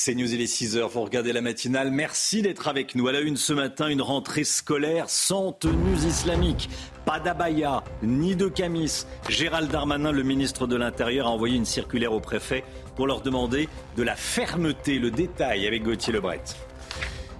C'est 0.00 0.14
News, 0.14 0.32
il 0.32 0.40
est 0.40 0.44
6h, 0.44 0.88
vous 0.88 1.02
regardez 1.02 1.32
la 1.32 1.40
matinale. 1.40 1.90
Merci 1.90 2.40
d'être 2.40 2.68
avec 2.68 2.94
nous. 2.94 3.08
À 3.08 3.12
la 3.12 3.20
une 3.20 3.36
ce 3.36 3.52
matin, 3.52 3.88
une 3.88 4.00
rentrée 4.00 4.44
scolaire 4.44 5.10
sans 5.10 5.50
tenues 5.50 6.06
islamiques. 6.06 6.70
Pas 7.04 7.18
d'abaya, 7.18 7.82
ni 8.04 8.36
de 8.36 8.46
camis. 8.46 9.06
Gérald 9.28 9.68
Darmanin, 9.68 10.12
le 10.12 10.22
ministre 10.22 10.68
de 10.68 10.76
l'Intérieur, 10.76 11.26
a 11.26 11.30
envoyé 11.30 11.56
une 11.56 11.64
circulaire 11.64 12.12
au 12.12 12.20
préfet 12.20 12.62
pour 12.94 13.08
leur 13.08 13.22
demander 13.22 13.68
de 13.96 14.04
la 14.04 14.14
fermeté. 14.14 15.00
Le 15.00 15.10
détail 15.10 15.66
avec 15.66 15.82
Gauthier 15.82 16.12
Lebret. 16.12 16.42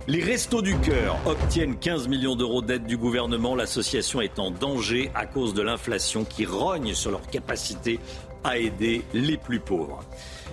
Les 0.08 0.20
Restos 0.20 0.60
du 0.60 0.76
Cœur 0.78 1.16
obtiennent 1.26 1.78
15 1.78 2.08
millions 2.08 2.34
d'euros 2.34 2.60
d'aide 2.60 2.86
du 2.86 2.96
gouvernement. 2.96 3.54
L'association 3.54 4.20
est 4.20 4.40
en 4.40 4.50
danger 4.50 5.12
à 5.14 5.26
cause 5.26 5.54
de 5.54 5.62
l'inflation 5.62 6.24
qui 6.24 6.44
rogne 6.44 6.92
sur 6.94 7.12
leur 7.12 7.24
capacité 7.28 8.00
à 8.42 8.58
aider 8.58 9.02
les 9.14 9.36
plus 9.36 9.60
pauvres. 9.60 10.00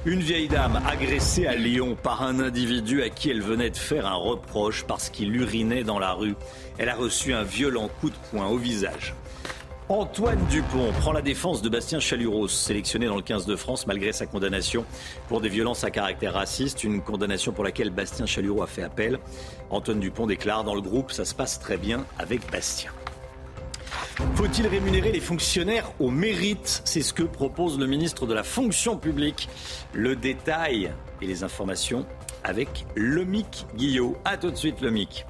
Une 0.07 0.19
vieille 0.19 0.47
dame 0.47 0.79
agressée 0.87 1.47
à 1.47 1.55
Lyon 1.55 1.97
par 2.01 2.21
un 2.21 2.39
individu 2.39 3.01
à 3.01 3.09
qui 3.09 3.31
elle 3.31 3.41
venait 3.41 3.71
de 3.71 3.77
faire 3.77 4.05
un 4.05 4.13
reproche 4.13 4.85
parce 4.85 5.09
qu'il 5.09 5.35
urinait 5.35 5.83
dans 5.83 5.97
la 5.97 6.13
rue. 6.13 6.35
Elle 6.77 6.89
a 6.89 6.95
reçu 6.95 7.33
un 7.33 7.41
violent 7.41 7.89
coup 7.99 8.11
de 8.11 8.15
poing 8.29 8.45
au 8.45 8.57
visage. 8.57 9.15
Antoine 9.89 10.45
Dupont 10.51 10.91
prend 10.99 11.11
la 11.11 11.23
défense 11.23 11.63
de 11.63 11.69
Bastien 11.69 11.99
Chaluros, 11.99 12.47
sélectionné 12.47 13.07
dans 13.07 13.15
le 13.15 13.23
15 13.23 13.47
de 13.47 13.55
France 13.55 13.87
malgré 13.87 14.11
sa 14.11 14.27
condamnation 14.27 14.85
pour 15.27 15.41
des 15.41 15.49
violences 15.49 15.83
à 15.83 15.89
caractère 15.89 16.33
raciste, 16.33 16.83
une 16.83 17.01
condamnation 17.01 17.51
pour 17.51 17.63
laquelle 17.63 17.89
Bastien 17.89 18.27
Chalureau 18.27 18.61
a 18.61 18.67
fait 18.67 18.83
appel. 18.83 19.17
Antoine 19.71 19.99
Dupont 19.99 20.27
déclare 20.27 20.63
dans 20.63 20.75
le 20.75 20.81
groupe 20.81 21.11
Ça 21.11 21.25
se 21.25 21.33
passe 21.33 21.59
très 21.59 21.77
bien 21.77 22.05
avec 22.19 22.41
Bastien. 22.51 22.91
Faut-il 24.35 24.67
rémunérer 24.67 25.11
les 25.11 25.19
fonctionnaires 25.19 25.91
au 25.99 26.09
mérite? 26.09 26.81
C'est 26.85 27.01
ce 27.01 27.13
que 27.13 27.23
propose 27.23 27.77
le 27.77 27.85
ministre 27.85 28.25
de 28.25 28.33
la 28.33 28.43
fonction 28.43 28.97
publique. 28.97 29.49
Le 29.93 30.15
détail 30.15 30.93
et 31.21 31.27
les 31.27 31.43
informations 31.43 32.05
avec 32.43 32.85
Lomic 32.95 33.65
Guillot. 33.75 34.15
A 34.23 34.37
tout 34.37 34.51
de 34.51 34.55
suite 34.55 34.79
Lomic. 34.81 35.25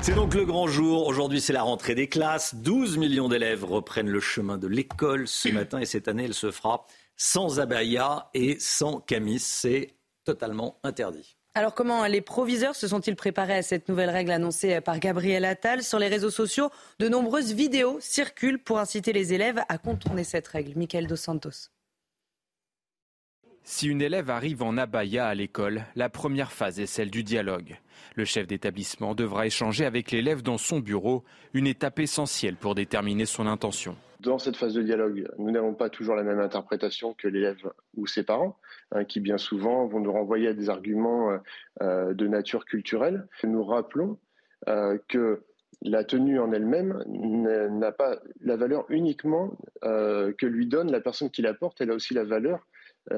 C'est 0.00 0.14
donc 0.14 0.34
le 0.34 0.44
grand 0.44 0.68
jour. 0.68 1.06
Aujourd'hui, 1.06 1.40
c'est 1.40 1.52
la 1.52 1.64
rentrée 1.64 1.94
des 1.94 2.08
classes. 2.08 2.54
12 2.54 2.96
millions 2.96 3.28
d'élèves 3.28 3.64
reprennent 3.64 4.08
le 4.08 4.20
chemin 4.20 4.56
de 4.56 4.68
l'école 4.68 5.28
ce 5.28 5.48
matin 5.48 5.78
et 5.78 5.86
cette 5.86 6.08
année, 6.08 6.24
elle 6.24 6.34
se 6.34 6.50
fera 6.50 6.86
sans 7.16 7.60
abaya 7.60 8.30
et 8.32 8.56
sans 8.58 9.00
camis. 9.00 9.38
C'est 9.38 9.96
totalement 10.24 10.78
interdit. 10.82 11.35
Alors 11.56 11.72
comment 11.72 12.04
les 12.04 12.20
proviseurs 12.20 12.76
se 12.76 12.86
sont-ils 12.86 13.16
préparés 13.16 13.54
à 13.54 13.62
cette 13.62 13.88
nouvelle 13.88 14.10
règle 14.10 14.30
annoncée 14.30 14.78
par 14.82 14.98
Gabriel 14.98 15.46
Attal? 15.46 15.82
Sur 15.82 15.98
les 15.98 16.08
réseaux 16.08 16.28
sociaux, 16.28 16.68
de 16.98 17.08
nombreuses 17.08 17.54
vidéos 17.54 17.96
circulent 17.98 18.58
pour 18.58 18.78
inciter 18.78 19.14
les 19.14 19.32
élèves 19.32 19.62
à 19.70 19.78
contourner 19.78 20.22
cette 20.22 20.46
règle. 20.48 20.76
Michael 20.76 21.06
Dos 21.06 21.16
Santos. 21.16 21.70
Si 23.64 23.88
une 23.88 24.02
élève 24.02 24.28
arrive 24.28 24.62
en 24.62 24.76
abaya 24.76 25.28
à 25.28 25.34
l'école, 25.34 25.86
la 25.94 26.10
première 26.10 26.52
phase 26.52 26.78
est 26.78 26.84
celle 26.84 27.10
du 27.10 27.24
dialogue. 27.24 27.78
Le 28.16 28.26
chef 28.26 28.46
d'établissement 28.46 29.14
devra 29.14 29.46
échanger 29.46 29.86
avec 29.86 30.10
l'élève 30.10 30.42
dans 30.42 30.58
son 30.58 30.80
bureau, 30.80 31.24
une 31.54 31.66
étape 31.66 32.00
essentielle 32.00 32.56
pour 32.56 32.74
déterminer 32.74 33.24
son 33.24 33.46
intention. 33.46 33.96
Dans 34.20 34.38
cette 34.38 34.56
phase 34.56 34.74
de 34.74 34.82
dialogue, 34.82 35.26
nous 35.38 35.50
n'avons 35.50 35.72
pas 35.72 35.88
toujours 35.88 36.16
la 36.16 36.22
même 36.22 36.40
interprétation 36.40 37.14
que 37.14 37.28
l'élève 37.28 37.62
ou 37.96 38.06
ses 38.06 38.24
parents, 38.24 38.58
hein, 38.92 39.04
qui 39.04 39.20
bien 39.20 39.38
souvent 39.38 39.86
vont 39.86 40.00
nous 40.00 40.12
renvoyer 40.12 40.48
à 40.48 40.52
des 40.52 40.68
arguments 40.68 41.30
euh, 41.30 41.38
euh, 41.82 42.14
de 42.14 42.26
nature 42.26 42.64
culturelle. 42.64 43.26
Nous 43.44 43.64
rappelons 43.64 44.18
euh, 44.68 44.98
que 45.08 45.42
la 45.82 46.04
tenue 46.04 46.40
en 46.40 46.52
elle-même 46.52 47.02
n'a 47.06 47.92
pas 47.92 48.18
la 48.40 48.56
valeur 48.56 48.86
uniquement 48.88 49.58
que 49.82 50.46
lui 50.46 50.66
donne 50.66 50.90
la 50.90 51.00
personne 51.00 51.30
qui 51.30 51.42
la 51.42 51.52
porte, 51.52 51.82
elle 51.82 51.90
a 51.90 51.94
aussi 51.94 52.14
la 52.14 52.24
valeur 52.24 52.66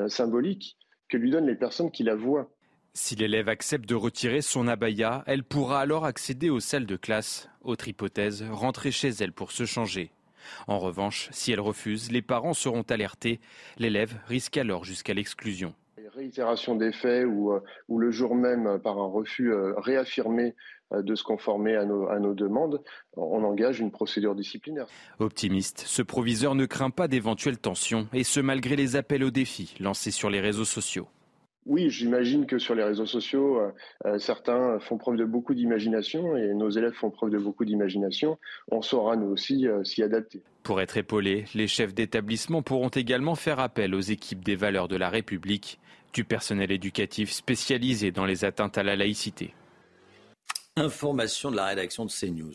symbolique 0.08 0.77
que 1.08 1.16
lui 1.16 1.30
donnent 1.30 1.47
les 1.47 1.55
personnes 1.55 1.92
qui 1.92 2.03
la 2.03 2.16
voient. 2.16 2.50
Si 2.94 3.14
l'élève 3.14 3.48
accepte 3.48 3.88
de 3.88 3.94
retirer 3.94 4.42
son 4.42 4.66
abaya, 4.66 5.22
elle 5.27 5.44
pourra 5.44 5.80
alors 5.80 6.05
accéder 6.05 6.50
aux 6.50 6.58
salles 6.58 6.84
de 6.84 6.97
classe. 6.97 7.48
Autre 7.62 7.86
hypothèse, 7.86 8.44
rentrer 8.50 8.91
chez 8.91 9.10
elle 9.10 9.32
pour 9.32 9.53
se 9.53 9.65
changer. 9.65 10.10
En 10.66 10.78
revanche, 10.78 11.28
si 11.32 11.53
elle 11.53 11.60
refuse, 11.60 12.10
les 12.10 12.22
parents 12.22 12.54
seront 12.54 12.82
alertés. 12.82 13.41
L'élève 13.78 14.15
risque 14.26 14.56
alors 14.56 14.84
jusqu'à 14.84 15.15
l'exclusion. 15.15 15.75
Réitération 16.15 16.75
des 16.75 16.91
faits 16.91 17.26
ou, 17.26 17.53
euh, 17.53 17.60
ou, 17.88 17.99
le 17.99 18.10
jour 18.10 18.34
même, 18.34 18.66
euh, 18.66 18.78
par 18.78 18.98
un 18.98 19.06
refus 19.06 19.53
euh, 19.53 19.75
réaffirmé 19.77 20.54
de 20.91 21.15
se 21.15 21.22
conformer 21.22 21.77
à 21.77 21.84
nos, 21.84 22.09
à 22.09 22.19
nos, 22.19 22.32
demandes, 22.32 22.82
on 23.15 23.44
engage 23.44 23.78
une 23.78 23.91
procédure 23.91 24.34
disciplinaire. 24.34 24.87
Optimiste, 25.19 25.84
ce 25.87 26.00
proviseur 26.00 26.54
ne 26.54 26.65
craint 26.65 26.88
pas 26.88 27.09
d'éventuelles 27.09 27.59
tensions, 27.59 28.09
et 28.15 28.25
ce 28.25 28.41
malgré 28.41 28.75
les 28.75 28.97
appels 28.97 29.22
au 29.22 29.31
défi 29.31 29.75
lancés 29.81 30.10
sur 30.10 30.31
les 30.31 30.41
réseaux 30.41 30.65
sociaux. 30.65 31.06
Oui, 31.68 31.90
j'imagine 31.90 32.46
que 32.46 32.58
sur 32.58 32.74
les 32.74 32.82
réseaux 32.82 33.04
sociaux, 33.04 33.60
euh, 33.60 33.70
euh, 34.06 34.18
certains 34.18 34.80
font 34.80 34.96
preuve 34.96 35.18
de 35.18 35.26
beaucoup 35.26 35.52
d'imagination 35.52 36.34
et 36.34 36.54
nos 36.54 36.70
élèves 36.70 36.94
font 36.94 37.10
preuve 37.10 37.28
de 37.30 37.38
beaucoup 37.38 37.66
d'imagination. 37.66 38.38
On 38.72 38.80
saura 38.80 39.16
nous 39.16 39.26
aussi 39.26 39.68
euh, 39.68 39.84
s'y 39.84 40.02
adapter. 40.02 40.40
Pour 40.62 40.80
être 40.80 40.96
épaulés, 40.96 41.44
les 41.54 41.66
chefs 41.66 41.92
d'établissement 41.92 42.62
pourront 42.62 42.88
également 42.88 43.34
faire 43.34 43.60
appel 43.60 43.94
aux 43.94 44.00
équipes 44.00 44.42
des 44.42 44.56
valeurs 44.56 44.88
de 44.88 44.96
la 44.96 45.10
République, 45.10 45.78
du 46.14 46.24
personnel 46.24 46.72
éducatif 46.72 47.30
spécialisé 47.30 48.12
dans 48.12 48.24
les 48.24 48.46
atteintes 48.46 48.78
à 48.78 48.82
la 48.82 48.96
laïcité. 48.96 49.52
Information 50.76 51.50
de 51.50 51.56
la 51.56 51.66
rédaction 51.66 52.06
de 52.06 52.10
CNews. 52.10 52.54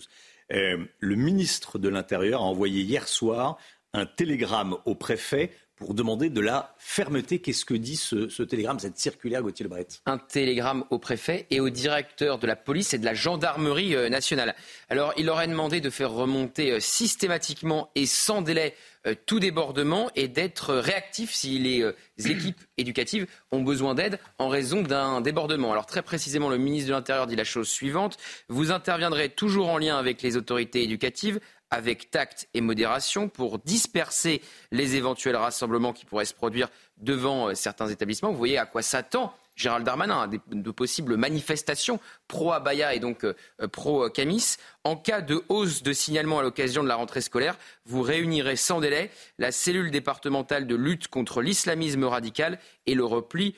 le 0.50 1.16
ministre 1.16 1.78
de 1.78 1.88
l'Intérieur 1.88 2.42
a 2.42 2.46
envoyé 2.46 2.82
hier 2.82 3.08
soir 3.08 3.60
un 3.94 4.08
télégramme 4.08 4.76
au 4.86 4.96
préfet 4.96 5.52
pour 5.76 5.94
demander 5.94 6.30
de 6.30 6.42
la 6.42 6.74
fermeté. 6.78 7.40
Qu'est-ce 7.40 7.66
que 7.66 7.74
dit 7.74 7.96
ce, 7.96 8.44
télégramme, 8.44 8.80
cette 8.80 8.98
circulaire, 8.98 9.42
Gauthier 9.42 9.64
Lebret? 9.64 9.88
Un 10.06 10.18
télégramme 10.18 10.86
au 10.90 11.00
préfet 11.00 11.48
et 11.50 11.60
au 11.60 11.70
directeur 11.70 12.38
de 12.38 12.48
la 12.48 12.56
police 12.56 12.94
et 12.94 12.98
de 12.98 13.06
la 13.06 13.14
gendarmerie 13.14 13.96
euh, 13.96 14.10
nationale. 14.10 14.56
Alors, 14.90 15.14
il 15.18 15.30
aurait 15.30 15.48
demandé 15.48 15.82
de 15.82 15.90
faire 15.90 16.12
remonter 16.12 16.72
euh, 16.72 16.80
systématiquement 16.80 17.90
et 17.96 18.06
sans 18.06 18.42
délai 18.42 18.76
euh, 19.06 19.16
tout 19.26 19.40
débordement 19.40 20.10
et 20.16 20.28
d'être 20.28 20.76
réactif 20.76 21.34
si 21.34 21.60
les 21.60 21.94
équipes 22.18 22.62
éducatives 22.78 23.28
ont 23.52 23.62
besoin 23.62 23.96
d'aide 23.96 24.20
en 24.38 24.48
raison 24.48 24.82
d'un 24.82 25.22
débordement. 25.22 25.72
Alors 25.72 25.86
très 25.86 26.02
précisément, 26.02 26.50
le 26.50 26.58
ministre 26.58 26.90
de 26.90 26.94
l'Intérieur 26.94 27.28
dit 27.28 27.36
la 27.36 27.44
chose 27.44 27.68
suivante. 27.68 28.18
Vous 28.48 28.72
interviendrez 28.72 29.30
toujours 29.30 29.70
en 29.70 29.78
lien 29.78 29.98
avec 29.98 30.22
les 30.22 30.38
autorités 30.38 30.84
éducatives 30.84 31.40
avec 31.74 32.12
tact 32.12 32.48
et 32.54 32.62
modération 32.62 33.30
pour 33.30 33.58
disperser 33.58 34.42
les 34.72 34.96
éventuels 34.96 35.36
rassemblements 35.36 35.92
qui 35.92 36.06
pourraient 36.06 36.26
se 36.26 36.34
produire 36.36 36.70
devant 36.98 37.50
euh, 37.50 37.56
certains 37.56 37.88
établissements. 37.88 38.32
Vous 38.32 38.38
voyez 38.38 38.60
à 38.60 38.68
quoi 38.68 38.84
s'attend 38.84 39.34
Gérald 39.56 39.86
Darmanin, 39.86 40.30
de 40.48 40.72
possibles 40.72 41.16
manifestations 41.16 42.00
pro-Abaya 42.28 42.94
et 42.94 43.00
donc 43.00 43.24
euh, 43.24 43.34
pro-Camis. 43.72 44.58
En 44.84 44.96
cas 44.96 45.22
de 45.22 45.44
hausse 45.50 45.84
de 45.84 45.94
signalement 45.94 46.40
à 46.40 46.44
l'occasion 46.44 46.84
de 46.84 46.88
la 46.88 46.96
rentrée 46.96 47.22
scolaire, 47.22 47.58
vous 47.86 48.04
réunirez 48.04 48.56
sans 48.56 48.80
délai 48.80 49.10
la 49.40 49.52
cellule 49.52 49.90
départementale 49.90 50.68
de 50.68 50.76
lutte 50.76 51.08
contre 51.08 51.42
l'islamisme 51.42 52.04
radical 52.04 52.60
et 52.86 52.94
le 52.94 53.06
repli 53.06 53.56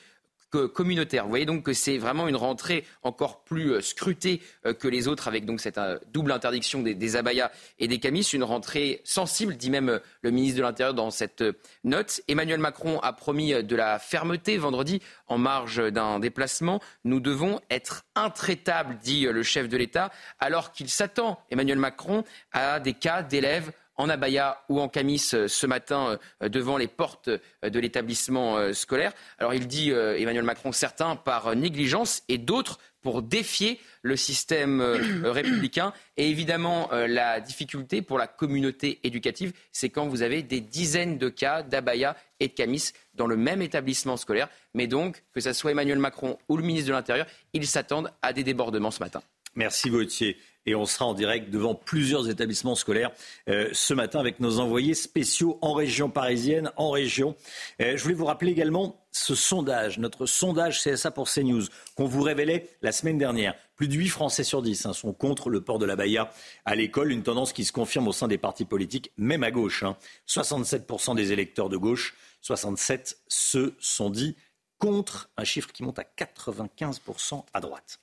communautaire. 0.50 1.24
Vous 1.24 1.30
voyez 1.30 1.46
donc 1.46 1.64
que 1.64 1.72
c'est 1.72 1.98
vraiment 1.98 2.28
une 2.28 2.36
rentrée 2.36 2.84
encore 3.02 3.44
plus 3.44 3.72
euh, 3.72 3.80
scrutée 3.80 4.40
euh, 4.64 4.72
que 4.72 4.88
les 4.88 5.08
autres, 5.08 5.28
avec 5.28 5.44
donc 5.44 5.60
cette 5.60 5.78
euh, 5.78 5.98
double 6.12 6.32
interdiction 6.32 6.82
des, 6.82 7.16
abayas 7.16 7.50
et 7.78 7.88
des 7.88 7.98
camis. 7.98 8.22
Une 8.32 8.44
rentrée 8.44 9.00
sensible, 9.04 9.56
dit 9.56 9.70
même 9.70 10.00
le 10.22 10.30
ministre 10.30 10.58
de 10.58 10.62
l'Intérieur 10.62 10.94
dans 10.94 11.10
cette 11.10 11.44
note. 11.84 12.20
Emmanuel 12.28 12.58
Macron 12.58 12.98
a 13.00 13.12
promis 13.12 13.62
de 13.62 13.76
la 13.76 13.98
fermeté 13.98 14.58
vendredi 14.58 15.00
en 15.28 15.38
marge 15.38 15.92
d'un 15.92 16.18
déplacement. 16.18 16.80
Nous 17.04 17.20
devons 17.20 17.60
être 17.70 18.04
intraitables, 18.14 18.98
dit 18.98 19.24
le 19.24 19.42
chef 19.42 19.68
de 19.68 19.76
l'État, 19.76 20.10
alors 20.38 20.72
qu'il 20.72 20.88
s'attend, 20.88 21.38
Emmanuel 21.50 21.78
Macron, 21.78 22.24
à 22.52 22.80
des 22.80 22.94
cas 22.94 23.22
d'élèves 23.22 23.72
en 23.96 24.08
abaya 24.08 24.62
ou 24.68 24.80
en 24.80 24.88
camis 24.88 25.30
euh, 25.34 25.48
ce 25.48 25.66
matin 25.66 26.18
euh, 26.42 26.48
devant 26.48 26.76
les 26.76 26.86
portes 26.86 27.28
euh, 27.28 27.70
de 27.70 27.78
l'établissement 27.78 28.72
scolaire. 28.72 29.12
Alors 29.38 29.54
il 29.54 29.66
dit 29.66 29.90
Emmanuel 29.90 30.44
Macron 30.44 30.72
certains 30.72 31.16
par 31.16 31.54
négligence 31.56 32.22
et 32.28 32.38
d'autres 32.38 32.78
pour 33.02 33.22
défier 33.22 33.80
le 34.02 34.16
système 34.16 34.80
républicain. 35.24 35.92
Et 36.16 36.28
évidemment, 36.28 36.90
la 36.92 37.40
difficulté 37.40 38.02
pour 38.02 38.18
la 38.18 38.26
communauté 38.26 39.00
éducative, 39.04 39.52
c'est 39.72 39.90
quand 39.90 40.06
vous 40.06 40.22
avez 40.22 40.42
des 40.42 40.60
dizaines 40.60 41.18
de 41.18 41.28
cas 41.28 41.62
d'abaya 41.62 42.16
et 42.40 42.48
de 42.48 42.52
camis 42.52 42.92
dans 43.14 43.26
le 43.26 43.36
même 43.36 43.62
établissement 43.62 44.16
scolaire. 44.16 44.48
Mais 44.74 44.86
donc, 44.86 45.22
que 45.32 45.40
ce 45.40 45.52
soit 45.52 45.72
Emmanuel 45.72 45.98
Macron 45.98 46.38
ou 46.48 46.56
le 46.56 46.62
ministre 46.62 46.88
de 46.88 46.94
l'Intérieur, 46.94 47.26
ils 47.52 47.66
s'attendent 47.66 48.10
à 48.22 48.32
des 48.32 48.44
débordements 48.44 48.90
ce 48.90 49.00
matin. 49.00 49.22
Merci 49.54 49.90
Gauthier 49.90 50.36
et 50.66 50.74
on 50.74 50.84
sera 50.84 51.06
en 51.06 51.14
direct 51.14 51.50
devant 51.50 51.74
plusieurs 51.74 52.28
établissements 52.28 52.74
scolaires 52.74 53.12
euh, 53.48 53.68
ce 53.72 53.94
matin 53.94 54.20
avec 54.20 54.40
nos 54.40 54.60
envoyés 54.60 54.94
spéciaux 54.94 55.58
en 55.62 55.72
région 55.72 56.10
parisienne, 56.10 56.70
en 56.76 56.90
région. 56.90 57.36
Euh, 57.80 57.96
je 57.96 58.02
voulais 58.02 58.14
vous 58.14 58.26
rappeler 58.26 58.50
également 58.50 59.00
ce 59.12 59.34
sondage, 59.34 59.98
notre 59.98 60.26
sondage 60.26 60.82
CSA 60.82 61.10
pour 61.10 61.30
CNews, 61.30 61.62
qu'on 61.94 62.06
vous 62.06 62.22
révélait 62.22 62.68
la 62.82 62.92
semaine 62.92 63.16
dernière. 63.16 63.54
Plus 63.76 63.88
de 63.88 63.94
8 63.94 64.08
Français 64.08 64.44
sur 64.44 64.62
10 64.62 64.86
hein, 64.86 64.92
sont 64.92 65.12
contre 65.12 65.48
le 65.48 65.60
port 65.60 65.78
de 65.78 65.86
la 65.86 65.96
baya 65.96 66.30
à 66.64 66.74
l'école, 66.74 67.12
une 67.12 67.22
tendance 67.22 67.52
qui 67.52 67.64
se 67.64 67.72
confirme 67.72 68.08
au 68.08 68.12
sein 68.12 68.28
des 68.28 68.38
partis 68.38 68.64
politiques, 68.64 69.12
même 69.16 69.42
à 69.42 69.50
gauche. 69.50 69.84
67% 70.28 71.10
hein. 71.10 71.14
des 71.14 71.32
électeurs 71.32 71.68
de 71.68 71.76
gauche, 71.76 72.14
67 72.42 73.18
se 73.28 73.74
sont 73.78 74.10
dit 74.10 74.36
contre 74.78 75.30
un 75.36 75.44
chiffre 75.44 75.72
qui 75.72 75.82
monte 75.82 75.98
à 75.98 76.04
95% 76.04 77.44
à 77.52 77.60
droite. 77.60 78.00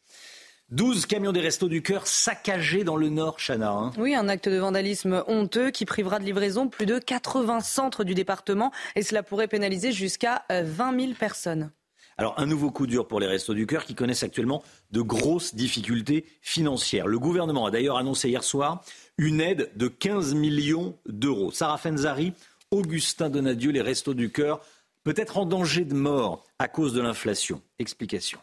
12 0.69 1.05
camions 1.05 1.31
des 1.31 1.41
Restos 1.41 1.67
du 1.67 1.83
Cœur 1.83 2.07
saccagés 2.07 2.83
dans 2.83 2.95
le 2.95 3.09
Nord, 3.09 3.37
Chana. 3.37 3.71
Hein. 3.71 3.91
Oui, 3.97 4.15
un 4.15 4.27
acte 4.27 4.49
de 4.49 4.57
vandalisme 4.57 5.23
honteux 5.27 5.69
qui 5.69 5.85
privera 5.85 6.19
de 6.19 6.25
livraison 6.25 6.67
plus 6.67 6.85
de 6.85 6.97
80 6.97 7.59
centres 7.59 8.03
du 8.03 8.15
département 8.15 8.71
et 8.95 9.03
cela 9.03 9.21
pourrait 9.23 9.47
pénaliser 9.47 9.91
jusqu'à 9.91 10.45
20 10.49 10.93
euh, 10.93 10.99
000 10.99 11.13
personnes. 11.13 11.71
Alors, 12.17 12.39
un 12.39 12.45
nouveau 12.45 12.71
coup 12.71 12.87
dur 12.87 13.07
pour 13.07 13.19
les 13.19 13.27
Restos 13.27 13.53
du 13.53 13.65
Cœur 13.65 13.85
qui 13.85 13.95
connaissent 13.95 14.23
actuellement 14.23 14.63
de 14.91 15.01
grosses 15.01 15.55
difficultés 15.55 16.25
financières. 16.41 17.07
Le 17.07 17.19
gouvernement 17.19 17.65
a 17.65 17.71
d'ailleurs 17.71 17.97
annoncé 17.97 18.29
hier 18.29 18.43
soir 18.43 18.83
une 19.17 19.41
aide 19.41 19.71
de 19.75 19.87
15 19.87 20.33
millions 20.33 20.97
d'euros. 21.07 21.51
Sarah 21.51 21.77
Fenzari, 21.77 22.33
Augustin 22.71 23.29
Donadieu, 23.29 23.71
les 23.71 23.81
Restos 23.81 24.13
du 24.13 24.31
Cœur, 24.31 24.61
peut-être 25.03 25.37
en 25.37 25.45
danger 25.45 25.85
de 25.85 25.93
mort 25.93 26.45
à 26.59 26.67
cause 26.67 26.93
de 26.93 27.01
l'inflation. 27.01 27.61
Explication. 27.79 28.39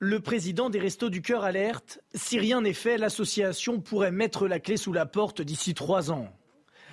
Le 0.00 0.20
président 0.20 0.70
des 0.70 0.78
Restos 0.78 1.10
du 1.10 1.22
Cœur 1.22 1.42
alerte. 1.42 1.98
Si 2.14 2.38
rien 2.38 2.60
n'est 2.60 2.72
fait, 2.72 2.98
l'association 2.98 3.80
pourrait 3.80 4.12
mettre 4.12 4.46
la 4.46 4.60
clé 4.60 4.76
sous 4.76 4.92
la 4.92 5.06
porte 5.06 5.42
d'ici 5.42 5.74
trois 5.74 6.12
ans. 6.12 6.28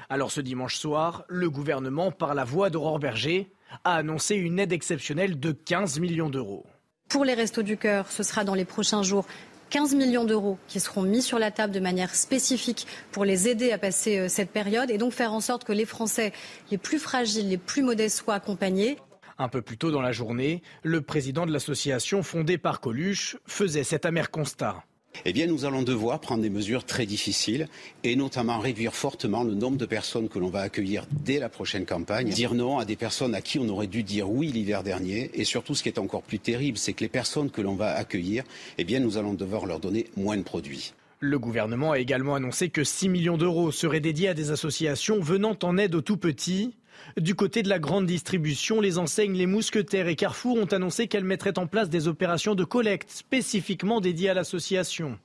Alors 0.10 0.32
ce 0.32 0.42
dimanche 0.42 0.78
soir, 0.78 1.24
le 1.28 1.52
gouvernement, 1.52 2.12
par 2.12 2.34
la 2.34 2.44
voix 2.44 2.72
d'Aurore 2.72 2.98
Berger, 2.98 3.52
a 3.84 3.98
annoncé 3.98 4.34
une 4.34 4.58
aide 4.58 4.74
exceptionnelle 4.74 5.40
de 5.40 5.52
15 5.52 6.00
millions 6.00 6.32
d'euros. 6.32 6.66
Pour 7.08 7.26
les 7.26 7.36
Restos 7.36 7.62
du 7.62 7.78
Cœur, 7.78 8.12
ce 8.12 8.24
sera 8.24 8.44
dans 8.44 8.56
les 8.56 8.66
prochains 8.66 9.04
jours 9.04 9.28
15 9.70 9.94
millions 9.94 10.26
d'euros 10.26 10.58
qui 10.68 10.80
seront 10.80 11.04
mis 11.04 11.22
sur 11.22 11.38
la 11.38 11.52
table 11.52 11.74
de 11.74 11.80
manière 11.80 12.16
spécifique 12.16 12.88
pour 13.12 13.24
les 13.24 13.48
aider 13.48 13.72
à 13.72 13.78
passer 13.78 14.18
euh, 14.18 14.28
cette 14.30 14.50
période 14.50 14.90
et 14.90 14.98
donc 14.98 15.14
faire 15.14 15.34
en 15.34 15.42
sorte 15.42 15.64
que 15.64 15.74
les 15.74 15.86
Français 15.86 16.34
les 16.72 16.80
plus 16.80 16.98
fragiles, 16.98 17.50
les 17.50 17.58
plus 17.58 17.84
modestes 17.84 18.18
soient 18.18 18.34
accompagnés. 18.34 18.98
Un 19.38 19.50
peu 19.50 19.62
plus 19.62 19.78
tôt 19.78 19.92
dans 19.92 20.02
la 20.02 20.14
journée, 20.14 20.62
le 20.82 21.02
président 21.02 21.46
de 21.46 21.52
l'association 21.52 22.24
fondée 22.24 22.58
par 22.58 22.80
Coluche 22.80 23.36
faisait 23.46 23.84
cet 23.84 24.06
amer 24.06 24.32
constat. 24.32 24.86
Eh 25.26 25.34
bien, 25.34 25.46
nous 25.48 25.66
allons 25.66 25.84
devoir 25.84 26.22
prendre 26.22 26.42
des 26.42 26.50
mesures 26.50 26.86
très 26.86 27.06
difficiles 27.06 27.68
et 28.04 28.16
notamment 28.16 28.60
réduire 28.60 28.94
fortement 28.94 29.44
le 29.44 29.54
nombre 29.54 29.78
de 29.78 29.86
personnes 29.86 30.30
que 30.30 30.40
l'on 30.40 30.50
va 30.50 30.62
accueillir 30.62 31.06
dès 31.12 31.40
la 31.40 31.50
prochaine 31.50 31.86
campagne. 31.86 32.30
Dire 32.30 32.54
non 32.54 32.80
à 32.80 32.86
des 32.86 32.96
personnes 32.96 33.36
à 33.36 33.42
qui 33.42 33.60
on 33.60 33.68
aurait 33.68 33.88
dû 33.88 34.04
dire 34.04 34.30
oui 34.30 34.48
l'hiver 34.48 34.84
dernier. 34.84 35.32
Et 35.34 35.44
surtout, 35.44 35.76
ce 35.76 35.84
qui 35.84 35.90
est 35.90 36.00
encore 36.00 36.24
plus 36.24 36.40
terrible, 36.40 36.78
c'est 36.78 36.94
que 36.94 37.02
les 37.02 37.10
personnes 37.10 37.50
que 37.50 37.62
l'on 37.62 37.76
va 37.76 37.94
accueillir, 37.94 38.44
eh 38.78 38.86
bien, 38.86 39.02
nous 39.02 39.18
allons 39.18 39.34
devoir 39.34 39.66
leur 39.66 39.82
donner 39.82 40.08
moins 40.16 40.38
de 40.38 40.44
produits. 40.44 40.94
Le 41.20 41.40
gouvernement 41.40 41.92
a 41.92 42.00
également 42.00 42.36
annoncé 42.36 42.70
que 42.70 42.84
6 42.84 43.10
millions 43.10 43.38
d'euros 43.38 43.72
seraient 43.72 44.00
dédiés 44.00 44.30
à 44.30 44.34
des 44.34 44.52
associations 44.52 45.20
venant 45.20 45.58
en 45.64 45.78
aide 45.78 45.96
aux 45.96 46.02
tout 46.02 46.18
petits. 46.18 46.74
Du 47.18 47.36
côté 47.36 47.64
de 47.64 47.70
la 47.70 47.80
grande 47.80 48.06
distribution, 48.06 48.82
les 48.82 48.98
enseignes 48.98 49.38
Les 49.38 49.46
Mousquetaires 49.46 50.08
et 50.08 50.16
Carrefour 50.16 50.58
ont 50.58 50.66
annoncé 50.66 51.08
qu'elles 51.08 51.24
mettraient 51.24 51.60
en 51.60 51.68
place 51.68 51.90
des 51.90 52.08
opérations 52.08 52.56
de 52.56 52.64
collecte 52.64 53.10
spécifiquement 53.10 54.02
dédiées 54.02 54.30
à 54.30 54.34
l'association. 54.34 55.18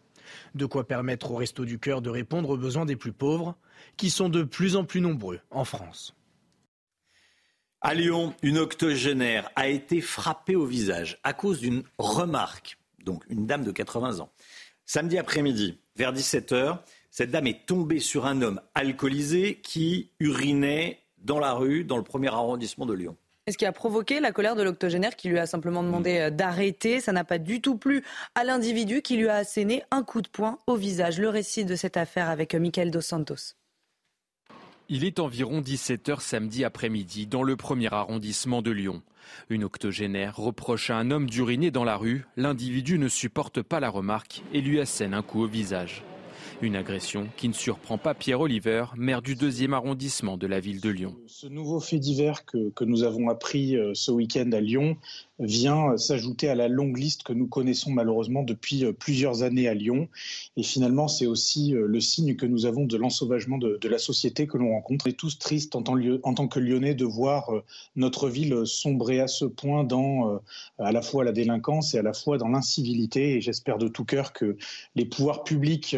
De 0.54 0.66
quoi 0.66 0.86
permettre 0.86 1.32
aux 1.32 1.36
Restos 1.36 1.64
du 1.64 1.78
Cœur 1.78 2.02
de 2.02 2.10
répondre 2.10 2.50
aux 2.50 2.56
besoins 2.56 2.86
des 2.86 2.96
plus 2.96 3.12
pauvres, 3.12 3.56
qui 3.96 4.10
sont 4.10 4.28
de 4.28 4.42
plus 4.42 4.76
en 4.76 4.84
plus 4.84 5.00
nombreux 5.00 5.40
en 5.50 5.64
France. 5.64 6.14
À 7.80 7.94
Lyon, 7.94 8.34
une 8.42 8.58
octogénaire 8.58 9.50
a 9.56 9.68
été 9.68 10.00
frappée 10.00 10.54
au 10.54 10.66
visage 10.66 11.18
à 11.24 11.32
cause 11.32 11.60
d'une 11.60 11.82
remarque, 11.98 12.78
donc 13.04 13.24
une 13.30 13.46
dame 13.46 13.64
de 13.64 13.72
80 13.72 14.20
ans. 14.20 14.30
Samedi 14.84 15.18
après-midi, 15.18 15.78
vers 15.96 16.12
17h, 16.12 16.78
cette 17.10 17.30
dame 17.30 17.46
est 17.46 17.66
tombée 17.66 18.00
sur 18.00 18.26
un 18.26 18.42
homme 18.42 18.60
alcoolisé 18.74 19.60
qui 19.62 20.10
urinait 20.20 20.99
dans 21.24 21.38
la 21.38 21.52
rue, 21.52 21.84
dans 21.84 21.96
le 21.96 22.02
premier 22.02 22.28
arrondissement 22.28 22.86
de 22.86 22.94
Lyon. 22.94 23.16
Et 23.46 23.52
ce 23.52 23.58
qui 23.58 23.66
a 23.66 23.72
provoqué 23.72 24.20
la 24.20 24.32
colère 24.32 24.54
de 24.54 24.62
l'octogénaire 24.62 25.16
qui 25.16 25.28
lui 25.28 25.38
a 25.38 25.46
simplement 25.46 25.82
demandé 25.82 26.18
euh, 26.18 26.30
d'arrêter. 26.30 27.00
Ça 27.00 27.12
n'a 27.12 27.24
pas 27.24 27.38
du 27.38 27.60
tout 27.60 27.76
plu 27.76 28.04
à 28.34 28.44
l'individu 28.44 29.02
qui 29.02 29.16
lui 29.16 29.28
a 29.28 29.36
asséné 29.36 29.82
un 29.90 30.02
coup 30.02 30.22
de 30.22 30.28
poing 30.28 30.58
au 30.66 30.76
visage. 30.76 31.18
Le 31.18 31.28
récit 31.28 31.64
de 31.64 31.74
cette 31.74 31.96
affaire 31.96 32.28
avec 32.28 32.54
Michael 32.54 32.90
Dos 32.90 33.00
Santos. 33.00 33.54
Il 34.88 35.04
est 35.04 35.20
environ 35.20 35.60
17h 35.60 36.20
samedi 36.20 36.64
après-midi 36.64 37.26
dans 37.26 37.44
le 37.44 37.56
premier 37.56 37.92
arrondissement 37.94 38.60
de 38.60 38.72
Lyon. 38.72 39.02
Une 39.48 39.64
octogénaire 39.64 40.36
reproche 40.36 40.90
à 40.90 40.96
un 40.96 41.12
homme 41.12 41.30
d'uriner 41.30 41.70
dans 41.70 41.84
la 41.84 41.96
rue. 41.96 42.26
L'individu 42.36 42.98
ne 42.98 43.08
supporte 43.08 43.62
pas 43.62 43.78
la 43.78 43.88
remarque 43.88 44.42
et 44.52 44.60
lui 44.60 44.80
assène 44.80 45.14
un 45.14 45.22
coup 45.22 45.42
au 45.42 45.46
visage. 45.46 46.02
Une 46.62 46.76
agression 46.76 47.26
qui 47.38 47.48
ne 47.48 47.54
surprend 47.54 47.96
pas 47.96 48.12
Pierre 48.12 48.40
Oliver, 48.40 48.84
maire 48.94 49.22
du 49.22 49.34
deuxième 49.34 49.72
arrondissement 49.72 50.36
de 50.36 50.46
la 50.46 50.60
ville 50.60 50.82
de 50.82 50.90
Lyon. 50.90 51.16
Ce 51.26 51.46
nouveau 51.46 51.80
fait 51.80 51.98
divers 51.98 52.44
que, 52.44 52.68
que 52.70 52.84
nous 52.84 53.02
avons 53.02 53.30
appris 53.30 53.76
euh, 53.76 53.92
ce 53.94 54.10
week-end 54.10 54.50
à 54.52 54.60
Lyon 54.60 54.98
vient 55.40 55.96
s'ajouter 55.96 56.48
à 56.48 56.54
la 56.54 56.68
longue 56.68 56.96
liste 56.96 57.22
que 57.22 57.32
nous 57.32 57.46
connaissons 57.46 57.90
malheureusement 57.90 58.42
depuis 58.42 58.84
euh, 58.84 58.92
plusieurs 58.92 59.42
années 59.42 59.68
à 59.68 59.74
Lyon. 59.74 60.08
Et 60.56 60.62
finalement, 60.62 61.08
c'est 61.08 61.26
aussi 61.26 61.74
euh, 61.74 61.86
le 61.86 62.00
signe 62.00 62.36
que 62.36 62.46
nous 62.46 62.66
avons 62.66 62.84
de 62.84 62.96
l'ensauvagement 62.96 63.58
de, 63.58 63.78
la 63.88 63.98
société 63.98 64.46
que 64.46 64.58
l'on 64.58 64.72
rencontre. 64.72 65.06
On 65.06 65.10
est 65.10 65.14
tous 65.14 65.38
tristes 65.38 65.74
en 65.74 65.82
tant, 65.82 65.96
en 66.22 66.34
tant, 66.34 66.46
que 66.46 66.60
Lyonnais 66.60 66.94
de 66.94 67.04
voir 67.04 67.52
euh, 67.52 67.64
notre 67.96 68.28
ville 68.28 68.66
sombrer 68.66 69.20
à 69.20 69.26
ce 69.26 69.44
point 69.44 69.82
dans 69.84 70.40
à 70.78 70.92
la 70.92 71.02
fois 71.02 71.24
la 71.24 71.32
délinquance 71.32 71.94
et 71.94 71.98
à 71.98 72.02
la 72.02 72.12
fois 72.12 72.38
dans 72.38 72.48
l'incivilité. 72.48 73.36
Et 73.36 73.40
j'espère 73.40 73.78
de 73.78 73.88
tout 73.88 74.04
cœur 74.04 74.32
que 74.32 74.56
les 74.94 75.04
pouvoirs 75.04 75.42
publics 75.42 75.96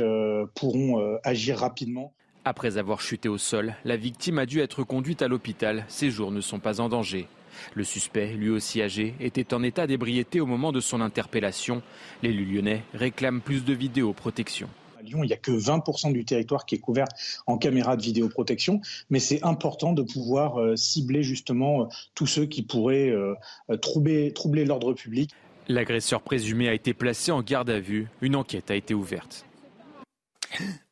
pourront 0.54 1.18
agir 1.24 1.58
rapidement. 1.58 2.12
Après 2.44 2.78
avoir 2.78 3.00
chuté 3.00 3.28
au 3.28 3.38
sol, 3.38 3.74
la 3.84 3.96
victime 3.96 4.38
a 4.38 4.46
dû 4.46 4.60
être 4.60 4.84
conduite 4.84 5.22
à 5.22 5.28
l'hôpital. 5.28 5.84
Ses 5.88 6.10
jours 6.10 6.30
ne 6.30 6.40
sont 6.40 6.60
pas 6.60 6.80
en 6.80 6.88
danger. 6.88 7.26
Le 7.75 7.85
suspect, 7.85 8.35
lui 8.35 8.50
aussi 8.50 8.82
âgé, 8.82 9.14
était 9.20 9.55
en 9.55 9.62
état 9.62 9.87
d'ébriété 9.87 10.41
au 10.41 10.47
moment 10.47 10.73
de 10.73 10.81
son 10.81 11.00
interpellation. 11.00 11.82
L'élu 12.23 12.44
lyonnais 12.44 12.82
réclame 12.94 13.41
plus 13.41 13.64
de 13.64 13.73
vidéoprotection. 13.73 14.69
À 14.99 15.03
Lyon, 15.03 15.25
il 15.25 15.29
n'y 15.29 15.32
a 15.32 15.38
que 15.38 15.50
20% 15.50 16.12
du 16.12 16.25
territoire 16.25 16.67
qui 16.67 16.76
est 16.76 16.79
couvert 16.79 17.06
en 17.47 17.59
caméras 17.59 17.97
de 17.97 18.03
vidéoprotection, 18.03 18.81
mais 19.11 19.19
c'est 19.19 19.43
important 19.43 19.93
de 19.93 20.03
pouvoir 20.03 20.61
euh, 20.61 20.76
cibler 20.76 21.23
justement 21.23 21.82
euh, 21.82 21.87
tous 22.14 22.26
ceux 22.26 22.47
qui 22.47 22.62
pourraient 22.62 23.11
euh, 23.11 23.35
troubler, 23.81 24.32
troubler 24.32 24.64
l'ordre 24.64 24.93
public. 24.93 25.31
L'agresseur 25.69 26.23
présumé 26.23 26.69
a 26.69 26.75
été 26.75 26.93
placé 26.93 27.32
en 27.32 27.43
garde 27.43 27.70
à 27.70 27.81
vue. 27.81 28.09
Une 28.20 28.37
enquête 28.37 28.70
a 28.70 28.75
été 28.75 28.94
ouverte. 28.94 29.47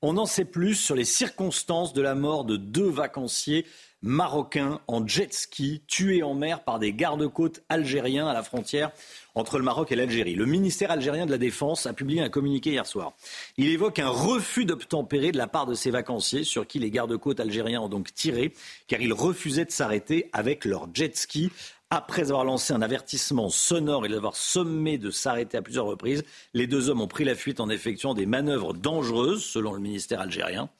On 0.02 0.16
en 0.16 0.26
sait 0.26 0.44
plus 0.44 0.74
sur 0.74 0.94
les 0.94 1.04
circonstances 1.04 1.92
de 1.92 2.00
la 2.00 2.14
mort 2.14 2.44
de 2.44 2.56
deux 2.56 2.88
vacanciers 2.88 3.66
marocains 4.02 4.80
en 4.86 5.06
jet 5.06 5.32
ski 5.32 5.82
tués 5.86 6.22
en 6.22 6.34
mer 6.34 6.64
par 6.64 6.78
des 6.78 6.92
gardes-côtes 6.92 7.62
algériens 7.68 8.26
à 8.26 8.32
la 8.32 8.42
frontière 8.42 8.90
entre 9.34 9.58
le 9.58 9.64
Maroc 9.64 9.92
et 9.92 9.96
l'Algérie. 9.96 10.34
Le 10.34 10.46
ministère 10.46 10.90
algérien 10.90 11.26
de 11.26 11.30
la 11.30 11.38
Défense 11.38 11.86
a 11.86 11.92
publié 11.92 12.20
un 12.20 12.28
communiqué 12.28 12.70
hier 12.70 12.86
soir. 12.86 13.12
Il 13.56 13.68
évoque 13.68 13.98
un 13.98 14.08
refus 14.08 14.64
d'obtempérer 14.64 15.32
de 15.32 15.38
la 15.38 15.46
part 15.46 15.66
de 15.66 15.74
ces 15.74 15.90
vacanciers 15.90 16.44
sur 16.44 16.66
qui 16.66 16.78
les 16.78 16.90
gardes-côtes 16.90 17.40
algériens 17.40 17.82
ont 17.82 17.88
donc 17.88 18.12
tiré 18.14 18.54
car 18.88 19.00
ils 19.00 19.12
refusaient 19.12 19.66
de 19.66 19.70
s'arrêter 19.70 20.30
avec 20.32 20.64
leur 20.64 20.88
jet 20.92 21.16
ski. 21.16 21.50
Après 21.92 22.30
avoir 22.30 22.44
lancé 22.44 22.72
un 22.72 22.82
avertissement 22.82 23.48
sonore 23.48 24.06
et 24.06 24.08
l'avoir 24.08 24.36
sommé 24.36 24.96
de 24.96 25.10
s'arrêter 25.10 25.58
à 25.58 25.62
plusieurs 25.62 25.86
reprises, 25.86 26.22
les 26.54 26.68
deux 26.68 26.88
hommes 26.88 27.00
ont 27.00 27.08
pris 27.08 27.24
la 27.24 27.34
fuite 27.34 27.58
en 27.58 27.68
effectuant 27.68 28.14
des 28.14 28.26
manœuvres 28.26 28.74
dangereuses, 28.74 29.44
selon 29.44 29.72
le 29.72 29.80
ministère 29.80 30.20
algérien. 30.20 30.70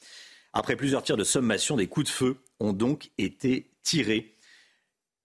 Après 0.53 0.77
plusieurs 0.77 1.03
tirs 1.03 1.17
de 1.17 1.25
sommation, 1.25 1.77
des 1.77 1.87
coups 1.87 2.07
de 2.07 2.13
feu 2.13 2.37
ont 2.59 2.73
donc 2.73 3.11
été 3.19 3.71
tirés. 3.83 4.35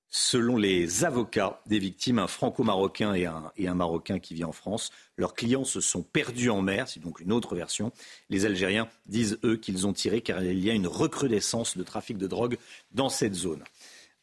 Selon 0.07 0.55
les 0.55 1.03
avocats 1.03 1.61
des 1.65 1.79
victimes, 1.79 2.19
un 2.19 2.27
franco-marocain 2.27 3.13
et 3.15 3.25
un, 3.25 3.73
Marocain 3.73 4.19
qui 4.19 4.33
vit 4.33 4.45
en 4.45 4.53
France, 4.53 4.91
leurs 5.17 5.33
clients 5.33 5.65
se 5.65 5.81
sont 5.81 6.03
perdus 6.03 6.49
en 6.49 6.61
mer, 6.61 6.87
c'est 6.87 7.01
donc 7.01 7.19
une 7.19 7.33
autre 7.33 7.53
version. 7.53 7.91
Les 8.29 8.45
Algériens 8.45 8.87
disent, 9.07 9.39
eux, 9.43 9.57
qu'ils 9.57 9.87
ont 9.87 9.93
tiré 9.93 10.21
car 10.21 10.41
il 10.41 10.63
y 10.63 10.69
a 10.69 10.73
une 10.73 10.87
recrudescence 10.87 11.75
de 11.75 11.83
trafic 11.83 12.17
de 12.17 12.27
drogue 12.27 12.57
dans 12.91 13.09
cette 13.09 13.33
zone. 13.33 13.63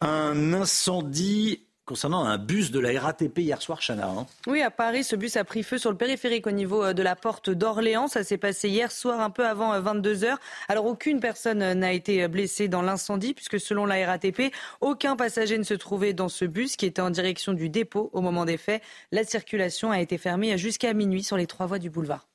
Un 0.00 0.54
incendie 0.54 1.66
concernant 1.84 2.24
un 2.24 2.38
bus 2.38 2.70
de 2.70 2.78
la 2.78 2.98
RATP 3.00 3.38
hier 3.38 3.60
soir, 3.60 3.80
Chana. 3.80 4.08
Hein. 4.08 4.26
Oui, 4.46 4.62
à 4.62 4.70
Paris, 4.70 5.04
ce 5.04 5.16
bus 5.16 5.36
a 5.36 5.44
pris 5.44 5.62
feu 5.62 5.78
sur 5.78 5.90
le 5.90 5.96
périphérique 5.96 6.46
au 6.46 6.50
niveau 6.50 6.82
euh, 6.82 6.92
de 6.92 7.02
la 7.02 7.16
porte 7.16 7.50
d'Orléans. 7.50 8.08
Ça 8.08 8.24
s'est 8.24 8.38
passé 8.38 8.68
hier 8.68 8.92
soir, 8.92 9.20
un 9.20 9.30
peu 9.30 9.46
avant 9.46 9.78
22 9.80 10.24
euh, 10.24 10.28
heures. 10.28 10.38
Alors, 10.68 10.86
aucune 10.86 11.20
personne 11.20 11.62
euh, 11.62 11.74
n'a 11.74 11.92
été 11.92 12.26
blessée 12.28 12.68
dans 12.68 12.82
l'incendie, 12.82 13.34
puisque 13.34 13.58
selon 13.58 13.86
la 13.86 14.06
RATP, 14.06 14.52
aucun 14.80 15.16
passager 15.16 15.58
ne 15.58 15.64
se 15.64 15.74
trouvait 15.74 16.12
dans 16.12 16.28
ce 16.28 16.44
bus 16.44 16.76
qui 16.76 16.86
était 16.86 17.02
en 17.02 17.10
direction 17.10 17.52
du 17.52 17.68
dépôt 17.68 18.10
au 18.12 18.20
moment 18.20 18.44
des 18.44 18.56
faits. 18.56 18.82
La 19.10 19.24
circulation 19.24 19.90
a 19.90 20.00
été 20.00 20.18
fermée 20.18 20.56
jusqu'à 20.58 20.94
minuit 20.94 21.22
sur 21.22 21.36
les 21.36 21.46
trois 21.46 21.66
voies 21.66 21.78
du 21.78 21.90
boulevard. 21.90 22.26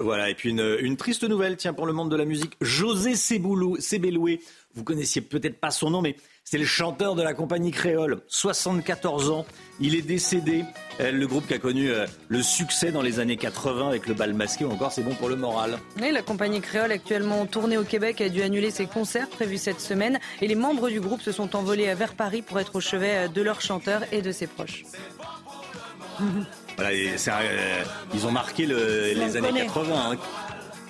Voilà, 0.00 0.30
et 0.30 0.34
puis 0.34 0.50
une, 0.50 0.96
triste 0.96 1.24
nouvelle, 1.24 1.56
tiens, 1.56 1.72
pour 1.72 1.84
le 1.84 1.92
monde 1.92 2.08
de 2.08 2.14
la 2.14 2.24
musique. 2.24 2.56
José 2.60 3.16
Sebeloué, 3.16 4.40
vous 4.78 4.84
connaissiez 4.84 5.20
peut-être 5.20 5.58
pas 5.58 5.70
son 5.70 5.90
nom, 5.90 6.02
mais 6.02 6.14
c'est 6.44 6.56
le 6.56 6.64
chanteur 6.64 7.16
de 7.16 7.22
la 7.22 7.34
compagnie 7.34 7.72
créole, 7.72 8.20
74 8.28 9.30
ans. 9.30 9.44
Il 9.80 9.96
est 9.96 10.02
décédé. 10.02 10.64
Euh, 11.00 11.10
le 11.10 11.26
groupe 11.26 11.46
qui 11.46 11.54
a 11.54 11.58
connu 11.58 11.90
euh, 11.90 12.06
le 12.28 12.42
succès 12.42 12.92
dans 12.92 13.02
les 13.02 13.18
années 13.18 13.36
80 13.36 13.88
avec 13.88 14.06
le 14.06 14.14
bal 14.14 14.34
masqué, 14.34 14.64
ou 14.64 14.70
encore 14.70 14.92
c'est 14.92 15.02
bon 15.02 15.14
pour 15.14 15.28
le 15.28 15.36
moral. 15.36 15.78
Oui, 16.00 16.12
la 16.12 16.22
compagnie 16.22 16.60
créole 16.60 16.92
actuellement 16.92 17.44
tournée 17.46 17.76
au 17.76 17.82
Québec 17.82 18.20
a 18.20 18.28
dû 18.28 18.40
annuler 18.42 18.70
ses 18.70 18.86
concerts 18.86 19.28
prévus 19.28 19.58
cette 19.58 19.80
semaine 19.80 20.20
et 20.40 20.46
les 20.46 20.54
membres 20.54 20.88
du 20.88 21.00
groupe 21.00 21.22
se 21.22 21.32
sont 21.32 21.56
envolés 21.56 21.92
vers 21.94 22.14
Paris 22.14 22.42
pour 22.42 22.60
être 22.60 22.76
au 22.76 22.80
chevet 22.80 23.26
euh, 23.26 23.28
de 23.28 23.42
leur 23.42 23.60
chanteur 23.60 24.02
et 24.12 24.22
de 24.22 24.30
ses 24.30 24.46
proches. 24.46 24.84
Voilà, 26.76 26.92
ils 26.94 28.26
ont 28.26 28.30
marqué 28.30 28.64
les 28.64 29.36
années 29.36 29.52
80. 29.52 30.16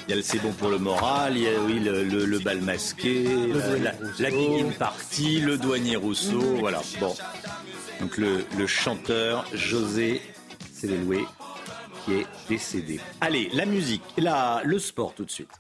Il 0.09 0.13
y 0.13 0.15
a 0.15 0.17
le 0.17 0.23
C'est 0.23 0.39
bon 0.39 0.53
pour 0.53 0.71
le 0.71 0.79
moral, 0.79 1.37
il 1.37 1.43
y 1.43 1.49
a 1.49 1.61
oui, 1.61 1.81
le, 1.81 2.39
bal 2.39 2.63
masqué, 2.63 3.25
la, 3.53 3.93
la 4.31 4.73
partie, 4.79 5.39
le 5.39 5.59
douanier 5.59 5.97
Rousseau, 5.97 6.41
voilà. 6.61 6.81
Bon. 6.99 7.15
Donc 8.01 8.17
le, 8.17 8.67
chanteur 8.67 9.45
José 9.53 10.23
Céléloué 10.73 11.27
qui 12.07 12.15
est 12.15 12.27
décédé. 12.49 13.01
Allez, 13.21 13.51
la 13.53 13.67
musique, 13.67 14.03
là, 14.17 14.63
le 14.65 14.79
sport 14.79 15.13
tout 15.15 15.27
de 15.27 15.31
suite. 15.31 15.51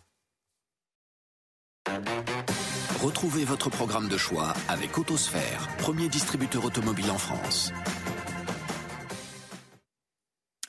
Retrouvez 3.02 3.44
votre 3.44 3.68
programme 3.68 4.08
de 4.08 4.16
choix 4.16 4.54
avec 4.68 4.96
Autosphère, 4.96 5.68
premier 5.76 6.08
distributeur 6.08 6.64
automobile 6.64 7.10
en 7.10 7.18
France. 7.18 7.70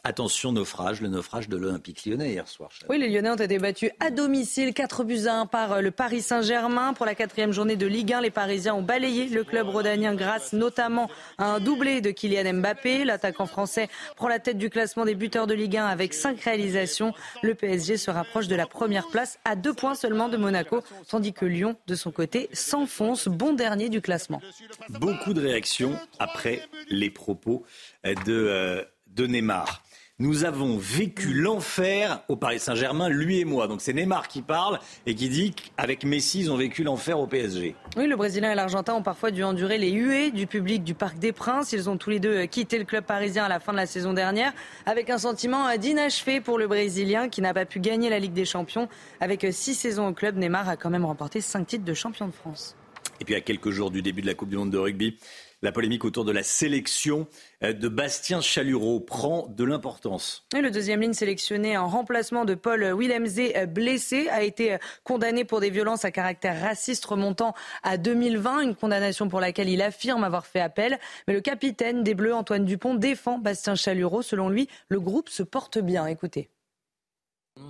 Attention 0.04 0.54
naufrage, 0.54 1.02
le 1.02 1.10
naufrage 1.10 1.50
de 1.50 1.58
l'Olympique 1.58 2.06
lyonnais 2.06 2.32
hier 2.32 2.48
soir. 2.48 2.70
Oui, 2.88 2.98
les 2.98 3.10
Lyonnais 3.10 3.32
ont 3.32 3.36
été 3.36 3.58
battus 3.60 3.92
à 4.00 4.12
domicile, 4.12 4.74
4 4.74 5.04
buts 5.04 5.28
à 5.28 5.36
1 5.42 5.46
par 5.46 5.74
euh, 5.74 5.82
le 5.82 5.92
Paris 5.92 6.22
Saint-Germain. 6.22 6.94
Pour 6.94 7.06
la 7.06 7.16
quatrième 7.16 7.52
journée 7.52 7.76
de 7.76 7.86
Ligue 7.86 8.14
1, 8.14 8.22
les 8.22 8.32
Parisiens 8.32 8.76
ont 8.76 8.82
balayé 8.82 9.28
le 9.28 9.44
club 9.44 9.68
rhodanien 9.68 10.16
grâce 10.16 10.54
notamment 10.54 11.10
à 11.38 11.46
un 11.46 11.60
doublé 11.60 12.00
de 12.00 12.12
Kylian 12.12 12.54
Mbappé. 12.54 13.04
L'attaquant 13.04 13.46
français 13.46 13.90
prend 14.16 14.30
la 14.30 14.40
tête 14.40 14.58
du 14.58 14.70
classement 14.70 15.04
des 15.04 15.16
buteurs 15.16 15.48
de 15.48 15.54
Ligue 15.54 15.78
1 15.78 15.86
avec 15.86 16.14
5 16.14 16.40
réalisations. 16.40 17.14
Le 17.44 17.54
PSG 17.54 17.98
se 17.98 18.10
rapproche 18.10 18.48
de 18.48 18.56
la 18.56 18.68
première 18.68 19.08
place 19.10 19.38
à 19.44 19.56
deux 19.56 19.74
points 19.74 19.96
seulement 19.96 20.30
de 20.30 20.38
Monaco, 20.38 20.82
tandis 21.10 21.34
que 21.34 21.46
Lyon, 21.46 21.76
de 21.88 21.96
son 21.96 22.12
côté, 22.12 22.50
s'enfonce 22.54 23.28
bon 23.28 23.54
dernier 23.54 23.90
du 23.90 24.02
classement. 24.02 24.42
Beaucoup 24.90 25.34
de 25.34 25.42
réactions 25.42 26.00
après 26.20 26.62
les 26.90 27.10
propos 27.10 27.66
de, 28.04 28.14
euh, 28.28 28.84
de 29.08 29.28
Neymar. 29.28 29.84
Nous 30.22 30.44
avons 30.44 30.78
vécu 30.78 31.34
l'enfer 31.34 32.24
au 32.28 32.36
Paris 32.36 32.60
Saint-Germain, 32.60 33.08
lui 33.08 33.40
et 33.40 33.46
moi. 33.46 33.70
Donc 33.70 33.80
c'est 33.80 33.94
Neymar 33.94 34.28
qui 34.28 34.42
parle 34.42 34.82
et 35.06 35.16
qui 35.16 35.30
dit 35.30 35.54
qu'avec 35.54 36.04
Messi, 36.04 36.42
ils 36.42 36.52
ont 36.52 36.58
vécu 36.58 36.84
l'enfer 36.84 37.18
au 37.18 37.26
PSG. 37.26 37.74
Oui, 37.96 38.06
le 38.06 38.18
Brésilien 38.18 38.52
et 38.52 38.56
l'Argentin 38.56 38.96
ont 38.96 39.02
parfois 39.02 39.32
dû 39.32 39.46
endurer 39.46 39.78
les 39.78 39.92
huées 39.92 40.32
du 40.32 40.46
public 40.46 40.84
du 40.84 40.94
Parc 40.94 41.20
des 41.20 41.32
Princes. 41.32 41.72
Ils 41.72 41.90
ont 41.90 41.96
tous 41.96 42.10
les 42.10 42.20
deux 42.20 42.46
quitté 42.48 42.78
le 42.78 42.84
club 42.84 43.06
parisien 43.06 43.46
à 43.46 43.48
la 43.48 43.62
fin 43.62 43.72
de 43.72 43.78
la 43.78 43.86
saison 43.86 44.12
dernière 44.12 44.52
avec 44.86 45.10
un 45.10 45.20
sentiment 45.20 45.74
d'inachevé 45.78 46.42
pour 46.42 46.58
le 46.58 46.68
Brésilien 46.68 47.30
qui 47.30 47.42
n'a 47.42 47.54
pas 47.54 47.64
pu 47.64 47.80
gagner 47.80 48.10
la 48.10 48.20
Ligue 48.20 48.34
des 48.34 48.44
Champions. 48.44 48.90
Avec 49.22 49.48
six 49.52 49.74
saisons 49.74 50.10
au 50.10 50.14
club, 50.14 50.36
Neymar 50.36 50.68
a 50.68 50.76
quand 50.76 50.90
même 50.90 51.06
remporté 51.06 51.40
cinq 51.40 51.66
titres 51.66 51.86
de 51.86 51.94
champion 51.94 52.28
de 52.28 52.34
France. 52.34 52.76
Et 53.22 53.26
puis 53.26 53.36
à 53.36 53.42
quelques 53.42 53.70
jours 53.70 53.90
du 53.90 54.02
début 54.02 54.22
de 54.22 54.28
la 54.28 54.34
Coupe 54.34 54.50
du 54.50 54.58
Monde 54.58 54.72
de 54.72 54.78
rugby, 54.78 55.18
la 55.62 55.72
polémique 55.72 56.06
autour 56.06 56.26
de 56.26 56.32
la 56.32 56.44
sélection 56.44 57.28
euh, 57.64 57.74
de 57.74 57.88
Bastien 57.88 58.42
Chalureau 58.42 59.00
prend 59.00 59.48
de 59.48 59.64
l'importance. 59.64 60.46
Le 60.54 60.70
deuxième 60.72 61.02
ligne 61.02 61.14
sélectionné 61.14 61.78
en 61.78 61.88
remplacement 61.88 62.46
de 62.46 62.56
Paul 62.56 62.84
Willemsé, 62.94 63.58
euh, 63.58 63.66
blessé, 63.66 64.30
a 64.30 64.44
été 64.44 64.74
euh, 64.74 64.78
condamné 65.04 65.44
pour 65.44 65.60
des 65.60 65.70
violences 65.70 66.06
à 66.06 66.12
caractère 66.12 66.62
raciste 66.62 67.06
remontant 67.06 67.54
à 67.84 67.98
2020, 67.98 68.62
une 68.62 68.76
condamnation 68.76 69.28
pour 69.28 69.40
laquelle 69.40 69.70
il 69.70 69.82
affirme 69.82 70.24
avoir 70.24 70.46
fait 70.46 70.62
appel. 70.62 71.00
Mais 71.28 71.34
le 71.34 71.42
capitaine 71.42 72.04
des 72.04 72.14
Bleus, 72.14 72.34
Antoine 72.34 72.66
Dupont, 72.66 72.96
défend 72.96 73.38
Bastien 73.38 73.76
Chalureau. 73.76 74.22
Selon 74.22 74.50
lui, 74.50 74.68
le 74.88 75.00
groupe 75.00 75.30
se 75.30 75.44
porte 75.44 75.80
bien. 75.80 76.06
Écoutez. 76.08 76.50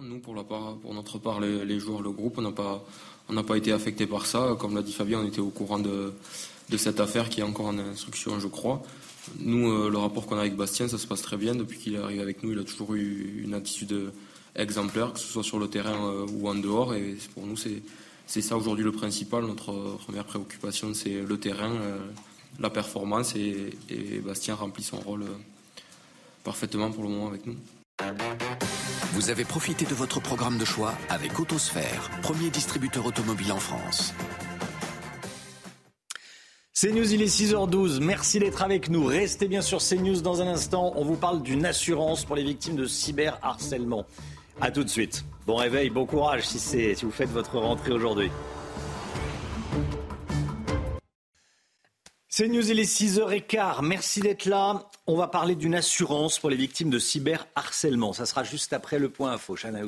Nous, 0.03 0.19
pour, 0.19 0.35
la 0.35 0.43
part, 0.43 0.77
pour 0.77 0.93
notre 0.93 1.17
part, 1.17 1.39
les, 1.39 1.79
joueurs, 1.79 2.03
le 2.03 2.11
groupe, 2.11 2.37
on 2.37 2.43
n'a 2.43 2.51
pas, 2.51 2.85
on 3.27 3.43
pas 3.43 3.57
été 3.57 3.71
affectés 3.71 4.05
par 4.05 4.27
ça. 4.27 4.55
Comme 4.59 4.75
l'a 4.75 4.83
dit 4.83 4.93
Fabien, 4.93 5.21
on 5.21 5.27
était 5.27 5.39
au 5.39 5.49
courant 5.49 5.79
de, 5.79 6.13
de 6.69 6.77
cette 6.77 6.99
affaire 6.99 7.29
qui 7.29 7.41
est 7.41 7.43
encore 7.43 7.67
en 7.67 7.77
instruction, 7.77 8.39
je 8.39 8.47
crois. 8.47 8.83
Nous, 9.39 9.69
euh, 9.71 9.89
le 9.89 9.97
rapport 9.97 10.25
qu'on 10.25 10.37
a 10.37 10.41
avec 10.41 10.55
Bastien, 10.55 10.87
ça 10.87 10.97
se 10.97 11.07
passe 11.07 11.21
très 11.21 11.37
bien. 11.37 11.55
Depuis 11.55 11.77
qu'il 11.77 11.95
est 11.95 11.99
arrivé 11.99 12.21
avec 12.21 12.43
nous, 12.43 12.51
il 12.51 12.59
a 12.59 12.63
toujours 12.63 12.95
eu 12.95 13.41
une 13.43 13.53
attitude 13.53 14.11
exemplaire, 14.55 15.13
que 15.13 15.19
ce 15.19 15.27
soit 15.27 15.43
sur 15.43 15.59
le 15.59 15.67
terrain 15.67 16.09
euh, 16.09 16.25
ou 16.31 16.47
en 16.47 16.55
dehors. 16.55 16.93
Et 16.93 17.17
pour 17.33 17.45
nous, 17.45 17.55
c'est 17.57 18.41
ça 18.41 18.57
aujourd'hui 18.57 18.83
le 18.83 18.91
principal. 18.91 19.45
Notre 19.45 19.97
première 20.05 20.25
préoccupation, 20.25 20.93
c'est 20.93 21.21
le 21.21 21.37
terrain, 21.37 21.71
euh, 21.71 21.97
la 22.59 22.69
performance. 22.69 23.35
Et, 23.35 23.71
et, 23.89 24.19
Bastien 24.19 24.55
remplit 24.55 24.83
son 24.83 24.97
rôle 24.97 25.25
parfaitement 26.43 26.91
pour 26.91 27.03
le 27.03 27.09
moment 27.09 27.27
avec 27.27 27.45
nous. 27.45 27.55
Vous 29.13 29.29
avez 29.29 29.43
profité 29.43 29.85
de 29.85 29.93
votre 29.93 30.21
programme 30.21 30.57
de 30.57 30.65
choix 30.65 30.93
avec 31.09 31.39
Autosphère, 31.39 32.09
premier 32.21 32.49
distributeur 32.49 33.05
automobile 33.05 33.51
en 33.51 33.59
France. 33.59 34.13
CNews, 36.79 37.13
il 37.13 37.21
est 37.21 37.25
6h12. 37.25 37.99
Merci 37.99 38.39
d'être 38.39 38.61
avec 38.61 38.89
nous. 38.89 39.03
Restez 39.03 39.49
bien 39.49 39.61
sur 39.61 39.79
CNews 39.79 40.21
dans 40.21 40.41
un 40.41 40.47
instant. 40.47 40.93
On 40.95 41.03
vous 41.03 41.17
parle 41.17 41.41
d'une 41.41 41.65
assurance 41.65 42.23
pour 42.23 42.37
les 42.37 42.43
victimes 42.43 42.77
de 42.77 42.85
cyberharcèlement. 42.85 44.05
A 44.61 44.71
tout 44.71 44.85
de 44.85 44.89
suite. 44.89 45.25
Bon 45.45 45.57
réveil, 45.57 45.89
bon 45.89 46.05
courage 46.05 46.47
si, 46.47 46.93
vous 47.01 47.11
faites 47.11 47.31
votre 47.31 47.57
rentrée 47.57 47.91
aujourd'hui. 47.91 48.31
CNews, 52.33 52.71
il 52.71 52.79
est 52.79 52.89
6h15. 52.89 53.83
Merci 53.83 54.21
d'être 54.21 54.45
là. 54.45 54.89
On 55.05 55.17
va 55.17 55.27
parler 55.27 55.55
d'une 55.55 55.75
assurance 55.75 56.39
pour 56.39 56.49
les 56.49 56.55
victimes 56.55 56.91
de 56.91 56.99
cyberharcèlement. 56.99 58.13
Ça 58.13 58.25
sera 58.25 58.45
juste 58.45 58.71
après 58.71 58.99
le 58.99 59.09
point 59.09 59.33
info. 59.33 59.57
Chana. 59.57 59.81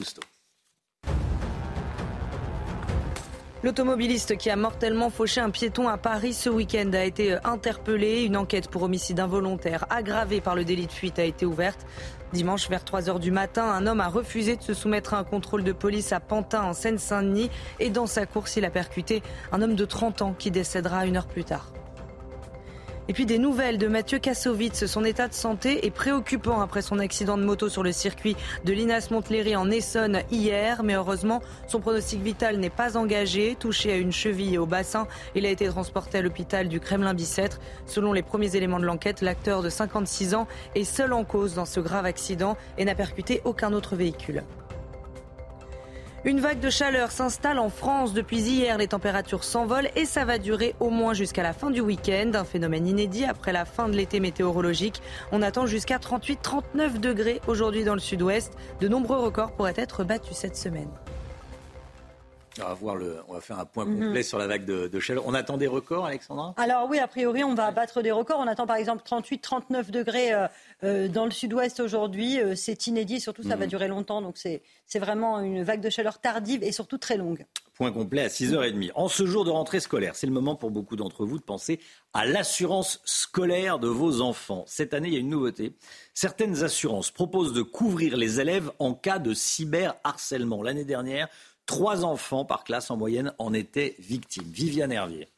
L'automobiliste 3.63 4.37
qui 4.37 4.49
a 4.49 4.55
mortellement 4.55 5.11
fauché 5.11 5.39
un 5.39 5.51
piéton 5.51 5.87
à 5.87 5.97
Paris 5.97 6.33
ce 6.33 6.49
week-end 6.49 6.89
a 6.93 7.03
été 7.03 7.33
euh, 7.33 7.39
interpellé. 7.43 8.23
Une 8.23 8.35
enquête 8.35 8.67
pour 8.67 8.81
homicide 8.81 9.19
involontaire 9.19 9.85
aggravée 9.91 10.41
par 10.41 10.55
le 10.55 10.65
délit 10.65 10.87
de 10.87 10.91
fuite 10.91 11.19
a 11.19 11.23
été 11.23 11.45
ouverte. 11.45 11.85
Dimanche 12.33 12.67
vers 12.71 12.83
3 12.83 13.01
h 13.01 13.19
du 13.19 13.29
matin, 13.29 13.65
un 13.65 13.85
homme 13.85 14.01
a 14.01 14.07
refusé 14.07 14.55
de 14.55 14.63
se 14.63 14.73
soumettre 14.73 15.13
à 15.13 15.19
un 15.19 15.23
contrôle 15.23 15.63
de 15.63 15.73
police 15.73 16.11
à 16.11 16.19
Pantin 16.19 16.63
en 16.63 16.73
Seine-Saint-Denis 16.73 17.51
et 17.79 17.91
dans 17.91 18.07
sa 18.07 18.25
course, 18.25 18.55
il 18.55 18.65
a 18.65 18.71
percuté 18.71 19.21
un 19.51 19.61
homme 19.61 19.75
de 19.75 19.85
30 19.85 20.23
ans 20.23 20.35
qui 20.37 20.49
décédera 20.49 21.05
une 21.05 21.17
heure 21.17 21.27
plus 21.27 21.43
tard. 21.43 21.71
Et 23.07 23.13
puis 23.13 23.25
des 23.25 23.39
nouvelles 23.39 23.77
de 23.77 23.87
Mathieu 23.87 24.19
Kassovitz. 24.19 24.85
Son 24.85 25.03
état 25.03 25.27
de 25.27 25.33
santé 25.33 25.85
est 25.85 25.91
préoccupant 25.91 26.61
après 26.61 26.81
son 26.81 26.99
accident 26.99 27.37
de 27.37 27.43
moto 27.43 27.67
sur 27.67 27.83
le 27.83 27.91
circuit 27.91 28.37
de 28.63 28.73
l'Inas 28.73 29.09
Montléry 29.11 29.55
en 29.55 29.69
Essonne 29.71 30.21
hier. 30.31 30.83
Mais 30.83 30.93
heureusement, 30.93 31.41
son 31.67 31.79
pronostic 31.79 32.21
vital 32.21 32.57
n'est 32.57 32.69
pas 32.69 32.97
engagé. 32.97 33.55
Touché 33.59 33.91
à 33.91 33.97
une 33.97 34.11
cheville 34.11 34.53
et 34.53 34.57
au 34.59 34.65
bassin, 34.65 35.07
il 35.35 35.45
a 35.45 35.49
été 35.49 35.67
transporté 35.67 36.19
à 36.19 36.21
l'hôpital 36.21 36.69
du 36.69 36.79
Kremlin-Bicêtre. 36.79 37.59
Selon 37.85 38.13
les 38.13 38.23
premiers 38.23 38.55
éléments 38.55 38.79
de 38.79 38.85
l'enquête, 38.85 39.21
l'acteur 39.21 39.63
de 39.63 39.69
56 39.69 40.35
ans 40.35 40.47
est 40.75 40.83
seul 40.83 41.11
en 41.13 41.23
cause 41.23 41.55
dans 41.55 41.65
ce 41.65 41.79
grave 41.79 42.05
accident 42.05 42.55
et 42.77 42.85
n'a 42.85 42.95
percuté 42.95 43.41
aucun 43.45 43.73
autre 43.73 43.95
véhicule. 43.95 44.43
Une 46.23 46.39
vague 46.39 46.59
de 46.59 46.69
chaleur 46.69 47.09
s'installe 47.09 47.57
en 47.57 47.69
France 47.69 48.13
depuis 48.13 48.41
hier. 48.41 48.77
Les 48.77 48.87
températures 48.87 49.43
s'envolent 49.43 49.89
et 49.95 50.05
ça 50.05 50.23
va 50.23 50.37
durer 50.37 50.75
au 50.79 50.91
moins 50.91 51.15
jusqu'à 51.15 51.41
la 51.41 51.51
fin 51.51 51.71
du 51.71 51.81
week-end. 51.81 52.31
Un 52.35 52.43
phénomène 52.43 52.85
inédit 52.85 53.25
après 53.25 53.51
la 53.51 53.65
fin 53.65 53.89
de 53.89 53.95
l'été 53.95 54.19
météorologique. 54.19 55.01
On 55.31 55.41
attend 55.41 55.65
jusqu'à 55.65 55.97
38-39 55.97 56.99
degrés 56.99 57.41
aujourd'hui 57.47 57.83
dans 57.83 57.95
le 57.95 57.99
sud-ouest. 57.99 58.53
De 58.79 58.87
nombreux 58.87 59.17
records 59.17 59.53
pourraient 59.53 59.73
être 59.77 60.03
battus 60.03 60.37
cette 60.37 60.55
semaine. 60.55 60.89
On 62.59 62.63
va, 62.63 62.73
voir 62.73 62.95
le, 62.95 63.17
on 63.29 63.33
va 63.33 63.41
faire 63.41 63.59
un 63.59 63.65
point 63.65 63.85
mhm. 63.85 63.99
complet 63.99 64.23
sur 64.23 64.37
la 64.37 64.47
vague 64.47 64.65
de, 64.65 64.99
chaleur. 64.99 65.23
On 65.25 65.33
attend 65.33 65.57
des 65.57 65.67
records, 65.67 66.05
Alexandra? 66.05 66.53
Alors 66.57 66.89
oui, 66.89 66.99
a 66.99 67.07
priori, 67.07 67.43
on 67.43 67.55
va 67.55 67.71
battre 67.71 68.01
des 68.01 68.11
records. 68.11 68.39
On 68.39 68.47
attend 68.47 68.67
par 68.67 68.75
exemple 68.75 69.03
38-39 69.07 69.89
degrés 69.89 70.33
euh, 70.33 70.47
euh, 70.83 71.07
dans 71.07 71.25
le 71.25 71.31
sud-ouest 71.31 71.79
aujourd'hui. 71.79 72.39
Euh, 72.39 72.55
c'est 72.55 72.87
inédit, 72.87 73.21
surtout 73.21 73.43
ça 73.43 73.55
va 73.55 73.65
mhm. 73.65 73.69
durer 73.69 73.87
longtemps. 73.87 74.21
Donc 74.21 74.37
c'est 74.37 74.61
vraiment 74.99 75.39
une 75.39 75.63
vague 75.63 75.81
de 75.81 75.89
chaleur 75.89 76.19
tardive 76.19 76.63
et 76.63 76.71
surtout 76.71 76.97
très 76.97 77.15
longue. 77.15 77.45
Point 77.75 77.93
complet 77.93 78.23
à 78.23 78.27
6h30. 78.27 78.91
En 78.95 79.07
ce 79.07 79.25
jour 79.25 79.45
de 79.45 79.49
rentrée 79.49 79.79
scolaire, 79.79 80.15
c'est 80.15 80.27
le 80.27 80.33
moment 80.33 80.55
pour 80.55 80.71
beaucoup 80.71 80.97
d'entre 80.97 81.25
vous 81.25 81.39
de 81.39 81.43
penser 81.43 81.79
à 82.13 82.25
l'assurance 82.25 83.01
scolaire 83.05 83.79
de 83.79 83.87
vos 83.87 84.19
enfants. 84.21 84.65
Cette 84.67 84.93
année, 84.93 85.07
il 85.07 85.13
y 85.13 85.17
a 85.17 85.21
une 85.21 85.29
nouveauté. 85.29 85.73
Certaines 86.13 86.63
assurances 86.63 87.11
proposent 87.11 87.53
de 87.53 87.61
couvrir 87.61 88.17
les 88.17 88.41
élèves 88.41 88.69
en 88.79 88.93
cas 88.93 89.19
de 89.19 89.33
cyberharcèlement. 89.33 90.61
L'année 90.61 90.83
dernière, 90.83 91.29
Trois 91.71 92.03
enfants 92.03 92.43
par 92.43 92.65
classe 92.65 92.91
en 92.91 92.97
moyenne 92.97 93.31
en 93.37 93.53
étaient 93.53 93.95
victimes. 93.97 94.43
Viviane 94.43 94.91
Hervier. 94.91 95.29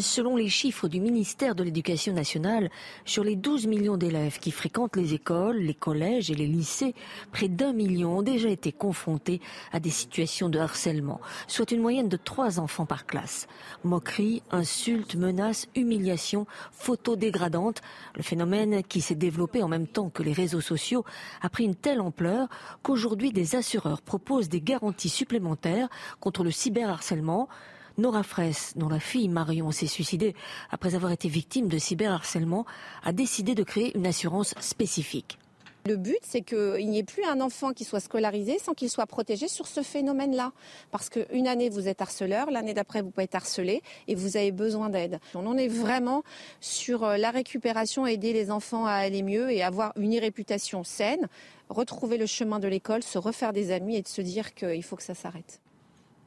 Selon 0.00 0.34
les 0.34 0.48
chiffres 0.48 0.88
du 0.88 1.00
ministère 1.00 1.54
de 1.54 1.62
l'Éducation 1.62 2.12
nationale, 2.12 2.68
sur 3.04 3.22
les 3.22 3.36
12 3.36 3.68
millions 3.68 3.96
d'élèves 3.96 4.40
qui 4.40 4.50
fréquentent 4.50 4.96
les 4.96 5.14
écoles, 5.14 5.58
les 5.58 5.74
collèges 5.74 6.32
et 6.32 6.34
les 6.34 6.48
lycées, 6.48 6.96
près 7.30 7.46
d'un 7.46 7.72
million 7.72 8.18
ont 8.18 8.22
déjà 8.22 8.48
été 8.48 8.72
confrontés 8.72 9.40
à 9.72 9.78
des 9.78 9.90
situations 9.90 10.48
de 10.48 10.58
harcèlement, 10.58 11.20
soit 11.46 11.70
une 11.70 11.80
moyenne 11.80 12.08
de 12.08 12.16
trois 12.16 12.58
enfants 12.58 12.86
par 12.86 13.06
classe. 13.06 13.46
Moqueries, 13.84 14.42
insultes, 14.50 15.14
menaces, 15.14 15.68
humiliations, 15.76 16.48
photos 16.72 17.16
dégradantes, 17.16 17.80
le 18.16 18.24
phénomène 18.24 18.82
qui 18.82 19.00
s'est 19.00 19.14
développé 19.14 19.62
en 19.62 19.68
même 19.68 19.86
temps 19.86 20.10
que 20.10 20.24
les 20.24 20.32
réseaux 20.32 20.60
sociaux 20.60 21.04
a 21.40 21.48
pris 21.48 21.64
une 21.64 21.76
telle 21.76 22.00
ampleur 22.00 22.48
qu'aujourd'hui 22.82 23.30
des 23.30 23.54
assureurs 23.54 24.02
proposent 24.02 24.48
des 24.48 24.60
garanties 24.60 25.08
supplémentaires 25.08 25.88
contre 26.18 26.42
le 26.42 26.50
cyberharcèlement, 26.50 27.48
Nora 27.96 28.22
Fraisse, 28.22 28.72
dont 28.76 28.88
la 28.88 29.00
fille 29.00 29.28
Marion 29.28 29.70
s'est 29.70 29.86
suicidée 29.86 30.34
après 30.70 30.94
avoir 30.94 31.12
été 31.12 31.28
victime 31.28 31.68
de 31.68 31.78
cyberharcèlement, 31.78 32.66
a 33.02 33.12
décidé 33.12 33.54
de 33.54 33.62
créer 33.62 33.96
une 33.96 34.06
assurance 34.06 34.54
spécifique. 34.60 35.38
Le 35.86 35.96
but, 35.96 36.18
c'est 36.22 36.40
qu'il 36.40 36.88
n'y 36.88 36.98
ait 36.98 37.04
plus 37.04 37.24
un 37.24 37.42
enfant 37.42 37.74
qui 37.74 37.84
soit 37.84 38.00
scolarisé 38.00 38.58
sans 38.58 38.72
qu'il 38.72 38.88
soit 38.88 39.04
protégé 39.04 39.48
sur 39.48 39.66
ce 39.66 39.82
phénomène-là. 39.82 40.52
Parce 40.90 41.10
qu'une 41.10 41.46
année, 41.46 41.68
vous 41.68 41.88
êtes 41.88 42.00
harceleur, 42.00 42.50
l'année 42.50 42.72
d'après, 42.72 43.02
vous 43.02 43.10
pouvez 43.10 43.24
être 43.24 43.34
harcelé 43.34 43.82
et 44.08 44.14
vous 44.14 44.38
avez 44.38 44.50
besoin 44.50 44.88
d'aide. 44.88 45.20
On 45.34 45.46
en 45.46 45.58
est 45.58 45.68
vraiment 45.68 46.22
sur 46.60 47.04
euh, 47.04 47.16
la 47.18 47.30
récupération, 47.30 48.06
aider 48.06 48.32
les 48.32 48.50
enfants 48.50 48.86
à 48.86 48.92
aller 48.92 49.22
mieux 49.22 49.52
et 49.52 49.62
avoir 49.62 49.92
une 49.96 50.18
réputation 50.18 50.84
saine, 50.84 51.28
retrouver 51.68 52.16
le 52.16 52.24
chemin 52.24 52.60
de 52.60 52.68
l'école, 52.68 53.02
se 53.02 53.18
refaire 53.18 53.52
des 53.52 53.70
amis 53.70 53.96
et 53.96 54.02
de 54.02 54.08
se 54.08 54.22
dire 54.22 54.54
qu'il 54.54 54.82
faut 54.82 54.96
que 54.96 55.02
ça 55.02 55.14
s'arrête. 55.14 55.60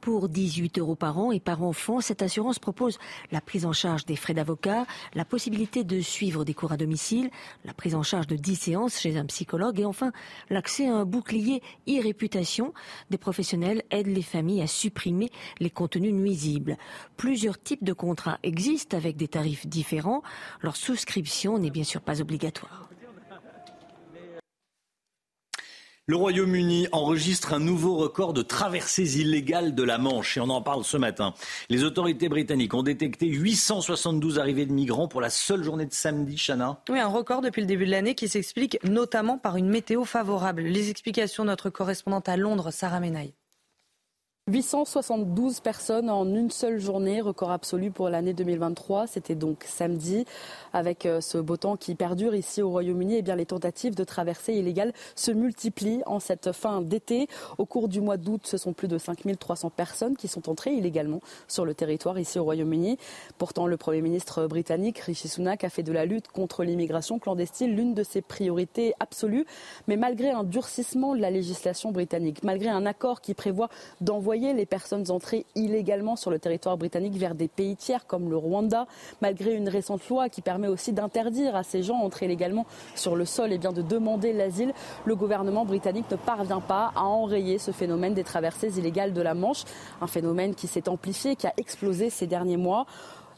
Pour 0.00 0.28
18 0.28 0.78
euros 0.78 0.94
par 0.94 1.18
an 1.18 1.32
et 1.32 1.40
par 1.40 1.62
enfant, 1.62 2.00
cette 2.00 2.22
assurance 2.22 2.58
propose 2.58 2.98
la 3.32 3.40
prise 3.40 3.66
en 3.66 3.72
charge 3.72 4.06
des 4.06 4.16
frais 4.16 4.34
d'avocat, 4.34 4.86
la 5.14 5.24
possibilité 5.24 5.84
de 5.84 6.00
suivre 6.00 6.44
des 6.44 6.54
cours 6.54 6.72
à 6.72 6.76
domicile, 6.76 7.30
la 7.64 7.74
prise 7.74 7.94
en 7.94 8.02
charge 8.02 8.26
de 8.26 8.36
10 8.36 8.56
séances 8.56 8.98
chez 8.98 9.16
un 9.16 9.26
psychologue 9.26 9.80
et 9.80 9.84
enfin 9.84 10.12
l'accès 10.50 10.88
à 10.88 10.94
un 10.94 11.04
bouclier 11.04 11.62
e-réputation. 11.88 12.72
Des 13.10 13.18
professionnels 13.18 13.82
aident 13.90 14.06
les 14.14 14.22
familles 14.22 14.62
à 14.62 14.66
supprimer 14.66 15.30
les 15.58 15.70
contenus 15.70 16.14
nuisibles. 16.14 16.76
Plusieurs 17.16 17.60
types 17.60 17.84
de 17.84 17.92
contrats 17.92 18.38
existent 18.42 18.96
avec 18.96 19.16
des 19.16 19.28
tarifs 19.28 19.66
différents. 19.66 20.22
Leur 20.62 20.76
souscription 20.76 21.58
n'est 21.58 21.70
bien 21.70 21.84
sûr 21.84 22.00
pas 22.00 22.20
obligatoire. 22.20 22.88
Le 26.10 26.16
Royaume-Uni 26.16 26.88
enregistre 26.90 27.52
un 27.52 27.58
nouveau 27.58 27.96
record 27.96 28.32
de 28.32 28.40
traversées 28.40 29.20
illégales 29.20 29.74
de 29.74 29.82
la 29.82 29.98
Manche 29.98 30.38
et 30.38 30.40
on 30.40 30.48
en 30.48 30.62
parle 30.62 30.82
ce 30.82 30.96
matin. 30.96 31.34
Les 31.68 31.84
autorités 31.84 32.30
britanniques 32.30 32.72
ont 32.72 32.82
détecté 32.82 33.26
872 33.26 34.38
arrivées 34.38 34.64
de 34.64 34.72
migrants 34.72 35.06
pour 35.06 35.20
la 35.20 35.28
seule 35.28 35.62
journée 35.62 35.84
de 35.84 35.92
samedi, 35.92 36.38
Chana. 36.38 36.80
Oui, 36.88 36.98
un 36.98 37.08
record 37.08 37.42
depuis 37.42 37.60
le 37.60 37.66
début 37.66 37.84
de 37.84 37.90
l'année 37.90 38.14
qui 38.14 38.26
s'explique 38.26 38.78
notamment 38.84 39.36
par 39.36 39.58
une 39.58 39.68
météo 39.68 40.06
favorable. 40.06 40.62
Les 40.62 40.88
explications 40.88 41.42
de 41.42 41.50
notre 41.50 41.68
correspondante 41.68 42.26
à 42.30 42.38
Londres, 42.38 42.70
Sarah 42.70 43.00
Menaille. 43.00 43.34
872 44.48 45.60
personnes 45.60 46.08
en 46.08 46.24
une 46.24 46.50
seule 46.50 46.78
journée, 46.78 47.20
record 47.20 47.50
absolu 47.50 47.90
pour 47.90 48.08
l'année 48.08 48.32
2023. 48.32 49.06
C'était 49.06 49.34
donc 49.34 49.64
samedi. 49.66 50.24
Avec 50.72 51.04
euh, 51.04 51.20
ce 51.20 51.36
beau 51.36 51.58
temps 51.58 51.76
qui 51.76 51.94
perdure 51.94 52.34
ici 52.34 52.62
au 52.62 52.70
Royaume-Uni, 52.70 53.16
eh 53.16 53.22
bien 53.22 53.36
les 53.36 53.44
tentatives 53.44 53.94
de 53.94 54.04
traversée 54.04 54.54
illégale 54.54 54.94
se 55.16 55.30
multiplient 55.30 56.02
en 56.06 56.18
cette 56.18 56.52
fin 56.52 56.80
d'été. 56.80 57.26
Au 57.58 57.66
cours 57.66 57.88
du 57.88 58.00
mois 58.00 58.16
d'août, 58.16 58.40
ce 58.44 58.56
sont 58.56 58.72
plus 58.72 58.88
de 58.88 58.96
5300 58.96 59.68
personnes 59.68 60.16
qui 60.16 60.28
sont 60.28 60.48
entrées 60.48 60.72
illégalement 60.72 61.20
sur 61.46 61.66
le 61.66 61.74
territoire 61.74 62.18
ici 62.18 62.38
au 62.38 62.44
Royaume-Uni. 62.44 62.96
Pourtant, 63.36 63.66
le 63.66 63.76
Premier 63.76 64.00
ministre 64.00 64.46
britannique, 64.46 64.98
Rishi 65.00 65.28
Sunak, 65.28 65.62
a 65.64 65.68
fait 65.68 65.82
de 65.82 65.92
la 65.92 66.06
lutte 66.06 66.28
contre 66.28 66.64
l'immigration 66.64 67.18
clandestine 67.18 67.76
l'une 67.76 67.92
de 67.92 68.02
ses 68.02 68.22
priorités 68.22 68.94
absolues. 68.98 69.44
Mais 69.88 69.98
malgré 69.98 70.30
un 70.30 70.44
durcissement 70.44 71.14
de 71.14 71.20
la 71.20 71.30
législation 71.30 71.92
britannique, 71.92 72.42
malgré 72.44 72.70
un 72.70 72.86
accord 72.86 73.20
qui 73.20 73.34
prévoit 73.34 73.68
d'envoyer 74.00 74.37
les 74.38 74.66
personnes 74.66 75.10
entrées 75.10 75.44
illégalement 75.54 76.16
sur 76.16 76.30
le 76.30 76.38
territoire 76.38 76.76
britannique 76.76 77.14
vers 77.14 77.34
des 77.34 77.48
pays 77.48 77.76
tiers 77.76 78.06
comme 78.06 78.30
le 78.30 78.36
Rwanda, 78.36 78.86
malgré 79.20 79.54
une 79.54 79.68
récente 79.68 80.08
loi 80.08 80.28
qui 80.28 80.42
permet 80.42 80.68
aussi 80.68 80.92
d'interdire 80.92 81.56
à 81.56 81.62
ces 81.62 81.82
gens 81.82 81.96
entrés 81.96 82.28
légalement 82.28 82.66
sur 82.94 83.16
le 83.16 83.24
sol 83.24 83.52
et 83.52 83.58
bien 83.58 83.72
de 83.72 83.82
demander 83.82 84.32
l'asile. 84.32 84.72
Le 85.04 85.16
gouvernement 85.16 85.64
britannique 85.64 86.10
ne 86.10 86.16
parvient 86.16 86.60
pas 86.60 86.92
à 86.94 87.02
enrayer 87.02 87.58
ce 87.58 87.72
phénomène 87.72 88.14
des 88.14 88.24
traversées 88.24 88.78
illégales 88.78 89.12
de 89.12 89.22
la 89.22 89.34
Manche, 89.34 89.64
un 90.00 90.06
phénomène 90.06 90.54
qui 90.54 90.66
s'est 90.66 90.88
amplifié, 90.88 91.36
qui 91.36 91.46
a 91.46 91.52
explosé 91.56 92.10
ces 92.10 92.26
derniers 92.26 92.56
mois. 92.56 92.86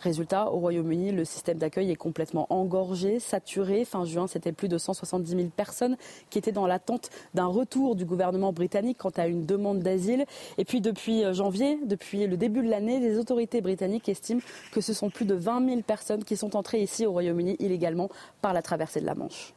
Résultat, 0.00 0.50
au 0.50 0.58
Royaume-Uni, 0.58 1.12
le 1.12 1.26
système 1.26 1.58
d'accueil 1.58 1.90
est 1.90 1.96
complètement 1.96 2.46
engorgé, 2.48 3.20
saturé. 3.20 3.84
Fin 3.84 4.06
juin, 4.06 4.26
c'était 4.26 4.52
plus 4.52 4.68
de 4.68 4.78
170 4.78 5.30
000 5.30 5.48
personnes 5.54 5.96
qui 6.30 6.38
étaient 6.38 6.52
dans 6.52 6.66
l'attente 6.66 7.10
d'un 7.34 7.46
retour 7.46 7.96
du 7.96 8.06
gouvernement 8.06 8.52
britannique 8.52 8.96
quant 8.98 9.12
à 9.16 9.26
une 9.26 9.44
demande 9.44 9.80
d'asile. 9.80 10.24
Et 10.56 10.64
puis 10.64 10.80
depuis 10.80 11.22
euh, 11.22 11.34
janvier, 11.34 11.78
depuis 11.84 12.26
le 12.26 12.38
début 12.38 12.62
de 12.62 12.70
l'année, 12.70 12.98
les 12.98 13.18
autorités 13.18 13.60
britanniques 13.60 14.08
estiment 14.08 14.40
que 14.72 14.80
ce 14.80 14.94
sont 14.94 15.10
plus 15.10 15.26
de 15.26 15.34
20 15.34 15.68
000 15.68 15.82
personnes 15.82 16.24
qui 16.24 16.36
sont 16.36 16.56
entrées 16.56 16.82
ici 16.82 17.04
au 17.04 17.12
Royaume-Uni 17.12 17.56
illégalement 17.58 18.08
par 18.40 18.54
la 18.54 18.62
traversée 18.62 19.00
de 19.00 19.06
la 19.06 19.14
Manche. 19.14 19.52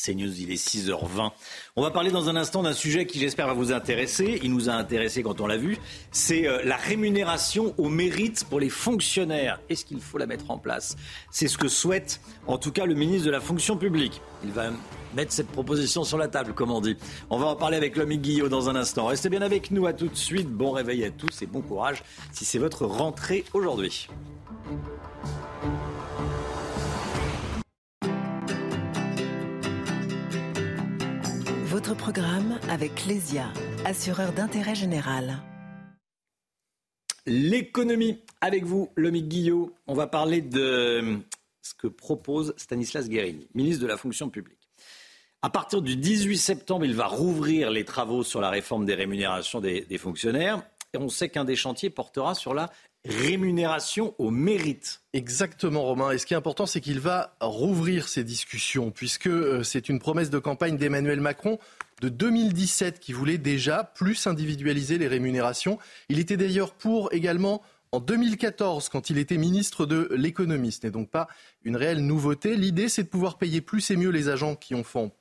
C'est 0.00 0.14
News, 0.14 0.40
il 0.40 0.52
est 0.52 0.64
6h20. 0.64 1.32
On 1.74 1.82
va 1.82 1.90
parler 1.90 2.12
dans 2.12 2.28
un 2.28 2.36
instant 2.36 2.62
d'un 2.62 2.72
sujet 2.72 3.04
qui 3.04 3.18
j'espère 3.18 3.48
va 3.48 3.52
vous 3.52 3.72
intéresser. 3.72 4.38
Il 4.44 4.52
nous 4.52 4.70
a 4.70 4.72
intéressé 4.72 5.24
quand 5.24 5.40
on 5.40 5.48
l'a 5.48 5.56
vu. 5.56 5.76
C'est 6.12 6.46
euh, 6.46 6.60
la 6.62 6.76
rémunération 6.76 7.74
au 7.78 7.88
mérite 7.88 8.44
pour 8.48 8.60
les 8.60 8.68
fonctionnaires. 8.68 9.60
Est-ce 9.68 9.84
qu'il 9.84 10.00
faut 10.00 10.16
la 10.16 10.26
mettre 10.26 10.52
en 10.52 10.56
place? 10.56 10.96
C'est 11.32 11.48
ce 11.48 11.58
que 11.58 11.66
souhaite 11.66 12.20
en 12.46 12.58
tout 12.58 12.70
cas 12.70 12.86
le 12.86 12.94
ministre 12.94 13.26
de 13.26 13.32
la 13.32 13.40
fonction 13.40 13.76
publique. 13.76 14.22
Il 14.44 14.52
va 14.52 14.70
mettre 15.16 15.32
cette 15.32 15.48
proposition 15.48 16.04
sur 16.04 16.16
la 16.16 16.28
table, 16.28 16.54
comme 16.54 16.70
on 16.70 16.80
dit. 16.80 16.96
On 17.28 17.38
va 17.38 17.46
en 17.46 17.56
parler 17.56 17.76
avec 17.76 17.96
l'homme 17.96 18.14
Guillot 18.14 18.48
dans 18.48 18.68
un 18.68 18.76
instant. 18.76 19.06
Restez 19.06 19.30
bien 19.30 19.42
avec 19.42 19.72
nous, 19.72 19.88
à 19.88 19.94
tout 19.94 20.06
de 20.06 20.16
suite. 20.16 20.48
Bon 20.48 20.70
réveil 20.70 21.02
à 21.02 21.10
tous 21.10 21.42
et 21.42 21.46
bon 21.46 21.60
courage 21.60 22.04
si 22.30 22.44
c'est 22.44 22.60
votre 22.60 22.86
rentrée 22.86 23.44
aujourd'hui. 23.52 24.08
Programme 31.94 32.58
avec 32.68 33.06
Lesia, 33.06 33.52
assureur 33.84 34.32
d'intérêt 34.32 34.74
général. 34.74 35.38
L'économie 37.26 38.22
avec 38.40 38.64
vous, 38.64 38.90
Lomique 38.96 39.28
Guillot. 39.28 39.74
On 39.86 39.94
va 39.94 40.06
parler 40.06 40.42
de 40.42 41.18
ce 41.62 41.74
que 41.74 41.86
propose 41.86 42.54
Stanislas 42.56 43.08
Guérini, 43.08 43.48
ministre 43.54 43.82
de 43.82 43.88
la 43.88 43.96
fonction 43.96 44.28
publique. 44.28 44.58
À 45.42 45.50
partir 45.50 45.82
du 45.82 45.96
18 45.96 46.36
septembre, 46.36 46.84
il 46.84 46.94
va 46.94 47.06
rouvrir 47.06 47.70
les 47.70 47.84
travaux 47.84 48.22
sur 48.22 48.40
la 48.40 48.50
réforme 48.50 48.84
des 48.84 48.94
rémunérations 48.94 49.60
des 49.60 49.98
fonctionnaires. 49.98 50.62
Et 50.94 50.98
on 50.98 51.08
sait 51.08 51.28
qu'un 51.28 51.44
des 51.44 51.56
chantiers 51.56 51.90
portera 51.90 52.34
sur 52.34 52.54
la 52.54 52.70
rémunération 53.04 54.14
au 54.18 54.30
mérite. 54.30 55.00
Exactement, 55.12 55.82
Romain. 55.82 56.10
Et 56.10 56.18
ce 56.18 56.26
qui 56.26 56.34
est 56.34 56.36
important, 56.36 56.66
c'est 56.66 56.80
qu'il 56.80 57.00
va 57.00 57.36
rouvrir 57.40 58.08
ces 58.08 58.24
discussions, 58.24 58.90
puisque 58.90 59.28
euh, 59.28 59.62
c'est 59.62 59.88
une 59.88 59.98
promesse 59.98 60.30
de 60.30 60.38
campagne 60.38 60.76
d'Emmanuel 60.76 61.20
Macron 61.20 61.58
de 62.00 62.08
2017 62.08 63.00
qui 63.00 63.12
voulait 63.12 63.38
déjà 63.38 63.84
plus 63.84 64.26
individualiser 64.26 64.98
les 64.98 65.08
rémunérations. 65.08 65.78
Il 66.08 66.18
était 66.18 66.36
d'ailleurs 66.36 66.72
pour 66.72 67.12
également 67.12 67.62
en 67.92 68.00
2014, 68.00 68.88
quand 68.88 69.10
il 69.10 69.18
était 69.18 69.36
ministre 69.36 69.86
de 69.86 70.08
l'économie. 70.14 70.72
Ce 70.72 70.80
n'est 70.84 70.90
donc 70.90 71.10
pas 71.10 71.28
une 71.64 71.76
réelle 71.76 72.04
nouveauté. 72.04 72.56
L'idée, 72.56 72.88
c'est 72.88 73.04
de 73.04 73.08
pouvoir 73.08 73.38
payer 73.38 73.60
plus 73.60 73.90
et 73.90 73.96
mieux 73.96 74.10
les 74.10 74.28
agents 74.28 74.56
qui 74.56 74.74
en 74.74 74.82
font 74.82 75.12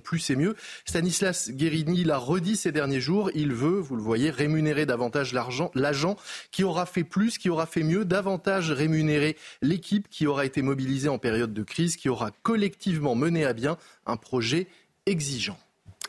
plus 0.00 0.30
et 0.30 0.36
mieux. 0.36 0.56
Stanislas 0.84 1.50
Guérini 1.50 2.04
l'a 2.04 2.18
redit 2.18 2.56
ces 2.56 2.72
derniers 2.72 3.00
jours, 3.00 3.30
il 3.34 3.52
veut, 3.52 3.78
vous 3.78 3.96
le 3.96 4.02
voyez, 4.02 4.30
rémunérer 4.30 4.86
davantage 4.86 5.32
l'agent 5.32 6.16
qui 6.50 6.64
aura 6.64 6.86
fait 6.86 7.04
plus, 7.04 7.38
qui 7.38 7.48
aura 7.48 7.66
fait 7.66 7.82
mieux, 7.82 8.04
davantage 8.04 8.72
rémunérer 8.72 9.36
l'équipe 9.60 10.08
qui 10.08 10.26
aura 10.26 10.44
été 10.44 10.62
mobilisée 10.62 11.08
en 11.08 11.18
période 11.18 11.54
de 11.54 11.62
crise, 11.62 11.96
qui 11.96 12.08
aura 12.08 12.30
collectivement 12.42 13.14
mené 13.14 13.44
à 13.44 13.52
bien 13.52 13.78
un 14.06 14.16
projet 14.16 14.66
exigeant. 15.06 15.58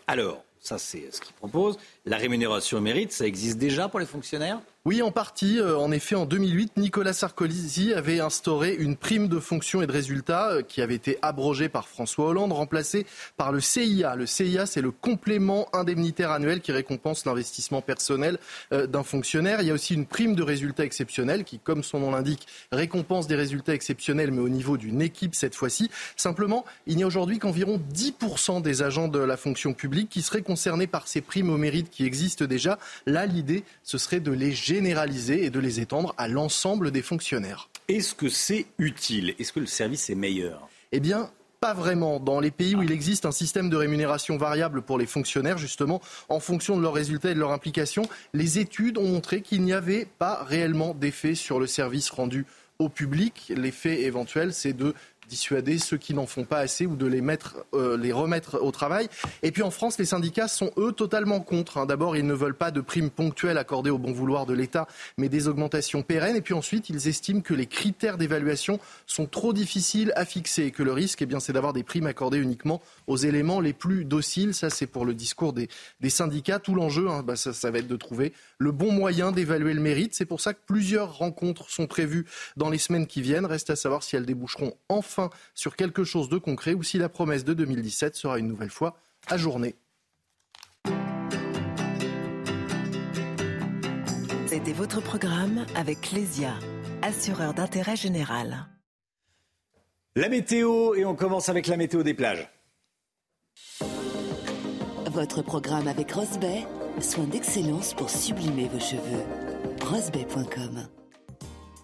Alors, 0.07 0.43
ça 0.59 0.77
c'est 0.77 1.13
ce 1.13 1.21
qu'il 1.21 1.33
propose. 1.35 1.77
La 2.05 2.17
rémunération 2.17 2.79
au 2.79 2.81
mérite, 2.81 3.13
ça 3.13 3.25
existe 3.25 3.57
déjà 3.57 3.87
pour 3.87 3.97
les 3.97 4.05
fonctionnaires? 4.05 4.59
Oui, 4.85 5.01
en 5.01 5.11
partie. 5.11 5.59
Euh, 5.59 5.77
en 5.77 5.93
effet, 5.93 6.15
en 6.15 6.25
2008, 6.25 6.75
Nicolas 6.75 7.13
Sarkozy 7.13 7.93
avait 7.93 8.19
instauré 8.19 8.75
une 8.77 8.97
prime 8.97 9.29
de 9.29 9.39
fonction 9.39 9.81
et 9.81 9.87
de 9.87 9.91
résultats 9.93 10.49
euh, 10.49 10.61
qui 10.61 10.81
avait 10.81 10.95
été 10.95 11.17
abrogée 11.21 11.69
par 11.69 11.87
François 11.87 12.25
Hollande, 12.25 12.51
remplacée 12.51 13.05
par 13.37 13.53
le 13.53 13.61
CIA. 13.61 14.17
Le 14.17 14.25
CIA, 14.25 14.65
c'est 14.65 14.81
le 14.81 14.91
complément 14.91 15.69
indemnitaire 15.71 16.31
annuel 16.31 16.59
qui 16.59 16.73
récompense 16.73 17.25
l'investissement 17.25 17.81
personnel 17.81 18.37
euh, 18.73 18.85
d'un 18.85 19.03
fonctionnaire. 19.03 19.61
Il 19.61 19.69
y 19.69 19.71
a 19.71 19.73
aussi 19.73 19.93
une 19.93 20.05
prime 20.05 20.35
de 20.35 20.43
résultats 20.43 20.83
exceptionnels 20.83 21.45
qui, 21.45 21.59
comme 21.59 21.81
son 21.81 22.01
nom 22.01 22.11
l'indique, 22.11 22.45
récompense 22.73 23.27
des 23.27 23.35
résultats 23.35 23.73
exceptionnels, 23.73 24.31
mais 24.31 24.41
au 24.41 24.49
niveau 24.49 24.75
d'une 24.75 25.01
équipe 25.01 25.33
cette 25.33 25.55
fois-ci. 25.55 25.89
Simplement, 26.17 26.65
il 26.87 26.97
n'y 26.97 27.03
a 27.03 27.07
aujourd'hui 27.07 27.39
qu'environ 27.39 27.79
10% 27.93 28.61
des 28.61 28.81
agents 28.81 29.07
de 29.07 29.19
la 29.19 29.37
fonction 29.37 29.71
publique 29.71 30.09
qui 30.09 30.21
seraient 30.21 30.41
concernés 30.41 30.87
par 30.87 31.07
ces 31.07 31.21
primes 31.21 31.49
au 31.49 31.57
mérite 31.57 31.89
qui 31.93 32.05
existent 32.05 32.45
déjà. 32.45 32.77
Là, 33.05 33.25
l'idée, 33.25 33.63
ce 33.83 33.97
serait 33.97 34.19
de 34.19 34.31
les 34.31 34.51
généraliser 34.51 35.45
et 35.45 35.49
de 35.49 35.59
les 35.59 35.79
étendre 35.79 36.13
à 36.17 36.27
l'ensemble 36.27 36.91
des 36.91 37.01
fonctionnaires. 37.01 37.69
Est-ce 37.87 38.15
que 38.15 38.29
c'est 38.29 38.65
utile? 38.77 39.35
Est-ce 39.39 39.53
que 39.53 39.59
le 39.59 39.65
service 39.65 40.09
est 40.09 40.15
meilleur? 40.15 40.67
Eh 40.91 40.99
bien, 40.99 41.29
pas 41.59 41.73
vraiment. 41.73 42.19
Dans 42.19 42.39
les 42.39 42.51
pays 42.51 42.75
où 42.75 42.83
il 42.83 42.91
existe 42.91 43.25
un 43.25 43.31
système 43.31 43.69
de 43.69 43.77
rémunération 43.77 44.37
variable 44.37 44.81
pour 44.81 44.97
les 44.97 45.05
fonctionnaires, 45.05 45.57
justement, 45.57 46.01
en 46.27 46.39
fonction 46.39 46.75
de 46.75 46.81
leurs 46.81 46.93
résultats 46.93 47.31
et 47.31 47.35
de 47.35 47.39
leur 47.39 47.51
implication, 47.51 48.03
les 48.33 48.59
études 48.59 48.97
ont 48.97 49.07
montré 49.07 49.41
qu'il 49.41 49.61
n'y 49.61 49.71
avait 49.71 50.07
pas 50.19 50.43
réellement 50.43 50.93
d'effet 50.93 51.35
sur 51.35 51.59
le 51.59 51.67
service 51.67 52.09
rendu 52.09 52.45
au 52.79 52.89
public. 52.89 53.53
L'effet 53.55 54.01
éventuel, 54.01 54.53
c'est 54.53 54.73
de 54.73 54.93
dissuader 55.33 55.79
ceux 55.79 55.97
qui 55.97 56.13
n'en 56.13 56.27
font 56.27 56.43
pas 56.43 56.59
assez 56.59 56.85
ou 56.85 56.95
de 56.95 57.07
les, 57.07 57.21
mettre, 57.21 57.65
euh, 57.73 57.97
les 57.97 58.11
remettre 58.11 58.61
au 58.61 58.71
travail. 58.71 59.09
Et 59.41 59.51
puis 59.51 59.63
en 59.63 59.71
France, 59.71 59.97
les 59.97 60.05
syndicats 60.05 60.47
sont 60.47 60.69
eux 60.77 60.91
totalement 60.91 61.39
contre. 61.39 61.79
Hein. 61.79 61.87
D'abord, 61.87 62.15
ils 62.15 62.27
ne 62.27 62.35
veulent 62.35 62.55
pas 62.55 62.69
de 62.69 62.81
primes 62.81 63.09
ponctuelles 63.09 63.57
accordées 63.57 63.89
au 63.89 63.97
bon 63.97 64.11
vouloir 64.11 64.45
de 64.45 64.53
l'État, 64.53 64.87
mais 65.17 65.29
des 65.29 65.47
augmentations 65.47 66.03
pérennes. 66.03 66.35
Et 66.35 66.41
puis 66.41 66.53
ensuite, 66.53 66.89
ils 66.89 67.07
estiment 67.07 67.41
que 67.41 67.55
les 67.55 67.65
critères 67.65 68.19
d'évaluation 68.19 68.79
sont 69.07 69.25
trop 69.25 69.53
difficiles 69.53 70.13
à 70.15 70.23
fixer 70.23 70.65
et 70.65 70.71
que 70.71 70.83
le 70.83 70.93
risque, 70.93 71.23
eh 71.23 71.25
bien, 71.25 71.39
c'est 71.39 71.53
d'avoir 71.53 71.73
des 71.73 71.83
primes 71.83 72.05
accordées 72.05 72.37
uniquement 72.37 72.79
aux 73.07 73.17
éléments 73.17 73.59
les 73.59 73.73
plus 73.73 74.05
dociles. 74.05 74.53
Ça, 74.53 74.69
c'est 74.69 74.85
pour 74.85 75.03
le 75.03 75.15
discours 75.15 75.53
des, 75.53 75.67
syndicats. 76.09 76.59
Tout 76.59 76.75
l'enjeu, 76.75 77.09
hein, 77.09 77.23
bah, 77.23 77.35
ça 77.35 77.71
va 77.71 77.79
être 77.79 77.87
de 77.87 77.95
trouver 77.95 78.33
le 78.63 78.71
bon 78.71 78.91
moyen 78.91 79.31
d'évaluer 79.31 79.73
le 79.73 79.81
mérite. 79.81 80.15
C'est 80.15 80.25
pour 80.25 80.41
ça 80.41 80.53
que 80.53 80.61
plusieurs 80.65 81.17
rencontres 81.17 81.69
sont 81.69 81.85
prévues 81.85 82.25
dans 82.55 82.69
les 82.69 82.77
semaines 82.77 83.05
qui 83.05 83.21
viennent. 83.21 83.45
Reste 83.45 83.69
à 83.69 83.75
savoir 83.75 84.01
si 84.01 84.15
elles 84.15 84.25
déboucheront 84.25 84.73
enfin 84.89 85.29
sur 85.53 85.75
quelque 85.75 86.03
chose 86.03 86.29
de 86.29 86.37
concret 86.37 86.73
ou 86.73 86.81
si 86.81 86.97
la 86.97 87.09
promesse 87.09 87.43
de 87.43 87.53
2017 87.53 88.15
sera 88.15 88.39
une 88.39 88.47
nouvelle 88.47 88.69
fois 88.69 88.97
ajournée. 89.27 89.75
C'était 94.47 94.73
votre 94.73 95.01
programme 95.01 95.65
avec 95.75 96.01
Clésia, 96.01 96.53
assureur 97.01 97.53
d'intérêt 97.53 97.95
général. 97.95 98.67
La 100.15 100.29
météo, 100.29 100.93
et 100.93 101.05
on 101.05 101.15
commence 101.15 101.49
avec 101.49 101.65
la 101.67 101.75
météo 101.75 102.03
des 102.03 102.13
plages. 102.13 102.47
Votre 105.07 105.41
programme 105.41 105.87
avec 105.87 106.11
Rosbay, 106.11 106.65
soin 107.01 107.25
d'excellence 107.25 107.93
pour 107.93 108.09
sublimer 108.09 108.67
vos 108.67 108.79
cheveux. 108.79 109.23
Rosbay.com 109.85 110.87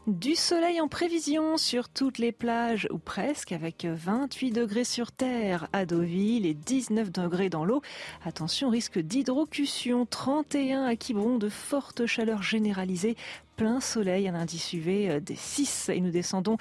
du 0.07 0.33
soleil 0.33 0.81
en 0.81 0.87
prévision 0.87 1.57
sur 1.57 1.87
toutes 1.87 2.17
les 2.17 2.31
plages, 2.31 2.87
ou 2.89 2.97
presque, 2.97 3.51
avec 3.51 3.85
28 3.85 4.49
degrés 4.49 4.83
sur 4.83 5.11
terre 5.11 5.67
à 5.71 5.85
Deauville 5.85 6.47
et 6.47 6.55
19 6.55 7.11
degrés 7.11 7.49
dans 7.49 7.63
l'eau. 7.63 7.83
Attention, 8.25 8.71
risque 8.71 8.97
d'hydrocution, 8.97 10.07
31 10.07 10.85
à 10.85 10.95
Quiberon, 10.95 11.37
de 11.37 11.49
fortes 11.49 12.07
chaleurs 12.07 12.41
généralisées 12.41 13.17
plein 13.59 13.81
soleil, 13.81 14.29
un 14.29 14.35
indice 14.35 14.71
UV 14.71 15.09
euh, 15.09 15.19
des 15.19 15.35
6 15.35 15.89
et 15.89 15.99
nous 15.99 16.11
descendons 16.11 16.55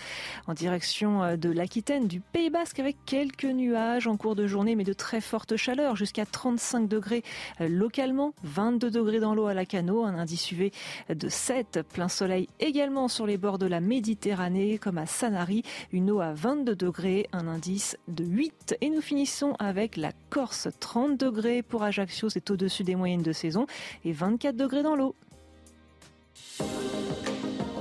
en 0.49 0.53
direction 0.53 1.23
euh, 1.23 1.37
de 1.37 1.49
l'Aquitaine, 1.49 2.09
du 2.09 2.19
Pays 2.19 2.51
Basque 2.51 2.81
avec 2.81 2.97
quelques 3.07 3.45
nuages 3.45 4.09
en 4.09 4.17
cours 4.17 4.35
de 4.35 4.49
journée 4.49 4.75
mais 4.75 4.83
de 4.83 4.93
très 4.93 5.21
fortes 5.21 5.55
chaleurs 5.55 5.95
jusqu'à 5.95 6.27
35 6.27 6.89
degrés 6.89 7.23
euh, 7.61 7.69
localement, 7.69 8.35
22 8.43 8.91
degrés 8.91 9.21
dans 9.21 9.33
l'eau 9.37 9.47
à 9.47 9.55
la 9.55 9.65
Cano, 9.65 10.05
un 10.05 10.19
indice 10.19 10.51
UV 10.51 10.73
de 11.09 11.29
7, 11.29 11.83
plein 11.93 12.09
soleil 12.09 12.49
également 12.59 13.07
sur 13.07 13.27
les 13.27 13.39
bords 13.39 13.59
de 13.59 13.67
la 13.67 13.79
Méditerranée 13.81 14.79
comme 14.79 14.99
à 14.99 15.07
Sanary, 15.07 15.63
une 15.93 16.11
eau 16.11 16.19
à 16.19 16.33
22 16.33 16.75
degrés, 16.75 17.29
un 17.33 17.47
indice 17.47 17.97
de 18.09 18.25
8 18.25 18.77
et 18.81 18.91
nous 18.91 19.03
finissons 19.03 19.55
avec 19.61 19.97
la 19.97 20.11
Corse, 20.31 20.67
30 20.81 21.17
degrés 21.17 21.63
pour 21.63 21.85
Ajaccio, 21.85 22.29
c'est 22.29 22.51
au-dessus 22.51 22.83
des 22.83 22.97
moyennes 22.97 23.23
de 23.23 23.33
saison 23.33 23.69
et 24.05 24.11
24 24.11 24.57
degrés 24.57 24.83
dans 24.83 24.97
l'eau. 24.97 25.15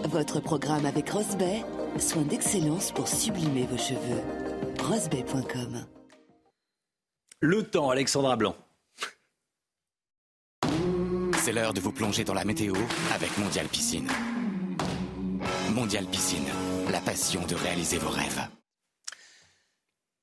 Votre 0.06 0.40
programme 0.40 0.86
avec 0.86 1.10
Rosbay, 1.10 1.64
soin 2.00 2.24
d'excellence 2.24 2.92
pour 2.92 3.08
sublimer 3.08 3.66
vos 3.66 3.78
cheveux. 3.78 4.22
Rosbay.com 4.80 5.86
Le 7.40 7.64
temps, 7.64 7.90
Alexandra 7.90 8.36
Blanc. 8.36 8.56
C'est 11.38 11.54
l'heure 11.54 11.74
de 11.74 11.80
vous 11.80 11.92
plonger 11.92 12.24
dans 12.24 12.34
la 12.34 12.46
météo 12.46 12.74
avec 13.14 13.38
Mondial 13.38 13.68
Piscine. 13.68 14.10
Mondial 15.74 16.06
Piscine, 16.06 16.48
la 16.92 17.00
passion 17.00 17.46
de 17.46 17.56
réaliser 17.56 17.98
vos 17.98 18.10
rêves. 18.10 18.57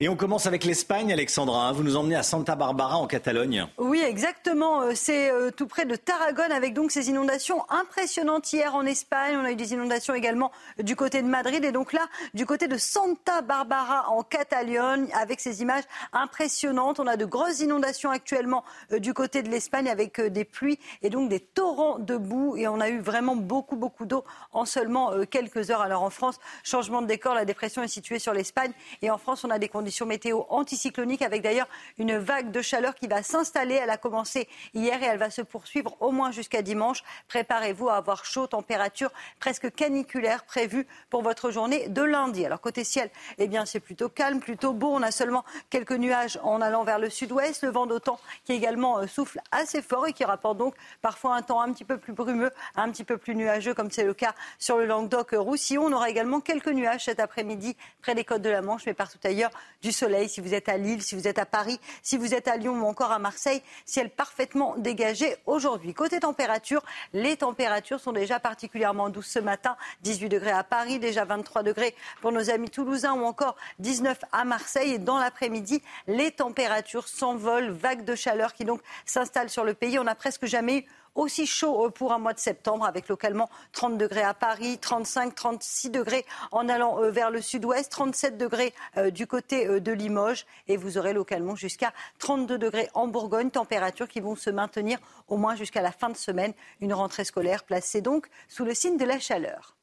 Et 0.00 0.08
on 0.08 0.16
commence 0.16 0.46
avec 0.46 0.64
l'Espagne, 0.64 1.12
Alexandra. 1.12 1.68
Hein. 1.68 1.72
Vous 1.72 1.84
nous 1.84 1.94
emmenez 1.94 2.16
à 2.16 2.24
Santa 2.24 2.56
Barbara 2.56 2.96
en 2.96 3.06
Catalogne. 3.06 3.68
Oui, 3.78 4.02
exactement. 4.04 4.80
Euh, 4.80 4.90
c'est 4.96 5.30
euh, 5.30 5.52
tout 5.52 5.68
près 5.68 5.84
de 5.84 5.94
Tarragone 5.94 6.50
avec 6.50 6.74
donc 6.74 6.90
ces 6.90 7.10
inondations 7.10 7.64
impressionnantes 7.70 8.52
hier 8.52 8.74
en 8.74 8.84
Espagne. 8.86 9.36
On 9.40 9.44
a 9.44 9.52
eu 9.52 9.54
des 9.54 9.72
inondations 9.72 10.12
également 10.12 10.50
du 10.82 10.96
côté 10.96 11.22
de 11.22 11.28
Madrid 11.28 11.64
et 11.64 11.70
donc 11.70 11.92
là 11.92 12.08
du 12.34 12.44
côté 12.44 12.66
de 12.66 12.76
Santa 12.76 13.42
Barbara 13.42 14.10
en 14.10 14.24
Catalogne 14.24 15.06
avec 15.12 15.38
ces 15.38 15.62
images 15.62 15.84
impressionnantes. 16.12 16.98
On 16.98 17.06
a 17.06 17.16
de 17.16 17.24
grosses 17.24 17.60
inondations 17.60 18.10
actuellement 18.10 18.64
euh, 18.90 18.98
du 18.98 19.14
côté 19.14 19.44
de 19.44 19.48
l'Espagne 19.48 19.88
avec 19.88 20.20
des 20.20 20.44
pluies 20.44 20.80
et 21.02 21.08
donc 21.08 21.28
des 21.28 21.38
torrents 21.38 22.00
de 22.00 22.16
boue 22.16 22.56
et 22.56 22.66
on 22.66 22.80
a 22.80 22.88
eu 22.88 22.98
vraiment 22.98 23.36
beaucoup 23.36 23.76
beaucoup 23.76 24.06
d'eau 24.06 24.24
en 24.52 24.64
seulement 24.64 25.12
quelques 25.30 25.70
heures. 25.70 25.82
Alors 25.82 26.02
en 26.02 26.10
France, 26.10 26.40
changement 26.64 27.00
de 27.00 27.06
décor, 27.06 27.34
la 27.34 27.44
dépression 27.44 27.84
est 27.84 27.86
située 27.88 28.18
sur 28.18 28.34
l'Espagne 28.34 28.72
et 29.00 29.08
en 29.12 29.18
France 29.18 29.44
on 29.44 29.50
a 29.50 29.60
des 29.60 29.68
conditions 29.68 29.83
conditions 29.84 30.06
météo 30.06 30.44
anticycloniques 30.48 31.20
avec 31.20 31.42
d'ailleurs 31.42 31.68
une 31.98 32.16
vague 32.16 32.50
de 32.50 32.62
chaleur 32.62 32.94
qui 32.94 33.06
va 33.06 33.22
s'installer. 33.22 33.74
Elle 33.74 33.90
a 33.90 33.98
commencé 33.98 34.48
hier 34.72 35.02
et 35.02 35.04
elle 35.04 35.18
va 35.18 35.28
se 35.28 35.42
poursuivre 35.42 35.94
au 36.00 36.10
moins 36.10 36.30
jusqu'à 36.30 36.62
dimanche. 36.62 37.04
Préparez-vous 37.28 37.90
à 37.90 37.96
avoir 37.96 38.24
chaud, 38.24 38.46
température 38.46 39.10
presque 39.40 39.70
caniculaire 39.74 40.44
prévue 40.44 40.86
pour 41.10 41.20
votre 41.20 41.50
journée 41.50 41.90
de 41.90 42.00
lundi. 42.00 42.46
Alors 42.46 42.62
côté 42.62 42.82
ciel, 42.82 43.10
eh 43.36 43.46
bien 43.46 43.66
c'est 43.66 43.78
plutôt 43.78 44.08
calme, 44.08 44.40
plutôt 44.40 44.72
beau. 44.72 44.88
On 44.90 45.02
a 45.02 45.10
seulement 45.10 45.44
quelques 45.68 45.92
nuages 45.92 46.40
en 46.42 46.62
allant 46.62 46.84
vers 46.84 46.98
le 46.98 47.10
sud-ouest. 47.10 47.62
Le 47.62 47.68
vent 47.68 47.84
d'automne 47.84 48.16
qui 48.46 48.52
également 48.54 49.00
euh, 49.00 49.06
souffle 49.06 49.42
assez 49.52 49.82
fort 49.82 50.06
et 50.06 50.14
qui 50.14 50.24
rapporte 50.24 50.56
donc 50.56 50.74
parfois 51.02 51.34
un 51.34 51.42
temps 51.42 51.60
un 51.60 51.74
petit 51.74 51.84
peu 51.84 51.98
plus 51.98 52.14
brumeux, 52.14 52.52
un 52.74 52.90
petit 52.90 53.04
peu 53.04 53.18
plus 53.18 53.34
nuageux 53.34 53.74
comme 53.74 53.90
c'est 53.90 54.04
le 54.04 54.14
cas 54.14 54.34
sur 54.58 54.78
le 54.78 54.86
Languedoc-Roussillon. 54.86 55.84
On 55.84 55.92
aura 55.92 56.08
également 56.08 56.40
quelques 56.40 56.68
nuages 56.68 57.04
cet 57.04 57.20
après-midi 57.20 57.76
près 58.00 58.14
des 58.14 58.24
côtes 58.24 58.40
de 58.40 58.48
la 58.48 58.62
Manche, 58.62 58.86
mais 58.86 58.94
partout 58.94 59.18
ailleurs 59.24 59.50
du 59.84 59.92
soleil, 59.92 60.30
si 60.30 60.40
vous 60.40 60.54
êtes 60.54 60.70
à 60.70 60.78
Lille, 60.78 61.02
si 61.02 61.14
vous 61.14 61.28
êtes 61.28 61.38
à 61.38 61.44
Paris, 61.44 61.78
si 62.02 62.16
vous 62.16 62.32
êtes 62.32 62.48
à 62.48 62.56
Lyon 62.56 62.72
ou 62.80 62.86
encore 62.86 63.12
à 63.12 63.18
Marseille, 63.18 63.60
ciel 63.84 64.08
parfaitement 64.08 64.76
dégagé 64.78 65.36
aujourd'hui. 65.44 65.92
Côté 65.92 66.20
température, 66.20 66.82
les 67.12 67.36
températures 67.36 68.00
sont 68.00 68.12
déjà 68.12 68.40
particulièrement 68.40 69.10
douces 69.10 69.28
ce 69.28 69.40
matin. 69.40 69.76
18 70.00 70.30
degrés 70.30 70.52
à 70.52 70.64
Paris, 70.64 70.98
déjà 70.98 71.26
23 71.26 71.62
degrés 71.62 71.94
pour 72.22 72.32
nos 72.32 72.48
amis 72.48 72.70
toulousains 72.70 73.12
ou 73.12 73.24
encore 73.24 73.56
19 73.80 74.18
à 74.32 74.46
Marseille. 74.46 74.94
Et 74.94 74.98
dans 74.98 75.18
l'après-midi, 75.18 75.82
les 76.06 76.30
températures 76.30 77.06
s'envolent, 77.06 77.68
vagues 77.68 78.06
de 78.06 78.14
chaleur 78.14 78.54
qui 78.54 78.64
donc 78.64 78.80
s'installent 79.04 79.50
sur 79.50 79.64
le 79.64 79.74
pays. 79.74 79.98
On 79.98 80.04
n'a 80.04 80.14
presque 80.14 80.46
jamais 80.46 80.78
eu 80.78 80.84
aussi 81.14 81.46
chaud 81.46 81.86
euh, 81.86 81.90
pour 81.90 82.12
un 82.12 82.18
mois 82.18 82.32
de 82.32 82.38
septembre, 82.38 82.84
avec 82.84 83.08
localement 83.08 83.48
30 83.72 83.98
degrés 83.98 84.22
à 84.22 84.34
Paris, 84.34 84.78
35, 84.78 85.34
36 85.34 85.90
degrés 85.90 86.24
en 86.52 86.68
allant 86.68 87.02
euh, 87.02 87.10
vers 87.10 87.30
le 87.30 87.40
sud-ouest, 87.40 87.90
37 87.90 88.36
degrés 88.36 88.74
euh, 88.96 89.10
du 89.10 89.26
côté 89.26 89.80
de 89.80 89.92
Limoges, 89.92 90.46
et 90.68 90.76
vous 90.76 90.98
aurez 90.98 91.12
localement 91.12 91.56
jusqu'à 91.56 91.92
32 92.18 92.58
degrés 92.58 92.88
en 92.94 93.06
Bourgogne, 93.06 93.50
températures 93.50 94.08
qui 94.08 94.20
vont 94.20 94.36
se 94.36 94.50
maintenir 94.50 94.98
au 95.28 95.36
moins 95.36 95.54
jusqu'à 95.54 95.82
la 95.82 95.92
fin 95.92 96.08
de 96.08 96.16
semaine. 96.16 96.52
Une 96.80 96.94
rentrée 96.94 97.24
scolaire 97.24 97.64
placée 97.64 98.00
donc 98.00 98.28
sous 98.48 98.64
le 98.64 98.74
signe 98.74 98.96
de 98.96 99.04
la 99.04 99.18
chaleur. 99.18 99.76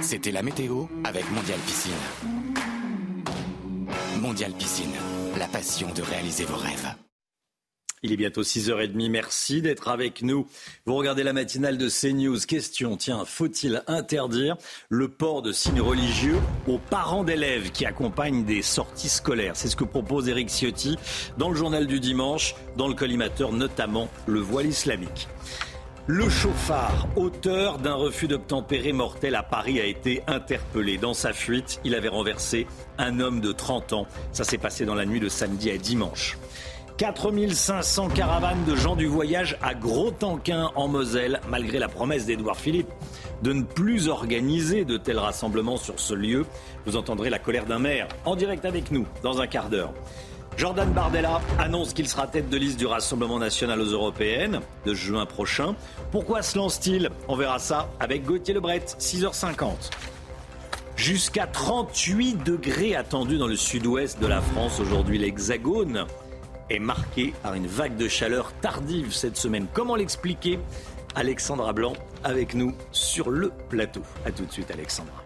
C'était 0.00 0.30
la 0.30 0.42
météo 0.42 0.84
avec 1.04 1.28
Mondial 1.30 1.58
Piscine. 1.60 1.92
Mondial 4.20 4.52
Piscine, 4.52 4.94
la 5.36 5.46
passion 5.46 5.92
de 5.92 6.02
réaliser 6.02 6.44
vos 6.44 6.56
rêves. 6.56 6.94
Il 8.02 8.12
est 8.12 8.16
bientôt 8.16 8.42
6h30. 8.42 9.10
Merci 9.10 9.62
d'être 9.62 9.88
avec 9.88 10.22
nous. 10.22 10.46
Vous 10.86 10.94
regardez 10.94 11.22
la 11.22 11.32
matinale 11.32 11.78
de 11.78 11.88
CNews. 11.88 12.38
Question, 12.46 12.96
tiens, 12.96 13.24
faut-il 13.24 13.82
interdire 13.86 14.56
le 14.88 15.08
port 15.08 15.42
de 15.42 15.52
signes 15.52 15.80
religieux 15.80 16.38
aux 16.66 16.78
parents 16.78 17.24
d'élèves 17.24 17.70
qui 17.72 17.86
accompagnent 17.86 18.44
des 18.44 18.62
sorties 18.62 19.08
scolaires? 19.08 19.56
C'est 19.56 19.68
ce 19.68 19.76
que 19.76 19.84
propose 19.84 20.28
Eric 20.28 20.48
Ciotti 20.48 20.96
dans 21.36 21.50
le 21.50 21.56
journal 21.56 21.86
du 21.86 22.00
dimanche, 22.00 22.54
dans 22.76 22.88
le 22.88 22.94
collimateur 22.94 23.52
notamment 23.52 24.08
le 24.26 24.40
voile 24.40 24.66
islamique. 24.66 25.28
Le 26.10 26.30
chauffard, 26.30 27.06
auteur 27.16 27.78
d'un 27.78 27.92
refus 27.92 28.28
d'obtempérer 28.28 28.94
mortel 28.94 29.34
à 29.34 29.42
Paris, 29.42 29.78
a 29.78 29.84
été 29.84 30.22
interpellé. 30.26 30.96
Dans 30.96 31.12
sa 31.12 31.34
fuite, 31.34 31.80
il 31.84 31.94
avait 31.94 32.08
renversé 32.08 32.66
un 32.96 33.20
homme 33.20 33.42
de 33.42 33.52
30 33.52 33.92
ans. 33.92 34.06
Ça 34.32 34.44
s'est 34.44 34.56
passé 34.56 34.86
dans 34.86 34.94
la 34.94 35.04
nuit 35.04 35.20
de 35.20 35.28
samedi 35.28 35.70
à 35.70 35.76
dimanche. 35.76 36.38
4500 36.98 38.08
caravanes 38.08 38.64
de 38.64 38.74
gens 38.74 38.96
du 38.96 39.06
voyage 39.06 39.56
à 39.62 39.72
Gros-Tanquin 39.72 40.72
en 40.74 40.88
Moselle, 40.88 41.40
malgré 41.48 41.78
la 41.78 41.86
promesse 41.86 42.26
d'Édouard 42.26 42.56
Philippe 42.56 42.88
de 43.40 43.52
ne 43.52 43.62
plus 43.62 44.08
organiser 44.08 44.84
de 44.84 44.96
tels 44.96 45.20
rassemblements 45.20 45.76
sur 45.76 46.00
ce 46.00 46.12
lieu. 46.12 46.44
Vous 46.86 46.96
entendrez 46.96 47.30
la 47.30 47.38
colère 47.38 47.66
d'un 47.66 47.78
maire 47.78 48.08
en 48.24 48.34
direct 48.34 48.64
avec 48.64 48.90
nous 48.90 49.06
dans 49.22 49.40
un 49.40 49.46
quart 49.46 49.70
d'heure. 49.70 49.92
Jordan 50.56 50.92
Bardella 50.92 51.40
annonce 51.60 51.92
qu'il 51.92 52.08
sera 52.08 52.26
tête 52.26 52.50
de 52.50 52.56
liste 52.56 52.80
du 52.80 52.86
Rassemblement 52.86 53.38
national 53.38 53.80
aux 53.80 53.92
européennes 53.92 54.60
de 54.84 54.92
juin 54.92 55.24
prochain. 55.24 55.76
Pourquoi 56.10 56.42
se 56.42 56.58
lance-t-il? 56.58 57.10
On 57.28 57.36
verra 57.36 57.60
ça 57.60 57.88
avec 58.00 58.24
Gauthier 58.24 58.54
Lebret, 58.54 58.82
6h50. 58.98 59.90
Jusqu'à 60.96 61.46
38 61.46 62.42
degrés 62.42 62.96
attendus 62.96 63.38
dans 63.38 63.46
le 63.46 63.54
sud-ouest 63.54 64.20
de 64.20 64.26
la 64.26 64.40
France 64.40 64.80
aujourd'hui. 64.80 65.16
L'Hexagone 65.16 66.06
est 66.70 66.78
marqué 66.78 67.32
par 67.42 67.54
une 67.54 67.66
vague 67.66 67.96
de 67.96 68.08
chaleur 68.08 68.52
tardive 68.60 69.12
cette 69.12 69.36
semaine. 69.36 69.66
Comment 69.72 69.96
l'expliquer? 69.96 70.58
Alexandra 71.14 71.72
Blanc 71.72 71.94
avec 72.24 72.54
nous 72.54 72.74
sur 72.92 73.30
le 73.30 73.50
plateau. 73.68 74.02
A 74.24 74.30
tout 74.30 74.44
de 74.44 74.52
suite 74.52 74.70
Alexandra. 74.70 75.24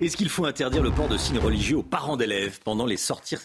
Est-ce 0.00 0.16
qu'il 0.16 0.28
faut 0.28 0.44
interdire 0.44 0.82
le 0.82 0.92
port 0.92 1.08
de 1.08 1.16
signes 1.16 1.40
religieux 1.40 1.78
aux 1.78 1.82
parents 1.82 2.16
d'élèves 2.16 2.60
pendant 2.64 2.86
les 2.86 2.96
sorties, 2.96 3.36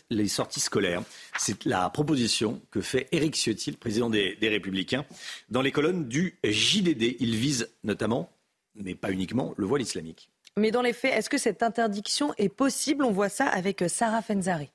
scolaires? 0.59 1.01
C'est 1.39 1.65
la 1.65 1.89
proposition 1.89 2.61
que 2.69 2.79
fait 2.79 3.07
Éric 3.11 3.35
Ciotti, 3.35 3.71
le 3.71 3.77
président 3.77 4.09
des 4.09 4.37
Républicains, 4.41 5.03
dans 5.49 5.63
les 5.63 5.71
colonnes 5.71 6.07
du 6.07 6.37
JDD. 6.43 7.15
Il 7.19 7.35
vise 7.35 7.71
notamment, 7.83 8.29
mais 8.75 8.93
pas 8.93 9.11
uniquement, 9.11 9.55
le 9.57 9.65
voile 9.65 9.81
islamique. 9.81 10.29
Mais 10.55 10.69
dans 10.69 10.83
les 10.83 10.93
faits, 10.93 11.13
est-ce 11.15 11.29
que 11.31 11.39
cette 11.39 11.63
interdiction 11.63 12.35
est 12.37 12.49
possible? 12.49 13.03
On 13.03 13.11
voit 13.11 13.29
ça 13.29 13.47
avec 13.47 13.83
Sarah 13.87 14.21
Fenzari. 14.21 14.69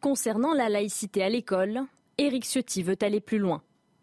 Concernant 0.00 0.54
la 0.54 0.68
laïcité 0.68 1.24
à 1.24 1.28
l'école, 1.28 1.80
Éric 2.18 2.44
Ciotti 2.44 2.84
veut 2.84 2.96
aller 3.02 3.20
plus 3.20 3.38
loin. 3.38 3.62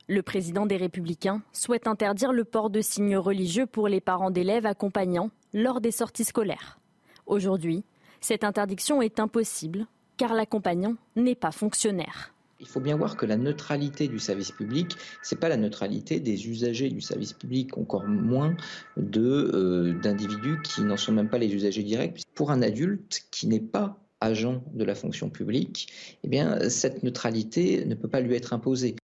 Le 0.10 0.22
président 0.22 0.66
des 0.66 0.76
Républicains 0.76 1.42
souhaite 1.54 1.88
interdire 1.88 2.34
le 2.34 2.44
port 2.44 2.70
de 2.70 2.82
signes 2.82 3.16
religieux 3.16 3.66
pour 3.66 3.88
les 3.88 4.02
parents 4.02 4.30
d'élèves 4.30 4.66
accompagnants 4.66 5.32
lors 5.54 5.80
des 5.80 5.92
sorties 5.92 6.26
scolaires. 6.26 6.80
Aujourd'hui, 7.28 7.86
cette 8.20 8.44
interdiction 8.44 9.02
est 9.02 9.22
impossible 9.22 9.88
car 10.18 10.34
l'accompagnant 10.34 10.96
n'est 11.16 11.34
pas 11.34 11.54
fonctionnaire. 11.54 12.34
Il 12.60 12.68
faut 12.68 12.82
bien 12.82 12.98
voir 12.98 13.16
que 13.16 13.26
la 13.26 13.38
neutralité 13.38 14.10
du 14.10 14.20
service 14.20 14.52
public, 14.52 14.98
c'est 15.22 15.40
pas 15.40 15.50
la 15.50 15.58
neutralité 15.58 16.20
des 16.20 16.50
usagers 16.50 16.90
du 16.90 17.00
service 17.00 17.32
public, 17.32 17.78
encore 17.78 18.06
moins 18.06 18.56
de 18.98 19.22
euh, 19.22 19.94
d'individus 20.02 20.62
qui 20.62 20.82
n'en 20.82 20.98
sont 20.98 21.14
même 21.14 21.30
pas 21.30 21.38
les 21.38 21.54
usagers 21.54 21.84
directs. 21.84 22.24
Pour 22.34 22.52
un 22.52 22.62
adulte 22.62 23.24
qui 23.32 23.48
n'est 23.48 23.60
pas 23.62 24.05
agent 24.26 24.64
de 24.74 24.84
la 24.84 24.96
fonction 24.96 25.30
publique, 25.30 25.88
eh 26.24 26.28
bien 26.28 26.70
cette 26.70 27.04
neutralité 27.04 27.86
ne 27.86 27.96
peut 27.96 28.08
pas 28.08 28.20
lui 28.20 28.36
être 28.36 28.54
imposée. 28.54 28.96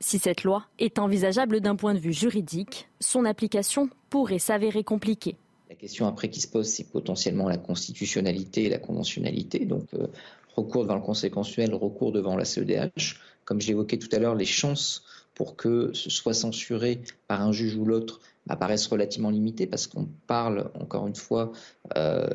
Si 0.00 0.18
cette 0.18 0.44
loi 0.44 0.66
est 0.78 0.98
envisageable 0.98 1.60
d'un 1.60 1.74
point 1.74 1.94
de 1.94 1.98
vue 1.98 2.12
juridique, 2.12 2.88
son 3.00 3.24
application 3.24 3.88
pourrait 4.10 4.38
s'avérer 4.38 4.84
compliquée. 4.84 5.36
La 5.70 5.74
question 5.74 6.06
après 6.06 6.28
qui 6.28 6.40
se 6.40 6.48
pose, 6.48 6.68
c'est 6.68 6.90
potentiellement 6.90 7.48
la 7.48 7.56
constitutionnalité 7.56 8.64
et 8.64 8.68
la 8.68 8.78
conventionnalité. 8.78 9.64
Donc, 9.64 9.86
euh, 9.94 10.06
recours 10.54 10.82
devant 10.82 10.94
le 10.94 11.00
Conseil 11.00 11.30
constitutionnel, 11.30 11.74
recours 11.74 12.12
devant 12.12 12.36
la 12.36 12.44
CEDH. 12.44 13.16
Comme 13.44 13.60
je 13.60 13.68
l'évoquais 13.68 13.98
tout 13.98 14.08
à 14.12 14.18
l'heure, 14.18 14.34
les 14.34 14.44
chances 14.44 15.04
pour 15.34 15.56
que 15.56 15.90
ce 15.92 16.08
soit 16.08 16.34
censuré 16.34 17.00
par 17.26 17.42
un 17.42 17.52
juge 17.52 17.76
ou 17.76 17.84
l'autre 17.84 18.20
apparaissent 18.48 18.86
relativement 18.86 19.30
limitées 19.30 19.66
parce 19.66 19.86
qu'on 19.86 20.08
parle 20.26 20.70
encore 20.80 21.06
une 21.06 21.14
fois 21.14 21.52
euh, 21.96 22.26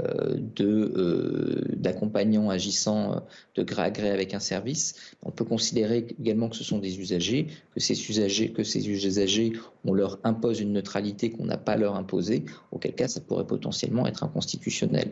euh, 0.59 1.61
d'accompagnants 1.75 2.49
agissant 2.49 3.13
euh, 3.13 3.19
de 3.55 3.63
gré 3.63 3.83
à 3.83 3.91
gré 3.91 4.09
avec 4.09 4.33
un 4.33 4.39
service. 4.39 5.15
On 5.23 5.31
peut 5.31 5.45
considérer 5.45 6.07
également 6.19 6.49
que 6.49 6.55
ce 6.55 6.63
sont 6.63 6.79
des 6.79 6.99
usagers, 6.99 7.47
que 7.73 7.79
ces 7.79 8.09
usagers, 8.09 8.51
que 8.51 8.63
ces 8.63 8.89
usagers, 8.89 9.53
on 9.85 9.93
leur 9.93 10.19
impose 10.23 10.59
une 10.59 10.73
neutralité 10.73 11.29
qu'on 11.31 11.45
n'a 11.45 11.57
pas 11.57 11.77
leur 11.77 11.95
imposée, 11.95 12.45
auquel 12.71 12.93
cas 12.93 13.07
ça 13.07 13.21
pourrait 13.21 13.47
potentiellement 13.47 14.05
être 14.07 14.23
inconstitutionnel. 14.23 15.11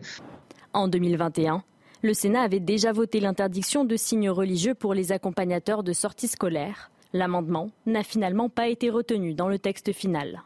En 0.73 0.87
2021, 0.87 1.63
le 2.01 2.13
Sénat 2.13 2.41
avait 2.41 2.59
déjà 2.59 2.91
voté 2.93 3.19
l'interdiction 3.19 3.83
de 3.83 3.97
signes 3.97 4.29
religieux 4.29 4.73
pour 4.73 4.93
les 4.93 5.11
accompagnateurs 5.11 5.83
de 5.83 5.93
sorties 5.93 6.27
scolaires. 6.27 6.91
L'amendement 7.11 7.71
n'a 7.85 8.03
finalement 8.03 8.49
pas 8.49 8.67
été 8.67 8.89
retenu 8.89 9.33
dans 9.33 9.49
le 9.49 9.59
texte 9.59 9.91
final. 9.91 10.43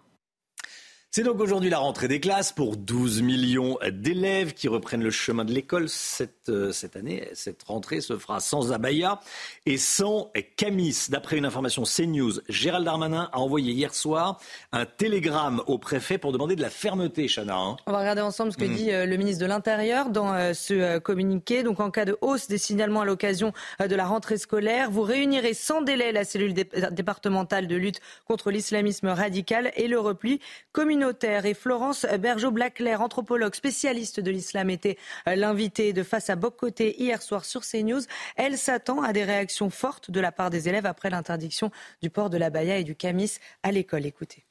C'est 1.15 1.21
donc 1.21 1.39
aujourd'hui 1.39 1.69
la 1.69 1.77
rentrée 1.77 2.07
des 2.07 2.19
classes 2.19 2.51
pour 2.51 2.75
12 2.75 3.21
millions 3.21 3.77
d'élèves 3.91 4.55
qui 4.55 4.67
reprennent 4.67 5.03
le 5.03 5.11
chemin 5.11 5.45
de 5.45 5.53
l'école 5.53 5.87
cette, 5.87 6.49
euh, 6.49 6.71
cette 6.71 6.95
année. 6.95 7.29
Cette 7.35 7.61
rentrée 7.61 8.01
se 8.01 8.17
fera 8.17 8.39
sans 8.39 8.71
abaya 8.73 9.19
et 9.67 9.77
sans 9.77 10.31
camis. 10.57 10.97
D'après 11.09 11.37
une 11.37 11.45
information 11.45 11.83
CNews, 11.83 12.39
Gérald 12.49 12.83
Darmanin 12.83 13.29
a 13.31 13.37
envoyé 13.37 13.73
hier 13.73 13.93
soir 13.93 14.39
un 14.71 14.87
télégramme 14.87 15.61
au 15.67 15.77
préfet 15.77 16.17
pour 16.17 16.31
demander 16.31 16.55
de 16.55 16.63
la 16.63 16.71
fermeté, 16.71 17.27
Chana. 17.27 17.57
Hein. 17.57 17.75
On 17.85 17.91
va 17.91 17.99
regarder 17.99 18.21
ensemble 18.21 18.51
ce 18.51 18.57
que 18.57 18.65
mm. 18.65 18.73
dit 18.73 18.91
euh, 18.91 19.05
le 19.05 19.15
ministre 19.17 19.43
de 19.43 19.47
l'Intérieur 19.47 20.09
dans 20.09 20.33
euh, 20.33 20.53
ce 20.55 20.97
communiqué. 20.97 21.61
Donc 21.61 21.79
en 21.79 21.91
cas 21.91 22.05
de 22.05 22.17
hausse 22.21 22.47
des 22.47 22.57
signalements 22.57 23.01
à 23.01 23.05
l'occasion 23.05 23.53
de 23.87 23.95
la 23.95 24.07
rentrée 24.07 24.39
scolaire, 24.39 24.89
vous 24.89 25.03
réunirez 25.03 25.53
sans 25.53 25.83
délai 25.83 26.11
la 26.11 26.23
cellule 26.23 26.55
départementale 26.55 27.67
de 27.67 27.75
lutte 27.75 28.01
contre 28.25 28.49
l'islamisme 28.49 29.09
radical 29.09 29.71
et 29.75 29.87
le 29.87 29.99
repli 29.99 30.39
communautaire 30.71 31.02
et 31.11 31.53
Florence 31.53 32.05
Bergeau-Blaclair, 32.05 33.01
anthropologue 33.01 33.55
spécialiste 33.55 34.21
de 34.21 34.31
l'islam, 34.31 34.69
était 34.69 34.97
euh, 35.27 35.35
l'invitée 35.35 35.91
de 35.91 36.01
Face 36.01 36.29
à 36.29 36.35
Boc-Côté 36.35 37.01
hier 37.01 37.21
soir 37.21 37.43
sur 37.43 37.61
CNews. 37.61 38.01
Elle 38.37 38.57
s'attend 38.57 39.01
à 39.01 39.11
des 39.11 39.25
réactions 39.25 39.69
fortes 39.69 40.11
de 40.11 40.19
la 40.21 40.31
part 40.31 40.49
des 40.49 40.69
élèves 40.69 40.85
après 40.85 41.09
l'interdiction 41.09 41.71
du 42.01 42.09
port 42.09 42.29
de 42.29 42.37
la 42.37 42.49
baya 42.49 42.77
et 42.77 42.85
du 42.85 42.95
camis 42.95 43.33
à 43.63 43.71
l'école. 43.71 44.05
Écoutez. 44.05 44.45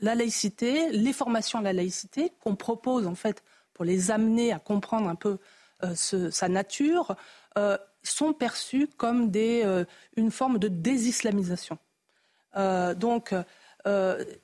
La 0.00 0.14
laïcité, 0.14 0.90
les 0.90 1.12
formations 1.12 1.58
à 1.58 1.62
la 1.62 1.72
laïcité 1.74 2.32
qu'on 2.42 2.56
propose 2.56 3.06
en 3.06 3.14
fait 3.14 3.42
pour 3.74 3.84
les 3.84 4.10
amener 4.10 4.52
à 4.52 4.58
comprendre 4.58 5.08
un 5.08 5.16
peu 5.16 5.38
euh, 5.82 5.94
sa 5.94 6.48
nature, 6.48 7.14
euh, 7.58 7.76
sont 8.02 8.32
perçues 8.32 8.88
comme 8.96 9.30
une 10.16 10.30
forme 10.30 10.58
de 10.58 10.68
désislamisation. 10.68 11.78
donc 12.96 13.34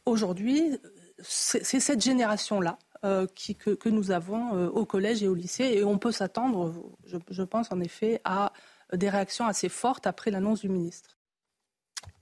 aujourd'hui, 0.04 0.78
c'est 1.26 1.80
cette 1.80 2.02
génération-là 2.02 2.78
euh, 3.04 3.26
que, 3.58 3.88
nous 3.88 4.10
avons 4.10 4.54
euh, 4.54 4.68
au 4.68 4.84
collège 4.84 5.22
et 5.22 5.28
au 5.28 5.34
lycée. 5.34 5.64
Et 5.64 5.84
on 5.84 5.98
peut 5.98 6.12
s'attendre, 6.12 6.72
je, 7.06 7.42
pense 7.42 7.70
en 7.70 7.80
effet, 7.80 8.20
à 8.24 8.52
des 8.92 9.10
réactions 9.10 9.46
assez 9.46 9.68
fortes 9.68 10.06
après 10.06 10.30
l'annonce 10.30 10.60
du 10.60 10.68
ministre. 10.68 11.16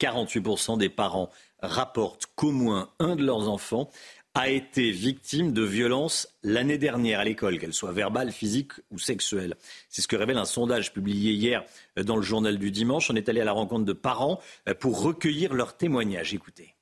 48% 0.00 0.78
des 0.78 0.88
parents 0.88 1.30
rapportent 1.60 2.26
qu'au 2.34 2.50
moins 2.50 2.90
un 2.98 3.16
de 3.16 3.24
leurs 3.24 3.48
enfants 3.48 3.90
a 4.34 4.48
été 4.48 4.90
victime 4.90 5.52
de 5.52 5.62
violences 5.62 6.28
l'année 6.42 6.78
dernière 6.78 7.20
à 7.20 7.24
l'école, 7.24 7.58
qu'elles 7.58 7.74
soient 7.74 7.92
verbales, 7.92 8.32
physiques 8.32 8.72
ou 8.90 8.98
sexuelles. 8.98 9.56
C'est 9.88 10.00
ce 10.00 10.08
que 10.08 10.16
révèle 10.16 10.38
un 10.38 10.46
sondage 10.46 10.92
publié 10.92 11.32
hier 11.32 11.64
dans 11.96 12.16
le 12.16 12.22
journal 12.22 12.58
du 12.58 12.70
dimanche. 12.70 13.10
On 13.10 13.14
est 13.14 13.28
allé 13.28 13.42
à 13.42 13.44
la 13.44 13.52
rencontre 13.52 13.84
de 13.84 13.92
parents 13.92 14.40
euh, 14.68 14.74
pour 14.74 15.02
recueillir 15.02 15.52
leurs 15.52 15.76
témoignages. 15.76 16.32
Écoutez. 16.32 16.74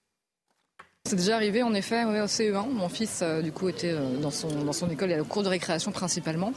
C'est 1.11 1.17
déjà 1.17 1.35
arrivé 1.35 1.65
en 1.65 1.75
effet 1.75 2.05
au 2.05 2.27
CE1. 2.27 2.69
Mon 2.69 2.89
fils 2.89 3.21
euh, 3.23 3.43
du 3.43 3.51
coup 3.51 3.69
était 3.69 3.91
euh, 3.91 4.17
dans 4.19 4.31
son, 4.31 4.49
dans 4.49 4.73
son 4.73 4.89
école 4.91 5.11
et 5.11 5.19
au 5.19 5.25
cours 5.25 5.43
de 5.43 5.49
récréation 5.49 5.91
principalement. 5.91 6.53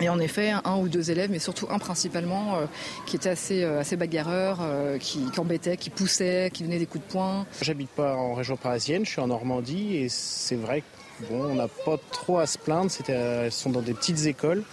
Et 0.00 0.08
en 0.08 0.18
effet, 0.18 0.50
un 0.64 0.76
ou 0.78 0.88
deux 0.88 1.12
élèves, 1.12 1.30
mais 1.30 1.38
surtout 1.38 1.68
un 1.70 1.78
principalement, 1.78 2.56
euh, 2.56 2.66
qui 3.06 3.14
était 3.14 3.28
assez, 3.28 3.62
assez 3.62 3.96
bagarreur, 3.96 4.58
qui, 4.98 5.22
embêtait, 5.38 5.76
qui 5.76 5.90
poussait, 5.90 6.50
qui 6.52 6.64
donnait 6.64 6.80
des 6.80 6.86
coups 6.86 7.04
de 7.06 7.12
poing. 7.12 7.46
J'habite 7.60 7.90
pas 7.90 8.16
en 8.16 8.34
région 8.34 8.56
parisienne, 8.56 9.04
je 9.04 9.10
suis 9.10 9.20
en 9.20 9.28
Normandie 9.28 9.98
et 9.98 10.08
c'est 10.08 10.56
vrai 10.56 10.80
que 10.80 11.26
bon, 11.28 11.44
on 11.44 11.54
n'a 11.54 11.68
pas 11.68 11.98
trop 12.10 12.38
à 12.38 12.46
se 12.46 12.58
plaindre. 12.58 12.90
Elles 13.06 13.52
sont 13.52 13.70
dans 13.70 13.82
des 13.82 13.94
petites 13.94 14.24
écoles 14.26 14.64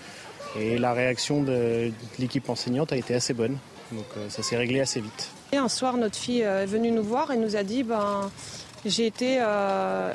et 0.58 0.79
la 0.79 0.93
réaction 0.93 1.43
de, 1.43 1.91
l'équipe 2.17 2.49
enseignante 2.49 2.93
a 2.93 2.97
été 2.97 3.13
assez 3.13 3.36
bonne. 3.36 3.58
Donc 3.91 4.08
ça 4.29 4.41
s'est 4.41 4.58
réglé 4.58 4.79
assez 4.79 5.01
vite. 5.01 5.29
Et 5.51 5.58
un 5.58 5.69
soir, 5.69 5.97
notre 5.97 6.15
fille 6.15 6.41
est 6.41 6.65
venue 6.65 6.91
nous 6.91 7.03
voir 7.03 7.29
et 7.32 7.38
nous 7.38 7.55
a 7.55 7.63
dit 7.63 7.84
ben, 7.84 8.32
j'ai 8.86 9.06
été. 9.06 9.38
Euh, 9.42 10.13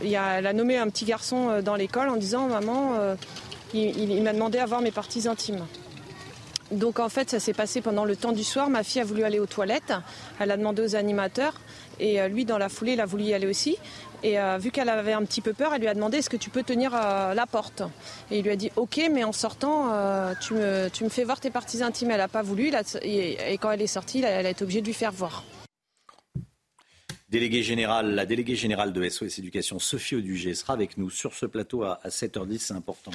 a, 0.00 0.38
elle 0.38 0.46
a 0.46 0.52
nommé 0.52 0.76
un 0.78 0.88
petit 0.88 1.04
garçon 1.04 1.48
euh, 1.50 1.62
dans 1.62 1.74
l'école 1.74 2.08
en 2.08 2.16
disant 2.16 2.48
Maman, 2.48 2.94
euh, 2.98 3.14
il, 3.74 4.22
m'a 4.22 4.32
demandé 4.32 4.58
à 4.58 4.66
voir 4.66 4.80
mes 4.80 4.90
parties 4.90 5.28
intimes. 5.28 5.66
Donc 6.72 6.98
en 6.98 7.08
fait, 7.08 7.30
ça 7.30 7.38
s'est 7.38 7.52
passé 7.52 7.80
pendant 7.80 8.04
le 8.04 8.16
temps 8.16 8.32
du 8.32 8.42
soir. 8.42 8.68
Ma 8.70 8.82
fille 8.82 9.00
a 9.00 9.04
voulu 9.04 9.22
aller 9.22 9.38
aux 9.38 9.46
toilettes. 9.46 9.92
Elle 10.40 10.50
a 10.50 10.56
demandé 10.56 10.82
aux 10.82 10.96
animateurs. 10.96 11.54
Et 12.00 12.26
lui, 12.28 12.44
dans 12.44 12.58
la 12.58 12.68
foulée, 12.68 12.94
il 12.94 13.00
a 13.00 13.06
voulu 13.06 13.22
y 13.22 13.34
aller 13.34 13.46
aussi. 13.46 13.78
Et 14.24 14.36
vu 14.58 14.72
qu'elle 14.72 14.88
avait 14.88 15.12
un 15.12 15.22
petit 15.22 15.40
peu 15.40 15.52
peur, 15.52 15.72
elle 15.74 15.80
lui 15.80 15.86
a 15.86 15.94
demandé 15.94 16.18
est-ce 16.18 16.28
que 16.28 16.36
tu 16.36 16.50
peux 16.50 16.64
tenir 16.64 16.90
la 16.90 17.46
porte? 17.48 17.82
Et 18.32 18.38
il 18.38 18.44
lui 18.44 18.50
a 18.50 18.56
dit 18.56 18.72
ok, 18.74 19.00
mais 19.12 19.22
en 19.22 19.30
sortant, 19.30 19.92
tu, 20.40 20.54
me, 20.54 20.88
tu, 20.88 21.04
me, 21.04 21.08
fais 21.08 21.22
voir 21.22 21.38
tes 21.38 21.50
parties 21.50 21.84
intimes. 21.84 22.10
Elle 22.10 22.18
n'a 22.18 22.26
pas 22.26 22.42
voulu. 22.42 22.72
et, 23.02 23.58
quand 23.58 23.70
elle 23.70 23.82
est 23.82 23.86
sortie, 23.86 24.24
elle 24.24 24.46
a 24.46 24.50
été 24.50 24.64
obligée 24.64 24.80
de 24.80 24.86
lui 24.86 24.94
faire 24.94 25.12
voir 25.12 25.44
la 27.32 28.26
déléguée 28.26 28.56
générale 28.56 28.92
de 28.92 29.08
SOS 29.08 29.38
Éducation, 29.38 29.78
Sophie 29.78 30.16
Audugé, 30.16 30.54
sera 30.54 30.74
avec 30.74 30.96
nous 30.96 31.10
sur 31.10 31.34
ce 31.34 31.46
plateau 31.46 31.82
à, 31.82 32.00
7h10, 32.06 32.58
c'est 32.58 32.74
important. 32.74 33.10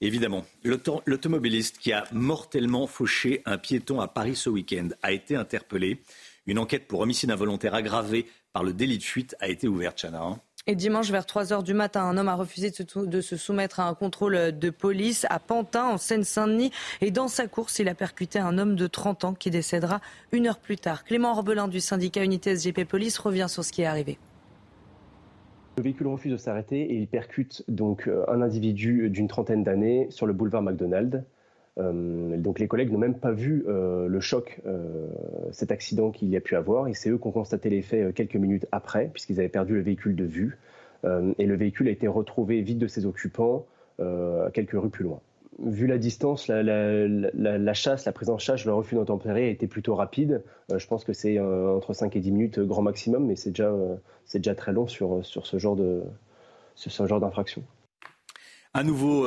Évidemment, 0.00 0.44
l'automobiliste 0.64 1.78
qui 1.78 1.92
a 1.92 2.04
mortellement 2.12 2.86
fauché 2.86 3.42
un 3.46 3.58
piéton 3.58 4.00
à 4.00 4.08
Paris 4.08 4.36
ce 4.36 4.50
week-end 4.50 4.88
a 5.02 5.12
été 5.12 5.34
interpellé. 5.36 6.02
Une 6.46 6.58
enquête 6.58 6.86
pour 6.86 7.00
homicide 7.00 7.30
involontaire 7.30 7.74
aggravé 7.74 8.26
par 8.52 8.62
le 8.62 8.72
délit 8.72 8.98
de 8.98 9.02
fuite 9.02 9.36
a 9.40 9.48
été 9.48 9.68
ouverte, 9.68 10.00
Chana. 10.00 10.40
Et 10.70 10.74
dimanche, 10.74 11.10
vers 11.10 11.24
3 11.24 11.54
heures 11.54 11.62
du 11.62 11.72
matin, 11.72 12.02
un 12.02 12.18
homme 12.18 12.28
a 12.28 12.34
refusé 12.34 12.70
de 12.94 13.20
se 13.22 13.36
soumettre 13.38 13.80
à 13.80 13.88
un 13.88 13.94
contrôle 13.94 14.52
de 14.52 14.68
police 14.68 15.26
à 15.30 15.38
Pantin, 15.38 15.86
en 15.86 15.96
Seine-Saint-Denis. 15.96 16.72
Et 17.00 17.10
dans 17.10 17.28
sa 17.28 17.46
course, 17.46 17.78
il 17.78 17.88
a 17.88 17.94
percuté 17.94 18.38
un 18.38 18.58
homme 18.58 18.76
de 18.76 18.86
30 18.86 19.24
ans 19.24 19.32
qui 19.32 19.50
décédera 19.50 20.02
une 20.30 20.46
heure 20.46 20.58
plus 20.58 20.76
tard. 20.76 21.04
Clément 21.04 21.32
Orbelin 21.32 21.68
du 21.68 21.80
syndicat 21.80 22.22
Unité 22.22 22.54
SGP 22.54 22.84
Police 22.84 23.18
revient 23.18 23.46
sur 23.48 23.64
ce 23.64 23.72
qui 23.72 23.80
est 23.80 23.86
arrivé. 23.86 24.18
Le 25.78 25.84
véhicule 25.84 26.08
refuse 26.08 26.32
de 26.32 26.36
s'arrêter 26.36 26.82
et 26.82 26.96
il 26.96 27.08
percute 27.08 27.64
donc 27.68 28.06
euh, 28.06 28.26
un 28.28 28.42
individu 28.42 29.08
d'une 29.08 29.26
trentaine 29.26 29.64
d'années 29.64 30.08
sur 30.10 30.26
le 30.26 30.34
boulevard 30.34 30.60
McDonald. 30.60 31.24
Euh, 31.78 32.36
donc 32.36 32.58
les 32.58 32.66
collègues 32.68 32.90
n'ont 32.90 32.98
même 32.98 33.18
pas 33.18 33.32
vu 33.32 33.64
euh, 33.68 34.08
le 34.08 34.20
choc, 34.20 34.60
cet 35.52 35.70
accident 35.70 36.10
qu'il 36.10 36.28
y 36.28 36.36
a 36.36 36.40
pu 36.40 36.56
avoir, 36.56 36.88
et 36.88 36.94
c'est 36.94 37.10
eux 37.10 37.18
qui 37.18 37.26
ont 37.26 37.32
constaté 37.32 37.70
les 37.70 37.82
faits 37.82 38.14
quelques 38.14 38.36
minutes 38.36 38.66
après, 38.72 39.10
puisqu'ils 39.12 39.38
avaient 39.40 39.48
perdu 39.48 39.74
le 39.74 39.82
véhicule 39.82 40.16
de 40.16 40.24
vue. 40.24 40.58
et 41.04 41.46
le 41.46 41.54
véhicule 41.56 41.88
a 41.88 41.90
été 41.90 42.08
retrouvé 42.08 42.60
vide 42.60 42.78
de 42.78 42.86
ses 42.86 43.06
occupants 43.06 43.66
quelques 44.52 44.72
rues 44.72 44.90
plus 44.90 45.04
loin 45.04 45.20
vu 45.58 45.86
la 45.86 45.98
distance, 45.98 46.48
la, 46.48 47.74
chasse, 47.74 48.04
la 48.04 48.12
prise 48.12 48.30
en 48.30 48.38
charge, 48.38 48.64
le 48.64 48.72
refus 48.72 48.94
d'intempérer 48.94 49.46
a 49.46 49.50
été 49.50 49.66
plutôt 49.66 49.94
rapide. 49.94 50.42
Euh, 50.70 50.78
je 50.78 50.86
pense 50.86 51.04
que 51.04 51.12
c'est 51.12 51.38
euh, 51.38 51.76
entre 51.76 51.92
5 51.92 52.14
et 52.16 52.20
10 52.20 52.30
minutes 52.32 52.60
grand 52.60 52.82
maximum, 52.82 53.26
mais 53.26 53.36
c'est 53.36 53.50
déjà, 53.50 53.68
euh, 53.68 53.96
déjà 54.32 54.54
très 54.54 54.72
long 54.72 54.86
sur, 54.86 55.24
sur 55.24 55.46
ce 55.46 55.58
genre 55.58 55.76
ce 56.74 57.06
genre 57.06 57.20
d'infraction. 57.20 57.64
Un 58.74 58.84
nouveau 58.84 59.26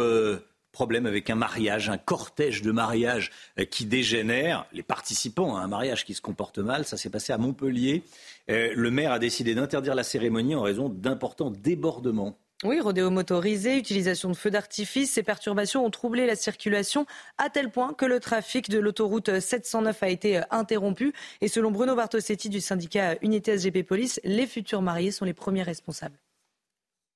problème 0.71 1.05
avec 1.05 1.29
un 1.29 1.35
mariage, 1.35 1.89
un 1.89 1.97
cortège 1.97 2.61
de 2.61 2.71
mariage 2.71 3.31
qui 3.69 3.85
dégénère. 3.85 4.65
Les 4.73 4.83
participants 4.83 5.57
à 5.57 5.61
un 5.61 5.67
mariage 5.67 6.05
qui 6.05 6.13
se 6.13 6.21
comporte 6.21 6.59
mal, 6.59 6.85
ça 6.85 6.97
s'est 6.97 7.09
passé 7.09 7.33
à 7.33 7.37
Montpellier. 7.37 8.03
le 8.47 8.89
maire 8.89 9.11
a 9.11 9.19
décidé 9.19 9.55
d'interdire 9.55 9.95
la 9.95 10.03
cérémonie 10.03 10.55
en 10.55 10.61
raison 10.61 10.89
d'importants 10.89 11.51
débordements. 11.51 12.37
Oui, 12.63 12.79
rodéo 12.79 13.09
motorisé, 13.09 13.75
utilisation 13.75 14.29
de 14.29 14.35
feux 14.35 14.51
d'artifice, 14.51 15.13
ces 15.13 15.23
perturbations 15.23 15.83
ont 15.83 15.89
troublé 15.89 16.27
la 16.27 16.35
circulation 16.35 17.07
à 17.39 17.49
tel 17.49 17.71
point 17.71 17.95
que 17.95 18.05
le 18.05 18.19
trafic 18.19 18.69
de 18.69 18.77
l'autoroute 18.77 19.39
709 19.39 20.03
a 20.03 20.09
été 20.09 20.37
euh, 20.37 20.41
interrompu. 20.51 21.11
Et 21.41 21.47
selon 21.47 21.71
Bruno 21.71 21.95
Bartosetti 21.95 22.49
du 22.49 22.61
syndicat 22.61 23.15
Unité 23.23 23.57
SGP 23.57 23.81
Police, 23.81 24.21
les 24.23 24.45
futurs 24.45 24.83
mariés 24.83 25.09
sont 25.09 25.25
les 25.25 25.33
premiers 25.33 25.63
responsables. 25.63 26.19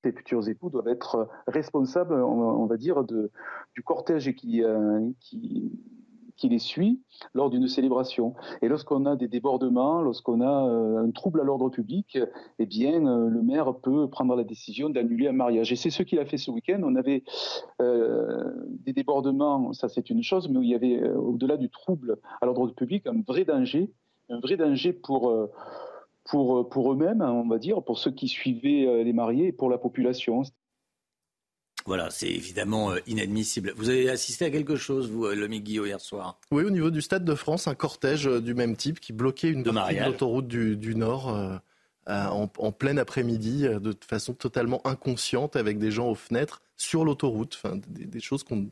Les 0.04 0.12
futurs 0.12 0.48
époux 0.48 0.70
doivent 0.70 0.88
être 0.88 1.28
responsables, 1.46 2.14
on 2.14 2.66
va 2.66 2.76
dire, 2.76 3.04
du 3.04 3.82
cortège 3.82 4.34
qui, 4.34 4.62
euh, 4.62 5.00
qui 6.36 6.48
les 6.48 6.58
suit 6.58 7.00
lors 7.34 7.50
d'une 7.50 7.66
célébration. 7.66 8.34
Et 8.62 8.68
lorsqu'on 8.68 9.06
a 9.06 9.16
des 9.16 9.28
débordements, 9.28 10.02
lorsqu'on 10.02 10.40
a 10.40 10.66
euh, 10.66 11.04
un 11.04 11.10
trouble 11.10 11.40
à 11.40 11.44
l'ordre 11.44 11.70
public, 11.70 12.18
eh 12.58 12.66
bien, 12.66 13.06
euh, 13.06 13.28
le 13.28 13.42
maire 13.42 13.74
peut 13.74 14.08
prendre 14.08 14.36
la 14.36 14.44
décision 14.44 14.90
d'annuler 14.90 15.28
un 15.28 15.32
mariage. 15.32 15.72
Et 15.72 15.76
c'est 15.76 15.90
ce 15.90 16.02
qu'il 16.02 16.18
a 16.18 16.26
fait 16.26 16.36
ce 16.36 16.50
week-end. 16.50 16.80
On 16.84 16.94
avait 16.94 17.24
euh, 17.80 18.52
des 18.84 18.92
débordements, 18.92 19.72
ça 19.72 19.88
c'est 19.88 20.10
une 20.10 20.22
chose, 20.22 20.48
mais 20.48 20.60
il 20.60 20.68
y 20.68 20.74
avait, 20.74 21.08
au-delà 21.10 21.56
du 21.56 21.70
trouble 21.70 22.18
à 22.40 22.46
l'ordre 22.46 22.68
public, 22.74 23.06
un 23.06 23.22
vrai 23.26 23.44
danger, 23.44 23.90
un 24.28 24.40
vrai 24.40 24.56
danger 24.56 24.92
pour 24.92 25.32
pour, 26.28 26.68
pour 26.68 26.92
eux-mêmes, 26.92 27.22
on 27.22 27.48
va 27.48 27.58
dire, 27.58 27.82
pour 27.82 27.98
ceux 27.98 28.10
qui 28.10 28.28
suivaient 28.28 29.04
les 29.04 29.12
mariés 29.12 29.48
et 29.48 29.52
pour 29.52 29.70
la 29.70 29.78
population. 29.78 30.42
Voilà, 31.86 32.10
c'est 32.10 32.28
évidemment 32.28 32.90
euh, 32.90 32.98
inadmissible. 33.06 33.72
Vous 33.76 33.88
avez 33.88 34.10
assisté 34.10 34.44
à 34.44 34.50
quelque 34.50 34.74
chose, 34.74 35.08
vous, 35.08 35.26
euh, 35.26 35.36
Lomi 35.36 35.60
Guillaume, 35.60 35.86
hier 35.86 36.00
soir? 36.00 36.38
Oui, 36.50 36.64
au 36.64 36.70
niveau 36.70 36.90
du 36.90 37.00
Stade 37.00 37.24
de 37.24 37.34
France, 37.36 37.68
un 37.68 37.76
cortège 37.76 38.26
euh, 38.26 38.40
du 38.40 38.54
même 38.54 38.76
type 38.76 38.98
qui 38.98 39.12
bloquait 39.12 39.50
une 39.50 39.62
partie 39.62 39.94
de 39.94 40.04
l'autoroute 40.04 40.48
du, 40.48 40.94
Nord 40.96 41.60
en, 42.08 42.72
plein 42.72 42.96
après-midi, 42.96 43.68
de 43.68 43.96
façon 44.04 44.34
totalement 44.34 44.84
inconsciente, 44.84 45.54
avec 45.54 45.78
des 45.78 45.92
gens 45.92 46.08
aux 46.08 46.14
fenêtres 46.16 46.60
sur 46.76 47.04
l'autoroute. 47.04 47.60
Enfin, 47.62 47.78
des, 47.88 48.20
choses 48.20 48.42
qu'on 48.42 48.56
ne 48.56 48.66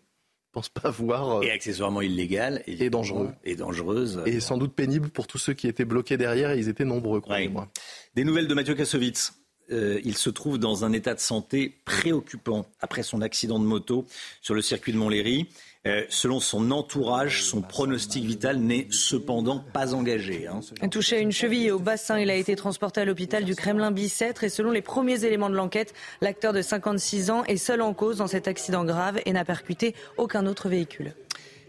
pense 0.54 0.68
pas 0.68 0.90
voir. 0.90 1.42
Et 1.42 1.50
accessoirement 1.50 2.00
illégales. 2.00 2.62
Et 2.66 2.88
dangereux. 2.88 3.30
Et 3.44 3.56
dangereuses. 3.56 4.22
Et 4.24 4.40
sans 4.40 4.56
doute 4.56 4.74
pénible 4.74 5.10
pour 5.10 5.26
tous 5.26 5.38
ceux 5.38 5.52
qui 5.52 5.66
étaient 5.66 5.84
bloqués 5.84 6.16
derrière, 6.16 6.52
et 6.52 6.58
ils 6.58 6.68
étaient 6.68 6.84
nombreux, 6.84 7.20
croyez-moi. 7.20 7.68
Des 8.14 8.24
nouvelles 8.24 8.46
de 8.46 8.54
Mathieu 8.54 8.74
Kassovitz 8.74 9.32
euh, 9.72 10.00
il 10.04 10.16
se 10.16 10.30
trouve 10.30 10.58
dans 10.58 10.84
un 10.84 10.92
état 10.92 11.14
de 11.14 11.20
santé 11.20 11.74
préoccupant 11.84 12.66
après 12.80 13.02
son 13.02 13.22
accident 13.22 13.58
de 13.58 13.64
moto 13.64 14.06
sur 14.40 14.54
le 14.54 14.62
circuit 14.62 14.92
de 14.92 14.98
Montlhéry. 14.98 15.48
Euh, 15.86 16.02
selon 16.08 16.40
son 16.40 16.70
entourage, 16.70 17.42
son 17.42 17.60
pronostic 17.60 18.24
vital 18.24 18.56
n'est 18.56 18.86
cependant 18.90 19.62
pas 19.74 19.92
engagé. 19.92 20.46
Hein. 20.46 20.60
Touché 20.88 21.16
à 21.16 21.18
une 21.18 21.32
cheville 21.32 21.66
et 21.66 21.70
au 21.70 21.78
bassin, 21.78 22.18
il 22.18 22.30
a 22.30 22.34
été 22.34 22.56
transporté 22.56 23.02
à 23.02 23.04
l'hôpital 23.04 23.44
du 23.44 23.54
Kremlin-Bicêtre 23.54 24.44
et 24.44 24.48
selon 24.48 24.70
les 24.70 24.80
premiers 24.80 25.26
éléments 25.26 25.50
de 25.50 25.56
l'enquête, 25.56 25.92
l'acteur 26.22 26.54
de 26.54 26.62
56 26.62 27.30
ans 27.30 27.44
est 27.44 27.58
seul 27.58 27.82
en 27.82 27.92
cause 27.92 28.16
dans 28.16 28.26
cet 28.26 28.48
accident 28.48 28.84
grave 28.84 29.20
et 29.26 29.32
n'a 29.32 29.44
percuté 29.44 29.94
aucun 30.16 30.46
autre 30.46 30.70
véhicule. 30.70 31.14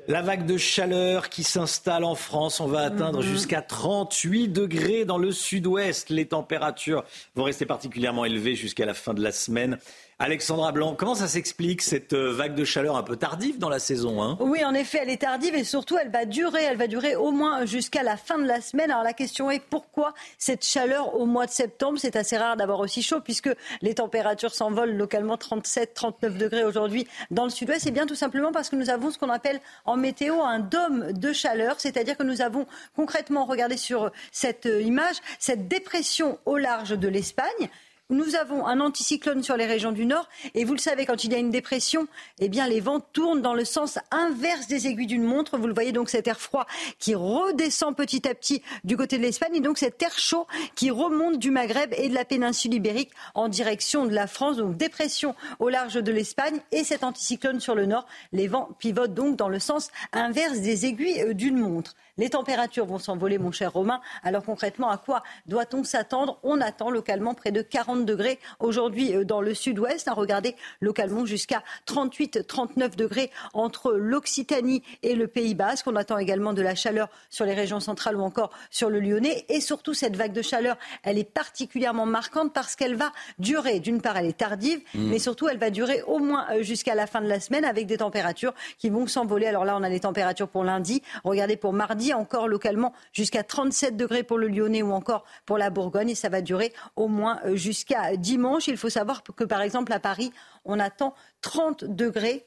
La 0.08 0.22
vague 0.22 0.46
de 0.46 0.58
chaleur 0.58 1.30
qui 1.30 1.44
s'installe 1.44 2.04
en 2.04 2.14
France, 2.14 2.60
on 2.60 2.68
va 2.68 2.82
atteindre 2.82 3.24
mhm. 3.24 3.28
jusqu'à 3.28 3.64
38 3.64 4.50
degrés 4.50 5.04
dans 5.04 5.18
le 5.18 5.32
sud-ouest. 5.32 6.12
Les 6.12 6.28
températures 6.28 7.04
vont 7.36 7.44
rester 7.44 7.66
particulièrement 7.66 8.24
élevées 8.24 8.54
jusqu'à 8.54 8.86
la 8.86 8.94
fin 8.94 9.16
de 9.16 9.24
la 9.24 9.32
semaine. 9.32 9.80
Alexandra 10.18 10.72
Blanc, 10.72 10.96
comment 10.98 11.14
ça 11.14 11.28
s'explique 11.28 11.82
cette 11.82 12.14
euh, 12.14 12.32
vague 12.32 12.56
de 12.56 12.64
chaleur 12.64 12.96
un 12.96 13.04
peu 13.04 13.18
tardive 13.18 13.60
dans 13.60 13.68
la 13.68 13.80
saison 13.80 14.24
hein? 14.24 14.38
Oui, 14.40 14.64
en 14.64 14.74
effet, 14.74 15.00
elle 15.02 15.10
est 15.10 15.24
tardive 15.24 15.56
et 15.56 15.66
surtout 15.66 15.98
elle 15.98 16.10
va 16.10 16.24
durer, 16.24 16.64
elle 16.64 16.78
va 16.78 16.88
durer 16.88 17.18
au 17.18 17.32
moins 17.32 17.66
jusqu'à 17.66 18.02
la 18.02 18.16
fin 18.16 18.40
de 18.40 18.46
la 18.46 18.62
semaine. 18.62 18.92
Alors 18.92 19.04
la 19.04 19.12
question 19.12 19.52
est 19.52 19.60
pourquoi 19.60 20.14
cette 20.38 20.64
chaleur 20.64 21.16
au 21.16 21.26
mois 21.26 21.48
de 21.48 21.52
septembre? 21.52 22.00
C'est 22.00 22.16
assez 22.16 22.38
rare 22.38 22.56
d'avoir 22.56 22.80
aussi 22.80 23.04
chaud 23.04 23.20
puisque 23.20 23.50
les 23.82 23.96
températures 23.96 24.56
s'envolent 24.56 24.96
localement 24.96 25.36
37, 25.36 25.94
39 25.94 26.38
degrés 26.38 26.64
aujourd'hui 26.64 27.06
dans 27.30 27.44
le 27.44 27.50
sud-ouest. 27.50 27.82
C'est 27.84 27.92
bien 27.92 28.06
tout 28.06 28.16
simplement 28.16 28.54
parce 28.54 28.70
que 28.70 28.78
nous 28.78 28.90
avons 28.90 29.12
ce 29.12 29.18
qu'on 29.18 29.30
appelle 29.30 29.60
en 29.84 29.98
météo 29.98 30.42
un 30.42 30.60
dôme 30.60 31.12
de 31.12 31.34
chaleur, 31.34 31.76
c'est-à-dire 31.78 32.16
que 32.16 32.24
nous 32.24 32.42
avons 32.42 32.68
concrètement 32.96 33.44
regardé 33.44 33.76
sur 33.76 34.12
cette 34.32 34.66
euh, 34.66 34.82
image 34.82 35.18
cette 35.40 35.68
dépression 35.68 36.40
au 36.46 36.56
large 36.56 36.98
de 36.98 37.10
l'Espagne 37.10 37.70
nous 38.12 38.36
avons 38.36 38.68
un 38.68 38.82
anticyclone 38.82 39.42
sur 39.42 39.58
les 39.58 39.66
régions 39.66 39.92
du 39.92 40.06
nord 40.06 40.30
et 40.54 40.64
vous 40.64 40.74
le 40.74 40.80
savez, 40.80 41.08
quand 41.08 41.24
il 41.24 41.32
y 41.32 41.36
a 41.36 41.40
une 41.40 41.50
dépression, 41.50 42.08
eh 42.40 42.50
bien 42.50 42.68
les 42.68 42.80
vents 42.80 43.00
tournent 43.00 43.42
dans 43.42 43.56
le 43.56 43.66
sens 43.66 43.98
inverse 44.12 44.68
des 44.68 44.86
aiguilles 44.86 45.08
d'une 45.08 45.24
montre. 45.24 45.58
Vous 45.58 45.66
le 45.66 45.74
voyez 45.74 45.92
donc 45.92 46.10
cet 46.10 46.28
air 46.28 46.40
froid 46.40 46.68
qui 47.00 47.16
redescend 47.16 47.96
petit 47.96 48.28
à 48.28 48.36
petit 48.36 48.62
du 48.84 48.96
côté 48.96 49.18
de 49.18 49.24
l'Espagne 49.24 49.56
et 49.56 49.60
donc 49.60 49.80
cet 49.80 50.02
air 50.04 50.18
chaud 50.20 50.46
qui 50.76 50.92
remonte 50.92 51.40
du 51.40 51.50
Maghreb 51.50 51.94
et 51.98 52.10
de 52.10 52.14
la 52.14 52.26
péninsule 52.26 52.76
ibérique 52.76 53.12
en 53.34 53.48
direction 53.48 54.06
de 54.06 54.14
la 54.14 54.28
France. 54.28 54.58
Donc 54.58 54.78
dépression 54.78 55.34
au 55.58 55.70
large 55.70 55.96
de 55.96 56.12
l'Espagne 56.12 56.60
et 56.72 56.84
cet 56.84 57.04
anticyclone 57.04 57.60
sur 57.60 57.74
le 57.74 57.88
nord. 57.88 58.06
Les 58.32 58.48
vents 58.48 58.70
pivotent 58.78 59.16
donc 59.16 59.36
dans 59.36 59.50
le 59.50 59.60
sens 59.60 59.90
inverse 60.14 60.60
des 60.60 60.86
aiguilles 60.86 61.22
euh, 61.22 61.34
d'une 61.34 61.58
montre. 61.58 61.96
Les 62.18 62.30
températures 62.30 62.86
vont 62.86 62.98
s'envoler, 62.98 63.38
mon 63.38 63.52
cher 63.52 63.74
Romain. 63.74 64.00
Alors 64.24 64.44
concrètement, 64.44 64.90
à 64.90 64.98
quoi 64.98 65.22
doit-on 65.48 65.84
s'attendre? 65.84 66.40
On 66.44 66.62
attend 66.62 66.90
localement 66.90 67.34
près 67.34 67.52
de 67.52 67.62
40 67.62 68.06
degrés 68.06 68.40
aujourd'hui 68.60 69.14
euh, 69.14 69.26
dans 69.26 69.42
le 69.42 69.54
sud-ouest. 69.54 70.10
Regardez 70.10 70.56
localement 70.80 71.26
jusqu'à 71.26 71.62
38-39 71.88 72.96
degrés 72.96 73.32
entre 73.54 73.92
l'Occitanie 73.92 74.82
et 75.04 75.14
le 75.14 75.28
Pays 75.28 75.56
Basque. 75.56 75.88
On 75.88 75.96
attend 75.98 76.18
également 76.18 76.54
de 76.54 76.62
la 76.62 76.74
chaleur 76.74 77.10
sur 77.30 77.46
les 77.46 77.54
régions 77.54 77.82
centrales 77.82 78.16
ou 78.16 78.22
encore 78.22 78.52
sur 78.70 78.90
le 78.90 79.02
Lyonnais. 79.02 79.46
Et 79.50 79.60
surtout, 79.60 79.94
cette 79.94 80.16
vague 80.16 80.34
de 80.34 80.42
chaleur, 80.42 80.78
elle 81.04 81.18
est 81.18 81.30
particulièrement 81.30 82.06
marquante 82.06 82.54
parce 82.54 82.78
qu'elle 82.78 82.96
va 82.96 83.12
durer. 83.40 83.82
D'une 83.82 84.02
part, 84.02 84.16
elle 84.16 84.28
est 84.28 84.38
tardive, 84.38 84.80
mmh. 84.94 85.10
mais 85.10 85.20
surtout, 85.20 85.50
elle 85.50 85.58
va 85.58 85.70
durer 85.70 86.02
au 86.04 86.20
moins 86.20 86.46
euh, 86.52 86.64
jusqu'à 86.64 86.96
la 86.96 87.08
fin 87.08 87.20
de 87.20 87.28
la 87.28 87.42
semaine 87.42 87.66
avec 87.66 87.88
des 87.88 87.98
températures 87.98 88.54
qui 88.78 88.90
vont 88.90 89.06
s'envoler. 89.06 89.48
Alors 89.48 89.66
là, 89.66 89.76
on 89.78 89.84
a 89.84 89.90
les 89.90 90.00
températures 90.00 90.48
pour 90.48 90.64
lundi. 90.64 91.02
Regardez 91.26 91.58
pour 91.58 91.74
mardi 91.74 92.05
encore 92.14 92.48
localement 92.48 92.94
jusqu'à 93.12 93.44
37 93.44 93.98
degrés 93.98 94.24
pour 94.24 94.38
le 94.38 94.48
Lyonnais 94.48 94.82
ou 94.82 94.92
encore 94.92 95.26
pour 95.46 95.58
la 95.58 95.70
Bourgogne. 95.70 96.10
Et 96.10 96.16
ça 96.16 96.30
va 96.30 96.42
durer 96.42 96.74
au 96.96 97.08
moins 97.08 97.40
euh, 97.46 97.56
jusqu'à 97.56 98.16
dimanche. 98.18 98.68
Il 98.68 98.78
faut 98.78 98.90
savoir 98.90 99.24
que, 99.24 99.44
par 99.44 99.62
exemple, 99.62 99.94
à 99.94 100.00
Paris, 100.00 100.32
on 100.66 100.80
attend 100.80 101.14
30 101.42 101.86
degrés 101.86 102.46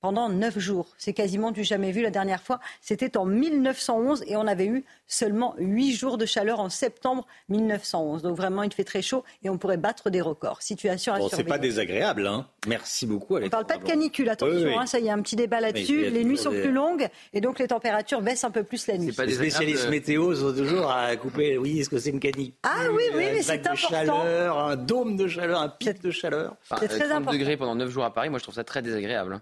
pendant 0.00 0.28
neuf 0.28 0.58
jours. 0.58 0.86
C'est 0.98 1.12
quasiment 1.12 1.50
du 1.50 1.64
jamais 1.64 1.90
vu. 1.90 2.02
La 2.02 2.10
dernière 2.10 2.42
fois, 2.42 2.60
c'était 2.80 3.16
en 3.16 3.24
1911 3.24 4.24
et 4.26 4.36
on 4.36 4.46
avait 4.46 4.66
eu 4.66 4.84
seulement 5.06 5.54
huit 5.58 5.92
jours 5.94 6.18
de 6.18 6.26
chaleur 6.26 6.60
en 6.60 6.68
septembre 6.68 7.26
1911. 7.48 8.22
Donc 8.22 8.36
vraiment, 8.36 8.62
il 8.62 8.72
fait 8.72 8.84
très 8.84 9.02
chaud 9.02 9.24
et 9.42 9.50
on 9.50 9.58
pourrait 9.58 9.76
battre 9.76 10.10
des 10.10 10.20
records. 10.20 10.62
Situation 10.62 11.12
à 11.12 11.18
bon, 11.18 11.28
C'est 11.28 11.44
pas 11.44 11.58
désagréable, 11.58 12.26
hein 12.26 12.46
Merci 12.66 13.06
beaucoup. 13.06 13.36
On 13.36 13.40
ne 13.40 13.48
parle 13.48 13.66
pas 13.66 13.78
de 13.78 13.84
canicule, 13.84 14.28
attention. 14.28 14.78
Hein, 14.78 14.86
ça, 14.86 14.98
y 14.98 15.08
a 15.08 15.14
un 15.14 15.22
petit 15.22 15.36
débat 15.36 15.60
là-dessus. 15.60 16.10
Les 16.10 16.24
nuits 16.24 16.38
sont 16.38 16.50
plus 16.50 16.72
longues 16.72 17.08
et 17.32 17.40
donc 17.40 17.58
les 17.58 17.68
températures 17.68 18.22
baissent 18.22 18.44
un 18.44 18.50
peu 18.50 18.62
plus 18.62 18.86
la 18.86 18.98
nuit. 18.98 19.12
Pas 19.12 19.24
les 19.24 19.34
spécialistes 19.34 19.88
météo 19.88 20.34
sont 20.34 20.54
toujours 20.54 20.90
à 20.90 21.16
couper. 21.16 21.58
Oui, 21.58 21.80
est-ce 21.80 21.90
que 21.90 21.98
c'est 21.98 22.10
une 22.10 22.20
canicule 22.20 22.54
Ah 22.62 22.84
oui, 22.92 23.04
oui, 23.14 23.24
mais 23.32 23.42
c'est 23.42 23.66
important. 23.66 23.76
Chaleur, 23.76 24.58
un 24.58 24.76
dôme 24.76 25.16
de 25.16 25.28
chaleur, 25.28 25.60
un 25.60 25.68
pic 25.68 26.02
de 26.02 26.10
chaleur. 26.10 26.56
c'est 26.78 26.88
très 26.88 27.10
important. 27.10 27.32
degrés 27.32 27.56
pendant 27.56 27.74
9 27.74 27.90
jours 27.90 28.04
à 28.04 28.12
Paris, 28.12 28.30
moi 28.30 28.38
je 28.38 28.44
trouve 28.44 28.54
ça 28.54 28.64
très 28.64 28.82
désagréable. 28.82 29.40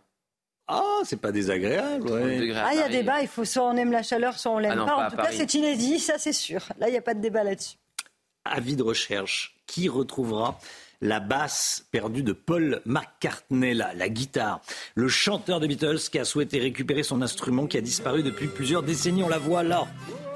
Ah, 0.66 1.00
c'est 1.04 1.20
pas 1.20 1.32
désagréable. 1.32 2.10
Ah, 2.12 2.72
il 2.72 2.78
y 2.78 2.82
a 2.82 2.88
débat. 2.88 3.20
Il 3.20 3.28
faut 3.28 3.44
soit 3.44 3.64
on 3.64 3.76
aime 3.76 3.92
la 3.92 4.02
chaleur, 4.02 4.38
soit 4.38 4.52
on 4.52 4.58
l'aime 4.58 4.78
ah 4.82 4.86
pas. 4.86 5.06
En 5.06 5.10
tout 5.10 5.16
cas, 5.16 5.30
c'est 5.30 5.52
inédit, 5.54 5.98
ça 5.98 6.18
c'est 6.18 6.32
sûr. 6.32 6.60
Là, 6.78 6.88
il 6.88 6.92
n'y 6.92 6.98
a 6.98 7.02
pas 7.02 7.14
de 7.14 7.20
débat 7.20 7.44
là-dessus. 7.44 7.76
Avis 8.44 8.76
de 8.76 8.82
recherche. 8.82 9.56
Qui 9.66 9.88
retrouvera 9.88 10.58
la 11.00 11.20
basse 11.20 11.86
perdue 11.90 12.22
de 12.22 12.32
Paul 12.32 12.82
McCartney, 12.84 13.72
la, 13.72 13.94
la 13.94 14.08
guitare? 14.10 14.60
Le 14.94 15.08
chanteur 15.08 15.58
des 15.58 15.68
Beatles 15.68 15.98
qui 16.12 16.18
a 16.18 16.24
souhaité 16.24 16.58
récupérer 16.58 17.02
son 17.02 17.22
instrument 17.22 17.66
qui 17.66 17.78
a 17.78 17.80
disparu 17.80 18.22
depuis 18.22 18.46
plusieurs 18.46 18.82
décennies. 18.82 19.22
On 19.22 19.28
la 19.28 19.38
voit 19.38 19.62
là. 19.62 19.86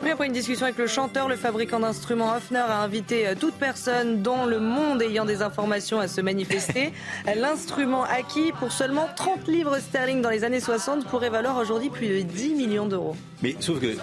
Après 0.00 0.26
une 0.26 0.32
discussion 0.32 0.64
avec 0.64 0.78
le 0.78 0.86
chanteur, 0.86 1.28
le 1.28 1.36
fabricant 1.36 1.80
d'instruments 1.80 2.34
Hofner 2.34 2.58
a 2.58 2.80
invité 2.80 3.26
euh, 3.26 3.34
toute 3.38 3.54
personne 3.54 4.22
dans 4.22 4.46
le 4.46 4.58
monde 4.58 5.02
ayant 5.02 5.24
des 5.24 5.42
informations 5.42 6.00
à 6.00 6.08
se 6.08 6.20
manifester. 6.20 6.92
L'instrument 7.36 8.04
acquis 8.04 8.52
pour 8.58 8.72
seulement 8.72 9.06
30 9.14 9.46
livres 9.46 9.78
sterling 9.78 10.22
dans 10.22 10.30
les 10.30 10.44
années 10.44 10.60
60 10.60 11.06
pourrait 11.06 11.30
valoir 11.30 11.56
aujourd'hui 11.58 11.90
plus 11.90 12.08
de 12.08 12.22
10 12.22 12.54
millions 12.54 12.86
d'euros. 12.86 13.16
Mais 13.42 13.54
sauf 13.60 13.80
que, 13.80 13.96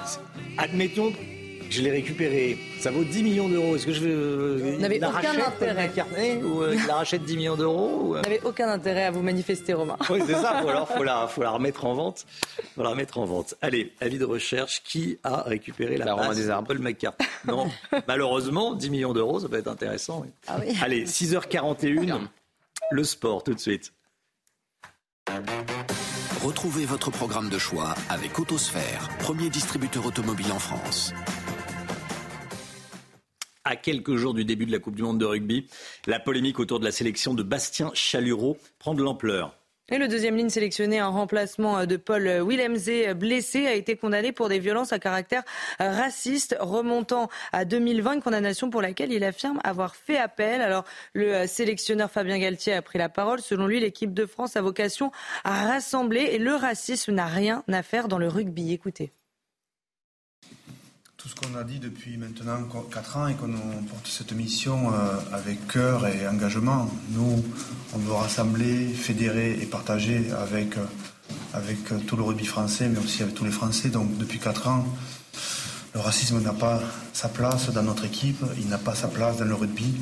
admettons 0.58 1.12
je 1.70 1.82
l'ai 1.82 1.92
récupéré. 1.92 2.58
Ça 2.80 2.92
vaut 2.92 3.04
10 3.04 3.24
millions 3.24 3.50
d'euros. 3.50 3.76
Est-ce 3.76 3.86
que 3.86 3.94
je. 3.94 4.06
Euh, 4.06 4.78
n'avez 4.78 4.98
aucun 4.98 5.46
intérêt. 5.46 6.42
ou 6.44 6.62
euh, 6.62 6.76
il 6.76 6.86
la 6.86 6.96
rachète 6.96 7.24
10 7.24 7.38
millions 7.38 7.56
d'euros 7.56 8.16
Vous 8.16 8.22
n'avez 8.22 8.40
aucun 8.44 8.70
intérêt 8.70 9.06
à 9.06 9.12
vous 9.12 9.22
manifester, 9.22 9.74
Romain. 9.74 9.98
Oui, 10.10 10.20
c'est 10.26 10.34
ça. 10.34 10.50
alors, 10.50 10.88
faut 10.96 11.04
la, 11.04 11.28
faut 11.28 11.44
la 11.44 11.52
remettre 11.52 11.86
en 11.86 11.94
vente. 11.94 12.26
Faut 12.76 12.84
la 12.84 12.90
remettre 12.90 13.18
en 13.18 13.26
vente. 13.26 13.56
Allez, 13.62 13.94
avis 14.02 14.18
de 14.18 14.26
recherche. 14.26 14.84
Qui 14.84 15.18
a 15.24 15.44
récupéré 15.44 15.98
la, 15.98 16.06
la 16.06 16.34
des 16.34 16.54
Paul 16.66 16.80
McCartney. 16.80 17.28
Non, 17.48 17.70
malheureusement, 18.08 18.74
10 18.74 18.90
millions 18.90 19.14
d'euros, 19.14 19.40
ça 19.40 19.50
peut 19.50 19.58
être 19.58 19.68
intéressant. 19.68 20.26
Ah 20.48 20.58
oui. 20.60 20.76
Allez, 20.82 21.06
6h41. 21.06 22.22
Le 22.92 23.04
sport, 23.04 23.44
tout 23.44 23.54
de 23.54 23.60
suite. 23.60 23.94
Retrouvez 26.44 26.86
votre 26.86 27.10
programme 27.10 27.50
de 27.50 27.58
choix 27.58 27.96
avec 28.10 28.38
Autosphère, 28.38 29.10
premier 29.20 29.50
distributeur 29.50 30.06
automobile 30.06 30.52
en 30.52 30.60
France 30.60 31.14
à 33.66 33.76
quelques 33.76 34.16
jours 34.16 34.34
du 34.34 34.46
début 34.46 34.66
de 34.66 34.72
la 34.72 34.80
Coupe 34.80 34.96
du 34.96 35.04
Monde 35.04 35.20
de 35.20 35.26
rugby, 35.26 35.68
la 36.08 36.20
polémique 36.20 36.60
autour 36.60 36.80
de 36.80 36.86
la 36.86 36.92
sélection 36.92 37.34
de 37.34 37.44
Bastien 37.44 37.92
Chalureau 37.94 38.58
prend 38.80 38.94
de 38.94 39.04
l'ampleur. 39.04 39.58
Et 39.88 40.00
le 40.00 40.08
deuxième 40.08 40.36
ligne 40.36 40.50
sélectionné 40.50 41.00
en 41.00 41.12
remplacement 41.12 41.86
de 41.86 41.96
Paul 41.96 42.28
Willemse, 42.42 43.14
blessé, 43.16 43.68
a 43.68 43.76
été 43.76 43.96
condamné 43.96 44.32
pour 44.32 44.50
des 44.50 44.58
violences 44.58 44.92
à 44.94 44.98
caractère 44.98 45.44
raciste, 45.78 46.58
remontant 46.60 47.30
à 47.52 47.66
2020, 47.66 48.16
une 48.16 48.22
condamnation 48.24 48.72
pour 48.72 48.82
laquelle 48.82 49.12
il 49.12 49.24
affirme 49.24 49.60
avoir 49.64 49.96
fait 49.96 50.18
appel. 50.18 50.62
Alors, 50.62 50.86
le 51.14 51.46
sélectionneur 51.46 52.10
Fabien 52.10 52.40
Galtier 52.40 52.74
a 52.74 52.82
pris 52.82 52.98
la 52.98 53.10
parole. 53.10 53.42
Selon 53.42 53.68
lui, 53.68 53.80
l'équipe 53.80 54.12
de 54.12 54.26
France 54.26 54.56
a 54.56 54.62
vocation 54.64 55.12
à 55.44 55.68
rassembler 55.68 56.30
et 56.32 56.40
le 56.40 56.56
racisme 56.56 57.12
n'a 57.12 57.28
rien 57.28 57.64
à 57.72 57.84
faire 57.84 58.08
dans 58.08 58.18
le 58.18 58.28
rugby. 58.28 58.74
Écoutez 58.74 59.12
tout 61.26 61.30
ce 61.30 61.48
qu'on 61.48 61.58
a 61.58 61.64
dit 61.64 61.80
depuis 61.80 62.18
maintenant 62.18 62.60
4 62.92 63.18
ans 63.18 63.26
et 63.26 63.34
qu'on 63.34 63.48
porte 63.48 64.06
cette 64.06 64.32
mission 64.34 64.94
euh, 64.94 65.18
avec 65.34 65.66
cœur 65.68 66.06
et 66.06 66.28
engagement. 66.28 66.88
Nous, 67.10 67.44
on 67.96 67.98
veut 67.98 68.14
rassembler, 68.14 68.90
fédérer 68.90 69.58
et 69.60 69.66
partager 69.66 70.30
avec, 70.32 70.78
euh, 70.78 70.86
avec 71.56 72.06
tout 72.06 72.16
le 72.16 72.22
rugby 72.22 72.46
français, 72.46 72.88
mais 72.90 73.00
aussi 73.00 73.24
avec 73.24 73.34
tous 73.34 73.44
les 73.44 73.50
Français. 73.50 73.90
Donc 73.90 74.16
depuis 74.20 74.38
4 74.38 74.68
ans, 74.68 74.86
le 75.96 76.00
racisme 76.00 76.40
n'a 76.44 76.54
pas 76.54 76.80
sa 77.12 77.28
place 77.28 77.72
dans 77.72 77.82
notre 77.82 78.06
équipe, 78.06 78.46
il 78.60 78.68
n'a 78.68 78.78
pas 78.78 78.94
sa 78.94 79.08
place 79.08 79.38
dans 79.38 79.46
le 79.46 79.56
rugby. 79.56 79.96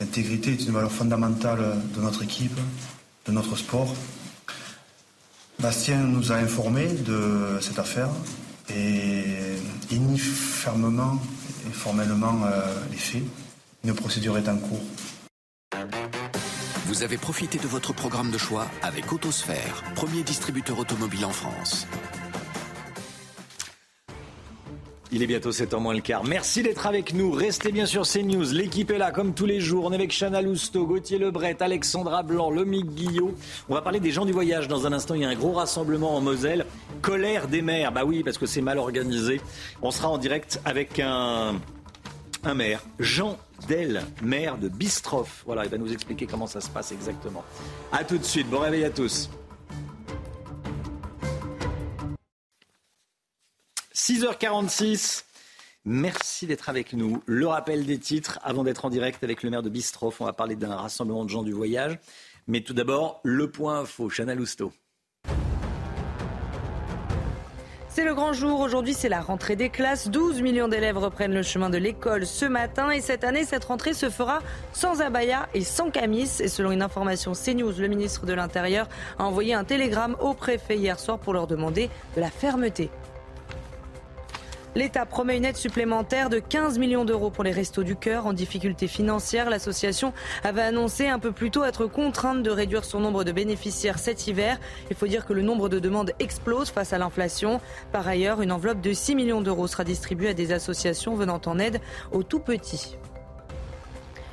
L'intégrité 0.00 0.54
est 0.54 0.64
une 0.64 0.72
valeur 0.72 0.90
fondamentale 0.90 1.76
de 1.94 2.00
notre 2.00 2.24
équipe, 2.24 2.58
de 3.26 3.30
notre 3.30 3.54
sport. 3.54 3.94
Bastien 5.60 5.98
nous 5.98 6.32
a 6.32 6.34
informés 6.34 6.88
de 6.88 7.58
cette 7.60 7.78
affaire 7.78 8.08
et 8.70 9.98
nie 9.98 10.18
fermement 10.18 11.20
et 11.68 11.72
formellement 11.72 12.44
euh, 12.44 12.62
les 12.90 12.96
faits. 12.96 13.22
Une 13.84 13.94
procédure 13.94 14.38
est 14.38 14.48
en 14.48 14.56
cours. 14.56 14.80
Vous 16.86 17.02
avez 17.02 17.18
profité 17.18 17.58
de 17.58 17.66
votre 17.66 17.92
programme 17.92 18.30
de 18.30 18.38
choix 18.38 18.66
avec 18.82 19.12
Autosphère, 19.12 19.82
premier 19.94 20.22
distributeur 20.22 20.78
automobile 20.78 21.24
en 21.24 21.30
France. 21.30 21.86
Il 25.14 25.22
est 25.22 25.28
bientôt 25.28 25.52
7 25.52 25.70
h 25.70 25.78
moins 25.78 25.94
le 25.94 26.00
quart. 26.00 26.24
Merci 26.24 26.64
d'être 26.64 26.88
avec 26.88 27.14
nous. 27.14 27.30
Restez 27.30 27.70
bien 27.70 27.86
sur 27.86 28.02
CNews. 28.02 28.50
L'équipe 28.50 28.90
est 28.90 28.98
là 28.98 29.12
comme 29.12 29.32
tous 29.32 29.46
les 29.46 29.60
jours. 29.60 29.84
On 29.84 29.92
est 29.92 29.94
avec 29.94 30.10
Chana 30.10 30.42
Lousteau, 30.42 30.86
Gauthier 30.86 31.18
Lebret, 31.18 31.56
Alexandra 31.60 32.24
Blanc, 32.24 32.50
Lomique 32.50 32.92
Guillot. 32.96 33.32
On 33.68 33.74
va 33.74 33.80
parler 33.80 34.00
des 34.00 34.10
gens 34.10 34.24
du 34.24 34.32
voyage 34.32 34.66
dans 34.66 34.88
un 34.88 34.92
instant. 34.92 35.14
Il 35.14 35.20
y 35.20 35.24
a 35.24 35.28
un 35.28 35.36
gros 35.36 35.52
rassemblement 35.52 36.16
en 36.16 36.20
Moselle. 36.20 36.66
Colère 37.00 37.46
des 37.46 37.62
maires. 37.62 37.92
Bah 37.92 38.02
oui, 38.04 38.24
parce 38.24 38.38
que 38.38 38.46
c'est 38.46 38.60
mal 38.60 38.76
organisé. 38.76 39.40
On 39.82 39.92
sera 39.92 40.08
en 40.08 40.18
direct 40.18 40.60
avec 40.64 40.98
un, 40.98 41.60
un 42.42 42.54
maire, 42.54 42.82
Jean 42.98 43.38
Del, 43.68 44.02
maire 44.20 44.58
de 44.58 44.68
Bistroff. 44.68 45.44
Voilà, 45.46 45.64
il 45.64 45.70
va 45.70 45.78
nous 45.78 45.92
expliquer 45.92 46.26
comment 46.26 46.48
ça 46.48 46.60
se 46.60 46.70
passe 46.70 46.90
exactement. 46.90 47.44
A 47.92 48.02
tout 48.02 48.18
de 48.18 48.24
suite. 48.24 48.50
Bon 48.50 48.58
réveil 48.58 48.82
à 48.82 48.90
tous. 48.90 49.30
6h46. 53.94 55.24
Merci 55.84 56.46
d'être 56.46 56.68
avec 56.68 56.94
nous. 56.94 57.22
Le 57.26 57.46
rappel 57.46 57.84
des 57.86 57.98
titres 57.98 58.40
avant 58.42 58.64
d'être 58.64 58.84
en 58.84 58.90
direct 58.90 59.22
avec 59.22 59.42
le 59.42 59.50
maire 59.50 59.62
de 59.62 59.68
Bistroff. 59.68 60.20
On 60.20 60.24
va 60.24 60.32
parler 60.32 60.56
d'un 60.56 60.74
rassemblement 60.74 61.24
de 61.24 61.30
gens 61.30 61.42
du 61.42 61.52
voyage. 61.52 61.98
Mais 62.48 62.62
tout 62.62 62.74
d'abord, 62.74 63.20
le 63.22 63.50
point 63.50 63.80
info. 63.80 64.08
Chana 64.08 64.34
Lousteau. 64.34 64.72
C'est 67.88 68.04
le 68.04 68.14
grand 68.14 68.32
jour. 68.32 68.58
Aujourd'hui, 68.58 68.94
c'est 68.94 69.08
la 69.08 69.20
rentrée 69.20 69.54
des 69.54 69.68
classes. 69.68 70.08
12 70.08 70.42
millions 70.42 70.66
d'élèves 70.66 70.98
reprennent 70.98 71.32
le 71.32 71.44
chemin 71.44 71.70
de 71.70 71.78
l'école 71.78 72.26
ce 72.26 72.46
matin. 72.46 72.90
Et 72.90 73.00
cette 73.00 73.22
année, 73.22 73.44
cette 73.44 73.64
rentrée 73.64 73.94
se 73.94 74.10
fera 74.10 74.40
sans 74.72 75.00
abaya 75.02 75.48
et 75.54 75.62
sans 75.62 75.90
camis. 75.90 76.40
Et 76.40 76.48
selon 76.48 76.72
une 76.72 76.82
information 76.82 77.32
CNews, 77.32 77.78
le 77.78 77.86
ministre 77.86 78.26
de 78.26 78.32
l'Intérieur 78.32 78.88
a 79.18 79.24
envoyé 79.24 79.54
un 79.54 79.62
télégramme 79.62 80.16
au 80.18 80.34
préfet 80.34 80.76
hier 80.76 80.98
soir 80.98 81.20
pour 81.20 81.34
leur 81.34 81.46
demander 81.46 81.88
de 82.16 82.20
la 82.20 82.30
fermeté. 82.30 82.90
L'État 84.76 85.06
promet 85.06 85.36
une 85.36 85.44
aide 85.44 85.56
supplémentaire 85.56 86.28
de 86.28 86.40
15 86.40 86.80
millions 86.80 87.04
d'euros 87.04 87.30
pour 87.30 87.44
les 87.44 87.52
Restos 87.52 87.84
du 87.84 87.94
Cœur 87.94 88.26
en 88.26 88.32
difficulté 88.32 88.88
financière. 88.88 89.48
L'association 89.48 90.12
avait 90.42 90.62
annoncé 90.62 91.06
un 91.06 91.20
peu 91.20 91.30
plus 91.30 91.52
tôt 91.52 91.62
être 91.62 91.86
contrainte 91.86 92.42
de 92.42 92.50
réduire 92.50 92.84
son 92.84 92.98
nombre 92.98 93.22
de 93.22 93.30
bénéficiaires 93.30 94.00
cet 94.00 94.26
hiver. 94.26 94.58
Il 94.90 94.96
faut 94.96 95.06
dire 95.06 95.26
que 95.26 95.32
le 95.32 95.42
nombre 95.42 95.68
de 95.68 95.78
demandes 95.78 96.10
explose 96.18 96.70
face 96.70 96.92
à 96.92 96.98
l'inflation. 96.98 97.60
Par 97.92 98.08
ailleurs, 98.08 98.42
une 98.42 98.50
enveloppe 98.50 98.80
de 98.80 98.92
6 98.92 99.14
millions 99.14 99.42
d'euros 99.42 99.68
sera 99.68 99.84
distribuée 99.84 100.30
à 100.30 100.34
des 100.34 100.52
associations 100.52 101.14
venant 101.14 101.40
en 101.46 101.60
aide 101.60 101.80
aux 102.10 102.24
tout 102.24 102.40
petits. 102.40 102.96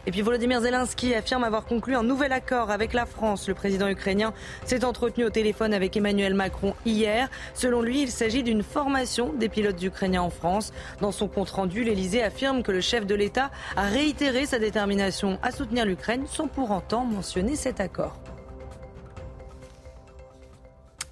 Et 0.08 0.12
puis 0.12 0.22
Volodymyr 0.22 0.62
Zelensky 0.62 1.14
affirme 1.14 1.44
avoir 1.44 1.66
conclu 1.66 1.96
un 1.96 2.02
nouvel 2.02 2.34
accord 2.34 2.72
avec 2.72 2.94
la 2.94 3.06
France. 3.06 3.48
Le 3.48 3.54
président 3.54 3.88
ukrainien 3.88 4.34
s'est 4.66 4.84
entretenu 4.84 5.26
au 5.26 5.30
téléphone 5.30 5.76
avec 5.76 5.96
Emmanuel 5.96 6.34
Macron 6.34 6.74
hier. 6.88 7.30
Selon 7.54 7.84
lui, 7.84 8.02
il 8.02 8.10
s'agit 8.10 8.42
d'une 8.42 8.64
formation 8.64 9.32
des 9.34 9.48
pilotes 9.48 9.82
ukrainiens 9.84 10.24
en 10.24 10.32
France. 10.32 10.74
Dans 11.02 11.12
son 11.12 11.28
compte-rendu, 11.28 11.84
l'Elysée 11.84 12.24
affirme 12.24 12.64
que 12.64 12.72
le 12.72 12.82
chef 12.82 13.06
de 13.06 13.14
l'État 13.14 13.52
a 13.76 13.84
réitéré 13.84 14.48
sa 14.48 14.58
détermination 14.58 15.38
à 15.44 15.52
soutenir 15.52 15.86
l'Ukraine 15.86 16.26
sans 16.26 16.48
pour 16.48 16.72
autant 16.72 17.06
mentionner 17.06 17.56
cet 17.56 17.80
accord. 17.80 18.20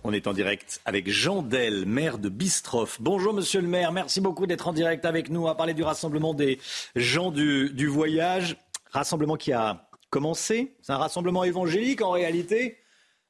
On 0.03 0.13
est 0.13 0.27
en 0.27 0.33
direct 0.33 0.81
avec 0.85 1.09
Jean 1.09 1.43
Del, 1.43 1.85
maire 1.85 2.17
de 2.17 2.29
Bistroff. 2.29 2.99
Bonjour 3.01 3.33
monsieur 3.33 3.59
le 3.61 3.67
maire, 3.67 3.91
merci 3.91 4.21
beaucoup 4.21 4.47
d'être 4.47 4.69
en 4.69 4.73
direct 4.73 5.05
avec 5.05 5.29
nous 5.29 5.47
à 5.47 5.55
parler 5.55 5.73
du 5.73 5.83
rassemblement 5.83 6.33
des 6.33 6.57
gens 6.95 7.31
du, 7.31 7.69
du 7.71 7.87
voyage. 7.87 8.57
Rassemblement 8.91 9.35
qui 9.35 9.53
a 9.53 9.89
commencé. 10.09 10.75
C'est 10.81 10.93
un 10.93 10.97
rassemblement 10.97 11.43
évangélique 11.43 12.01
en 12.01 12.11
réalité. 12.11 12.77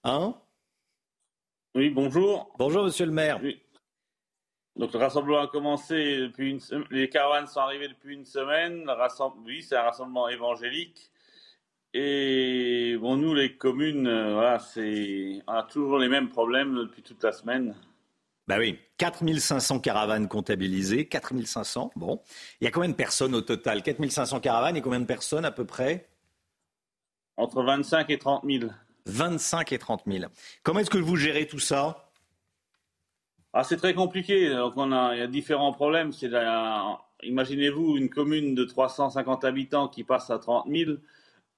Hein? 0.03 0.35
Oui, 1.75 1.89
bonjour. 1.89 2.53
Bonjour, 2.57 2.85
monsieur 2.85 3.05
le 3.05 3.11
maire. 3.11 3.39
Donc 4.75 4.93
le 4.93 4.99
rassemblement 4.99 5.41
a 5.41 5.47
commencé 5.47 6.17
depuis 6.17 6.51
une 6.51 6.85
Les 6.89 7.09
caravanes 7.09 7.47
sont 7.47 7.59
arrivées 7.59 7.89
depuis 7.89 8.15
une 8.15 8.25
semaine. 8.25 8.89
Oui, 9.45 9.61
c'est 9.61 9.75
un 9.75 9.83
rassemblement 9.83 10.29
évangélique. 10.29 11.11
Et 11.93 12.95
bon, 12.99 13.17
nous, 13.17 13.33
les 13.33 13.57
communes, 13.57 14.07
euh, 14.07 14.33
voilà, 14.33 14.59
c'est... 14.59 15.41
on 15.47 15.53
a 15.53 15.63
toujours 15.63 15.97
les 15.97 16.07
mêmes 16.07 16.29
problèmes 16.29 16.75
depuis 16.75 17.01
toute 17.01 17.23
la 17.23 17.31
semaine. 17.31 17.75
Bah 18.49 18.55
oui, 18.57 18.79
4500 18.97 19.79
caravanes 19.79 20.27
comptabilisées, 20.27 21.07
4500, 21.07 21.91
bon. 21.95 22.19
Il 22.59 22.65
y 22.65 22.67
a 22.67 22.71
combien 22.71 22.89
de 22.89 22.95
personnes 22.95 23.35
au 23.35 23.41
total? 23.41 23.83
4500 23.83 24.39
caravanes 24.39 24.75
et 24.75 24.81
combien 24.81 24.99
de 24.99 25.05
personnes 25.05 25.45
à 25.45 25.51
peu 25.51 25.65
près? 25.65 26.09
Entre 27.37 27.61
25 27.61 28.09
et 28.09 28.17
30 28.17 28.43
000. 28.43 28.71
25 29.05 29.71
et 29.71 29.77
30 29.77 30.01
000. 30.07 30.25
Comment 30.63 30.79
est-ce 30.79 30.89
que 30.89 30.97
vous 30.97 31.15
gérez 31.15 31.45
tout 31.45 31.59
ça? 31.59 32.09
Ah, 33.53 33.63
C'est 33.63 33.77
très 33.77 33.93
compliqué. 33.93 34.49
Donc 34.49 34.73
on 34.77 34.91
a, 34.93 35.13
il 35.13 35.19
y 35.19 35.21
a 35.21 35.27
différents 35.27 35.71
problèmes. 35.71 36.11
C'est 36.11 36.31
Imaginez-vous 37.21 37.97
une 37.97 38.09
commune 38.09 38.55
de 38.55 38.63
350 38.63 39.45
habitants 39.45 39.89
qui 39.89 40.03
passe 40.03 40.31
à 40.31 40.39
30 40.39 40.65
000 40.67 40.93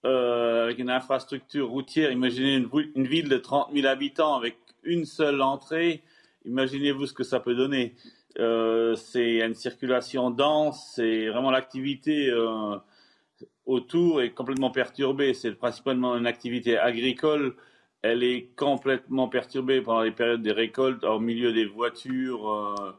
euh, 0.04 0.66
avec 0.66 0.78
une 0.78 0.90
infrastructure 0.90 1.70
routière. 1.70 2.12
Imaginez 2.12 2.56
une, 2.56 2.70
une, 2.96 3.08
ville 3.08 3.30
de 3.30 3.38
30 3.38 3.70
000 3.74 3.88
habitants 3.88 4.36
avec 4.36 4.58
une 4.84 5.06
seule 5.06 5.42
entrée 5.42 6.04
imaginez-vous 6.46 7.06
ce 7.06 7.14
que 7.14 7.24
ça 7.24 7.40
peut 7.40 7.56
donner. 7.56 7.96
Euh, 8.40 8.96
c'est 8.96 9.42
une 9.42 9.56
circulation 9.56 10.32
dense, 10.32 10.94
c'est 10.96 11.28
vraiment 11.30 11.52
l'activité. 11.52 12.30
Euh, 12.30 12.78
autour 13.66 14.22
est 14.22 14.32
complètement 14.32 14.72
perturbée. 14.72 15.34
C'est 15.34 15.54
principalement 15.54 16.16
une 16.18 16.28
activité 16.28 16.78
agricole. 16.78 17.56
Elle 18.02 18.24
est 18.24 18.50
complètement 18.56 19.28
perturbée 19.28 19.82
pendant 19.82 20.02
les 20.02 20.12
périodes 20.12 20.42
des 20.42 20.52
récoltes, 20.52 21.04
au 21.04 21.20
milieu 21.20 21.54
des 21.54 21.66
voitures. 21.66 22.50
Euh, 22.50 22.92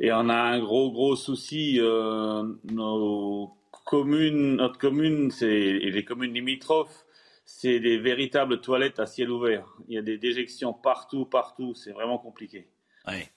et 0.00 0.12
on 0.12 0.28
a 0.28 0.34
un 0.34 0.58
gros, 0.58 0.90
gros 0.90 1.16
souci. 1.16 1.78
Nos 1.80 3.52
communes, 3.84 4.56
notre 4.56 4.78
commune, 4.78 5.30
c'est, 5.30 5.78
les 5.78 6.04
communes 6.04 6.34
limitrophes, 6.34 7.04
c'est 7.44 7.80
des 7.80 7.98
véritables 7.98 8.60
toilettes 8.60 9.00
à 9.00 9.06
ciel 9.06 9.30
ouvert. 9.30 9.66
Il 9.88 9.94
y 9.94 9.98
a 9.98 10.02
des 10.02 10.18
déjections 10.18 10.72
partout, 10.72 11.26
partout. 11.26 11.74
C'est 11.74 11.92
vraiment 11.92 12.18
compliqué. 12.18 12.68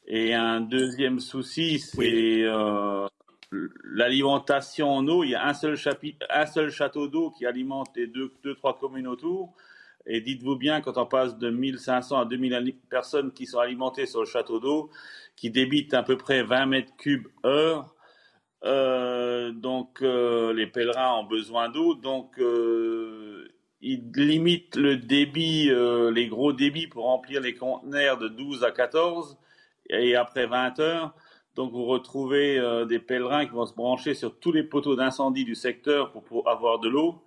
Et 0.06 0.34
un 0.34 0.62
deuxième 0.62 1.20
souci, 1.20 1.80
c'est 1.80 2.44
euh, 2.44 3.06
l'alimentation 3.84 4.90
en 4.90 5.06
eau. 5.08 5.24
Il 5.26 5.32
y 5.32 5.36
a 5.36 5.46
un 5.46 5.54
seul, 5.54 5.76
un 6.30 6.46
seul 6.46 6.70
château 6.70 7.08
d'eau 7.10 7.32
qui 7.32 7.46
alimente 7.46 7.90
les 7.96 8.08
deux, 8.08 8.32
deux, 8.44 8.56
trois 8.56 8.78
communes 8.78 9.08
autour. 9.08 9.54
Et 10.06 10.22
dites-vous 10.22 10.56
bien, 10.56 10.80
quand 10.80 10.98
on 10.98 11.06
passe 11.06 11.38
de 11.38 11.50
1500 11.50 12.20
à 12.22 12.26
2000 12.26 12.78
personnes 12.90 13.34
qui 13.34 13.46
sont 13.46 13.60
alimentées 13.60 14.06
sur 14.06 14.22
le 14.22 14.26
château 14.26 14.62
d'eau, 14.62 14.90
qui 15.36 15.50
débitent 15.50 15.94
à 15.94 16.02
peu 16.02 16.16
près 16.16 16.44
20 16.44 16.66
mètres 16.66 16.96
cubes 16.96 17.28
heure, 17.46 17.94
euh, 18.64 19.52
donc 19.52 20.02
euh, 20.02 20.54
les 20.54 20.66
pèlerins 20.66 21.20
ont 21.20 21.26
besoin 21.26 21.70
d'eau, 21.70 21.94
donc 21.94 22.40
euh, 22.40 23.48
ils 23.82 24.12
limitent 24.16 24.76
le 24.76 24.98
débit, 24.98 25.70
euh, 25.70 26.12
les 26.12 26.28
gros 26.28 26.52
débits 26.54 26.88
pour 26.88 27.06
remplir 27.06 27.42
les 27.42 27.54
conteneurs 27.54 28.18
de 28.18 28.28
12 28.28 28.64
à 28.64 28.72
14 28.72 29.38
et 29.90 30.16
après 30.16 30.48
20 30.48 30.80
heures. 30.80 31.14
Donc 31.56 31.72
vous 31.72 31.86
retrouvez 31.86 32.58
euh, 32.58 32.86
des 32.86 33.00
pèlerins 33.00 33.46
qui 33.46 33.52
vont 33.52 33.66
se 33.66 33.76
brancher 33.76 34.14
sur 34.14 34.38
tous 34.40 34.52
les 34.52 34.64
poteaux 34.64 34.96
d'incendie 34.96 35.46
du 35.46 35.56
secteur 35.56 36.12
pour, 36.12 36.48
avoir 36.50 36.80
de 36.80 36.90
l'eau 36.90 37.24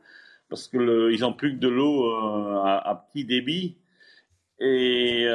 parce 0.49 0.67
qu'ils 0.67 1.21
n'ont 1.21 1.33
plus 1.33 1.55
que 1.55 1.61
de 1.61 1.69
l'eau 1.69 2.13
euh, 2.13 2.63
à, 2.65 3.07
petit 3.13 3.25
débit. 3.25 3.77
Et 4.63 5.27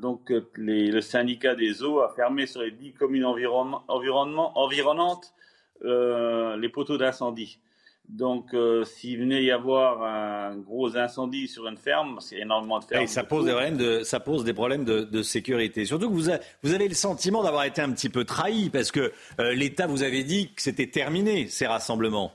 donc 0.00 0.32
le 0.56 1.00
syndicat 1.00 1.54
des 1.54 1.84
eaux 1.84 2.00
a 2.00 2.12
fermé 2.16 2.46
sur 2.46 2.62
les 2.62 2.72
dix 2.72 2.92
communes 2.92 3.24
environnement, 3.24 3.84
environnement, 3.86 4.58
environnantes 4.58 5.32
les 5.80 6.68
poteaux 6.68 6.98
d'incendie. 6.98 7.60
Donc, 8.08 8.54
euh, 8.54 8.84
s'il 8.84 9.18
venait 9.18 9.42
y 9.42 9.50
avoir 9.50 10.00
un 10.02 10.56
gros 10.56 10.96
incendie 10.96 11.48
sur 11.48 11.66
une 11.66 11.76
ferme, 11.76 12.18
c'est 12.20 12.38
énormément 12.38 12.78
de 12.78 12.84
fermes. 12.84 13.02
Et 13.02 13.08
ça, 13.08 13.24
pose 13.24 13.46
des 13.46 13.50
problèmes 13.50 13.76
de, 13.76 14.04
ça 14.04 14.20
pose 14.20 14.44
des 14.44 14.54
problèmes 14.54 14.84
de, 14.84 15.00
de 15.00 15.22
sécurité. 15.22 15.84
Surtout 15.84 16.08
que 16.08 16.14
vous, 16.14 16.30
a, 16.30 16.38
vous, 16.62 16.72
avez 16.72 16.86
le 16.86 16.94
sentiment 16.94 17.42
d'avoir 17.42 17.64
été 17.64 17.82
un 17.82 17.90
petit 17.90 18.08
peu 18.08 18.24
trahi 18.24 18.70
parce 18.70 18.92
que 18.92 19.12
euh, 19.40 19.54
l'État 19.54 19.88
vous 19.88 20.04
avait 20.04 20.22
dit 20.22 20.54
que 20.54 20.62
c'était 20.62 20.86
terminé, 20.86 21.48
ces 21.48 21.66
rassemblements. 21.66 22.32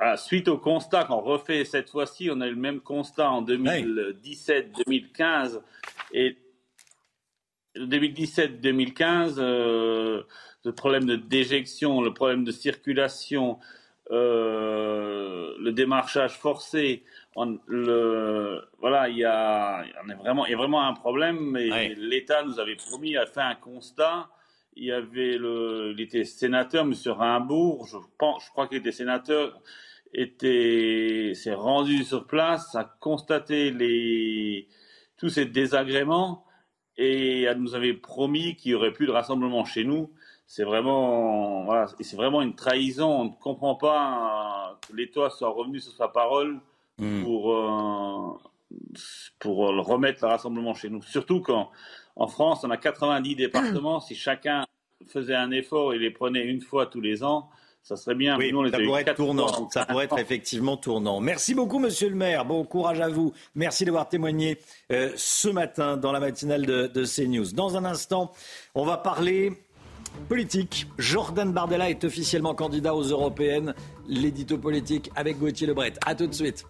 Ah, 0.00 0.16
suite 0.16 0.46
au 0.46 0.58
constat 0.58 1.02
qu'on 1.04 1.20
refait 1.20 1.64
cette 1.64 1.90
fois-ci, 1.90 2.28
on 2.30 2.40
a 2.40 2.46
eu 2.46 2.54
le 2.54 2.60
même 2.60 2.78
constat 2.80 3.30
en 3.30 3.42
2017-2015 3.42 5.60
et 6.12 6.38
2017-2015, 7.76 9.34
euh, 9.38 10.22
le 10.64 10.72
problème 10.72 11.06
de 11.06 11.16
déjection, 11.16 12.00
le 12.00 12.14
problème 12.14 12.44
de 12.44 12.52
circulation, 12.52 13.58
euh, 14.10 15.54
le 15.58 15.72
démarchage 15.72 16.38
forcé, 16.38 17.04
on, 17.36 17.58
le, 17.66 18.62
voilà, 18.78 19.08
il 19.08 19.18
y 19.18 19.24
a, 19.24 19.84
on 20.04 20.08
est 20.08 20.14
vraiment, 20.14 20.46
il 20.46 20.52
y 20.52 20.54
a 20.54 20.56
vraiment 20.56 20.86
un 20.86 20.94
problème. 20.94 21.52
Ouais. 21.52 21.94
l'État 21.96 22.42
nous 22.42 22.58
avait 22.58 22.76
promis, 22.76 23.16
a 23.16 23.26
fait 23.26 23.40
un 23.40 23.54
constat. 23.54 24.28
Il 24.76 24.84
y 24.84 24.92
avait 24.92 25.36
le, 25.36 25.92
il 25.92 26.00
était 26.00 26.24
sénateur, 26.24 26.84
M. 26.84 26.94
Rimbourg, 27.06 27.86
je 27.86 27.96
pense, 28.16 28.44
je 28.46 28.50
crois 28.50 28.68
qu'il 28.68 28.78
était 28.78 28.92
sénateur, 28.92 29.60
était, 30.14 31.32
s'est 31.34 31.54
rendu 31.54 32.04
sur 32.04 32.26
place, 32.26 32.74
a 32.76 32.84
constaté 33.00 33.70
les, 33.72 34.68
tous 35.16 35.28
ces 35.28 35.46
désagréments 35.46 36.44
et 36.96 37.42
elle 37.42 37.58
nous 37.58 37.74
avait 37.74 37.94
promis 37.94 38.56
qu'il 38.56 38.72
y 38.72 38.74
aurait 38.74 38.92
plus 38.92 39.06
de 39.06 39.12
rassemblement 39.12 39.64
chez 39.64 39.84
nous 39.84 40.12
c'est 40.48 40.64
vraiment, 40.64 41.64
voilà, 41.64 41.86
c'est 42.00 42.16
vraiment 42.16 42.40
une 42.40 42.54
trahison. 42.54 43.20
On 43.20 43.24
ne 43.26 43.30
comprend 43.38 43.74
pas 43.74 44.72
euh, 44.72 44.74
que 44.88 44.96
l'État 44.96 45.28
soit 45.28 45.50
revenu 45.50 45.78
sur 45.78 45.92
sa 45.92 46.08
parole 46.08 46.58
mm. 46.96 47.22
pour, 47.22 47.52
euh, 47.52 48.32
pour 49.38 49.56
remettre 49.58 50.24
le 50.24 50.30
rassemblement 50.30 50.72
chez 50.72 50.88
nous. 50.88 51.02
Surtout 51.02 51.42
qu'en 51.42 51.70
en 52.16 52.26
France, 52.26 52.64
on 52.64 52.70
a 52.70 52.78
90 52.78 53.36
départements. 53.36 54.00
si 54.00 54.14
chacun 54.14 54.64
faisait 55.06 55.34
un 55.34 55.50
effort 55.50 55.92
et 55.92 55.98
les 55.98 56.10
prenait 56.10 56.44
une 56.44 56.62
fois 56.62 56.86
tous 56.86 57.02
les 57.02 57.22
ans, 57.22 57.50
ça 57.82 57.96
serait 57.96 58.14
bien. 58.14 58.38
Oui, 58.38 58.50
nous, 58.50 58.60
on 58.60 58.70
ça 58.70 58.78
pourrait 58.78 59.02
être 59.02 59.14
tournant. 59.14 59.68
Ça 59.70 59.84
pourrait 59.84 60.06
être 60.06 60.18
effectivement 60.18 60.78
tournant. 60.78 61.20
Merci 61.20 61.54
beaucoup, 61.54 61.78
Monsieur 61.78 62.08
le 62.08 62.16
maire. 62.16 62.46
Bon 62.46 62.64
courage 62.64 63.00
à 63.00 63.08
vous. 63.08 63.32
Merci 63.54 63.84
d'avoir 63.84 64.08
témoigné 64.08 64.58
euh, 64.92 65.10
ce 65.16 65.48
matin 65.48 65.98
dans 65.98 66.12
la 66.12 66.20
matinale 66.20 66.64
de, 66.64 66.86
de 66.86 67.04
CNews. 67.04 67.52
Dans 67.52 67.76
un 67.76 67.84
instant, 67.84 68.32
on 68.74 68.84
va 68.84 68.96
parler 68.96 69.52
politique. 70.28 70.86
Jordan 70.98 71.52
Bardella 71.52 71.90
est 71.90 72.04
officiellement 72.04 72.54
candidat 72.54 72.94
aux 72.94 73.02
européennes. 73.02 73.74
L'édito 74.06 74.58
politique 74.58 75.10
avec 75.16 75.38
Gauthier 75.38 75.66
Lebret. 75.66 75.94
A 76.06 76.14
tout 76.14 76.26
de 76.26 76.34
suite. 76.34 76.64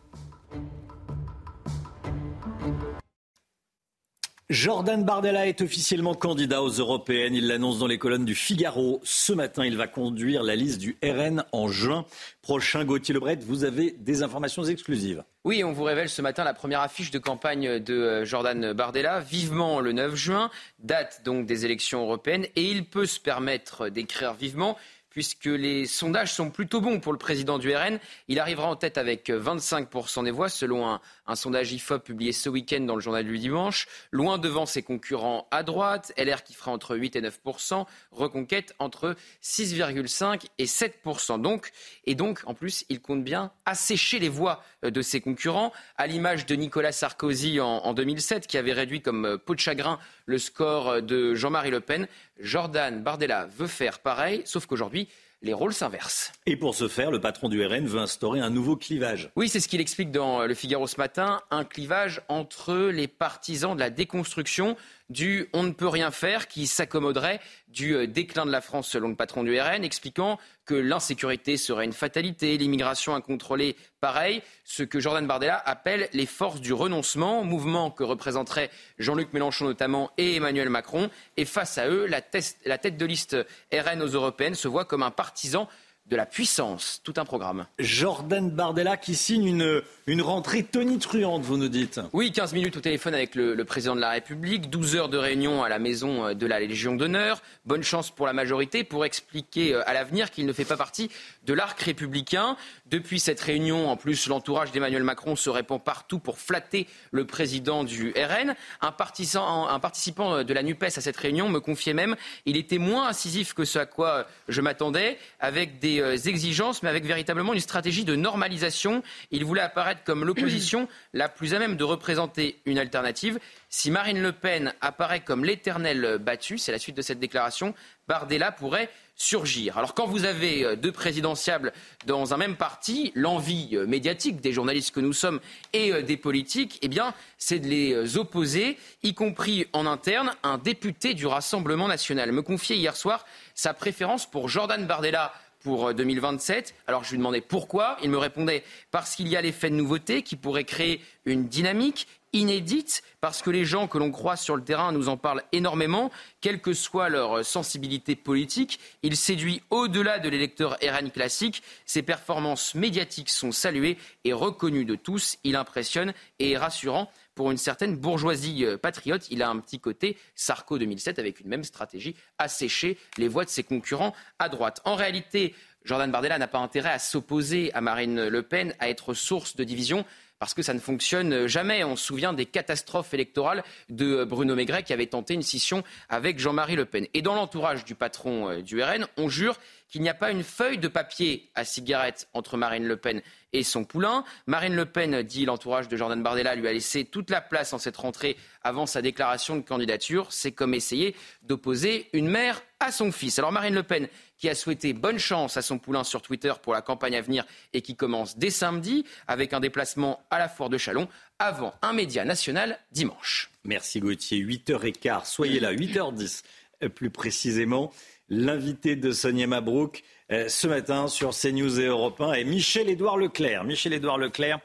Jordan 4.50 5.04
Bardella 5.04 5.46
est 5.46 5.60
officiellement 5.60 6.14
candidat 6.14 6.62
aux 6.62 6.70
européennes. 6.70 7.34
Il 7.34 7.48
l'annonce 7.48 7.78
dans 7.78 7.86
les 7.86 7.98
colonnes 7.98 8.24
du 8.24 8.34
Figaro. 8.34 8.98
Ce 9.04 9.34
matin, 9.34 9.66
il 9.66 9.76
va 9.76 9.86
conduire 9.86 10.42
la 10.42 10.56
liste 10.56 10.78
du 10.78 10.96
RN 11.04 11.44
en 11.52 11.68
juin 11.68 12.06
prochain. 12.40 12.86
Gauthier 12.86 13.12
Lebret, 13.12 13.38
vous 13.46 13.64
avez 13.64 13.90
des 13.90 14.22
informations 14.22 14.64
exclusives. 14.64 15.22
Oui, 15.48 15.64
on 15.64 15.72
vous 15.72 15.84
révèle 15.84 16.10
ce 16.10 16.20
matin 16.20 16.44
la 16.44 16.52
première 16.52 16.82
affiche 16.82 17.10
de 17.10 17.18
campagne 17.18 17.78
de 17.78 18.22
Jordan 18.26 18.74
Bardella, 18.74 19.20
vivement 19.20 19.80
le 19.80 19.92
9 19.92 20.14
juin, 20.14 20.50
date 20.78 21.22
donc 21.24 21.46
des 21.46 21.64
élections 21.64 22.02
européennes, 22.02 22.44
et 22.54 22.64
il 22.64 22.84
peut 22.84 23.06
se 23.06 23.18
permettre 23.18 23.88
d'écrire 23.88 24.34
vivement 24.34 24.76
puisque 25.10 25.46
les 25.46 25.86
sondages 25.86 26.32
sont 26.32 26.50
plutôt 26.50 26.80
bons 26.80 27.00
pour 27.00 27.12
le 27.12 27.18
président 27.18 27.58
du 27.58 27.74
RN. 27.74 27.98
Il 28.28 28.38
arrivera 28.38 28.68
en 28.68 28.76
tête 28.76 28.98
avec 28.98 29.30
25% 29.30 30.24
des 30.24 30.30
voix, 30.30 30.48
selon 30.48 30.86
un, 30.86 31.00
sondage 31.34 31.72
IFOP 31.72 32.04
publié 32.04 32.32
ce 32.32 32.48
week-end 32.48 32.80
dans 32.80 32.94
le 32.94 33.00
journal 33.00 33.24
du 33.24 33.38
dimanche. 33.38 33.86
Loin 34.10 34.38
devant 34.38 34.66
ses 34.66 34.82
concurrents 34.82 35.46
à 35.50 35.62
droite, 35.62 36.12
LR 36.16 36.42
qui 36.42 36.54
fera 36.54 36.70
entre 36.70 36.96
8 36.96 37.16
et 37.16 37.20
9%, 37.20 37.86
Reconquête 38.10 38.74
entre 38.78 39.16
6,5 39.42 40.46
et 40.58 40.64
7%. 40.64 41.40
Donc, 41.40 41.70
et 42.04 42.14
donc, 42.14 42.40
en 42.46 42.54
plus, 42.54 42.84
il 42.88 43.00
compte 43.00 43.24
bien 43.24 43.52
assécher 43.66 44.18
les 44.18 44.28
voix 44.28 44.62
de 44.82 45.02
ses 45.02 45.20
concurrents, 45.20 45.72
à 45.96 46.06
l'image 46.06 46.46
de 46.46 46.54
Nicolas 46.54 46.92
Sarkozy 46.92 47.60
en, 47.60 47.66
en 47.66 47.94
2007, 47.94 48.46
qui 48.46 48.58
avait 48.58 48.72
réduit 48.72 49.00
comme 49.00 49.38
peau 49.38 49.54
de 49.54 49.60
chagrin 49.60 49.98
le 50.26 50.38
score 50.38 51.02
de 51.02 51.34
Jean-Marie 51.34 51.70
Le 51.70 51.80
Pen. 51.80 52.06
Jordan 52.38 53.02
Bardella 53.02 53.46
veut 53.46 53.66
faire 53.66 53.98
pareil, 54.00 54.42
sauf 54.44 54.66
qu'aujourd'hui, 54.66 55.08
les 55.42 55.52
rôles 55.52 55.72
s'inversent. 55.72 56.32
Et 56.46 56.56
pour 56.56 56.74
ce 56.74 56.88
faire, 56.88 57.10
le 57.10 57.20
patron 57.20 57.48
du 57.48 57.64
RN 57.64 57.86
veut 57.86 58.00
instaurer 58.00 58.40
un 58.40 58.50
nouveau 58.50 58.76
clivage. 58.76 59.30
Oui, 59.36 59.48
c'est 59.48 59.60
ce 59.60 59.68
qu'il 59.68 59.80
explique 59.80 60.10
dans 60.10 60.44
Le 60.44 60.54
Figaro 60.54 60.86
ce 60.86 60.96
matin, 60.96 61.40
un 61.50 61.64
clivage 61.64 62.22
entre 62.28 62.74
les 62.88 63.06
partisans 63.06 63.74
de 63.74 63.80
la 63.80 63.90
déconstruction 63.90 64.76
du 65.08 65.48
on 65.52 65.62
ne 65.62 65.72
peut 65.72 65.88
rien 65.88 66.10
faire 66.10 66.48
qui 66.48 66.66
s'accommoderait 66.66 67.40
du 67.68 68.06
déclin 68.06 68.46
de 68.46 68.50
la 68.50 68.60
France 68.60 68.88
selon 68.88 69.08
le 69.08 69.14
patron 69.14 69.42
du 69.42 69.58
RN, 69.58 69.84
expliquant 69.84 70.38
que 70.64 70.74
l'insécurité 70.74 71.56
serait 71.56 71.84
une 71.84 71.92
fatalité, 71.92 72.56
l'immigration 72.58 73.14
incontrôlée 73.14 73.76
pareil, 74.00 74.42
ce 74.64 74.82
que 74.82 75.00
Jordan 75.00 75.26
Bardella 75.26 75.62
appelle 75.64 76.08
les 76.12 76.26
forces 76.26 76.60
du 76.60 76.72
renoncement, 76.72 77.42
mouvement 77.42 77.90
que 77.90 78.04
représenteraient 78.04 78.70
Jean-Luc 78.98 79.32
Mélenchon 79.32 79.64
notamment 79.64 80.10
et 80.18 80.36
Emmanuel 80.36 80.68
Macron. 80.68 81.10
Et 81.36 81.44
face 81.44 81.78
à 81.78 81.88
eux, 81.88 82.06
la 82.06 82.20
tête 82.20 82.96
de 82.96 83.06
liste 83.06 83.36
RN 83.72 84.02
aux 84.02 84.08
européennes 84.08 84.54
se 84.54 84.68
voit 84.68 84.84
comme 84.84 85.02
un 85.02 85.10
partisan 85.10 85.68
de 86.08 86.16
la 86.16 86.26
puissance. 86.26 87.00
Tout 87.04 87.14
un 87.16 87.24
programme. 87.24 87.66
Jordan 87.78 88.50
Bardella 88.50 88.96
qui 88.96 89.14
signe 89.14 89.46
une, 89.46 89.82
une 90.06 90.22
rentrée 90.22 90.62
tonitruante, 90.62 91.42
vous 91.42 91.56
nous 91.56 91.68
dites. 91.68 92.00
Oui, 92.12 92.32
15 92.32 92.52
minutes 92.54 92.76
au 92.76 92.80
téléphone 92.80 93.14
avec 93.14 93.34
le, 93.34 93.54
le, 93.54 93.64
président 93.64 93.94
de 93.94 94.00
la 94.00 94.10
République, 94.10 94.70
12 94.70 94.96
heures 94.96 95.08
de 95.08 95.18
réunion 95.18 95.62
à 95.62 95.68
la 95.68 95.78
maison 95.78 96.34
de 96.34 96.46
la 96.46 96.60
Légion 96.60 96.94
d'honneur. 96.94 97.42
Bonne 97.66 97.82
chance 97.82 98.10
pour 98.10 98.26
la 98.26 98.32
majorité 98.32 98.84
pour 98.84 99.04
expliquer 99.04 99.74
à 99.74 99.92
l'avenir 99.92 100.30
qu'il 100.30 100.46
ne 100.46 100.52
fait 100.52 100.64
pas 100.64 100.76
partie 100.76 101.10
de 101.44 101.52
l'arc 101.52 101.80
républicain. 101.80 102.56
Depuis 102.86 103.20
cette 103.20 103.40
réunion, 103.40 103.90
en 103.90 103.96
plus, 103.96 104.28
l'entourage 104.28 104.72
d'Emmanuel 104.72 105.02
Macron 105.02 105.36
se 105.36 105.50
répand 105.50 105.82
partout 105.82 106.18
pour 106.18 106.38
flatter 106.38 106.86
le 107.10 107.26
président 107.26 107.84
du 107.84 108.12
RN. 108.16 108.54
Un, 108.80 108.92
partisan, 108.92 109.68
un 109.68 109.80
participant 109.80 110.42
de 110.42 110.54
la 110.54 110.62
NUPES 110.62 110.84
à 110.84 111.00
cette 111.00 111.16
réunion 111.16 111.48
me 111.48 111.60
confiait 111.60 111.94
même 111.94 112.16
il 112.46 112.56
était 112.56 112.78
moins 112.78 113.08
incisif 113.08 113.54
que 113.54 113.64
ce 113.64 113.78
à 113.78 113.86
quoi 113.86 114.26
je 114.48 114.60
m'attendais, 114.60 115.18
avec 115.40 115.78
des 115.78 115.97
des 115.98 116.26
euh, 116.26 116.28
exigences, 116.28 116.82
mais 116.82 116.88
avec 116.88 117.04
véritablement 117.04 117.54
une 117.54 117.60
stratégie 117.60 118.04
de 118.04 118.14
normalisation. 118.14 119.02
Il 119.30 119.44
voulait 119.44 119.62
apparaître 119.62 120.02
comme 120.04 120.24
l'opposition 120.24 120.88
la 121.12 121.28
plus 121.28 121.54
à 121.54 121.58
même 121.58 121.76
de 121.76 121.84
représenter 121.84 122.60
une 122.66 122.78
alternative. 122.78 123.38
Si 123.68 123.90
Marine 123.90 124.22
Le 124.22 124.32
Pen 124.32 124.74
apparaît 124.80 125.20
comme 125.20 125.44
l'éternel 125.44 126.18
battu, 126.20 126.58
c'est 126.58 126.72
la 126.72 126.78
suite 126.78 126.96
de 126.96 127.02
cette 127.02 127.18
déclaration, 127.18 127.74
Bardella 128.06 128.52
pourrait 128.52 128.90
surgir. 129.16 129.76
Alors 129.76 129.94
quand 129.94 130.06
vous 130.06 130.24
avez 130.24 130.64
euh, 130.64 130.76
deux 130.76 130.92
présidentiables 130.92 131.72
dans 132.06 132.32
un 132.32 132.36
même 132.36 132.56
parti, 132.56 133.10
l'envie 133.16 133.70
euh, 133.72 133.86
médiatique 133.86 134.40
des 134.40 134.52
journalistes 134.52 134.94
que 134.94 135.00
nous 135.00 135.12
sommes 135.12 135.40
et 135.72 136.02
des 136.02 136.16
politiques, 136.16 136.78
eh 136.82 136.88
bien, 136.88 137.14
c'est 137.36 137.58
de 137.58 137.66
les 137.66 138.16
opposer, 138.16 138.78
y 139.02 139.14
compris 139.14 139.66
en 139.72 139.86
interne. 139.86 140.30
Un 140.44 140.58
député 140.58 141.14
du 141.14 141.26
Rassemblement 141.26 141.88
national 141.88 142.30
me 142.32 142.42
confiait 142.42 142.76
hier 142.76 142.96
soir 142.96 143.26
sa 143.54 143.74
préférence 143.74 144.30
pour 144.30 144.48
Jordan 144.48 144.86
Bardella 144.86 145.32
pour 145.60 145.92
2027. 145.92 146.74
Alors 146.86 147.04
je 147.04 147.10
lui 147.10 147.18
demandais 147.18 147.40
pourquoi. 147.40 147.96
Il 148.02 148.10
me 148.10 148.18
répondait 148.18 148.64
parce 148.90 149.14
qu'il 149.16 149.28
y 149.28 149.36
a 149.36 149.40
l'effet 149.40 149.70
de 149.70 149.74
nouveauté 149.74 150.22
qui 150.22 150.36
pourrait 150.36 150.64
créer 150.64 151.00
une 151.24 151.48
dynamique 151.48 152.06
inédite 152.32 153.02
parce 153.20 153.42
que 153.42 153.50
les 153.50 153.64
gens 153.64 153.88
que 153.88 153.98
l'on 153.98 154.10
croit 154.10 154.36
sur 154.36 154.56
le 154.56 154.62
terrain 154.62 154.92
nous 154.92 155.08
en 155.08 155.16
parlent 155.16 155.42
énormément, 155.52 156.10
quelle 156.40 156.60
que 156.60 156.72
soit 156.72 157.08
leur 157.08 157.44
sensibilité 157.44 158.16
politique. 158.16 158.80
Il 159.02 159.16
séduit 159.16 159.62
au-delà 159.70 160.18
de 160.18 160.28
l'électeur 160.28 160.76
RN 160.82 161.10
classique. 161.10 161.62
Ses 161.86 162.02
performances 162.02 162.74
médiatiques 162.74 163.30
sont 163.30 163.52
saluées 163.52 163.98
et 164.24 164.32
reconnues 164.32 164.84
de 164.84 164.94
tous. 164.94 165.38
Il 165.44 165.56
impressionne 165.56 166.12
et 166.38 166.52
est 166.52 166.58
rassurant 166.58 167.10
pour 167.38 167.52
une 167.52 167.56
certaine 167.56 167.94
bourgeoisie 167.94 168.64
euh, 168.64 168.76
patriote. 168.76 169.28
Il 169.30 169.44
a 169.44 169.48
un 169.48 169.60
petit 169.60 169.78
côté 169.78 170.16
Sarko 170.34 170.76
2007 170.76 171.20
avec 171.20 171.38
une 171.38 171.46
même 171.46 171.62
stratégie, 171.62 172.16
assécher 172.36 172.98
les 173.16 173.28
voix 173.28 173.44
de 173.44 173.48
ses 173.48 173.62
concurrents 173.62 174.12
à 174.40 174.48
droite. 174.48 174.80
En 174.84 174.96
réalité, 174.96 175.54
Jordan 175.84 176.10
Bardella 176.10 176.36
n'a 176.38 176.48
pas 176.48 176.58
intérêt 176.58 176.90
à 176.90 176.98
s'opposer 176.98 177.72
à 177.74 177.80
Marine 177.80 178.26
Le 178.26 178.42
Pen, 178.42 178.74
à 178.80 178.88
être 178.88 179.14
source 179.14 179.54
de 179.54 179.62
division 179.62 180.04
parce 180.38 180.54
que 180.54 180.62
ça 180.62 180.74
ne 180.74 180.78
fonctionne 180.78 181.46
jamais. 181.46 181.84
On 181.84 181.96
se 181.96 182.04
souvient 182.04 182.32
des 182.32 182.46
catastrophes 182.46 183.14
électorales 183.14 183.64
de 183.88 184.24
Bruno 184.24 184.54
Maigret 184.54 184.82
qui 184.82 184.92
avait 184.92 185.06
tenté 185.06 185.34
une 185.34 185.42
scission 185.42 185.82
avec 186.08 186.38
Jean-Marie 186.38 186.76
Le 186.76 186.84
Pen. 186.86 187.06
Et 187.14 187.22
dans 187.22 187.34
l'entourage 187.34 187.84
du 187.84 187.94
patron 187.94 188.50
euh, 188.50 188.62
du 188.62 188.82
RN, 188.82 189.06
on 189.16 189.28
jure 189.28 189.58
qu'il 189.88 190.02
n'y 190.02 190.08
a 190.08 190.14
pas 190.14 190.30
une 190.30 190.42
feuille 190.42 190.78
de 190.78 190.88
papier 190.88 191.50
à 191.54 191.64
cigarette 191.64 192.28
entre 192.34 192.56
Marine 192.56 192.86
Le 192.86 192.96
Pen 192.96 193.22
et 193.52 193.62
son 193.62 193.84
poulain. 193.84 194.24
Marine 194.46 194.74
Le 194.74 194.84
Pen, 194.84 195.22
dit 195.22 195.46
l'entourage 195.46 195.88
de 195.88 195.96
Jordan 195.96 196.22
Bardella, 196.22 196.54
lui 196.54 196.68
a 196.68 196.72
laissé 196.72 197.04
toute 197.04 197.30
la 197.30 197.40
place 197.40 197.72
en 197.72 197.78
cette 197.78 197.96
rentrée 197.96 198.36
avant 198.62 198.86
sa 198.86 199.00
déclaration 199.00 199.56
de 199.56 199.62
candidature. 199.62 200.26
C'est 200.30 200.52
comme 200.52 200.74
essayer 200.74 201.16
d'opposer 201.42 202.08
une 202.12 202.28
mère 202.28 202.62
à 202.80 202.92
son 202.92 203.10
fils. 203.10 203.38
Alors 203.38 203.50
Marine 203.50 203.74
Le 203.74 203.82
Pen, 203.82 204.08
qui 204.36 204.48
a 204.48 204.54
souhaité 204.54 204.92
bonne 204.92 205.18
chance 205.18 205.56
à 205.56 205.62
son 205.62 205.78
poulain 205.78 206.04
sur 206.04 206.22
Twitter 206.22 206.52
pour 206.62 206.74
la 206.74 206.82
campagne 206.82 207.16
à 207.16 207.22
venir 207.22 207.44
et 207.72 207.80
qui 207.80 207.96
commence 207.96 208.36
dès 208.36 208.50
samedi 208.50 209.04
avec 209.26 209.52
un 209.52 209.60
déplacement 209.60 210.22
à 210.30 210.38
la 210.38 210.48
foire 210.48 210.68
de 210.68 210.78
Chalon 210.78 211.08
avant 211.38 211.74
un 211.82 211.92
média 211.92 212.24
national 212.24 212.78
dimanche. 212.92 213.50
Merci 213.64 214.00
Gauthier. 214.00 214.44
8h15, 214.44 215.24
soyez 215.24 215.60
là, 215.60 215.72
8h10 215.72 216.42
euh, 216.82 216.88
plus 216.88 217.10
précisément. 217.10 217.92
L'invité 218.30 218.94
de 218.94 219.12
Sonia 219.12 219.46
Mabrouk 219.46 220.04
euh, 220.30 220.48
ce 220.48 220.66
matin 220.66 221.08
sur 221.08 221.30
CNews 221.30 221.80
et 221.80 221.86
Europe 221.86 222.20
1 222.20 222.34
est 222.34 222.44
Michel-Édouard 222.44 223.16
Leclerc. 223.16 223.64
Michel-Édouard 223.64 224.18
Leclerc, 224.18 224.60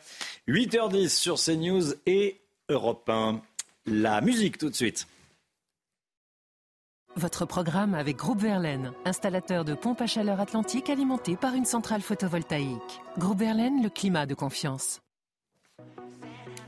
8h10 0.50 1.10
sur 1.10 1.36
CNews 1.36 1.94
et 2.06 2.42
Europe 2.68 3.10
1. 3.10 3.42
La 3.86 4.20
musique 4.22 4.58
tout 4.58 4.70
de 4.70 4.76
suite. 4.76 5.08
Votre 7.16 7.46
programme 7.46 7.94
avec 7.94 8.18
Groupe 8.18 8.42
Verlaine, 8.42 8.92
installateur 9.06 9.64
de 9.64 9.76
pompes 9.76 10.02
à 10.02 10.08
chaleur 10.08 10.42
atlantique 10.42 10.90
alimentées 10.90 11.38
par 11.38 11.54
une 11.54 11.66
centrale 11.66 12.02
photovoltaïque. 12.02 13.02
Groupe 13.20 13.40
Verlaine, 13.40 13.84
le 13.84 13.90
climat 13.90 14.26
de 14.26 14.34
confiance. 14.34 15.03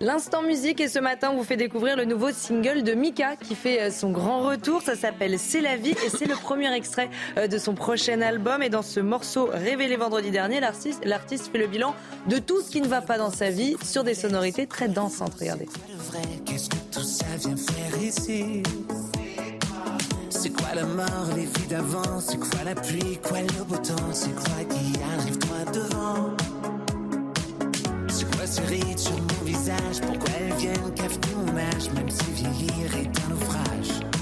L'instant 0.02 0.42
musique 0.42 0.82
et 0.82 0.90
ce 0.90 1.00
matin 1.00 1.30
on 1.32 1.38
vous 1.38 1.44
fait 1.44 1.56
découvrir 1.56 1.96
le 1.96 2.04
nouveau 2.04 2.32
single 2.32 2.84
de 2.84 2.94
Mika 2.94 3.38
qui 3.38 3.56
fait 3.56 3.82
euh, 3.82 3.92
son 3.92 4.12
grand 4.12 4.42
retour. 4.42 4.82
Ça 4.82 4.96
s'appelle 4.96 5.40
C'est 5.40 5.62
la 5.62 5.78
vie 5.78 5.96
et 6.06 6.10
c'est 6.10 6.26
le 6.26 6.36
premier 6.36 6.74
extrait 6.74 7.10
euh, 7.38 7.48
de 7.48 7.58
son 7.58 7.76
prochain 7.76 8.22
album. 8.22 8.62
Et 8.62 8.70
dans 8.70 8.82
ce 8.82 9.00
morceau 9.00 9.50
révélé 9.52 9.96
vendredi 9.96 10.32
dernier, 10.32 10.60
l'artiste 10.60 11.52
fait 11.52 11.58
le 11.58 11.68
bilan 11.68 11.96
de 12.28 12.40
tout 12.40 12.62
ce 12.62 12.72
qui 12.72 12.82
ne 12.82 12.88
va 12.88 13.02
pas 13.02 13.18
dans 13.18 13.32
sa 13.32 13.50
vie 13.50 13.78
sur 13.84 14.04
des 14.04 14.16
sonorités 14.16 14.68
très 14.68 14.90
dansantes. 14.90 15.36
Regardez. 15.40 15.68
Qu'est-ce 16.46 16.70
c'est 20.30 20.50
quoi 20.52 20.76
la 20.76 20.84
mort, 20.84 21.30
les 21.36 21.46
vies 21.46 21.68
d'avant? 21.68 22.06
C'est 28.18 28.34
quoi 28.38 28.48
ce 28.48 28.62
rite 28.62 28.98
sur 28.98 29.12
mon 29.12 29.44
visage. 29.44 30.00
Pourquoi 30.00 30.30
elles 30.40 30.54
viennent 30.54 30.94
cafeter 30.96 31.36
mon 31.36 31.58
âge 31.58 31.92
Même 31.96 32.10
si 32.10 32.32
vieillir 32.32 32.96
est 32.96 33.12
un 33.26 33.30
naufrage 33.30 34.15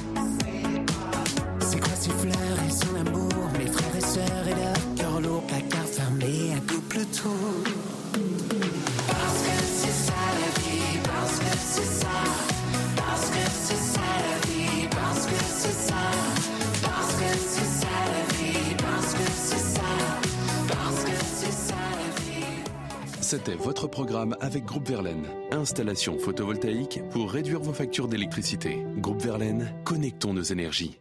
C'était 23.36 23.56
votre 23.56 23.88
programme 23.88 24.38
avec 24.42 24.64
Groupe 24.64 24.88
Verlaine. 24.88 25.26
Installation 25.50 26.20
photovoltaïque 26.20 27.00
pour 27.10 27.32
réduire 27.32 27.60
vos 27.62 27.74
factures 27.74 28.08
d'électricité. 28.08 28.86
Groupe 28.98 29.24
Verlaine, 29.24 29.74
connectons 29.86 30.36
nos 30.36 30.44
énergies. 30.44 31.00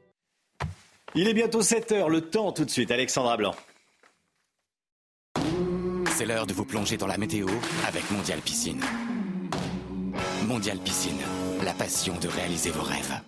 Il 1.14 1.28
est 1.28 1.34
bientôt 1.34 1.60
7 1.60 1.92
heures, 1.92 2.08
le 2.08 2.22
temps 2.22 2.52
tout 2.52 2.64
de 2.64 2.70
suite, 2.70 2.90
Alexandra 2.90 3.36
Blanc. 3.36 3.54
C'est 6.06 6.24
l'heure 6.24 6.46
de 6.46 6.54
vous 6.54 6.64
plonger 6.64 6.96
dans 6.96 7.06
la 7.06 7.18
météo 7.18 7.46
avec 7.86 8.10
Mondial 8.10 8.40
Piscine. 8.40 8.80
Mondial 10.46 10.78
Piscine, 10.78 11.20
la 11.62 11.74
passion 11.74 12.18
de 12.18 12.28
réaliser 12.28 12.70
vos 12.70 12.82
rêves. 12.82 13.20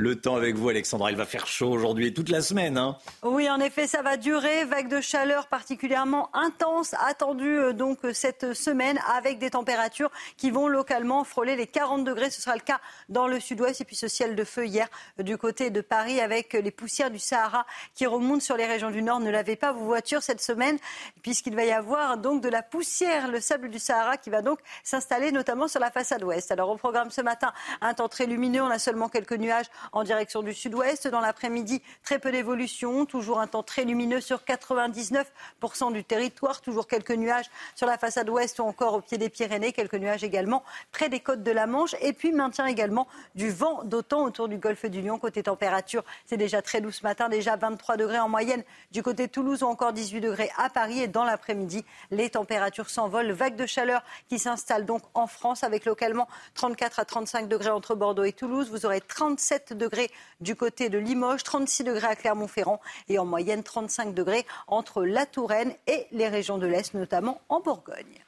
Le 0.00 0.14
temps 0.14 0.36
avec 0.36 0.54
vous, 0.54 0.68
Alexandra. 0.68 1.10
Il 1.10 1.16
va 1.16 1.26
faire 1.26 1.48
chaud 1.48 1.70
aujourd'hui 1.70 2.06
et 2.06 2.14
toute 2.14 2.28
la 2.28 2.40
semaine. 2.40 2.78
Hein. 2.78 2.96
Oui, 3.24 3.50
en 3.50 3.58
effet, 3.58 3.88
ça 3.88 4.00
va 4.00 4.16
durer. 4.16 4.64
Vague 4.64 4.86
de 4.86 5.00
chaleur 5.00 5.48
particulièrement 5.48 6.30
intense 6.36 6.94
attendue 7.04 7.58
euh, 7.58 7.72
donc 7.72 8.04
euh, 8.04 8.12
cette 8.12 8.54
semaine 8.54 9.00
avec 9.12 9.40
des 9.40 9.50
températures 9.50 10.12
qui 10.36 10.52
vont 10.52 10.68
localement 10.68 11.24
frôler 11.24 11.56
les 11.56 11.66
40 11.66 12.04
degrés. 12.04 12.30
Ce 12.30 12.40
sera 12.40 12.54
le 12.54 12.60
cas 12.60 12.80
dans 13.08 13.26
le 13.26 13.40
sud-ouest 13.40 13.80
et 13.80 13.84
puis 13.84 13.96
ce 13.96 14.06
ciel 14.06 14.36
de 14.36 14.44
feu 14.44 14.66
hier 14.66 14.86
euh, 15.18 15.24
du 15.24 15.36
côté 15.36 15.70
de 15.70 15.80
Paris 15.80 16.20
avec 16.20 16.52
les 16.52 16.70
poussières 16.70 17.10
du 17.10 17.18
Sahara 17.18 17.66
qui 17.96 18.06
remontent 18.06 18.38
sur 18.38 18.56
les 18.56 18.66
régions 18.66 18.92
du 18.92 19.02
nord. 19.02 19.18
Ne 19.18 19.32
lavez 19.32 19.56
pas 19.56 19.72
vos 19.72 19.84
voitures 19.84 20.22
cette 20.22 20.40
semaine 20.40 20.78
puisqu'il 21.22 21.56
va 21.56 21.64
y 21.64 21.72
avoir 21.72 22.18
donc 22.18 22.40
de 22.40 22.48
la 22.48 22.62
poussière, 22.62 23.26
le 23.26 23.40
sable 23.40 23.68
du 23.68 23.80
Sahara 23.80 24.16
qui 24.16 24.30
va 24.30 24.42
donc 24.42 24.60
s'installer 24.84 25.32
notamment 25.32 25.66
sur 25.66 25.80
la 25.80 25.90
façade 25.90 26.22
ouest. 26.22 26.52
Alors 26.52 26.70
au 26.70 26.76
programme 26.76 27.10
ce 27.10 27.20
matin, 27.20 27.52
un 27.80 27.94
temps 27.94 28.08
très 28.08 28.26
lumineux. 28.26 28.62
On 28.62 28.70
a 28.70 28.78
seulement 28.78 29.08
quelques 29.08 29.32
nuages 29.32 29.66
en 29.92 30.04
direction 30.04 30.42
du 30.42 30.54
sud-ouest. 30.54 31.08
Dans 31.08 31.20
l'après-midi, 31.20 31.82
très 32.04 32.18
peu 32.18 32.32
d'évolution, 32.32 33.06
toujours 33.06 33.40
un 33.40 33.46
temps 33.46 33.62
très 33.62 33.84
lumineux 33.84 34.20
sur 34.20 34.42
99% 34.42 35.92
du 35.92 36.04
territoire, 36.04 36.60
toujours 36.60 36.86
quelques 36.86 37.12
nuages 37.12 37.50
sur 37.74 37.86
la 37.86 37.98
façade 37.98 38.28
ouest 38.28 38.58
ou 38.58 38.62
encore 38.62 38.94
au 38.94 39.00
pied 39.00 39.18
des 39.18 39.28
Pyrénées, 39.28 39.72
quelques 39.72 39.94
nuages 39.94 40.24
également 40.24 40.62
près 40.92 41.08
des 41.08 41.20
côtes 41.20 41.42
de 41.42 41.50
la 41.50 41.66
Manche 41.66 41.94
et 42.00 42.12
puis 42.12 42.32
maintien 42.32 42.66
également 42.66 43.08
du 43.34 43.50
vent 43.50 43.82
d'autant 43.84 44.24
autour 44.24 44.48
du 44.48 44.58
golfe 44.58 44.86
du 44.86 45.02
Lion. 45.02 45.18
Côté 45.18 45.42
température, 45.42 46.04
c'est 46.26 46.36
déjà 46.36 46.62
très 46.62 46.80
doux 46.80 46.92
ce 46.92 47.02
matin, 47.02 47.28
déjà 47.28 47.56
23 47.56 47.96
degrés 47.96 48.18
en 48.18 48.28
moyenne 48.28 48.62
du 48.92 49.02
côté 49.02 49.26
de 49.26 49.32
Toulouse 49.32 49.62
ou 49.62 49.66
encore 49.66 49.92
18 49.92 50.20
degrés 50.20 50.50
à 50.56 50.70
Paris 50.70 51.00
et 51.00 51.08
dans 51.08 51.24
l'après-midi, 51.24 51.84
les 52.10 52.30
températures 52.30 52.90
s'envolent. 52.90 53.32
Vague 53.32 53.56
de 53.56 53.66
chaleur 53.66 54.02
qui 54.28 54.38
s'installe 54.38 54.84
donc 54.84 55.02
en 55.14 55.26
France 55.26 55.64
avec 55.64 55.84
localement 55.84 56.28
34 56.54 56.98
à 56.98 57.04
35 57.04 57.48
degrés 57.48 57.70
entre 57.70 57.94
Bordeaux 57.94 58.24
et 58.24 58.32
Toulouse. 58.32 58.70
Vous 58.70 58.86
aurez 58.86 59.00
37 59.00 59.72
degrés 59.78 60.10
du 60.40 60.54
côté 60.54 60.88
de 60.90 60.98
Limoges, 60.98 61.42
36 61.42 61.84
degrés 61.84 62.08
à 62.08 62.16
Clermont-Ferrand 62.16 62.80
et 63.08 63.18
en 63.18 63.24
moyenne 63.24 63.62
35 63.62 64.14
degrés 64.14 64.44
entre 64.66 65.04
la 65.04 65.24
Touraine 65.24 65.72
et 65.86 66.06
les 66.12 66.28
régions 66.28 66.58
de 66.58 66.66
l'Est, 66.66 66.94
notamment 66.94 67.40
en 67.48 67.60
Bourgogne. 67.60 68.24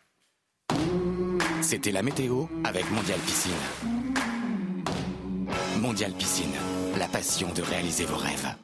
C'était 1.62 1.92
la 1.92 2.02
météo 2.02 2.46
avec 2.64 2.90
Mondial 2.90 3.18
Piscine. 3.20 3.52
Mondial 5.78 6.12
Piscine, 6.12 6.54
la 6.98 7.08
passion 7.08 7.52
de 7.52 7.62
réaliser 7.62 8.04
vos 8.04 8.16
rêves. 8.16 8.54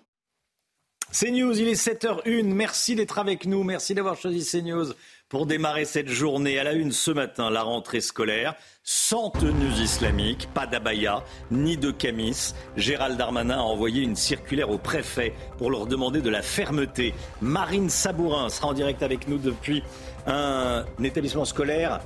CNews, 1.12 1.58
il 1.58 1.68
est 1.68 1.86
7h01. 1.86 2.44
Merci 2.44 2.94
d'être 2.94 3.18
avec 3.18 3.46
nous. 3.46 3.62
Merci 3.62 3.94
d'avoir 3.94 4.16
choisi 4.16 4.44
CNews 4.44 4.92
pour 5.28 5.46
démarrer 5.46 5.84
cette 5.84 6.08
journée. 6.08 6.58
À 6.58 6.64
la 6.64 6.72
une 6.72 6.92
ce 6.92 7.10
matin, 7.10 7.50
la 7.50 7.62
rentrée 7.62 8.00
scolaire, 8.00 8.54
sans 8.82 9.30
tenues 9.30 9.82
islamiques, 9.82 10.48
pas 10.54 10.66
d'abaya, 10.66 11.24
ni 11.50 11.76
de 11.76 11.90
camis. 11.90 12.54
Gérald 12.76 13.16
Darmanin 13.18 13.58
a 13.58 13.62
envoyé 13.62 14.02
une 14.02 14.16
circulaire 14.16 14.70
au 14.70 14.78
préfet 14.78 15.34
pour 15.58 15.70
leur 15.70 15.86
demander 15.86 16.20
de 16.20 16.30
la 16.30 16.42
fermeté. 16.42 17.14
Marine 17.40 17.90
Sabourin 17.90 18.48
sera 18.48 18.68
en 18.68 18.72
direct 18.72 19.02
avec 19.02 19.28
nous 19.28 19.38
depuis 19.38 19.82
un 20.26 20.84
établissement 21.02 21.44
scolaire 21.44 22.00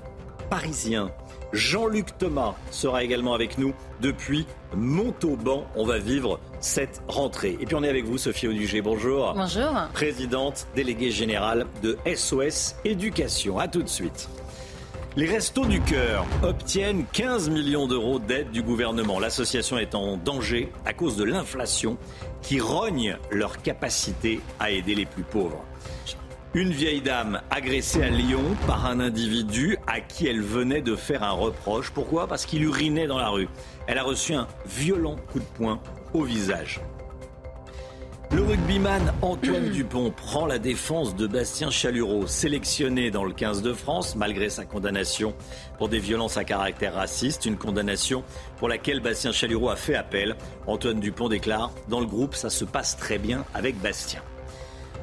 parisien. 0.49 1.11
Jean-Luc 1.53 2.17
Thomas 2.19 2.55
sera 2.71 3.03
également 3.03 3.35
avec 3.35 3.59
nous 3.59 3.75
depuis 4.01 4.47
Montauban. 4.75 5.65
On 5.75 5.85
va 5.85 5.99
vivre 5.99 6.39
cette 6.61 7.03
rentrée. 7.09 7.57
Et 7.61 7.67
puis 7.67 7.75
on 7.75 7.83
est 7.83 7.89
avec 7.89 8.05
vous, 8.05 8.19
Sophie 8.19 8.49
Audugé. 8.49 8.81
Bonjour. 8.83 9.35
Bonjour. 9.35 9.73
Présidente 9.93 10.67
déléguée 10.75 11.11
générale 11.11 11.67
de 11.83 11.99
SOS 12.07 12.77
Éducation. 12.85 13.59
A 13.59 13.69
tout 13.69 13.83
de 13.83 13.89
suite. 13.89 14.29
Les 15.17 15.27
Restos 15.27 15.65
du 15.65 15.81
Cœur 15.81 16.25
obtiennent 16.45 17.05
15 17.13 17.51
millions 17.51 17.89
d'euros 17.89 18.21
d'aide 18.21 18.53
du 18.53 18.63
gouvernement. 18.63 19.19
L'association 19.19 19.77
est 19.77 19.97
en 19.97 20.17
danger 20.17 20.71
à 20.87 20.93
cause 20.93 21.17
de 21.17 21.25
l'inflation 21.25 21.99
qui 22.43 22.61
rogne 22.61 23.17
leur 23.33 23.61
capacité 23.61 24.41
à 24.61 24.71
aider 24.71 24.95
les 24.95 25.07
plus 25.07 25.25
pauvres. 25.25 25.65
Une 26.53 26.73
vieille 26.73 27.01
dame 27.01 27.41
agressée 27.49 28.03
à 28.03 28.09
Lyon 28.09 28.43
par 28.67 28.87
un 28.87 28.99
individu 28.99 29.79
à 29.87 30.01
qui 30.01 30.27
elle 30.27 30.43
venait 30.43 30.83
de 30.83 30.97
faire 30.97 31.23
un 31.23 31.31
reproche. 31.31 31.91
Pourquoi? 31.91 32.27
Parce 32.27 32.45
qu'il 32.45 32.65
urinait 32.65 33.07
dans 33.07 33.19
la 33.19 33.29
rue. 33.29 33.47
Elle 33.87 33.99
a 33.99 34.03
reçu 34.03 34.35
un 34.35 34.49
violent 34.67 35.15
coup 35.31 35.39
de 35.39 35.45
poing 35.45 35.81
au 36.13 36.25
visage. 36.25 36.81
Le 38.33 38.43
rugbyman 38.43 39.13
Antoine 39.23 39.69
Dupont 39.73 40.11
prend 40.11 40.45
la 40.45 40.59
défense 40.59 41.15
de 41.15 41.29
Bastien 41.29 41.71
Chalureau, 41.71 42.27
sélectionné 42.27 43.13
dans 43.13 43.25
le 43.25 43.33
15 43.33 43.63
de 43.63 43.73
France 43.73 44.17
malgré 44.17 44.51
sa 44.51 44.65
condamnation 44.65 45.35
pour 45.79 45.89
des 45.89 46.01
violences 46.01 46.37
à 46.37 46.43
caractère 46.43 46.95
raciste, 46.95 47.47
une 47.47 47.59
condamnation 47.59 48.25
pour 48.57 48.69
laquelle 48.69 48.99
Bastien 48.99 49.31
Chalureau 49.31 49.71
a 49.71 49.77
fait 49.77 49.95
appel. 49.95 50.35
Antoine 50.67 50.99
Dupont 50.99 51.29
déclare 51.29 51.71
Dans 51.87 52.01
le 52.01 52.07
groupe, 52.07 52.35
ça 52.35 52.51
se 52.51 52.65
passe 52.65 52.97
très 52.97 53.19
bien 53.19 53.45
avec 53.55 53.81
Bastien. 53.81 54.21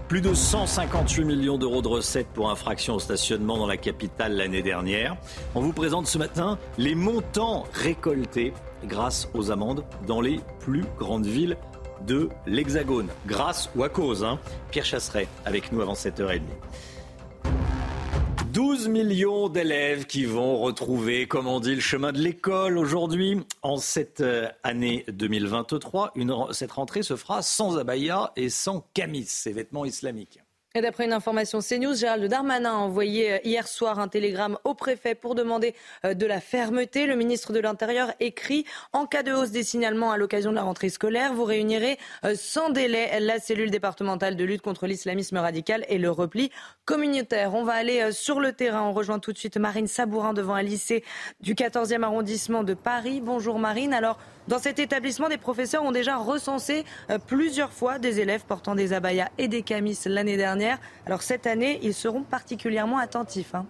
Plus 0.07 0.21
de 0.21 0.33
158 0.33 1.25
millions 1.25 1.57
d'euros 1.57 1.81
de 1.81 1.89
recettes 1.89 2.29
pour 2.33 2.49
infraction 2.49 2.95
au 2.95 2.99
stationnement 2.99 3.57
dans 3.57 3.67
la 3.67 3.75
capitale 3.75 4.37
l'année 4.37 4.61
dernière. 4.61 5.17
On 5.53 5.59
vous 5.59 5.73
présente 5.73 6.07
ce 6.07 6.17
matin 6.17 6.57
les 6.77 6.95
montants 6.95 7.65
récoltés 7.73 8.53
grâce 8.85 9.27
aux 9.33 9.51
amendes 9.51 9.83
dans 10.07 10.21
les 10.21 10.39
plus 10.61 10.85
grandes 10.97 11.25
villes 11.25 11.57
de 12.05 12.29
l'Hexagone. 12.45 13.09
Grâce 13.25 13.69
ou 13.75 13.83
à 13.83 13.89
cause, 13.89 14.23
hein. 14.23 14.39
Pierre 14.71 14.85
Chasseret 14.85 15.27
avec 15.43 15.73
nous 15.73 15.81
avant 15.81 15.93
7h30. 15.93 16.39
12 18.57 18.87
millions 18.87 19.49
d'élèves 19.49 20.07
qui 20.07 20.25
vont 20.25 20.57
retrouver, 20.57 21.27
comme 21.27 21.45
on 21.45 21.59
dit, 21.59 21.75
le 21.75 21.79
chemin 21.79 22.11
de 22.11 22.17
l'école 22.17 22.79
aujourd'hui. 22.79 23.39
En 23.61 23.77
cette 23.77 24.21
euh, 24.21 24.49
année 24.63 25.05
2023, 25.09 26.13
une, 26.15 26.35
cette 26.53 26.71
rentrée 26.71 27.03
se 27.03 27.15
fera 27.15 27.43
sans 27.43 27.77
abaya 27.77 28.31
et 28.35 28.49
sans 28.49 28.83
camis, 28.95 29.25
ces 29.25 29.51
vêtements 29.51 29.85
islamiques. 29.85 30.39
Et 30.75 30.81
d'après 30.81 31.05
une 31.05 31.13
information 31.13 31.59
CNews, 31.59 31.95
Gérald 31.95 32.25
Darmanin 32.25 32.71
a 32.71 32.75
envoyé 32.75 33.31
euh, 33.31 33.37
hier 33.45 33.67
soir 33.67 33.99
un 33.99 34.09
télégramme 34.09 34.57
au 34.65 34.73
préfet 34.73 35.15
pour 35.15 35.33
demander 35.33 35.73
euh, 36.05 36.13
de 36.13 36.25
la 36.25 36.41
fermeté. 36.41 37.05
Le 37.07 37.15
ministre 37.15 37.53
de 37.53 37.59
l'Intérieur 37.59 38.11
écrit 38.19 38.65
En 38.91 39.05
cas 39.05 39.23
de 39.23 39.31
hausse 39.31 39.51
des 39.51 39.63
signalements 39.63 40.11
à 40.11 40.17
l'occasion 40.17 40.51
de 40.51 40.55
la 40.55 40.63
rentrée 40.63 40.89
scolaire, 40.89 41.33
vous 41.33 41.45
réunirez 41.45 41.97
euh, 42.25 42.35
sans 42.35 42.69
délai 42.69 43.17
la 43.21 43.39
cellule 43.39 43.71
départementale 43.71 44.35
de 44.35 44.43
lutte 44.43 44.61
contre 44.61 44.87
l'islamisme 44.87 45.37
radical 45.37 45.85
et 45.87 45.97
le 45.97 46.11
repli 46.11 46.51
communautaire. 46.83 47.55
On 47.55 47.63
va 47.63 47.73
aller 47.73 48.11
sur 48.11 48.41
le 48.41 48.51
terrain. 48.51 48.83
On 48.83 48.93
rejoint 48.93 49.19
tout 49.19 49.31
de 49.31 49.37
suite 49.37 49.57
Marine 49.57 49.87
Sabourin 49.87 50.33
devant 50.33 50.53
un 50.53 50.63
lycée 50.63 51.03
du 51.39 51.55
14e 51.55 52.03
arrondissement 52.03 52.63
de 52.63 52.73
Paris. 52.73 53.21
Bonjour 53.21 53.57
Marine. 53.57 53.93
Alors, 53.93 54.19
dans 54.47 54.59
cet 54.59 54.79
établissement, 54.79 55.29
des 55.29 55.37
professeurs 55.37 55.83
ont 55.83 55.91
déjà 55.91 56.17
recensé 56.17 56.85
euh, 57.09 57.17
plusieurs 57.19 57.71
fois 57.71 57.99
des 57.99 58.19
élèves 58.19 58.45
portant 58.45 58.75
des 58.75 58.93
abayas 58.93 59.29
et 59.37 59.47
des 59.47 59.61
camis 59.61 59.99
l'année 60.05 60.37
dernière. 60.37 60.79
Alors 61.05 61.21
cette 61.21 61.47
année, 61.47 61.79
ils 61.83 61.93
seront 61.93 62.23
particulièrement 62.23 62.97
attentifs. 62.97 63.53
Hein. 63.55 63.65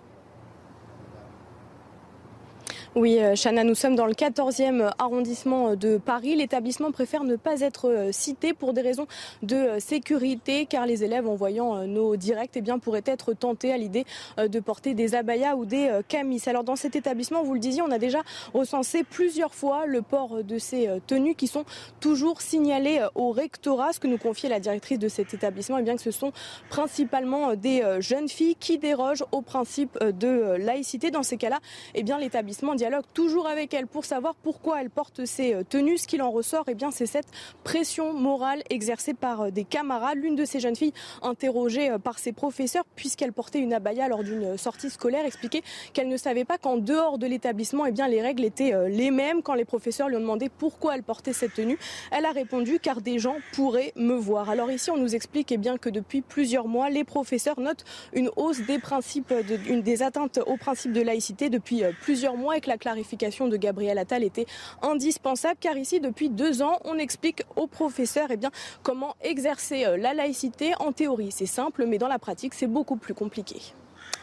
Oui, 2.98 3.20
euh, 3.20 3.36
Chana, 3.36 3.64
nous 3.64 3.76
sommes 3.76 3.96
dans 3.96 4.08
le 4.08 4.14
14e 4.14 4.92
arrondissement 4.98 5.76
de 5.76 6.00
Paris. 6.00 6.36
L'établissement 6.36 6.92
préfère 6.92 7.26
ne 7.26 7.36
pas 7.36 7.62
être 7.62 7.92
euh, 7.92 8.12
cité 8.12 8.54
pour 8.54 8.74
des 8.74 8.82
raisons 8.82 9.06
de 9.44 9.56
euh, 9.56 9.80
sécurité, 9.80 10.66
car 10.66 10.88
les 10.88 11.04
élèves, 11.04 11.28
en 11.28 11.36
voyant 11.36 11.86
nos 11.86 12.16
directs, 12.16 12.54
eh 12.56 12.62
bien, 12.62 12.80
pourraient 12.80 13.04
être 13.06 13.34
tentés 13.34 13.72
à 13.72 13.78
l'idée 13.78 14.04
de 14.40 14.60
porter 14.60 14.96
des 14.96 15.14
abayas 15.14 15.56
ou 15.56 15.66
des 15.66 15.92
camis. 16.08 16.42
Alors, 16.48 16.64
dans 16.64 16.76
cet 16.76 16.96
établissement, 16.96 17.44
vous 17.44 17.54
le 17.54 17.60
disiez, 17.60 17.84
on 17.84 17.92
a 17.92 18.00
déjà 18.00 18.24
recensé 18.56 19.04
plusieurs 19.04 19.54
fois 19.54 19.86
le 19.86 20.02
port 20.02 20.44
de 20.44 20.58
ces 20.58 20.90
tenues 21.06 21.36
qui 21.36 21.46
sont 21.46 21.66
toujours 22.00 22.42
signalées 22.42 23.06
au 23.14 23.32
rectorat. 23.32 23.94
Ce 23.94 24.00
que 24.00 24.08
nous 24.08 24.18
confiait 24.18 24.50
la 24.50 24.60
directrice 24.60 24.98
de 24.98 25.08
cet 25.08 25.36
établissement, 25.36 25.78
eh 25.78 25.84
bien, 25.84 25.96
que 25.96 26.02
ce 26.02 26.12
sont 26.12 26.32
principalement 26.70 27.56
des 27.56 27.84
jeunes 28.00 28.30
filles 28.30 28.56
qui 28.56 28.80
dérogent 28.80 29.26
au 29.32 29.42
principe 29.42 30.00
de 30.02 30.56
laïcité. 30.58 31.12
Dans 31.12 31.24
ces 31.24 31.38
cas-là, 31.38 31.60
eh 31.94 32.02
bien, 32.04 32.18
l'établissement 32.18 32.74
dialogue 32.88 33.06
toujours 33.14 33.48
avec 33.48 33.74
elle 33.74 33.86
pour 33.86 34.06
savoir 34.06 34.34
pourquoi 34.36 34.82
elle 34.82 34.90
porte 34.90 35.26
ces 35.26 35.54
euh, 35.54 35.64
tenues. 35.64 35.98
Ce 35.98 36.08
qu'il 36.08 36.22
en 36.22 36.32
ressort, 36.32 36.64
eh 36.70 36.74
bien, 36.74 36.90
c'est 36.90 37.06
cette 37.06 37.28
pression 37.66 38.14
morale 38.14 38.64
exercée 38.70 39.14
par 39.14 39.42
euh, 39.42 39.52
des 39.52 39.66
camarades. 39.66 40.20
L'une 40.20 40.36
de 40.36 40.46
ces 40.46 40.62
jeunes 40.62 40.78
filles, 40.78 40.94
interrogée 41.22 41.90
euh, 41.90 41.98
par 41.98 42.18
ses 42.18 42.32
professeurs, 42.32 42.86
puisqu'elle 42.96 43.34
portait 43.34 43.60
une 43.60 43.74
abaya 43.74 44.08
lors 44.08 44.24
d'une 44.24 44.58
sortie 44.58 44.90
scolaire, 44.90 45.26
expliquait 45.26 45.64
qu'elle 45.92 46.08
ne 46.08 46.16
savait 46.16 46.46
pas 46.46 46.58
qu'en 46.58 46.78
dehors 46.78 47.18
de 47.18 47.28
l'établissement, 47.28 47.86
eh 47.86 47.92
bien, 47.92 48.08
les 48.08 48.22
règles 48.22 48.46
étaient 48.46 48.74
les 48.88 49.12
mêmes. 49.12 49.42
Quand 49.42 49.54
les 49.54 49.66
professeurs 49.66 50.08
lui 50.08 50.16
ont 50.16 50.22
demandé 50.22 50.48
pourquoi 50.48 50.96
elle 50.96 51.04
portait 51.04 51.34
cette 51.34 51.56
tenue, 51.56 51.78
elle 52.12 52.26
a 52.26 52.32
répondu 52.32 52.80
car 52.80 53.02
des 53.02 53.20
gens 53.20 53.36
pourraient 53.52 53.92
me 53.98 54.16
voir. 54.16 54.50
Alors 54.50 54.72
ici, 54.72 54.92
on 54.92 54.98
nous 54.98 55.14
explique 55.14 55.52
eh 55.52 55.58
bien, 55.58 55.78
que 55.78 55.90
depuis 55.90 56.22
plusieurs 56.22 56.68
mois, 56.68 56.90
les 56.90 57.04
professeurs 57.04 57.60
notent 57.60 57.84
une 58.14 58.30
hausse 58.38 58.62
des 58.62 58.80
principes, 58.80 59.34
une, 59.68 59.82
des 59.82 60.04
atteintes 60.04 60.40
au 60.46 60.56
principe 60.56 60.94
de 60.94 61.02
laïcité 61.02 61.50
depuis 61.50 61.84
plusieurs 62.02 62.38
mois 62.38 62.58
et 62.58 62.62
que 62.62 62.67
la 62.68 62.78
clarification 62.78 63.48
de 63.48 63.58
Gabriel 63.58 63.98
Attal 63.98 64.24
était 64.24 64.46
indispensable 64.82 65.58
car 65.60 65.78
ici, 65.78 66.00
depuis 66.00 66.30
deux 66.30 66.62
ans, 66.62 66.80
on 66.86 66.98
explique 66.98 67.44
aux 67.56 67.68
professeurs 67.68 68.30
eh 68.32 68.38
comment 68.84 69.16
exercer 69.22 69.86
euh, 69.86 69.98
la 69.98 70.14
laïcité. 70.14 70.74
En 70.80 70.92
théorie, 70.92 71.32
c'est 71.32 71.46
simple, 71.46 71.86
mais 71.88 71.98
dans 71.98 72.08
la 72.08 72.20
pratique, 72.20 72.54
c'est 72.54 72.68
beaucoup 72.68 72.98
plus 72.98 73.14
compliqué. 73.14 73.62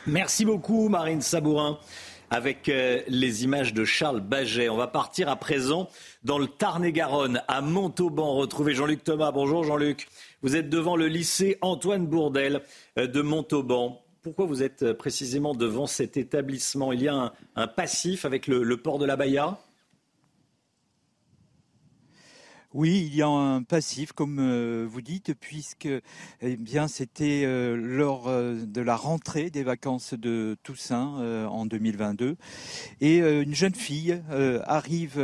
Merci 0.06 0.44
beaucoup, 0.44 0.88
Marine 0.88 1.20
Sabourin 1.20 1.78
avec 2.30 2.68
euh, 2.68 3.00
les 3.06 3.44
images 3.44 3.74
de 3.74 3.84
Charles 3.84 4.20
Baget. 4.20 4.68
On 4.68 4.76
va 4.76 4.88
partir 4.88 5.28
à 5.28 5.36
présent 5.36 5.88
dans 6.24 6.38
le 6.38 6.48
Tarn-et-Garonne, 6.48 7.42
à 7.46 7.60
Montauban, 7.60 8.34
retrouver 8.34 8.74
Jean-Luc 8.74 9.04
Thomas. 9.04 9.30
Bonjour 9.30 9.62
Jean-Luc. 9.62 10.08
Vous 10.42 10.56
êtes 10.56 10.68
devant 10.68 10.96
le 10.96 11.06
lycée 11.06 11.58
Antoine 11.60 12.06
Bourdel 12.06 12.62
euh, 12.98 13.06
de 13.06 13.22
Montauban 13.22 14.03
pourquoi 14.24 14.46
vous 14.46 14.62
êtes 14.62 14.82
euh, 14.82 14.94
précisément 14.94 15.54
devant 15.54 15.86
cet 15.86 16.16
établissement? 16.16 16.92
Il 16.92 17.02
y 17.02 17.08
a 17.08 17.32
un, 17.54 17.66
passif 17.68 18.24
avec 18.24 18.46
le, 18.48 18.76
port 18.78 18.98
de 18.98 19.04
la 19.04 19.16
Baïa? 19.16 19.58
Oui, 22.74 23.08
il 23.08 23.14
y 23.14 23.22
a 23.22 23.28
un 23.28 23.62
passif, 23.62 24.10
comme 24.10 24.38
euh, 24.40 24.84
vous 24.90 25.00
dites, 25.00 25.32
puisque 25.34 25.88
eh 26.40 26.56
bien 26.56 26.88
c'était 26.88 27.44
euh, 27.46 27.76
lors 27.76 28.26
euh, 28.26 28.56
de 28.66 28.80
la 28.80 28.96
rentrée 28.96 29.48
des 29.48 29.62
vacances 29.62 30.12
de 30.14 30.56
Toussaint 30.64 31.46
en 31.48 31.66
2022, 31.66 32.36
et 33.00 33.18
une 33.18 33.54
jeune 33.54 33.76
fille 33.76 34.20
arrive 34.64 35.20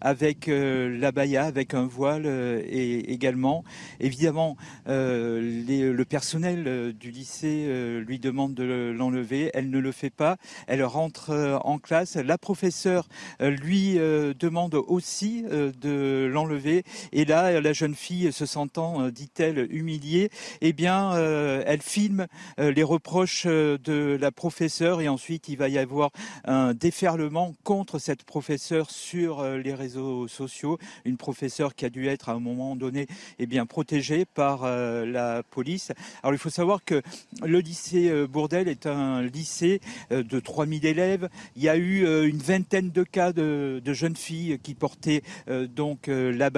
avec 0.00 0.48
la 0.48 1.12
baya, 1.12 1.44
avec 1.44 1.74
un 1.74 1.86
voile, 1.86 2.26
et 2.26 3.12
également, 3.12 3.62
évidemment, 4.00 4.56
le 4.86 6.02
personnel 6.02 6.92
du 6.98 7.10
lycée 7.10 8.00
lui 8.04 8.18
demande 8.18 8.54
de 8.54 8.92
l'enlever. 8.96 9.50
Elle 9.54 9.70
ne 9.70 9.78
le 9.78 9.92
fait 9.92 10.10
pas. 10.10 10.36
Elle 10.66 10.82
rentre 10.82 11.60
en 11.64 11.78
classe. 11.78 12.16
La 12.16 12.38
professeure 12.38 13.08
lui 13.40 13.94
demande 13.94 14.74
aussi 14.74 15.42
de 15.42 16.28
l'enlever 16.32 16.71
et 17.12 17.24
là, 17.24 17.60
la 17.60 17.72
jeune 17.72 17.94
fille, 17.94 18.32
se 18.32 18.46
sentant, 18.46 19.02
euh, 19.02 19.10
dit-elle, 19.10 19.68
humiliée, 19.70 20.30
eh 20.60 20.72
bien, 20.72 21.14
euh, 21.14 21.62
elle 21.66 21.82
filme 21.82 22.26
euh, 22.58 22.72
les 22.72 22.82
reproches 22.82 23.46
de 23.46 24.16
la 24.20 24.30
professeure 24.30 25.00
et 25.00 25.08
ensuite 25.08 25.48
il 25.48 25.56
va 25.56 25.68
y 25.68 25.78
avoir 25.78 26.10
un 26.44 26.74
déferlement 26.74 27.54
contre 27.64 27.98
cette 27.98 28.24
professeure 28.24 28.90
sur 28.90 29.44
les 29.44 29.74
réseaux 29.74 30.28
sociaux. 30.28 30.78
Une 31.04 31.16
professeure 31.16 31.74
qui 31.74 31.84
a 31.84 31.90
dû 31.90 32.08
être 32.08 32.28
à 32.28 32.32
un 32.32 32.40
moment 32.40 32.76
donné 32.76 33.06
eh 33.38 33.46
bien, 33.46 33.66
protégée 33.66 34.24
par 34.24 34.66
la 34.66 35.42
police. 35.42 35.92
Alors 36.22 36.34
il 36.34 36.38
faut 36.38 36.50
savoir 36.50 36.84
que 36.84 37.02
le 37.42 37.60
lycée 37.60 38.26
Bourdel 38.26 38.68
est 38.68 38.86
un 38.86 39.22
lycée 39.22 39.80
de 40.10 40.40
3000 40.40 40.86
élèves. 40.86 41.28
Il 41.56 41.62
y 41.62 41.68
a 41.68 41.76
eu 41.76 42.28
une 42.28 42.38
vingtaine 42.38 42.90
de 42.90 43.02
cas 43.02 43.32
de, 43.32 43.80
jeunes 43.92 44.16
filles 44.16 44.58
qui 44.62 44.74
portaient 44.74 45.22
donc 45.48 46.06
la 46.08 46.50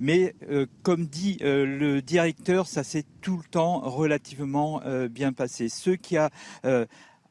Mais 0.00 0.34
comme 0.82 1.06
dit 1.06 1.38
le 1.40 2.00
directeur, 2.00 2.66
ça 2.66 2.84
s'est 2.84 3.04
tout 3.20 3.36
le 3.36 3.48
temps 3.50 3.80
relativement 3.80 4.82
bien 5.10 5.32
passé. 5.32 5.68
Ce 5.68 5.90
qui 5.90 6.16
a 6.16 6.30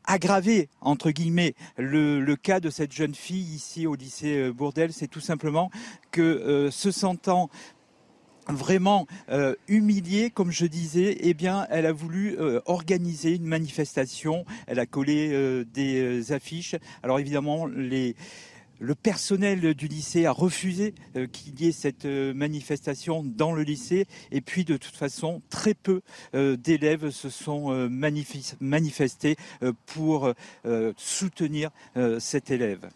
aggravé, 0.06 0.70
entre 0.82 1.12
guillemets, 1.12 1.54
le, 1.78 2.36
cas 2.36 2.60
de 2.60 2.70
cette 2.70 2.92
jeune 2.92 3.16
fille 3.16 3.56
ici 3.56 3.88
au 3.88 3.96
lycée 3.96 4.52
Bourdel, 4.52 4.94
c'est 4.94 5.08
tout 5.08 5.20
simplement 5.20 5.70
que 6.12 6.70
se 6.72 6.92
sentant 6.92 7.50
vraiment 8.50 9.08
euh, 9.30 9.56
humiliée, 9.68 10.30
comme 10.30 10.52
je 10.52 10.66
disais, 10.66 11.18
eh 11.20 11.34
bien, 11.34 11.68
elle 11.70 11.86
a 11.86 11.92
voulu 11.92 12.36
euh, 12.40 12.62
organiser 12.66 13.36
une 13.36 13.46
manifestation. 13.46 14.46
Elle 14.68 14.80
a 14.80 14.86
collé 14.86 15.30
euh, 15.32 15.66
des 15.74 16.32
affiches. 16.32 16.76
Alors 17.04 17.20
évidemment, 17.20 17.66
les 17.66 18.16
le 18.80 18.96
personnel 18.96 19.74
du 19.74 19.88
lycée 19.88 20.26
a 20.26 20.32
refusé 20.32 20.94
qu'il 21.32 21.60
y 21.60 21.68
ait 21.68 21.72
cette 21.72 22.06
manifestation 22.06 23.24
dans 23.24 23.54
le 23.54 23.64
lycée 23.64 24.06
et 24.32 24.42
puis 24.42 24.66
de 24.66 24.78
toute 24.78 24.96
façon 24.96 25.42
très 25.50 25.74
peu 25.74 26.02
d'élèves 26.34 27.10
se 27.10 27.30
sont 27.30 27.90
manifestés 27.90 29.36
pour 29.86 30.34
soutenir 30.98 31.72
cet 32.20 32.52
élève. 32.52 32.90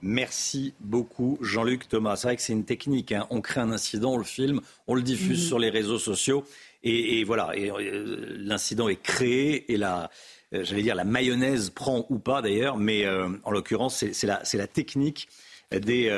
Merci 0.00 0.74
beaucoup, 0.78 1.38
Jean-Luc 1.40 1.88
Thomas. 1.88 2.16
C'est 2.16 2.28
vrai 2.28 2.36
que 2.36 2.42
c'est 2.42 2.52
une 2.52 2.64
technique. 2.64 3.10
Hein. 3.10 3.26
On 3.30 3.40
crée 3.40 3.60
un 3.60 3.72
incident, 3.72 4.12
on 4.12 4.18
le 4.18 4.24
filme, 4.24 4.60
on 4.86 4.94
le 4.94 5.02
diffuse 5.02 5.42
mhm. 5.42 5.46
sur 5.48 5.58
les 5.58 5.70
réseaux 5.70 5.98
sociaux. 5.98 6.44
Et, 6.84 7.24
voilà, 7.24 7.50
euh, 7.56 8.36
l'incident 8.38 8.88
est 8.88 9.02
créé 9.02 9.72
et 9.72 9.76
la, 9.76 10.10
euh, 10.54 10.64
j'allais 10.64 10.82
dire, 10.82 10.94
la 10.94 11.04
mayonnaise 11.04 11.70
prend 11.70 12.06
ou 12.10 12.18
pas 12.18 12.42
d'ailleurs, 12.42 12.76
mais 12.76 13.04
euh, 13.04 13.28
en 13.44 13.50
l'occurrence, 13.50 14.04
c'est 14.12 14.26
la, 14.26 14.66
technique 14.66 15.28
des, 15.70 16.10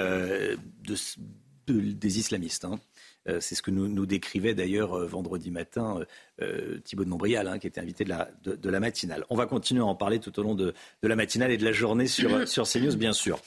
des 1.66 2.18
islamistes. 2.18 2.64
Hein. 2.64 2.80
Euh, 3.28 3.38
c'est 3.40 3.54
ce 3.54 3.62
que 3.62 3.70
nous, 3.70 4.06
décrivait 4.06 4.54
d'ailleurs 4.54 4.94
euh, 4.94 5.06
vendredi 5.06 5.50
matin 5.50 6.00
euh, 6.40 6.78
Thibault 6.84 7.04
de 7.04 7.10
Montbrial, 7.10 7.46
hein, 7.48 7.58
qui 7.58 7.66
était 7.66 7.80
invité 7.80 8.04
de 8.04 8.08
la, 8.08 8.30
de, 8.42 8.70
la, 8.70 8.80
matinale. 8.80 9.24
On 9.28 9.36
va 9.36 9.46
continuer 9.46 9.82
à 9.82 9.84
en 9.84 9.94
parler 9.94 10.20
tout 10.20 10.38
au 10.38 10.42
long 10.42 10.54
de, 10.54 10.72
la 11.02 11.16
matinale 11.16 11.50
et 11.50 11.58
de 11.58 11.64
la 11.64 11.72
journée 11.72 12.06
sur, 12.06 12.48
sur 12.48 12.66
CNews, 12.66 12.96
bien 12.96 13.12
sûr. 13.12 13.38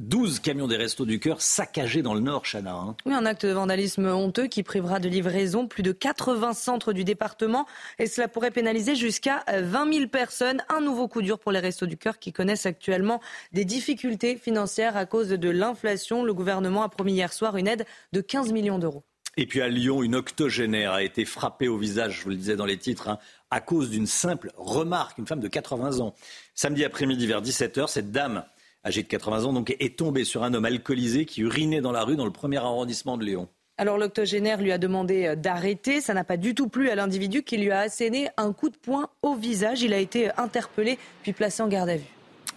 12 0.00 0.40
camions 0.40 0.66
des 0.66 0.76
Restos 0.76 1.06
du 1.06 1.20
Cœur 1.20 1.40
saccagés 1.40 2.02
dans 2.02 2.14
le 2.14 2.20
Nord, 2.20 2.42
Chana. 2.50 2.74
Hein. 2.74 2.96
Oui, 3.06 3.14
un 3.14 3.24
acte 3.26 3.46
de 3.46 3.52
vandalisme 3.52 4.06
honteux 4.06 4.48
qui 4.48 4.64
privera 4.64 4.98
de 4.98 5.08
livraison 5.08 5.68
plus 5.68 5.84
de 5.84 5.92
80 5.92 6.52
centres 6.52 6.92
du 6.92 7.04
département. 7.04 7.64
Et 8.00 8.08
cela 8.08 8.26
pourrait 8.26 8.50
pénaliser 8.50 8.96
jusqu'à 8.96 9.44
20 9.46 9.92
000 9.92 10.08
personnes. 10.08 10.64
Un 10.68 10.80
nouveau 10.80 11.06
coup 11.06 11.22
dur 11.22 11.38
pour 11.38 11.52
les 11.52 11.60
Restos 11.60 11.86
du 11.86 11.96
Cœur 11.96 12.18
qui 12.18 12.32
connaissent 12.32 12.66
actuellement 12.66 13.20
des 13.52 13.64
difficultés 13.64 14.36
financières 14.36 14.96
à 14.96 15.06
cause 15.06 15.28
de 15.28 15.48
l'inflation. 15.48 16.24
Le 16.24 16.34
gouvernement 16.34 16.82
a 16.82 16.88
promis 16.88 17.12
hier 17.12 17.32
soir 17.32 17.56
une 17.56 17.68
aide 17.68 17.86
de 18.12 18.20
15 18.20 18.50
millions 18.52 18.80
d'euros. 18.80 19.04
Et 19.36 19.46
puis 19.46 19.60
à 19.60 19.68
Lyon, 19.68 20.02
une 20.02 20.16
octogénaire 20.16 20.92
a 20.92 21.04
été 21.04 21.24
frappée 21.24 21.68
au 21.68 21.76
visage, 21.76 22.18
je 22.18 22.24
vous 22.24 22.30
le 22.30 22.36
disais 22.36 22.56
dans 22.56 22.66
les 22.66 22.78
titres, 22.78 23.08
hein, 23.08 23.18
à 23.50 23.60
cause 23.60 23.90
d'une 23.90 24.06
simple 24.06 24.50
remarque, 24.56 25.18
une 25.18 25.26
femme 25.26 25.40
de 25.40 25.48
80 25.48 26.00
ans. 26.00 26.14
Samedi 26.54 26.84
après-midi 26.84 27.26
vers 27.26 27.42
17h, 27.42 27.88
cette 27.88 28.12
dame 28.12 28.44
âgé 28.84 29.02
de 29.02 29.08
80 29.08 29.44
ans, 29.44 29.52
donc, 29.52 29.74
est 29.78 29.96
tombé 29.96 30.24
sur 30.24 30.44
un 30.44 30.54
homme 30.54 30.64
alcoolisé 30.64 31.24
qui 31.24 31.40
urinait 31.40 31.80
dans 31.80 31.92
la 31.92 32.04
rue 32.04 32.16
dans 32.16 32.24
le 32.24 32.30
premier 32.30 32.58
arrondissement 32.58 33.16
de 33.16 33.24
Lyon. 33.24 33.48
Alors 33.76 33.98
l'octogénaire 33.98 34.60
lui 34.60 34.70
a 34.70 34.78
demandé 34.78 35.26
euh, 35.26 35.34
d'arrêter. 35.36 36.00
Ça 36.00 36.14
n'a 36.14 36.22
pas 36.22 36.36
du 36.36 36.54
tout 36.54 36.68
plu 36.68 36.90
à 36.90 36.94
l'individu 36.94 37.42
qui 37.42 37.56
lui 37.56 37.70
a 37.72 37.80
asséné 37.80 38.28
un 38.36 38.52
coup 38.52 38.68
de 38.68 38.76
poing 38.76 39.08
au 39.22 39.34
visage. 39.34 39.82
Il 39.82 39.92
a 39.92 39.98
été 39.98 40.30
interpellé 40.36 40.98
puis 41.22 41.32
placé 41.32 41.62
en 41.62 41.68
garde 41.68 41.88
à 41.88 41.96
vue. 41.96 42.04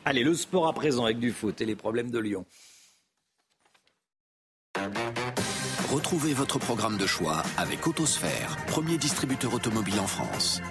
Allez, 0.06 0.24
le 0.24 0.36
sport 0.36 0.68
à 0.68 0.74
présent 0.74 1.06
avec 1.06 1.20
du 1.20 1.32
foot 1.32 1.60
et 1.60 1.66
les 1.66 1.76
problèmes 1.76 2.12
de 2.12 2.20
Lyon. 2.20 2.46
Retrouvez 5.90 6.34
votre 6.34 6.60
programme 6.60 6.98
de 6.98 7.08
choix 7.08 7.42
avec 7.58 7.88
Autosphère, 7.88 8.58
premier 8.68 8.98
distributeur 8.98 9.54
automobile 9.54 10.00
en 10.00 10.08
France. 10.08 10.62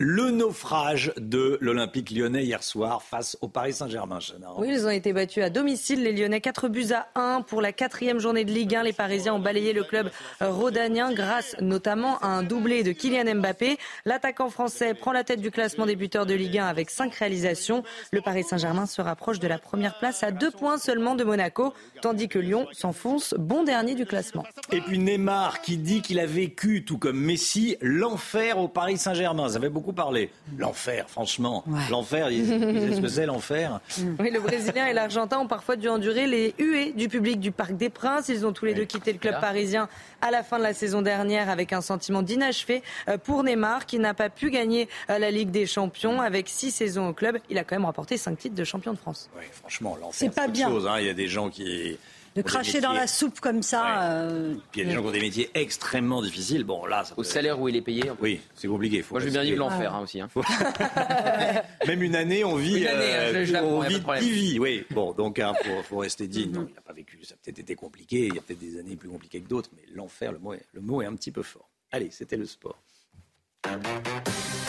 Le 0.00 0.30
naufrage 0.30 1.12
de 1.16 1.58
l'Olympique 1.60 2.12
lyonnais 2.12 2.44
hier 2.44 2.62
soir 2.62 3.02
face 3.02 3.36
au 3.40 3.48
Paris 3.48 3.72
Saint-Germain. 3.72 4.20
Oui, 4.56 4.68
ils 4.70 4.86
ont 4.86 4.90
été 4.90 5.12
battus 5.12 5.42
à 5.42 5.50
domicile. 5.50 6.04
Les 6.04 6.12
Lyonnais 6.12 6.40
4 6.40 6.68
buts 6.68 6.92
à 6.92 7.08
1 7.16 7.40
pour 7.40 7.60
la 7.60 7.72
quatrième 7.72 8.20
journée 8.20 8.44
de 8.44 8.52
Ligue 8.52 8.76
1. 8.76 8.84
Les 8.84 8.92
Parisiens 8.92 9.34
ont 9.34 9.40
balayé 9.40 9.72
le 9.72 9.82
club 9.82 10.08
rhodanien 10.40 11.12
grâce 11.12 11.56
notamment 11.60 12.16
à 12.20 12.28
un 12.28 12.44
doublé 12.44 12.84
de 12.84 12.92
Kylian 12.92 13.40
Mbappé. 13.40 13.76
L'attaquant 14.04 14.50
français 14.50 14.94
prend 14.94 15.10
la 15.10 15.24
tête 15.24 15.40
du 15.40 15.50
classement 15.50 15.84
des 15.84 15.96
buteurs 15.96 16.26
de 16.26 16.34
Ligue 16.34 16.58
1 16.58 16.66
avec 16.66 16.90
5 16.90 17.12
réalisations. 17.16 17.82
Le 18.12 18.20
Paris 18.20 18.44
Saint-Germain 18.44 18.86
se 18.86 19.02
rapproche 19.02 19.40
de 19.40 19.48
la 19.48 19.58
première 19.58 19.98
place 19.98 20.22
à 20.22 20.30
2 20.30 20.52
points 20.52 20.78
seulement 20.78 21.16
de 21.16 21.24
Monaco, 21.24 21.74
tandis 22.02 22.28
que 22.28 22.38
Lyon 22.38 22.68
s'enfonce 22.70 23.34
bon 23.36 23.64
dernier 23.64 23.96
du 23.96 24.06
classement. 24.06 24.44
Et 24.70 24.80
puis 24.80 25.00
Neymar 25.00 25.60
qui 25.60 25.76
dit 25.76 26.02
qu'il 26.02 26.20
a 26.20 26.26
vécu, 26.26 26.84
tout 26.84 26.98
comme 26.98 27.18
Messi, 27.18 27.76
l'enfer 27.80 28.60
au 28.60 28.68
Paris 28.68 28.96
Saint-Germain. 28.96 29.48
Ça 29.48 29.58
fait 29.58 29.68
beaucoup 29.68 29.87
parler. 29.92 30.30
L'enfer, 30.56 31.08
franchement. 31.08 31.64
L'enfer, 31.90 32.30
ils, 32.30 32.46
savent 32.46 32.94
ce 32.96 33.00
que 33.00 33.08
c'est 33.08 33.26
l'enfer. 33.26 33.80
Oui, 34.18 34.30
le 34.30 34.40
Brésilien 34.40 34.86
et 34.86 34.92
l'Argentin 34.92 35.38
ont 35.38 35.46
parfois 35.46 35.76
dû 35.76 35.88
endurer 35.88 36.26
les 36.26 36.54
huées 36.58 36.92
du 36.92 37.08
public 37.08 37.38
du 37.38 37.52
Parc 37.52 37.76
des 37.76 37.88
Princes. 37.88 38.28
Ils 38.28 38.46
ont 38.46 38.52
tous 38.52 38.64
les 38.64 38.74
deux 38.74 38.84
quitté 38.84 39.12
le 39.12 39.18
club 39.18 39.40
parisien 39.40 39.88
à 40.20 40.30
la 40.30 40.42
fin 40.42 40.58
de 40.58 40.62
la 40.62 40.74
saison 40.74 41.02
dernière 41.02 41.50
avec 41.50 41.72
un 41.72 41.80
sentiment 41.80 42.22
d'inachevé 42.22 42.82
euh, 43.08 43.18
pour 43.18 43.44
Neymar 43.44 43.86
qui 43.86 43.98
n'a 43.98 44.14
pas 44.14 44.30
pu 44.30 44.50
gagner 44.50 44.88
euh, 45.10 45.18
la 45.18 45.30
Ligue 45.30 45.50
des 45.50 45.66
Champions 45.66 46.20
avec 46.20 46.48
six 46.48 46.70
saisons 46.70 47.08
au 47.08 47.12
club. 47.12 47.38
Il 47.50 47.58
a 47.58 47.64
quand 47.64 47.76
même 47.76 47.84
remporté 47.84 48.16
cinq 48.16 48.38
titres 48.38 48.56
de 48.56 48.64
champion 48.64 48.92
de 48.92 48.98
France. 48.98 49.30
Oui, 49.36 49.44
franchement, 49.52 49.96
l'enfer, 50.00 50.14
c'est 50.14 50.34
pas 50.34 50.48
bien. 50.48 50.68
Chose, 50.68 50.86
hein. 50.86 50.96
Il 50.98 51.06
y 51.06 51.10
a 51.10 51.14
des 51.14 51.28
gens 51.28 51.50
qui 51.50 51.98
de 52.38 52.42
cracher 52.42 52.80
dans 52.80 52.92
la 52.92 53.06
soupe 53.06 53.40
comme 53.40 53.62
ça. 53.62 54.02
Euh, 54.02 54.54
Puis 54.70 54.80
il 54.80 54.84
y 54.84 54.86
a 54.86 54.88
des 54.90 54.94
gens 54.94 55.02
qui 55.02 55.08
ont 55.08 55.12
des 55.12 55.20
métiers 55.20 55.50
extrêmement 55.54 56.22
difficiles. 56.22 56.64
Bon, 56.64 56.86
là, 56.86 57.02
Au 57.16 57.24
salaire 57.24 57.60
où 57.60 57.68
il 57.68 57.76
est 57.76 57.82
payé. 57.82 58.04
Oui, 58.20 58.40
c'est 58.54 58.68
compliqué. 58.68 59.04
Moi, 59.10 59.20
je 59.20 59.26
veux 59.26 59.30
bien 59.32 59.42
vivre 59.42 59.58
l'enfer 59.58 59.94
hein, 59.94 60.02
aussi. 60.02 60.20
Hein. 60.20 60.28
Même 61.86 62.02
une 62.02 62.14
année, 62.14 62.44
on 62.44 62.54
vit. 62.54 62.78
Une 62.78 62.86
année, 62.86 63.14
euh, 63.14 63.62
on 63.62 63.80
vit 63.80 64.00
dix 64.20 64.30
vies. 64.30 64.58
Oui, 64.58 64.84
bon, 64.90 65.12
donc 65.12 65.38
il 65.38 65.42
hein, 65.42 65.54
faut, 65.82 65.98
rester 65.98 66.28
digne. 66.28 66.52
il 66.68 66.74
n'a 66.74 66.80
pas 66.80 66.92
vécu. 66.92 67.18
Ça 67.24 67.34
a 67.34 67.38
peut-être 67.44 67.58
été 67.58 67.74
compliqué. 67.74 68.28
Il 68.28 68.34
y 68.34 68.38
a 68.38 68.42
peut-être 68.42 68.60
des 68.60 68.78
années 68.78 68.96
plus 68.96 69.08
compliquées 69.08 69.40
que 69.40 69.48
d'autres. 69.48 69.70
Mais 69.74 69.82
l'enfer, 69.94 70.32
le 70.32 70.38
mot, 70.38 70.54
est, 70.54 70.64
le 70.72 70.80
mot 70.80 71.02
est 71.02 71.06
un 71.06 71.14
petit 71.14 71.32
peu 71.32 71.42
fort. 71.42 71.68
Allez, 71.90 72.10
c'était 72.10 72.36
le 72.36 72.46
sport. 72.46 72.78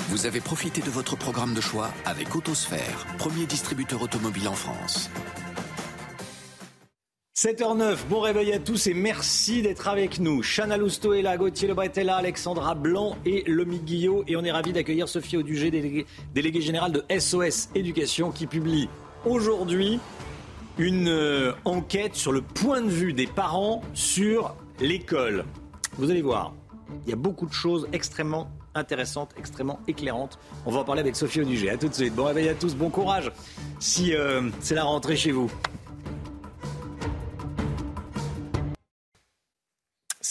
Vous 0.10 0.26
avez 0.26 0.42
profité 0.42 0.82
de 0.82 0.90
votre 0.90 1.16
programme 1.16 1.54
de 1.54 1.62
choix 1.62 1.92
avec 2.06 2.36
Autosphère, 2.36 3.06
premier 3.20 3.46
distributeur 3.46 4.02
automobile 4.02 4.48
en 4.48 4.56
France. 4.56 5.10
7h09, 7.42 8.00
bon 8.10 8.20
réveil 8.20 8.52
à 8.52 8.60
tous 8.60 8.88
et 8.88 8.94
merci 8.94 9.62
d'être 9.62 9.88
avec 9.88 10.20
nous. 10.20 10.44
Chana 10.44 10.76
Lousteau 10.76 11.14
est 11.14 11.22
là, 11.22 11.38
Gauthier 11.38 11.70
Lebret 11.70 11.90
est 11.96 12.10
Alexandra 12.10 12.76
Blanc 12.76 13.16
et 13.26 13.46
Lomi 13.48 13.80
Guillot. 13.80 14.26
Et 14.28 14.36
on 14.36 14.44
est 14.44 14.52
ravis 14.52 14.74
d'accueillir 14.74 15.08
Sophie 15.08 15.38
Audugé, 15.38 15.72
déléguée 15.72 16.06
délégué 16.36 16.60
générale 16.60 16.92
de 16.92 17.06
SOS 17.18 17.70
Éducation, 17.76 18.32
qui 18.32 18.46
publie 18.46 18.90
aujourd'hui 19.26 20.02
une 20.78 21.08
euh, 21.08 21.54
enquête 21.64 22.16
sur 22.16 22.34
le 22.34 22.42
point 22.42 22.82
de 22.82 22.90
vue 22.90 23.14
des 23.14 23.28
parents 23.28 23.84
sur 23.94 24.54
l'école. 24.82 25.46
Vous 25.98 26.12
allez 26.12 26.22
voir, 26.22 26.54
il 27.06 27.10
y 27.10 27.14
a 27.14 27.16
beaucoup 27.16 27.46
de 27.46 27.54
choses 27.54 27.88
extrêmement 27.94 28.52
intéressantes, 28.76 29.34
extrêmement 29.38 29.80
éclairantes. 29.88 30.40
On 30.66 30.72
va 30.72 30.82
en 30.82 30.84
parler 30.84 31.00
avec 31.00 31.16
Sophie 31.16 31.40
Audugé. 31.40 31.70
À 31.70 31.78
tout 31.78 31.88
de 31.88 31.94
suite. 31.94 32.14
Bon 32.14 32.26
réveil 32.26 32.50
à 32.50 32.54
tous, 32.54 32.76
bon 32.76 32.90
courage. 32.90 33.32
Si 33.80 34.14
euh, 34.14 34.50
c'est 34.60 34.76
la 34.76 34.84
rentrée 34.84 35.16
chez 35.16 35.32
vous. 35.32 35.50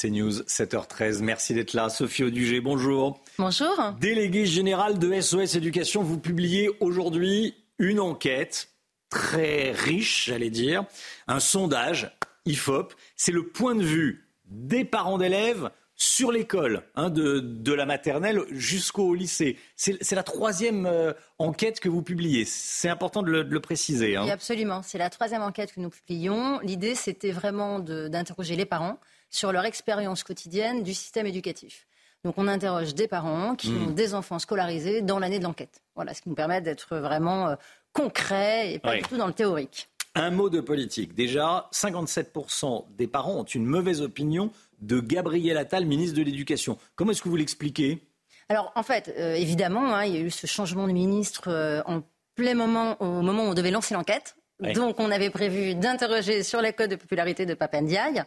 News, 0.05 0.43
7h13. 0.43 1.23
Merci 1.23 1.55
d'être 1.55 1.75
là. 1.75 1.89
Sophie 1.89 2.23
Audugé, 2.23 2.61
bonjour. 2.61 3.21
Bonjour. 3.39 3.95
Délégué 4.01 4.47
général 4.47 4.99
de 4.99 5.21
SOS 5.21 5.57
Éducation, 5.57 6.03
vous 6.03 6.19
publiez 6.19 6.71
aujourd'hui 6.81 7.57
une 7.79 7.99
enquête 8.01 8.71
très 9.11 9.73
riche, 9.73 10.27
j'allais 10.27 10.51
dire, 10.51 10.85
un 11.27 11.41
sondage 11.41 12.13
IFOP. 12.47 12.95
C'est 13.17 13.33
le 13.33 13.49
point 13.49 13.75
de 13.75 13.83
vue 13.83 14.29
des 14.47 14.85
parents 14.85 15.19
d'élèves 15.19 15.71
sur 16.01 16.31
l'école, 16.31 16.85
hein, 16.95 17.11
de, 17.11 17.73
la 17.73 17.85
maternelle 17.85 18.43
jusqu'au 18.51 19.15
lycée. 19.15 19.59
C'est 19.75 20.13
la 20.13 20.23
troisième 20.23 20.87
euh, 20.87 21.13
enquête 21.39 21.81
que 21.81 21.89
vous 21.89 22.03
publiez. 22.03 22.45
C'est 22.45 22.89
important 22.89 23.23
de 23.23 23.33
le, 23.33 23.61
préciser. 23.61 24.15
Hein. 24.15 24.23
Oui, 24.25 24.31
absolument. 24.31 24.83
C'est 24.85 24.99
la 24.99 25.11
troisième 25.11 25.43
enquête 25.43 25.73
que 25.73 25.81
nous 25.81 25.91
publions. 25.91 26.61
L'idée, 26.61 26.95
c'était 26.95 27.33
vraiment 27.33 27.81
d'interroger 27.81 28.55
les 28.55 28.65
parents 28.65 29.01
sur 29.31 29.53
leur 29.53 29.65
expérience 29.65 30.23
quotidienne 30.23 30.83
du 30.83 30.95
système 30.95 31.27
éducatif. 31.27 31.87
Donc 32.25 32.35
on 32.37 32.49
interroge 32.49 32.95
des 32.95 33.09
parents 33.09 33.55
qui 33.55 33.71
hmm. 33.71 33.89
ont 33.89 33.91
des 33.91 34.15
enfants 34.15 34.39
scolarisés 34.39 35.03
dans 35.03 35.19
l'année 35.19 35.39
de 35.39 35.45
l'enquête. 35.45 35.83
Voilà, 35.95 36.15
ce 36.15 36.23
qui 36.23 36.29
nous 36.29 36.35
permet 36.35 36.61
d'être 36.61 36.97
vraiment 36.97 37.49
euh, 37.49 37.57
concret 37.93 38.75
et 38.75 38.79
pas 38.79 38.97
du 38.97 39.03
tout 39.03 39.17
dans 39.17 39.27
le 39.27 39.33
théorique. 39.33 39.89
Un 40.15 40.31
mot 40.31 40.51
de 40.51 40.61
politique. 40.61 41.15
Déjà, 41.15 41.69
57% 41.73 42.87
des 42.97 43.07
parents 43.07 43.37
ont 43.37 43.45
une 43.45 43.67
mauvaise 43.67 44.03
opinion 44.03 44.51
de 44.81 45.01
Gabriel 45.01 45.57
Attal, 45.57 45.85
ministre 45.85 46.17
de 46.17 46.23
l'Éducation. 46.23 46.77
Comment 46.97 47.13
est-ce 47.13 47.23
que 47.23 47.29
vous 47.29 47.37
l'expliquez? 47.37 48.03
Alors, 48.49 48.73
en 48.75 48.83
fait, 48.83 49.15
euh, 49.19 49.35
évidemment, 49.35 49.95
hein, 49.95 50.05
il 50.05 50.15
y 50.15 50.17
a 50.17 50.21
eu 50.21 50.31
ce 50.31 50.47
changement 50.47 50.89
de 50.89 50.93
ministre 50.93 51.49
euh, 51.49 51.83
en 51.87 52.03
plein 52.35 52.55
moment, 52.55 53.01
au 53.01 53.23
moment 53.23 53.45
où 53.45 53.49
on 53.49 53.55
devait 53.55 53.71
lancer 53.71 53.95
l'enquête. 53.95 54.37
Donc 54.75 54.99
on 54.99 55.11
avait 55.13 55.31
prévu 55.31 55.77
d'interroger 55.77 56.43
sur 56.43 56.61
la 56.61 56.73
cote 56.73 56.91
de 56.91 56.97
popularité 56.97 57.47
de 57.47 57.55
Papendiaï, 57.55 58.25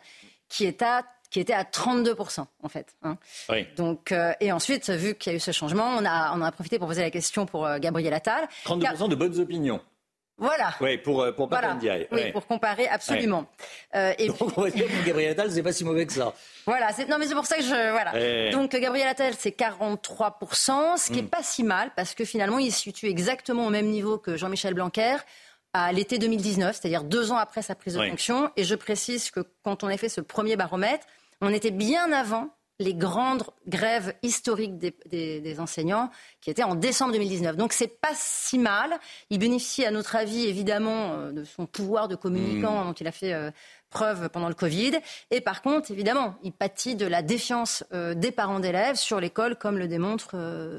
qui 0.51 0.65
est 0.65 0.81
à 0.81 1.03
qui 1.31 1.39
était 1.39 1.53
à 1.53 1.63
32% 1.63 2.43
en 2.61 2.67
fait. 2.67 2.93
Hein. 3.03 3.15
Donc, 3.77 4.11
euh, 4.11 4.33
et 4.41 4.51
ensuite, 4.51 4.89
vu 4.89 5.15
qu'il 5.15 5.31
y 5.31 5.33
a 5.33 5.37
eu 5.37 5.39
ce 5.39 5.51
changement, 5.51 5.87
on 5.97 6.03
a, 6.03 6.33
on 6.35 6.41
a 6.41 6.51
profité 6.51 6.77
pour 6.77 6.89
poser 6.89 7.03
la 7.03 7.09
question 7.09 7.45
pour 7.45 7.65
euh, 7.65 7.79
Gabriel 7.79 8.13
Attal. 8.13 8.49
32% 8.65 9.07
de 9.07 9.15
bonnes 9.15 9.39
opinions. 9.39 9.79
Voilà. 10.37 10.73
Oui, 10.81 10.97
pour, 10.97 11.21
euh, 11.21 11.31
pour 11.31 11.47
voilà. 11.47 11.77
Oui, 12.11 12.31
pour 12.33 12.45
comparer, 12.47 12.87
absolument. 12.87 13.45
Euh, 13.95 14.11
et 14.17 14.27
Donc, 14.39 14.73
dire 14.73 14.87
que 14.87 15.05
Gabriel 15.05 15.31
Attal, 15.31 15.51
c'est 15.51 15.63
pas 15.63 15.71
si 15.71 15.85
mauvais 15.85 16.05
que 16.05 16.11
ça. 16.11 16.33
Voilà, 16.65 16.89
non 17.07 17.17
mais 17.17 17.27
c'est 17.27 17.35
pour 17.35 17.45
ça 17.45 17.57
que 17.57 17.63
je... 17.63 17.91
Voilà. 17.91 18.51
Donc, 18.51 18.71
Gabriel 18.71 19.07
Attal, 19.07 19.33
c'est 19.37 19.57
43%, 19.57 20.97
ce 20.97 21.07
qui 21.07 21.13
n'est 21.13 21.21
mm. 21.21 21.27
pas 21.27 21.43
si 21.43 21.63
mal, 21.63 21.91
parce 21.95 22.13
que 22.13 22.25
finalement, 22.25 22.59
il 22.59 22.73
se 22.73 22.81
situe 22.81 23.07
exactement 23.07 23.67
au 23.67 23.69
même 23.69 23.87
niveau 23.87 24.17
que 24.17 24.35
Jean-Michel 24.35 24.73
Blanquer 24.73 25.15
à 25.74 25.91
l'été 25.91 26.17
2019, 26.17 26.78
c'est-à-dire 26.80 27.03
deux 27.03 27.32
ans 27.32 27.38
après 27.38 27.61
sa 27.61 27.76
prise 27.76 27.95
de 27.95 28.09
fonction. 28.09 28.51
Et 28.57 28.63
je 28.63 28.76
précise 28.76 29.32
que 29.32 29.41
quand 29.63 29.84
on 29.84 29.88
a 29.88 29.97
fait 29.97 30.09
ce 30.09 30.22
premier 30.22 30.55
baromètre, 30.55 31.05
on 31.41 31.49
était 31.49 31.72
bien 31.72 32.11
avant 32.11 32.49
les 32.82 32.93
grandes 32.93 33.43
grèves 33.67 34.13
historiques 34.24 34.78
des, 34.78 35.59
enseignants 35.59 36.09
qui 36.41 36.49
étaient 36.49 36.63
en 36.63 36.76
décembre 36.76 37.13
2019. 37.13 37.55
Donc 37.55 37.74
c'est 37.74 37.99
pas 37.99 38.11
si 38.15 38.57
mal. 38.57 38.99
Il 39.30 39.39
bénéficie, 39.39 39.86
à 39.86 39.91
notre 39.91 40.15
avis, 40.15 40.47
évidemment, 40.47 41.13
euh, 41.13 41.32
de 41.32 41.43
son 41.43 41.65
pouvoir 41.65 42.07
de 42.07 42.15
communicant 42.15 42.84
mmh. 42.84 42.88
dont 42.88 42.93
il 42.93 43.07
a 43.07 43.11
fait 43.11 43.34
euh, 43.34 43.51
preuve 43.89 44.30
pendant 44.30 44.49
le 44.49 44.55
Covid. 44.55 44.93
Et 45.30 45.41
par 45.41 45.61
contre, 45.61 45.91
évidemment, 45.91 46.36
il 46.43 46.51
pâtit 46.51 46.95
de 46.95 47.05
la 47.05 47.22
défiance 47.22 47.84
euh, 47.93 48.15
des 48.15 48.32
parents 48.32 48.59
d'élèves 48.59 48.95
sur 48.95 49.19
l'école, 49.19 49.55
comme 49.55 49.78
le 49.78 49.88
démontre 49.88 50.36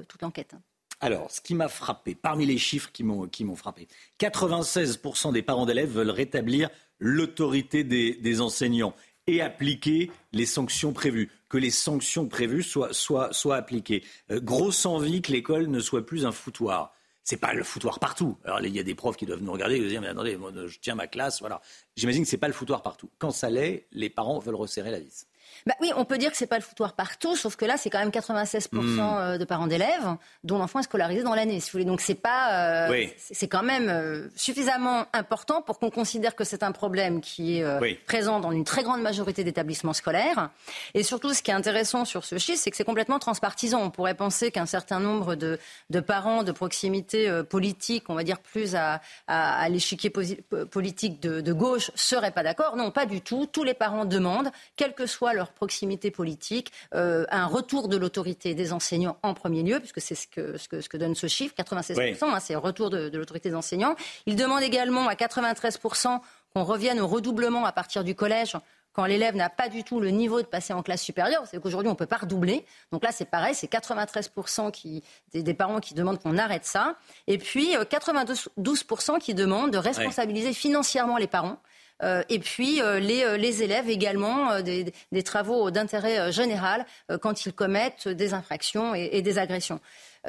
toute 0.09 0.23
l'enquête. 0.23 0.57
Alors, 1.05 1.31
ce 1.31 1.41
qui 1.41 1.55
m'a 1.55 1.69
frappé, 1.69 2.15
parmi 2.15 2.47
les 2.47 2.59
chiffres 2.59 2.91
qui 2.93 3.03
m'ont 3.03 3.57
frappé, 3.57 3.89
96% 4.21 5.33
des 5.33 5.43
parents 5.43 5.67
d'élèves 5.67 5.91
veulent 5.91 6.11
rétablir 6.11 6.71
l'autorité 7.01 7.85
des 7.85 8.41
enseignants 8.41 8.95
et 9.27 9.41
appliquer 9.41 10.11
les 10.33 10.47
sanctions 10.47 10.93
prévues, 10.93 11.31
que 11.49 11.59
les 11.59 11.71
sanctions 11.71 12.27
prévues 12.27 12.63
soient, 12.63 12.93
soient, 12.93 13.33
soient 13.33 13.57
appliquées. 13.57 14.03
Euh, 14.31 14.41
grosse 14.41 14.87
envie 14.87 15.23
que 15.23 15.33
l'école 15.33 15.69
ne 15.69 15.81
soit 15.81 16.05
plus 16.05 16.27
un 16.27 16.33
foutoir. 16.33 16.95
C'est 17.25 17.37
pas 17.37 17.53
le 17.53 17.63
foutoir 17.63 18.01
partout. 18.01 18.37
Alors 18.45 18.61
il 18.61 18.75
y 18.75 18.81
a 18.81 18.83
des 18.83 18.97
profs 18.97 19.17
qui 19.17 19.27
doivent 19.27 19.43
nous 19.43 19.53
regarder 19.53 19.77
et 19.77 19.87
dire 19.87 20.01
mais 20.01 20.09
attendez, 20.09 20.37
je 20.67 20.79
tiens 20.81 20.97
ma 20.97 21.07
classe, 21.07 21.39
voilà. 21.39 21.61
J'imagine 21.97 22.25
que 22.25 22.29
c'est 22.29 22.37
pas 22.37 22.49
le 22.49 22.53
foutoir 22.53 22.83
partout. 22.83 23.11
Quand 23.19 23.31
ça 23.31 23.49
l'est, 23.49 23.87
les 23.93 24.11
parents 24.11 24.41
veulent 24.41 24.57
resserrer 24.57 24.91
la 24.91 24.99
vis. 24.99 25.27
Bah 25.67 25.75
oui, 25.81 25.93
on 25.97 26.05
peut 26.05 26.19
dire 26.19 26.31
que 26.31 26.37
c'est 26.37 26.47
pas 26.47 26.57
le 26.57 26.63
foutoir 26.63 26.95
partout, 26.95 27.37
sauf 27.37 27.57
que 27.57 27.65
là, 27.65 27.77
c'est 27.77 27.91
quand 27.91 27.99
même 27.99 28.11
96% 28.11 28.69
hmm. 28.73 29.01
euh, 29.01 29.39
de 29.39 29.45
parents 29.45 29.67
d'élèves 29.67 30.17
dont 30.45 30.59
l'enfant 30.59 30.81
est 30.81 30.85
scolarisé 30.85 31.23
dans 31.23 31.35
l'année, 31.35 31.61
si 31.61 31.71
vous 31.71 31.79
voulez. 31.79 31.85
Donc 31.85 32.01
c'est 32.01 32.15
pas, 32.15 32.89
euh, 32.89 33.07
c'est 33.17 33.49
quand 33.49 33.63
même 33.63 33.89
euh, 33.89 34.29
suffisamment 34.35 35.07
important 35.13 35.63
pour 35.63 35.79
qu'on 35.79 35.91
considère 35.91 36.35
que 36.35 36.45
c'est 36.45 36.63
un 36.63 36.73
problème 36.73 37.21
qui 37.21 37.59
est 37.59 37.65
présent 38.07 38.41
dans 38.41 38.53
une 38.53 38.65
très 38.65 38.83
grande 38.83 39.03
majorité 39.03 39.45
d'établissements 39.45 39.93
scolaires. 39.93 40.51
Et 40.95 41.03
surtout, 41.03 41.33
ce 41.33 41.43
qui 41.43 41.51
est 41.51 41.55
intéressant 41.55 42.05
sur 42.05 42.25
ce 42.25 42.39
chiffre, 42.39 42.61
c'est 42.63 42.71
que 42.71 42.77
c'est 42.77 42.85
complètement 42.85 43.19
transpartisan. 43.19 43.81
On 43.81 43.91
pourrait 43.91 44.15
penser 44.15 44.51
qu'un 44.51 44.67
certain 44.67 45.01
nombre 45.01 45.35
de, 45.35 45.59
de, 45.91 46.01
parents 46.01 46.43
de 46.43 46.53
proximité 46.53 47.43
politique, 47.49 48.05
on 48.09 48.15
va 48.15 48.25
dire 48.25 48.39
plus 48.39 48.75
à, 48.75 49.01
à, 49.27 49.69
l'échiquier 49.69 50.11
politique 50.11 51.21
de, 51.21 51.41
de 51.41 51.53
gauche, 51.53 51.91
seraient 51.95 52.31
pas 52.31 52.43
d'accord. 52.43 52.77
Non, 52.77 52.91
pas 52.91 53.07
du 53.07 53.21
tout. 53.21 53.47
Tous 53.47 53.65
les 53.65 53.75
parents 53.75 54.05
demandent, 54.05 54.51
quel 54.77 54.95
que 54.95 55.07
soit 55.07 55.35
leur 55.35 55.52
proximité 55.53 56.11
politique, 56.11 56.73
euh, 56.95 57.25
un 57.31 57.47
retour 57.47 57.89
de 57.89 57.97
l'autorité 57.97 58.55
des 58.55 58.73
enseignants 58.73 59.17
en 59.23 59.35
premier 59.35 59.63
lieu, 59.63 59.79
puisque 59.79 60.01
c'est 60.01 60.15
ce 60.15 60.27
que, 60.27 60.57
ce, 60.59 60.69
que, 60.69 60.81
ce 60.81 60.89
que 60.89 60.97
donne 60.97 61.15
ce 61.15 61.27
chiffre, 61.27 61.55
96%, 61.57 62.25
hein, 62.25 62.41
c'est 62.41 62.55
retour 62.55 62.91
de, 62.91 63.09
de 63.09 63.19
l'autorité 63.19 63.51
des 63.51 63.55
enseignants. 63.55 63.95
Il 64.27 64.37
demande 64.37 64.63
également 64.63 65.09
à 65.09 65.15
93% 65.15 66.21
qu'on 66.53 66.65
revienne 66.65 67.01
au 67.01 67.07
redoublement 67.07 67.65
à 67.65 67.73
partir 67.73 68.05
du 68.05 68.15
collège 68.15 68.57
quand 68.93 69.07
l'élève 69.07 69.37
n'a 69.37 69.49
pas 69.49 69.69
du 69.69 69.85
tout 69.85 70.01
le 70.01 70.11
niveau 70.11 70.43
de 70.43 70.47
passer 70.47 70.73
en 70.73 70.83
classe 70.83 71.03
supérieure, 71.03 71.45
c'est 71.51 71.61
qu'aujourd'hui 71.61 71.89
on 71.89 71.93
ne 71.93 71.97
peut 71.97 72.07
pas 72.07 72.19
redoubler. 72.19 72.65
Donc 72.93 73.03
là 73.03 73.11
c'est 73.13 73.25
pareil, 73.25 73.55
c'est 73.55 73.71
93% 73.71 74.71
qui, 74.71 75.03
des, 75.33 75.55
parents 75.55 75.81
qui 75.81 75.95
demandent 75.95 76.21
qu'on 76.21 76.37
arrête 76.37 76.65
ça. 76.65 76.97
Et 77.27 77.39
puis 77.39 77.75
92% 77.75 79.15
euh, 79.15 79.19
qui 79.19 79.35
demandent 79.35 79.73
de 79.73 79.79
responsabiliser 79.79 80.53
financièrement 80.53 81.17
les 81.17 81.27
parents. 81.27 81.59
Euh, 82.03 82.23
et 82.29 82.39
puis 82.39 82.81
euh, 82.81 83.01
euh, 83.01 83.37
les, 83.37 83.63
élèves 83.63 83.89
également 83.89 84.61
des, 84.61 84.93
travaux 85.25 85.71
d'intérêt 85.71 86.33
général 86.33 86.87
quand 87.21 87.47
ils 87.47 87.53
commettent 87.53 88.09
des 88.09 88.35
infractions 88.35 88.95
et, 88.95 89.23
des 89.23 89.39
agressions. 89.39 89.81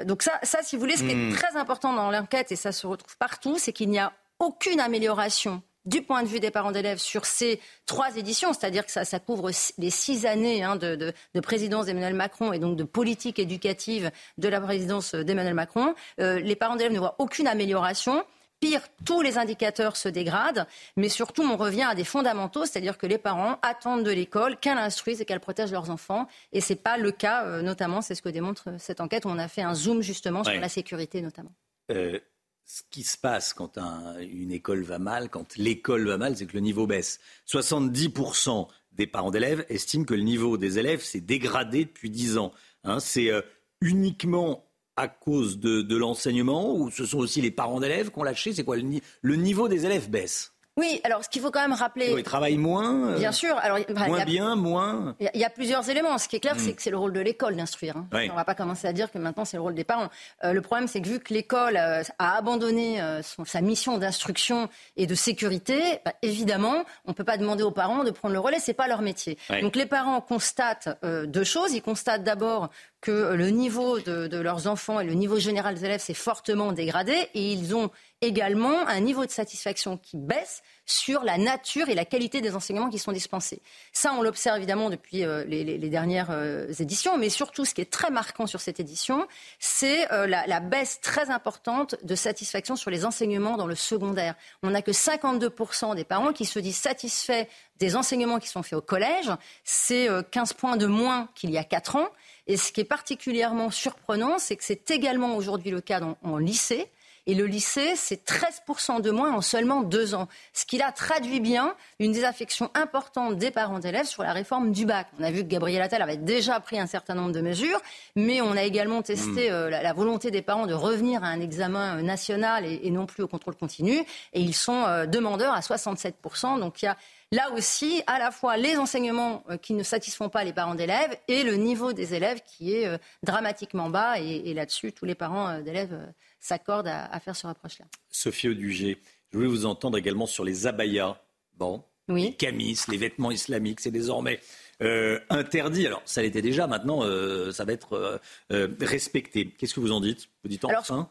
Donc 0.06 0.24
ça, 0.24 0.40
ça, 0.44 0.60
si 0.62 0.76
vous 0.76 0.82
voulez, 0.82 0.98
ce 0.98 1.04
qui 1.04 1.12
est 1.12 1.16
hmm. 1.16 1.34
très 1.34 1.56
important 1.58 1.94
dans 1.94 2.12
l'enquête, 2.12 2.52
et 2.52 2.56
ça 2.56 2.72
se 2.72 2.86
retrouve 2.88 3.18
partout, 3.18 3.58
c'est 3.58 3.74
qu'il 3.74 3.90
n'y 3.90 4.00
a 4.00 4.14
aucune 4.40 4.80
amélioration 4.80 5.62
du 5.86 6.02
point 6.02 6.24
de 6.24 6.28
vue 6.28 6.40
des 6.40 6.52
parents 6.52 6.72
d'élèves 6.72 6.98
sur 6.98 7.26
ces 7.26 7.60
trois 7.86 8.16
éditions, 8.16 8.54
c'est-à-dire 8.54 8.86
que 8.86 8.92
ça, 8.92 9.04
ça, 9.04 9.20
couvre 9.20 9.52
les 9.78 9.90
six 9.90 10.26
années 10.26 10.64
hein, 10.64 10.78
de, 10.78 10.96
de, 10.96 11.40
présidence 11.42 11.88
d'Emmanuel 11.88 12.14
Macron 12.14 12.54
et 12.54 12.60
donc 12.60 12.78
de 12.78 12.86
politique 12.86 13.38
éducative 13.38 14.10
de 14.38 14.48
la 14.48 14.62
présidence 14.62 15.14
d'Emmanuel 15.14 15.54
Macron, 15.54 15.94
les 16.18 16.56
parents 16.56 16.78
d'élèves 16.78 16.94
ne 16.94 17.00
voient 17.00 17.16
aucune 17.20 17.48
amélioration. 17.48 18.24
Pire, 18.64 18.82
tous 19.04 19.22
les 19.22 19.38
indicateurs 19.38 19.98
se 19.98 20.08
dégradent, 20.08 20.66
mais 20.96 21.10
surtout 21.10 21.44
on 21.44 21.58
revient 21.58 21.84
à 21.84 21.96
des 21.96 22.06
fondamentaux, 22.06 22.66
c'est-à-dire 22.66 22.98
que 22.98 23.06
les 23.06 23.18
parents 23.18 23.60
attendent 23.62 24.06
de 24.06 24.12
l'école 24.12 24.58
qu'elle 24.58 24.78
instruise 24.78 25.20
et 25.20 25.26
qu'elle 25.26 25.42
protège 25.42 25.74
leurs 25.74 25.90
enfants. 25.90 26.28
Et 26.54 26.62
ce 26.62 26.72
n'est 26.72 26.80
pas 26.80 26.98
le 26.98 27.12
cas, 27.12 27.46
euh, 27.46 27.62
notamment, 27.62 28.02
c'est 28.02 28.16
ce 28.16 28.22
que 28.22 28.30
démontre 28.30 28.70
cette 28.80 29.02
enquête 29.02 29.26
où 29.26 29.28
on 29.28 29.38
a 29.38 29.50
fait 29.50 29.64
un 29.64 29.74
zoom 29.74 30.02
justement 30.02 30.46
sur 30.46 30.58
la 30.58 30.70
sécurité 30.70 31.22
notamment. 31.22 31.52
Euh, 31.92 32.18
ce 32.64 32.84
qui 32.90 33.04
se 33.04 33.18
passe 33.18 33.54
quand 33.54 33.78
une 34.22 34.54
école 34.54 34.84
va 34.84 34.98
mal, 34.98 35.28
quand 35.30 35.58
l'école 35.58 36.08
va 36.08 36.18
mal, 36.18 36.38
c'est 36.38 36.46
que 36.46 36.54
le 36.54 36.62
niveau 36.62 36.88
baisse. 36.88 37.20
70% 37.52 38.70
des 38.94 39.08
parents 39.08 39.32
d'élèves 39.32 39.66
estiment 39.68 40.06
que 40.06 40.14
le 40.14 40.24
niveau 40.24 40.58
des 40.58 40.80
élèves 40.80 41.02
s'est 41.02 41.20
dégradé 41.20 41.84
depuis 41.84 42.10
10 42.10 42.38
ans. 42.38 42.54
Hein. 42.86 43.02
c'est 43.02 43.30
euh, 43.30 43.42
uniquement 43.82 44.66
à 44.96 45.08
cause 45.08 45.60
de, 45.60 45.96
l'enseignement 45.96 46.76
ou 46.76 46.92
ce 46.92 47.06
sont 47.06 47.20
aussi 47.20 47.42
les 47.42 47.52
parents 47.52 47.80
d'élèves 47.80 48.12
qui 48.12 48.20
ont 48.20 48.24
lâché 48.24 48.54
C'est 48.54 48.64
quoi 48.64 48.78
le 48.78 49.36
niveau 49.36 49.68
des 49.68 49.86
élèves 49.86 50.10
baisse? 50.10 50.53
Oui, 50.76 51.00
alors 51.04 51.24
ce 51.24 51.30
qu'il 51.30 51.42
faut 51.42 51.52
quand 51.52 51.62
même 51.62 51.74
rappeler. 51.74 52.16
Ils 52.18 52.24
travaillent 52.24 52.58
moins. 52.58 53.12
Euh, 53.12 53.20
bien 53.20 53.32
sûr. 53.32 53.56
Alors, 53.58 53.78
moins 53.96 54.26
bien, 54.26 54.56
moins. 54.56 55.16
Il 55.20 55.40
y, 55.40 55.46
a 55.46 55.50
plusieurs 55.52 55.88
éléments. 55.88 56.18
Ce 56.18 56.28
qui 56.28 56.38
est 56.38 56.40
clair, 56.40 56.56
c'est 56.58 56.72
hmm. 56.72 56.76
que 56.76 56.82
c'est 56.82 56.90
le 56.90 56.98
rôle 56.98 57.14
de 57.14 57.20
l'école 57.20 57.56
d'instruire. 57.56 57.98
Hein. 57.98 58.08
On 58.12 58.18
ne 58.18 58.32
va 58.32 58.44
pas 58.44 58.56
commencer 58.56 58.88
à 58.88 58.94
dire 58.94 59.12
que 59.12 59.20
maintenant 59.20 59.46
c'est 59.46 59.58
le 59.58 59.62
rôle 59.62 59.76
des 59.76 59.84
parents. 59.84 60.10
Euh, 60.44 60.52
le 60.52 60.62
problème, 60.62 60.88
c'est 60.88 61.00
que 61.00 61.08
vu 61.08 61.20
que 61.20 61.32
l'école 61.32 61.78
euh, 61.78 62.02
a 62.18 62.38
abandonné 62.38 63.00
sa 63.46 63.62
mission 63.62 64.00
d'instruction 64.00 64.68
et 64.98 65.06
de 65.06 65.14
sécurité, 65.14 65.80
bah, 66.06 66.14
évidemment, 66.24 66.84
on 67.06 67.12
ne 67.12 67.16
peut 67.16 67.24
pas 67.24 67.38
demander 67.38 67.64
aux 67.64 67.72
parents 67.72 68.04
de 68.04 68.12
prendre 68.12 68.34
le 68.34 68.40
relais. 68.40 68.60
C'est 68.60 68.74
pas 68.74 68.88
leur 68.88 69.02
métier. 69.02 69.38
Donc 69.62 69.76
les 69.76 69.86
parents 69.86 70.22
constatent 70.22 70.90
deux 71.04 71.44
choses. 71.44 71.74
Ils 71.74 71.82
constatent 71.82 72.24
d'abord 72.24 72.70
que 73.02 73.34
le 73.34 73.50
niveau 73.50 74.00
de, 74.00 74.28
de, 74.28 74.38
leurs 74.40 74.68
enfants 74.68 75.02
et 75.02 75.06
le 75.06 75.14
niveau 75.14 75.38
général 75.38 75.76
des 75.76 75.86
élèves 75.86 76.00
s'est 76.00 76.14
fortement 76.14 76.72
dégradé 76.72 77.14
et 77.34 77.52
ils 77.52 77.76
ont 77.76 77.92
également 78.22 78.88
un 78.88 79.00
niveau 79.00 79.26
de 79.26 79.32
satisfaction 79.32 79.98
qui 79.98 80.18
baisse 80.18 80.64
sur 80.86 81.24
la 81.24 81.38
nature 81.38 81.90
et 81.90 81.96
la 81.96 82.06
qualité 82.06 82.42
des 82.42 82.56
enseignements 82.56 82.90
qui 82.90 83.00
sont 83.00 83.12
dispensés. 83.12 83.62
Ça, 83.92 84.14
on 84.14 84.22
l'observe 84.22 84.58
évidemment 84.58 84.90
depuis 84.90 85.24
euh, 85.24 85.44
les, 85.46 85.90
dernières 85.90 86.32
euh, 86.32 86.72
éditions, 86.80 87.18
mais 87.18 87.30
surtout, 87.30 87.66
ce 87.66 87.74
qui 87.74 87.82
est 87.82 87.92
très 87.92 88.12
marquant 88.12 88.48
sur 88.48 88.60
cette 88.60 88.80
édition, 88.80 89.28
c'est 89.60 90.12
euh, 90.12 90.28
la, 90.28 90.60
baisse 90.60 91.00
très 91.02 91.30
importante 91.30 91.96
de 92.04 92.16
satisfaction 92.16 92.76
sur 92.76 92.90
les 92.90 93.06
enseignements 93.06 93.58
dans 93.58 93.68
le 93.68 93.76
secondaire. 93.76 94.36
On 94.62 94.72
n'a 94.72 94.82
que 94.82 94.92
52% 94.92 95.96
des 95.96 96.04
parents 96.04 96.34
qui 96.34 96.46
se 96.46 96.60
disent 96.60 96.78
satisfaits 96.78 97.46
des 97.80 97.96
enseignements 97.96 98.40
qui 98.40 98.48
sont 98.48 98.64
faits 98.64 98.78
au 98.78 98.82
collège. 98.82 99.30
C'est 99.64 100.08
15 100.32 100.54
points 100.54 100.78
de 100.78 100.86
moins 100.86 101.28
qu'il 101.36 101.52
y 101.52 101.58
a 101.58 101.64
4 101.64 101.98
ans. 101.98 102.08
Et 102.48 102.56
ce 102.56 102.72
qui 102.72 102.82
est 102.82 102.86
particulièrement 102.86 103.72
surprenant, 103.72 104.40
c'est 104.40 104.56
que 104.56 104.64
c'est 104.64 104.90
également 104.92 105.36
aujourd'hui 105.36 105.72
le 105.72 105.82
cas 105.82 106.00
en 106.22 106.38
lycée. 106.38 106.90
Et 107.26 107.36
le 107.36 107.46
lycée, 107.46 107.94
c'est 107.96 108.26
13% 108.26 109.02
de 109.02 109.10
moins 109.10 109.34
en 109.34 109.42
seulement 109.42 109.82
deux 109.82 110.14
ans. 110.14 110.28
Ce 110.52 110.66
qui 110.66 110.78
là 110.78 110.92
traduit 110.92 111.40
bien 111.40 111.74
une 112.00 112.12
désaffection 112.12 112.70
importante 112.74 113.38
des 113.38 113.50
parents 113.50 113.80
d'élèves 113.80 114.08
sur 114.08 114.24
la 114.24 114.34
réforme 114.34 114.72
du 114.72 114.86
bac. 114.86 115.08
On 115.20 115.24
a 115.24 115.32
vu 115.32 115.44
que 115.44 115.48
Gabriel 115.48 115.82
Attal 115.82 116.02
avait 116.02 116.18
déjà 116.18 116.60
pris 116.60 116.80
un 116.80 116.88
certain 116.88 117.16
nombre 117.16 117.32
de 117.32 117.42
mesures, 117.42 117.80
mais 118.16 118.42
on 118.42 118.52
a 118.52 118.64
également 118.64 119.02
testé 119.02 119.50
hmm. 119.50 119.54
euh, 119.54 119.70
la, 119.70 119.94
volonté 119.94 120.32
des 120.32 120.42
parents 120.42 120.68
de 120.68 120.74
revenir 120.74 121.24
à 121.24 121.28
un 121.28 121.40
examen 121.40 121.98
euh, 121.98 122.02
national 122.02 122.66
et, 122.66 122.92
non 122.92 123.06
plus 123.06 123.24
au 123.24 123.28
contrôle 123.28 123.56
continu. 123.56 124.00
Et 124.34 124.42
ils 124.42 124.56
sont 124.56 124.84
euh, 124.84 125.06
demandeurs 125.06 125.54
à 125.54 125.62
67%. 125.62 126.60
Donc 126.60 126.82
il 126.82 126.86
y 126.86 126.88
a 126.90 126.98
là 127.34 127.52
aussi 127.52 128.02
à 128.08 128.20
la 128.20 128.32
fois 128.32 128.58
les 128.58 128.78
enseignements 128.78 129.44
qui 129.62 129.74
ne 129.74 129.84
satisfont 129.84 130.30
pas 130.30 130.44
les 130.44 130.54
parents 130.54 130.76
d'élèves 130.76 131.16
et 131.28 131.44
le 131.44 131.56
niveau 131.56 131.94
des 131.94 132.14
élèves 132.14 132.42
qui 132.46 132.74
est 132.74 133.00
dramatiquement 133.24 133.90
bas. 133.90 134.20
Et, 134.20 134.50
et 134.50 134.54
là-dessus, 134.54 134.92
tous 134.94 135.06
les 135.06 135.16
parents 135.16 135.60
d'élèves 135.62 135.98
s'accordent 136.44 136.88
à, 136.88 137.20
faire 137.20 137.36
ce 137.36 137.48
reproche-là. 137.48 137.86
Sophie 138.10 138.50
Audugé, 138.50 138.98
je 139.32 139.38
voulais 139.38 139.50
vous 139.50 139.66
entendre 139.66 139.98
également 139.98 140.26
sur 140.26 140.44
les 140.44 140.68
abayas. 140.68 141.18
Bon, 141.56 141.84
oui. 142.10 142.24
les 142.24 142.34
camis, 142.34 142.78
les 142.90 142.98
vêtements 142.98 143.32
islamiques, 143.32 143.80
c'est 143.80 143.92
désormais 143.92 144.40
euh, 144.82 145.20
interdit. 145.30 145.88
Alors, 145.88 146.02
ça 146.06 146.22
l'était 146.22 146.42
déjà, 146.42 146.68
maintenant, 146.68 147.04
euh, 147.04 147.52
ça 147.52 147.64
va 147.64 147.74
être 147.74 148.20
euh, 148.52 148.68
respecté. 148.82 149.50
Qu'est-ce 149.58 149.74
que 149.74 149.80
vous 149.80 149.94
en 149.94 150.02
dites? 150.02 150.30
Vous 150.44 150.50
dites 150.50 150.66
enfin 150.66 151.10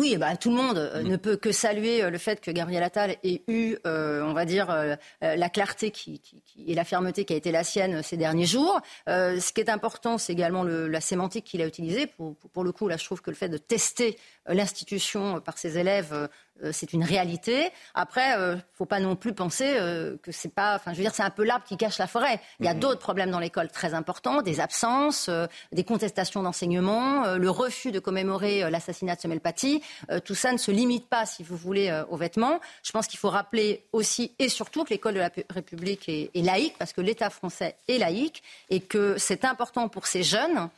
Oui, 0.00 0.16
bah, 0.16 0.34
tout 0.34 0.48
le 0.48 0.56
monde 0.56 0.78
euh, 0.78 1.02
ne 1.02 1.16
peut 1.16 1.36
que 1.36 1.52
saluer 1.52 2.02
euh, 2.02 2.08
le 2.08 2.16
fait 2.16 2.40
que 2.40 2.50
Gabriel 2.50 2.82
Attal 2.82 3.16
ait 3.22 3.42
eu, 3.48 3.76
euh, 3.86 4.22
on 4.22 4.32
va 4.32 4.46
dire, 4.46 4.74
la 5.20 5.50
clarté 5.50 5.90
qui, 5.90 6.22
et 6.66 6.74
la 6.74 6.84
fermeté 6.84 7.26
qui 7.26 7.34
a 7.34 7.36
été 7.36 7.52
la 7.52 7.64
sienne 7.64 8.02
ces 8.02 8.16
derniers 8.16 8.46
jours. 8.46 8.80
ce 9.06 9.52
qui 9.52 9.60
est 9.60 9.68
important, 9.68 10.16
c'est 10.16 10.32
également 10.32 10.64
la 10.64 11.00
sémantique 11.02 11.44
qu'il 11.44 11.60
a 11.60 11.66
utilisée. 11.66 12.06
Pour, 12.06 12.34
pour, 12.34 12.64
le 12.64 12.72
coup, 12.72 12.88
là, 12.88 12.96
je 12.96 13.04
trouve 13.04 13.20
que 13.20 13.30
le 13.30 13.36
fait 13.36 13.50
de 13.50 13.58
tester 13.58 14.18
l'institution 14.46 15.40
par 15.40 15.58
ses 15.58 15.76
élèves 15.76 16.28
c'est 16.72 16.92
une 16.92 17.04
réalité. 17.04 17.70
Après, 17.94 18.30
il 18.30 18.38
euh, 18.38 18.54
ne 18.56 18.60
faut 18.74 18.86
pas 18.86 19.00
non 19.00 19.16
plus 19.16 19.32
penser 19.32 19.76
euh, 19.78 20.16
que 20.22 20.32
c'est 20.32 20.54
pas. 20.54 20.76
Enfin, 20.76 20.92
je 20.92 20.98
veux 20.98 21.02
dire, 21.02 21.14
c'est 21.14 21.22
un 21.22 21.30
peu 21.30 21.44
l'arbre 21.44 21.64
qui 21.64 21.76
cache 21.76 21.98
la 21.98 22.06
forêt. 22.06 22.40
Il 22.60 22.66
y 22.66 22.68
a 22.68 22.74
mhm. 22.74 22.80
d'autres 22.80 23.00
problèmes 23.00 23.30
dans 23.30 23.38
l'école 23.38 23.68
très 23.70 23.94
importants, 23.94 24.42
des 24.42 24.60
absences, 24.60 25.30
des 25.72 25.84
contestations 25.84 26.42
d'enseignement, 26.42 27.36
le 27.36 27.50
refus 27.50 27.92
de 27.92 27.98
commémorer 27.98 28.70
l'assassinat 28.70 29.16
de 29.16 29.20
Samuel 29.20 29.40
Paty. 29.40 29.82
tout 30.24 30.34
ça 30.34 30.52
ne 30.52 30.58
se 30.58 30.70
limite 30.70 31.08
pas, 31.08 31.26
si 31.26 31.42
vous 31.42 31.56
voulez, 31.56 32.02
aux 32.08 32.16
vêtements. 32.16 32.60
Je 32.82 32.92
pense 32.92 33.06
qu'il 33.06 33.18
faut 33.18 33.30
rappeler 33.30 33.84
aussi 33.92 34.34
et 34.38 34.48
surtout 34.48 34.84
que 34.84 34.90
l'école 34.90 35.14
de 35.14 35.20
la 35.20 35.30
République 35.50 36.08
est 36.08 36.30
laïque, 36.34 36.76
parce 36.78 36.92
que 36.92 37.00
l'État 37.00 37.30
français 37.30 37.76
est 37.88 37.98
laïque, 37.98 38.42
et 38.68 38.80
que 38.80 39.16
c'est 39.18 39.44
important 39.44 39.88
pour 39.88 40.06
ces 40.06 40.22
jeunes 40.22 40.68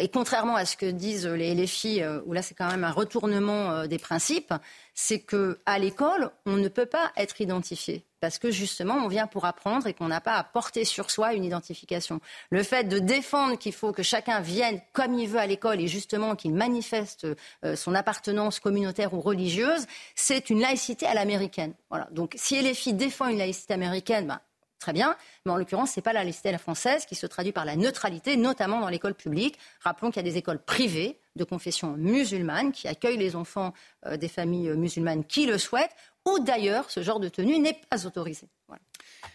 et 0.00 0.08
contrairement 0.08 0.56
à 0.56 0.64
ce 0.64 0.76
que 0.76 0.86
disent 0.86 1.26
les, 1.26 1.66
filles, 1.66 2.02
euh, 2.02 2.20
où 2.26 2.32
là 2.32 2.42
c'est 2.42 2.54
quand 2.54 2.70
même 2.70 2.84
un 2.84 2.90
retournement 2.90 3.72
euh, 3.72 3.86
des 3.86 3.98
principes, 3.98 4.54
c'est 4.94 5.20
que 5.20 5.58
à 5.66 5.78
l'école 5.78 6.30
on 6.46 6.56
ne 6.56 6.68
peut 6.68 6.86
pas 6.86 7.12
être 7.16 7.40
identifié 7.40 8.04
parce 8.20 8.38
que 8.38 8.50
justement 8.50 8.94
on 8.94 9.08
vient 9.08 9.26
pour 9.26 9.44
apprendre 9.44 9.86
et 9.86 9.94
qu'on 9.94 10.08
n'a 10.08 10.20
pas 10.20 10.36
à 10.36 10.44
porter 10.44 10.84
sur 10.84 11.10
soi 11.10 11.34
une 11.34 11.44
identification. 11.44 12.20
Le 12.50 12.62
fait 12.62 12.84
de 12.84 12.98
défendre 12.98 13.58
qu'il 13.58 13.72
faut 13.72 13.92
que 13.92 14.02
chacun 14.02 14.40
vienne 14.40 14.80
comme 14.92 15.18
il 15.18 15.28
veut 15.28 15.40
à 15.40 15.46
l'école 15.46 15.80
et 15.80 15.88
justement 15.88 16.36
qu'il 16.36 16.54
manifeste 16.54 17.26
euh, 17.64 17.76
son 17.76 17.94
appartenance 17.94 18.60
communautaire 18.60 19.12
ou 19.12 19.20
religieuse, 19.20 19.86
c'est 20.14 20.50
une 20.50 20.60
laïcité 20.60 21.06
à 21.06 21.14
l'américaine. 21.14 21.74
Voilà. 21.90 22.08
Donc 22.12 22.32
si 22.36 22.60
les 22.62 22.74
filles 22.74 22.94
défendent 22.94 23.32
une 23.32 23.38
laïcité 23.38 23.74
américaine, 23.74 24.26
ben, 24.26 24.40
très 24.82 24.92
bien. 24.92 25.16
Mais 25.46 25.52
en 25.52 25.56
l'occurrence, 25.56 25.92
ce 25.92 26.00
n'est 26.00 26.02
pas 26.02 26.12
la 26.12 26.24
laïcité 26.24 26.56
française 26.58 27.06
qui 27.06 27.14
se 27.14 27.26
traduit 27.26 27.52
par 27.52 27.64
la 27.64 27.76
neutralité, 27.76 28.36
notamment 28.36 28.80
dans 28.80 28.88
l'école 28.88 29.14
publique. 29.14 29.58
Rappelons 29.80 30.10
qu'il 30.10 30.24
y 30.24 30.28
a 30.28 30.30
des 30.30 30.36
écoles 30.36 30.58
privées 30.58 31.18
de 31.36 31.44
confession 31.44 31.94
musulmane 31.96 32.72
qui 32.72 32.88
accueillent 32.88 33.16
les 33.16 33.36
enfants 33.36 33.72
euh, 34.06 34.18
des 34.18 34.28
familles 34.28 34.70
musulmanes 34.76 35.24
qui 35.24 35.46
le 35.46 35.56
souhaitent, 35.56 35.94
ou 36.26 36.38
d'ailleurs 36.40 36.90
ce 36.90 37.02
genre 37.02 37.20
de 37.20 37.28
tenue 37.28 37.58
n'est 37.58 37.80
pas 37.88 38.06
autorisé. 38.06 38.48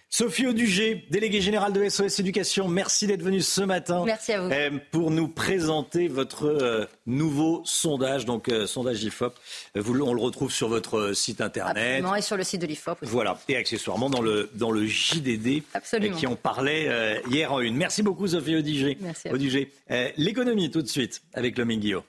Sophie 0.10 0.48
Audugé, 0.48 1.06
déléguée 1.12 1.42
générale 1.42 1.74
de 1.74 1.88
SOS 1.88 2.20
Éducation, 2.20 2.68
merci 2.68 3.08
d'être 3.08 3.22
venue 3.22 3.42
ce 3.42 3.62
matin. 3.62 4.04
Merci 4.06 4.34
à 4.34 4.42
vous. 4.42 4.52
Euh, 4.52 4.72
pour 4.90 5.12
nous 5.12 5.28
présenter 5.28 6.08
votre 6.08 6.46
euh, 6.46 6.86
nouveau 7.06 7.62
sondage, 7.66 8.26
donc 8.26 8.50
euh, 8.50 8.66
sondage 8.66 9.04
IFOP. 9.04 9.36
On 9.76 10.14
le 10.14 10.22
retrouve 10.22 10.52
sur 10.52 10.70
votre 10.70 11.14
site 11.14 11.40
internet. 11.40 11.98
Absolument, 11.98 12.16
et 12.16 12.22
sur 12.22 12.36
le 12.38 12.44
site 12.44 12.62
de 12.62 12.68
l'IFOP. 12.68 12.98
Voilà, 13.04 13.38
et 13.48 13.58
accessoirement 13.58 14.10
dans 14.10 14.22
le, 14.22 14.50
dans 14.56 14.72
le 14.72 14.88
JDD 14.88 15.62
Absolument. 15.74 16.18
qui 16.18 16.26
en 16.26 16.36
parlait 16.36 17.22
hier 17.30 17.52
en 17.52 17.60
une. 17.60 17.76
Merci 17.76 18.02
beaucoup 18.02 18.28
Sophie 18.28 18.56
Audugé. 18.56 18.98
Merci 19.02 19.30
Audugé. 19.30 19.72
L'économie 20.16 20.72
tout 20.72 20.82
de 20.82 20.88
suite 20.88 21.22
avec 21.34 21.58
Lomi 21.58 21.78
Guillaume. 21.78 22.04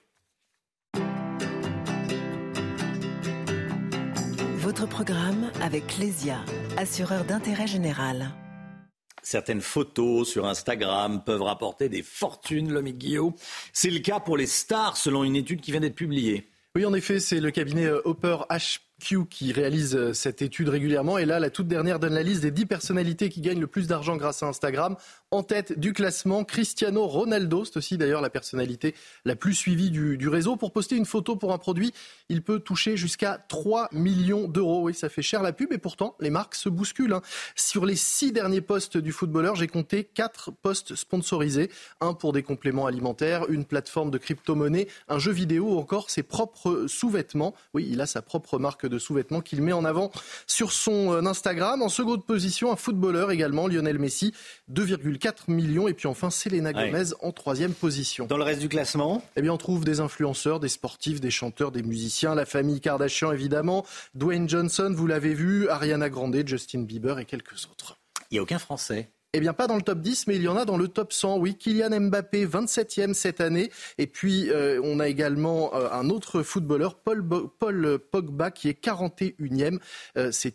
Votre 4.69 4.87
programme 4.87 5.51
avec 5.63 5.97
Lesia, 5.97 6.45
assureur 6.77 7.25
d'intérêt 7.25 7.67
général. 7.67 8.29
Certaines 9.23 9.63
photos 9.63 10.29
sur 10.29 10.45
Instagram 10.45 11.25
peuvent 11.25 11.41
rapporter 11.41 11.89
des 11.89 12.03
fortunes, 12.03 12.71
l'homme 12.71 12.91
Guillaume. 12.91 13.33
C'est 13.73 13.89
le 13.89 14.01
cas 14.01 14.21
pour 14.21 14.37
les 14.37 14.45
stars, 14.45 14.99
selon 14.99 15.25
une 15.25 15.37
étude 15.37 15.63
qui 15.63 15.71
vient 15.71 15.81
d'être 15.81 15.95
publiée. 15.95 16.51
Oui, 16.77 16.85
en 16.85 16.93
effet, 16.93 17.19
c'est 17.19 17.41
le 17.41 17.51
cabinet 17.51 17.87
euh, 17.87 18.03
Hopper 18.05 18.37
H 18.51 18.81
Q 19.01 19.27
qui 19.27 19.53
réalise 19.53 19.95
euh, 19.95 20.13
cette 20.13 20.43
étude 20.43 20.69
régulièrement. 20.69 21.19
Et 21.19 21.25
là, 21.25 21.39
la 21.39 21.51
toute 21.51 21.69
dernière 21.69 21.99
donne 21.99 22.15
la 22.15 22.23
liste 22.23 22.43
des 22.43 22.51
10 22.51 22.67
personnalités 22.67 23.29
qui 23.29 23.41
gagnent 23.41 23.61
le 23.61 23.67
plus 23.67 23.87
d'argent 23.87 24.17
grâce 24.17 24.43
à 24.43 24.47
Instagram. 24.47 24.97
En 25.31 25.43
tête 25.43 25.79
du 25.79 25.93
classement, 25.93 26.45
Cristiano 26.45 27.07
Ronaldo. 27.07 27.65
C'est 27.65 27.77
aussi 27.77 27.99
d'ailleurs 27.99 28.21
la 28.21 28.31
personnalité 28.31 28.95
la 29.25 29.37
plus 29.37 29.55
suivie 29.55 29.91
du, 29.91 30.29
réseau. 30.29 30.57
Pour 30.57 30.73
poster 30.73 30.97
une 30.97 31.07
photo 31.07 31.37
pour 31.37 31.53
un 31.53 31.59
produit, 31.59 31.93
il 32.29 32.43
peut 32.43 32.59
toucher 32.61 32.97
jusqu'à 32.97 33.39
3 33.49 33.89
millions 33.93 34.49
d'euros. 34.49 34.83
Oui, 34.85 34.95
ça 34.95 35.09
fait 35.09 35.23
cher 35.23 35.43
la 35.43 35.53
pub 35.53 35.73
et 35.73 35.79
pourtant, 35.79 36.17
les 36.21 36.31
marques 36.31 36.55
se 36.55 36.69
bousculent. 36.69 37.13
Hein. 37.13 37.23
Sur 37.55 37.87
les 37.87 37.97
6 37.97 38.33
derniers 38.33 38.61
postes 38.61 38.97
du 38.97 39.13
footballeur, 39.13 39.55
j'ai 39.55 39.69
compté 39.69 40.05
4 40.05 40.51
postes 40.51 40.97
sponsorisés. 40.97 41.71
Un 42.01 42.15
pour 42.15 42.33
des 42.33 42.43
compléments 42.43 42.87
alimentaires, 42.87 43.49
une 43.49 43.65
plateforme 43.65 44.11
de 44.11 44.19
crypto-monnaie, 44.19 44.89
un 45.09 45.19
jeu 45.19 45.33
vidéo 45.33 45.75
ou 45.75 45.79
encore 45.79 46.11
ses 46.11 46.23
propres 46.23 46.87
sous-vêtements. 46.89 47.55
Oui, 47.75 47.89
il 47.91 48.01
a 48.01 48.07
sa 48.07 48.23
propre 48.23 48.59
marque 48.59 48.88
de 48.89 48.99
sous-vêtements 48.99 49.41
qu'il 49.41 49.63
met 49.63 49.73
en 49.73 49.85
avant 49.85 50.11
sur 50.47 50.73
son 50.73 51.13
euh, 51.13 51.27
Instagram. 51.27 51.83
En 51.83 51.89
seconde 51.89 52.25
position, 52.25 52.73
un 52.73 52.77
footballeur 52.77 53.31
également, 53.31 53.69
Lionel 53.69 53.99
Messi, 53.99 54.33
2,4 54.73 55.51
millions. 55.51 55.89
Et 55.89 55.95
puis 55.95 56.09
enfin, 56.09 56.31
Selena 56.31 56.73
Gomez 56.73 57.15
en 57.21 57.33
troisième 57.33 57.73
position. 57.73 58.27
Dans 58.27 58.37
le 58.37 58.45
reste 58.45 58.61
du 58.61 58.69
classement 58.69 59.23
Eh 59.37 59.43
bien, 59.43 59.53
on 59.53 59.59
trouve 59.59 59.85
des 59.85 60.01
influenceurs, 60.01 60.61
des 60.61 60.69
sportifs, 60.69 61.21
des 61.21 61.31
chanteurs, 61.31 61.73
des 61.73 61.83
musiciens, 61.83 62.35
la 62.35 62.47
famille 62.47 62.81
Kardashian 62.81 63.33
évidemment, 63.33 63.85
Dwayne 64.15 64.49
Johnson, 64.49 64.93
vous 64.95 65.07
l'avez 65.07 65.35
vu, 65.35 65.69
Ariana 65.69 66.09
Grande, 66.09 66.43
Justin 66.47 66.83
Bieber 66.83 67.19
et 67.19 67.25
quelques 67.25 67.67
autres. 67.71 67.97
Il 68.31 68.35
n'y 68.35 68.39
a 68.39 68.43
aucun 68.43 68.59
Français 68.59 69.09
eh 69.39 69.41
bien, 69.41 69.53
pas 69.53 69.69
dans 69.69 69.77
le 69.77 69.83
top 69.83 70.01
10, 70.01 70.27
mais 70.27 70.35
il 70.35 70.43
y 70.43 70.49
en 70.49 70.57
a 70.57 70.65
dans 70.65 70.77
le 70.77 70.89
top 70.89 71.13
100. 71.13 71.39
Oui, 71.39 71.57
Kylian 71.57 72.01
Mbappé, 72.01 72.45
27e 72.45 73.15
cette 73.15 73.41
année. 73.41 73.71
Et 73.97 74.09
puis, 74.09 74.51
euh, 74.51 74.81
on 74.83 74.99
a 74.99 75.07
également 75.07 75.75
euh, 75.75 75.89
un 75.93 76.11
autre 76.11 76.43
footballeur, 76.43 76.97
Paul, 76.97 77.25
Paul 77.59 77.99
Pogba, 77.99 78.51
qui 78.51 78.69
est 78.69 78.85
41e. 78.85 79.79
Euh, 80.17 80.33
ses 80.33 80.51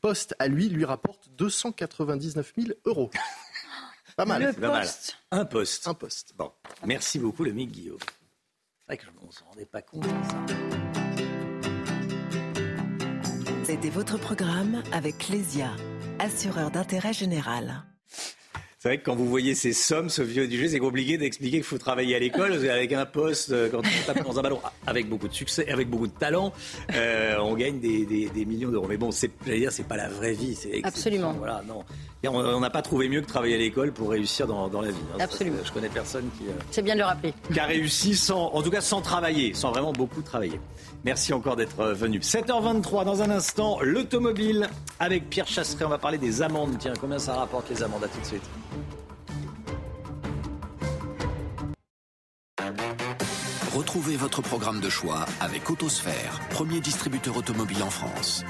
postes 0.00 0.34
à 0.38 0.46
lui 0.46 0.68
lui 0.68 0.84
rapportent 0.84 1.28
299 1.36 2.52
000 2.56 2.68
euros. 2.84 3.10
Pas 4.16 4.26
mal. 4.26 4.54
Pas 4.54 4.68
mal. 4.68 4.88
Un 5.32 5.44
poste. 5.44 5.88
Un 5.88 5.94
poste. 5.94 6.34
Bon, 6.36 6.52
merci 6.86 7.18
beaucoup, 7.18 7.42
le 7.42 7.50
Guillaume. 7.50 7.98
C'est 8.00 8.94
vrai 8.94 8.98
qu'on 8.98 9.26
ne 9.26 9.32
s'en 9.32 9.44
rendait 9.46 9.66
pas 9.66 9.82
compte. 9.82 10.04
C'était 13.64 13.90
votre 13.90 14.18
programme 14.18 14.82
avec 14.92 15.18
Clésia 15.18 15.70
assureur 16.18 16.70
d'intérêt 16.70 17.12
général. 17.12 17.84
C'est 18.82 18.88
vrai 18.88 18.98
que 18.98 19.04
quand 19.04 19.14
vous 19.14 19.28
voyez 19.28 19.54
ces 19.54 19.72
sommes, 19.72 20.08
ce 20.08 20.22
vieux 20.22 20.48
du 20.48 20.58
jeu, 20.58 20.66
c'est 20.66 20.80
compliqué 20.80 21.16
d'expliquer 21.16 21.58
qu'il 21.58 21.64
faut 21.64 21.78
travailler 21.78 22.16
à 22.16 22.18
l'école 22.18 22.52
avec 22.68 22.92
un 22.92 23.06
poste, 23.06 23.52
euh, 23.52 23.68
quand 23.70 23.78
on 23.78 24.12
tape 24.12 24.24
dans 24.24 24.40
un 24.40 24.42
ballon, 24.42 24.60
avec 24.88 25.08
beaucoup 25.08 25.28
de 25.28 25.32
succès, 25.32 25.70
avec 25.70 25.88
beaucoup 25.88 26.08
de 26.08 26.12
talent, 26.12 26.52
euh, 26.92 27.36
on 27.38 27.54
gagne 27.54 27.78
des, 27.78 28.44
millions 28.44 28.70
d'euros. 28.70 28.88
Mais 28.88 28.96
bon, 28.96 29.12
c'est, 29.12 29.30
j'allais 29.46 29.60
dire, 29.60 29.70
c'est 29.70 29.86
pas 29.86 29.96
la 29.96 30.08
vraie 30.08 30.32
vie. 30.32 30.56
C'est 30.56 30.80
Absolument. 30.82 31.32
Voilà, 31.34 31.62
non. 31.64 31.84
on 32.28 32.58
n'a 32.58 32.70
pas 32.70 32.82
trouvé 32.82 33.08
mieux 33.08 33.20
que 33.20 33.28
travailler 33.28 33.54
à 33.54 33.58
l'école 33.58 33.92
pour 33.92 34.10
réussir 34.10 34.48
dans, 34.48 34.68
la 34.80 34.90
vie. 34.90 34.96
Hein. 35.14 35.18
Absolument. 35.20 35.58
je 35.64 35.70
connais 35.70 35.88
personne 35.88 36.28
qui. 36.36 36.48
Euh, 36.48 36.52
c'est 36.72 36.82
bien 36.82 36.94
de 36.94 37.00
le 37.00 37.06
rappeler. 37.06 37.34
Qui 37.52 37.60
a 37.60 37.66
réussi 37.66 38.16
sans, 38.16 38.46
en 38.46 38.62
tout 38.64 38.70
cas, 38.70 38.80
sans 38.80 39.00
travailler, 39.00 39.54
sans 39.54 39.70
vraiment 39.70 39.92
beaucoup 39.92 40.22
travailler. 40.22 40.58
Merci 41.04 41.32
encore 41.32 41.56
d'être 41.56 41.84
venu. 41.92 42.20
7h23 42.20 43.04
dans 43.04 43.22
un 43.22 43.30
instant, 43.30 43.78
l'automobile 43.82 44.68
avec 45.00 45.28
Pierre 45.28 45.48
Chasseret. 45.48 45.84
On 45.84 45.88
va 45.88 45.98
parler 45.98 46.18
des 46.18 46.42
amendes. 46.42 46.76
Tiens, 46.78 46.92
combien 47.00 47.18
ça 47.18 47.34
rapporte 47.34 47.68
les 47.70 47.82
amendes? 47.82 48.04
À 48.04 48.08
tout 48.08 48.20
de 48.20 48.26
suite. 48.26 48.42
Retrouvez 53.74 54.16
votre 54.16 54.42
programme 54.42 54.80
de 54.80 54.88
choix 54.88 55.24
avec 55.40 55.68
Autosphère, 55.70 56.40
premier 56.50 56.80
distributeur 56.80 57.36
automobile 57.36 57.82
en 57.82 57.90
France. 57.90 58.44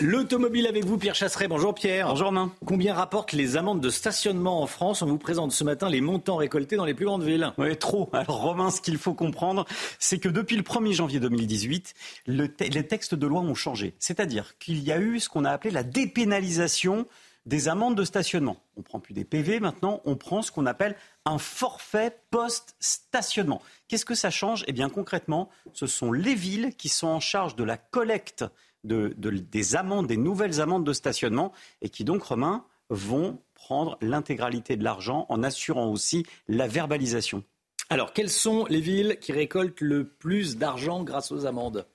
L'automobile 0.00 0.66
avec 0.66 0.86
vous, 0.86 0.96
Pierre 0.96 1.14
Chasseret. 1.14 1.46
Bonjour 1.46 1.74
Pierre. 1.74 2.08
Bonjour 2.08 2.32
Main. 2.32 2.50
Combien 2.64 2.94
rapportent 2.94 3.34
les 3.34 3.58
amendes 3.58 3.82
de 3.82 3.90
stationnement 3.90 4.62
en 4.62 4.66
France 4.66 5.02
On 5.02 5.06
vous 5.06 5.18
présente 5.18 5.52
ce 5.52 5.62
matin 5.62 5.90
les 5.90 6.00
montants 6.00 6.36
récoltés 6.36 6.76
dans 6.76 6.86
les 6.86 6.94
plus 6.94 7.04
grandes 7.04 7.22
villes. 7.22 7.52
Oui, 7.58 7.76
trop. 7.76 8.08
Alors 8.14 8.40
Romain, 8.40 8.70
ce 8.70 8.80
qu'il 8.80 8.96
faut 8.96 9.12
comprendre, 9.12 9.66
c'est 9.98 10.18
que 10.18 10.30
depuis 10.30 10.56
le 10.56 10.62
1er 10.62 10.94
janvier 10.94 11.20
2018, 11.20 11.92
le 12.26 12.48
les 12.60 12.86
textes 12.86 13.14
de 13.14 13.26
loi 13.26 13.42
ont 13.42 13.54
changé. 13.54 13.94
C'est-à-dire 13.98 14.56
qu'il 14.58 14.78
y 14.78 14.90
a 14.90 14.98
eu 14.98 15.20
ce 15.20 15.28
qu'on 15.28 15.44
a 15.44 15.50
appelé 15.50 15.70
la 15.70 15.82
dépénalisation 15.82 17.06
des 17.44 17.68
amendes 17.68 17.94
de 17.94 18.04
stationnement. 18.04 18.56
On 18.78 18.82
prend 18.82 19.00
plus 19.00 19.12
des 19.12 19.24
PV 19.24 19.60
maintenant, 19.60 20.00
on 20.06 20.16
prend 20.16 20.40
ce 20.40 20.50
qu'on 20.50 20.64
appelle 20.64 20.96
un 21.26 21.36
forfait 21.36 22.16
post-stationnement. 22.30 23.60
Qu'est-ce 23.88 24.06
que 24.06 24.14
ça 24.14 24.30
change? 24.30 24.64
Eh 24.66 24.72
bien 24.72 24.88
concrètement, 24.88 25.50
ce 25.74 25.86
sont 25.86 26.10
les 26.10 26.34
villes 26.34 26.74
qui 26.76 26.88
sont 26.88 27.08
en 27.08 27.20
charge 27.20 27.54
de 27.54 27.64
la 27.64 27.76
collecte 27.76 28.46
des 28.84 29.76
amendes, 29.76 30.06
des 30.06 30.16
nouvelles 30.16 30.60
amendes 30.60 30.84
de 30.84 30.92
stationnement, 30.92 31.52
et 31.82 31.88
qui 31.88 32.04
donc, 32.04 32.22
Romain, 32.22 32.64
vont 32.88 33.38
prendre 33.54 33.96
l'intégralité 34.00 34.76
de 34.76 34.84
l'argent 34.84 35.26
en 35.28 35.42
assurant 35.42 35.88
aussi 35.88 36.24
la 36.48 36.66
verbalisation. 36.66 37.44
Alors, 37.88 38.12
quelles 38.12 38.30
sont 38.30 38.66
les 38.66 38.80
villes 38.80 39.18
qui 39.20 39.32
récoltent 39.32 39.80
le 39.80 40.04
plus 40.04 40.56
d'argent 40.56 41.02
grâce 41.02 41.32
aux 41.32 41.46
amendes? 41.46 41.86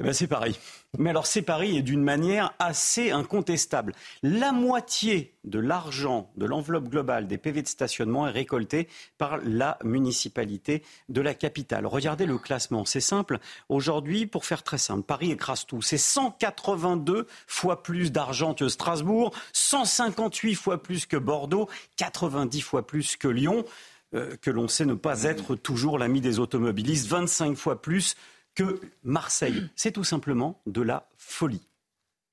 Eh 0.00 0.04
ben 0.04 0.12
c'est 0.12 0.28
Paris. 0.28 0.58
Mais 0.96 1.10
alors 1.10 1.26
c'est 1.26 1.42
Paris 1.42 1.76
et 1.76 1.82
d'une 1.82 2.04
manière 2.04 2.54
assez 2.60 3.10
incontestable. 3.10 3.94
La 4.22 4.52
moitié 4.52 5.34
de 5.42 5.58
l'argent 5.58 6.30
de 6.36 6.46
l'enveloppe 6.46 6.88
globale 6.88 7.26
des 7.26 7.36
PV 7.36 7.62
de 7.62 7.68
stationnement 7.68 8.28
est 8.28 8.32
récoltée 8.32 8.86
par 9.18 9.38
la 9.38 9.76
municipalité 9.82 10.84
de 11.08 11.20
la 11.20 11.34
capitale. 11.34 11.84
Regardez 11.84 12.26
le 12.26 12.38
classement, 12.38 12.84
c'est 12.84 13.00
simple. 13.00 13.40
Aujourd'hui, 13.68 14.26
pour 14.26 14.44
faire 14.44 14.62
très 14.62 14.78
simple, 14.78 15.02
Paris 15.02 15.32
écrase 15.32 15.66
tout. 15.66 15.82
C'est 15.82 15.98
182 15.98 17.26
fois 17.48 17.82
plus 17.82 18.12
d'argent 18.12 18.54
que 18.54 18.68
Strasbourg, 18.68 19.34
158 19.52 20.54
fois 20.54 20.80
plus 20.80 21.06
que 21.06 21.16
Bordeaux, 21.16 21.68
90 21.96 22.60
fois 22.60 22.86
plus 22.86 23.16
que 23.16 23.28
Lyon. 23.28 23.64
Euh, 24.14 24.36
que 24.40 24.50
l'on 24.50 24.68
sait 24.68 24.86
ne 24.86 24.94
pas 24.94 25.24
être 25.24 25.54
toujours 25.54 25.98
l'ami 25.98 26.22
des 26.22 26.38
automobilistes, 26.38 27.08
25 27.08 27.54
fois 27.58 27.82
plus 27.82 28.16
que 28.58 28.80
Marseille. 29.04 29.70
C'est 29.76 29.92
tout 29.92 30.02
simplement 30.02 30.60
de 30.66 30.82
la 30.82 31.08
folie. 31.16 31.68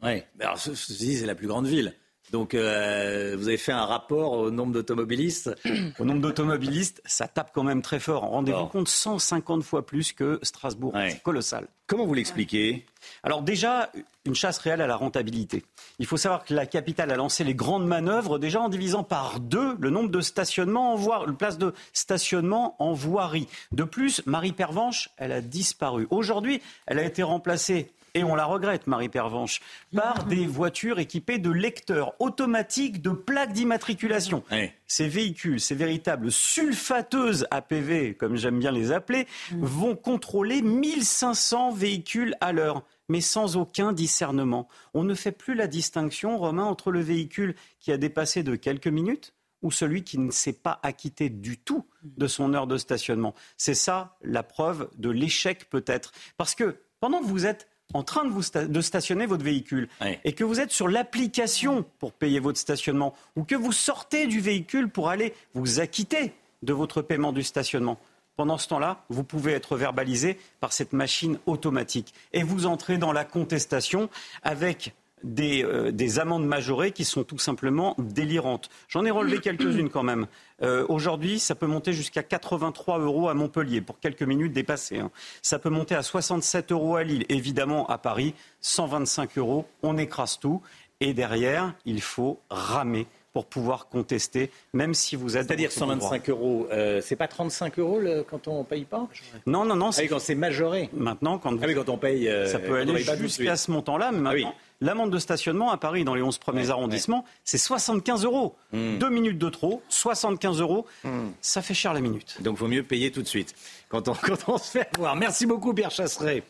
Oui, 0.01 0.23
alors 0.39 0.57
ceci 0.57 1.17
c'est 1.17 1.25
la 1.27 1.35
plus 1.35 1.47
grande 1.47 1.67
ville. 1.67 1.93
Donc, 2.35 2.53
euh, 2.53 3.33
vous 3.39 3.47
avez 3.47 3.55
fait 3.55 3.71
un 3.71 3.85
rapport 3.85 4.33
au 4.33 4.51
nombre 4.51 4.73
d'automobilistes 4.73 5.55
Au 5.99 6.03
nombre 6.03 6.19
d'automobilistes, 6.19 7.01
ça 7.05 7.29
tape 7.29 7.51
quand 7.55 7.63
même 7.63 7.81
très 7.81 7.97
fort. 8.01 8.23
Rendez-vous 8.23 8.65
compte, 8.65 8.89
150 8.89 9.63
fois 9.63 9.85
plus 9.85 10.11
que 10.11 10.39
Strasbourg. 10.43 10.93
C'est 10.93 11.23
colossal. 11.23 11.69
Comment 11.87 12.05
vous 12.05 12.13
l'expliquez? 12.13 12.85
Alors 13.23 13.41
déjà, 13.41 13.89
une 14.25 14.35
chasse 14.35 14.57
réelle 14.57 14.81
à 14.81 14.87
la 14.87 14.97
rentabilité. 14.97 15.63
Il 15.97 16.07
faut 16.07 16.17
savoir 16.17 16.43
que 16.43 16.53
la 16.53 16.65
capitale 16.65 17.09
a 17.09 17.15
lancé 17.15 17.45
les 17.45 17.55
grandes 17.55 17.87
manœuvres 17.87 18.37
déjà 18.37 18.59
en 18.59 18.67
divisant 18.67 19.03
par 19.03 19.39
deux 19.39 19.77
le 19.79 19.89
nombre 19.89 20.09
de 20.09 20.19
stationnements 20.19 20.91
en 20.91 20.95
voirie, 20.97 21.27
le 21.27 21.35
place 21.35 21.57
de 21.57 21.73
stationnement 21.93 22.75
en 22.79 22.91
voirie. 22.91 23.47
De 23.71 23.85
plus, 23.85 24.21
Marie 24.25 24.51
Pervenche, 24.51 25.07
elle 25.15 25.31
a 25.31 25.39
disparu. 25.39 26.05
Aujourd'hui, 26.09 26.61
elle 26.85 26.99
a 26.99 27.05
été 27.05 27.23
remplacée 27.23 27.93
et 28.15 28.23
on 28.23 28.33
la 28.33 28.45
regrette, 28.45 28.87
Marie 28.87 29.09
Pervenche, 29.09 29.61
par 29.93 30.25
des 30.25 30.47
voitures 30.47 30.99
équipées 30.99 31.37
de 31.37 31.51
lecteurs 31.51 32.13
automatiques 32.19 33.01
de 33.01 33.11
plaques 33.11 33.53
d'immatriculation. 33.53 34.43
Ces 34.87 35.07
véhicules, 35.07 35.59
ces 35.59 35.75
véritables 35.75 36.31
sulfateuses 36.31 37.45
APV, 37.51 38.15
comme 38.15 38.37
j'aime 38.37 38.57
bien 38.57 38.71
les 38.71 38.91
appeler, 38.91 39.27
vont 39.59 39.95
contrôler 39.95 40.61
1500 40.61 41.73
véhicules 41.73 42.35
à 42.41 42.51
l'heure 42.51 42.83
mais 43.07 43.21
sans 43.21 43.55
aucun 43.55 43.93
discernement. 43.93 44.67
On 44.95 45.03
ne 45.03 45.13
fait 45.13 45.31
plus 45.31 45.53
la 45.53 45.67
distinction, 45.67 46.39
Romain, 46.39 46.63
entre 46.63 46.89
le 46.89 47.01
véhicule 47.01 47.53
qui 47.79 47.91
a 47.91 47.97
dépassé 47.97 48.41
de 48.41 48.55
quelques 48.55 48.87
minutes 48.87 49.35
ou 49.61 49.69
celui 49.69 50.03
qui 50.03 50.17
ne 50.17 50.31
s'est 50.31 50.53
pas 50.53 50.79
acquitté 50.81 51.29
du 51.29 51.59
tout 51.59 51.85
de 52.03 52.25
son 52.25 52.55
heure 52.55 52.65
de 52.65 52.77
stationnement. 52.77 53.35
C'est 53.57 53.75
ça 53.75 54.17
la 54.23 54.41
preuve 54.41 54.89
de 54.97 55.09
l'échec 55.09 55.69
peut-être. 55.69 56.13
Parce 56.37 56.55
que 56.55 56.77
pendant 56.99 57.19
que 57.19 57.25
vous 57.25 57.45
êtes 57.45 57.67
en 57.93 58.03
train 58.03 58.25
de, 58.25 58.29
vous 58.29 58.43
de 58.67 58.81
stationner 58.81 59.25
votre 59.25 59.43
véhicule 59.43 59.87
et 60.23 60.33
que 60.33 60.43
vous 60.43 60.59
êtes 60.59 60.71
sur 60.71 60.87
l'application 60.87 61.85
pour 61.99 62.11
payer 62.13 62.39
votre 62.39 62.59
stationnement 62.59 63.13
ou 63.35 63.43
que 63.43 63.55
vous 63.55 63.71
sortez 63.71 64.27
du 64.27 64.41
véhicule 64.41 64.89
pour 64.89 65.09
aller 65.09 65.33
vous 65.53 65.79
acquitter 65.79 66.33
de 66.63 66.73
votre 66.73 67.01
paiement 67.01 67.31
du 67.31 67.43
stationnement, 67.43 67.99
pendant 68.35 68.57
ce 68.57 68.67
temps-là, 68.67 69.03
vous 69.09 69.23
pouvez 69.23 69.53
être 69.53 69.77
verbalisé 69.77 70.37
par 70.59 70.73
cette 70.73 70.93
machine 70.93 71.39
automatique 71.45 72.13
et 72.33 72.43
vous 72.43 72.65
entrez 72.65 72.97
dans 72.97 73.13
la 73.13 73.23
contestation 73.23 74.09
avec 74.43 74.93
des, 75.25 75.63
euh, 75.63 75.91
des, 75.91 76.19
amendes 76.19 76.45
majorées 76.45 76.91
qui 76.91 77.03
sont 77.03 77.23
tout 77.23 77.37
simplement 77.37 77.95
délirantes. 77.97 78.69
J'en 78.87 79.03
ai 79.05 79.11
relevé 79.11 79.39
quelques-unes 79.39 79.89
quand 79.89 80.03
même. 80.03 80.27
Euh, 80.61 80.85
Aujourd'hui, 80.87 81.39
ça 81.39 81.55
peut 81.55 81.65
monter 81.65 81.91
jusqu'à 81.91 82.23
83 82.23 82.99
euros 82.99 83.27
à 83.27 83.33
Montpellier 83.33 83.81
pour 83.81 83.99
quelques 83.99 84.23
minutes 84.23 84.53
dépassées. 84.53 84.99
Hein. 84.99 85.11
Ça 85.41 85.59
peut 85.59 85.69
monter 85.69 85.95
à 85.95 86.03
67 86.03 86.71
euros 86.71 86.95
à 86.95 87.03
Lille. 87.03 87.25
Évidemment, 87.27 87.87
à 87.87 87.97
Paris, 87.97 88.33
125 88.61 89.37
euros, 89.37 89.65
on 89.83 89.97
écrase 89.97 90.39
tout. 90.39 90.61
Et 91.01 91.13
derrière, 91.13 91.73
il 91.85 92.01
faut 92.01 92.39
ramer 92.49 93.07
pour 93.35 93.47
pouvoir 93.47 93.89
contester, 93.89 94.49
même 94.73 94.93
si 94.93 95.17
vous 95.17 95.35
êtes. 95.35 95.47
C'est-à-dire 95.47 95.69
125 95.69 96.29
euros, 96.29 96.69
euh, 96.71 97.01
c'est 97.03 97.17
pas 97.17 97.27
35 97.27 97.77
euros 97.79 97.99
le, 97.99 98.23
quand 98.23 98.47
on 98.47 98.63
paye 98.63 98.85
pas 98.85 99.09
Non, 99.45 99.65
non, 99.65 99.75
non. 99.75 99.89
Ah 99.93 100.01
quand 100.07 100.19
c'est 100.19 100.35
majoré. 100.35 100.89
Maintenant, 100.93 101.37
quand, 101.37 101.61
ah 101.61 101.73
quand 101.73 101.89
on 101.89 101.97
paye. 101.97 102.29
Euh, 102.29 102.47
ça 102.47 102.59
peut 102.59 102.77
aller 102.77 103.03
jusqu'à 103.17 103.57
ce 103.57 103.71
montant-là, 103.71 104.13
mais 104.13 104.19
ah 104.19 104.21
maintenant. 104.21 104.53
L'amende 104.79 105.11
de 105.11 105.19
stationnement 105.19 105.69
à 105.69 105.75
Paris, 105.77 106.05
dans 106.05 106.15
les 106.15 106.21
11 106.21 106.37
premiers 106.37 106.69
arrondissements, 106.69 107.25
c'est 107.43 107.57
75 107.57 108.23
euros. 108.23 108.55
Hmm. 108.71 108.99
Deux 108.99 109.09
minutes 109.09 109.37
de 109.37 109.49
trop, 109.49 109.81
75 109.89 110.61
euros, 110.61 110.85
hmm. 111.03 111.27
ça 111.41 111.61
fait 111.61 111.73
cher 111.73 111.93
la 111.93 111.99
minute. 111.99 112.37
Donc 112.41 112.55
il 112.55 112.59
vaut 112.59 112.67
mieux 112.69 112.83
payer 112.83 113.11
tout 113.11 113.21
de 113.21 113.27
suite 113.27 113.53
quand 113.89 114.07
on, 114.07 114.13
quand 114.21 114.47
on 114.47 114.57
se 114.57 114.71
fait 114.71 114.87
avoir. 114.95 115.17
Merci 115.17 115.45
beaucoup, 115.45 115.73
Pierre 115.73 115.91
Chasseret. 115.91 116.43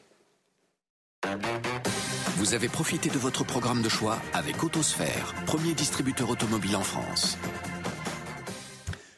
Vous 2.37 2.53
avez 2.53 2.67
profité 2.67 3.09
de 3.09 3.17
votre 3.17 3.43
programme 3.43 3.81
de 3.81 3.89
choix 3.89 4.19
avec 4.33 4.63
Autosphère, 4.63 5.33
premier 5.45 5.73
distributeur 5.73 6.29
automobile 6.29 6.75
en 6.75 6.81
France. 6.81 7.37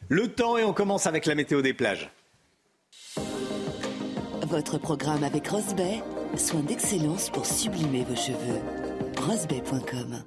Le 0.07 0.27
temps 0.29 0.57
et 0.57 0.63
on 0.63 0.73
commence 0.73 1.07
avec 1.07 1.25
la 1.25 1.35
météo 1.35 1.61
des 1.61 1.73
plages. 1.73 2.09
Votre 4.43 4.77
programme 4.77 5.23
avec 5.23 5.47
Rosbay, 5.47 6.01
soin 6.37 6.61
d'excellence 6.61 7.29
pour 7.29 7.45
sublimer 7.45 8.05
vos 8.05 8.15
cheveux. 8.15 8.61
Rosbay.com 9.19 10.23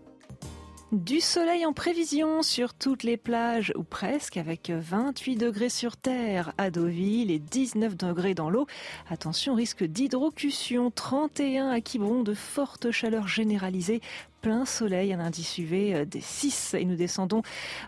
du 0.92 1.20
soleil 1.20 1.64
en 1.66 1.72
prévision 1.72 2.42
sur 2.42 2.74
toutes 2.74 3.04
les 3.04 3.16
plages, 3.16 3.72
ou 3.76 3.84
presque, 3.84 4.36
avec 4.36 4.70
28 4.70 5.36
degrés 5.36 5.68
sur 5.68 5.96
terre 5.96 6.52
à 6.58 6.70
Deauville 6.70 7.30
et 7.30 7.38
19 7.38 7.96
degrés 7.96 8.34
dans 8.34 8.50
l'eau. 8.50 8.66
Attention, 9.08 9.54
risque 9.54 9.84
d'hydrocution, 9.84 10.90
31 10.90 11.68
à 11.68 11.80
Quiberon, 11.80 12.22
de 12.24 12.34
fortes 12.34 12.90
chaleurs 12.90 13.28
généralisées 13.28 14.00
plein 14.40 14.64
soleil, 14.64 15.12
un 15.12 15.20
indice 15.20 15.58
UV 15.58 15.94
euh, 15.94 16.04
des 16.04 16.20
6 16.20 16.74
et 16.74 16.84
nous 16.84 16.96
descendons 16.96 17.42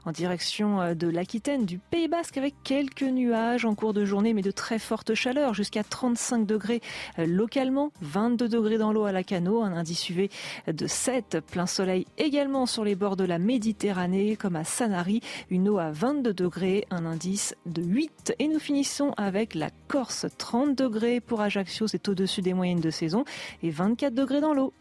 en 0.05 0.13
direction 0.13 0.81
euh, 0.81 0.95
de 0.95 1.09
l'Aquitaine, 1.09 1.65
du 1.65 1.79
Pays 1.79 2.09
Basque 2.09 2.37
avec 2.37 2.55
quelques 2.63 3.03
nuages 3.03 3.65
en 3.65 3.75
cours 3.75 3.93
de 3.95 4.05
journée 4.05 4.35
mais 4.35 4.43
de 4.43 4.51
très 4.51 4.79
forte 4.79 5.15
chaleur 5.15 5.55
jusqu'à 5.55 5.83
35 5.83 6.47
degrés 6.47 6.81
euh, 7.19 7.27
localement, 7.27 7.91
22 8.03 8.49
degrés 8.49 8.79
dans 8.79 8.93
l'eau 8.93 9.05
à 9.05 9.13
la 9.13 9.23
Cano, 9.23 9.63
un 9.63 9.73
indice 9.73 10.11
UV 10.11 10.31
de 10.67 10.87
7, 10.87 11.39
plein 11.51 11.67
soleil 11.67 12.07
également 12.19 12.67
sur 12.67 12.85
les 12.85 12.95
bords 12.95 13.17
de 13.17 13.25
la 13.25 13.39
Méditerranée 13.39 14.37
comme 14.37 14.57
à 14.57 14.65
Sanary, 14.65 15.21
une 15.51 15.69
eau 15.69 15.79
à 15.79 15.91
22 15.91 16.35
degrés, 16.35 16.87
un 16.91 17.07
indice 17.07 17.55
de 17.67 17.83
8 17.83 18.35
et 18.39 18.49
nous 18.49 18.61
finissons 18.61 19.13
avec 19.17 19.55
la 19.55 19.71
Corse, 19.89 20.27
30 20.39 20.77
degrés 20.77 21.21
pour 21.21 21.41
Ajaccio, 21.41 21.87
c'est 21.87 22.09
au-dessus 22.09 22.43
des 22.43 22.55
moyennes 22.55 22.81
de 22.81 22.91
saison 22.91 23.25
et 23.63 23.71
24 23.71 24.15
degrés 24.15 24.41
dans 24.41 24.55
l'eau. 24.55 24.73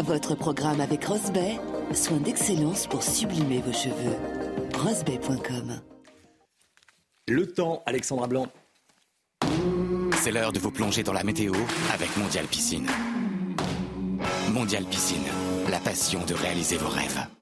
Votre 0.00 0.34
programme 0.34 0.80
avec 0.80 1.04
Rosbay, 1.04 1.58
soin 1.92 2.18
d'excellence 2.18 2.86
pour 2.86 3.02
sublimer 3.02 3.60
vos 3.60 3.72
cheveux. 3.72 4.16
Rosbay.com 4.76 5.80
Le 7.28 7.46
temps, 7.46 7.82
Alexandra 7.86 8.26
Blanc. 8.26 8.46
C'est 10.16 10.32
l'heure 10.32 10.52
de 10.52 10.58
vous 10.58 10.70
plonger 10.70 11.02
dans 11.02 11.12
la 11.12 11.24
météo 11.24 11.52
avec 11.92 12.16
Mondial 12.16 12.46
Piscine. 12.46 12.88
Mondial 14.52 14.84
Piscine, 14.84 15.26
la 15.70 15.78
passion 15.78 16.24
de 16.24 16.34
réaliser 16.34 16.76
vos 16.76 16.88
rêves. 16.88 17.37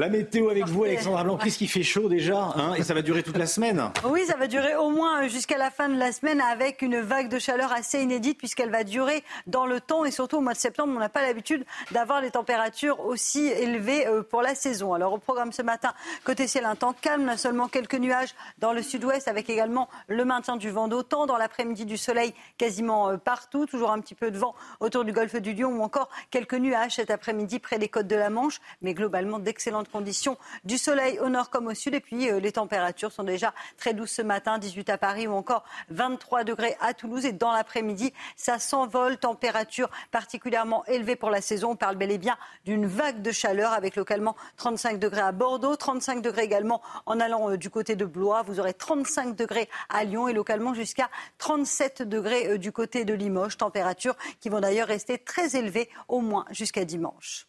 La 0.00 0.08
météo 0.08 0.48
avec 0.48 0.66
vous, 0.66 0.84
Alexandra 0.84 1.24
Blanc, 1.24 1.36
qu'est-ce 1.36 1.58
qui 1.58 1.66
fait 1.66 1.82
chaud 1.82 2.08
déjà 2.08 2.54
hein 2.56 2.72
Et 2.72 2.82
ça 2.82 2.94
va 2.94 3.02
durer 3.02 3.22
toute 3.22 3.36
la 3.36 3.44
semaine 3.44 3.90
Oui, 4.06 4.24
ça 4.24 4.34
va 4.34 4.46
durer 4.46 4.74
au 4.74 4.88
moins 4.88 5.28
jusqu'à 5.28 5.58
la 5.58 5.70
fin 5.70 5.90
de 5.90 5.98
la 5.98 6.10
semaine 6.10 6.40
avec 6.40 6.80
une 6.80 7.00
vague 7.00 7.28
de 7.28 7.38
chaleur 7.38 7.70
assez 7.70 8.00
inédite 8.00 8.38
puisqu'elle 8.38 8.70
va 8.70 8.82
durer 8.82 9.22
dans 9.46 9.66
le 9.66 9.78
temps 9.78 10.06
et 10.06 10.10
surtout 10.10 10.38
au 10.38 10.40
mois 10.40 10.54
de 10.54 10.58
septembre, 10.58 10.94
on 10.96 10.98
n'a 10.98 11.10
pas 11.10 11.20
l'habitude 11.20 11.66
d'avoir 11.90 12.22
des 12.22 12.30
températures 12.30 13.04
aussi 13.04 13.48
élevées 13.48 14.06
euh, 14.06 14.22
pour 14.22 14.40
la 14.40 14.54
saison. 14.54 14.94
Alors 14.94 15.12
au 15.12 15.18
programme 15.18 15.52
ce 15.52 15.60
matin, 15.60 15.92
côté 16.24 16.46
ciel, 16.46 16.64
un 16.64 16.76
temps 16.76 16.94
calme, 16.98 17.36
seulement 17.36 17.68
quelques 17.68 17.96
nuages 17.96 18.34
dans 18.56 18.72
le 18.72 18.80
sud-ouest 18.80 19.28
avec 19.28 19.50
également 19.50 19.90
le 20.08 20.24
maintien 20.24 20.56
du 20.56 20.70
vent 20.70 20.88
d'autant. 20.88 21.26
Dans 21.26 21.36
l'après-midi, 21.36 21.84
du 21.84 21.98
soleil 21.98 22.32
quasiment 22.56 23.10
euh, 23.10 23.18
partout, 23.18 23.66
toujours 23.66 23.90
un 23.90 24.00
petit 24.00 24.14
peu 24.14 24.30
de 24.30 24.38
vent 24.38 24.54
autour 24.80 25.04
du 25.04 25.12
golfe 25.12 25.36
du 25.36 25.52
Lion 25.52 25.78
ou 25.78 25.82
encore 25.82 26.08
quelques 26.30 26.54
nuages 26.54 26.94
cet 26.94 27.10
après-midi 27.10 27.58
près 27.58 27.78
des 27.78 27.88
côtes 27.90 28.06
de 28.06 28.16
la 28.16 28.30
Manche, 28.30 28.62
mais 28.80 28.94
globalement 28.94 29.38
d'excellentes 29.38 29.89
conditions 29.90 30.38
du 30.64 30.78
soleil 30.78 31.18
au 31.20 31.28
nord 31.28 31.50
comme 31.50 31.66
au 31.66 31.74
sud. 31.74 31.94
Et 31.94 32.00
puis 32.00 32.30
euh, 32.30 32.40
les 32.40 32.52
températures 32.52 33.12
sont 33.12 33.24
déjà 33.24 33.52
très 33.76 33.94
douces 33.94 34.12
ce 34.12 34.22
matin, 34.22 34.58
18 34.58 34.90
à 34.90 34.98
Paris 34.98 35.26
ou 35.26 35.32
encore 35.32 35.64
23 35.90 36.44
degrés 36.44 36.76
à 36.80 36.94
Toulouse. 36.94 37.24
Et 37.24 37.32
dans 37.32 37.52
l'après-midi, 37.52 38.12
ça 38.36 38.58
s'envole, 38.58 39.18
température 39.18 39.90
particulièrement 40.10 40.84
élevée 40.86 41.16
pour 41.16 41.30
la 41.30 41.40
saison. 41.40 41.70
On 41.70 41.76
parle 41.76 41.96
bel 41.96 42.10
et 42.10 42.18
bien 42.18 42.36
d'une 42.64 42.86
vague 42.86 43.22
de 43.22 43.30
chaleur 43.30 43.72
avec 43.72 43.96
localement 43.96 44.36
35 44.56 44.98
degrés 44.98 45.20
à 45.20 45.32
Bordeaux, 45.32 45.76
35 45.76 46.22
degrés 46.22 46.44
également 46.44 46.80
en 47.06 47.20
allant 47.20 47.50
euh, 47.50 47.56
du 47.56 47.70
côté 47.70 47.96
de 47.96 48.04
Blois. 48.04 48.42
Vous 48.42 48.60
aurez 48.60 48.74
35 48.74 49.36
degrés 49.36 49.68
à 49.88 50.04
Lyon 50.04 50.28
et 50.28 50.32
localement 50.32 50.74
jusqu'à 50.74 51.10
37 51.38 52.02
degrés 52.02 52.48
euh, 52.48 52.58
du 52.58 52.72
côté 52.72 53.04
de 53.04 53.14
Limoges. 53.14 53.56
Températures 53.56 54.16
qui 54.40 54.48
vont 54.48 54.60
d'ailleurs 54.60 54.88
rester 54.88 55.18
très 55.18 55.56
élevées 55.56 55.88
au 56.08 56.20
moins 56.20 56.44
jusqu'à 56.50 56.84
dimanche. 56.84 57.46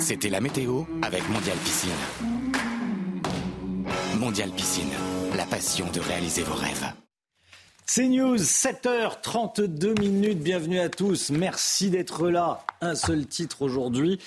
C'était 0.00 0.30
la 0.30 0.40
météo 0.40 0.84
avec 1.02 1.28
Mondial 1.28 1.56
Piscine. 1.58 1.90
Mondial 4.18 4.50
Piscine, 4.50 4.90
la 5.36 5.44
passion 5.44 5.86
de 5.92 6.00
réaliser 6.00 6.42
vos 6.42 6.54
rêves. 6.54 6.86
C'est 7.84 8.08
News, 8.08 8.36
7h32 8.36 10.00
minutes. 10.00 10.38
Bienvenue 10.38 10.80
à 10.80 10.88
tous. 10.88 11.30
Merci 11.30 11.90
d'être 11.90 12.30
là. 12.30 12.64
Un 12.80 12.94
seul 12.94 13.26
titre 13.26 13.60
aujourd'hui. 13.62 14.18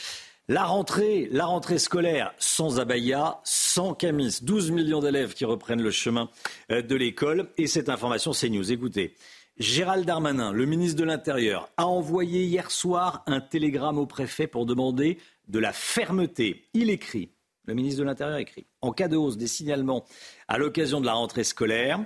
La 0.47 0.63
rentrée, 0.63 1.27
la 1.31 1.45
rentrée 1.45 1.79
scolaire 1.79 2.33
sans 2.37 2.79
abaya, 2.79 3.39
sans 3.43 3.95
camis. 3.95 4.39
12 4.43 4.71
millions 4.71 4.99
d'élèves 4.99 5.33
qui 5.33 5.45
reprennent 5.45 5.81
le 5.81 5.91
chemin 5.91 6.29
euh, 6.71 6.83
de 6.83 6.95
l'école. 6.95 7.49
Et 7.57 7.65
cette 7.65 7.89
information, 7.89 8.31
c'est 8.31 8.49
News. 8.49 8.71
Écoutez. 8.71 9.15
Gérald 9.59 10.05
Darmanin, 10.05 10.51
le 10.51 10.65
ministre 10.65 10.99
de 10.99 11.03
l'Intérieur, 11.05 11.69
a 11.77 11.85
envoyé 11.85 12.43
hier 12.43 12.71
soir 12.71 13.23
un 13.27 13.39
télégramme 13.39 13.99
au 13.99 14.07
préfet 14.07 14.47
pour 14.47 14.65
demander 14.65 15.19
de 15.47 15.59
la 15.59 15.73
fermeté. 15.73 16.69
Il 16.73 16.89
écrit, 16.89 17.31
le 17.65 17.73
ministre 17.73 17.99
de 17.99 18.05
l'Intérieur 18.05 18.37
écrit, 18.37 18.65
en 18.81 18.91
cas 18.91 19.07
de 19.07 19.15
hausse 19.15 19.37
des 19.37 19.47
signalements 19.47 20.05
à 20.47 20.57
l'occasion 20.57 21.01
de 21.01 21.05
la 21.05 21.13
rentrée 21.13 21.43
scolaire, 21.43 22.03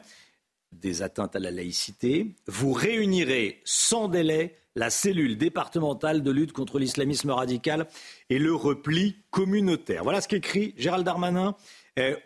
des 0.71 1.01
atteintes 1.01 1.35
à 1.35 1.39
la 1.39 1.51
laïcité, 1.51 2.35
vous 2.47 2.73
réunirez 2.73 3.61
sans 3.63 4.07
délai 4.07 4.57
la 4.75 4.89
cellule 4.89 5.37
départementale 5.37 6.21
de 6.21 6.29
lutte 6.29 6.51
contre 6.51 6.77
l'islamisme 6.77 7.31
radical 7.31 7.87
et 8.29 8.37
le 8.37 8.53
repli 8.53 9.17
communautaire. 9.31 10.03
Voilà 10.03 10.21
ce 10.21 10.27
qu'écrit 10.27 10.75
Gérald 10.77 11.03
Darmanin 11.03 11.55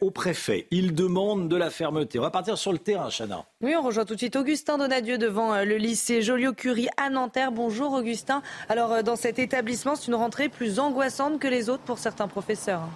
au 0.02 0.12
préfet. 0.12 0.68
Il 0.72 0.94
demande 0.94 1.48
de 1.48 1.56
la 1.56 1.70
fermeté. 1.70 2.20
On 2.20 2.24
va 2.24 2.32
partir 2.32 2.58
sur 2.58 2.72
le 2.72 2.78
terrain, 2.78 3.10
Chana. 3.10 3.46
Oui, 3.62 3.74
on 3.78 3.82
rejoint 3.82 4.06
tout 4.06 4.14
de 4.14 4.20
suite 4.20 4.36
Augustin 4.36 4.78
Donadieu 4.78 5.18
devant 5.18 5.54
euh, 5.54 5.64
le 5.64 5.78
lycée 5.78 6.22
Joliot-Curie 6.22 6.90
à 6.98 7.10
Nanterre. 7.10 7.52
Bonjour 7.52 7.94
Augustin. 7.94 8.42
Alors 8.70 8.92
euh, 8.92 9.02
dans 9.02 9.16
cet 9.16 9.40
établissement, 9.40 9.96
c'est 9.96 10.08
une 10.08 10.16
rentrée 10.16 10.50
plus 10.50 10.80
angoissante 10.80 11.40
que 11.40 11.48
les 11.48 11.70
autres 11.70 11.84
pour 11.84 12.00
certains 12.00 12.28
professeurs. 12.28 12.88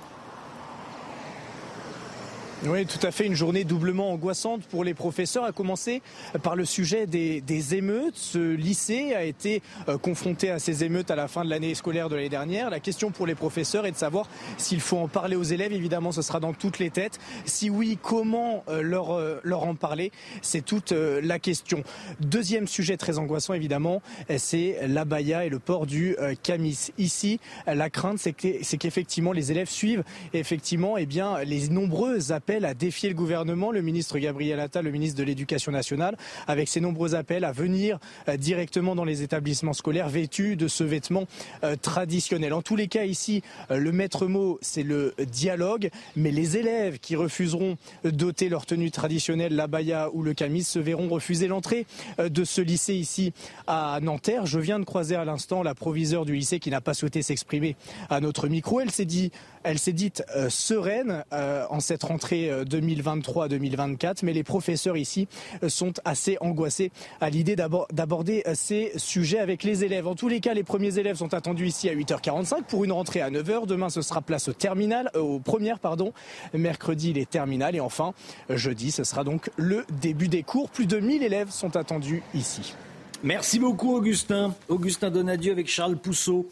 Oui, 2.63 2.85
tout 2.85 3.05
à 3.05 3.11
fait. 3.11 3.25
Une 3.25 3.35
journée 3.35 3.65
doublement 3.65 4.11
angoissante 4.11 4.63
pour 4.63 4.85
les 4.85 4.93
professeurs, 4.93 5.43
à 5.43 5.51
commencer 5.51 6.01
par 6.41 6.55
le 6.55 6.63
sujet 6.63 7.05
des, 7.05 7.75
émeutes. 7.75 8.15
Ce 8.15 8.55
lycée 8.55 9.13
a 9.13 9.23
été 9.23 9.61
euh, 9.89 9.97
confronté 9.97 10.49
à 10.49 10.57
ces 10.57 10.83
émeutes 10.83 11.11
à 11.11 11.15
la 11.15 11.27
fin 11.27 11.43
de 11.43 11.49
l'année 11.49 11.75
scolaire 11.75 12.07
de 12.07 12.15
l'année 12.15 12.29
dernière. 12.29 12.69
La 12.69 12.79
question 12.79 13.11
pour 13.11 13.27
les 13.27 13.35
professeurs 13.35 13.85
est 13.85 13.91
de 13.91 13.97
savoir 13.97 14.27
s'il 14.57 14.79
faut 14.79 14.97
en 14.97 15.07
parler 15.07 15.35
aux 15.35 15.43
élèves. 15.43 15.73
Évidemment, 15.73 16.11
ce 16.11 16.21
sera 16.21 16.39
dans 16.39 16.53
toutes 16.53 16.79
les 16.79 16.89
têtes. 16.89 17.19
Si 17.43 17.69
oui, 17.69 17.99
comment 18.01 18.63
euh, 18.69 18.81
leur, 18.81 19.11
euh, 19.11 19.41
leur 19.43 19.63
en 19.63 19.75
parler? 19.75 20.11
C'est 20.41 20.63
toute 20.63 20.91
la 20.91 21.39
question. 21.39 21.83
Deuxième 22.21 22.67
sujet 22.67 22.95
très 22.95 23.17
angoissant, 23.17 23.53
évidemment, 23.53 24.01
c'est 24.37 24.87
l'abaya 24.87 25.45
et 25.45 25.49
le 25.49 25.59
port 25.59 25.85
du 25.85 26.15
camis. 26.43 26.89
Ici, 26.97 27.39
la 27.67 27.89
crainte, 27.89 28.19
c'est 28.19 28.33
qu'effectivement, 28.33 29.33
les 29.33 29.51
élèves 29.51 29.69
suivent 29.69 30.03
effectivement 30.33 30.97
eh 30.97 31.05
bien, 31.05 31.43
les 31.43 31.67
nombreux 31.69 32.31
appels 32.31 32.44
à 32.47 32.75
défier 32.75 33.09
le 33.09 33.15
gouvernement, 33.15 33.71
le 33.71 33.81
ministre 33.81 34.19
Gabriel 34.19 34.59
Attal, 34.59 34.85
le 34.85 34.91
ministre 34.91 35.17
de 35.17 35.23
l'Éducation 35.23 35.71
nationale, 35.71 36.15
avec 36.45 36.69
ses 36.69 36.79
nombreux 36.79 37.15
appels 37.15 37.43
à 37.43 37.51
venir 37.51 37.97
euh, 38.29 38.37
directement 38.37 38.93
dans 38.93 39.03
les 39.03 39.23
établissements 39.23 39.73
scolaires 39.73 40.09
vêtus 40.09 40.55
de 40.55 40.67
ce 40.67 40.83
vêtement 40.83 41.25
euh, 41.63 41.75
traditionnel. 41.75 42.53
En 42.53 42.61
tous 42.61 42.75
les 42.75 42.87
cas, 42.87 43.05
ici, 43.05 43.41
euh, 43.71 43.77
le 43.77 43.91
maître 43.91 44.27
mot, 44.27 44.59
c'est 44.61 44.83
le 44.83 45.15
dialogue, 45.27 45.89
mais 46.15 46.29
les 46.29 46.57
élèves 46.57 46.99
qui 46.99 47.15
refuseront 47.15 47.77
d'ôter 48.03 48.47
leur 48.47 48.67
tenue 48.67 48.91
traditionnelle, 48.91 49.55
l'abaya 49.55 50.11
ou 50.13 50.21
le 50.21 50.35
camis, 50.35 50.63
se 50.63 50.77
verront 50.77 51.09
refuser 51.09 51.47
l'entrée 51.47 51.87
de 52.19 52.43
ce 52.43 52.61
lycée 52.61 52.93
ici 52.93 53.33
à 53.65 53.99
Nanterre. 54.03 54.45
Je 54.45 54.59
viens 54.59 54.79
de 54.79 54.85
croiser 54.85 55.15
à 55.15 55.25
l'instant 55.25 55.63
la 55.63 55.73
proviseure 55.73 56.25
du 56.25 56.35
lycée 56.35 56.59
qui 56.59 56.69
n'a 56.69 56.81
pas 56.81 56.93
souhaité 56.93 57.23
s'exprimer 57.23 57.75
à 58.11 58.19
notre 58.19 58.47
micro. 58.47 58.81
Elle 58.81 58.91
s'est 58.91 59.05
dit 59.05 59.31
elle 59.65 59.79
s'est 59.79 59.93
dite 59.93 60.23
euh, 60.35 60.49
sereine 60.49 61.23
euh, 61.33 61.65
en 61.69 61.79
cette 61.79 62.03
rentrée 62.03 62.51
2023-2024, 62.65 64.05
euh, 64.05 64.13
mais 64.23 64.33
les 64.33 64.43
professeurs 64.43 64.95
ici 64.95 65.27
sont 65.67 65.93
assez 66.05 66.37
angoissés 66.39 66.91
à 67.19 67.29
l'idée 67.29 67.55
d'aborder 67.55 68.43
ces 68.53 68.91
sujets 68.95 69.39
avec 69.39 69.63
les 69.63 69.83
élèves. 69.83 70.07
En 70.07 70.15
tous 70.15 70.27
les 70.27 70.39
cas, 70.39 70.53
les 70.53 70.63
premiers 70.63 70.99
élèves 70.99 71.17
sont 71.17 71.33
attendus 71.33 71.65
ici 71.65 71.89
à 71.89 71.95
8h45 71.95 72.63
pour 72.63 72.83
une 72.85 72.91
rentrée 72.91 73.21
à 73.21 73.31
9h. 73.31 73.65
Demain, 73.65 73.89
ce 73.89 74.01
sera 74.01 74.21
place 74.21 74.47
au 74.47 74.53
terminal, 74.53 75.09
aux 75.15 75.39
premières, 75.39 75.79
pardon. 75.79 76.13
Mercredi, 76.53 77.13
les 77.13 77.25
terminales. 77.25 77.75
Et 77.75 77.79
enfin, 77.79 78.13
jeudi, 78.49 78.91
ce 78.91 79.03
sera 79.03 79.23
donc 79.23 79.49
le 79.57 79.85
début 79.99 80.27
des 80.27 80.43
cours. 80.43 80.69
Plus 80.69 80.85
de 80.85 80.99
1000 80.99 81.23
élèves 81.23 81.49
sont 81.49 81.75
attendus 81.75 82.21
ici. 82.35 82.75
Merci 83.23 83.57
beaucoup, 83.57 83.95
Augustin. 83.95 84.53
Augustin 84.69 85.09
Donadieu 85.09 85.51
avec 85.51 85.67
Charles 85.67 85.97
Pousseau. 85.97 86.47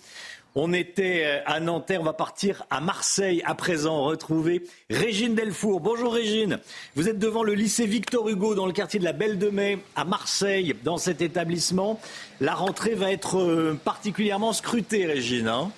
On 0.55 0.71
était 0.71 1.23
euh, 1.25 1.39
à 1.47 1.59
Nanterre, 1.59 2.01
on 2.01 2.03
va 2.03 2.13
partir 2.13 2.63
à 2.69 2.80
Marseille 2.80 3.41
à 3.43 3.55
présent, 3.55 4.03
retrouver 4.03 4.61
Régine 4.91 5.34
Delfour. 5.34 5.80
Bonjour 5.80 6.13
Régine, 6.13 6.59
vous 6.95 7.09
êtes 7.09 7.17
devant 7.17 7.41
le 7.41 7.55
lycée 7.55 7.88
Victor 7.88 8.30
Hugo 8.30 8.53
dans 8.53 8.67
le 8.67 8.71
quartier 8.71 8.99
de 8.99 9.03
la 9.03 9.13
Belle 9.13 9.39
de 9.39 9.49
Mai 9.49 9.80
à 9.95 10.05
Marseille, 10.05 10.75
dans 10.84 10.97
cet 10.97 11.23
établissement. 11.23 11.99
La 12.39 12.53
rentrée 12.53 12.93
va 12.93 13.11
être 13.11 13.39
euh, 13.39 13.80
particulièrement 13.84 14.53
scrutée 14.53 15.07
Régine. 15.07 15.47
Hein 15.47 15.71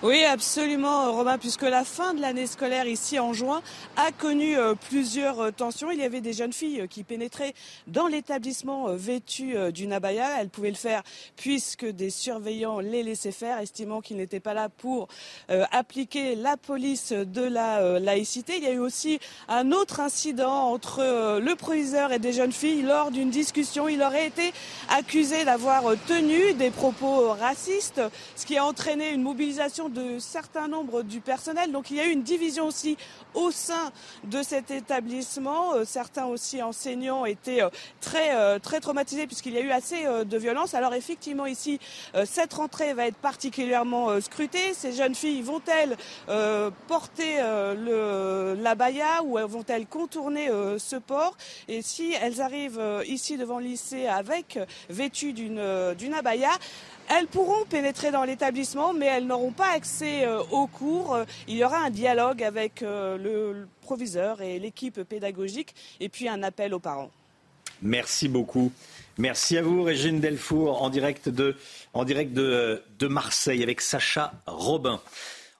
Oui, 0.00 0.22
absolument, 0.22 1.12
Romain, 1.12 1.38
puisque 1.38 1.62
la 1.62 1.82
fin 1.82 2.14
de 2.14 2.20
l'année 2.20 2.46
scolaire 2.46 2.86
ici 2.86 3.18
en 3.18 3.32
juin 3.32 3.62
a 3.96 4.12
connu 4.12 4.56
euh, 4.56 4.74
plusieurs 4.74 5.40
euh, 5.40 5.50
tensions. 5.50 5.90
Il 5.90 5.98
y 5.98 6.04
avait 6.04 6.20
des 6.20 6.32
jeunes 6.32 6.52
filles 6.52 6.82
euh, 6.82 6.86
qui 6.86 7.02
pénétraient 7.02 7.52
dans 7.88 8.06
l'établissement 8.06 8.94
vêtues 8.94 9.56
d'une 9.72 9.92
abaya. 9.92 10.40
Elles 10.40 10.50
pouvaient 10.50 10.70
le 10.70 10.76
faire 10.76 11.02
puisque 11.34 11.84
des 11.84 12.10
surveillants 12.10 12.78
les 12.78 13.02
laissaient 13.02 13.32
faire, 13.32 13.58
estimant 13.58 14.00
qu'ils 14.00 14.18
n'étaient 14.18 14.38
pas 14.38 14.54
là 14.54 14.68
pour 14.68 15.08
appliquer 15.48 16.36
la 16.36 16.56
police 16.56 17.12
de 17.12 17.42
la 17.42 17.98
laïcité. 17.98 18.58
Il 18.58 18.62
y 18.62 18.66
a 18.66 18.72
eu 18.72 18.78
aussi 18.78 19.18
un 19.48 19.72
autre 19.72 20.00
incident 20.00 20.70
entre 20.70 21.38
le 21.40 21.54
proviseur 21.54 22.12
et 22.12 22.18
des 22.18 22.32
jeunes 22.32 22.52
filles 22.52 22.82
lors 22.82 23.10
d'une 23.10 23.30
discussion. 23.30 23.88
Il 23.88 24.02
aurait 24.02 24.26
été 24.26 24.52
accusé 24.90 25.44
d'avoir 25.44 25.84
tenu 26.06 26.52
des 26.54 26.70
propos 26.70 27.30
racistes, 27.30 28.02
ce 28.36 28.46
qui 28.46 28.58
a 28.58 28.64
entraîné 28.64 29.12
une 29.12 29.22
mobilisation 29.22 29.87
de 29.88 30.18
certains 30.18 30.68
nombres 30.68 31.02
du 31.02 31.20
personnel. 31.20 31.72
Donc 31.72 31.90
il 31.90 31.96
y 31.96 32.00
a 32.00 32.06
eu 32.06 32.10
une 32.10 32.22
division 32.22 32.66
aussi 32.66 32.96
au 33.34 33.50
sein 33.50 33.92
de 34.24 34.42
cet 34.42 34.70
établissement. 34.70 35.74
Euh, 35.74 35.84
certains 35.84 36.26
aussi 36.26 36.62
enseignants 36.62 37.24
étaient 37.24 37.62
euh, 37.62 37.70
très, 38.00 38.34
euh, 38.34 38.58
très 38.58 38.80
traumatisés 38.80 39.26
puisqu'il 39.26 39.54
y 39.54 39.58
a 39.58 39.60
eu 39.60 39.70
assez 39.70 40.04
de 40.24 40.38
violence. 40.38 40.74
Alors 40.74 40.94
effectivement 40.94 41.46
ici, 41.46 41.78
cette 42.24 42.54
rentrée 42.54 42.94
va 42.94 43.06
être 43.06 43.16
particulièrement 43.16 44.20
scrutée. 44.20 44.74
Ces 44.74 44.92
jeunes 44.92 45.14
filles 45.14 45.42
vont-elles 45.42 45.96
porter 46.86 47.36
le, 47.38 48.56
l'abaya 48.60 49.22
ou 49.24 49.38
vont-elles 49.46 49.86
contourner 49.86 50.48
ce 50.78 50.96
port? 50.96 51.36
Et 51.68 51.82
si 51.82 52.14
elles 52.20 52.40
arrivent 52.40 52.82
ici 53.06 53.36
devant 53.36 53.58
le 53.58 53.66
lycée 53.66 54.06
avec 54.06 54.58
vêtues 54.88 55.32
d'une, 55.32 55.94
d'une 55.96 56.14
abaya, 56.14 56.50
elles 57.08 57.26
pourront 57.26 57.64
pénétrer 57.64 58.10
dans 58.10 58.24
l'établissement, 58.24 58.92
mais 58.92 59.06
elles 59.06 59.26
n'auront 59.26 59.52
pas 59.52 59.72
accès 59.72 60.26
euh, 60.26 60.42
aux 60.50 60.66
cours. 60.66 61.18
Il 61.46 61.56
y 61.56 61.64
aura 61.64 61.78
un 61.78 61.90
dialogue 61.90 62.42
avec 62.42 62.82
euh, 62.82 63.16
le 63.16 63.66
proviseur 63.82 64.42
et 64.42 64.58
l'équipe 64.58 65.02
pédagogique, 65.02 65.74
et 66.00 66.08
puis 66.08 66.28
un 66.28 66.42
appel 66.42 66.74
aux 66.74 66.78
parents. 66.78 67.10
Merci 67.80 68.28
beaucoup. 68.28 68.72
Merci 69.18 69.56
à 69.56 69.62
vous, 69.62 69.82
Régine 69.82 70.20
Delfour, 70.20 70.82
en 70.82 70.90
direct 70.90 71.28
de, 71.28 71.56
Marseille 73.02 73.62
avec 73.62 73.80
Sacha 73.80 74.32
Robin. 74.46 75.00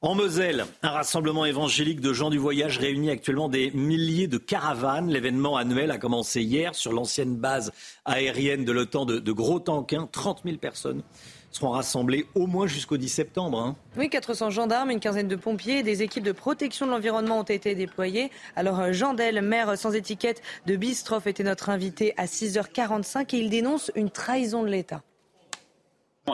En 0.01 0.15
Moselle, 0.15 0.67
un 0.83 0.91
rassemblement 0.91 1.45
évangélique 1.45 2.01
de 2.01 2.13
gens 2.13 2.31
du 2.31 2.39
voyage 2.39 2.79
réunit 2.79 3.11
actuellement 3.11 3.49
des 3.49 3.73
milliers 3.73 4.29
de 4.29 4.39
caravanes. 4.39 5.11
L'événement 5.11 5.57
annuel 5.57 5.91
a 5.91 5.99
commencé 5.99 6.41
hier 6.41 6.77
sur 6.77 6.93
l'ancienne 6.93 7.35
base 7.35 7.73
aérienne 8.05 8.65
de 8.65 8.71
l'OTAN 8.71 9.07
de, 9.07 9.19
de 9.19 9.33
Gros-Tanquin. 9.33 10.09
30 10.13 10.43
000 10.45 10.59
personnes 10.59 11.03
seront 11.51 11.71
rassemblés 11.71 12.27
au 12.35 12.47
moins 12.47 12.67
jusqu'au 12.67 12.97
10 12.97 13.09
septembre. 13.09 13.59
Hein. 13.59 13.77
Oui, 13.97 14.09
400 14.09 14.51
gendarmes, 14.51 14.91
une 14.91 15.01
quinzaine 15.01 15.29
de 15.29 15.37
pompiers 15.37 15.79
et 15.79 15.83
des 15.83 16.03
équipes 16.03 16.25
de 16.25 16.33
protection 16.33 16.87
de 16.87 16.91
l'environnement 16.91 17.41
ont 17.41 17.45
été 17.45 17.75
déployées. 17.75 18.31
Alors 18.57 18.81
euh, 18.81 18.93
Jean 18.93 19.15
Del, 19.15 19.41
maire 19.43 19.77
sans 19.77 19.95
étiquette 19.95 20.43
de 20.67 20.77
Bistroff, 20.77 21.27
était 21.27 21.45
notre 21.45 21.71
invité 21.71 22.15
à 22.17 22.27
6h45 22.27 23.35
et 23.35 23.39
il 23.39 23.51
dénonce 23.51 23.91
une 23.95 24.11
trahison 24.11 24.63
de 24.63 24.69
l'État. 24.69 25.03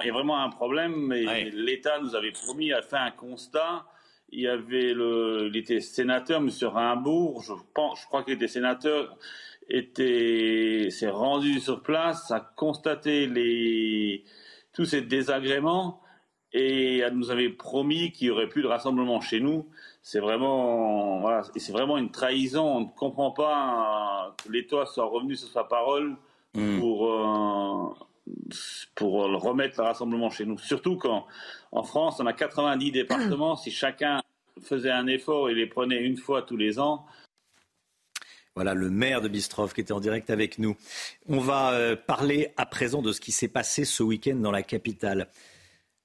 Il 0.02 0.06
y 0.06 0.10
a 0.10 0.12
vraiment 0.12 0.42
un 0.42 0.50
problème, 0.50 0.94
mais 1.06 1.50
l'État 1.52 2.00
nous 2.00 2.16
avait 2.16 2.32
promis, 2.32 2.72
a 2.72 2.82
fait 2.82 2.96
un 2.96 3.12
constat. 3.12 3.86
Il 4.30 4.40
y 4.40 4.48
avait 4.48 4.92
le, 4.92 5.48
il 5.48 5.56
était 5.56 5.80
sénateur, 5.80 6.40
M. 6.40 6.50
Rimbourg, 6.62 7.42
je, 7.42 7.52
pense, 7.74 8.00
je 8.00 8.06
crois 8.06 8.24
qu'il 8.24 8.34
était 8.34 8.48
sénateur, 8.48 9.16
était, 9.68 10.88
s'est 10.90 11.10
rendu 11.10 11.60
sur 11.60 11.82
place, 11.82 12.32
a 12.32 12.40
constaté 12.40 13.28
les, 13.28 14.24
tous 14.74 14.84
ces 14.84 15.00
désagréments 15.00 16.00
et 16.52 16.98
elle 16.98 17.14
nous 17.14 17.30
avait 17.30 17.48
promis 17.48 18.12
qu'il 18.12 18.28
y 18.28 18.30
aurait 18.30 18.48
plus 18.48 18.62
de 18.62 18.68
rassemblement 18.68 19.20
chez 19.20 19.40
nous. 19.40 19.66
C'est 20.02 20.20
vraiment, 20.20 21.20
voilà, 21.20 21.42
c'est 21.56 21.72
vraiment 21.72 21.98
une 21.98 22.10
trahison. 22.10 22.64
On 22.64 22.80
ne 22.80 22.86
comprend 22.86 23.32
pas 23.32 24.34
que 24.42 24.52
l'État 24.52 24.86
soit 24.86 25.06
revenu 25.06 25.34
sur 25.34 25.48
sa 25.48 25.64
parole 25.64 26.16
hmm. 26.54 26.78
pour 26.78 27.10
euh, 27.10 27.94
pour 28.94 29.12
remettre 29.12 29.80
le 29.80 29.86
rassemblement 29.86 30.30
chez 30.30 30.46
nous. 30.46 30.58
Surtout 30.58 30.96
quand 30.96 31.26
en 31.72 31.82
France 31.82 32.20
on 32.20 32.26
a 32.26 32.32
90 32.32 32.92
départements. 32.92 33.56
si 33.56 33.70
chacun 33.70 34.20
faisait 34.62 34.90
un 34.90 35.06
effort 35.08 35.50
et 35.50 35.54
les 35.54 35.66
prenait 35.66 36.00
une 36.00 36.16
fois 36.16 36.42
tous 36.42 36.56
les 36.56 36.78
ans, 36.78 37.06
Voilà 38.56 38.74
le 38.74 38.88
maire 38.88 39.20
de 39.20 39.26
Bistrov 39.26 39.72
qui 39.72 39.80
était 39.80 39.92
en 39.92 39.98
direct 39.98 40.30
avec 40.30 40.60
nous. 40.60 40.76
On 41.26 41.40
va 41.40 41.72
euh, 41.72 41.96
parler 41.96 42.52
à 42.56 42.66
présent 42.66 43.02
de 43.02 43.10
ce 43.10 43.20
qui 43.20 43.32
s'est 43.32 43.48
passé 43.48 43.84
ce 43.84 44.04
week-end 44.04 44.36
dans 44.36 44.52
la 44.52 44.62
capitale. 44.62 45.28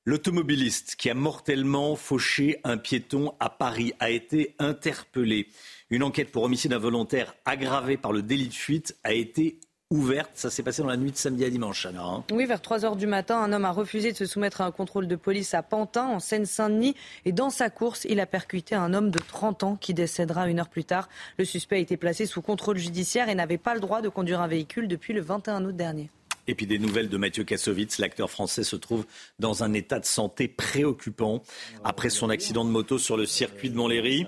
L'automobiliste 0.03 0.95
qui 0.95 1.11
a 1.11 1.13
mortellement 1.13 1.95
fauché 1.95 2.59
un 2.63 2.77
piéton 2.77 3.35
à 3.39 3.51
Paris 3.51 3.93
a 3.99 4.09
été 4.09 4.55
interpellé. 4.57 5.47
Une 5.91 6.01
enquête 6.01 6.31
pour 6.31 6.41
homicide 6.41 6.73
involontaire 6.73 7.35
aggravé 7.45 7.97
par 7.97 8.13
le 8.13 8.23
délit 8.23 8.47
de 8.47 8.53
fuite 8.53 8.97
a 9.03 9.13
été 9.13 9.59
ouverte. 9.91 10.29
Ça 10.35 10.51
s'est 10.51 10.61
passé 10.61 10.83
dans 10.83 10.87
la 10.87 10.97
nuit 10.97 11.11
de 11.11 11.17
samedi 11.17 11.43
à 11.43 11.49
dimanche, 11.49 11.87
Anna. 11.87 12.03
Hein. 12.03 12.23
Oui, 12.31 12.45
vers 12.45 12.61
3 12.61 12.85
heures 12.85 12.95
du 12.95 13.07
matin, 13.07 13.37
un 13.39 13.51
homme 13.51 13.65
a 13.65 13.71
refusé 13.71 14.11
de 14.11 14.17
se 14.17 14.27
soumettre 14.27 14.61
à 14.61 14.65
un 14.65 14.71
contrôle 14.71 15.07
de 15.07 15.15
police 15.15 15.55
à 15.55 15.63
Pantin, 15.63 16.05
en 16.05 16.19
Seine-Saint-Denis. 16.19 16.95
Et 17.25 17.31
dans 17.31 17.49
sa 17.49 17.71
course, 17.71 18.05
il 18.07 18.19
a 18.19 18.27
percuté 18.27 18.75
un 18.75 18.93
homme 18.93 19.09
de 19.09 19.17
30 19.17 19.63
ans 19.63 19.75
qui 19.75 19.95
décédera 19.95 20.47
une 20.47 20.59
heure 20.59 20.69
plus 20.69 20.83
tard. 20.83 21.09
Le 21.39 21.45
suspect 21.45 21.77
a 21.77 21.79
été 21.79 21.97
placé 21.97 22.27
sous 22.27 22.43
contrôle 22.43 22.77
judiciaire 22.77 23.29
et 23.29 23.35
n'avait 23.35 23.57
pas 23.57 23.73
le 23.73 23.79
droit 23.79 24.01
de 24.03 24.09
conduire 24.09 24.41
un 24.41 24.47
véhicule 24.47 24.87
depuis 24.87 25.13
le 25.13 25.21
21 25.21 25.65
août 25.65 25.75
dernier. 25.75 26.11
Et 26.45 26.53
puis 26.53 26.67
des 26.67 26.77
nouvelles 26.77 27.09
de 27.09 27.17
Mathieu 27.17 27.43
Kassovitz. 27.43 27.97
L'acteur 27.97 28.29
français 28.29 28.63
se 28.63 28.75
trouve 28.75 29.05
dans 29.39 29.63
un 29.63 29.73
état 29.73 29.99
de 29.99 30.05
santé 30.05 30.47
préoccupant 30.47 31.41
après 31.83 32.11
son 32.11 32.29
accident 32.29 32.63
de 32.63 32.69
moto 32.69 32.99
sur 32.99 33.17
le 33.17 33.25
circuit 33.25 33.71
de 33.71 33.75
Montlhéry. 33.75 34.27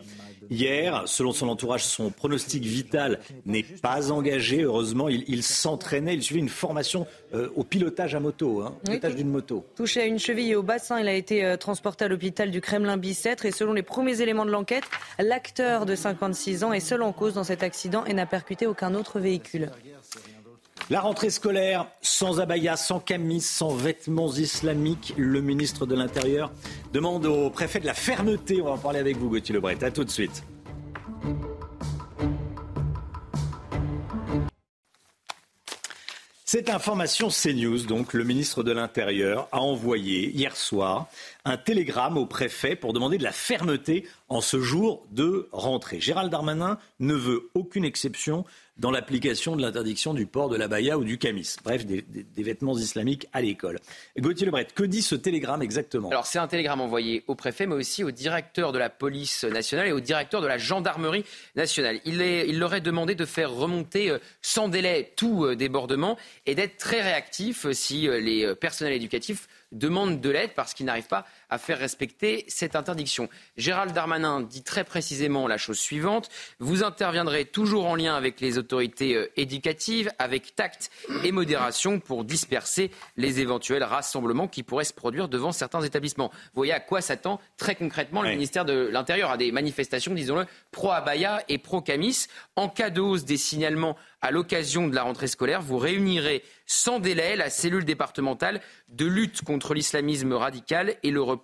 Hier, 0.50 1.04
selon 1.06 1.32
son 1.32 1.50
entourage, 1.50 1.84
son 1.84 2.10
pronostic 2.10 2.64
vital 2.64 3.20
n'est 3.46 3.64
pas 3.64 4.12
engagé. 4.12 4.62
Heureusement, 4.64 5.08
il, 5.10 5.44
s'entraînait, 5.44 6.16
il 6.16 6.24
suivait 6.24 6.40
une 6.40 6.50
formation 6.50 7.06
euh, 7.34 7.50
au 7.56 7.64
pilotage 7.64 8.16
à 8.16 8.20
moto, 8.20 8.62
hein, 8.62 8.76
pilotage 8.84 9.16
d'une 9.16 9.30
moto. 9.30 9.66
Touché 9.76 10.02
à 10.02 10.06
une 10.06 10.20
cheville 10.20 10.52
et 10.52 10.56
au 10.56 10.64
bassin, 10.64 11.00
il 11.00 11.08
a 11.08 11.14
été 11.14 11.46
euh, 11.46 11.58
transporté 11.58 12.06
à 12.06 12.08
l'hôpital 12.08 12.50
du 12.50 12.62
Kremlin-Bicêtre. 12.62 13.46
Et 13.46 13.52
selon 13.52 13.74
les 13.74 13.84
premiers 13.84 14.22
éléments 14.22 14.46
de 14.46 14.52
l'enquête, 14.52 14.84
l'acteur 15.20 15.86
de 15.86 15.96
56 15.96 16.64
ans 16.64 16.74
est 16.74 16.80
seul 16.80 17.04
en 17.04 17.14
cause 17.14 17.34
dans 17.34 17.44
cet 17.44 17.64
accident 17.64 18.04
et 18.06 18.14
n'a 18.14 18.26
percuté 18.26 18.66
aucun 18.66 18.96
autre 18.96 19.20
véhicule. 19.20 19.70
La 20.92 21.00
rentrée 21.00 21.30
scolaire 21.30 21.88
sans 22.02 22.42
abaya, 22.42 22.76
sans 22.76 23.00
camis, 23.00 23.40
sans 23.40 23.74
vêtements 23.74 24.34
islamiques. 24.34 25.14
Le 25.16 25.40
ministre 25.40 25.86
de 25.86 25.96
l'Intérieur 25.96 26.52
demande 26.92 27.26
au 27.28 27.50
préfet 27.50 27.80
de 27.80 27.86
la 27.86 27.94
fermeté. 27.94 28.62
On 28.62 28.66
va 28.66 28.72
en 28.72 28.78
parler 28.78 29.00
avec 29.00 29.16
vous, 29.16 29.30
Gauthier 29.30 29.56
Lebret. 29.56 29.82
À 29.86 29.90
tout 29.90 30.04
de 30.04 30.10
suite. 30.10 30.44
Cette 36.44 36.70
information 36.70 37.30
CNews, 37.30 37.86
donc 37.86 38.12
le 38.12 38.26
ministre 38.26 38.62
de 38.62 38.74
l'Intérieur 38.74 39.48
a 39.54 39.62
envoyé 39.62 40.30
hier 40.32 40.58
soir 40.58 41.08
un 41.46 41.56
télégramme 41.56 42.18
au 42.18 42.26
préfet 42.26 42.76
pour 42.76 42.92
demander 42.92 43.18
de 43.18 43.24
la 43.24 43.32
fermeté 43.32 44.06
en 44.28 44.42
ce 44.42 44.60
jour 44.60 45.08
de 45.12 45.48
rentrée. 45.54 46.02
Gérald 46.02 46.30
Darmanin 46.30 46.78
ne 47.00 47.14
veut 47.14 47.50
aucune 47.54 47.86
exception 47.86 48.44
dans 48.78 48.92
l'application 48.92 49.56
de 49.56 49.62
l'interdiction 49.62 50.14
du 50.14 50.26
port 50.26 50.50
de 50.50 50.56
la 50.56 50.68
baya 50.68 50.98
ou 50.98 51.04
du 51.04 51.18
camis. 51.18 51.56
Bref, 51.64 51.86
des, 51.86 52.04
vêtements 52.38 52.78
islamiques 52.78 53.28
à 53.34 53.42
l'école. 53.42 53.80
Gauthier 54.18 54.46
Lebret, 54.46 54.68
que 54.74 54.84
dit 54.84 55.02
ce 55.02 55.16
télégramme 55.16 55.62
exactement? 55.62 56.10
Alors, 56.10 56.26
c'est 56.26 56.40
un 56.40 56.48
télégramme 56.48 56.82
envoyé 56.82 57.24
au 57.28 57.36
préfet, 57.36 57.68
mais 57.68 57.76
aussi 57.76 58.04
au 58.04 58.12
directeur 58.12 58.72
de 58.72 58.80
la 58.80 58.90
police 58.90 59.44
nationale 59.44 59.88
et 59.88 59.92
au 59.92 60.00
directeur 60.00 60.42
de 60.42 60.48
la 60.48 60.58
gendarmerie 60.58 61.26
nationale. 61.56 62.00
Il, 62.06 62.22
est, 62.22 62.48
il 62.48 62.60
leur 62.60 62.74
est 62.74 62.82
demandé 62.82 63.14
de 63.14 63.26
faire 63.26 63.52
remonter 63.52 64.10
euh, 64.10 64.20
sans 64.42 64.68
délai 64.68 65.14
tout 65.16 65.46
euh, 65.46 65.56
débordement 65.56 66.18
et 66.46 66.56
d'être 66.56 66.78
très 66.78 67.02
réactif 67.02 67.66
euh, 67.66 67.74
si 67.74 68.08
les 68.08 68.56
personnels 68.56 68.94
éducatifs 68.94 69.48
demandent 69.72 70.20
de 70.20 70.30
l'aide 70.30 70.52
parce 70.56 70.74
qu'ils 70.74 70.86
n'arrivent 70.86 71.08
pas 71.08 71.26
à 71.52 71.58
faire 71.58 71.78
respecter 71.78 72.46
cette 72.48 72.76
interdiction. 72.76 73.30
Gérald 73.58 73.94
Darmanin 73.94 74.42
dit 74.42 74.64
très 74.64 74.84
précisément 74.84 75.48
la 75.48 75.58
chose 75.58 75.78
suivante. 75.78 76.30
Vous 76.60 76.84
interviendrez 76.84 77.46
toujours 77.46 77.86
en 77.86 77.96
lien 77.96 78.16
avec 78.16 78.40
les 78.42 78.58
autorités 78.58 79.16
euh, 79.16 79.32
éducatives, 79.36 80.10
avec 80.18 80.56
tact 80.56 80.90
et 81.24 81.32
modération 81.32 82.00
pour 82.00 82.24
disperser 82.24 82.90
les 83.18 83.42
éventuels 83.42 83.84
rassemblements 83.84 84.48
qui 84.48 84.64
pourraient 84.64 84.86
se 84.86 84.94
produire 84.94 85.28
devant 85.28 85.52
certains 85.52 85.82
établissements. 85.82 86.30
Vous 86.32 86.56
voyez 86.56 86.74
à 86.74 86.80
quoi 86.80 87.02
s'attend 87.02 87.40
très 87.58 87.76
concrètement 87.76 88.22
le 88.22 88.30
ministère 88.30 88.66
de 88.66 88.88
l'Intérieur 88.92 89.32
à 89.32 89.38
des 89.38 89.52
manifestations, 89.52 90.14
disons-le, 90.14 90.46
pro-abaya 90.72 91.44
et 91.50 91.58
pro-camis. 91.58 92.28
En 92.56 92.70
cas 92.70 92.90
de 92.90 93.02
hausse 93.02 93.26
des 93.26 93.38
signalements 93.38 93.98
à 94.22 94.32
l'occasion 94.32 94.88
de 94.88 94.96
la 94.96 95.04
rentrée 95.04 95.28
scolaire, 95.28 95.62
vous 95.62 95.78
réunirez 95.78 96.44
sans 96.66 97.00
délai 97.00 97.36
la 97.36 97.50
cellule 97.50 97.84
départementale 97.84 98.62
de 98.88 99.06
lutte 99.06 99.44
contre 99.44 99.74
l'islamisme 99.74 100.34
radical 100.34 100.96
et 101.04 101.12
le 101.12 101.22
repli 101.22 101.41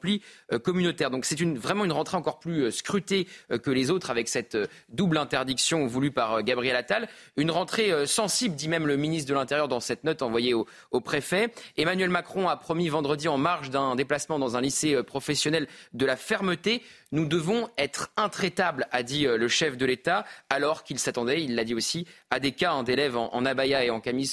euh, 0.52 0.60
communautaire. 0.60 1.10
Donc 1.10 1.26
c'est 1.26 1.42
vraiment 1.42 1.86
une 1.86 1.92
rentrée 1.92 2.18
encore 2.18 2.40
plus 2.40 2.64
euh, 2.64 2.72
scrutée 2.72 3.28
euh, 3.52 3.58
que 3.58 3.72
les 3.72 3.92
autres 3.92 4.10
avec 4.10 4.28
cette 4.28 4.58
double 4.90 5.18
interdiction 5.18 5.86
voulue 5.88 6.12
par 6.12 6.44
Gabriel 6.44 6.76
Attal. 6.76 7.08
Une 7.36 7.52
rentrée 7.52 8.06
sensible, 8.06 8.56
dit 8.56 8.68
même 8.68 8.88
le 8.88 8.98
ministre 8.98 9.30
de 9.30 9.34
l'Intérieur 9.34 9.68
dans 9.68 9.80
cette 9.80 10.04
note 10.04 10.22
envoyée 10.22 10.54
au, 10.54 10.66
au, 10.92 11.02
préfet. 11.02 11.54
Emmanuel 11.78 12.10
Macron 12.10 12.50
a 12.50 12.56
promis 12.56 12.90
vendredi 12.90 13.28
en 13.28 13.38
marge 13.38 13.70
d'un 13.70 13.96
déplacement 13.96 14.40
dans 14.40 14.56
un 14.58 14.62
lycée 14.62 15.02
professionnel 15.04 15.68
de 15.94 16.06
la 16.06 16.16
fermeté. 16.16 16.82
Nous 17.12 17.26
devons 17.26 17.70
être 17.78 18.10
intraitables, 18.18 18.88
a 18.92 19.04
dit 19.04 19.26
le 19.26 19.48
chef 19.48 19.78
de 19.78 19.86
l'État, 19.86 20.26
alors 20.50 20.84
qu'il 20.84 21.00
s'attendait, 21.00 21.44
il 21.44 21.56
l'a 21.56 21.64
dit 21.64 21.74
aussi, 21.74 22.06
à 22.30 22.40
des 22.40 22.52
cas 22.52 22.84
d'élèves 22.84 23.18
en, 23.18 23.46
abaya 23.46 23.84
et 23.86 23.90
en 23.90 24.00
camis 24.00 24.28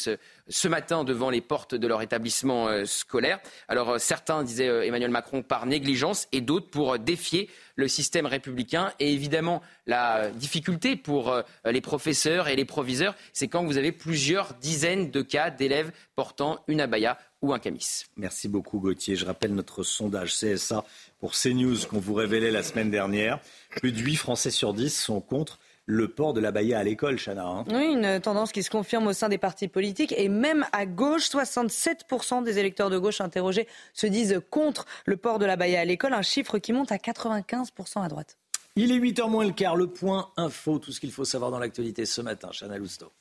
ce 0.49 0.69
matin 0.69 1.05
devant 1.05 1.31
les 1.31 1.41
portes 1.41 1.75
de 1.75 1.87
leur 1.87 2.03
établissement 2.03 2.69
euh, 2.69 2.85
scolaire. 2.85 3.41
Alors 3.69 3.91
euh, 3.91 3.99
certains, 3.99 4.43
disaient 4.43 4.69
euh, 4.69 4.85
Emmanuel 4.85 5.11
Macron, 5.11 5.43
par 5.43 5.67
négligence 5.67 6.29
et 6.33 6.41
d'autres 6.41 6.69
pour 6.69 6.99
défier 6.99 7.49
le 7.77 7.89
système 7.89 8.27
républicain. 8.27 8.93
Et 9.01 9.13
évidemment, 9.13 9.63
la 9.87 10.31
difficulté 10.31 10.95
pour 10.97 11.43
les 11.65 11.81
professeurs 11.81 12.47
et 12.47 12.55
les 12.55 12.65
proviseurs, 12.65 13.17
c'est 13.33 13.49
quand 13.49 13.65
vous 13.65 13.79
avez 13.79 13.91
plusieurs 13.91 14.55
dizaines 14.55 15.11
de 15.11 15.23
cas 15.23 15.51
d'élèves 15.51 15.91
portant 16.15 16.61
une 16.69 16.81
abaya 16.81 17.19
ou 17.45 17.53
un 17.53 17.59
camis. 17.59 18.05
Merci 18.17 18.49
beaucoup 18.49 18.81
Gauthier. 18.81 19.17
Je 19.17 19.27
rappelle 19.27 19.55
notre 19.55 19.83
sondage 19.83 20.35
CSA 20.35 20.85
pour 21.21 21.33
CNews 21.33 21.77
qu'on 21.89 22.01
vous 22.01 22.15
révélait 22.15 22.51
la 22.51 22.63
semaine 22.63 22.91
dernière. 22.91 23.39
Plus 23.71 23.93
de 23.93 23.99
8 23.99 24.17
Français 24.17 24.51
sur 24.51 24.73
10 24.73 24.91
sont 24.91 25.21
contre 25.21 25.59
le 25.87 26.09
port 26.09 26.33
de 26.33 26.41
la 26.41 26.51
baya 26.51 26.79
à 26.79 26.83
l'école, 26.83 27.19
Chana. 27.19 27.45
Hein. 27.45 27.65
Oui, 27.71 27.93
une 27.93 28.19
tendance 28.21 28.53
qui 28.53 28.63
se 28.63 28.71
confirme 28.71 29.07
au 29.07 29.13
sein 29.13 29.29
des 29.29 29.37
partis 29.37 29.69
politiques 29.69 30.15
et 30.17 30.31
même 30.31 30.65
à 30.73 30.87
gauche, 30.87 31.29
67% 31.29 32.43
des 32.43 32.59
électeurs 32.59 32.89
de 32.89 32.97
gauche 32.97 33.21
interrogés 33.21 33.69
se 33.93 34.07
disent 34.07 34.41
contre 34.51 34.87
le 35.05 35.19
port 35.19 35.39
de 35.39 35.45
la 35.45 35.57
baya 35.57 35.81
à 35.81 35.85
l'école, 35.85 36.15
un 36.15 36.23
chiffre 36.23 36.59
qui 36.59 36.73
monte 36.73 36.91
à 36.91 36.97
95% 36.97 38.03
à 38.03 38.09
droite. 38.09 38.39
Il 38.77 38.91
est 38.91 38.99
8h 38.99 39.29
moins 39.29 39.45
le 39.45 39.53
quart, 39.53 39.77
le 39.77 39.87
point 39.87 40.31
info, 40.39 40.79
tout 40.79 40.91
ce 40.91 41.01
qu'il 41.01 41.13
faut 41.13 41.27
savoir 41.27 41.51
dans 41.51 41.59
l'actualité 41.59 42.07
ce 42.07 42.23
matin, 42.23 42.49
Chana 42.59 42.79
Lousteau. 42.79 43.13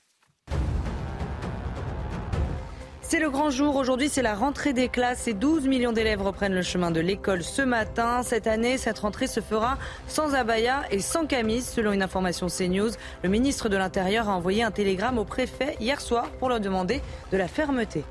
C'est 3.14 3.20
le 3.20 3.30
grand 3.30 3.52
jour. 3.52 3.76
Aujourd'hui, 3.76 4.10
c'est 4.10 4.24
la 4.24 4.34
rentrée 4.34 4.74
des 4.74 4.90
classes 4.90 5.28
et 5.28 5.36
12 5.36 5.68
millions 5.68 5.92
d'élèves 5.92 6.24
reprennent 6.24 6.56
le 6.56 6.64
chemin 6.64 6.90
de 6.90 7.00
l'école 7.00 7.44
ce 7.44 7.62
matin. 7.62 8.24
Cette 8.24 8.48
année, 8.48 8.80
cette 8.80 8.98
rentrée 8.98 9.28
se 9.28 9.40
fera 9.40 9.78
sans 10.08 10.34
abaya 10.34 10.82
et 10.90 10.98
sans 10.98 11.28
camis, 11.28 11.62
selon 11.62 11.92
une 11.92 12.02
information 12.02 12.48
CNews. 12.48 12.90
Le 13.22 13.30
ministre 13.30 13.70
de 13.70 13.78
l'Intérieur 13.78 14.30
a 14.30 14.36
envoyé 14.36 14.64
un 14.64 14.72
télégramme 14.72 15.20
au 15.20 15.26
préfet 15.26 15.78
hier 15.80 16.02
soir 16.02 16.32
pour 16.40 16.50
leur 16.50 16.60
demander 16.60 17.04
de 17.32 17.38
la 17.38 17.48
fermeté. 17.48 18.04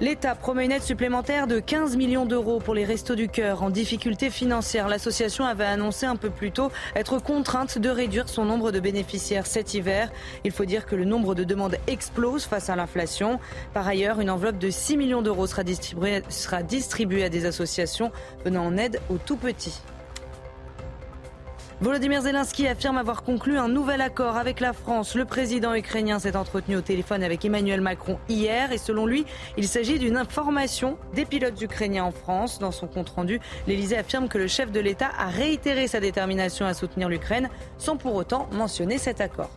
L'État 0.00 0.36
promet 0.36 0.64
une 0.64 0.70
aide 0.70 0.82
supplémentaire 0.84 1.48
de 1.48 1.58
15 1.58 1.96
millions 1.96 2.24
d'euros 2.24 2.60
pour 2.60 2.72
les 2.72 2.84
Restos 2.84 3.16
du 3.16 3.28
Cœur 3.28 3.64
en 3.64 3.70
difficulté 3.70 4.30
financière. 4.30 4.86
L'association 4.86 5.44
avait 5.44 5.64
annoncé 5.64 6.06
un 6.06 6.14
peu 6.14 6.30
plus 6.30 6.52
tôt 6.52 6.70
être 6.94 7.18
contrainte 7.18 7.78
de 7.78 7.88
réduire 7.88 8.28
son 8.28 8.44
nombre 8.44 8.70
de 8.70 8.78
bénéficiaires 8.78 9.48
cet 9.48 9.74
hiver. 9.74 10.12
Il 10.44 10.52
faut 10.52 10.66
dire 10.66 10.86
que 10.86 10.94
le 10.94 11.04
nombre 11.04 11.34
de 11.34 11.42
demandes 11.42 11.78
explose 11.88 12.44
face 12.44 12.70
à 12.70 12.76
l'inflation. 12.76 13.40
Par 13.74 13.88
ailleurs, 13.88 14.20
une 14.20 14.30
enveloppe 14.30 14.58
de 14.58 14.70
6 14.70 14.96
millions 14.96 15.22
d'euros 15.22 15.48
sera 15.48 15.64
distribuée, 15.64 17.24
à 17.24 17.28
des 17.28 17.44
associations 17.44 18.12
venant 18.44 18.66
en 18.66 18.76
aide 18.76 19.00
aux 19.10 19.18
tout 19.18 19.36
petits. 19.36 19.80
Volodymyr 21.80 22.22
Zelensky 22.22 22.66
affirme 22.66 22.98
avoir 22.98 23.22
conclu 23.22 23.56
un 23.56 23.68
nouvel 23.68 24.00
accord 24.00 24.36
avec 24.36 24.58
la 24.58 24.72
France. 24.72 25.14
Le 25.14 25.24
président 25.24 25.76
ukrainien 25.76 26.18
s'est 26.18 26.34
entretenu 26.34 26.76
au 26.76 26.80
téléphone 26.80 27.22
avec 27.22 27.44
Emmanuel 27.44 27.80
Macron 27.80 28.18
hier 28.28 28.72
et 28.72 28.78
selon 28.78 29.06
lui, 29.06 29.24
il 29.56 29.68
s'agit 29.68 30.00
d'une 30.00 30.16
information 30.16 30.98
des 31.14 31.24
pilotes 31.24 31.62
ukrainiens 31.62 32.02
en 32.02 32.10
France. 32.10 32.58
Dans 32.58 32.72
son 32.72 32.88
compte-rendu, 32.88 33.38
l'Élysée 33.68 33.96
affirme 33.96 34.26
que 34.28 34.38
le 34.38 34.48
chef 34.48 34.72
de 34.72 34.80
l'État 34.80 35.10
a 35.16 35.28
réitéré 35.28 35.86
sa 35.86 36.00
détermination 36.00 36.66
à 36.66 36.74
soutenir 36.74 37.08
l'Ukraine 37.08 37.48
sans 37.78 37.96
pour 37.96 38.16
autant 38.16 38.48
mentionner 38.50 38.98
cet 38.98 39.20
accord. 39.20 39.50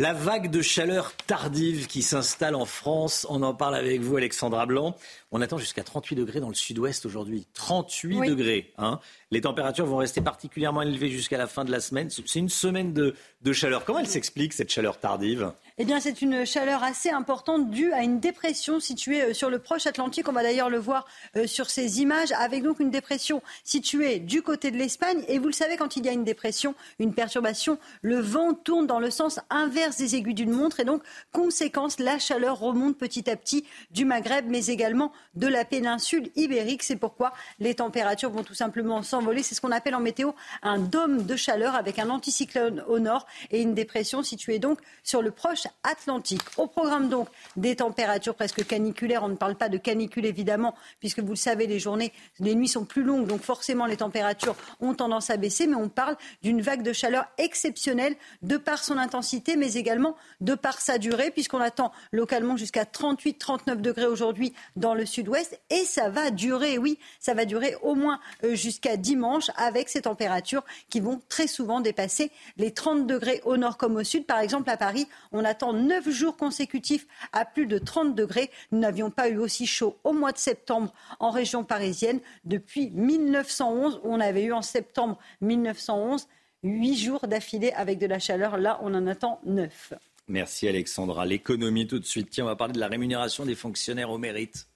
La 0.00 0.14
vague 0.14 0.50
de 0.50 0.62
chaleur 0.62 1.12
tardive 1.26 1.86
qui 1.86 2.00
s'installe 2.00 2.54
en 2.54 2.64
France, 2.64 3.26
on 3.28 3.42
en 3.42 3.52
parle 3.52 3.74
avec 3.74 4.00
vous 4.00 4.16
Alexandra 4.16 4.64
Blanc. 4.64 4.96
On 5.32 5.40
attend 5.42 5.58
jusqu'à 5.58 5.84
38 5.84 6.16
degrés 6.16 6.40
dans 6.40 6.48
le 6.48 6.54
sud-ouest 6.54 7.06
aujourd'hui. 7.06 7.46
38 7.54 8.26
degrés. 8.26 8.72
Hein. 8.78 8.98
Les 9.30 9.40
températures 9.40 9.86
vont 9.86 9.98
rester 9.98 10.20
particulièrement 10.20 10.82
élevées 10.82 11.08
jusqu'à 11.08 11.38
la 11.38 11.46
fin 11.46 11.64
de 11.64 11.70
la 11.70 11.78
semaine. 11.78 12.10
C'est 12.10 12.34
une 12.34 12.48
semaine 12.48 12.92
de, 12.92 13.14
de 13.42 13.52
chaleur. 13.52 13.84
Comment 13.84 14.00
elle 14.00 14.08
s'explique, 14.08 14.52
cette 14.52 14.70
chaleur 14.70 14.98
tardive? 14.98 15.52
Eh 15.78 15.84
bien, 15.84 16.00
c'est 16.00 16.20
une 16.20 16.44
chaleur 16.44 16.82
assez 16.82 17.10
importante 17.10 17.70
due 17.70 17.92
à 17.92 18.02
une 18.02 18.18
dépression 18.18 18.80
située 18.80 19.22
euh, 19.22 19.32
sur 19.32 19.50
le 19.50 19.60
proche 19.60 19.86
Atlantique. 19.86 20.28
On 20.28 20.32
va 20.32 20.42
d'ailleurs 20.42 20.68
le 20.68 20.78
voir 20.78 21.06
euh, 21.36 21.46
sur 21.46 21.70
ces 21.70 22.00
images, 22.00 22.32
avec 22.32 22.64
donc 22.64 22.80
une 22.80 22.90
dépression 22.90 23.40
située 23.62 24.18
du 24.18 24.42
côté 24.42 24.72
de 24.72 24.76
l'Espagne. 24.76 25.24
Et 25.28 25.38
vous 25.38 25.46
le 25.46 25.52
savez, 25.52 25.76
quand 25.76 25.96
il 25.96 26.04
y 26.04 26.08
a 26.08 26.12
une 26.12 26.24
dépression, 26.24 26.74
une 26.98 27.14
perturbation, 27.14 27.78
le 28.02 28.18
vent 28.18 28.52
tourne 28.52 28.88
dans 28.88 28.98
le 28.98 29.10
sens 29.10 29.38
inverse 29.48 29.96
des 29.96 30.16
aiguilles 30.16 30.34
d'une 30.34 30.50
montre. 30.50 30.80
Et 30.80 30.84
donc, 30.84 31.02
conséquence, 31.30 32.00
la 32.00 32.18
chaleur 32.18 32.58
remonte 32.58 32.98
petit 32.98 33.30
à 33.30 33.36
petit 33.36 33.64
du 33.92 34.04
Maghreb, 34.04 34.46
mais 34.48 34.66
également 34.66 35.12
de 35.34 35.46
la 35.46 35.64
péninsule 35.64 36.30
ibérique. 36.36 36.82
C'est 36.82 36.96
pourquoi 36.96 37.32
les 37.58 37.74
températures 37.74 38.30
vont 38.30 38.42
tout 38.42 38.54
simplement 38.54 39.02
s'envoler. 39.02 39.42
C'est 39.42 39.54
ce 39.54 39.60
qu'on 39.60 39.72
appelle 39.72 39.94
en 39.94 40.00
météo 40.00 40.32
un 40.62 40.78
dôme 40.78 41.24
de 41.24 41.36
chaleur 41.36 41.74
avec 41.74 41.98
un 41.98 42.10
anticyclone 42.10 42.84
au 42.88 42.98
nord 42.98 43.26
et 43.50 43.62
une 43.62 43.74
dépression 43.74 44.22
située 44.22 44.58
donc 44.58 44.78
sur 45.02 45.22
le 45.22 45.30
proche 45.30 45.66
Atlantique. 45.82 46.42
Au 46.56 46.66
programme 46.66 47.08
donc 47.08 47.28
des 47.56 47.76
températures 47.76 48.34
presque 48.34 48.66
caniculaires. 48.66 49.22
On 49.22 49.28
ne 49.28 49.36
parle 49.36 49.56
pas 49.56 49.68
de 49.68 49.78
canicule 49.78 50.26
évidemment, 50.26 50.74
puisque 50.98 51.20
vous 51.20 51.30
le 51.30 51.36
savez, 51.36 51.66
les 51.66 51.78
journées, 51.78 52.12
les 52.38 52.54
nuits 52.54 52.68
sont 52.68 52.84
plus 52.84 53.02
longues, 53.02 53.26
donc 53.26 53.42
forcément 53.42 53.86
les 53.86 53.96
températures 53.96 54.56
ont 54.80 54.94
tendance 54.94 55.30
à 55.30 55.36
baisser. 55.36 55.66
Mais 55.66 55.76
on 55.76 55.88
parle 55.88 56.16
d'une 56.42 56.60
vague 56.60 56.82
de 56.82 56.92
chaleur 56.92 57.26
exceptionnelle 57.38 58.16
de 58.42 58.56
par 58.56 58.82
son 58.82 58.98
intensité, 58.98 59.56
mais 59.56 59.74
également 59.74 60.16
de 60.40 60.54
par 60.54 60.80
sa 60.80 60.98
durée, 60.98 61.30
puisqu'on 61.30 61.60
attend 61.60 61.92
localement 62.12 62.56
jusqu'à 62.56 62.84
38-39 62.84 63.80
degrés 63.80 64.06
aujourd'hui 64.06 64.52
dans 64.76 64.94
le 64.94 65.06
sud-ouest. 65.10 65.60
Et 65.70 65.84
ça 65.84 66.08
va 66.08 66.30
durer, 66.30 66.78
oui, 66.78 66.98
ça 67.18 67.34
va 67.34 67.44
durer 67.44 67.76
au 67.82 67.94
moins 67.94 68.20
euh, 68.44 68.54
jusqu'à 68.54 68.96
dimanche 68.96 69.50
avec 69.56 69.88
ces 69.88 70.02
températures 70.02 70.64
qui 70.88 71.00
vont 71.00 71.20
très 71.28 71.46
souvent 71.46 71.80
dépasser 71.80 72.30
les 72.56 72.70
30 72.70 73.06
degrés 73.06 73.40
au 73.44 73.56
nord 73.56 73.76
comme 73.76 73.96
au 73.96 74.04
sud. 74.04 74.26
Par 74.26 74.40
exemple, 74.40 74.70
à 74.70 74.76
Paris, 74.76 75.06
on 75.32 75.44
attend 75.44 75.72
neuf 75.72 76.08
jours 76.08 76.36
consécutifs 76.36 77.06
à 77.32 77.44
plus 77.44 77.66
de 77.66 77.78
30 77.78 78.14
degrés. 78.14 78.50
Nous 78.72 78.78
n'avions 78.78 79.10
pas 79.10 79.28
eu 79.28 79.38
aussi 79.38 79.66
chaud 79.66 79.96
au 80.04 80.12
mois 80.12 80.32
de 80.32 80.38
septembre 80.38 80.92
en 81.18 81.30
région 81.30 81.64
parisienne 81.64 82.20
depuis 82.44 82.90
1911. 82.90 84.00
On 84.04 84.20
avait 84.20 84.44
eu 84.44 84.52
en 84.52 84.62
septembre 84.62 85.18
1911 85.40 86.26
huit 86.62 86.96
jours 86.96 87.26
d'affilée 87.26 87.72
avec 87.72 87.98
de 87.98 88.06
la 88.06 88.18
chaleur. 88.18 88.56
Là, 88.56 88.78
on 88.82 88.94
en 88.94 89.06
attend 89.06 89.40
neuf. 89.44 89.92
Merci 90.28 90.68
Alexandra. 90.68 91.26
L'économie 91.26 91.86
tout 91.86 91.98
de 91.98 92.04
suite. 92.04 92.30
Tiens, 92.30 92.44
on 92.44 92.48
va 92.48 92.56
parler 92.56 92.74
de 92.74 92.78
la 92.78 92.88
rémunération 92.88 93.44
des 93.44 93.56
fonctionnaires 93.56 94.10
au 94.10 94.18
mérite. 94.18 94.68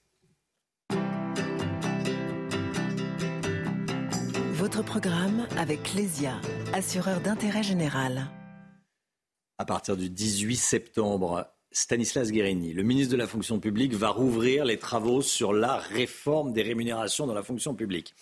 Votre 4.64 4.82
programme 4.82 5.46
avec 5.58 5.92
Lesia, 5.92 6.40
assureur 6.72 7.20
d'intérêt 7.20 7.62
général 7.62 8.30
à 9.58 9.66
partir 9.66 9.94
du 9.94 10.08
18 10.08 10.56
septembre, 10.56 11.46
Stanislas 11.70 12.30
Guérini, 12.30 12.72
le 12.72 12.82
ministre 12.82 13.12
de 13.12 13.18
la 13.18 13.26
fonction 13.26 13.60
publique, 13.60 13.92
va 13.92 14.08
rouvrir 14.08 14.64
les 14.64 14.78
travaux 14.78 15.20
sur 15.20 15.52
la 15.52 15.76
réforme 15.76 16.54
des 16.54 16.62
rémunérations 16.62 17.26
dans 17.26 17.34
la 17.34 17.42
fonction 17.42 17.74
publique. 17.74 18.14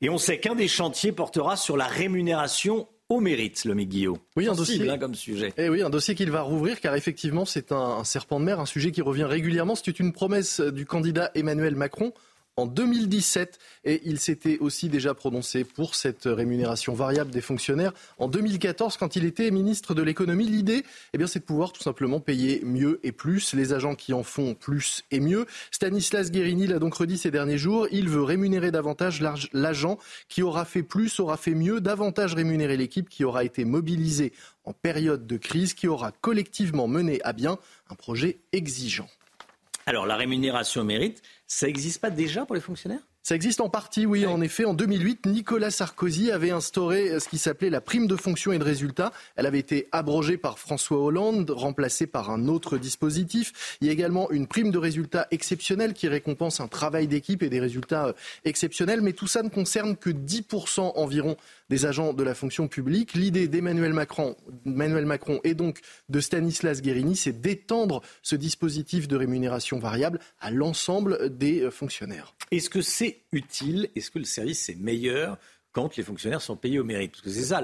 Et 0.00 0.08
on 0.08 0.16
sait 0.16 0.40
qu'un 0.40 0.54
des 0.54 0.66
chantiers 0.66 1.12
portera 1.12 1.58
sur 1.58 1.76
la 1.76 1.88
rémunération 1.88 2.88
au 3.10 3.20
mérite, 3.20 3.66
le 3.66 3.74
Guillaume. 3.74 4.16
Oui, 4.34 4.48
un 4.48 4.54
dossier. 4.54 4.88
Hein, 4.88 4.96
comme 4.96 5.14
sujet. 5.14 5.52
Eh 5.58 5.68
oui, 5.68 5.82
un 5.82 5.90
dossier 5.90 6.14
qu'il 6.14 6.30
va 6.30 6.40
rouvrir, 6.40 6.80
car 6.80 6.94
effectivement, 6.94 7.44
c'est 7.44 7.70
un 7.70 8.02
serpent 8.02 8.40
de 8.40 8.46
mer, 8.46 8.60
un 8.60 8.66
sujet 8.66 8.92
qui 8.92 9.02
revient 9.02 9.24
régulièrement. 9.24 9.74
C'est 9.74 10.00
une 10.00 10.12
promesse 10.12 10.58
du 10.58 10.86
candidat 10.86 11.30
Emmanuel 11.34 11.76
Macron 11.76 12.14
en 12.56 12.66
2017 12.66 13.58
et 13.84 14.02
il 14.04 14.20
s'était 14.20 14.58
aussi 14.58 14.88
déjà 14.88 15.14
prononcé 15.14 15.64
pour 15.64 15.94
cette 15.94 16.24
rémunération 16.24 16.92
variable 16.92 17.30
des 17.30 17.40
fonctionnaires 17.40 17.92
en 18.18 18.28
2014 18.28 18.96
quand 18.98 19.16
il 19.16 19.24
était 19.24 19.50
ministre 19.50 19.94
de 19.94 20.02
l'économie. 20.02 20.46
L'idée, 20.46 20.84
eh 21.14 21.18
bien, 21.18 21.26
c'est 21.26 21.40
de 21.40 21.44
pouvoir 21.44 21.72
tout 21.72 21.82
simplement 21.82 22.20
payer 22.20 22.60
mieux 22.64 23.00
et 23.02 23.12
plus 23.12 23.54
les 23.54 23.72
agents 23.72 23.94
qui 23.94 24.12
en 24.12 24.22
font 24.22 24.54
plus 24.54 25.04
et 25.10 25.20
mieux. 25.20 25.46
Stanislas 25.70 26.30
Guérini 26.30 26.66
l'a 26.66 26.78
donc 26.78 26.94
redit 26.94 27.18
ces 27.18 27.30
derniers 27.30 27.58
jours. 27.58 27.86
Il 27.90 28.08
veut 28.08 28.22
rémunérer 28.22 28.70
davantage 28.70 29.22
l'agent 29.52 29.98
qui 30.28 30.42
aura 30.42 30.64
fait 30.64 30.82
plus, 30.82 31.20
aura 31.20 31.36
fait 31.36 31.54
mieux, 31.54 31.80
davantage 31.80 32.34
rémunérer 32.34 32.76
l'équipe 32.76 33.08
qui 33.08 33.24
aura 33.24 33.44
été 33.44 33.64
mobilisée 33.64 34.32
en 34.64 34.72
période 34.72 35.26
de 35.26 35.36
crise, 35.36 35.74
qui 35.74 35.88
aura 35.88 36.12
collectivement 36.12 36.86
mené 36.86 37.20
à 37.24 37.32
bien 37.32 37.58
un 37.88 37.94
projet 37.94 38.38
exigeant. 38.52 39.08
Alors 39.86 40.06
la 40.06 40.16
rémunération 40.16 40.80
au 40.82 40.84
mérite, 40.84 41.22
ça 41.46 41.66
n'existe 41.66 42.00
pas 42.00 42.10
déjà 42.10 42.46
pour 42.46 42.54
les 42.54 42.60
fonctionnaires? 42.60 43.06
Ça 43.24 43.36
existe 43.36 43.60
en 43.60 43.68
partie, 43.68 44.04
oui. 44.04 44.26
En 44.26 44.40
effet, 44.40 44.64
en 44.64 44.74
2008, 44.74 45.26
Nicolas 45.26 45.70
Sarkozy 45.70 46.32
avait 46.32 46.50
instauré 46.50 47.20
ce 47.20 47.28
qui 47.28 47.38
s'appelait 47.38 47.70
la 47.70 47.80
prime 47.80 48.08
de 48.08 48.16
fonction 48.16 48.50
et 48.50 48.58
de 48.58 48.64
résultat. 48.64 49.12
Elle 49.36 49.46
avait 49.46 49.60
été 49.60 49.88
abrogée 49.92 50.36
par 50.36 50.58
François 50.58 50.98
Hollande, 50.98 51.48
remplacée 51.50 52.08
par 52.08 52.30
un 52.30 52.48
autre 52.48 52.78
dispositif. 52.78 53.78
Il 53.80 53.86
y 53.86 53.90
a 53.90 53.92
également 53.92 54.28
une 54.32 54.48
prime 54.48 54.72
de 54.72 54.78
résultat 54.78 55.28
exceptionnelle 55.30 55.94
qui 55.94 56.08
récompense 56.08 56.58
un 56.58 56.66
travail 56.66 57.06
d'équipe 57.06 57.44
et 57.44 57.48
des 57.48 57.60
résultats 57.60 58.08
euh, 58.08 58.12
exceptionnels. 58.44 59.02
Mais 59.02 59.12
tout 59.12 59.28
ça 59.28 59.44
ne 59.44 59.50
concerne 59.50 59.96
que 59.96 60.10
10% 60.10 60.92
environ 60.96 61.36
des 61.70 61.86
agents 61.86 62.14
de 62.14 62.24
la 62.24 62.34
fonction 62.34 62.66
publique. 62.66 63.14
L'idée 63.14 63.46
d'Emmanuel 63.46 63.92
Macron, 63.92 64.34
Emmanuel 64.66 65.06
Macron 65.06 65.40
et 65.44 65.54
donc 65.54 65.80
de 66.08 66.20
Stanislas 66.20 66.82
Guérini, 66.82 67.14
c'est 67.14 67.40
d'étendre 67.40 68.02
ce 68.22 68.34
dispositif 68.34 69.06
de 69.06 69.14
rémunération 69.14 69.78
variable 69.78 70.18
à 70.40 70.50
l'ensemble 70.50 71.38
des 71.38 71.60
euh, 71.60 71.70
fonctionnaires. 71.70 72.34
Est-ce 72.50 72.68
que 72.68 72.82
c'est 72.82 73.11
utile? 73.32 73.88
Est-ce 73.96 74.10
que 74.10 74.18
le 74.18 74.24
service 74.24 74.68
est 74.68 74.76
meilleur 74.76 75.38
quand 75.72 75.96
les 75.96 76.02
fonctionnaires 76.02 76.42
sont 76.42 76.56
payés 76.56 76.78
au 76.78 76.84
mérite? 76.84 77.12
Parce 77.12 77.22
que 77.22 77.30
c'est 77.30 77.42
ça 77.42 77.62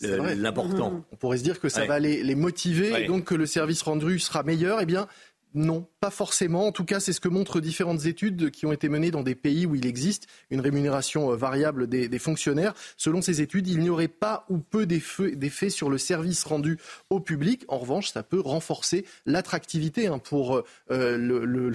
l'important. 0.00 1.04
On 1.12 1.16
pourrait 1.16 1.38
se 1.38 1.42
dire 1.42 1.60
que 1.60 1.68
ça 1.68 1.84
va 1.84 1.98
les, 1.98 2.34
motiver 2.34 3.02
et 3.02 3.06
donc 3.06 3.24
que 3.24 3.34
le 3.34 3.46
service 3.46 3.82
rendu 3.82 4.18
sera 4.18 4.42
meilleur. 4.42 4.80
Eh 4.80 4.86
bien, 4.86 5.08
non, 5.54 5.86
pas 6.00 6.10
forcément. 6.10 6.66
En 6.66 6.72
tout 6.72 6.84
cas, 6.84 6.98
c'est 6.98 7.12
ce 7.12 7.20
que 7.20 7.28
montrent 7.28 7.60
différentes 7.60 8.06
études 8.06 8.50
qui 8.50 8.64
ont 8.64 8.72
été 8.72 8.88
menées 8.88 9.10
dans 9.10 9.22
des 9.22 9.34
pays 9.34 9.66
où 9.66 9.74
il 9.74 9.86
existe 9.86 10.26
une 10.50 10.60
rémunération 10.60 11.30
euh, 11.30 11.36
variable 11.36 11.88
des, 11.88 12.18
fonctionnaires. 12.18 12.74
Selon 12.96 13.20
ces 13.20 13.40
études, 13.40 13.68
il 13.68 13.80
n'y 13.80 13.90
aurait 13.90 14.08
pas 14.08 14.46
ou 14.48 14.58
peu 14.58 14.86
d'effets 14.86 15.70
sur 15.70 15.90
le 15.90 15.98
service 15.98 16.44
rendu 16.44 16.78
au 17.10 17.20
public. 17.20 17.64
En 17.68 17.78
revanche, 17.78 18.12
ça 18.12 18.22
peut 18.22 18.40
renforcer 18.40 19.04
l'attractivité 19.26 20.06
hein, 20.06 20.18
pour 20.18 20.62
euh, 20.90 21.16
le, 21.18 21.72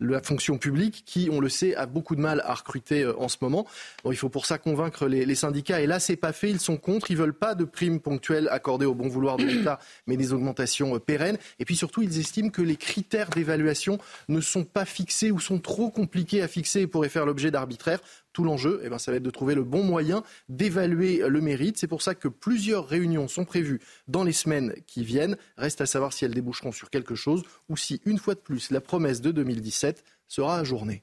la 0.00 0.22
fonction 0.22 0.58
publique 0.58 1.02
qui, 1.04 1.28
on 1.32 1.40
le 1.40 1.48
sait, 1.48 1.74
a 1.74 1.86
beaucoup 1.86 2.14
de 2.14 2.20
mal 2.20 2.42
à 2.44 2.54
recruter 2.54 3.02
euh, 3.02 3.18
en 3.18 3.28
ce 3.28 3.38
moment. 3.40 3.66
il 4.04 4.16
faut 4.16 4.28
pour 4.28 4.46
ça 4.46 4.58
convaincre 4.58 5.06
les, 5.06 5.26
les 5.26 5.34
syndicats. 5.34 5.80
Et 5.80 5.86
là, 5.86 5.98
c'est 5.98 6.16
pas 6.16 6.32
fait. 6.32 6.50
Ils 6.50 6.60
sont 6.60 6.76
contre. 6.76 7.10
Ils 7.10 7.16
veulent 7.16 7.34
pas 7.34 7.54
de 7.54 7.64
primes 7.64 8.00
ponctuelles 8.00 8.48
accordées 8.50 8.86
au 8.86 8.94
bon 8.94 9.08
vouloir 9.08 9.36
de 9.36 9.44
l'État, 9.44 9.80
mais 10.06 10.16
des 10.16 10.32
augmentations 10.32 10.96
pérennes. 11.00 11.38
Et 11.58 11.64
puis 11.64 11.76
surtout, 11.76 12.02
ils 12.02 12.18
estiment 12.18 12.50
que 12.50 12.62
les 12.62 12.76
critères 12.76 13.15
d'évaluation 13.24 13.98
ne 14.28 14.40
sont 14.40 14.64
pas 14.64 14.84
fixés 14.84 15.30
ou 15.30 15.40
sont 15.40 15.58
trop 15.58 15.90
compliqués 15.90 16.42
à 16.42 16.48
fixer 16.48 16.80
et 16.80 16.86
pourraient 16.86 17.08
faire 17.08 17.26
l'objet 17.26 17.50
d'arbitraire. 17.50 18.00
Tout 18.32 18.44
l'enjeu, 18.44 18.80
eh 18.84 18.88
ben, 18.88 18.98
ça 18.98 19.10
va 19.10 19.16
être 19.16 19.22
de 19.22 19.30
trouver 19.30 19.54
le 19.54 19.64
bon 19.64 19.82
moyen 19.82 20.22
d'évaluer 20.48 21.22
le 21.26 21.40
mérite. 21.40 21.78
C'est 21.78 21.86
pour 21.86 22.02
ça 22.02 22.14
que 22.14 22.28
plusieurs 22.28 22.86
réunions 22.86 23.28
sont 23.28 23.44
prévues 23.44 23.80
dans 24.08 24.24
les 24.24 24.32
semaines 24.32 24.74
qui 24.86 25.04
viennent. 25.04 25.36
Reste 25.56 25.80
à 25.80 25.86
savoir 25.86 26.12
si 26.12 26.24
elles 26.24 26.34
déboucheront 26.34 26.72
sur 26.72 26.90
quelque 26.90 27.14
chose 27.14 27.42
ou 27.68 27.76
si, 27.76 28.00
une 28.04 28.18
fois 28.18 28.34
de 28.34 28.40
plus, 28.40 28.70
la 28.70 28.80
promesse 28.80 29.20
de 29.20 29.30
2017 29.30 30.04
sera 30.28 30.58
ajournée. 30.58 31.02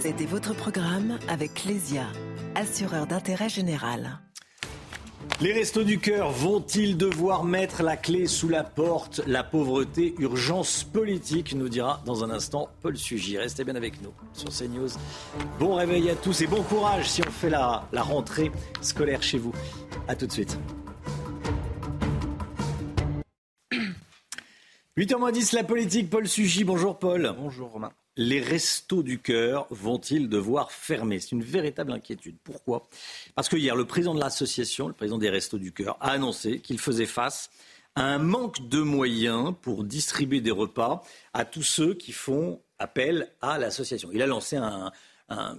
C'était 0.00 0.26
votre 0.26 0.54
programme 0.54 1.18
avec 1.26 1.64
Lesia, 1.64 2.06
assureur 2.54 3.08
d'intérêt 3.08 3.48
général. 3.48 4.20
Les 5.42 5.52
restos 5.52 5.84
du 5.84 5.98
cœur 5.98 6.30
vont-ils 6.30 6.96
devoir 6.96 7.44
mettre 7.44 7.82
la 7.82 7.98
clé 7.98 8.26
sous 8.26 8.48
la 8.48 8.64
porte? 8.64 9.20
La 9.26 9.44
pauvreté, 9.44 10.14
urgence 10.18 10.82
politique, 10.82 11.54
nous 11.54 11.68
dira 11.68 12.02
dans 12.06 12.24
un 12.24 12.30
instant 12.30 12.70
Paul 12.80 12.96
Sugy. 12.96 13.36
Restez 13.36 13.62
bien 13.62 13.76
avec 13.76 14.00
nous 14.00 14.14
sur 14.32 14.48
CNews. 14.48 14.88
Bon 15.58 15.74
réveil 15.74 16.08
à 16.08 16.14
tous 16.14 16.40
et 16.40 16.46
bon 16.46 16.62
courage 16.62 17.10
si 17.10 17.20
on 17.20 17.30
fait 17.30 17.50
la, 17.50 17.86
rentrée 17.92 18.50
scolaire 18.80 19.22
chez 19.22 19.36
vous. 19.36 19.52
A 20.08 20.16
tout 20.16 20.26
de 20.26 20.32
suite. 20.32 20.58
8h10, 24.96 25.54
la 25.54 25.64
politique, 25.64 26.08
Paul 26.08 26.26
Sugy. 26.26 26.64
Bonjour 26.64 26.98
Paul. 26.98 27.34
Bonjour 27.38 27.70
Romain 27.70 27.92
les 28.16 28.40
restos 28.40 29.02
du 29.02 29.18
cœur 29.18 29.66
vont-ils 29.70 30.28
devoir 30.28 30.72
fermer? 30.72 31.20
C'est 31.20 31.32
une 31.32 31.42
véritable 31.42 31.92
inquiétude. 31.92 32.36
Pourquoi? 32.42 32.88
Parce 33.34 33.48
que 33.48 33.56
hier, 33.56 33.76
le 33.76 33.84
président 33.84 34.14
de 34.14 34.20
l'association, 34.20 34.88
le 34.88 34.94
président 34.94 35.18
des 35.18 35.30
restos 35.30 35.58
du 35.58 35.72
cœur, 35.72 35.96
a 36.00 36.10
annoncé 36.10 36.60
qu'il 36.60 36.78
faisait 36.78 37.06
face 37.06 37.50
à 37.94 38.04
un 38.04 38.18
manque 38.18 38.68
de 38.68 38.80
moyens 38.80 39.54
pour 39.62 39.84
distribuer 39.84 40.40
des 40.40 40.50
repas 40.50 41.02
à 41.34 41.44
tous 41.44 41.62
ceux 41.62 41.94
qui 41.94 42.12
font 42.12 42.60
appel 42.78 43.32
à 43.40 43.58
l'association. 43.58 44.10
Il 44.12 44.22
a 44.22 44.26
lancé 44.26 44.56
un, 44.56 44.92
un 45.28 45.56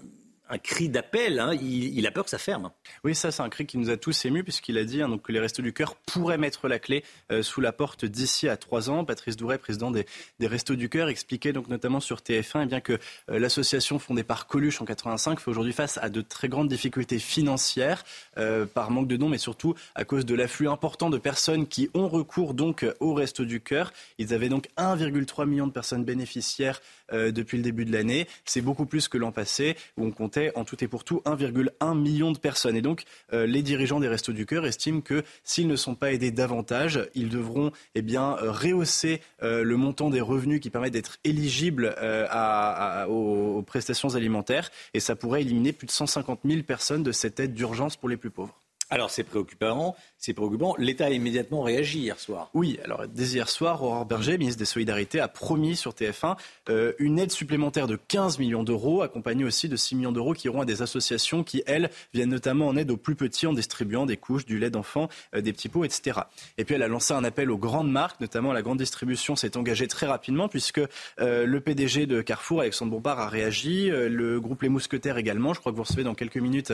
cri 0.57 0.89
d'appel. 0.89 1.39
Hein. 1.39 1.53
Il, 1.55 2.05
a 2.07 2.11
peur 2.11 2.23
que 2.23 2.29
ça 2.29 2.37
ferme. 2.37 2.71
Oui, 3.03 3.15
ça, 3.15 3.31
c'est 3.31 3.41
un 3.41 3.49
cri 3.49 3.65
qui 3.65 3.77
nous 3.77 3.89
a 3.89 3.97
tous 3.97 4.25
émus, 4.25 4.43
puisqu'il 4.43 4.77
a 4.77 4.83
dit 4.83 5.01
hein, 5.01 5.09
donc, 5.09 5.23
que 5.23 5.31
les 5.31 5.39
Restos 5.39 5.61
du 5.61 5.73
Cœur 5.73 5.95
pourraient 5.95 6.37
mettre 6.37 6.67
la 6.67 6.79
clé 6.79 7.03
euh, 7.31 7.43
sous 7.43 7.59
la 7.59 7.71
porte 7.71 8.05
d'ici 8.05 8.47
à 8.47 8.55
trois 8.55 8.89
ans. 8.89 9.03
Patrice 9.03 9.35
Douret, 9.35 9.57
président 9.57 9.91
des, 9.91 10.05
des, 10.39 10.47
Restos 10.47 10.75
du 10.75 10.89
Cœur, 10.89 11.09
expliquait 11.09 11.53
donc 11.53 11.67
notamment 11.67 11.99
sur 11.99 12.19
TF1 12.19 12.63
eh 12.63 12.65
bien, 12.65 12.79
que 12.79 12.93
euh, 13.29 13.39
l'association 13.39 13.99
fondée 13.99 14.23
par 14.23 14.47
Coluche 14.47 14.81
en 14.81 14.85
85 14.85 15.39
fait 15.39 15.51
aujourd'hui 15.51 15.73
face 15.73 15.97
à 15.97 16.09
de 16.09 16.21
très 16.21 16.47
grandes 16.47 16.69
difficultés 16.69 17.19
financières 17.19 18.05
euh, 18.37 18.65
par 18.65 18.91
manque 18.91 19.07
de 19.07 19.17
dons, 19.17 19.29
mais 19.29 19.37
surtout 19.37 19.75
à 19.95 20.05
cause 20.05 20.25
de 20.25 20.35
l'afflux 20.35 20.69
important 20.69 21.09
de 21.09 21.17
personnes 21.17 21.67
qui 21.67 21.89
ont 21.93 22.07
recours 22.07 22.53
donc 22.53 22.85
aux 22.99 23.13
Restos 23.13 23.45
du 23.45 23.59
Cœur. 23.59 23.91
Ils 24.17 24.33
avaient 24.33 24.49
donc 24.49 24.69
1,3 24.77 25.45
million 25.45 25.67
de 25.67 25.71
personnes 25.71 26.05
bénéficiaires 26.05 26.81
depuis 27.11 27.57
le 27.57 27.63
début 27.63 27.85
de 27.85 27.91
l'année. 27.91 28.27
C'est 28.45 28.61
beaucoup 28.61 28.85
plus 28.85 29.07
que 29.07 29.17
l'an 29.17 29.31
passé, 29.31 29.75
où 29.97 30.05
on 30.05 30.11
comptait 30.11 30.51
en 30.55 30.65
tout 30.65 30.83
et 30.83 30.87
pour 30.87 31.03
tout 31.03 31.21
1,1 31.25 31.97
million 31.97 32.31
de 32.31 32.37
personnes. 32.37 32.75
Et 32.75 32.81
donc, 32.81 33.03
euh, 33.33 33.45
les 33.45 33.61
dirigeants 33.61 33.99
des 33.99 34.07
Restos 34.07 34.33
du 34.33 34.45
Cœur 34.45 34.65
estiment 34.65 35.01
que 35.01 35.23
s'ils 35.43 35.67
ne 35.67 35.75
sont 35.75 35.95
pas 35.95 36.11
aidés 36.11 36.31
davantage, 36.31 37.09
ils 37.15 37.29
devront 37.29 37.71
eh 37.95 38.01
bien, 38.01 38.35
rehausser 38.39 39.21
euh, 39.43 39.63
le 39.63 39.77
montant 39.77 40.09
des 40.09 40.21
revenus 40.21 40.59
qui 40.59 40.69
permettent 40.69 40.93
d'être 40.93 41.17
éligibles 41.23 41.95
euh, 41.97 43.05
aux, 43.07 43.57
aux 43.57 43.61
prestations 43.61 44.15
alimentaires. 44.15 44.69
Et 44.93 44.99
ça 44.99 45.15
pourrait 45.15 45.41
éliminer 45.41 45.73
plus 45.73 45.87
de 45.87 45.91
150 45.91 46.41
000 46.45 46.63
personnes 46.63 47.03
de 47.03 47.11
cette 47.11 47.39
aide 47.39 47.53
d'urgence 47.53 47.95
pour 47.95 48.09
les 48.09 48.17
plus 48.17 48.29
pauvres. 48.29 48.66
Alors 48.89 49.09
c'est 49.09 49.23
préoccupant, 49.23 49.97
c'est 50.17 50.33
préoccupant. 50.33 50.73
L'État 50.77 51.07
a 51.07 51.09
immédiatement 51.09 51.61
réagi 51.61 51.99
hier 51.99 52.17
soir. 52.17 52.49
Oui, 52.53 52.79
alors 52.85 53.05
dès 53.05 53.25
hier 53.25 53.49
soir, 53.49 53.83
Aurore 53.83 54.05
Berger, 54.05 54.37
ministre 54.37 54.59
des 54.59 54.65
Solidarités, 54.65 55.19
a 55.19 55.27
promis 55.27 55.75
sur 55.75 55.91
TF1 55.91 56.37
euh, 56.69 56.93
une 56.97 57.19
aide 57.19 57.31
supplémentaire 57.31 57.87
de 57.87 57.97
15 57.97 58.39
millions 58.39 58.63
d'euros, 58.63 59.01
accompagnée 59.01 59.43
aussi 59.43 59.67
de 59.67 59.75
6 59.75 59.95
millions 59.95 60.13
d'euros 60.13 60.33
qui 60.33 60.47
iront 60.47 60.61
à 60.61 60.65
des 60.65 60.81
associations 60.81 61.43
qui, 61.43 61.63
elles, 61.65 61.89
viennent 62.13 62.29
notamment 62.29 62.67
en 62.67 62.77
aide 62.77 62.89
aux 62.89 62.95
plus 62.95 63.15
petits 63.15 63.45
en 63.45 63.51
distribuant 63.51 64.05
des 64.05 64.15
couches, 64.15 64.45
du 64.45 64.57
lait 64.57 64.69
d'enfant, 64.69 65.09
euh, 65.35 65.41
des 65.41 65.51
petits 65.51 65.67
pots, 65.67 65.83
etc. 65.83 66.21
Et 66.57 66.63
puis 66.63 66.75
elle 66.75 66.83
a 66.83 66.87
lancé 66.87 67.13
un 67.13 67.25
appel 67.25 67.51
aux 67.51 67.57
grandes 67.57 67.91
marques, 67.91 68.21
notamment 68.21 68.53
la 68.53 68.61
grande 68.61 68.77
distribution 68.77 69.35
s'est 69.35 69.57
engagée 69.57 69.87
très 69.87 70.07
rapidement 70.07 70.47
puisque 70.47 70.79
euh, 71.19 71.45
le 71.45 71.59
PDG 71.59 72.05
de 72.05 72.21
Carrefour, 72.21 72.61
Alexandre 72.61 72.91
Bompard, 72.91 73.19
a 73.19 73.27
réagi, 73.27 73.89
le 73.89 74.39
groupe 74.39 74.61
Les 74.61 74.69
Mousquetaires 74.69 75.17
également. 75.17 75.53
Je 75.53 75.59
crois 75.59 75.73
que 75.73 75.77
vous 75.77 75.83
recevez 75.83 76.03
dans 76.03 76.15
quelques 76.15 76.37
minutes 76.37 76.71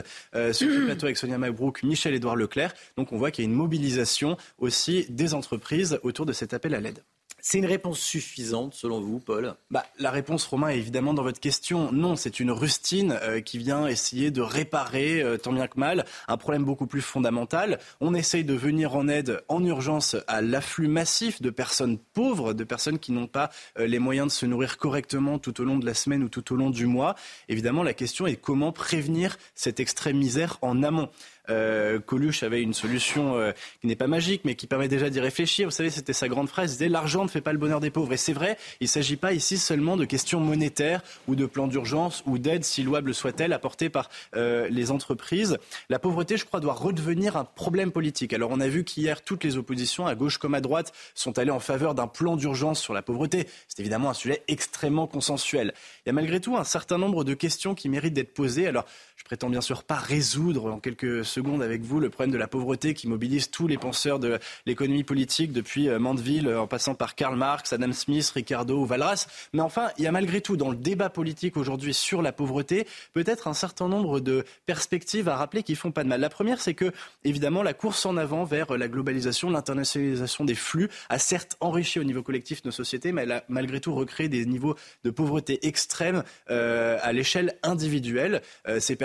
sur 0.52 0.68
le 0.70 0.86
plateau 0.86 1.08
avec 1.08 1.18
Sonia 1.18 1.40
Mabrouk, 1.40 1.82
Michel 1.82 2.03
Michel-Édouard 2.04 2.36
Leclerc. 2.36 2.74
Donc 2.98 3.14
on 3.14 3.18
voit 3.18 3.32
qu'il 3.32 3.46
y 3.46 3.48
a 3.48 3.50
une 3.50 3.56
mobilisation 3.56 4.36
aussi 4.58 5.06
des 5.10 5.34
entreprises 5.34 6.00
autour 6.04 6.26
de 6.26 6.34
cet 6.34 6.54
appel 6.54 6.76
à 6.76 6.82
l'aide. 6.82 7.02
C'est 7.46 7.58
une 7.58 7.66
réponse 7.66 8.00
suffisante 8.00 8.74
selon 8.74 9.02
vous, 9.02 9.20
Paul? 9.20 9.56
Bah, 9.70 9.86
La 10.00 10.12
réponse, 10.12 10.46
Romain, 10.46 10.70
est 10.70 10.78
évidemment 10.78 11.14
dans 11.14 11.24
votre 11.24 11.42
question. 11.42 11.92
Non, 11.92 12.16
c'est 12.16 12.40
une 12.40 12.52
rustine 12.52 13.20
euh, 13.22 13.42
qui 13.42 13.58
vient 13.58 13.86
essayer 13.86 14.32
de 14.32 14.40
réparer, 14.40 15.22
euh, 15.22 15.38
tant 15.38 15.52
bien 15.52 15.68
que 15.68 15.78
mal, 15.78 16.06
un 16.30 16.38
problème 16.38 16.64
beaucoup 16.64 16.88
plus 16.88 17.02
fondamental. 17.02 17.80
On 18.00 18.14
essaye 18.14 18.46
de 18.46 18.54
venir 18.54 18.96
en 18.96 19.10
aide 19.10 19.42
en 19.50 19.62
urgence 19.66 20.16
à 20.28 20.42
l'afflux 20.42 20.88
massif 20.88 21.42
de 21.42 21.50
personnes 21.50 21.98
pauvres, 21.98 22.54
de 22.54 22.64
personnes 22.64 22.98
qui 22.98 23.12
n'ont 23.12 23.28
pas 23.28 23.50
euh, 23.78 23.88
les 23.88 24.00
moyens 24.00 24.28
de 24.28 24.32
se 24.32 24.46
nourrir 24.46 24.78
correctement 24.78 25.38
tout 25.38 25.60
au 25.60 25.66
long 25.66 25.78
de 25.78 25.86
la 25.86 25.94
semaine 25.94 26.24
ou 26.24 26.30
tout 26.30 26.54
au 26.54 26.56
long 26.56 26.70
du 26.70 26.86
mois. 26.86 27.16
Évidemment, 27.50 27.84
la 27.84 27.94
question 27.94 28.26
est 28.26 28.38
comment 28.38 28.72
prévenir 28.72 29.38
cette 29.54 29.82
extrême 29.82 30.18
misère 30.18 30.60
en 30.62 30.82
amont? 30.82 31.10
Euh, 31.50 32.00
Coluche 32.00 32.44
avait 32.44 32.62
une 32.62 32.74
solution 32.74 33.38
euh, 33.38 33.52
qui 33.82 33.88
n'est 33.88 33.96
pas 33.96 34.08
magique, 34.08 34.42
mais 34.46 34.56
qui 34.56 34.68
permet 34.68 34.88
déjà 34.88 35.10
d'y 35.10 35.20
réfléchir. 35.20 35.68
Vous 35.68 35.76
savez, 35.76 35.90
c'était 35.90 36.14
sa 36.14 36.28
grande 36.28 36.50
phrase. 36.50 36.78
Il 36.80 36.92
l'argent 36.92 37.24
ne 37.24 37.30
fait 37.30 37.42
pas 37.42 37.54
le 37.54 37.60
bonheur 37.60 37.80
des 37.80 37.90
pauvres. 37.90 38.14
Et 38.14 38.18
c'est 38.18 38.34
vrai, 38.34 38.58
il 38.80 38.86
ne 38.86 38.90
s'agit 38.90 39.18
pas 39.18 39.34
ici 39.34 39.58
seulement 39.58 39.98
de 39.98 40.06
questions 40.06 40.40
monétaires 40.40 41.02
ou 41.28 41.36
de 41.36 41.46
plans 41.46 41.68
d'urgence 41.68 42.24
ou 42.26 42.38
d'aides, 42.38 42.64
si 42.64 42.84
louables 42.84 43.14
soit-elle, 43.14 43.54
apportées 43.54 43.90
par 43.90 44.10
euh, 44.36 44.68
les 44.70 44.92
entreprises. 44.92 45.58
La 45.90 46.00
pauvreté, 46.00 46.38
je 46.38 46.46
crois, 46.46 46.60
doit 46.60 46.74
redevenir 46.74 47.36
un 47.36 47.46
problème 47.46 47.92
politique. 47.92 48.34
Alors, 48.34 48.52
on 48.52 48.60
a 48.60 48.68
vu 48.68 48.84
qu'hier, 48.84 49.22
toutes 49.22 49.44
les 49.44 49.58
oppositions, 49.58 50.08
à 50.08 50.16
gauche 50.16 50.38
comme 50.38 50.54
à 50.54 50.62
droite, 50.62 50.94
sont 51.16 51.38
allées 51.40 51.52
en 51.52 51.60
faveur 51.60 51.96
d'un 51.96 52.08
plan 52.08 52.36
d'urgence 52.36 52.80
sur 52.80 52.94
la 52.94 53.02
pauvreté. 53.02 53.48
C'est 53.68 53.80
évidemment 53.80 54.10
un 54.10 54.14
sujet 54.14 54.44
extrêmement 54.48 55.08
consensuel. 55.08 55.74
Il 56.06 56.10
y 56.10 56.12
a 56.12 56.14
malgré 56.14 56.40
tout 56.40 56.56
un 56.56 56.64
certain 56.64 56.98
nombre 56.98 57.24
de 57.24 57.34
questions 57.34 57.76
qui 57.76 57.90
méritent 57.90 58.14
d'être 58.14 58.34
posées. 58.34 58.68
Alors, 58.68 58.86
je 59.24 59.28
prétends 59.28 59.50
bien 59.50 59.62
sûr 59.62 59.84
pas 59.84 59.96
résoudre 59.96 60.66
en 60.66 60.80
quelques 60.80 61.24
secondes 61.24 61.64
avec 61.64 61.82
vous 61.82 62.02
le 62.02 62.10
problème 62.10 62.34
de 62.34 62.38
la 62.38 62.50
pauvreté 62.50 62.94
qui 62.94 63.08
mobilise 63.08 63.50
tous 63.50 63.68
les 63.68 63.78
penseurs 63.78 64.20
de 64.20 64.38
l'économie 64.66 65.06
politique 65.06 65.54
depuis 65.54 65.88
euh, 65.88 65.98
Mandeville 65.98 66.54
en 66.54 66.68
passant 66.68 66.94
par 66.94 67.16
Karl 67.16 67.38
Marx, 67.38 67.72
Adam 67.72 67.94
Smith, 67.94 68.30
Ricardo 68.36 68.80
ou 68.80 68.86
Valras. 68.86 69.28
Mais 69.54 69.62
enfin, 69.62 69.92
il 69.98 70.04
y 70.04 70.08
a 70.08 70.12
malgré 70.12 70.42
tout 70.42 70.58
dans 70.58 70.70
le 70.70 70.76
débat 70.76 71.10
politique 71.10 71.56
aujourd'hui 71.56 71.94
sur 71.94 72.22
la 72.22 72.34
pauvreté 72.34 72.86
peut-être 73.14 73.48
un 73.48 73.54
certain 73.54 73.88
nombre 73.88 74.20
de 74.20 74.44
perspectives 74.66 75.30
à 75.30 75.38
rappeler 75.38 75.64
qui 75.64 75.76
font 75.76 75.94
pas 75.94 76.04
de 76.04 76.10
mal. 76.10 76.20
La 76.20 76.30
première, 76.30 76.60
c'est 76.60 76.74
que 76.74 76.92
évidemment 77.24 77.64
la 77.64 77.74
course 77.74 78.06
en 78.06 78.18
avant 78.18 78.44
vers 78.44 78.78
la 78.78 78.90
globalisation, 78.90 79.50
l'internationalisation 79.50 80.44
des 80.44 80.56
flux 80.56 80.90
a 81.08 81.18
certes 81.18 81.56
enrichi 81.62 81.98
au 81.98 82.04
niveau 82.04 82.24
collectif 82.24 82.66
nos 82.66 82.72
sociétés, 82.72 83.14
mais 83.14 83.22
elle 83.24 83.32
a 83.32 83.46
malgré 83.48 83.80
tout 83.80 83.96
recréé 83.96 84.28
des 84.28 84.46
niveaux 84.46 84.76
de 85.06 85.12
pauvreté 85.12 85.66
extrêmes 85.66 86.24
euh, 86.50 87.00
à 87.02 87.14
l'échelle 87.14 87.58
individuelle. 87.64 88.42
Euh, 88.68 88.82
ces 88.82 88.98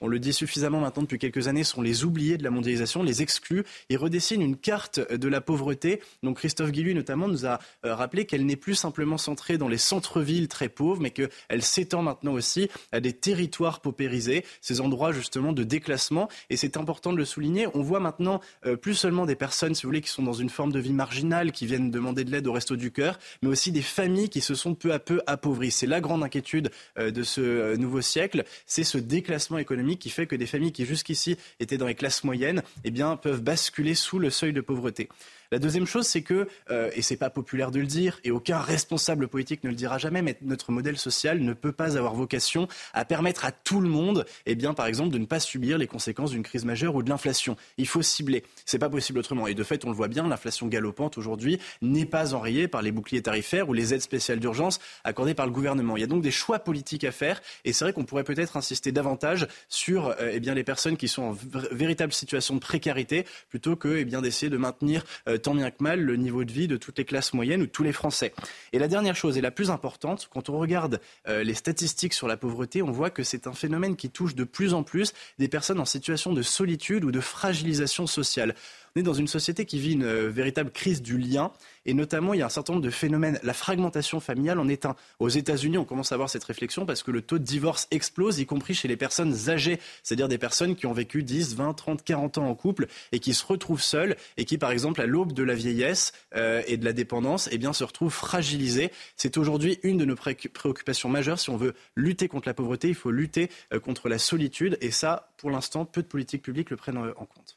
on 0.00 0.08
le 0.08 0.18
dit 0.18 0.32
suffisamment 0.32 0.80
maintenant 0.80 1.02
depuis 1.02 1.18
quelques 1.18 1.48
années, 1.48 1.64
sont 1.64 1.82
les 1.82 2.04
oubliés 2.04 2.38
de 2.38 2.44
la 2.44 2.50
mondialisation, 2.50 3.02
les 3.02 3.22
exclus, 3.22 3.64
et 3.90 3.96
redessine 3.96 4.42
une 4.42 4.56
carte 4.56 5.00
de 5.12 5.28
la 5.28 5.40
pauvreté. 5.40 6.00
Donc 6.22 6.38
Christophe 6.38 6.70
Guilluy 6.70 6.94
notamment 6.94 7.28
nous 7.28 7.46
a 7.46 7.58
euh, 7.84 7.94
rappelé 7.94 8.26
qu'elle 8.26 8.46
n'est 8.46 8.56
plus 8.56 8.74
simplement 8.74 9.18
centrée 9.18 9.58
dans 9.58 9.68
les 9.68 9.78
centres-villes 9.78 10.48
très 10.48 10.68
pauvres, 10.68 11.00
mais 11.00 11.10
qu'elle 11.10 11.62
s'étend 11.62 12.02
maintenant 12.02 12.32
aussi 12.32 12.68
à 12.92 13.00
des 13.00 13.12
territoires 13.12 13.80
paupérisés, 13.80 14.44
ces 14.60 14.80
endroits 14.80 15.12
justement 15.12 15.52
de 15.52 15.62
déclassement. 15.62 16.28
Et 16.50 16.56
c'est 16.56 16.76
important 16.76 17.12
de 17.12 17.18
le 17.18 17.24
souligner. 17.24 17.68
On 17.74 17.82
voit 17.82 18.00
maintenant 18.00 18.40
euh, 18.64 18.76
plus 18.76 18.94
seulement 18.94 19.26
des 19.26 19.36
personnes, 19.36 19.74
si 19.74 19.82
vous 19.82 19.88
voulez, 19.88 20.00
qui 20.00 20.10
sont 20.10 20.22
dans 20.22 20.32
une 20.32 20.50
forme 20.50 20.72
de 20.72 20.78
vie 20.78 20.92
marginale, 20.92 21.52
qui 21.52 21.66
viennent 21.66 21.90
demander 21.90 22.24
de 22.24 22.30
l'aide 22.30 22.46
au 22.46 22.52
resto 22.52 22.76
du 22.76 22.90
cœur, 22.90 23.18
mais 23.42 23.48
aussi 23.48 23.72
des 23.72 23.82
familles 23.82 24.28
qui 24.28 24.40
se 24.40 24.54
sont 24.54 24.74
peu 24.74 24.92
à 24.92 24.98
peu 24.98 25.20
appauvries. 25.26 25.70
C'est 25.70 25.86
la 25.86 26.00
grande 26.00 26.22
inquiétude 26.22 26.70
euh, 26.98 27.10
de 27.10 27.22
ce 27.22 27.76
nouveau 27.76 28.00
siècle, 28.00 28.44
c'est 28.66 28.84
ce 28.84 28.98
déclassement 28.98 29.25
économique 29.58 30.00
qui 30.00 30.10
fait 30.10 30.26
que 30.26 30.36
des 30.36 30.46
familles 30.46 30.72
qui 30.72 30.84
jusqu'ici 30.84 31.36
étaient 31.60 31.78
dans 31.78 31.86
les 31.86 31.94
classes 31.94 32.24
moyennes, 32.24 32.62
eh 32.84 32.90
bien, 32.90 33.16
peuvent 33.16 33.42
basculer 33.42 33.94
sous 33.94 34.18
le 34.18 34.30
seuil 34.30 34.52
de 34.52 34.60
pauvreté. 34.60 35.08
La 35.52 35.58
deuxième 35.58 35.86
chose, 35.86 36.06
c'est 36.06 36.22
que, 36.22 36.48
euh, 36.70 36.90
et 36.94 37.02
c'est 37.02 37.16
pas 37.16 37.30
populaire 37.30 37.70
de 37.70 37.80
le 37.80 37.86
dire, 37.86 38.20
et 38.24 38.30
aucun 38.30 38.58
responsable 38.58 39.28
politique 39.28 39.64
ne 39.64 39.70
le 39.70 39.74
dira 39.74 39.98
jamais, 39.98 40.22
mais 40.22 40.36
notre 40.42 40.72
modèle 40.72 40.98
social 40.98 41.40
ne 41.40 41.52
peut 41.52 41.72
pas 41.72 41.96
avoir 41.96 42.14
vocation 42.14 42.68
à 42.92 43.04
permettre 43.04 43.44
à 43.44 43.52
tout 43.52 43.80
le 43.80 43.88
monde, 43.88 44.26
eh 44.46 44.54
bien, 44.54 44.74
par 44.74 44.86
exemple, 44.86 45.10
de 45.10 45.18
ne 45.18 45.26
pas 45.26 45.40
subir 45.40 45.78
les 45.78 45.86
conséquences 45.86 46.30
d'une 46.30 46.42
crise 46.42 46.64
majeure 46.64 46.94
ou 46.94 47.02
de 47.02 47.10
l'inflation. 47.10 47.56
Il 47.78 47.86
faut 47.86 48.02
cibler. 48.02 48.44
C'est 48.64 48.78
pas 48.78 48.88
possible 48.88 49.18
autrement. 49.18 49.46
Et 49.46 49.54
de 49.54 49.62
fait, 49.62 49.84
on 49.84 49.90
le 49.90 49.96
voit 49.96 50.08
bien, 50.08 50.26
l'inflation 50.26 50.66
galopante 50.66 51.18
aujourd'hui 51.18 51.58
n'est 51.82 52.06
pas 52.06 52.34
enrayée 52.34 52.68
par 52.68 52.82
les 52.82 52.92
boucliers 52.92 53.22
tarifaires 53.22 53.68
ou 53.68 53.72
les 53.72 53.94
aides 53.94 54.02
spéciales 54.02 54.40
d'urgence 54.40 54.80
accordées 55.04 55.34
par 55.34 55.46
le 55.46 55.52
gouvernement. 55.52 55.96
Il 55.96 56.00
y 56.00 56.04
a 56.04 56.08
donc 56.08 56.22
des 56.22 56.30
choix 56.30 56.58
politiques 56.58 57.04
à 57.04 57.12
faire, 57.12 57.40
et 57.64 57.72
c'est 57.72 57.84
vrai 57.84 57.92
qu'on 57.92 58.04
pourrait 58.04 58.24
peut-être 58.24 58.56
insister 58.56 58.92
davantage 58.92 59.46
sur, 59.68 60.08
euh, 60.08 60.30
eh 60.32 60.40
bien, 60.40 60.54
les 60.54 60.64
personnes 60.64 60.96
qui 60.96 61.08
sont 61.08 61.22
en 61.22 61.36
véritable 61.70 62.12
situation 62.12 62.54
de 62.54 62.60
précarité, 62.60 63.26
plutôt 63.48 63.76
que, 63.76 63.98
eh 63.98 64.04
bien, 64.04 64.22
d'essayer 64.22 64.50
de 64.50 64.56
maintenir 64.56 65.04
euh, 65.28 65.35
tant 65.36 65.54
bien 65.54 65.70
que 65.70 65.82
mal 65.82 66.00
le 66.00 66.16
niveau 66.16 66.44
de 66.44 66.52
vie 66.52 66.68
de 66.68 66.76
toutes 66.76 66.98
les 66.98 67.04
classes 67.04 67.32
moyennes 67.32 67.62
ou 67.62 67.66
tous 67.66 67.82
les 67.82 67.92
Français. 67.92 68.32
Et 68.72 68.78
la 68.78 68.88
dernière 68.88 69.16
chose, 69.16 69.38
et 69.38 69.40
la 69.40 69.50
plus 69.50 69.70
importante, 69.70 70.28
quand 70.32 70.48
on 70.48 70.58
regarde 70.58 71.00
euh, 71.28 71.42
les 71.42 71.54
statistiques 71.54 72.14
sur 72.14 72.28
la 72.28 72.36
pauvreté, 72.36 72.82
on 72.82 72.90
voit 72.90 73.10
que 73.10 73.22
c'est 73.22 73.46
un 73.46 73.52
phénomène 73.52 73.96
qui 73.96 74.10
touche 74.10 74.34
de 74.34 74.44
plus 74.44 74.74
en 74.74 74.82
plus 74.82 75.12
des 75.38 75.48
personnes 75.48 75.80
en 75.80 75.84
situation 75.84 76.32
de 76.32 76.42
solitude 76.42 77.04
ou 77.04 77.10
de 77.10 77.20
fragilisation 77.20 78.06
sociale. 78.06 78.54
On 78.96 79.00
est 79.00 79.02
dans 79.02 79.12
une 79.12 79.28
société 79.28 79.66
qui 79.66 79.78
vit 79.78 79.92
une 79.92 80.04
euh, 80.04 80.30
véritable 80.30 80.70
crise 80.70 81.02
du 81.02 81.18
lien. 81.18 81.52
Et 81.84 81.92
notamment, 81.92 82.32
il 82.32 82.40
y 82.40 82.42
a 82.42 82.46
un 82.46 82.48
certain 82.48 82.72
nombre 82.72 82.84
de 82.86 82.90
phénomènes. 82.90 83.38
La 83.42 83.52
fragmentation 83.52 84.20
familiale 84.20 84.58
en 84.58 84.68
est 84.68 84.86
un. 84.86 84.96
Aux 85.18 85.28
États-Unis, 85.28 85.76
on 85.76 85.84
commence 85.84 86.12
à 86.12 86.14
avoir 86.14 86.30
cette 86.30 86.44
réflexion 86.44 86.86
parce 86.86 87.02
que 87.02 87.10
le 87.10 87.20
taux 87.20 87.38
de 87.38 87.44
divorce 87.44 87.88
explose, 87.90 88.38
y 88.38 88.46
compris 88.46 88.72
chez 88.72 88.88
les 88.88 88.96
personnes 88.96 89.50
âgées, 89.50 89.80
c'est-à-dire 90.02 90.28
des 90.28 90.38
personnes 90.38 90.76
qui 90.76 90.86
ont 90.86 90.94
vécu 90.94 91.22
10, 91.22 91.56
20, 91.56 91.74
30, 91.74 92.04
40 92.04 92.38
ans 92.38 92.48
en 92.48 92.54
couple 92.54 92.86
et 93.12 93.18
qui 93.18 93.34
se 93.34 93.44
retrouvent 93.44 93.82
seules 93.82 94.16
et 94.38 94.46
qui, 94.46 94.56
par 94.56 94.70
exemple, 94.70 95.02
à 95.02 95.06
l'aube 95.06 95.34
de 95.34 95.42
la 95.42 95.54
vieillesse 95.54 96.14
euh, 96.34 96.62
et 96.66 96.78
de 96.78 96.84
la 96.86 96.94
dépendance, 96.94 97.50
eh 97.52 97.58
bien, 97.58 97.74
se 97.74 97.84
retrouvent 97.84 98.14
fragilisées. 98.14 98.90
C'est 99.18 99.36
aujourd'hui 99.36 99.78
une 99.82 99.98
de 99.98 100.06
nos 100.06 100.16
préoccupations 100.16 101.10
majeures. 101.10 101.38
Si 101.38 101.50
on 101.50 101.58
veut 101.58 101.74
lutter 101.96 102.28
contre 102.28 102.48
la 102.48 102.54
pauvreté, 102.54 102.88
il 102.88 102.94
faut 102.94 103.10
lutter 103.10 103.50
euh, 103.74 103.78
contre 103.78 104.08
la 104.08 104.18
solitude. 104.18 104.78
Et 104.80 104.90
ça, 104.90 105.34
pour 105.36 105.50
l'instant, 105.50 105.84
peu 105.84 106.00
de 106.00 106.08
politiques 106.08 106.42
publiques 106.42 106.70
le 106.70 106.78
prennent 106.78 106.96
en 106.96 107.26
compte. 107.26 107.55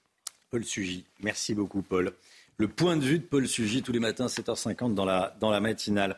Paul 0.49 0.65
Sugy. 0.65 1.05
Merci 1.21 1.53
beaucoup, 1.53 1.81
Paul. 1.81 2.13
Le 2.57 2.67
point 2.67 2.97
de 2.97 3.03
vue 3.03 3.19
de 3.19 3.23
Paul 3.23 3.47
Sugy 3.47 3.81
tous 3.81 3.91
les 3.91 3.99
matins, 3.99 4.27
7h50 4.27 4.93
dans 4.93 5.05
la, 5.05 5.35
dans 5.39 5.49
la 5.49 5.59
matinale. 5.59 6.17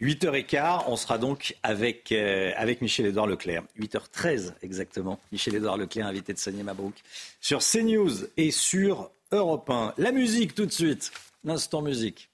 8h15, 0.00 0.84
on 0.86 0.96
sera 0.96 1.18
donc 1.18 1.56
avec, 1.62 2.12
euh, 2.12 2.52
avec 2.56 2.80
Michel-Édouard 2.80 3.26
Leclerc. 3.26 3.64
8h13 3.78 4.54
exactement. 4.62 5.18
Michel-Édouard 5.32 5.76
Leclerc, 5.76 6.06
invité 6.06 6.32
de 6.32 6.38
Sonia 6.38 6.62
Mabrouk. 6.62 6.94
Sur 7.40 7.60
CNews 7.60 8.26
et 8.36 8.50
sur 8.52 9.10
Europe 9.32 9.68
1. 9.68 9.94
La 9.98 10.12
musique 10.12 10.54
tout 10.54 10.66
de 10.66 10.72
suite. 10.72 11.10
L'instant 11.44 11.82
musique. 11.82 12.30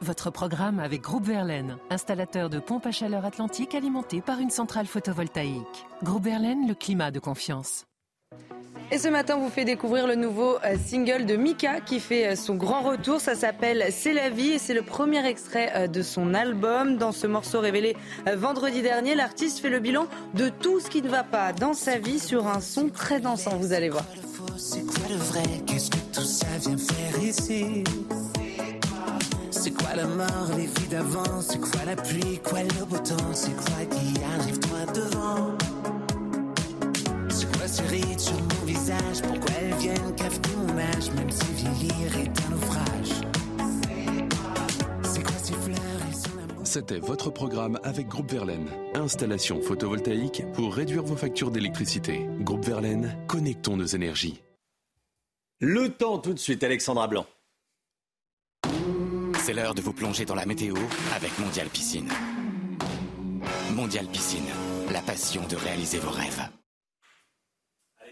Votre 0.00 0.30
programme 0.30 0.78
avec 0.78 1.00
Groupe 1.00 1.24
Verlaine, 1.24 1.78
installateur 1.88 2.50
de 2.50 2.58
pompes 2.58 2.84
à 2.84 2.92
chaleur 2.92 3.24
atlantique 3.24 3.74
alimentées 3.74 4.20
par 4.20 4.40
une 4.40 4.50
centrale 4.50 4.86
photovoltaïque. 4.86 5.86
Groupe 6.02 6.24
Verlaine, 6.24 6.68
le 6.68 6.74
climat 6.74 7.10
de 7.10 7.18
confiance. 7.18 7.86
Et 8.92 8.98
ce 8.98 9.08
matin, 9.08 9.34
on 9.36 9.40
vous 9.40 9.50
fait 9.50 9.64
découvrir 9.64 10.06
le 10.06 10.14
nouveau 10.14 10.58
euh, 10.64 10.76
single 10.86 11.26
de 11.26 11.34
Mika 11.34 11.80
qui 11.80 11.98
fait 11.98 12.28
euh, 12.28 12.36
son 12.36 12.54
grand 12.54 12.82
retour. 12.82 13.20
Ça 13.20 13.34
s'appelle 13.34 13.86
C'est 13.90 14.12
la 14.12 14.30
vie 14.30 14.52
et 14.52 14.58
c'est 14.58 14.74
le 14.74 14.82
premier 14.82 15.26
extrait 15.26 15.72
euh, 15.74 15.86
de 15.88 16.02
son 16.02 16.34
album. 16.34 16.96
Dans 16.96 17.10
ce 17.10 17.26
morceau 17.26 17.58
révélé 17.58 17.96
vendredi 18.36 18.82
dernier, 18.82 19.16
l'artiste 19.16 19.58
fait 19.58 19.70
le 19.70 19.80
bilan 19.80 20.06
de 20.34 20.48
tout 20.48 20.78
ce 20.78 20.88
qui 20.88 21.02
ne 21.02 21.08
va 21.08 21.24
pas 21.24 21.52
dans 21.52 21.74
sa 21.74 21.98
vie 21.98 22.20
sur 22.20 22.46
un 22.46 22.60
son 22.60 22.88
très 22.88 23.18
dansant. 23.18 23.56
Vous 23.56 23.72
allez 23.72 23.88
voir. 23.88 24.04
C'est 24.56 24.86
quoi 24.86 25.08
le 25.10 25.16
vrai? 25.16 25.42
Qu'est-ce 25.66 25.90
que 25.90 25.98
tout 26.12 26.22
ça 26.22 26.46
vient 26.60 26.78
faire 26.78 27.22
ici? 27.22 27.82
C'est 29.50 29.72
quoi 29.72 29.96
la 29.96 30.06
mort, 30.06 30.50
les 30.56 30.66
vies 30.66 30.88
d'avant? 30.88 31.40
C'est 31.40 31.60
quoi 31.60 31.80
la 31.84 31.96
pluie, 31.96 32.38
quoi 32.44 32.60
le 32.62 32.84
beau 32.84 32.98
temps? 32.98 33.32
C'est 33.32 33.54
quoi 33.56 33.84
qui 33.90 34.14
arrive 34.38 34.58
toi 34.60 34.92
devant? 34.94 35.75
C'est 37.66 37.82
quoi 37.82 37.88
ce 37.88 37.94
rite 37.94 38.20
sur 38.20 38.34
mon 38.34 38.64
visage 38.64 39.22
Pourquoi 39.22 39.50
elles 39.60 39.74
viennent 39.74 40.14
cafeter 40.14 40.56
mon 40.56 40.78
âge 40.78 41.10
Même 41.16 41.30
si 41.30 41.52
vieillir 41.52 42.18
est 42.18 42.40
un 42.46 42.50
naufrage 42.50 43.20
C'est 45.02 45.22
quoi 45.22 45.36
ces 45.42 45.54
fleurs? 45.54 45.78
Et 46.08 46.14
son 46.14 46.38
amour 46.38 46.64
C'était 46.64 46.98
votre 47.00 47.30
programme 47.30 47.80
avec 47.82 48.06
Groupe 48.06 48.30
Verlaine. 48.30 48.68
Installation 48.94 49.60
photovoltaïque 49.60 50.44
pour 50.52 50.74
réduire 50.74 51.02
vos 51.02 51.16
factures 51.16 51.50
d'électricité. 51.50 52.26
Groupe 52.40 52.64
Verlaine, 52.64 53.16
connectons 53.26 53.76
nos 53.76 53.86
énergies. 53.86 54.42
Le 55.60 55.88
temps 55.88 56.18
tout 56.18 56.34
de 56.34 56.38
suite, 56.38 56.62
Alexandra 56.62 57.08
Blanc. 57.08 57.26
C'est 59.40 59.54
l'heure 59.54 59.74
de 59.74 59.80
vous 59.80 59.92
plonger 59.92 60.24
dans 60.24 60.34
la 60.34 60.46
météo 60.46 60.76
avec 61.14 61.36
Mondial 61.38 61.68
Piscine. 61.68 62.10
Mondial 63.74 64.06
Piscine, 64.06 64.46
la 64.92 65.00
passion 65.00 65.42
de 65.48 65.56
réaliser 65.56 65.98
vos 65.98 66.10
rêves. 66.10 66.48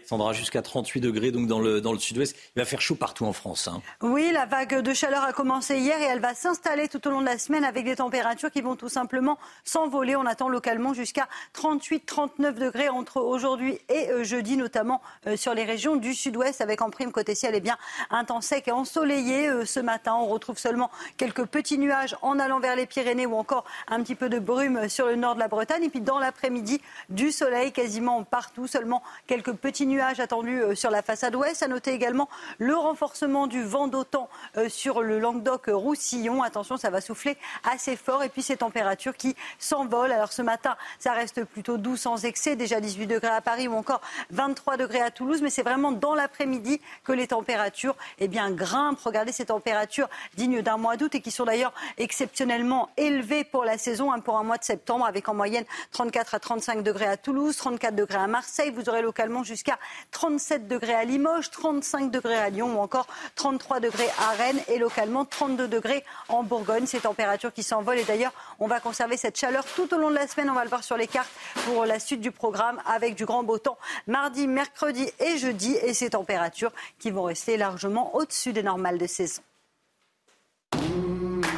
Alexandra, 0.05 0.33
jusqu'à 0.33 0.61
38 0.61 1.01
degrés 1.01 1.31
donc 1.31 1.47
dans 1.47 1.57
le, 1.57 1.81
dans 1.81 1.91
le 1.91 1.97
sud-ouest. 1.97 2.35
Il 2.55 2.59
va 2.59 2.65
faire 2.65 2.79
chaud 2.79 2.93
partout 2.93 3.25
en 3.25 3.33
France. 3.33 3.67
Hein. 3.67 3.81
Oui, 4.03 4.29
la 4.31 4.45
vague 4.45 4.81
de 4.81 4.93
chaleur 4.93 5.23
a 5.23 5.33
commencé 5.33 5.79
hier 5.79 5.99
et 5.99 6.03
elle 6.03 6.19
va 6.19 6.35
s'installer 6.35 6.87
tout 6.87 7.07
au 7.07 7.09
long 7.09 7.21
de 7.21 7.25
la 7.25 7.39
semaine 7.39 7.63
avec 7.63 7.85
des 7.85 7.95
températures 7.95 8.51
qui 8.51 8.61
vont 8.61 8.75
tout 8.75 8.87
simplement 8.87 9.39
s'envoler. 9.63 10.15
On 10.15 10.27
attend 10.27 10.47
localement 10.47 10.93
jusqu'à 10.93 11.27
38-39 11.55 12.53
degrés 12.53 12.87
entre 12.87 13.19
aujourd'hui 13.19 13.79
et 13.89 14.11
euh, 14.11 14.23
jeudi, 14.23 14.57
notamment 14.57 15.01
euh, 15.25 15.37
sur 15.37 15.55
les 15.55 15.63
régions 15.63 15.95
du 15.95 16.13
sud-ouest 16.13 16.61
avec 16.61 16.83
en 16.83 16.91
prime 16.91 17.11
côté 17.11 17.33
ciel 17.33 17.55
et 17.55 17.59
bien 17.59 17.77
un 18.11 18.25
temps 18.25 18.41
sec 18.41 18.67
et 18.67 18.71
ensoleillé. 18.71 19.47
Euh, 19.47 19.65
ce 19.65 19.79
matin, 19.79 20.13
on 20.13 20.27
retrouve 20.27 20.59
seulement 20.59 20.91
quelques 21.17 21.45
petits 21.45 21.79
nuages 21.79 22.15
en 22.21 22.37
allant 22.37 22.59
vers 22.59 22.75
les 22.75 22.85
Pyrénées 22.85 23.25
ou 23.25 23.33
encore 23.33 23.65
un 23.87 24.03
petit 24.03 24.13
peu 24.13 24.29
de 24.29 24.37
brume 24.37 24.87
sur 24.87 25.07
le 25.07 25.15
nord 25.15 25.33
de 25.33 25.39
la 25.39 25.47
Bretagne. 25.47 25.83
Et 25.83 25.89
puis 25.89 26.01
dans 26.01 26.19
l'après-midi, 26.19 26.79
du 27.09 27.31
soleil 27.31 27.71
quasiment 27.71 28.23
partout, 28.23 28.67
seulement 28.67 29.01
quelques 29.25 29.53
petits 29.53 29.87
nuages 29.87 29.94
nuages 29.95 30.19
attendus 30.19 30.61
euh, 30.61 30.75
sur 30.75 30.91
la 30.91 31.01
façade 31.01 31.35
ouest. 31.35 31.63
À 31.63 31.67
noter 31.67 31.93
également 31.93 32.29
le 32.57 32.75
renforcement 32.75 33.47
du 33.47 33.63
vent 33.63 33.87
d'autant 33.87 34.29
euh, 34.57 34.67
sur 34.69 35.01
le 35.01 35.19
Languedoc-Roussillon. 35.19 36.43
Attention, 36.43 36.77
ça 36.77 36.89
va 36.89 37.01
souffler 37.01 37.37
assez 37.63 37.95
fort. 37.95 38.23
Et 38.23 38.29
puis 38.29 38.43
ces 38.43 38.57
températures 38.57 39.15
qui 39.15 39.35
s'envolent. 39.57 40.11
Alors 40.11 40.33
ce 40.33 40.41
matin, 40.41 40.75
ça 40.99 41.13
reste 41.13 41.43
plutôt 41.45 41.77
doux 41.77 41.95
sans 41.95 42.25
excès. 42.25 42.55
Déjà 42.55 42.81
18 42.81 43.07
degrés 43.07 43.33
à 43.33 43.41
Paris 43.41 43.67
ou 43.67 43.73
encore 43.73 44.01
23 44.31 44.77
degrés 44.77 45.01
à 45.01 45.11
Toulouse. 45.11 45.41
Mais 45.41 45.49
c'est 45.49 45.63
vraiment 45.63 45.91
dans 45.91 46.13
l'après-midi 46.13 46.81
que 47.03 47.13
les 47.13 47.27
températures 47.27 47.95
eh 48.19 48.27
bien, 48.27 48.51
grimpent. 48.51 48.99
Regardez 48.99 49.31
ces 49.31 49.45
températures 49.45 50.09
dignes 50.35 50.61
d'un 50.61 50.77
mois 50.77 50.97
d'août 50.97 51.15
et 51.15 51.21
qui 51.21 51.31
sont 51.31 51.45
d'ailleurs 51.45 51.73
exceptionnellement 51.97 52.89
élevées 52.97 53.43
pour 53.45 53.63
la 53.63 53.77
saison, 53.77 54.11
hein, 54.11 54.19
pour 54.19 54.37
un 54.37 54.43
mois 54.43 54.57
de 54.57 54.63
septembre, 54.63 55.05
avec 55.05 55.29
en 55.29 55.33
moyenne 55.33 55.65
34 55.91 56.35
à 56.35 56.39
35 56.39 56.83
degrés 56.83 57.07
à 57.07 57.17
Toulouse, 57.17 57.55
34 57.55 57.95
degrés 57.95 58.17
à 58.17 58.27
Marseille. 58.27 58.71
Vous 58.71 58.89
aurez 58.89 59.01
localement 59.01 59.43
jusqu'à 59.43 59.79
37 60.11 60.67
degrés 60.67 60.93
à 60.93 61.03
Limoges, 61.03 61.51
35 61.51 62.11
degrés 62.11 62.37
à 62.37 62.49
Lyon 62.49 62.77
ou 62.77 62.81
encore 62.81 63.07
33 63.35 63.79
degrés 63.79 64.09
à 64.19 64.31
Rennes 64.31 64.61
et 64.67 64.77
localement 64.77 65.25
32 65.25 65.67
degrés 65.67 66.03
en 66.29 66.43
Bourgogne. 66.43 66.85
Ces 66.85 66.99
températures 66.99 67.53
qui 67.53 67.63
s'envolent 67.63 67.99
et 67.99 68.03
d'ailleurs 68.03 68.33
on 68.59 68.67
va 68.67 68.79
conserver 68.79 69.17
cette 69.17 69.37
chaleur 69.37 69.65
tout 69.75 69.93
au 69.93 69.97
long 69.97 70.09
de 70.09 70.15
la 70.15 70.27
semaine. 70.27 70.49
On 70.49 70.53
va 70.53 70.63
le 70.63 70.69
voir 70.69 70.83
sur 70.83 70.97
les 70.97 71.07
cartes 71.07 71.31
pour 71.65 71.85
la 71.85 71.99
suite 71.99 72.21
du 72.21 72.31
programme 72.31 72.81
avec 72.85 73.15
du 73.15 73.25
grand 73.25 73.43
beau 73.43 73.57
temps 73.57 73.77
mardi, 74.07 74.47
mercredi 74.47 75.09
et 75.19 75.37
jeudi 75.37 75.75
et 75.81 75.93
ces 75.93 76.11
températures 76.11 76.71
qui 76.99 77.11
vont 77.11 77.23
rester 77.23 77.57
largement 77.57 78.15
au-dessus 78.15 78.53
des 78.53 78.63
normales 78.63 78.97
de 78.97 79.07
saison. 79.07 79.41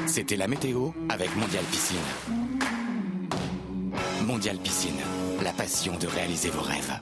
C'était 0.08 0.38
la 0.38 0.48
météo 0.48 0.90
avec 1.10 1.36
Mondial 1.36 1.64
Piscine. 1.66 1.98
Mondial 4.26 4.58
Piscine, 4.58 5.00
la 5.44 5.52
passion 5.52 5.98
de 5.98 6.08
réaliser 6.08 6.50
vos 6.50 6.62
rêves. 6.62 7.00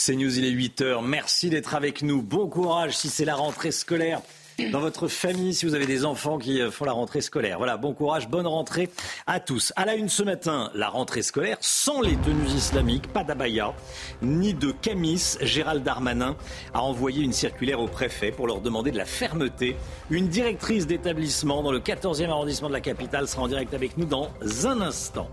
C'est 0.00 0.14
News, 0.14 0.38
il 0.38 0.44
est 0.44 0.52
8h. 0.52 1.04
Merci 1.04 1.50
d'être 1.50 1.74
avec 1.74 2.02
nous. 2.02 2.22
Bon 2.22 2.46
courage 2.46 2.96
si 2.96 3.08
c'est 3.08 3.24
la 3.24 3.34
rentrée 3.34 3.72
scolaire 3.72 4.22
dans 4.70 4.78
votre 4.78 5.08
famille, 5.08 5.52
si 5.52 5.66
vous 5.66 5.74
avez 5.74 5.86
des 5.86 6.04
enfants 6.04 6.38
qui 6.38 6.60
euh, 6.60 6.70
font 6.70 6.84
la 6.84 6.92
rentrée 6.92 7.20
scolaire. 7.20 7.58
Voilà, 7.58 7.76
bon 7.76 7.94
courage, 7.94 8.28
bonne 8.28 8.46
rentrée 8.46 8.90
à 9.26 9.40
tous. 9.40 9.72
À 9.74 9.84
la 9.86 9.96
une 9.96 10.08
ce 10.08 10.22
matin, 10.22 10.70
la 10.74 10.88
rentrée 10.88 11.22
scolaire 11.22 11.56
sans 11.60 12.00
les 12.00 12.14
tenues 12.14 12.46
islamiques, 12.46 13.12
pas 13.12 13.24
d'abaya, 13.24 13.74
ni 14.22 14.54
de 14.54 14.70
camis. 14.70 15.36
Gérald 15.40 15.82
Darmanin 15.82 16.36
a 16.74 16.80
envoyé 16.80 17.24
une 17.24 17.32
circulaire 17.32 17.80
au 17.80 17.88
préfet 17.88 18.30
pour 18.30 18.46
leur 18.46 18.60
demander 18.60 18.92
de 18.92 18.98
la 18.98 19.04
fermeté. 19.04 19.74
Une 20.10 20.28
directrice 20.28 20.86
d'établissement 20.86 21.64
dans 21.64 21.72
le 21.72 21.80
14e 21.80 22.30
arrondissement 22.30 22.68
de 22.68 22.74
la 22.74 22.80
capitale 22.80 23.26
sera 23.26 23.42
en 23.42 23.48
direct 23.48 23.74
avec 23.74 23.98
nous 23.98 24.06
dans 24.06 24.30
un 24.64 24.80
instant. 24.80 25.28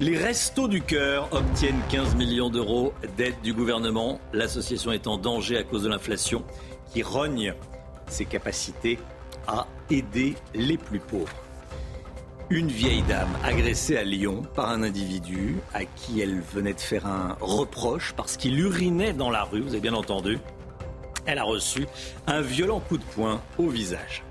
Les 0.00 0.16
Restos 0.16 0.68
du 0.68 0.80
Cœur 0.80 1.28
obtiennent 1.32 1.80
15 1.90 2.16
millions 2.16 2.50
d'euros 2.50 2.92
d'aide 3.16 3.40
du 3.42 3.52
gouvernement. 3.52 4.18
L'association 4.32 4.90
est 4.90 5.06
en 5.06 5.18
danger 5.18 5.58
à 5.58 5.62
cause 5.62 5.84
de 5.84 5.88
l'inflation 5.88 6.44
qui 6.92 7.02
rogne 7.02 7.54
ses 8.08 8.24
capacités 8.24 8.98
à 9.46 9.66
aider 9.90 10.34
les 10.54 10.76
plus 10.76 10.98
pauvres. 10.98 11.32
Une 12.50 12.68
vieille 12.68 13.02
dame 13.02 13.30
agressée 13.44 13.96
à 13.96 14.02
Lyon 14.02 14.42
par 14.54 14.70
un 14.70 14.82
individu 14.82 15.56
à 15.72 15.84
qui 15.84 16.20
elle 16.20 16.40
venait 16.40 16.74
de 16.74 16.80
faire 16.80 17.06
un 17.06 17.36
reproche 17.40 18.12
parce 18.16 18.36
qu'il 18.36 18.58
urinait 18.58 19.12
dans 19.12 19.30
la 19.30 19.44
rue, 19.44 19.60
vous 19.60 19.70
avez 19.70 19.80
bien 19.80 19.94
entendu. 19.94 20.38
Elle 21.26 21.38
a 21.38 21.44
reçu 21.44 21.86
un 22.26 22.40
violent 22.40 22.80
coup 22.80 22.98
de 22.98 23.04
poing 23.04 23.40
au 23.58 23.68
visage. 23.68 24.24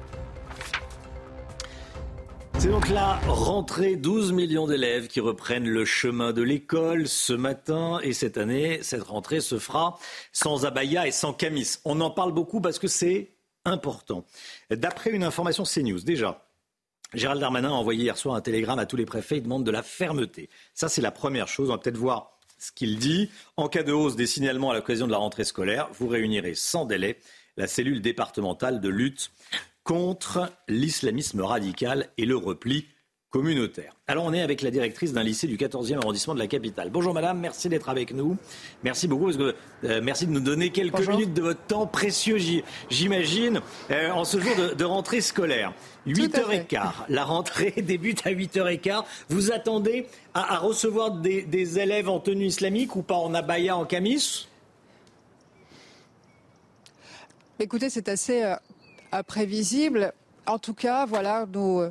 C'est 2.62 2.70
donc 2.70 2.90
la 2.90 3.16
rentrée, 3.22 3.96
12 3.96 4.34
millions 4.34 4.68
d'élèves 4.68 5.08
qui 5.08 5.20
reprennent 5.20 5.68
le 5.68 5.84
chemin 5.84 6.32
de 6.32 6.44
l'école 6.44 7.08
ce 7.08 7.34
matin. 7.34 8.00
Et 8.04 8.14
cette 8.14 8.38
année, 8.38 8.84
cette 8.84 9.02
rentrée 9.02 9.40
se 9.40 9.58
fera 9.58 9.98
sans 10.32 10.64
abaya 10.64 11.08
et 11.08 11.12
sans 11.12 11.34
camis. 11.34 11.78
On 11.86 12.00
en 12.02 12.12
parle 12.12 12.34
beaucoup 12.34 12.62
parce 12.62 12.78
que 12.78 12.88
c'est 12.88 13.32
important. 13.66 14.28
D'après 14.70 15.10
une 15.10 15.24
information 15.24 15.64
CNews, 15.64 16.02
déjà, 16.02 16.46
Gérald 17.16 17.42
Darmanin 17.42 17.70
a 17.70 17.72
envoyé 17.72 18.04
hier 18.04 18.16
soir 18.16 18.36
un 18.36 18.42
télégramme 18.42 18.78
à 18.78 18.86
tous 18.86 18.96
les 18.96 19.08
préfets. 19.08 19.38
Il 19.38 19.44
demande 19.44 19.64
de 19.64 19.72
la 19.72 19.82
fermeté. 19.82 20.48
Ça, 20.76 20.88
c'est 20.88 21.02
la 21.02 21.10
première 21.10 21.48
chose. 21.48 21.70
On 21.70 21.74
va 21.74 21.80
peut-être 21.80 21.98
voir 21.98 22.38
ce 22.60 22.72
qu'il 22.72 23.00
dit. 23.00 23.32
En 23.58 23.70
cas 23.70 23.82
de 23.82 23.92
hausse 23.92 24.16
des 24.16 24.28
signalements 24.28 24.70
à 24.70 24.76
l'occasion 24.76 25.08
de 25.08 25.12
la 25.12 25.18
rentrée 25.18 25.46
scolaire, 25.46 25.90
vous 25.94 26.08
réunirez 26.08 26.54
sans 26.54 26.86
délai 26.86 27.18
la 27.58 27.66
cellule 27.66 28.02
départementale 28.02 28.82
de 28.82 28.90
lutte 28.90 29.32
contre 29.92 30.50
l'islamisme 30.70 31.42
radical 31.42 32.08
et 32.18 32.24
le 32.24 32.38
repli 32.38 32.86
communautaire. 33.30 33.94
Alors 34.08 34.24
on 34.24 34.32
est 34.32 34.40
avec 34.40 34.62
la 34.62 34.72
directrice 34.72 35.12
d'un 35.12 35.22
lycée 35.22 35.48
du 35.48 35.58
14e 35.58 35.98
arrondissement 35.98 36.34
de 36.34 36.40
la 36.40 36.48
capitale. 36.48 36.90
Bonjour 36.90 37.14
madame, 37.14 37.42
merci 37.42 37.68
d'être 37.68 37.90
avec 37.90 38.14
nous. 38.14 38.38
Merci 38.86 39.10
beaucoup, 39.10 39.26
parce 39.26 39.36
que, 39.36 39.54
euh, 39.84 40.00
merci 40.02 40.28
de 40.28 40.32
nous 40.32 40.40
donner 40.40 40.70
quelques 40.70 41.06
minutes 41.06 41.34
de 41.34 41.42
votre 41.42 41.60
temps 41.64 41.88
précieux, 41.88 42.38
j'imagine, 42.90 43.60
euh, 43.90 44.12
en 44.12 44.24
ce 44.24 44.40
jour 44.40 44.54
de, 44.78 44.86
rentrée 44.86 45.20
scolaire. 45.20 45.74
8h15, 46.08 46.92
la 47.10 47.26
rentrée 47.26 47.72
débute 47.82 48.26
à 48.26 48.32
8h15. 48.32 49.04
Vous 49.28 49.52
attendez 49.52 50.08
à, 50.34 50.58
recevoir 50.58 51.12
des, 51.12 51.42
des, 51.42 51.80
élèves 51.80 52.08
en 52.08 52.22
tenue 52.22 52.46
islamique 52.46 52.96
ou 52.96 53.02
pas 53.02 53.16
en 53.16 53.34
abaya, 53.34 53.76
en 53.76 53.84
camis? 53.84 54.48
Écoutez, 57.60 57.90
c'est 57.90 58.08
assez 58.08 58.42
euh, 58.44 58.56
prévisible. 59.28 60.14
En 60.48 60.60
tout 60.60 60.74
cas, 60.74 61.06
voilà, 61.06 61.46
nous, 61.54 61.84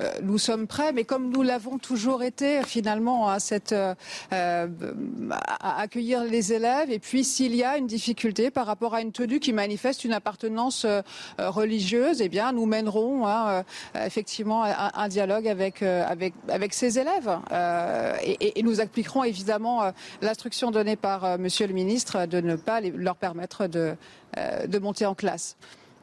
euh, 0.00 0.10
nous 0.22 0.38
sommes 0.38 0.66
prêts, 0.66 0.92
mais 0.92 1.04
comme 1.04 1.30
nous 1.30 1.42
l'avons 1.42 1.78
toujours 1.78 2.22
été 2.22 2.62
finalement 2.62 3.28
à, 3.28 3.40
cette, 3.40 3.72
euh, 3.72 3.94
à 4.30 5.80
accueillir 5.80 6.24
les 6.24 6.52
élèves. 6.52 6.90
Et 6.90 6.98
puis 6.98 7.24
s'il 7.24 7.54
y 7.54 7.62
a 7.62 7.76
une 7.76 7.86
difficulté 7.86 8.50
par 8.50 8.66
rapport 8.66 8.94
à 8.94 9.02
une 9.02 9.12
tenue 9.12 9.40
qui 9.40 9.52
manifeste 9.52 10.04
une 10.04 10.12
appartenance 10.12 10.84
euh, 10.84 11.02
religieuse, 11.38 12.22
eh 12.22 12.28
bien 12.28 12.52
nous 12.52 12.66
mènerons 12.66 13.26
hein, 13.26 13.64
effectivement 13.94 14.64
un, 14.64 15.08
dialogue 15.08 15.46
avec, 15.46 15.82
avec, 15.82 16.74
ces 16.74 16.98
élèves. 16.98 17.38
Et, 18.22 18.58
et, 18.58 18.62
nous 18.62 18.80
appliquerons 18.80 19.24
évidemment 19.24 19.92
l'instruction 20.20 20.70
donnée 20.70 20.96
par 20.96 21.38
Monsieur 21.38 21.66
le 21.66 21.74
ministre 21.74 22.26
de 22.26 22.40
ne 22.40 22.56
pas 22.56 22.80
leur 22.80 23.16
permettre 23.16 23.66
de, 23.66 23.94
de 24.66 24.78
monter 24.78 25.06
en 25.06 25.14
classe. 25.14 25.56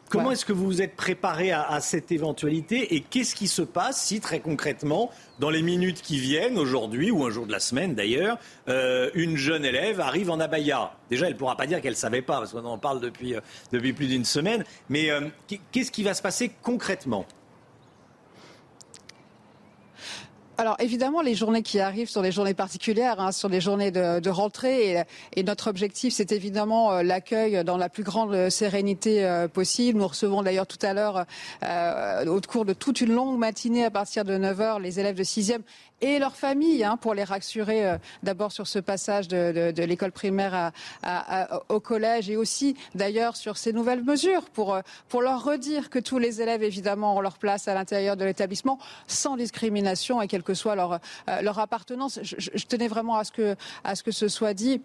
Comment 0.10 0.32
est-ce 0.32 0.44
que 0.44 0.54
vous 0.54 0.66
vous 0.66 0.82
êtes 0.82 0.96
préparé 0.96 1.52
à, 1.52 1.80
cette 1.82 2.12
éventualité 2.12 2.96
et 2.96 3.02
qu'est-ce 3.02 3.36
qui 3.36 3.48
se 3.48 3.62
passe 3.62 4.04
si 4.06 4.20
très 4.20 4.40
concrètement, 4.40 5.12
dans 5.38 5.52
les 5.52 5.62
minutes 5.62 6.02
qui 6.02 6.20
viennent, 6.20 6.58
aujourd'hui 6.58 7.12
ou 7.12 7.26
un 7.26 7.30
jour 7.30 7.46
de 7.46 7.52
la 7.52 7.60
semaine 7.60 7.94
d'ailleurs, 7.94 8.40
euh, 8.68 9.12
une 9.14 9.38
jeune 9.38 9.64
élève 9.66 10.00
arrive 10.00 10.32
en 10.32 10.40
abaya? 10.40 10.94
Déjà, 11.12 11.28
elle 11.28 11.34
ne 11.34 11.38
pourra 11.38 11.56
pas 11.56 11.68
dire 11.68 11.80
qu'elle 11.80 11.94
ne 11.94 11.98
savait 11.98 12.24
pas, 12.24 12.40
parce 12.40 12.54
qu'on 12.54 12.66
en 12.66 12.80
parle 12.80 13.02
depuis, 13.02 13.36
euh, 13.36 13.42
depuis 13.72 13.94
plus 13.94 14.08
d'une 14.08 14.26
semaine, 14.26 14.64
mais 14.90 15.12
euh, 15.12 15.22
qu'est-ce 15.72 15.92
qui 15.92 16.02
va 16.02 16.16
se 16.16 16.24
passer 16.24 16.52
concrètement? 16.64 17.26
Alors 20.60 20.76
évidemment, 20.80 21.22
les 21.22 21.36
journées 21.36 21.62
qui 21.62 21.80
arrivent 21.80 22.10
sont 22.10 22.22
des 22.22 22.34
journées 22.34 22.54
particulières, 22.54 23.22
hein, 23.22 23.32
sont 23.32 23.48
des 23.48 23.62
journées 23.62 23.92
de, 23.92 24.30
rentrée. 24.30 25.06
Et, 25.38 25.44
notre 25.44 25.70
objectif, 25.70 26.14
c'est 26.14 26.34
évidemment 26.34 26.92
euh, 26.92 27.02
l'accueil 27.02 27.64
dans 27.64 27.78
la 27.78 27.88
plus 27.88 28.04
grande 28.04 28.34
euh, 28.34 28.50
sérénité 28.50 29.24
euh, 29.24 29.48
possible. 29.48 30.00
Nous 30.00 30.08
recevons 30.08 30.44
d'ailleurs 30.44 30.68
tout 30.68 30.86
à 30.86 30.94
l'heure, 30.94 31.26
au 32.28 32.42
cours 32.42 32.66
de 32.66 32.74
toute 32.74 33.00
une 33.00 33.14
longue 33.14 33.40
matinée 33.40 33.86
à 33.86 33.90
partir 33.90 34.26
de 34.26 34.38
9h, 34.38 34.82
les 34.82 35.00
élèves 35.00 35.16
de 35.16 35.24
6e 35.24 35.62
et 36.02 36.20
leurs 36.20 36.36
familles 36.36 36.84
hein, 36.84 36.98
pour 36.98 37.14
les 37.14 37.24
rassurer 37.24 37.86
euh, 37.86 37.98
d'abord 38.24 38.52
sur 38.52 38.68
ce 38.68 38.80
passage 38.80 39.28
de, 39.28 39.74
l'école 39.82 40.12
primaire 40.12 40.72
au 41.70 41.80
collège 41.80 42.30
et 42.30 42.38
aussi 42.38 42.76
d'ailleurs 42.96 43.36
sur 43.36 43.58
ces 43.58 43.74
nouvelles 43.74 44.04
mesures 44.04 44.50
pour, 44.50 44.74
euh, 44.74 44.82
pour 45.08 45.22
leur 45.22 45.44
redire 45.44 45.90
que 45.90 46.00
tous 46.00 46.20
les 46.20 46.42
élèves 46.42 46.64
évidemment 46.64 47.18
ont 47.18 47.22
leur 47.22 47.38
place 47.38 47.68
à 47.68 47.74
l'intérieur 47.74 48.18
de 48.18 48.26
l'établissement 48.26 48.80
sans 49.08 49.36
discrimination 49.36 50.22
et 50.22 50.28
quelle 50.28 50.44
que 50.44 50.54
soit 50.54 50.76
leur, 50.76 50.94
euh, 50.94 51.42
leur 51.42 51.60
appartenance. 51.60 52.20
Je, 52.24 52.66
tenais 52.66 52.88
vraiment 52.88 53.18
à 53.18 53.24
ce 53.24 53.32
que, 54.04 54.12
ce, 54.12 54.28
soit 54.28 54.54
dit. 54.54 54.82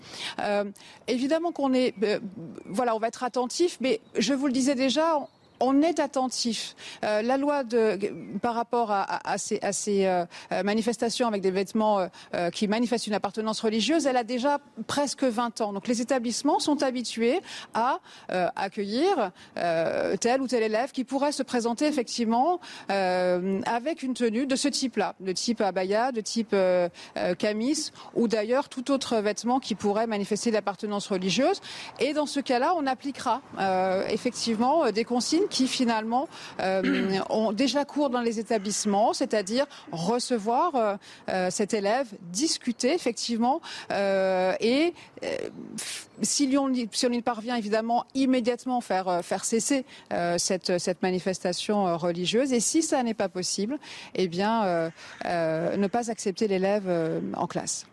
évidemment 1.07 1.53
qu'on 1.53 1.75
est, 1.75 1.95
voilà, 2.65 2.95
on 2.95 2.99
va 2.99 3.09
être 3.09 3.25
attentif, 3.25 3.77
mais 3.81 4.01
je 4.17 4.33
vous 4.33 4.47
le 4.47 4.53
disais 4.53 4.75
déjà, 4.75 5.19
est 5.83 6.01
attentif. 6.01 6.75
Euh, 7.05 7.23
la 7.23 7.37
loi 7.37 7.65
de, 7.65 7.99
par 8.41 8.55
rapport 8.55 8.91
à, 8.91 9.39
ces, 9.39 9.61
euh, 10.07 10.25
manifestations 10.65 11.29
avec 11.29 11.43
des 11.43 11.51
vêtements 11.51 12.09
euh, 12.35 12.51
qui 12.51 12.69
manifestent 12.69 13.07
une 13.07 13.15
appartenance 13.15 13.61
religieuse, 13.61 14.07
elle 14.07 14.17
a 14.17 14.25
déjà 14.25 14.59
presque 14.87 15.25
20 15.25 15.61
ans. 15.61 15.73
Donc 15.73 15.89
les 15.89 16.01
établissements 16.01 16.59
sont 16.59 16.83
habitués 16.83 17.41
à 17.75 18.01
accueillir 18.29 19.31
tel 19.55 20.41
ou 20.41 20.47
tel 20.47 20.63
élève 20.63 20.93
qui 20.93 21.05
pourrait 21.05 21.33
se 21.33 21.43
présenter 21.43 21.87
effectivement 21.87 22.61
avec 22.89 24.03
une 24.03 24.15
tenue 24.15 24.47
de 24.47 24.57
ce 24.57 24.69
type-là, 24.69 25.15
de 25.21 25.33
type 25.33 25.61
abaya, 25.61 26.13
de 26.13 26.21
type 26.21 26.55
camis 27.39 27.91
ou 28.15 28.29
d'ailleurs 28.29 28.69
tout 28.69 28.91
autre 28.91 29.17
vêtement 29.17 29.61
qui 29.61 29.75
pourrait 29.75 30.07
manifester 30.07 30.51
l'appartenance 30.51 31.07
religieuse. 31.09 31.61
Et 32.01 32.13
dans 32.13 32.27
ce 32.27 32.41
cas-là, 32.41 32.75
on 32.77 32.87
appliquera 32.87 33.41
effectivement 34.09 34.91
des 34.91 35.05
consignes 35.05 35.49
qui 35.55 35.69
finalement 35.69 36.29
euh, 36.61 37.21
ont 37.31 37.53
déjà 37.53 37.85
cours 37.85 38.11
dans 38.11 38.21
les 38.21 38.41
établissements, 38.41 39.13
c'est-à-dire 39.13 39.67
recevoir 39.93 40.75
euh, 40.75 40.97
euh, 41.29 41.49
cet 41.49 41.75
élève, 41.75 42.09
discuter 42.33 42.93
effectivement 42.93 43.61
et 44.61 44.95
si 46.23 46.57
on, 46.59 46.73
y 46.73 47.23
parvient 47.23 47.57
évidemment 47.57 48.05
immédiatement 48.15 48.81
faire, 48.81 49.21
faire 49.23 49.45
cesser 49.45 49.85
cette, 50.37 50.79
cette 50.79 51.03
manifestation 51.03 51.97
religieuse 51.97 52.53
et 52.53 52.61
si 52.61 52.83
ça 52.83 53.03
n'est 53.03 53.15
pas 53.15 53.29
possible, 53.29 53.79
eh 54.15 54.29
bien 54.29 54.91
ne 55.25 55.87
pas 55.87 56.11
accepter 56.11 56.49
l'élève 56.49 56.91
en 57.37 57.47
classe. 57.47 57.87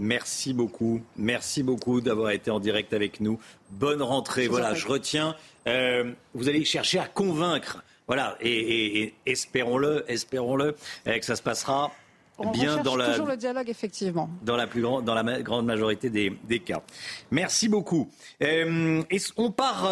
Merci 0.00 0.54
beaucoup. 0.54 1.02
Merci 1.18 1.62
beaucoup 1.62 2.00
d'avoir 2.00 2.30
été 2.30 2.50
en 2.50 2.58
direct 2.58 2.94
avec 2.94 3.20
nous. 3.20 3.38
Bonne 3.70 4.00
rentrée. 4.00 4.48
voilà, 4.48 4.72
je 4.72 4.88
retiens. 4.88 5.36
Euh, 5.66 6.10
vous 6.32 6.48
allez 6.48 6.64
chercher 6.64 6.98
à 6.98 7.06
convaincre. 7.06 7.84
Voilà, 8.06 8.38
et, 8.40 9.12
espérons-le, 9.26 10.04
espérons-le, 10.08 10.74
euh, 11.06 11.18
que 11.18 11.24
ça 11.24 11.36
se 11.36 11.42
passera 11.42 11.92
bien 12.54 12.78
dans 12.78 12.96
la. 12.96 13.10
Toujours 13.10 13.26
le 13.26 13.36
dialogue, 13.36 13.68
effectivement. 13.68 14.30
Dans 14.42 14.56
la 14.56 14.66
plus 14.66 14.80
grande, 14.80 15.04
dans 15.04 15.14
la 15.14 15.42
grande 15.42 15.66
majorité 15.66 16.08
des, 16.08 16.60
cas. 16.60 16.80
Merci 17.30 17.68
beaucoup. 17.68 18.10
Euh, 18.42 19.02
on 19.36 19.50
part 19.50 19.86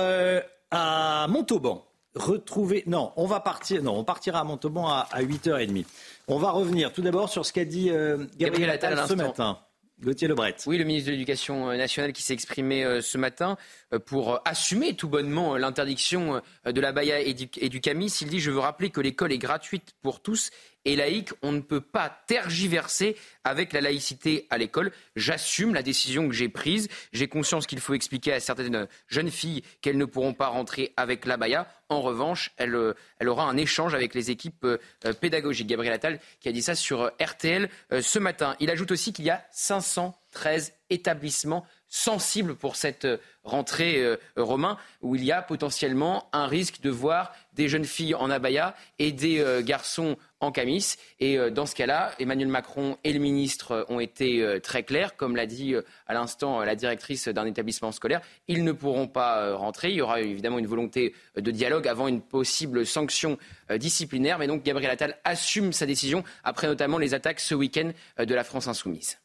à 0.71 1.27
Montauban 1.29 1.85
retrouver. 2.15 2.83
Non, 2.87 3.13
on 3.17 3.27
va 3.27 3.41
partir. 3.41 3.83
Non, 3.83 3.99
on 3.99 4.05
partira 4.05 4.41
à 4.41 4.45
Montauban 4.45 4.89
à, 4.89 5.07
8h30. 5.21 5.85
On 6.29 6.39
va 6.39 6.51
revenir 6.51 6.95
tout 6.95 7.03
d'abord 7.03 7.29
sur 7.29 7.45
ce 7.45 7.53
qu'a 7.53 7.67
dit 7.67 7.91
Gabriel 8.39 8.71
Attal 8.71 8.99
ce 9.07 9.13
matin. 9.13 9.59
Gauthier 10.01 10.29
Lebret. 10.29 10.55
Oui, 10.67 10.79
le 10.79 10.85
ministre 10.85 11.09
de 11.09 11.13
l'Éducation 11.13 11.77
nationale 11.77 12.13
qui 12.13 12.23
s'est 12.23 12.33
exprimé 12.33 12.85
euh, 12.85 13.01
ce 13.01 13.19
matin 13.19 13.57
euh, 13.93 13.99
pour 13.99 14.41
assumer 14.45 14.95
tout 14.95 15.09
bonnement 15.09 15.55
euh, 15.55 15.59
l'interdiction 15.59 16.41
de 16.65 16.81
la 16.81 16.93
baya 16.93 17.21
et 17.21 17.35
du 17.35 17.81
camis. 17.81 18.07
Il 18.21 18.29
dit 18.29 18.39
Je 18.39 18.51
veux 18.51 18.61
rappeler 18.61 18.91
que 18.91 19.01
l'école 19.01 19.33
est 19.33 19.39
gratuite 19.39 19.95
pour 20.03 20.21
tous 20.21 20.51
et 20.89 20.97
laïque. 20.97 21.31
On 21.43 21.53
ne 21.53 21.61
peut 21.61 21.83
pas 21.83 22.09
tergiverser 22.27 23.17
avec 23.45 23.73
la 23.73 23.81
laïcité 23.81 24.47
à 24.51 24.59
l'école. 24.59 24.91
J'assume 25.17 25.75
la 25.75 25.83
décision 25.83 26.27
que 26.29 26.35
j'ai 26.35 26.49
prise. 26.49 26.89
J'ai 27.13 27.29
conscience 27.29 27.67
qu'il 27.67 27.81
faut 27.81 27.95
expliquer 27.95 28.33
à 28.33 28.41
certaines 28.41 28.89
jeunes 29.07 29.31
filles 29.31 29.63
qu'elles 29.83 29.99
ne 29.99 30.07
pourront 30.07 30.35
pas 30.35 30.49
rentrer 30.49 30.93
avec 30.97 31.27
la 31.27 31.37
baya. 31.37 31.69
En 31.91 32.01
revanche, 32.01 32.53
elle, 32.57 32.75
euh, 32.75 32.95
elle 33.19 33.29
aura 33.29 33.45
un 33.45 33.57
échange 33.57 33.95
avec 33.95 34.15
les 34.15 34.31
équipes 34.31 34.65
euh, 34.65 34.79
pédagogiques. 35.21 35.67
Gabriel 35.67 35.95
Attal 35.95 36.21
qui 36.41 36.49
a 36.49 36.53
dit 36.53 36.63
ça 36.63 36.75
sur 36.75 37.11
RTL 37.21 37.69
euh, 37.93 38.03
ce 38.03 38.19
matin. 38.19 38.57
Il 38.61 38.71
ajoute 38.71 38.91
aussi 38.91 39.13
qu'il 39.13 39.27
y 39.27 39.31
a 39.31 39.45
513 39.53 40.73
établissements 40.91 41.67
sensibles 41.91 42.55
pour 42.55 42.77
cette 42.77 43.07
rentrée 43.45 44.19
romain 44.37 44.77
où 45.01 45.17
il 45.17 45.25
y 45.25 45.33
a 45.33 45.41
potentiellement 45.41 46.29
un 46.35 46.47
risque 46.47 46.83
de 46.83 46.91
voir 46.91 47.33
des 47.59 47.69
jeunes 47.69 47.85
filles 47.85 48.15
en 48.15 48.31
abaya 48.31 48.75
et 48.99 49.13
des 49.13 49.45
garçons 49.63 50.17
en 50.41 50.53
camis. 50.53 50.95
Et 51.21 51.39
euh, 51.39 51.51
dans 51.51 51.67
ce 51.67 51.75
cas-là, 51.75 52.13
Emmanuel 52.19 52.49
Macron 52.49 52.97
et 53.05 53.13
le 53.13 53.19
ministre 53.19 53.73
euh, 53.73 53.85
ont 53.89 54.01
été 54.01 54.43
euh, 54.43 54.61
très 54.61 54.83
clairs, 54.83 55.17
comme 55.17 55.37
l'a 55.37 55.47
dit 55.47 55.75
à 56.07 56.15
l'instant 56.15 56.61
la 56.61 56.75
directrice 56.75 57.29
d'un 57.29 57.47
établissement 57.47 57.93
scolaire. 57.93 58.21
Ils 58.47 58.65
ne 58.65 58.73
pourront 58.73 59.09
pas 59.09 59.55
rentrer. 59.55 59.91
Il 59.91 59.97
y 59.97 60.01
aura 60.01 60.21
évidemment 60.21 60.59
une 60.59 60.67
volonté 60.67 61.15
de 61.37 61.51
dialogue 61.51 61.89
avant 61.89 62.09
une 62.09 62.21
possible 62.21 62.87
sanction 62.87 63.39
disciplinaire. 63.77 64.39
Mais 64.39 64.47
donc 64.47 64.63
Gabriel 64.63 64.91
Attal 64.91 65.17
assume 65.25 65.73
sa 65.73 65.87
décision 65.87 66.25
après 66.45 66.67
notamment 66.67 66.99
les 66.99 67.15
attaques 67.15 67.41
ce 67.41 67.55
week-end 67.55 67.91
de 68.19 68.35
la 68.35 68.45
France 68.45 68.69
insoumise. 68.69 69.19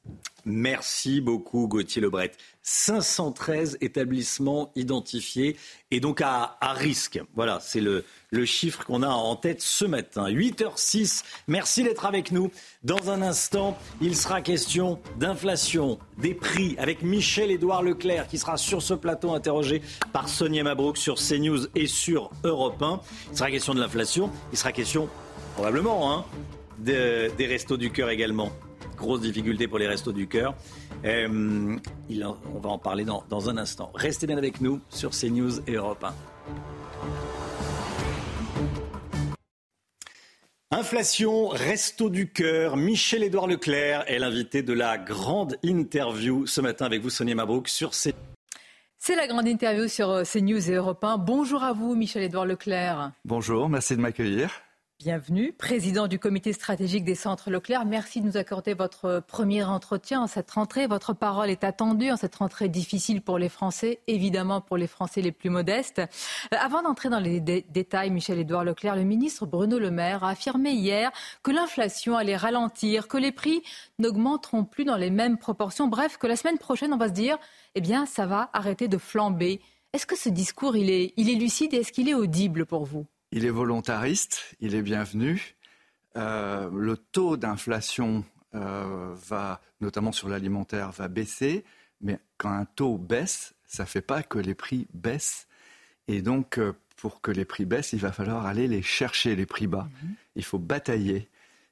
Merci 0.46 1.22
beaucoup 1.22 1.68
Gauthier 1.68 2.02
Lebret. 2.02 2.32
513 2.64 3.78
établissements 3.82 4.72
identifiés 4.76 5.58
et 5.92 6.00
donc 6.00 6.22
à, 6.22 6.58
risque. 6.62 7.22
Voilà, 7.36 7.60
c'est 7.62 7.82
le, 7.82 8.04
chiffre 8.46 8.84
qu'on 8.86 9.04
a 9.04 9.10
en 9.10 9.36
tête 9.36 9.62
ce 9.62 9.86
matin. 9.86 10.30
8h06, 10.30 11.24
merci 11.48 11.84
d'être 11.84 12.06
avec 12.06 12.32
nous. 12.32 12.52
Dans 12.84 13.12
un 13.12 13.22
instant, 13.22 13.78
il 14.02 14.16
sera 14.16 14.42
question 14.42 15.00
d'inflation, 15.20 16.00
des 16.18 16.34
prix, 16.34 16.76
avec 16.80 17.04
Michel-Édouard 17.04 17.84
Leclerc 17.84 18.28
qui 18.28 18.38
sera 18.38 18.58
sur 18.58 18.82
ce 18.82 18.94
plateau 18.94 19.34
interrogé 19.34 19.82
par 20.14 20.30
Sonia 20.30 20.64
Mabrouk 20.64 20.98
sur 20.98 21.16
CNews 21.16 21.68
et 21.76 21.86
sur 21.86 22.32
Europe 22.44 22.82
1. 22.82 23.02
Il 23.32 23.38
sera 23.38 23.52
question 23.52 23.74
de 23.74 23.82
l'inflation, 23.82 24.32
il 24.52 24.58
sera 24.58 24.72
question 24.72 25.10
probablement 25.56 26.14
hein, 26.14 26.26
des 26.80 27.46
restos 27.46 27.78
du 27.78 27.92
cœur 27.92 28.10
également. 28.10 28.52
Grosse 28.98 29.22
difficulté 29.22 29.68
pour 29.68 29.80
les 29.80 29.88
restos 29.88 30.12
du 30.12 30.28
cœur. 30.28 30.56
Euh, 31.06 31.78
on 32.10 32.60
va 32.60 32.70
en 32.70 32.78
parler 32.78 33.06
dans, 33.06 33.24
dans 33.30 33.50
un 33.50 33.58
instant. 33.58 33.92
Restez 33.96 34.28
bien 34.28 34.38
avec 34.38 34.62
nous 34.62 34.82
sur 34.90 35.12
CNews 35.12 35.60
et 35.68 35.74
Europe 35.74 36.04
1. 36.04 36.14
Inflation, 40.72 41.50
resto 41.50 42.10
du 42.10 42.32
cœur, 42.32 42.78
Michel-Édouard 42.78 43.46
Leclerc 43.46 44.06
est 44.08 44.18
l'invité 44.18 44.64
de 44.64 44.74
la 44.74 44.98
grande 44.98 45.56
interview 45.62 46.48
ce 46.48 46.62
matin 46.62 46.86
avec 46.86 47.02
vous, 47.04 47.12
Sonia 47.12 47.36
Mabrouk, 47.36 47.68
sur 47.68 47.92
CNews. 47.92 48.14
C'est 48.98 49.16
la 49.16 49.28
grande 49.28 49.48
interview 49.50 49.90
sur 49.90 50.10
euh, 50.10 50.24
CNews 50.24 50.72
et 50.72 50.76
Europe 50.76 51.04
1. 51.04 51.18
Bonjour 51.18 51.62
à 51.62 51.74
vous, 51.74 51.94
Michel-Édouard 51.94 52.46
Leclerc. 52.46 53.12
Bonjour, 53.26 53.68
merci 53.68 53.98
de 53.98 54.02
m'accueillir. 54.02 54.50
Bienvenue, 55.04 55.52
président 55.52 56.08
du 56.08 56.18
comité 56.18 56.54
stratégique 56.54 57.04
des 57.04 57.14
centres 57.14 57.52
Leclerc. 57.52 57.84
Merci 57.84 58.22
de 58.22 58.26
nous 58.26 58.38
accorder 58.38 58.74
votre 58.74 59.22
premier 59.28 59.62
entretien 59.62 60.22
en 60.22 60.28
cette 60.28 60.50
rentrée. 60.50 60.88
Votre 60.88 61.12
parole 61.12 61.50
est 61.50 61.66
attendue 61.66 62.10
en 62.10 62.16
cette 62.16 62.36
rentrée 62.36 62.70
difficile 62.70 63.22
pour 63.22 63.38
les 63.38 63.50
Français, 63.50 64.00
évidemment 64.08 64.62
pour 64.62 64.78
les 64.78 64.88
Français 64.88 65.20
les 65.20 65.34
plus 65.34 65.50
modestes. 65.50 66.00
Euh, 66.00 66.58
avant 66.58 66.82
d'entrer 66.84 67.10
dans 67.10 67.20
les 67.20 67.42
détails, 67.42 68.12
Michel-Édouard 68.12 68.64
Leclerc, 68.64 68.96
le 68.96 69.04
ministre 69.04 69.46
Bruno 69.46 69.78
Le 69.78 69.92
Maire 69.92 70.24
a 70.24 70.30
affirmé 70.30 70.72
hier 70.72 71.12
que 71.44 71.52
l'inflation 71.52 72.16
allait 72.16 72.38
ralentir, 72.38 73.10
que 73.10 73.18
les 73.18 73.34
prix 73.34 73.62
n'augmenteront 74.00 74.64
plus 74.64 74.86
dans 74.86 74.96
les 74.96 75.10
mêmes 75.10 75.38
proportions. 75.38 75.90
Bref, 75.90 76.16
que 76.16 76.28
la 76.28 76.38
semaine 76.38 76.60
prochaine, 76.60 76.94
on 76.94 76.98
va 76.98 77.10
se 77.10 77.14
dire, 77.14 77.38
eh 77.76 77.82
bien, 77.82 78.06
ça 78.06 78.26
va 78.26 78.50
arrêter 78.54 78.88
de 78.88 78.98
flamber. 78.98 79.60
Est-ce 79.92 80.06
que 80.06 80.16
ce 80.16 80.30
discours, 80.30 80.78
il 80.78 80.90
est 80.90 81.36
lucide 81.36 81.74
et 81.74 81.80
est-ce 81.80 81.92
qu'il 81.92 82.08
est 82.08 82.14
audible 82.14 82.66
pour 82.66 82.86
vous? 82.86 83.06
Il 83.36 83.46
est 83.46 83.50
volontariste, 83.50 84.56
il 84.60 84.76
est 84.76 84.82
bienvenu. 84.84 85.56
Euh, 86.16 86.70
le 86.72 86.96
taux 86.98 87.36
d'inflation 87.38 88.24
euh, 88.54 89.14
va, 89.28 89.60
notamment 89.82 90.12
sur 90.12 90.30
l'alimentaire, 90.30 90.92
va 90.92 91.08
baisser, 91.08 91.66
mais 92.02 92.20
quand 92.38 92.52
un 92.52 92.66
taux 92.66 92.98
baisse, 92.98 93.56
ça 93.66 93.84
ne 93.84 93.88
fait 93.88 94.02
pas 94.02 94.22
que 94.22 94.38
les 94.38 94.54
prix 94.54 94.88
baissent. 94.94 95.48
Et 96.08 96.22
donc, 96.22 96.60
euh, 96.60 96.74
pour 96.96 97.22
que 97.22 97.32
les 97.32 97.46
prix 97.46 97.66
baissent, 97.66 97.94
il 97.94 98.00
va 98.00 98.12
falloir 98.12 98.46
aller 98.46 98.68
les 98.68 98.84
chercher, 98.84 99.36
les 99.36 99.48
prix 99.48 99.66
bas. 99.68 99.90
Mhm. 100.04 100.14
Il 100.36 100.44
faut 100.46 100.60
batailler. 100.60 101.28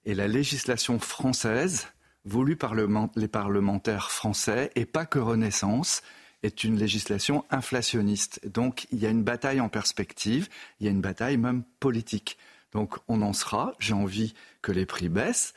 Et 0.06 0.16
la 0.16 0.28
législation 0.28 0.98
française, 0.98 1.88
voulue 2.26 2.56
par 2.56 2.74
le- 2.74 2.90
les 3.16 3.28
parlementaires 3.28 4.10
français, 4.12 4.72
et 4.76 4.86
pas 4.86 5.06
que 5.06 5.20
Renaissance, 5.20 6.02
est 6.43 6.63
une 6.63 6.77
législation 6.77 7.45
inflationniste. 7.49 8.47
Donc 8.47 8.88
il 8.91 8.99
y 8.99 9.05
a 9.05 9.09
une 9.09 9.23
bataille 9.23 9.61
en 9.61 9.69
perspective, 9.69 10.49
il 10.80 10.85
y 10.85 10.89
a 10.89 10.91
une 10.91 11.01
bataille 11.01 11.38
même 11.38 11.63
politique. 11.80 12.38
Donc 12.73 12.97
on 13.07 13.22
en 13.22 13.34
sera. 13.34 13.73
J'ai 13.80 13.93
envie 13.93 14.34
que 14.61 14.72
les 14.72 14.85
prix 14.85 15.09
baissent. 15.09 15.53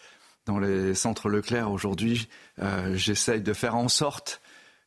Dans 0.46 0.58
les 0.58 0.94
centres 0.94 1.28
Leclerc 1.28 1.70
aujourd'hui, 1.70 2.28
euh, 2.60 2.94
j'essaye 2.96 3.40
de 3.40 3.52
faire 3.54 3.76
en 3.76 3.88
sorte 3.88 4.42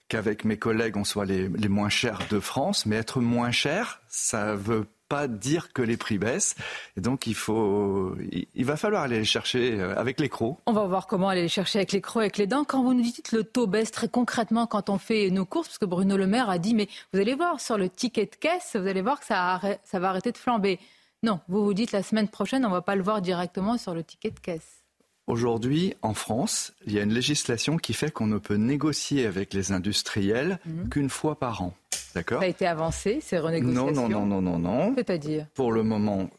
qu'avec 0.07 0.45
mes 0.45 0.57
collègues, 0.57 0.97
on 0.97 1.03
soit 1.03 1.25
les, 1.25 1.47
les 1.49 1.67
moins 1.67 1.89
chers 1.89 2.27
de 2.29 2.39
France. 2.39 2.85
Mais 2.85 2.95
être 2.95 3.19
moins 3.21 3.51
cher, 3.51 4.01
ça 4.07 4.55
veut 4.55 4.85
pas 5.07 5.27
dire 5.27 5.73
que 5.73 5.81
les 5.81 5.97
prix 5.97 6.17
baissent. 6.17 6.55
Et 6.95 7.01
donc 7.01 7.27
il 7.27 7.35
faut, 7.35 8.15
il, 8.31 8.65
va 8.65 8.77
falloir 8.77 9.03
aller 9.03 9.19
les 9.19 9.25
chercher 9.25 9.79
euh, 9.79 9.95
avec 9.97 10.19
les 10.19 10.29
crocs. 10.29 10.57
On 10.65 10.73
va 10.73 10.85
voir 10.85 11.07
comment 11.07 11.29
aller 11.29 11.43
les 11.43 11.47
chercher 11.47 11.79
avec 11.79 11.91
les 11.91 12.01
crocs, 12.01 12.21
avec 12.21 12.37
les 12.37 12.47
dents. 12.47 12.63
Quand 12.63 12.83
vous 12.83 12.93
nous 12.93 13.01
dites 13.01 13.31
le 13.31 13.43
taux 13.43 13.67
baisse 13.67 13.91
très 13.91 14.09
concrètement 14.09 14.67
quand 14.67 14.89
on 14.89 14.97
fait 14.97 15.29
nos 15.29 15.45
courses, 15.45 15.67
parce 15.67 15.77
que 15.77 15.85
Bruno 15.85 16.17
Le 16.17 16.27
Maire 16.27 16.49
a 16.49 16.57
dit, 16.57 16.73
mais 16.73 16.87
vous 17.13 17.19
allez 17.19 17.35
voir 17.35 17.59
sur 17.59 17.77
le 17.77 17.89
ticket 17.89 18.25
de 18.25 18.35
caisse, 18.35 18.75
vous 18.75 18.87
allez 18.87 19.01
voir 19.01 19.19
que 19.19 19.25
ça, 19.25 19.59
ça 19.83 19.99
va 19.99 20.09
arrêter 20.09 20.31
de 20.31 20.37
flamber. 20.37 20.79
Non, 21.23 21.39
vous 21.47 21.63
vous 21.63 21.73
dites 21.73 21.91
la 21.91 22.03
semaine 22.03 22.27
prochaine, 22.27 22.65
on 22.65 22.69
va 22.69 22.81
pas 22.81 22.95
le 22.95 23.03
voir 23.03 23.21
directement 23.21 23.77
sur 23.77 23.93
le 23.93 24.03
ticket 24.03 24.31
de 24.31 24.39
caisse. 24.39 24.86
Aujourd'hui, 25.27 25.93
en 26.01 26.13
France, 26.13 26.73
il 26.85 26.93
y 26.93 26.99
a 26.99 27.03
une 27.03 27.13
législation 27.13 27.77
qui 27.77 27.93
fait 27.93 28.11
qu'on 28.11 28.27
ne 28.27 28.37
peut 28.37 28.55
négocier 28.55 29.25
avec 29.25 29.53
les 29.53 29.73
industriels 29.73 30.57
Mhm. 30.65 30.89
qu'une 30.89 31.09
fois 31.09 31.37
par 31.37 31.61
an. 31.61 31.73
D'accord 32.15 32.39
Ça 32.39 32.45
a 32.45 32.49
été 32.49 32.65
avancé, 32.65 33.19
ces 33.21 33.37
renégociations. 33.37 33.91
non, 33.91 34.25
non, 34.25 34.25
non, 34.25 34.41
non, 34.41 34.59
non. 34.59 34.93
C'est-à-dire 34.95 35.45
Pour 35.53 35.73
le 35.73 35.83
moment, 35.83 36.29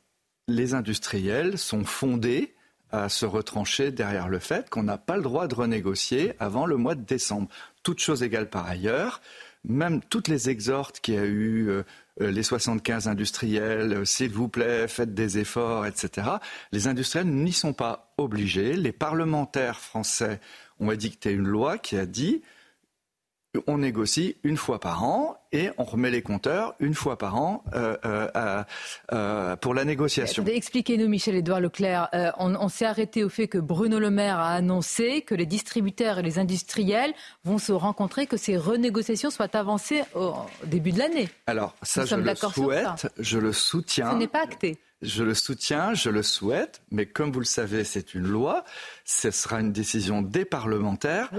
les 0.48 0.72
industriels 0.74 1.58
sont 1.58 1.84
fondés 1.84 2.54
à 2.90 3.10
se 3.10 3.26
retrancher 3.26 3.90
derrière 3.90 4.28
le 4.30 4.38
fait 4.38 4.70
qu'on 4.70 4.82
n'a 4.84 4.96
pas 4.96 5.16
le 5.18 5.22
droit 5.22 5.46
de 5.46 5.54
renégocier 5.54 6.32
avant 6.40 6.64
le 6.64 6.78
mois 6.78 6.94
de 6.94 7.02
décembre. 7.04 7.48
Toutes 7.82 8.00
choses 8.00 8.22
égales 8.22 8.48
par 8.48 8.66
ailleurs, 8.66 9.20
même 9.64 10.00
toutes 10.02 10.28
les 10.28 10.50
exhortes 10.50 11.00
qu'il 11.00 11.14
y 11.14 11.18
a 11.18 11.24
eu, 11.24 11.68
euh, 11.68 11.82
euh, 12.20 12.30
les 12.30 12.42
75 12.42 13.08
industriels, 13.08 13.92
euh, 13.92 14.04
s'il 14.04 14.32
vous 14.32 14.48
plaît, 14.48 14.88
faites 14.88 15.14
des 15.14 15.38
efforts, 15.38 15.86
etc., 15.86 16.28
les 16.72 16.86
industriels 16.86 17.26
n'y 17.26 17.52
sont 17.52 17.72
pas 17.72 18.12
obligés. 18.18 18.74
Les 18.74 18.92
parlementaires 18.92 19.80
français 19.80 20.40
ont 20.80 20.90
édicté 20.90 21.32
une 21.32 21.46
loi 21.46 21.78
qui 21.78 21.96
a 21.96 22.06
dit 22.06 22.42
on 23.66 23.78
négocie 23.78 24.36
une 24.44 24.56
fois 24.56 24.80
par 24.80 25.04
an 25.04 25.36
et 25.52 25.70
on 25.78 25.84
remet 25.84 26.10
les 26.10 26.22
compteurs 26.22 26.74
une 26.78 26.94
fois 26.94 27.16
par 27.16 27.36
an 27.36 27.64
euh, 27.74 27.96
euh, 28.04 28.62
euh, 29.12 29.56
pour 29.56 29.74
la 29.74 29.84
négociation. 29.84 30.44
Expliquez-nous, 30.44 31.08
Michel-Édouard 31.08 31.60
Leclerc. 31.60 32.08
On 32.38 32.54
on 32.56 32.68
s'est 32.68 32.84
arrêté 32.84 33.24
au 33.24 33.28
fait 33.28 33.48
que 33.48 33.58
Bruno 33.58 33.98
Le 33.98 34.10
Maire 34.10 34.38
a 34.38 34.52
annoncé 34.52 35.22
que 35.22 35.34
les 35.34 35.46
distributeurs 35.46 36.18
et 36.18 36.22
les 36.22 36.38
industriels 36.38 37.14
vont 37.44 37.58
se 37.58 37.72
rencontrer, 37.72 38.26
que 38.26 38.36
ces 38.36 38.56
renégociations 38.56 39.30
soient 39.30 39.56
avancées 39.56 40.02
au 40.14 40.34
début 40.64 40.92
de 40.92 40.98
l'année. 40.98 41.28
Alors 41.46 41.74
ça, 41.82 42.02
Nous 42.02 42.08
je 42.08 42.14
le 42.16 42.34
souhaite, 42.34 43.08
je 43.18 43.38
le 43.38 43.52
soutiens. 43.52 44.10
Ce 44.12 44.16
n'est 44.16 44.28
pas 44.28 44.42
acté. 44.42 44.78
Je 45.00 45.22
le 45.22 45.34
soutiens, 45.34 45.94
je 45.94 46.10
le 46.10 46.24
souhaite, 46.24 46.82
mais 46.90 47.06
comme 47.06 47.30
vous 47.30 47.38
le 47.38 47.44
savez, 47.44 47.84
c'est 47.84 48.14
une 48.14 48.26
loi. 48.26 48.64
Ce 49.04 49.30
sera 49.30 49.60
une 49.60 49.70
décision 49.70 50.22
des 50.22 50.44
parlementaires. 50.44 51.30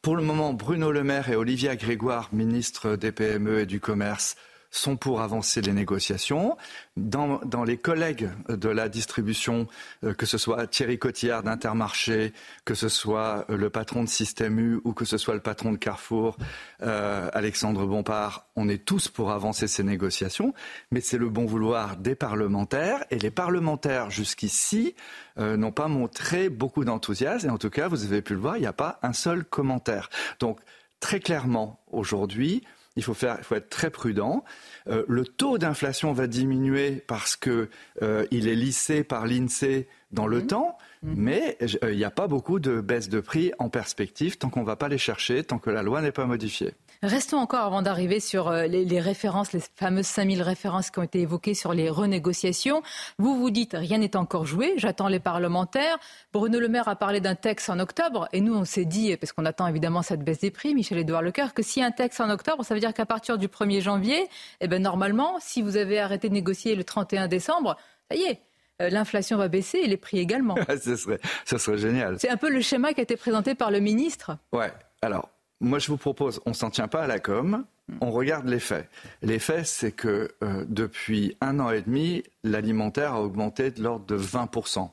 Pour 0.00 0.14
le 0.14 0.22
moment, 0.22 0.52
Bruno 0.52 0.92
Le 0.92 1.02
Maire 1.02 1.28
et 1.28 1.34
Olivia 1.34 1.74
Grégoire, 1.74 2.28
ministre 2.32 2.94
des 2.94 3.10
PME 3.10 3.60
et 3.60 3.66
du 3.66 3.80
Commerce, 3.80 4.36
sont 4.78 4.96
pour 4.96 5.20
avancer 5.20 5.60
les 5.60 5.72
négociations. 5.72 6.56
Dans, 6.96 7.40
dans 7.44 7.64
les 7.64 7.76
collègues 7.76 8.30
de 8.48 8.68
la 8.68 8.88
distribution, 8.88 9.66
euh, 10.04 10.14
que 10.14 10.26
ce 10.26 10.38
soit 10.38 10.66
Thierry 10.66 10.98
Cotillard 10.98 11.42
d'Intermarché, 11.42 12.32
que 12.64 12.74
ce 12.74 12.88
soit 12.88 13.44
euh, 13.50 13.56
le 13.56 13.70
patron 13.70 14.02
de 14.02 14.08
Système 14.08 14.58
U 14.58 14.80
ou 14.84 14.92
que 14.92 15.04
ce 15.04 15.18
soit 15.18 15.34
le 15.34 15.40
patron 15.40 15.72
de 15.72 15.76
Carrefour, 15.76 16.36
euh, 16.82 17.28
Alexandre 17.32 17.86
Bompard, 17.86 18.46
on 18.56 18.68
est 18.68 18.84
tous 18.84 19.08
pour 19.08 19.30
avancer 19.30 19.66
ces 19.66 19.82
négociations, 19.82 20.54
mais 20.90 21.00
c'est 21.00 21.18
le 21.18 21.28
bon 21.28 21.46
vouloir 21.46 21.96
des 21.96 22.14
parlementaires 22.14 23.04
et 23.10 23.18
les 23.18 23.30
parlementaires 23.30 24.10
jusqu'ici 24.10 24.94
n'ont 25.36 25.70
pas 25.70 25.86
montré 25.86 26.48
beaucoup 26.48 26.84
d'enthousiasme 26.84 27.46
et 27.46 27.50
en 27.50 27.58
tout 27.58 27.70
cas, 27.70 27.86
vous 27.86 28.04
avez 28.04 28.22
pu 28.22 28.34
le 28.34 28.40
voir, 28.40 28.56
il 28.56 28.60
n'y 28.60 28.66
a 28.66 28.72
pas 28.72 28.98
un 29.02 29.12
seul 29.12 29.44
commentaire. 29.44 30.10
Donc 30.40 30.58
très 30.98 31.20
clairement, 31.20 31.78
aujourd'hui, 31.92 32.64
il 32.98 33.04
faut, 33.04 33.14
être 33.14 33.68
très 33.70 33.90
prudent. 33.90 34.44
Euh, 34.88 35.04
le 35.08 35.24
taux 35.24 35.56
d'inflation 35.56 36.12
va 36.12 36.26
diminuer 36.26 37.04
parce 37.06 37.36
que 37.36 37.68
euh, 38.02 38.26
il 38.32 38.48
est 38.48 38.56
lissé 38.56 39.04
par 39.04 39.24
l'INSEE 39.24 39.86
dans 40.10 40.26
le 40.26 40.46
temps, 40.46 40.78
mais 41.02 41.58
euh, 41.62 41.92
il 41.92 41.98
n'y 41.98 42.04
a 42.04 42.10
pas 42.10 42.26
beaucoup 42.26 42.58
de 42.60 42.80
baisse 42.80 43.08
de 43.08 43.20
prix 43.20 43.52
en 43.58 43.68
perspective 43.68 44.38
tant 44.38 44.48
qu'on 44.48 44.60
ne 44.60 44.66
va 44.66 44.76
pas 44.76 44.88
les 44.88 44.98
chercher, 44.98 45.44
tant 45.44 45.58
que 45.58 45.70
la 45.70 45.82
loi 45.82 46.00
n'est 46.00 46.12
pas 46.12 46.24
modifiée. 46.24 46.72
Restons 47.02 47.36
encore 47.36 47.64
avant 47.64 47.82
d'arriver 47.82 48.18
sur 48.18 48.48
euh, 48.48 48.66
les, 48.66 48.84
les 48.84 49.00
références, 49.00 49.52
les 49.52 49.60
fameuses 49.76 50.06
5000 50.06 50.42
références 50.42 50.90
qui 50.90 50.98
ont 50.98 51.02
été 51.02 51.20
évoquées 51.20 51.54
sur 51.54 51.74
les 51.74 51.90
renégociations. 51.90 52.82
Vous 53.18 53.36
vous 53.36 53.50
dites, 53.50 53.74
rien 53.74 53.98
n'est 53.98 54.16
encore 54.16 54.46
joué, 54.46 54.74
j'attends 54.78 55.08
les 55.08 55.20
parlementaires. 55.20 55.98
Bruno 56.32 56.58
Le 56.58 56.68
Maire 56.68 56.88
a 56.88 56.96
parlé 56.96 57.20
d'un 57.20 57.34
texte 57.34 57.70
en 57.70 57.78
octobre 57.78 58.28
et 58.32 58.40
nous, 58.40 58.54
on 58.54 58.64
s'est 58.64 58.86
dit, 58.86 59.16
parce 59.16 59.32
qu'on 59.32 59.44
attend 59.44 59.66
évidemment 59.66 60.02
cette 60.02 60.24
baisse 60.24 60.40
des 60.40 60.50
prix, 60.50 60.74
Michel-Édouard 60.74 61.22
Leclerc, 61.22 61.54
que 61.54 61.62
si 61.62 61.82
un 61.82 61.92
texte 61.92 62.20
en 62.20 62.30
octobre, 62.30 62.64
ça 62.64 62.74
veut 62.74 62.80
dire 62.80 62.94
qu'à 62.94 63.06
partir 63.06 63.38
du 63.38 63.46
1er 63.46 63.80
janvier, 63.80 64.28
eh 64.60 64.68
ben, 64.68 64.82
normalement, 64.82 65.36
si 65.38 65.62
vous 65.62 65.76
avez 65.76 66.00
arrêté 66.00 66.28
de 66.30 66.34
négocier 66.34 66.74
le 66.74 66.82
31 66.82 67.28
décembre, 67.28 67.76
ça 68.10 68.16
y 68.16 68.22
est, 68.22 68.40
l'inflation 68.80 69.36
va 69.36 69.48
baisser 69.48 69.78
et 69.78 69.86
les 69.86 69.96
prix 69.96 70.18
également. 70.18 70.54
ce, 70.82 70.96
serait, 70.96 71.20
ce 71.44 71.58
serait 71.58 71.78
génial. 71.78 72.18
C'est 72.18 72.30
un 72.30 72.36
peu 72.36 72.50
le 72.50 72.60
schéma 72.60 72.92
qui 72.92 73.00
a 73.00 73.02
été 73.02 73.16
présenté 73.16 73.54
par 73.54 73.70
le 73.70 73.80
ministre. 73.80 74.38
Ouais. 74.52 74.72
Alors, 75.02 75.30
moi, 75.60 75.78
je 75.78 75.88
vous 75.88 75.96
propose, 75.96 76.40
on 76.46 76.52
s'en 76.52 76.70
tient 76.70 76.88
pas 76.88 77.02
à 77.02 77.06
la 77.06 77.18
com, 77.18 77.64
on 78.00 78.10
regarde 78.10 78.46
les 78.46 78.60
faits. 78.60 78.88
Les 79.22 79.38
faits, 79.38 79.66
c'est 79.66 79.92
que 79.92 80.30
euh, 80.42 80.64
depuis 80.68 81.36
un 81.40 81.58
an 81.58 81.70
et 81.70 81.82
demi, 81.82 82.22
l'alimentaire 82.44 83.14
a 83.14 83.22
augmenté 83.22 83.70
de 83.70 83.82
l'ordre 83.82 84.06
de 84.06 84.16
20%, 84.16 84.90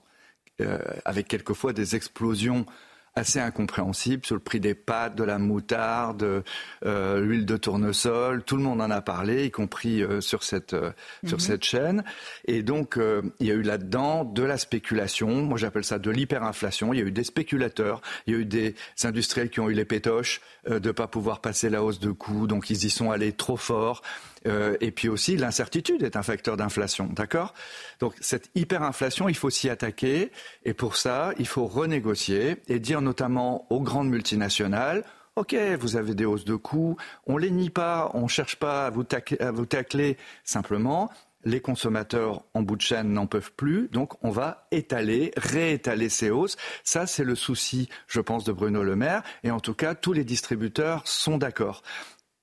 euh, 0.62 0.80
avec 1.04 1.28
quelquefois 1.28 1.74
des 1.74 1.96
explosions 1.96 2.66
assez 3.18 3.40
incompréhensibles 3.40 4.26
sur 4.26 4.36
le 4.36 4.42
prix 4.42 4.60
des 4.60 4.76
pâtes, 4.76 5.16
de 5.16 5.24
la 5.24 5.38
moutarde, 5.38 6.44
euh, 6.86 7.22
l'huile 7.22 7.46
de 7.46 7.56
tournesol. 7.56 8.44
Tout 8.44 8.58
le 8.58 8.64
monde 8.64 8.82
en 8.82 8.92
a 8.92 9.02
parlé, 9.02 9.46
y 9.46 9.52
compris 9.52 10.04
euh, 10.04 10.20
sur 10.20 10.44
cette 10.44 10.74
euh, 10.74 10.92
sur 11.26 11.38
Mhm. 11.38 11.40
cette 11.40 11.64
chaîne. 11.64 12.04
Et 12.46 12.62
donc, 12.62 12.98
euh, 12.98 13.22
il 13.40 13.48
y 13.48 13.52
a 13.52 13.54
eu 13.54 13.62
là-dedans 13.62 14.26
de 14.26 14.44
la 14.44 14.58
spéculation. 14.58 15.30
Moi, 15.44 15.58
j'appelle 15.58 15.86
ça 15.86 15.98
de 15.98 16.12
l'hyperinflation. 16.12 16.94
Il 16.94 17.00
y 17.00 17.02
a 17.04 17.06
eu 17.06 17.12
des 17.12 17.24
spéculateurs. 17.24 18.02
Il 18.28 18.34
y 18.34 18.36
a 18.36 18.40
eu 18.40 18.46
des 18.46 18.76
industriels 19.04 19.50
qui 19.50 19.62
ont 19.62 19.70
eu 19.70 19.74
les 19.74 19.86
pétoches 19.86 20.42
euh, 20.70 20.80
de 20.80 20.92
pas 20.92 21.08
pouvoir 21.08 21.40
passer 21.40 21.70
la 21.70 21.84
hausse 21.84 22.00
de 22.00 22.12
coûts. 22.12 22.48
Donc, 22.48 22.70
ils 22.70 22.84
y 22.86 22.90
sont 22.90 23.12
allés 23.12 23.32
trop 23.32 23.58
fort. 23.58 24.02
Euh, 24.46 24.78
et 24.82 24.92
puis 24.92 25.10
aussi, 25.10 25.38
l'incertitude 25.38 26.04
est 26.04 26.16
un 26.16 26.24
facteur 26.24 26.58
d'inflation, 26.58 27.08
d'accord? 27.08 27.54
Donc 28.00 28.14
cette 28.22 28.50
hyperinflation, 28.56 29.30
il 29.30 29.36
faut 29.36 29.50
s'y 29.50 29.70
attaquer, 29.70 30.32
et 30.64 30.74
pour 30.74 30.96
ça, 30.96 31.32
il 31.40 31.48
faut 31.48 31.66
renégocier 31.66 32.58
et 32.68 32.80
dire 32.80 33.02
notamment 33.02 33.66
aux 33.72 33.82
grandes 33.82 34.10
multinationales. 34.10 35.04
Ok, 35.36 35.54
vous 35.80 35.98
avez 35.98 36.16
des 36.16 36.24
hausses 36.26 36.46
de 36.46 36.56
coûts, 36.56 36.96
on 37.26 37.38
les 37.38 37.52
nie 37.52 37.70
pas, 37.70 38.10
on 38.14 38.28
cherche 38.28 38.56
pas 38.56 38.86
à 38.86 38.90
vous, 38.90 39.04
à 39.40 39.52
vous 39.52 39.66
tacler, 39.66 40.18
simplement. 40.44 41.12
Les 41.44 41.60
consommateurs 41.60 42.44
en 42.56 42.64
bout 42.64 42.76
de 42.76 42.82
chaîne 42.82 43.12
n'en 43.12 43.28
peuvent 43.28 43.52
plus, 43.52 43.88
donc 43.92 44.14
on 44.24 44.32
va 44.32 44.66
étaler, 44.72 45.32
réétaler 45.38 46.10
ces 46.10 46.32
hausses. 46.32 46.56
Ça, 46.84 47.06
c'est 47.06 47.24
le 47.24 47.36
souci, 47.36 47.88
je 48.08 48.20
pense, 48.20 48.46
de 48.46 48.52
Bruno 48.52 48.82
Le 48.82 48.96
Maire, 48.96 49.22
et 49.44 49.52
en 49.52 49.60
tout 49.60 49.76
cas, 49.76 49.94
tous 49.94 50.14
les 50.14 50.24
distributeurs 50.24 51.04
sont 51.06 51.38
d'accord 51.38 51.84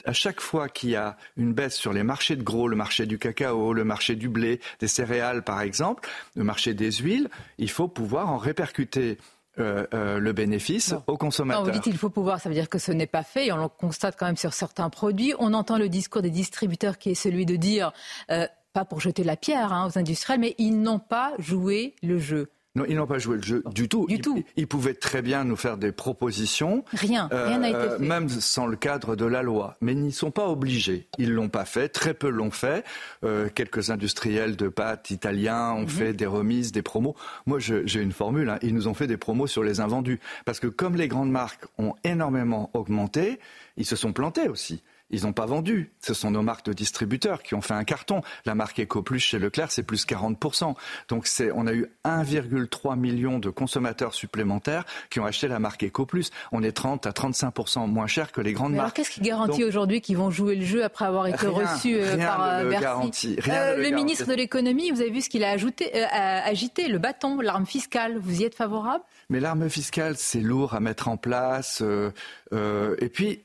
à 0.05 0.12
chaque 0.12 0.41
fois 0.41 0.69
qu'il 0.69 0.91
y 0.91 0.97
a 0.97 1.16
une 1.37 1.53
baisse 1.53 1.74
sur 1.77 1.93
les 1.93 2.03
marchés 2.03 2.37
de 2.37 2.43
gros, 2.43 2.69
le 2.69 2.77
marché 2.77 3.07
du 3.07 3.19
cacao, 3.19 3.73
le 3.73 3.85
marché 3.85 4.15
du 4.16 4.29
blé, 4.29 4.61
des 4.81 4.89
céréales 4.89 5.43
par 5.43 5.61
exemple, 5.61 6.09
le 6.35 6.45
marché 6.45 6.74
des 6.74 6.91
huiles, 6.93 7.29
il 7.59 7.70
faut 7.70 7.89
pouvoir 7.89 8.31
en 8.31 8.37
répercuter 8.39 9.19
euh, 9.59 9.87
euh, 9.93 10.19
le 10.19 10.33
bénéfice 10.33 10.95
aux 11.07 11.12
Non, 11.12 11.16
consommateurs. 11.19 11.65
vous 11.65 11.70
dites 11.70 11.83
qu'il 11.83 11.99
faut 11.99 12.09
pouvoir, 12.09 12.41
ça 12.41 12.49
veut 12.49 12.55
dire 12.55 12.70
que 12.70 12.79
ce 12.79 12.91
n'est 12.91 13.07
pas 13.07 13.23
fait 13.23 13.47
et 13.49 13.53
on 13.53 13.59
le 13.59 13.69
constate 13.69 14.16
quand 14.19 14.24
même 14.27 14.37
sur 14.39 14.55
certains 14.55 14.89
produits. 14.89 15.35
On 15.39 15.53
entend 15.53 15.77
le 15.77 15.91
discours 15.91 16.23
des 16.23 16.31
distributeurs 16.31 16.97
qui 16.97 17.11
est 17.11 17.15
celui 17.15 17.45
de 17.45 17.57
dire, 17.57 17.93
euh, 18.31 18.47
pas 18.73 18.87
pour 18.87 19.01
jeter 19.01 19.24
la 19.24 19.37
pierre 19.37 19.73
hein, 19.73 19.89
aux 19.89 19.99
industriels, 19.99 20.41
mais 20.41 20.55
ils 20.57 20.81
n'ont 20.81 20.99
pas 20.99 21.35
joué 21.39 21.95
le 22.03 22.19
jeu. 22.19 22.51
Non, 22.74 22.85
ils 22.89 22.97
n'ont 22.97 23.07
pas 23.07 23.19
joué 23.19 23.36
le 23.36 23.43
jeu 23.43 23.62
du 23.74 23.86
tout. 23.86 24.07
Du 24.07 24.15
ils, 24.15 24.20
tout. 24.23 24.43
Ils 24.57 24.66
pouvaient 24.66 24.94
très 24.94 25.20
bien 25.20 25.44
nous 25.44 25.57
faire 25.57 25.77
des 25.77 25.93
propositions. 25.93 26.85
Rien, 26.93 27.28
euh, 27.31 27.47
rien 27.49 27.59
n'a 27.59 27.69
été 27.69 27.78
fait. 27.78 27.99
Même 27.99 28.31
sans 28.31 28.66
le 28.66 28.77
cadre 28.77 29.15
de 29.15 29.27
la 29.27 29.43
loi. 29.43 29.77
Mais 29.82 29.93
ils 29.93 30.01
n'y 30.01 30.12
sont 30.12 30.31
pas 30.31 30.49
obligés. 30.49 31.07
Ils 31.19 31.32
l'ont 31.32 31.51
pas 31.51 31.66
fait. 31.66 31.90
Très 31.90 32.15
peu 32.15 32.31
l'ont 32.31 32.51
fait. 32.51 32.85
Euh, 33.24 33.51
quelques 33.55 33.90
industriels 33.90 34.57
de 34.57 34.69
pâtes 34.69 35.11
italiens 35.11 35.73
ont 35.73 35.82
mm 35.82 35.85
-hmm. 35.85 35.89
fait 35.89 36.12
des 36.15 36.27
remises, 36.27 36.73
des 36.73 36.82
promos. 36.82 37.15
Moi, 37.44 37.59
j'ai 37.59 38.01
une 38.01 38.12
formule. 38.12 38.49
Hein. 38.49 38.59
Ils 38.62 38.74
nous 38.74 38.89
ont 38.89 38.94
fait 38.94 39.07
des 39.07 39.19
promos 39.19 39.47
sur 39.47 39.62
les 39.62 39.81
invendus. 39.81 40.19
Parce 40.47 40.59
que 40.59 40.69
comme 40.69 40.97
les 40.97 41.09
grandes 41.09 41.31
marques 41.31 41.66
ont 41.77 41.94
énormément 42.05 42.70
augmenté, 42.73 43.39
ils 43.77 43.86
se 43.86 43.97
sont 43.97 44.15
plantés 44.15 44.49
aussi 44.49 44.82
ils 45.13 45.23
n'ont 45.25 45.33
pas 45.33 45.47
vendu. 45.47 45.93
Ce 46.01 46.15
sont 46.15 46.31
nos 46.31 46.43
marques 46.43 46.67
de 46.67 46.73
distributeurs 46.73 47.43
qui 47.43 47.55
ont 47.55 47.61
fait 47.61 47.75
un 47.75 47.85
carton. 47.85 48.23
La 48.47 48.55
marque 48.55 48.81
EcoPlus 48.81 49.21
chez 49.21 49.39
Leclerc, 49.39 49.71
c'est 49.71 49.83
plus 49.83 50.07
40%. 50.07 50.75
Donc 51.09 51.27
c'est, 51.27 51.51
on 51.55 51.67
a 51.67 51.73
eu 51.73 51.87
1,3 52.05 52.99
million 52.99 53.39
de 53.39 53.51
consommateurs 53.51 54.15
supplémentaires 54.15 54.85
qui 55.11 55.21
ont 55.21 55.25
acheté 55.27 55.49
la 55.49 55.59
marque 55.59 55.85
EcoPlus. 55.85 56.25
On 56.51 56.63
est 56.63 56.73
30 56.73 57.07
à 57.07 57.11
35% 57.11 57.87
moins 57.89 58.07
cher 58.07 58.33
que 58.33 58.41
les 58.41 58.53
grandes 58.53 58.73
Mais 58.73 58.79
marques. 58.79 58.99
alors 58.99 59.07
qu'est-ce 59.07 59.11
qui 59.11 59.21
garantit 59.21 59.65
aujourd'hui 59.65 60.01
qu'ils 60.01 60.17
vont 60.17 60.31
jouer 60.31 60.57
le 60.57 60.65
jeu 60.65 60.83
après 60.85 61.05
avoir 61.05 61.27
été 61.27 61.47
Rien, 61.47 61.51
reçus 61.75 61.95
euh, 61.97 62.15
rien 62.15 62.27
par 62.27 62.43
euh, 62.43 62.63
le 62.65 62.69
Bercy 62.71 62.83
garantit, 62.83 63.37
rien 63.41 63.55
Euh, 63.55 63.77
le 63.77 63.83
Le 63.83 63.91
ministre 63.91 64.27
de 64.27 64.35
l'économie, 64.35 64.91
vous 64.91 65.01
avez 65.01 65.11
vu 65.11 65.21
ce 65.21 65.29
qu'il 65.29 65.45
a 65.45 65.51
ajouté, 65.51 65.91
euh, 65.95 66.07
agité, 66.11 66.89
le 66.89 66.99
bâton, 66.99 67.41
l'arme 67.41 67.67
fiscale. 67.67 68.17
Vous 68.19 68.41
y 68.41 68.45
êtes 68.45 68.55
favorable? 68.55 69.05
Mais 69.29 69.39
l'arme 69.41 69.69
fiscale, 69.69 70.15
c'est 70.17 70.41
lourd 70.41 70.75
à 70.75 70.81
mettre 70.81 71.09
en 71.09 71.17
place. 71.17 71.83
euh, 71.83 72.97
et 72.99 73.09
puis, 73.09 73.45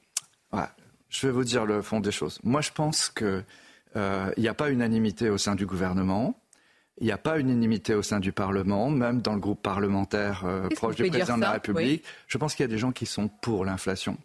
voilà, 0.52 0.72
je 1.19 1.27
vais 1.27 1.34
vous 1.34 1.44
dire 1.44 1.65
le 1.65 1.81
fond 1.81 1.99
des 1.99 2.11
choses. 2.11 2.39
Moi, 2.44 2.61
je 2.61 2.72
pense 2.72 3.10
qu'il 3.10 3.44
n'y 4.38 4.48
a 4.48 4.53
pas 4.53 4.69
unanimité 4.69 5.30
au 5.30 5.38
sein 5.38 5.56
du 5.56 5.65
gouvernement. 5.65 6.39
Il 6.99 7.06
n'y 7.06 7.11
a 7.11 7.18
pas 7.18 7.39
unanimité 7.39 7.94
au 7.94 8.02
sein 8.02 8.19
du 8.19 8.31
Parlement, 8.31 8.89
même 8.89 9.22
dans 9.22 9.34
le 9.34 9.39
groupe 9.39 9.61
parlementaire 9.61 10.44
euh, 10.45 10.68
proche 10.69 10.95
du 10.95 11.03
président 11.10 11.38
de 11.38 11.41
la 11.41 11.52
République. 11.52 12.03
Je 12.27 12.38
pense 12.39 12.56
qu'il 12.56 12.64
y 12.64 12.65
a 12.65 12.69
des 12.69 12.80
gens 12.80 12.91
qui 12.91 13.06
sont 13.06 13.27
pour 13.27 13.65
l'inflation. 13.65 14.18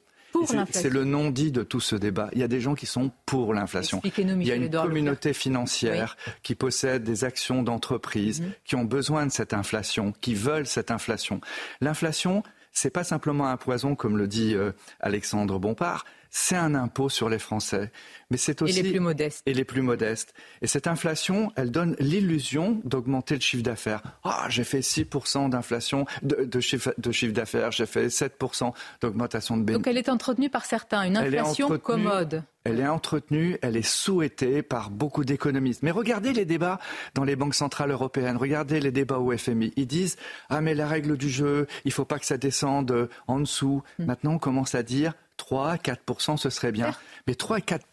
C'est- 0.47 0.57
l'inflation. 0.57 0.81
C'est 0.83 0.89
le 0.89 1.05
non-dit 1.05 1.53
de 1.53 1.63
tout 1.63 1.81
ce 1.81 1.95
débat. 1.97 2.31
Il 2.33 2.39
y 2.39 2.43
a 2.43 2.49
des 2.49 2.61
gens 2.63 2.75
qui 2.75 2.87
sont 2.87 3.11
pour 3.27 3.53
l'inflation. 3.53 4.01
Il 4.03 4.47
y 4.47 4.51
a 4.51 4.55
une 4.55 4.71
communauté 4.71 5.35
financière 5.35 6.17
qui 6.43 6.55
possède 6.55 7.05
des 7.05 7.25
actions 7.25 7.63
d'entreprise, 7.63 8.41
Mhm. 8.41 8.53
qui 8.65 8.75
ont 8.77 8.85
besoin 8.85 9.27
de 9.27 9.31
cette 9.33 9.53
inflation, 9.53 10.13
qui 10.23 10.35
veulent 10.35 10.67
cette 10.67 10.91
inflation. 10.91 11.43
L'inflation, 11.83 12.43
c'est 12.73 12.89
pas 12.91 13.05
simplement 13.05 13.49
un 13.49 13.59
poison, 13.59 13.95
comme 13.95 14.17
le 14.17 14.27
dit 14.27 14.55
euh, 14.55 14.73
Alexandre 15.01 15.59
Bompard. 15.59 16.07
C'est 16.35 16.57
un 16.57 16.75
impôt 16.75 17.11
sur 17.11 17.29
les 17.29 17.39
Français, 17.39 17.93
mais 18.31 18.39
c'est 18.39 18.63
Et 18.63 18.65
aussi 18.65 18.83
les 18.83 18.91
plus 18.91 19.01
modestes. 19.01 19.43
et 19.45 19.53
les 19.53 19.65
plus 19.65 19.83
modestes. 19.83 20.33
Et 20.63 20.67
cette 20.67 20.87
inflation, 20.87 21.53
elle 21.57 21.71
donne 21.71 21.95
l'illusion 21.99 22.81
d'augmenter 22.85 23.35
le 23.35 23.43
chiffre 23.43 23.63
d'affaires. 23.63 24.03
Ah, 24.25 24.47
j'ai 24.49 24.65
fait 24.65 24.81
6% 24.81 25.51
d'inflation 25.51 26.07
de, 26.23 26.45
de 26.45 26.61
chiffre, 26.61 26.95
de 26.97 27.13
chiffre 27.13 27.35
d'affaires, 27.35 27.71
j'ai 27.71 27.85
fait 27.85 28.07
7% 28.07 28.73
d'augmentation 29.03 29.59
de 29.59 29.65
bénéfices. 29.65 29.85
Donc 29.85 29.87
elle 29.87 29.99
est 29.99 30.09
entretenue 30.09 30.49
par 30.49 30.65
certains, 30.65 31.03
une 31.03 31.19
inflation 31.19 31.79
commode. 31.79 32.43
Elle 32.65 32.81
est 32.81 32.89
entretenue, 32.89 33.59
elle 33.61 33.77
est 33.77 33.87
souhaitée 33.87 34.63
par 34.63 34.91
beaucoup 34.91 35.25
d'économistes. 35.25 35.83
Mais 35.83 35.91
regardez 35.91 36.33
les 36.33 36.47
débats 36.47 36.79
dans 37.15 37.25
les 37.25 37.37
banques 37.37 37.57
centrales 37.57 37.91
européennes, 37.91 38.39
regardez 38.39 38.81
les 38.81 38.93
débats 38.93 39.19
au 39.19 39.37
FMI. 39.37 39.75
Ils 39.77 39.87
disent 39.87 40.17
Ah, 40.49 40.63
mais 40.63 40.75
la 40.75 40.87
règle 40.87 41.19
du 41.19 41.29
jeu, 41.29 41.67
il 41.85 41.93
faut 41.93 42.07
pas 42.07 42.19
que 42.19 42.25
ça 42.25 42.39
descende 42.39 43.11
en 43.27 43.41
dessous. 43.41 43.83
Hmm. 43.99 44.05
Maintenant, 44.07 44.33
on 44.35 44.39
commence 44.39 44.75
à 44.75 44.83
dire 44.83 45.13
3 45.37 45.71
à 45.73 45.79
4 45.79 46.37
ce 46.37 46.51
serait 46.51 46.73
bien. 46.73 46.93
Mais 47.27 47.35
3 47.35 47.59
à 47.59 47.61
4 47.61 47.85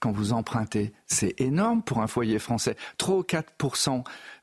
quand 0.00 0.12
vous 0.12 0.32
empruntez, 0.32 0.92
c'est 1.06 1.40
énorme 1.40 1.82
pour 1.82 2.00
un 2.00 2.06
foyer 2.06 2.38
français. 2.38 2.76
3 2.98 3.16
ou 3.16 3.22
4 3.22 3.52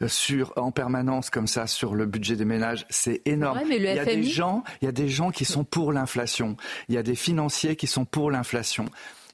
sur, 0.08 0.54
en 0.58 0.72
permanence 0.72 1.30
comme 1.30 1.48
ça 1.48 1.68
sur 1.68 1.96
le 1.96 2.06
budget 2.06 2.36
des 2.36 2.46
ménages, 2.46 2.86
c'est 2.90 3.22
énorme. 3.26 3.60
vrai, 3.60 3.68
mais 3.68 3.80
le 3.80 3.90
il 3.90 3.96
y 3.96 4.00
a 4.00 4.06
des 4.06 4.24
gens, 4.24 4.64
il 4.82 4.86
y 4.86 4.90
a 4.90 4.92
des 4.92 5.10
gens 5.10 5.32
qui 5.32 5.46
sont 5.46 5.64
pour 5.64 5.92
l'inflation. 5.92 6.58
Il 6.90 6.96
y 6.96 6.98
a 6.98 7.04
des 7.04 7.16
financiers 7.16 7.76
qui 7.76 7.88
sont 7.88 8.06
pour 8.06 8.32
l'inflation. 8.32 8.86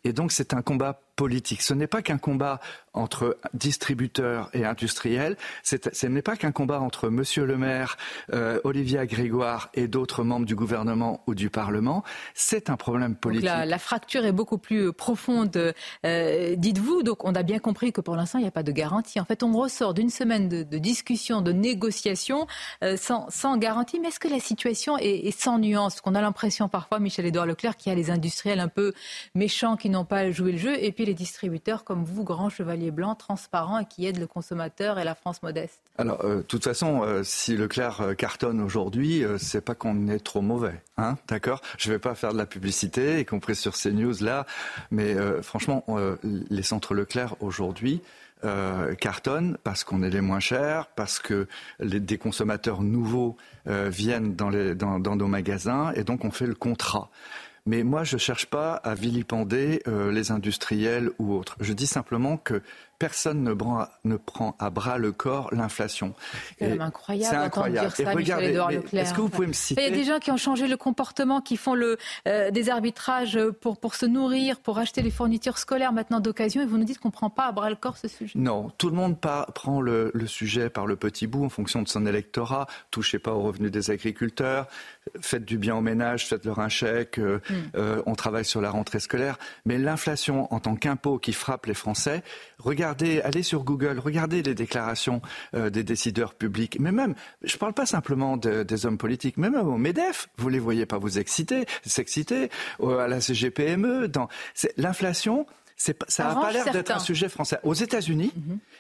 Et 0.04 0.14
donc 0.14 0.32
c'est 0.32 0.54
un 0.54 0.62
combat 0.62 1.00
politique. 1.26 1.62
Ce 1.62 1.76
n'est 1.76 1.92
pas 1.96 2.02
qu'un 2.02 2.18
combat 2.18 2.60
entre 2.94 3.38
distributeurs 3.54 4.50
et 4.54 4.66
industriels. 4.66 5.36
Ce 5.64 6.08
n'est 6.08 6.24
pas 6.24 6.36
qu'un 6.36 6.52
combat 6.52 6.80
entre 6.82 7.10
Monsieur 7.10 7.46
le 7.46 7.58
Maire, 7.58 7.92
euh, 8.34 8.60
Olivier 8.64 9.06
Grégoire 9.06 9.70
et 9.76 9.88
d'autres 9.88 10.24
membres 10.24 10.48
du 10.48 10.56
gouvernement 10.56 11.14
ou 11.28 11.36
du 11.36 11.50
Parlement. 11.52 12.04
C'est 12.34 12.72
un 12.72 12.78
problème 12.86 13.16
politique. 13.16 13.46
la, 13.46 13.66
la 13.66 13.78
fracture 13.78 14.26
est 14.26 14.32
beaucoup 14.42 14.58
plus 14.58 14.88
euh, 14.88 14.92
profonde, 14.92 15.74
euh, 16.06 16.56
dites-vous. 16.58 17.04
Donc 17.04 17.24
on 17.24 17.36
a 17.36 17.44
bien 17.44 17.60
compris 17.60 17.94
que 17.94 18.02
pour 18.02 18.16
l'instant, 18.16 18.40
il 18.40 18.42
n'y 18.42 18.48
a 18.48 18.58
pas 18.62 18.64
de 18.64 18.72
garantie. 18.72 19.20
En 19.20 19.26
fait, 19.26 19.44
on 19.44 19.52
ressort 19.54 19.94
d'une 19.94 20.10
semaine 20.10 20.50
de, 20.50 20.64
de 20.64 20.78
discussion, 20.80 21.42
de 21.42 21.52
négociation 21.52 22.48
euh, 22.84 22.98
sans, 22.98 23.30
sans 23.30 23.58
garantie. 23.58 24.00
Mais 24.00 24.08
est-ce 24.10 24.20
que 24.20 24.28
la 24.28 24.40
situation 24.40 24.98
est, 24.98 25.28
est 25.28 25.40
sans 25.40 25.60
nuance? 25.60 26.02
Qu'on 26.02 26.16
a 26.16 26.22
l'impression 26.22 26.68
parfois, 26.68 27.00
Michel-Édouard 27.00 27.46
Leclerc, 27.46 27.78
qu'il 27.78 27.92
y 27.92 27.94
a 27.94 27.96
les 27.96 28.10
industriels 28.10 28.60
un 28.60 28.68
peu 28.80 28.94
méchants 29.36 29.78
qui 29.78 29.90
n'ont 29.90 30.06
pas 30.16 30.32
joué 30.32 30.52
le 30.54 30.58
jeu, 30.58 30.76
et 30.84 30.92
puis 30.92 31.06
les 31.06 31.11
distributeurs 31.14 31.84
comme 31.84 32.04
vous, 32.04 32.24
grands 32.24 32.50
chevaliers 32.50 32.92
blancs, 32.92 33.18
transparents, 33.18 33.80
et 33.80 33.86
qui 33.86 34.06
aident 34.06 34.20
le 34.20 34.28
consommateur 34.28 35.00
et 35.00 35.04
la 35.04 35.16
France 35.16 35.44
modeste. 35.44 35.80
Alors, 35.98 36.24
euh, 36.24 36.38
de 36.38 36.42
toute 36.42 36.64
façon, 36.64 37.04
euh, 37.04 37.24
si 37.24 37.56
Leclerc 37.56 38.02
euh, 38.02 38.14
cartonne 38.14 38.62
aujourd'hui, 38.62 39.24
euh, 39.24 39.38
c'est 39.38 39.62
pas 39.62 39.76
qu'on 39.76 40.08
est 40.08 40.20
trop 40.20 40.42
mauvais, 40.42 40.82
hein, 40.98 41.18
d'accord? 41.28 41.62
Je 41.78 41.92
vais 41.92 42.00
pas 42.00 42.16
faire 42.16 42.34
de 42.34 42.38
la 42.38 42.46
publicité, 42.46 43.20
y 43.20 43.26
compris 43.26 43.56
sur 43.56 43.76
ces 43.76 43.92
news 43.92 44.16
là, 44.22 44.46
mais 44.90 45.16
franchement, 45.42 45.86
les 46.24 46.64
centres 46.64 46.94
Leclerc 46.94 47.36
aujourd'hui. 47.40 48.02
Euh, 48.44 48.96
cartonnent 48.96 49.60
parce 49.64 49.84
qu'on 49.84 50.02
est 50.02 50.10
les 50.10 50.20
moins 50.20 50.40
chers, 50.40 50.88
parce 50.88 51.20
que 51.20 51.48
les, 51.80 52.00
des 52.00 52.18
consommateurs 52.18 52.82
nouveaux 52.82 53.38
viennent 53.68 54.36
les, 54.52 54.74
dans 54.74 54.98
nos 55.00 55.28
magasins 55.28 55.92
et 55.96 56.04
donc 56.04 56.26
on 56.26 56.32
fait 56.32 56.48
le 56.48 56.56
contrat. 56.56 57.12
Mais 57.66 57.84
moi, 57.84 58.04
je 58.04 58.16
ne 58.16 58.20
cherche 58.20 58.48
pas 58.48 58.74
à 58.74 58.96
vilipender 58.96 59.82
euh, 59.88 60.12
les 60.12 60.32
industriels 60.32 61.12
ou 61.20 61.34
autres. 61.34 61.56
Je 61.60 61.74
dis 61.74 61.88
simplement 61.88 62.38
que 62.38 62.62
personne 63.02 63.44
ne 63.44 63.56
prend, 63.56 63.88
ne 64.04 64.16
prend 64.16 64.56
à 64.60 64.70
bras 64.70 65.00
le 65.00 65.12
corps 65.12 65.50
l'inflation. 65.52 66.14
C'est 66.60 66.66
quand 66.66 66.70
même 66.70 66.82
incroyable 66.82 67.36
c'est 67.36 67.36
incroyable. 67.36 67.88
dire 67.88 67.96
ça, 67.96 68.12
Et 68.12 68.16
regardez. 68.16 68.80
Est-ce 68.94 69.16
que 69.16 69.22
vous 69.22 69.30
pouvez 69.30 69.48
me 69.48 69.54
Il 69.54 69.56
citer 69.56 69.82
y 69.82 69.86
a 69.88 69.90
des 69.90 70.04
gens 70.04 70.20
qui 70.20 70.30
ont 70.30 70.38
changé 70.38 70.68
le 70.68 70.78
comportement, 70.78 71.42
qui 71.42 71.58
font 71.58 71.74
le, 71.74 71.98
euh, 72.28 72.52
des 72.52 72.70
arbitrages 72.70 73.40
pour, 73.60 73.80
pour 73.80 73.96
se 73.96 74.06
nourrir, 74.06 74.60
pour 74.60 74.78
acheter 74.78 75.02
les 75.02 75.10
fournitures 75.10 75.58
scolaires 75.58 75.94
maintenant 75.94 76.20
d'occasion, 76.20 76.62
et 76.62 76.68
vous 76.68 76.78
nous 76.78 76.84
dites 76.84 77.00
qu'on 77.00 77.08
ne 77.08 77.14
prend 77.14 77.32
pas 77.32 77.48
à 77.48 77.52
bras 77.52 77.72
le 77.72 77.76
corps 77.76 77.98
ce 77.98 78.08
sujet. 78.08 78.38
Non, 78.38 78.72
tout 78.78 78.92
le 78.92 78.96
monde 78.96 79.18
prend 79.20 79.82
le, 79.82 80.12
le 80.14 80.28
sujet 80.28 80.70
par 80.70 80.86
le 80.86 80.96
petit 80.96 81.26
bout 81.26 81.44
en 81.44 81.50
fonction 81.50 81.82
de 81.82 81.88
son 81.88 82.06
électorat. 82.06 82.68
Touchez 82.92 83.18
pas 83.18 83.34
aux 83.34 83.42
revenus 83.42 83.72
des 83.72 83.90
agriculteurs, 83.90 84.68
faites 85.20 85.46
du 85.46 85.58
bien 85.58 85.76
au 85.76 85.82
ménage, 85.82 86.28
faites-leur 86.28 86.60
un 86.60 86.70
chèque, 86.70 87.18
euh, 87.20 87.40
Hmm. 87.50 87.54
euh, 87.76 88.02
on 88.06 88.16
travaille 88.16 88.46
sur 88.46 88.62
la 88.62 88.70
rentrée 88.70 89.00
scolaire. 89.00 89.38
Mais 89.66 89.78
l'inflation 89.78 90.54
en 90.54 90.60
tant 90.60 90.76
qu'impôt 90.76 91.18
qui 91.18 91.34
frappe 91.34 91.66
les 91.66 91.74
Français, 91.74 92.24
regardez, 92.60 93.22
allez 93.22 93.44
sur 93.44 93.64
Google, 93.64 94.00
regardez 94.00 94.44
les 94.44 94.54
déclarations 94.56 95.22
euh, 95.56 95.70
des 95.70 95.84
décideurs 95.84 96.34
publics. 96.36 96.78
Mais 96.80 96.92
même, 96.92 97.16
je 97.42 97.56
ne 97.56 97.60
parle 97.60 97.74
pas 97.74 97.86
simplement 97.86 98.38
de- 98.38 98.64
des 98.64 98.86
hommes 98.86 98.98
politiques, 98.98 99.38
mais 99.38 99.50
même 99.50 99.68
au 99.68 99.78
MEDEF, 99.78 100.30
vous 100.38 100.50
les 100.50 100.60
voyez 100.60 100.86
pas 100.86 100.98
vous 101.00 101.18
exciter, 101.20 101.66
s'exciter, 101.86 102.50
euh, 102.82 103.00
à 103.00 103.08
la 103.08 103.22
CGPME. 103.22 104.08
Dans... 104.08 104.28
c'est- 104.54 104.74
L'inflation, 104.78 105.46
ça 106.08 106.24
n'a 106.26 106.36
pas 106.36 106.52
l'air 106.52 106.66
d'être 106.72 106.92
un 106.92 107.00
sujet 107.00 107.30
français. 107.30 107.60
Aux 107.64 107.74
États-Unis, 107.74 108.32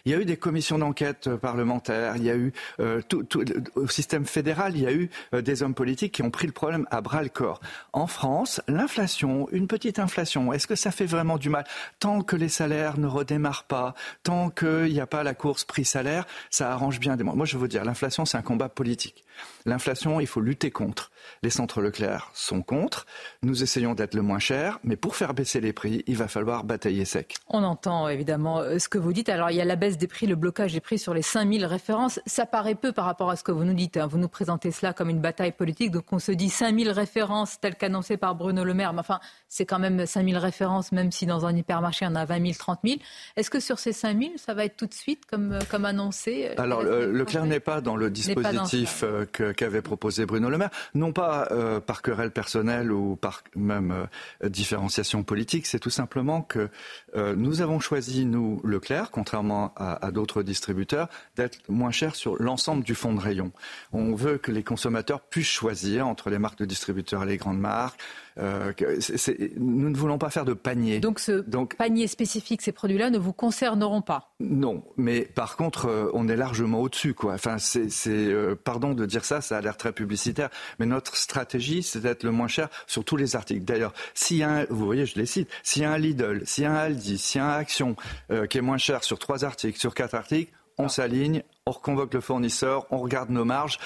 il 0.05 0.11
y 0.11 0.15
a 0.15 0.19
eu 0.19 0.25
des 0.25 0.37
commissions 0.37 0.77
d'enquête 0.77 1.27
euh, 1.27 1.37
parlementaires, 1.37 2.15
il 2.17 2.23
y 2.23 2.29
a 2.29 2.35
eu 2.35 2.53
euh, 2.79 3.01
tout, 3.07 3.23
tout- 3.23 3.43
au 3.75 3.87
système 3.87 4.25
fédéral, 4.25 4.75
il 4.75 4.83
y 4.83 4.87
a 4.87 4.91
eu 4.93 5.09
euh, 5.33 5.41
des 5.41 5.63
hommes 5.63 5.73
politiques 5.73 6.13
qui 6.13 6.23
ont 6.23 6.31
pris 6.31 6.47
le 6.47 6.53
problème 6.53 6.85
à 6.91 7.01
bras 7.01 7.23
le 7.23 7.29
corps. 7.29 7.59
En 7.93 8.07
France, 8.07 8.61
l'inflation, 8.67 9.47
une 9.51 9.67
petite 9.67 9.99
inflation, 9.99 10.53
est-ce 10.53 10.67
que 10.67 10.75
ça 10.75 10.91
fait 10.91 11.05
vraiment 11.05 11.37
du 11.37 11.49
mal? 11.49 11.65
Tant 11.99 12.21
que 12.21 12.35
les 12.35 12.49
salaires 12.49 12.97
ne 12.97 13.07
redémarrent 13.07 13.65
pas, 13.65 13.95
tant 14.23 14.49
qu'il 14.49 14.91
n'y 14.93 14.99
a 14.99 15.07
pas 15.07 15.23
la 15.23 15.33
course 15.33 15.63
prix-salaire, 15.63 16.25
ça 16.49 16.71
arrange 16.71 16.99
bien 16.99 17.15
des 17.15 17.23
mois. 17.23 17.35
Moi, 17.35 17.45
je 17.45 17.57
veux 17.57 17.67
dire, 17.67 17.83
l'inflation, 17.85 18.25
c'est 18.25 18.37
un 18.37 18.41
combat 18.41 18.69
politique. 18.69 19.23
L'inflation, 19.65 20.19
il 20.19 20.27
faut 20.27 20.41
lutter 20.41 20.71
contre. 20.71 21.11
Les 21.43 21.49
centres 21.49 21.81
Leclerc 21.81 22.31
sont 22.33 22.61
contre. 22.61 23.05
Nous 23.43 23.63
essayons 23.63 23.93
d'être 23.93 24.15
le 24.15 24.21
moins 24.21 24.39
cher, 24.39 24.79
mais 24.83 24.95
pour 24.95 25.15
faire 25.15 25.33
baisser 25.33 25.61
les 25.61 25.73
prix, 25.73 26.03
il 26.07 26.17
va 26.17 26.27
falloir 26.27 26.63
batailler 26.63 27.05
sec. 27.05 27.35
On 27.47 27.63
entend 27.63 28.07
évidemment 28.09 28.59
euh, 28.59 28.79
ce 28.79 28.89
que 28.89 28.97
vous 28.97 29.13
dites. 29.13 29.29
Alors 29.29 29.51
il 29.51 29.55
y 29.57 29.61
a 29.61 29.65
la 29.65 29.75
baisse 29.75 29.97
des 29.97 30.07
prix, 30.07 30.25
le 30.27 30.35
blocage 30.35 30.73
des 30.73 30.79
prix 30.81 30.97
sur 30.97 31.13
les 31.13 31.21
5000 31.21 31.65
références. 31.65 32.19
Ça 32.25 32.45
paraît 32.45 32.75
peu 32.75 32.91
par 32.91 33.05
rapport 33.05 33.29
à 33.29 33.35
ce 33.35 33.43
que 33.43 33.51
vous 33.51 33.63
nous 33.63 33.73
dites. 33.73 33.97
hein. 33.97 34.07
Vous 34.07 34.17
nous 34.17 34.27
présentez 34.29 34.71
cela 34.71 34.93
comme 34.93 35.09
une 35.09 35.21
bataille 35.21 35.51
politique. 35.51 35.91
Donc 35.91 36.05
on 36.11 36.19
se 36.19 36.31
dit 36.31 36.49
5000 36.49 36.89
références 36.89 37.59
telles 37.59 37.75
qu'annoncées 37.75 38.17
par 38.17 38.35
Bruno 38.35 38.63
Le 38.63 38.73
Maire. 38.73 38.93
Mais 38.93 38.99
enfin, 38.99 39.19
c'est 39.47 39.65
quand 39.65 39.79
même 39.79 40.05
5000 40.05 40.37
références, 40.37 40.91
même 40.91 41.11
si 41.11 41.25
dans 41.25 41.45
un 41.45 41.55
hypermarché, 41.55 42.05
on 42.09 42.15
a 42.15 42.25
20 42.25 42.41
000, 42.41 42.53
30 42.57 42.79
000. 42.83 42.95
Est-ce 43.35 43.49
que 43.49 43.59
sur 43.59 43.77
ces 43.79 43.93
5000, 43.93 44.33
ça 44.37 44.53
va 44.53 44.65
être 44.65 44.77
tout 44.77 44.87
de 44.87 44.93
suite 44.93 45.25
comme, 45.29 45.53
euh, 45.53 45.59
comme 45.69 45.85
annoncé 45.85 46.49
euh, 46.49 46.61
Alors, 46.61 46.81
le- 46.81 47.11
Leclerc 47.11 47.45
n'est 47.45 47.59
pas 47.59 47.81
dans 47.81 47.95
le 47.95 48.09
dispositif 48.09 49.03
euh, 49.03 49.25
que- 49.31 49.50
qu'avait 49.53 49.81
proposé 49.81 50.25
Bruno 50.25 50.49
Le 50.49 50.57
Maire, 50.57 50.69
non 50.93 51.13
pas 51.13 51.47
euh, 51.51 51.79
par 51.79 52.01
querelle 52.01 52.31
personnelle 52.31 52.91
ou 52.91 53.15
par 53.15 53.43
même 53.55 54.07
euh, 54.43 54.49
différenciation 54.49 55.23
politique, 55.23 55.65
c'est 55.65 55.79
tout 55.79 55.89
simplement 55.89 56.41
que 56.41 56.69
euh, 57.15 57.35
nous 57.35 57.61
avons 57.61 57.79
choisi, 57.79 58.25
nous, 58.25 58.61
Leclerc, 58.63 59.11
contrairement 59.11 59.73
à, 59.77 60.05
à 60.05 60.11
d'autres 60.11 60.43
distributeurs, 60.43 61.07
d'être 61.35 61.59
moins 61.69 61.91
cher 61.91 62.15
sur 62.15 62.35
l'ensemble 62.41 62.83
du 62.83 62.95
fonds 62.95 63.13
de 63.13 63.21
rayon. 63.21 63.51
On 63.93 64.13
veut 64.15 64.37
que 64.37 64.51
les 64.51 64.63
consommateurs 64.63 65.21
puissent 65.21 65.47
choisir 65.47 66.07
entre 66.07 66.29
les 66.29 66.39
marques 66.39 66.59
de 66.59 66.65
distributeurs 66.65 67.23
et 67.23 67.27
les 67.27 67.37
grandes 67.37 67.59
marques. 67.59 67.99
Nous 68.37 69.89
ne 69.89 69.95
voulons 69.95 70.17
pas 70.17 70.29
faire 70.29 70.45
de 70.45 70.53
panier. 70.53 70.99
Donc 70.99 71.19
ce 71.19 71.43
panier 71.77 72.07
spécifique, 72.07 72.61
ces 72.61 72.71
produits-là 72.71 73.09
ne 73.09 73.17
vous 73.17 73.33
concerneront 73.33 74.01
pas? 74.01 74.33
Non, 74.39 74.83
mais 74.97 75.21
par 75.21 75.57
contre, 75.57 76.09
on 76.13 76.27
est 76.27 76.37
largement 76.37 76.79
au-dessus, 76.79 77.13
quoi. 77.13 77.33
Enfin, 77.33 77.57
c'est, 77.59 78.55
pardon 78.63 78.93
de 78.93 79.05
dire 79.05 79.21
dire 79.21 79.40
ça, 79.41 79.57
a 79.57 79.61
l'air 79.61 79.77
très 79.77 79.91
publicitaire. 79.91 80.49
Mais 80.79 80.85
notre 80.85 81.15
stratégie, 81.17 81.83
c'est 81.83 81.99
d'être 81.99 82.23
le 82.23 82.31
moins 82.31 82.47
cher 82.47 82.69
sur 82.87 83.03
tous 83.03 83.17
les 83.17 83.35
articles. 83.35 83.65
D'ailleurs, 83.65 83.93
s'il 84.13 84.37
y 84.37 84.43
a 84.43 84.49
un, 84.49 84.65
vous 84.69 84.85
voyez, 84.85 85.05
je 85.05 85.15
les 85.15 85.25
cite, 85.25 85.49
s'il 85.63 85.83
un 85.83 85.97
Lidl, 85.97 86.41
s'il 86.45 86.63
y 86.63 86.67
a 86.67 86.71
un 86.71 86.75
Aldi, 86.75 87.17
s'il 87.17 87.41
un 87.41 87.49
Action 87.49 87.95
euh, 88.31 88.45
qui 88.47 88.57
est 88.57 88.61
moins 88.61 88.77
cher 88.77 89.03
sur 89.03 89.19
trois 89.19 89.43
articles, 89.45 89.79
sur 89.79 89.93
quatre 89.93 90.15
articles, 90.15 90.51
on 90.77 90.87
s'aligne, 90.87 91.43
on 91.65 91.71
reconvoque 91.71 92.13
le 92.13 92.21
fournisseur, 92.21 92.85
on 92.91 92.97
regarde 92.97 93.29
nos 93.29 93.45
marges, 93.45 93.77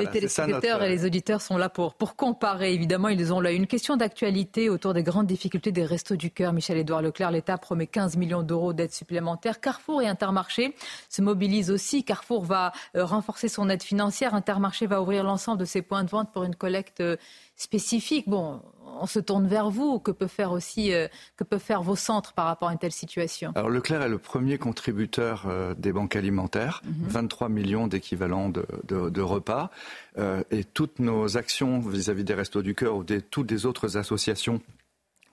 les 0.00 0.06
téléspectateurs 0.06 0.82
et 0.82 0.88
les 0.88 1.04
auditeurs 1.04 1.40
sont 1.40 1.56
là 1.56 1.68
pour, 1.68 1.94
pour 1.94 2.16
comparer. 2.16 2.72
Évidemment, 2.74 3.08
ils 3.08 3.32
ont 3.32 3.40
là 3.40 3.52
une 3.52 3.66
question 3.66 3.96
d'actualité 3.96 4.68
autour 4.68 4.94
des 4.94 5.02
grandes 5.02 5.26
difficultés 5.26 5.72
des 5.72 5.84
restos 5.84 6.16
du 6.16 6.30
cœur. 6.30 6.52
Michel-Édouard 6.52 7.02
Leclerc, 7.02 7.30
l'État 7.30 7.58
promet 7.58 7.86
15 7.86 8.16
millions 8.16 8.42
d'euros 8.42 8.72
d'aide 8.72 8.92
supplémentaire. 8.92 9.60
Carrefour 9.60 10.02
et 10.02 10.06
Intermarché 10.06 10.74
se 11.08 11.22
mobilisent 11.22 11.70
aussi. 11.70 12.04
Carrefour 12.04 12.44
va 12.44 12.72
euh, 12.96 13.04
renforcer 13.04 13.48
son 13.48 13.68
aide 13.68 13.82
financière. 13.82 14.34
Intermarché 14.34 14.86
va 14.86 15.00
ouvrir 15.02 15.24
l'ensemble 15.24 15.58
de 15.58 15.64
ses 15.64 15.82
points 15.82 16.04
de 16.04 16.10
vente 16.10 16.32
pour 16.32 16.44
une 16.44 16.54
collecte 16.54 17.00
euh, 17.00 17.16
spécifique. 17.56 18.28
Bon, 18.28 18.60
on 19.00 19.06
se 19.06 19.18
tourne 19.18 19.46
vers 19.46 19.70
vous. 19.70 19.98
Que 19.98 20.10
peut 20.10 20.26
faire 20.26 20.52
aussi, 20.52 20.92
euh, 20.92 21.08
que 21.36 21.44
peuvent 21.44 21.60
faire 21.60 21.82
vos 21.82 21.96
centres 21.96 22.32
par 22.32 22.46
rapport 22.46 22.68
à 22.68 22.72
une 22.72 22.78
telle 22.78 22.92
situation? 22.92 23.52
Alors 23.54 23.70
Leclerc 23.70 24.02
est 24.02 24.08
le 24.08 24.18
premier 24.18 24.58
contributeur 24.58 25.44
euh, 25.46 25.74
des 25.74 25.92
banques 25.92 26.16
alimentaires, 26.16 26.82
23 26.84 27.48
mhm. 27.48 27.54
millions 27.54 27.86
d'équivalents 27.86 28.50
de, 28.50 29.20
repas, 29.20 29.70
euh, 30.18 30.42
et 30.50 30.64
toutes 30.64 30.98
nos 30.98 31.36
actions 31.36 31.80
vis-à-vis 31.80 32.24
des 32.24 32.34
Restos 32.34 32.62
du 32.62 32.74
Cœur 32.74 32.96
ou 32.96 33.04
des, 33.04 33.22
toutes 33.22 33.50
les 33.50 33.66
autres 33.66 33.96
associations 33.96 34.60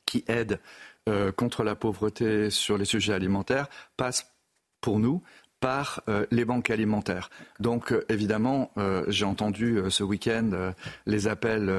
qui 0.06 0.24
aident 0.28 0.60
contre 1.38 1.64
la 1.64 1.74
pauvreté 1.74 2.52
sur 2.52 2.78
les 2.78 2.86
sujets 2.86 3.14
alimentaires 3.14 3.68
passent 3.98 4.32
pour 4.80 5.00
nous 5.00 5.24
par 5.60 6.02
euh, 6.08 6.26
les 6.32 6.46
banques 6.46 6.70
alimentaires. 6.70 7.30
Donc 7.60 7.92
euh, 7.92 8.06
évidemment, 8.10 8.72
euh, 8.78 9.04
j'ai 9.08 9.26
entendu 9.26 9.80
ce 9.90 10.04
week-end 10.04 10.74
les 11.06 11.28
appels 11.28 11.72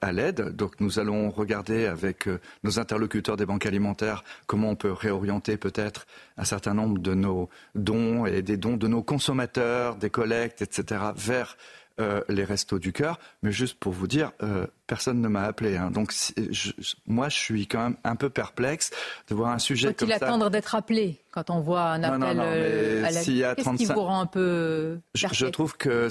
à 0.00 0.12
l'aide. 0.12 0.54
Donc 0.54 0.80
nous 0.80 0.98
allons 0.98 1.30
regarder 1.30 1.86
avec 1.86 2.28
nos 2.62 2.78
interlocuteurs 2.78 3.36
des 3.36 3.46
banques 3.46 3.66
alimentaires 3.66 4.24
comment 4.46 4.70
on 4.70 4.76
peut 4.76 4.92
réorienter 4.92 5.56
peut-être 5.56 6.06
un 6.36 6.44
certain 6.44 6.74
nombre 6.74 6.98
de 7.00 7.14
nos 7.14 7.48
dons 7.74 8.26
et 8.26 8.42
des 8.42 8.56
dons 8.56 8.76
de 8.76 8.88
nos 8.88 9.02
consommateurs, 9.02 9.96
des 9.96 10.10
collectes, 10.10 10.62
etc., 10.62 11.00
vers 11.16 11.56
les 12.28 12.44
restos 12.44 12.78
du 12.78 12.92
cœur. 12.92 13.18
Mais 13.42 13.52
juste 13.52 13.78
pour 13.78 13.92
vous 13.92 14.06
dire, 14.06 14.32
personne 14.86 15.20
ne 15.20 15.28
m'a 15.28 15.42
appelé. 15.42 15.76
Hein. 15.76 15.90
Donc 15.90 16.12
moi, 17.06 17.28
je 17.28 17.36
suis 17.36 17.66
quand 17.66 17.82
même 17.82 17.96
un 18.04 18.16
peu 18.16 18.30
perplexe 18.30 18.90
de 19.28 19.34
voir 19.34 19.50
un 19.50 19.58
sujet 19.58 19.94
comme 19.94 20.08
ça. 20.08 20.14
Faut-il 20.16 20.24
attendre 20.24 20.50
d'être 20.50 20.74
appelé 20.74 21.20
quand 21.36 21.50
on 21.50 21.60
voit 21.60 21.82
un 21.82 22.02
appel 22.02 22.40
euh, 22.40 23.04
à 23.04 23.10
la... 23.10 23.22
Qu'est-ce 23.22 23.76
qui 23.76 23.84
vous 23.84 24.00
rend 24.00 24.22
un 24.22 24.26
peu 24.26 24.98
je, 25.14 25.26
je, 25.32 25.44
trouve 25.44 25.76
que 25.76 26.08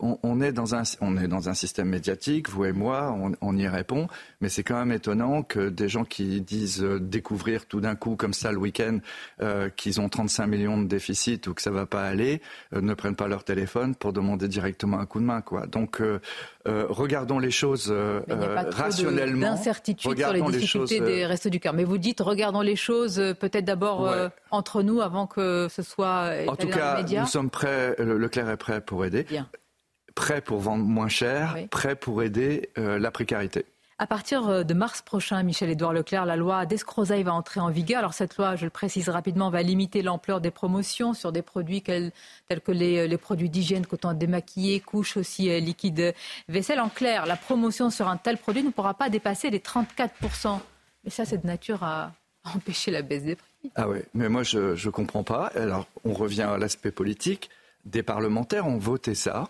on, 0.00 0.40
est 0.40 0.50
dans 0.50 0.74
un 0.74 0.82
on 1.00 1.16
est 1.16 1.28
dans 1.28 1.48
un 1.48 1.54
système 1.54 1.88
médiatique, 1.88 2.48
vous 2.48 2.64
et 2.64 2.72
moi, 2.72 3.16
on, 3.40 3.56
y 3.56 3.68
répond, 3.68 4.08
mais 4.40 4.48
c'est 4.48 4.64
quand 4.64 4.76
même 4.76 4.90
étonnant 4.90 5.44
que 5.44 5.68
des 5.68 5.88
gens 5.88 6.04
qui 6.04 6.40
disent 6.40 6.82
euh, 6.82 6.98
découvrir 6.98 7.66
tout 7.66 7.80
d'un 7.80 7.94
coup 7.94 8.16
comme 8.16 8.34
ça 8.34 8.50
le 8.50 8.58
week-end 8.58 8.98
euh, 9.40 9.68
qu'ils 9.68 10.00
ont 10.00 10.08
35 10.08 10.48
millions 10.48 10.82
de 10.82 10.88
déficit 10.88 11.46
ou 11.46 11.54
que 11.54 11.62
ça 11.62 11.70
va 11.70 11.86
pas 11.86 12.02
aller, 12.02 12.42
ne 12.72 12.94
prennent 12.94 13.14
pas 13.14 13.28
leur 13.28 13.44
téléphone 13.44 13.94
pour 13.94 14.12
demander 14.12 14.48
directement 14.48 14.98
un 14.98 15.06
coup 15.06 15.20
de 15.20 15.24
main, 15.24 15.40
quoi. 15.40 15.66
Donc 15.68 16.02
regardons 16.66 17.38
les 17.38 17.52
choses 17.52 17.81
choses 17.82 17.92
euh, 17.94 18.20
euh 18.30 18.62
rationnellement. 18.70 19.50
D'incertitude 19.50 20.18
sur 20.18 20.32
les 20.32 20.42
difficultés 20.42 21.00
des 21.00 21.22
euh, 21.22 21.28
restes 21.28 21.48
du 21.48 21.60
cœur. 21.60 21.72
Mais 21.72 21.84
vous 21.84 21.98
dites, 21.98 22.20
regardons 22.20 22.60
les 22.60 22.76
choses 22.76 23.18
euh, 23.18 23.34
peut-être 23.34 23.64
d'abord 23.64 24.12
entre 24.50 24.82
nous 24.82 25.00
avant 25.00 25.26
que 25.26 25.68
ce 25.70 25.82
soit. 25.82 26.30
En 26.48 26.56
tout 26.56 26.68
cas, 26.68 27.02
nous 27.02 27.26
sommes 27.26 27.50
prêts. 27.50 27.96
Leclerc 27.98 28.48
est 28.48 28.56
prêt 28.56 28.80
pour 28.80 29.04
aider. 29.04 29.26
Prêt 30.14 30.40
pour 30.40 30.60
vendre 30.60 30.84
moins 30.84 31.08
cher. 31.08 31.56
Prêt 31.70 31.96
pour 31.96 32.22
aider 32.22 32.70
la 32.76 33.10
précarité. 33.10 33.66
À 34.02 34.06
partir 34.08 34.48
euh, 34.48 34.64
de 34.64 34.74
mars 34.74 35.00
prochain, 35.00 35.40
Michel-Édouard 35.44 35.92
Leclerc, 35.92 36.26
la 36.26 36.34
loi 36.34 36.66
d'escrozaille 36.66 37.22
va 37.22 37.32
entrer 37.32 37.60
en 37.60 37.70
vigueur. 37.70 38.00
Alors 38.00 38.14
cette 38.14 38.36
loi, 38.36 38.56
je 38.56 38.64
le 38.64 38.70
précise 38.70 39.08
rapidement, 39.08 39.48
va 39.48 39.62
limiter 39.62 40.02
l'ampleur 40.02 40.40
des 40.40 40.50
promotions 40.50 41.14
sur 41.14 41.30
des 41.30 41.40
produits 41.40 41.82
tels 41.82 42.10
que 42.64 42.72
les, 42.72 43.06
les 43.06 43.16
produits 43.16 43.48
d'hygiène, 43.48 43.86
coton 43.86 44.12
démaquillé, 44.12 44.80
couches 44.80 45.16
aussi 45.16 45.48
euh, 45.50 45.60
liquide 45.60 46.14
vaisselle. 46.48 46.80
En 46.80 46.88
clair, 46.88 47.26
la 47.26 47.36
promotion 47.36 47.90
sur 47.90 48.08
un 48.08 48.16
tel 48.16 48.38
produit 48.38 48.64
ne 48.64 48.70
pourra 48.70 48.94
pas 48.94 49.08
dépasser 49.08 49.50
les 49.50 49.60
34%. 49.60 50.58
Mais 51.04 51.10
ça, 51.10 51.24
c'est 51.24 51.38
de 51.40 51.46
nature 51.46 51.84
à 51.84 52.10
empêcher 52.56 52.90
la 52.90 53.02
baisse 53.02 53.22
des 53.22 53.36
prix. 53.36 53.70
Ah 53.76 53.88
oui, 53.88 53.98
mais 54.14 54.28
moi, 54.28 54.42
je 54.42 54.84
ne 54.84 54.90
comprends 54.90 55.22
pas. 55.22 55.52
Alors, 55.54 55.86
on 56.04 56.12
revient 56.12 56.42
à 56.42 56.58
l'aspect 56.58 56.90
politique. 56.90 57.50
Des 57.84 58.02
parlementaires 58.02 58.66
ont 58.66 58.78
voté 58.78 59.14
ça. 59.14 59.48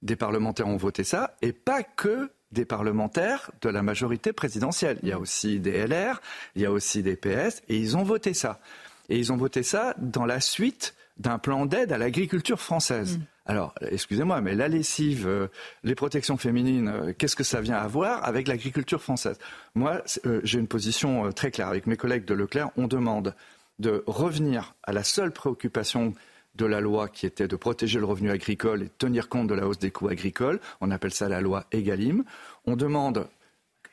Des 0.00 0.16
parlementaires 0.16 0.68
ont 0.68 0.78
voté 0.78 1.04
ça, 1.04 1.36
et 1.42 1.52
pas 1.52 1.82
que 1.82 2.30
des 2.54 2.64
parlementaires 2.64 3.50
de 3.60 3.68
la 3.68 3.82
majorité 3.82 4.32
présidentielle. 4.32 4.98
Il 5.02 5.10
y 5.10 5.12
a 5.12 5.18
aussi 5.18 5.60
des 5.60 5.86
LR, 5.86 6.20
il 6.56 6.62
y 6.62 6.66
a 6.66 6.72
aussi 6.72 7.02
des 7.02 7.16
PS, 7.16 7.62
et 7.68 7.76
ils 7.76 7.96
ont 7.96 8.02
voté 8.02 8.32
ça. 8.32 8.60
Et 9.08 9.18
ils 9.18 9.32
ont 9.32 9.36
voté 9.36 9.62
ça 9.62 9.94
dans 9.98 10.24
la 10.24 10.40
suite 10.40 10.94
d'un 11.18 11.38
plan 11.38 11.66
d'aide 11.66 11.92
à 11.92 11.98
l'agriculture 11.98 12.60
française. 12.60 13.18
Mm. 13.18 13.22
Alors, 13.46 13.74
excusez-moi, 13.90 14.40
mais 14.40 14.54
la 14.54 14.68
lessive, 14.68 15.26
euh, 15.26 15.48
les 15.82 15.94
protections 15.94 16.38
féminines, 16.38 16.88
euh, 16.88 17.12
qu'est-ce 17.16 17.36
que 17.36 17.44
ça 17.44 17.60
vient 17.60 17.76
à 17.76 17.86
voir 17.86 18.24
avec 18.24 18.48
l'agriculture 18.48 19.02
française? 19.02 19.38
Moi, 19.74 20.02
euh, 20.24 20.40
j'ai 20.44 20.58
une 20.58 20.66
position 20.66 21.30
très 21.32 21.50
claire. 21.50 21.68
Avec 21.68 21.86
mes 21.86 21.96
collègues 21.96 22.24
de 22.24 22.32
Leclerc, 22.32 22.70
on 22.78 22.86
demande 22.86 23.34
de 23.78 24.02
revenir 24.06 24.74
à 24.82 24.92
la 24.92 25.04
seule 25.04 25.30
préoccupation 25.30 26.14
de 26.54 26.66
la 26.66 26.80
loi 26.80 27.08
qui 27.08 27.26
était 27.26 27.48
de 27.48 27.56
protéger 27.56 27.98
le 27.98 28.06
revenu 28.06 28.30
agricole 28.30 28.82
et 28.84 28.88
tenir 28.88 29.28
compte 29.28 29.48
de 29.48 29.54
la 29.54 29.66
hausse 29.66 29.78
des 29.78 29.90
coûts 29.90 30.08
agricoles. 30.08 30.60
On 30.80 30.90
appelle 30.90 31.12
ça 31.12 31.28
la 31.28 31.40
loi 31.40 31.64
EGalim. 31.72 32.24
On 32.66 32.76
demande 32.76 33.26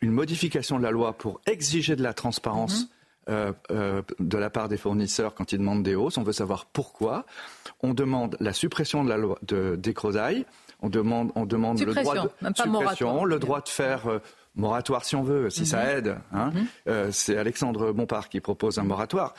une 0.02 0.12
modification 0.12 0.78
de 0.78 0.84
la 0.84 0.92
loi 0.92 1.14
pour 1.14 1.42
exiger 1.46 1.96
de 1.96 2.04
la 2.04 2.14
transparence. 2.14 2.84
Mhm. 2.84 2.88
Euh, 3.30 3.54
euh, 3.70 4.02
de 4.20 4.38
la 4.40 4.50
part 4.50 4.68
des 4.68 4.78
fournisseurs 4.78 5.36
quand 5.36 5.52
ils 5.52 5.60
demandent 5.60 5.84
des 5.84 5.94
hausses. 5.94 6.18
On 6.18 6.24
veut 6.24 6.34
savoir 6.34 6.66
pourquoi. 6.66 7.28
On 7.84 7.94
demande 7.94 8.36
la 8.40 8.52
suppression 8.52 9.04
de 9.04 9.10
la 9.10 9.18
loi 9.18 9.38
de, 9.44 9.76
des 9.76 9.94
On 10.82 10.90
demande, 10.90 11.32
on 11.36 11.46
demande 11.46 11.80
le 11.80 11.94
droit 11.94 12.16
de 12.16 12.30
suppression, 12.56 13.24
le 13.24 13.38
droit 13.38 13.62
de 13.62 13.70
faire 13.70 14.08
euh, 14.08 14.18
moratoire 14.56 15.06
si 15.06 15.16
on 15.16 15.22
veut, 15.22 15.52
si 15.52 15.68
ça 15.68 15.84
mhm. 15.84 15.90
aide. 15.90 16.18
Hein. 16.34 16.52
Mhm. 16.88 17.12
C'est 17.12 17.38
Alexandre 17.38 17.92
Bompard 17.92 18.28
qui 18.28 18.40
propose 18.40 18.80
un 18.80 18.84
moratoire. 18.84 19.36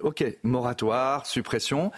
Ok, 0.00 0.24
moratoire, 0.42 1.24
suppression 1.24 1.92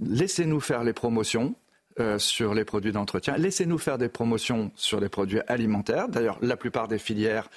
laissez-nous 0.00 0.60
faire 0.60 0.84
les 0.84 0.92
promotions. 0.92 1.54
Euh, 2.00 2.18
sur 2.18 2.54
les 2.54 2.64
produits 2.64 2.90
d'entretien. 2.90 3.36
Laissez-nous 3.36 3.78
faire 3.78 3.98
des 3.98 4.08
promotions 4.08 4.72
sur 4.74 4.98
les 4.98 5.08
produits 5.08 5.38
alimentaires. 5.46 6.08
D'ailleurs, 6.08 6.38
la 6.42 6.56
plupart 6.56 6.88
des 6.88 6.98
filières 6.98 7.48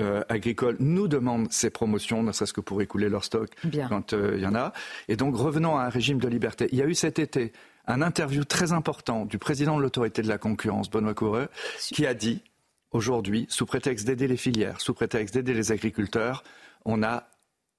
euh, 0.00 0.22
agricoles 0.30 0.76
nous 0.80 1.08
demandent 1.08 1.52
ces 1.52 1.68
promotions, 1.68 2.22
ne 2.22 2.32
serait-ce 2.32 2.54
que 2.54 2.62
pour 2.62 2.80
écouler 2.80 3.10
leur 3.10 3.22
stock 3.22 3.50
quand 3.90 4.14
euh, 4.14 4.32
il 4.36 4.42
y 4.42 4.46
en 4.46 4.54
a. 4.54 4.72
Et 5.08 5.16
donc, 5.16 5.36
revenons 5.36 5.76
à 5.76 5.82
un 5.84 5.88
régime 5.90 6.18
de 6.18 6.26
liberté. 6.26 6.68
Il 6.72 6.78
y 6.78 6.82
a 6.82 6.86
eu 6.86 6.94
cet 6.94 7.18
été 7.18 7.52
un 7.86 8.00
interview 8.00 8.44
très 8.44 8.72
important 8.72 9.26
du 9.26 9.36
président 9.36 9.76
de 9.76 9.82
l'autorité 9.82 10.22
de 10.22 10.28
la 10.28 10.38
concurrence, 10.38 10.88
Benoît 10.88 11.12
Coureux, 11.12 11.48
qui 11.78 12.06
a 12.06 12.14
dit 12.14 12.42
aujourd'hui, 12.92 13.44
sous 13.50 13.66
prétexte 13.66 14.06
d'aider 14.06 14.26
les 14.26 14.38
filières, 14.38 14.80
sous 14.80 14.94
prétexte 14.94 15.34
d'aider 15.34 15.52
les 15.52 15.70
agriculteurs, 15.70 16.44
on 16.86 17.02
a 17.02 17.28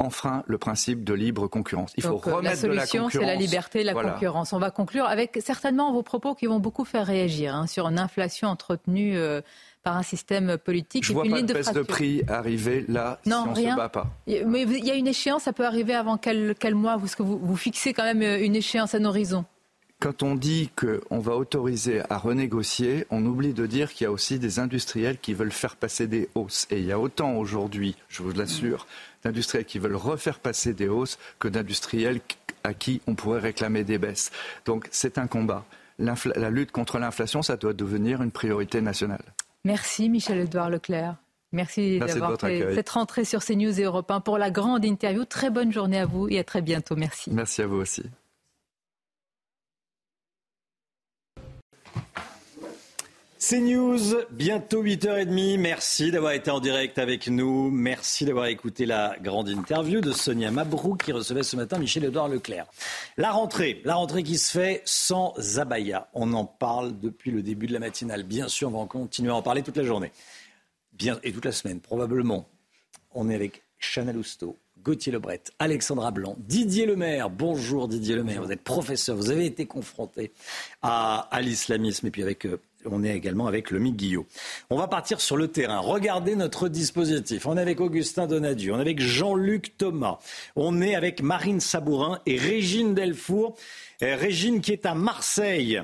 enfreint 0.03 0.43
le 0.47 0.57
principe 0.57 1.03
de 1.03 1.13
libre 1.13 1.47
concurrence. 1.47 1.93
Il 1.97 2.03
faut 2.03 2.21
euh, 2.27 2.35
remettre 2.35 2.67
la 2.67 2.85
solution, 2.85 3.09
c'est 3.09 3.25
la 3.25 3.35
liberté, 3.35 3.84
la 3.84 3.93
concurrence. 3.93 4.53
On 4.53 4.59
va 4.59 4.71
conclure 4.71 5.05
avec 5.05 5.39
certainement 5.43 5.91
vos 5.91 6.03
propos 6.03 6.35
qui 6.35 6.45
vont 6.45 6.59
beaucoup 6.59 6.85
faire 6.85 7.05
réagir 7.05 7.55
hein, 7.55 7.67
sur 7.67 7.88
une 7.88 7.99
inflation 7.99 8.47
entretenue. 8.47 9.17
Euh, 9.17 9.41
par 9.84 9.97
un 9.97 10.03
système 10.03 10.57
politique. 10.57 11.03
Je 11.03 11.11
et 11.11 11.13
vois 11.13 11.23
pas 11.23 11.39
une 11.39 11.45
de 11.45 11.53
baisse 11.53 11.73
de 11.73 11.81
prix 11.81 12.23
arriver 12.30 12.85
là 12.88 13.19
non, 13.25 13.43
si 13.43 13.49
on 13.49 13.53
rien. 13.53 13.71
se 13.71 13.77
bat 13.77 13.89
pas. 13.89 14.07
Mais 14.27 14.61
il 14.61 14.85
y 14.85 14.91
a 14.91 14.95
une 14.95 15.07
échéance, 15.07 15.43
ça 15.43 15.51
peut 15.51 15.65
arriver 15.65 15.93
avant 15.93 16.17
quel, 16.17 16.55
quel 16.57 16.73
mois? 16.73 16.97
Parce 16.97 17.15
que 17.15 17.23
vous, 17.23 17.38
vous 17.38 17.57
fixez 17.57 17.93
quand 17.93 18.05
même 18.05 18.21
euh, 18.21 18.43
une 18.43 18.55
échéance 18.55 18.95
à 18.95 18.99
un 18.99 19.05
horizon 19.05 19.43
quand 20.03 20.21
on 20.21 20.35
dit 20.35 20.69
qu'on 20.75 21.19
va 21.19 21.38
autoriser 21.38 22.01
à 22.09 22.17
renégocier, 22.17 23.07
on 23.09 23.25
oublie 23.25 23.53
de 23.53 23.65
dire 23.65 23.93
qu'il 23.93 24.03
y 24.03 24.07
a 24.07 24.11
aussi 24.11 24.38
des 24.38 24.59
industriels 24.59 25.17
qui 25.17 25.34
veulent 25.34 25.53
faire 25.53 25.77
passer 25.77 26.07
des 26.07 26.27
hausses. 26.35 26.67
Et 26.71 26.80
il 26.80 26.85
y 26.85 26.91
a 26.91 26.99
autant 26.99 27.38
aujourd'hui, 27.38 27.95
je 28.09 28.21
vous 28.21 28.34
l'assure, 28.34 28.85
d'industriels 29.23 29.63
qui 29.63 29.80
veulent 29.80 29.95
refaire 29.95 30.39
passer 30.39 30.73
des 30.73 30.89
hausses 30.89 31.17
que 31.39 31.47
d'industriels 31.47 32.19
à 32.65 32.73
qui 32.73 33.01
on 33.07 33.15
pourrait 33.15 33.39
réclamer 33.39 33.85
des 33.85 33.97
baisses. 33.97 34.31
Donc 34.65 34.89
c'est 34.91 35.17
un 35.17 35.27
combat. 35.27 35.63
La 35.99 36.49
lutte 36.49 36.73
contre 36.73 36.99
l'inflation, 36.99 37.41
ça 37.41 37.55
doit 37.55 37.71
devenir 37.71 38.21
une 38.21 38.31
priorité 38.31 38.81
nationale. 38.81 39.23
Merci 39.63 40.09
Michel-Edouard 40.09 40.69
Leclerc. 40.69 41.15
Merci, 41.53 41.99
d'avoir 41.99 42.38
fait 42.38 42.75
cette 42.75 42.89
rentrée 42.89 43.23
sur 43.23 43.41
CNews 43.41 43.80
et 43.80 43.84
Europe 43.84 44.11
1 44.11 44.19
pour 44.19 44.38
la 44.38 44.51
grande 44.51 44.84
interview. 44.84 45.23
Très 45.23 45.49
bonne 45.49 45.71
journée 45.71 45.99
à 45.99 46.05
vous 46.05 46.27
et 46.27 46.39
à 46.39 46.43
très 46.43 46.61
bientôt. 46.61 46.97
Merci. 46.97 47.31
Merci 47.31 47.61
à 47.61 47.67
vous 47.67 47.77
aussi. 47.77 48.03
C'est 53.45 53.60
News, 53.60 53.99
bientôt 54.32 54.82
8h30. 54.82 55.60
Merci 55.60 56.11
d'avoir 56.11 56.32
été 56.32 56.49
en 56.49 56.61
direct 56.61 56.98
avec 56.98 57.28
nous. 57.28 57.70
Merci 57.72 58.24
d'avoir 58.24 58.45
écouté 58.45 58.86
la 58.86 59.18
grande 59.22 59.49
interview 59.49 59.99
de 59.99 60.14
Sonia 60.14 60.49
Mabrouk 60.49 61.03
qui 61.03 61.11
recevait 61.11 61.44
ce 61.44 61.57
matin 61.57 61.78
Michel-Edouard 61.78 62.30
Leclerc. 62.30 62.68
La 63.18 63.32
rentrée, 63.32 63.82
la 63.84 63.95
rentrée 63.95 64.24
qui 64.24 64.38
se 64.38 64.57
fait 64.57 64.82
sans 64.86 65.34
abaya. 65.60 66.07
On 66.14 66.32
en 66.32 66.45
parle 66.45 66.98
depuis 67.02 67.32
le 67.32 67.44
début 67.44 67.68
de 67.68 67.74
la 67.74 67.80
matinale. 67.80 68.24
Bien 68.24 68.48
sûr, 68.48 68.74
on 68.74 68.80
va 68.80 68.88
continuer 68.88 69.32
à 69.32 69.36
en 69.36 69.41
parler 69.41 69.61
toute 69.61 69.76
la 69.76 69.84
journée. 69.84 70.14
Bien, 70.94 71.20
et 71.22 71.34
toute 71.34 71.44
la 71.44 71.52
semaine, 71.52 71.82
probablement. 71.82 72.48
On 73.14 73.30
est 73.30 73.36
avec 73.36 73.64
Chanel 73.78 74.15
Housteau, 74.15 74.57
Gauthier 74.82 75.11
Lebret, 75.11 75.44
Alexandra 75.60 76.11
Blanc, 76.11 76.38
Didier 76.40 76.86
Lemaire. 76.86 77.30
Bonjour 77.30 77.90
Didier 77.90 78.15
Lemaire, 78.15 78.41
vous 78.41 78.52
êtes 78.53 78.64
professeur, 78.64 79.18
vous 79.18 79.32
avez 79.32 79.45
été 79.45 79.65
confronté 79.65 80.32
à, 80.82 81.28
à 81.30 81.41
l'islamisme 81.41 82.07
et 82.07 82.11
puis 82.11 82.24
avec 82.24 82.45
euh, 82.45 82.61
on 82.89 83.03
est 83.03 83.15
également 83.15 83.47
avec 83.47 83.72
le 83.72 83.80
Guillot. 83.80 84.26
On 84.69 84.77
va 84.77 84.88
partir 84.88 85.22
sur 85.22 85.38
le 85.38 85.47
terrain. 85.47 85.80
Regardez 85.80 86.35
notre 86.35 86.69
dispositif. 86.69 87.45
On 87.45 87.57
est 87.57 87.61
avec 87.61 87.80
Augustin 87.81 88.27
Donadieu, 88.27 88.73
on 88.73 88.77
est 88.77 88.81
avec 88.81 88.99
Jean-Luc 88.99 89.77
Thomas, 89.77 90.19
on 90.55 90.81
est 90.81 90.95
avec 90.95 91.22
Marine 91.22 91.60
Sabourin 91.60 92.19
et 92.26 92.38
Régine 92.38 92.93
Delfour. 92.93 93.55
Euh, 94.01 94.15
Régine 94.15 94.61
qui 94.61 94.72
est 94.72 94.85
à 94.85 94.95
Marseille. 94.95 95.81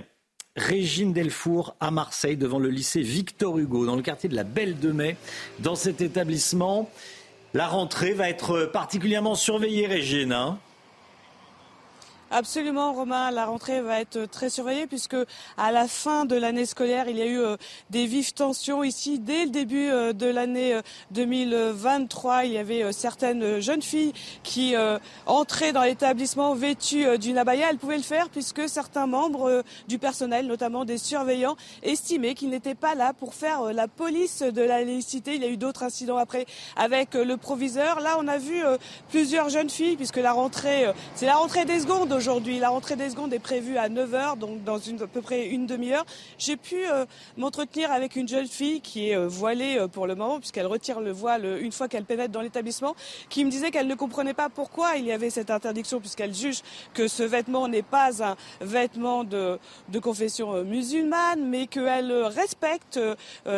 Régine 0.56 1.14
Delfour 1.14 1.76
à 1.80 1.92
Marseille 1.92 2.36
devant 2.36 2.60
le 2.60 2.70
lycée 2.70 3.02
Victor 3.02 3.58
Hugo 3.58 3.86
dans 3.86 3.96
le 3.96 4.02
quartier 4.02 4.28
de 4.28 4.36
la 4.36 4.44
Belle 4.44 4.80
de 4.80 4.92
Mai. 4.92 5.16
Dans 5.60 5.76
cet 5.76 6.02
établissement, 6.02 6.90
la 7.54 7.68
rentrée 7.68 8.14
va 8.14 8.30
être 8.30 8.66
particulièrement 8.66 9.36
surveillée, 9.36 9.88
Régine. 9.88 10.34
Hein 10.34 10.60
Absolument, 12.32 12.94
Romain. 12.94 13.32
La 13.32 13.46
rentrée 13.46 13.82
va 13.82 14.02
être 14.02 14.26
très 14.26 14.52
surveillée 14.52 14.86
puisque 14.86 15.16
à 15.58 15.72
la 15.72 15.88
fin 15.88 16.26
de 16.26 16.36
l'année 16.36 16.68
scolaire, 16.68 17.10
il 17.10 17.18
y 17.18 17.24
a 17.24 17.26
eu 17.26 17.40
euh, 17.40 17.58
des 17.90 18.06
vives 18.06 18.34
tensions 18.34 18.84
ici. 18.84 19.18
Dès 19.18 19.46
le 19.46 19.50
début 19.50 19.90
euh, 19.90 20.14
de 20.14 20.28
l'année 20.28 20.80
2023, 21.10 22.36
euh, 22.36 22.46
il 22.46 22.52
y 22.52 22.60
avait 22.60 22.92
certaines 22.94 23.60
jeunes 23.60 23.82
filles 23.82 24.14
qui 24.44 24.76
entraient 25.26 25.74
dans 25.74 25.82
l'établissement 25.82 26.54
vêtues 26.54 27.18
d'une 27.18 27.38
abaya. 27.38 27.68
Elles 27.72 27.78
pouvaient 27.78 27.98
le 27.98 28.04
faire 28.04 28.30
puisque 28.30 28.70
certains 28.70 29.08
membres 29.08 29.64
du 29.88 29.98
personnel, 29.98 30.46
notamment 30.46 30.86
des 30.86 30.98
surveillants, 30.98 31.56
estimaient 31.82 32.36
qu'ils 32.36 32.50
n'étaient 32.50 32.76
pas 32.76 32.94
là 32.94 33.14
pour 33.14 33.34
faire 33.34 33.74
la 33.74 33.88
police 33.88 34.42
de 34.42 34.62
la 34.62 34.84
laïcité. 34.84 35.36
Il 35.36 35.42
y 35.42 35.46
a 35.46 35.50
eu 35.50 35.58
d'autres 35.58 35.84
incidents 35.84 36.18
après 36.18 36.46
avec 36.76 37.16
le 37.16 37.38
proviseur. 37.38 38.00
Là, 38.00 38.18
on 38.20 38.28
a 38.28 38.38
vu 38.38 38.62
plusieurs 39.10 39.50
jeunes 39.50 39.70
filles 39.70 39.96
puisque 39.96 40.18
la 40.18 40.34
rentrée, 40.34 40.86
c'est 41.16 41.26
la 41.26 41.36
rentrée 41.36 41.66
des 41.66 41.80
secondes 41.80 42.19
aujourd'hui. 42.20 42.60
La 42.60 42.68
rentrée 42.68 42.98
des 42.98 43.10
secondes 43.12 43.34
est 43.34 43.40
prévue 43.40 43.78
à 43.78 43.88
9h, 43.88 44.38
donc 44.38 44.62
dans 44.66 44.76
à 44.76 45.08
peu 45.08 45.22
près 45.22 45.48
une 45.48 45.66
demi-heure. 45.66 46.06
J'ai 46.38 46.58
pu 46.58 46.76
euh, 46.86 47.06
m'entretenir 47.38 47.94
avec 47.94 48.18
une 48.18 48.28
jeune 48.28 48.46
fille 48.48 48.82
qui 48.82 49.10
est 49.10 49.16
euh, 49.16 49.26
voilée 49.30 49.78
euh, 49.78 49.88
pour 49.88 50.06
le 50.06 50.16
moment, 50.16 50.38
puisqu'elle 50.40 50.66
retire 50.66 51.00
le 51.00 51.14
voile 51.14 51.46
une 51.62 51.72
fois 51.72 51.88
qu'elle 51.88 52.04
pénètre 52.04 52.34
dans 52.34 52.42
l'établissement, 52.42 52.94
qui 53.30 53.46
me 53.46 53.50
disait 53.50 53.72
qu'elle 53.72 53.88
ne 53.88 53.96
comprenait 53.96 54.34
pas 54.34 54.50
pourquoi 54.50 54.98
il 54.98 55.06
y 55.06 55.14
avait 55.14 55.30
cette 55.30 55.50
interdiction, 55.50 56.02
puisqu'elle 56.02 56.34
juge 56.34 56.60
que 56.94 57.08
ce 57.08 57.24
vêtement 57.24 57.70
n'est 57.70 57.84
pas 57.84 58.22
un 58.22 58.36
vêtement 58.60 59.24
de, 59.24 59.58
confession 60.02 60.66
musulmane, 60.66 61.48
mais 61.48 61.68
qu'elle 61.68 62.12
respecte 62.12 63.00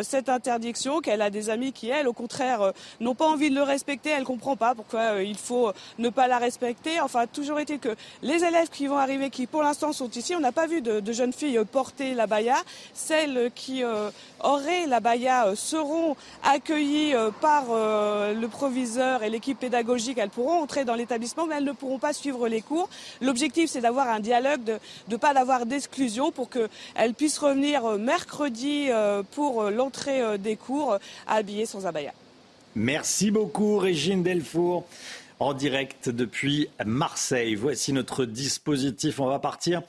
cette 0.01 0.29
interdiction, 0.29 1.01
qu'elle 1.01 1.21
a 1.21 1.29
des 1.29 1.49
amis 1.49 1.71
qui, 1.71 1.89
elles, 1.89 2.07
au 2.07 2.13
contraire, 2.13 2.73
n'ont 2.99 3.15
pas 3.15 3.27
envie 3.27 3.49
de 3.49 3.55
le 3.55 3.63
respecter. 3.63 4.09
Elle 4.09 4.23
comprend 4.23 4.55
pas 4.55 4.75
pourquoi 4.75 5.21
il 5.23 5.38
faut 5.38 5.71
ne 5.97 6.09
pas 6.09 6.27
la 6.27 6.38
respecter. 6.38 6.99
Enfin, 6.99 7.27
toujours 7.27 7.59
est-il 7.59 7.79
que 7.79 7.95
les 8.21 8.43
élèves 8.52 8.69
qui 8.69 8.88
vont 8.88 8.98
arriver, 8.98 9.30
qui 9.30 9.48
pour 9.48 9.64
l'instant 9.64 9.94
sont 9.94 10.10
ici, 10.10 10.36
on 10.36 10.41
n'a 10.41 10.52
pas 10.52 10.68
vu 10.68 10.82
de, 10.82 11.11
jeunes 11.11 11.32
filles 11.32 11.60
porter 11.72 12.14
la 12.14 12.28
baya. 12.28 12.57
Celles 12.94 13.49
qui 13.56 13.84
euh, 13.84 14.10
auraient 14.41 14.88
la 14.88 14.99
baya 14.99 15.48
euh, 15.48 15.56
seront 15.56 16.18
accueillies 16.44 17.14
euh, 17.14 17.32
par 17.32 17.65
le 17.68 18.48
proviseur 18.48 19.23
et 19.23 19.30
l'équipe 19.30 19.57
pédagogique. 19.57 20.18
Elles 20.18 20.30
pourront 20.30 20.61
entrer 20.61 20.84
dans 20.84 20.95
l'établissement, 20.95 21.45
mais 21.48 21.56
elles 21.56 21.64
ne 21.64 21.72
pourront 21.72 21.99
pas 21.99 22.11
suivre 22.11 22.48
les 22.49 22.61
cours. 22.61 22.90
L'objectif, 23.22 23.69
c'est 23.69 23.82
d'avoir 23.82 24.10
un 24.10 24.19
dialogue, 24.19 24.64
de 24.64 24.80
ne 25.10 25.15
pas 25.15 25.34
d'avoir 25.34 25.65
d'exclusion 25.65 26.32
pour 26.32 26.49
qu'elles 26.49 27.14
puissent 27.14 27.38
revenir 27.38 27.84
mercredi 27.98 28.90
pour 29.32 29.69
l'entrée 29.69 30.38
des 30.38 30.57
cours 30.57 30.98
habillées 31.28 31.65
sans 31.65 31.86
abaya. 31.86 32.11
Merci 32.76 33.32
beaucoup, 33.32 33.78
Régine 33.78 34.23
Delfour 34.23 34.86
en 35.41 35.53
direct 35.55 36.07
depuis 36.07 36.69
Marseille. 36.85 37.55
Voici 37.55 37.93
notre 37.93 38.26
dispositif. 38.26 39.19
On 39.19 39.26
va 39.26 39.39
partir 39.39 39.81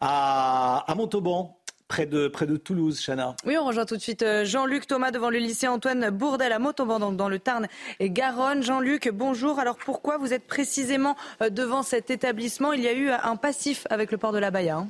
à, 0.00 0.86
Montauban. 0.96 1.56
Près 1.88 2.06
de, 2.06 2.28
Toulouse, 2.56 3.00
Chana. 3.04 3.34
Oui, 3.44 3.56
on 3.58 3.64
rejoint 3.64 3.84
tout 3.84 3.96
de 3.96 4.00
suite 4.00 4.22
euh, 4.22 4.44
Jean-Luc 4.44 4.86
Thomas 4.86 5.10
devant 5.10 5.28
le 5.28 5.38
lycée 5.38 5.66
Antoine 5.66 6.10
Bourdel 6.10 6.52
à 6.52 6.60
Montauban, 6.60 7.00
donc 7.00 7.16
dans 7.16 7.28
le 7.28 7.40
Tarn 7.40 7.66
et 7.98 8.10
Garonne. 8.10 8.62
Jean-Luc, 8.62 9.08
bonjour. 9.12 9.58
Alors 9.58 9.76
pourquoi 9.76 10.16
vous 10.16 10.32
êtes 10.32 10.46
précisément 10.46 11.16
euh, 11.42 11.50
devant 11.50 11.82
cet 11.82 12.12
établissement? 12.12 12.72
Il 12.72 12.82
y 12.82 12.86
a 12.86 12.92
eu 12.92 13.10
un 13.10 13.34
passif 13.34 13.88
avec 13.90 14.12
le 14.12 14.18
port 14.18 14.30
de 14.30 14.38
la 14.38 14.52
Baïa. 14.52 14.76
Hein. 14.76 14.88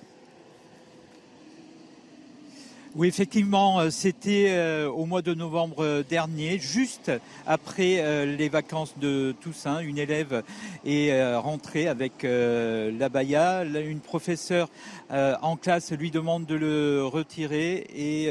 Oui, 2.96 3.06
effectivement, 3.06 3.78
euh, 3.78 3.90
c'était 3.90 4.46
euh, 4.48 4.90
au 4.90 5.06
mois 5.06 5.22
de 5.22 5.32
novembre 5.32 5.84
euh, 5.84 6.02
dernier, 6.02 6.58
juste 6.58 7.12
après 7.46 8.26
les 8.26 8.48
vacances 8.48 8.94
de 8.98 9.32
Toussaint. 9.40 9.78
Une 9.78 9.96
élève 9.96 10.42
est 10.84 11.34
rentrée 11.36 11.86
avec 11.86 12.22
la 12.22 13.08
baya. 13.08 13.64
Une 13.64 14.00
professeure 14.00 14.68
en 15.10 15.56
classe 15.56 15.92
lui 15.92 16.10
demande 16.10 16.46
de 16.46 16.54
le 16.54 17.04
retirer 17.04 17.86
et 17.94 18.30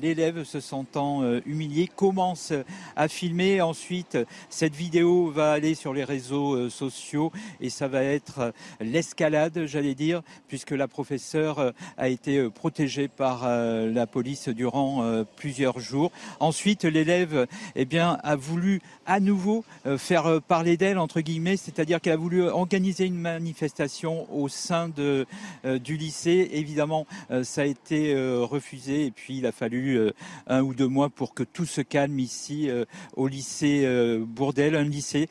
l'élève, 0.00 0.44
se 0.44 0.60
sentant 0.60 1.22
humilié, 1.46 1.88
commence 1.88 2.52
à 2.96 3.08
filmer. 3.08 3.60
Ensuite, 3.60 4.18
cette 4.48 4.74
vidéo 4.74 5.30
va 5.30 5.52
aller 5.52 5.74
sur 5.74 5.94
les 5.94 6.04
réseaux 6.04 6.68
sociaux 6.68 7.32
et 7.60 7.70
ça 7.70 7.88
va 7.88 8.02
être 8.02 8.52
l'escalade, 8.80 9.66
j'allais 9.66 9.94
dire, 9.94 10.22
puisque 10.48 10.72
la 10.72 10.88
professeure 10.88 11.72
a 11.96 12.08
été 12.08 12.48
protégée 12.50 13.08
par 13.08 13.48
la 13.48 14.06
police 14.06 14.48
durant 14.48 15.02
euh, 15.02 15.24
plusieurs 15.36 15.80
jours. 15.80 16.12
Ensuite, 16.38 16.84
l'élève 16.84 17.46
eh 17.76 17.84
bien, 17.84 18.18
a 18.22 18.36
voulu 18.36 18.80
à 19.06 19.20
nouveau 19.20 19.64
euh, 19.86 19.98
faire 19.98 20.26
euh, 20.26 20.40
parler 20.40 20.76
d'elle, 20.76 20.98
entre 20.98 21.20
guillemets, 21.20 21.56
c'est-à-dire 21.56 22.00
qu'elle 22.00 22.14
a 22.14 22.16
voulu 22.16 22.42
organiser 22.42 23.06
une 23.06 23.18
manifestation 23.18 24.26
au 24.34 24.48
sein 24.48 24.88
du 24.88 25.96
lycée. 26.00 26.48
Évidemment, 26.52 27.06
ça 27.42 27.62
a 27.62 27.64
été 27.64 28.14
refusé 28.40 29.06
et 29.06 29.10
puis 29.10 29.38
il 29.38 29.46
a 29.46 29.52
fallu 29.52 30.10
un 30.46 30.62
ou 30.62 30.74
deux 30.74 30.88
mois 30.88 31.08
pour 31.08 31.34
que 31.34 31.42
tout 31.42 31.66
se 31.66 31.80
calme 31.80 32.18
ici 32.18 32.68
au 33.16 33.28
lycée 33.28 33.86
Bourdel, 34.20 34.74
un 34.74 34.84
lycée 34.84 35.28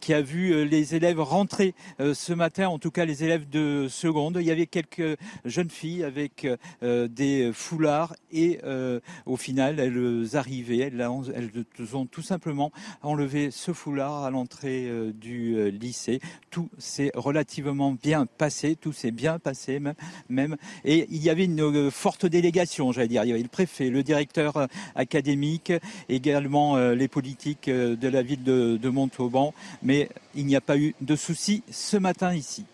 qui 0.00 0.14
a 0.14 0.22
vu 0.22 0.64
les 0.64 0.94
élèves 0.94 1.20
rentrer 1.20 1.74
ce 1.98 2.32
matin, 2.32 2.68
en 2.68 2.78
tout 2.78 2.90
cas 2.90 3.04
les 3.04 3.24
élèves 3.24 3.48
de 3.48 3.86
seconde. 3.88 4.38
Il 4.40 4.46
y 4.46 4.50
avait 4.50 4.66
quelques 4.66 5.18
jeunes 5.44 5.70
filles 5.70 6.04
avec 6.04 6.46
des 6.82 7.50
foulards 7.52 8.14
et 8.30 8.60
euh, 8.64 9.00
au 9.26 9.36
final, 9.36 9.78
elles 9.78 10.36
arrivaient, 10.36 10.90
elles, 10.92 11.94
ont 11.94 12.06
tout 12.06 12.22
simplement 12.22 12.72
enlevé 13.02 13.50
ce 13.50 13.72
foulard 13.72 14.24
à 14.24 14.30
l'entrée 14.30 14.86
euh, 14.88 15.12
du 15.12 15.56
euh, 15.56 15.68
lycée. 15.68 16.20
Tout 16.50 16.68
s'est 16.78 17.12
relativement 17.14 17.92
bien 17.92 18.26
passé, 18.26 18.76
tout 18.76 18.92
s'est 18.92 19.10
bien 19.10 19.38
passé 19.38 19.80
même, 19.80 19.94
même. 20.28 20.56
Et 20.84 21.06
il 21.10 21.22
y 21.22 21.30
avait 21.30 21.44
une 21.44 21.90
forte 21.90 22.26
délégation, 22.26 22.92
j'allais 22.92 23.08
dire. 23.08 23.24
Il 23.24 23.28
y 23.28 23.32
avait 23.32 23.42
le 23.42 23.48
préfet, 23.48 23.90
le 23.90 24.02
directeur 24.02 24.68
académique, 24.94 25.72
également 26.08 26.76
les 26.76 27.08
politiques 27.08 27.68
de 27.68 28.08
la 28.08 28.22
ville 28.22 28.42
de, 28.42 28.76
de 28.76 28.88
Montauban. 28.88 29.54
Mais 29.82 30.08
il 30.34 30.46
n'y 30.46 30.56
a 30.56 30.60
pas 30.60 30.76
eu 30.76 30.94
de 31.00 31.16
soucis 31.16 31.62
ce 31.70 31.96
matin 31.96 32.34
ici. 32.34 32.64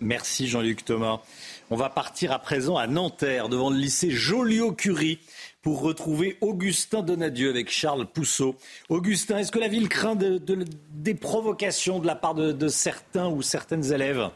Merci 0.00 0.48
Jean-Luc 0.48 0.84
Thomas. 0.84 1.20
On 1.68 1.76
va 1.76 1.90
partir 1.90 2.32
à 2.32 2.38
présent 2.38 2.76
à 2.78 2.86
Nanterre, 2.86 3.50
devant 3.50 3.68
le 3.68 3.76
lycée 3.76 4.10
Joliot-Curie, 4.10 5.18
pour 5.60 5.82
retrouver 5.82 6.38
Augustin 6.40 7.02
Donadieu 7.02 7.50
avec 7.50 7.70
Charles 7.70 8.06
Pousseau. 8.06 8.56
Augustin, 8.88 9.36
est-ce 9.36 9.52
que 9.52 9.58
la 9.58 9.68
ville 9.68 9.90
craint 9.90 10.16
des 10.16 11.14
provocations 11.14 11.98
de 11.98 12.06
la 12.06 12.14
part 12.14 12.34
de 12.34 12.68
certains 12.68 13.28
ou 13.28 13.42
certaines 13.42 13.92
élèves? 13.92 14.30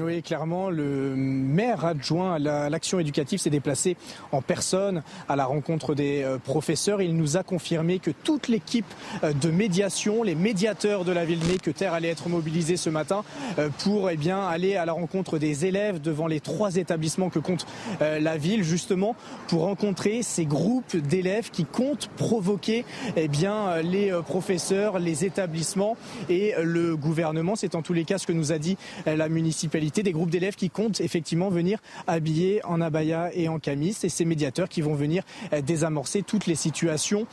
Oui, 0.00 0.22
clairement, 0.22 0.70
le 0.70 1.14
maire 1.14 1.84
adjoint 1.84 2.34
à 2.34 2.68
l'action 2.68 2.98
éducative 2.98 3.38
s'est 3.38 3.50
déplacé 3.50 3.96
en 4.32 4.42
personne 4.42 5.02
à 5.28 5.36
la 5.36 5.44
rencontre 5.44 5.94
des 5.94 6.22
euh, 6.22 6.38
professeurs. 6.38 7.00
Il 7.00 7.16
nous 7.16 7.36
a 7.36 7.42
confirmé 7.42 7.98
que 7.98 8.10
toute 8.10 8.48
l'équipe 8.48 8.86
euh, 9.22 9.32
de 9.32 9.50
médiation, 9.50 10.22
les 10.22 10.34
médiateurs 10.34 11.04
de 11.04 11.12
la 11.12 11.24
ville 11.24 11.40
Terre 11.76 11.94
allait 11.94 12.08
être 12.08 12.28
mobilisée 12.28 12.76
ce 12.76 12.90
matin 12.90 13.24
euh, 13.58 13.68
pour 13.82 14.10
eh 14.10 14.16
bien, 14.16 14.40
aller 14.46 14.76
à 14.76 14.84
la 14.84 14.92
rencontre 14.92 15.38
des 15.38 15.66
élèves 15.66 16.00
devant 16.00 16.26
les 16.26 16.40
trois 16.40 16.76
établissements 16.76 17.30
que 17.30 17.38
compte 17.38 17.66
la 18.00 18.36
ville, 18.36 18.62
justement 18.62 19.14
pour 19.48 19.62
rencontrer 19.62 20.22
ces 20.22 20.44
groupes 20.44 20.96
d'élèves 20.96 21.50
qui 21.50 21.64
comptent 21.64 22.08
provoquer 22.16 22.84
eh 23.16 23.28
bien, 23.28 23.80
les 23.82 24.12
professeurs, 24.26 24.98
les 24.98 25.24
établissements 25.24 25.96
et 26.28 26.54
le 26.62 26.96
gouvernement. 26.96 27.56
C'est 27.56 27.74
en 27.74 27.82
tous 27.82 27.92
les 27.92 28.04
cas 28.04 28.18
ce 28.18 28.26
que 28.26 28.32
nous 28.32 28.52
a 28.52 28.58
dit 28.58 28.76
la 29.06 29.28
municipalité 29.28 29.83
des 29.90 30.12
groupes 30.12 30.30
d'élèves 30.30 30.56
qui 30.56 30.70
comptent 30.70 31.00
effectivement 31.00 31.48
venir 31.48 31.78
habillés 32.06 32.60
en 32.64 32.80
abaya 32.80 33.30
et 33.34 33.48
en 33.48 33.58
camis. 33.58 33.96
Et 34.02 34.08
ces 34.08 34.24
médiateurs 34.24 34.68
qui 34.68 34.80
vont 34.80 34.94
venir 34.94 35.22
désamorcer 35.66 36.22
toutes 36.22 36.46
les 36.46 36.54
situations 36.54 37.26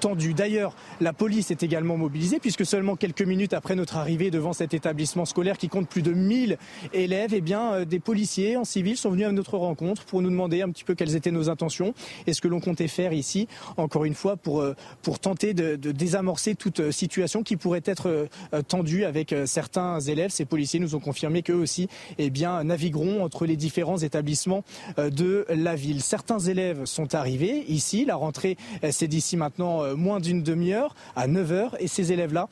tendues. 0.00 0.34
D'ailleurs, 0.34 0.74
la 1.00 1.12
police 1.12 1.50
est 1.50 1.62
également 1.62 1.96
mobilisée 1.96 2.38
puisque 2.38 2.64
seulement 2.64 2.96
quelques 2.96 3.22
minutes 3.22 3.52
après 3.52 3.74
notre 3.74 3.96
arrivée 3.96 4.30
devant 4.30 4.52
cet 4.52 4.74
établissement 4.74 5.24
scolaire 5.24 5.58
qui 5.58 5.68
compte 5.68 5.88
plus 5.88 6.02
de 6.02 6.12
1000 6.12 6.58
élèves, 6.92 7.34
eh 7.34 7.40
bien, 7.40 7.84
des 7.84 8.00
policiers 8.00 8.56
en 8.56 8.64
civil 8.64 8.96
sont 8.96 9.10
venus 9.10 9.26
à 9.26 9.32
notre 9.32 9.56
rencontre 9.56 10.04
pour 10.04 10.22
nous 10.22 10.30
demander 10.30 10.62
un 10.62 10.70
petit 10.70 10.84
peu 10.84 10.94
quelles 10.94 11.16
étaient 11.16 11.30
nos 11.30 11.48
intentions 11.48 11.94
et 12.26 12.32
ce 12.32 12.40
que 12.40 12.48
l'on 12.48 12.60
comptait 12.60 12.88
faire 12.88 13.12
ici, 13.12 13.48
encore 13.76 14.04
une 14.04 14.14
fois, 14.14 14.36
pour, 14.36 14.60
euh, 14.60 14.74
pour 15.02 15.18
tenter 15.18 15.54
de, 15.54 15.76
désamorcer 15.76 16.54
toute 16.54 16.80
euh, 16.80 16.90
situation 16.90 17.42
qui 17.42 17.56
pourrait 17.56 17.82
être 17.84 18.08
euh, 18.08 18.62
tendue 18.68 19.04
avec 19.04 19.34
certains 19.46 20.00
élèves. 20.00 20.30
Ces 20.30 20.44
policiers 20.44 20.80
nous 20.80 20.94
ont 20.94 21.00
confirmé 21.00 21.42
qu'eux 21.42 21.54
aussi 21.54 21.69
eh 22.18 22.30
bien, 22.30 22.64
navigueront 22.64 23.22
entre 23.22 23.46
les 23.46 23.56
différents 23.56 23.98
établissements 23.98 24.64
de 24.98 25.46
la 25.48 25.74
ville. 25.74 26.02
Certains 26.02 26.38
élèves 26.38 26.84
sont 26.84 27.14
arrivés 27.14 27.64
ici. 27.68 28.04
La 28.04 28.16
rentrée, 28.16 28.56
c'est 28.90 29.08
d'ici 29.08 29.36
maintenant 29.36 29.96
moins 29.96 30.20
d'une 30.20 30.42
demi-heure, 30.42 30.94
à 31.16 31.26
9 31.26 31.52
heures. 31.52 31.76
Et 31.80 31.88
ces 31.88 32.12
élèves-là, 32.12 32.48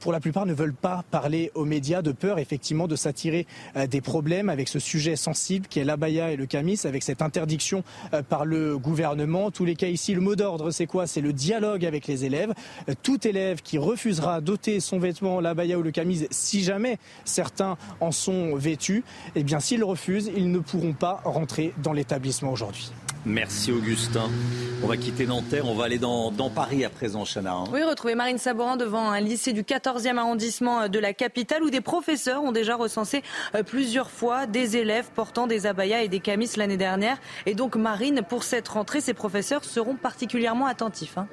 pour 0.00 0.12
la 0.12 0.20
plupart, 0.20 0.46
ne 0.46 0.54
veulent 0.54 0.74
pas 0.74 1.04
parler 1.10 1.50
aux 1.54 1.64
médias 1.64 2.02
de 2.02 2.12
peur, 2.12 2.38
effectivement, 2.38 2.86
de 2.88 2.96
s'attirer 2.96 3.46
des 3.88 4.00
problèmes 4.00 4.48
avec 4.48 4.68
ce 4.68 4.78
sujet 4.78 5.16
sensible 5.16 5.66
qui 5.68 5.80
est 5.80 5.84
l'abaya 5.84 6.30
et 6.30 6.36
le 6.36 6.46
camis, 6.46 6.80
avec 6.84 7.02
cette 7.02 7.22
interdiction 7.22 7.84
par 8.28 8.44
le 8.44 8.78
gouvernement. 8.78 9.46
En 9.46 9.50
tous 9.50 9.64
les 9.64 9.74
cas, 9.76 9.88
ici, 9.88 10.14
le 10.14 10.20
mot 10.20 10.36
d'ordre, 10.36 10.70
c'est 10.70 10.86
quoi? 10.86 11.06
C'est 11.06 11.20
le 11.20 11.32
dialogue 11.32 11.84
avec 11.84 12.06
les 12.06 12.24
élèves. 12.24 12.52
Tout 13.02 13.26
élève 13.26 13.62
qui 13.62 13.78
refusera 13.78 14.40
d'ôter 14.40 14.80
son 14.80 14.98
vêtement, 14.98 15.40
la 15.40 15.54
baya 15.54 15.78
ou 15.78 15.82
le 15.82 15.90
camise, 15.90 16.26
si 16.30 16.62
jamais 16.62 16.98
certains 17.24 17.76
en 18.00 18.12
sont 18.12 18.45
vêtus, 18.54 19.02
eh 19.34 19.42
bien, 19.42 19.60
s'ils 19.60 19.82
refusent, 19.82 20.30
ils 20.36 20.50
ne 20.50 20.58
pourront 20.58 20.92
pas 20.92 21.20
rentrer 21.24 21.72
dans 21.82 21.92
l'établissement 21.92 22.52
aujourd'hui. 22.52 22.92
Merci 23.26 23.72
Augustin. 23.72 24.30
On 24.84 24.86
va 24.86 24.96
quitter 24.96 25.26
Nanterre, 25.26 25.66
on 25.66 25.74
va 25.74 25.86
aller 25.86 25.98
dans, 25.98 26.30
Paris 26.54 26.84
à 26.84 26.90
présent, 26.90 27.24
Chana. 27.24 27.54
Hein. 27.54 27.64
Oui, 27.72 27.82
retrouver 27.82 28.14
Marine 28.14 28.38
Sabourin 28.38 28.76
devant 28.76 29.10
un 29.10 29.18
lycée 29.18 29.52
du 29.52 29.64
14e 29.64 30.16
arrondissement 30.16 30.88
de 30.88 30.98
la 31.00 31.12
capitale 31.12 31.64
où 31.64 31.70
des 31.70 31.80
professeurs 31.80 32.44
ont 32.44 32.52
déjà 32.52 32.76
recensé 32.76 33.24
euh, 33.56 33.64
plusieurs 33.64 34.10
fois 34.10 34.46
des 34.46 34.76
élèves 34.76 35.08
portant 35.12 35.48
des 35.48 35.66
abayas 35.66 36.02
et 36.02 36.08
des 36.08 36.20
camis 36.20 36.50
l'année 36.56 36.76
dernière. 36.76 37.18
Et 37.46 37.54
donc 37.56 37.74
Marine, 37.74 38.22
pour 38.22 38.44
cette 38.44 38.68
rentrée, 38.68 39.00
ces 39.00 39.14
professeurs 39.14 39.64
seront 39.64 39.96
particulièrement 39.96 40.66
attentifs. 40.66 41.18
Hein. 41.18 41.26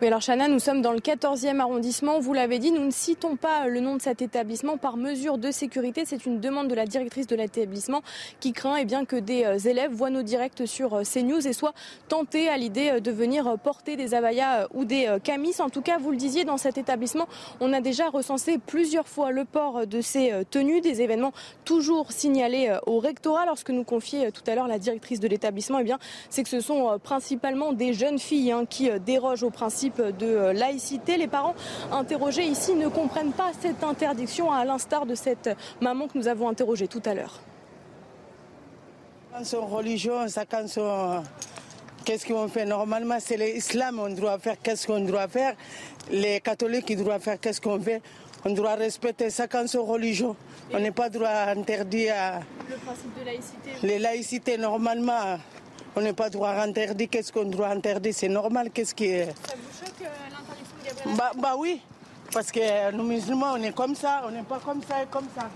Oui, 0.00 0.08
alors 0.08 0.22
Chana, 0.22 0.48
nous 0.48 0.58
sommes 0.58 0.82
dans 0.82 0.90
le 0.90 0.98
14e 0.98 1.60
arrondissement. 1.60 2.18
Vous 2.18 2.32
l'avez 2.32 2.58
dit, 2.58 2.72
nous 2.72 2.84
ne 2.84 2.90
citons 2.90 3.36
pas 3.36 3.68
le 3.68 3.78
nom 3.78 3.94
de 3.94 4.02
cet 4.02 4.22
établissement 4.22 4.76
par 4.76 4.96
mesure 4.96 5.38
de 5.38 5.52
sécurité. 5.52 6.02
C'est 6.04 6.26
une 6.26 6.40
demande 6.40 6.66
de 6.66 6.74
la 6.74 6.84
directrice 6.84 7.28
de 7.28 7.36
l'établissement 7.36 8.02
qui 8.40 8.52
craint 8.52 8.74
eh 8.74 8.84
bien, 8.84 9.04
que 9.04 9.14
des 9.14 9.44
euh, 9.44 9.56
élèves 9.56 9.92
voient 9.92 10.10
nos 10.10 10.22
directs 10.22 10.66
sur 10.66 10.94
euh, 10.94 11.02
CNews 11.04 11.46
et 11.46 11.52
soient 11.52 11.74
tentés 12.08 12.48
à 12.48 12.56
l'idée 12.56 12.94
euh, 12.94 13.00
de 13.00 13.12
venir 13.12 13.56
porter 13.62 13.94
des 13.94 14.14
abayas 14.14 14.66
ou 14.74 14.84
des 14.84 15.16
camis. 15.22 15.54
En 15.60 15.70
tout 15.70 15.80
cas, 15.80 15.98
vous 15.98 16.10
le 16.10 16.16
disiez, 16.16 16.42
dans 16.42 16.56
cet 16.56 16.76
établissement, 16.76 17.28
on 17.60 17.72
a 17.72 17.80
déjà 17.80 18.08
recensé 18.08 18.58
plusieurs 18.58 19.06
fois 19.06 19.30
le 19.30 19.44
port 19.44 19.86
de 19.86 20.00
ces 20.00 20.32
tenues, 20.50 20.80
des 20.80 21.02
événements 21.02 21.32
toujours 21.64 22.10
signalés 22.10 22.76
au 22.86 22.98
rectorat. 22.98 23.46
Lorsque 23.46 23.70
nous 23.70 23.84
confiait 23.84 24.32
tout 24.32 24.42
à 24.48 24.56
l'heure 24.56 24.66
la 24.66 24.80
directrice 24.80 25.20
de 25.20 25.28
l'établissement, 25.28 25.78
eh 25.78 25.92
c'est 26.30 26.42
que 26.42 26.48
ce 26.48 26.60
sont 26.60 26.98
principalement 27.00 27.72
des 27.72 27.92
jeunes 27.92 28.18
filles 28.18 28.50
hein, 28.50 28.64
qui 28.68 28.90
dérogent 28.98 29.44
au 29.44 29.50
principe 29.50 29.83
de 29.90 30.26
euh, 30.26 30.52
laïcité. 30.52 31.16
Les 31.16 31.26
parents 31.26 31.54
interrogés 31.92 32.44
ici 32.44 32.74
ne 32.74 32.88
comprennent 32.88 33.32
pas 33.32 33.50
cette 33.60 33.82
interdiction, 33.82 34.52
à 34.52 34.64
l'instar 34.64 35.06
de 35.06 35.14
cette 35.14 35.50
maman 35.80 36.08
que 36.08 36.18
nous 36.18 36.28
avons 36.28 36.48
interrogée 36.48 36.88
tout 36.88 37.02
à 37.04 37.14
l'heure. 37.14 37.40
Son 39.42 39.66
religion, 39.66 40.26
chacun 40.28 40.66
son... 40.68 41.22
Qu'est-ce 42.04 42.26
qu'on 42.26 42.48
fait 42.48 42.66
Normalement, 42.66 43.16
c'est 43.18 43.36
l'islam, 43.36 43.98
on 43.98 44.10
doit 44.10 44.38
faire 44.38 44.56
qu'est-ce 44.62 44.86
qu'on 44.86 45.00
doit 45.00 45.26
faire? 45.26 45.54
Les 46.10 46.40
catholiques, 46.40 46.90
ils 46.90 47.02
doivent 47.02 47.22
faire 47.22 47.40
qu'est-ce 47.40 47.60
qu'on 47.60 47.80
fait? 47.80 48.02
On 48.44 48.50
doit 48.50 48.74
respecter 48.74 49.30
chacun 49.30 49.66
son 49.66 49.84
religion. 49.84 50.36
On 50.72 50.78
n'est 50.78 50.90
pas 50.90 51.08
droit 51.08 51.28
interdire 51.28 52.14
Le 52.68 52.76
principe 52.76 53.18
de 53.18 53.24
laïcité 53.24 53.70
Les 53.82 53.98
laïcités, 53.98 54.58
normalement, 54.58 55.38
on 55.96 56.00
n'est 56.00 56.12
pas 56.12 56.30
droit 56.30 56.50
interdire. 56.50 57.08
Qu'est-ce 57.10 57.32
qu'on 57.32 57.44
doit 57.44 57.68
interdire 57.68 58.12
C'est 58.14 58.28
normal. 58.28 58.70
Qu'est-ce 58.72 58.94
qui 58.94 59.06
est. 59.06 59.26
Ça 59.26 59.54
vous 59.56 59.86
choque 59.86 59.94
euh, 60.02 60.06
l'interdiction 60.30 60.76
de 60.80 60.86
Gabriel 60.86 61.16
bah, 61.16 61.32
bah 61.40 61.54
oui, 61.58 61.80
parce 62.32 62.50
que 62.50 62.92
nous 62.92 63.04
musulmans, 63.04 63.54
on 63.54 63.62
est 63.62 63.74
comme 63.74 63.94
ça, 63.94 64.22
on 64.26 64.30
n'est 64.30 64.42
pas 64.42 64.58
comme 64.58 64.82
ça 64.82 65.02
et 65.02 65.06
comme 65.06 65.26
ça. 65.36 65.48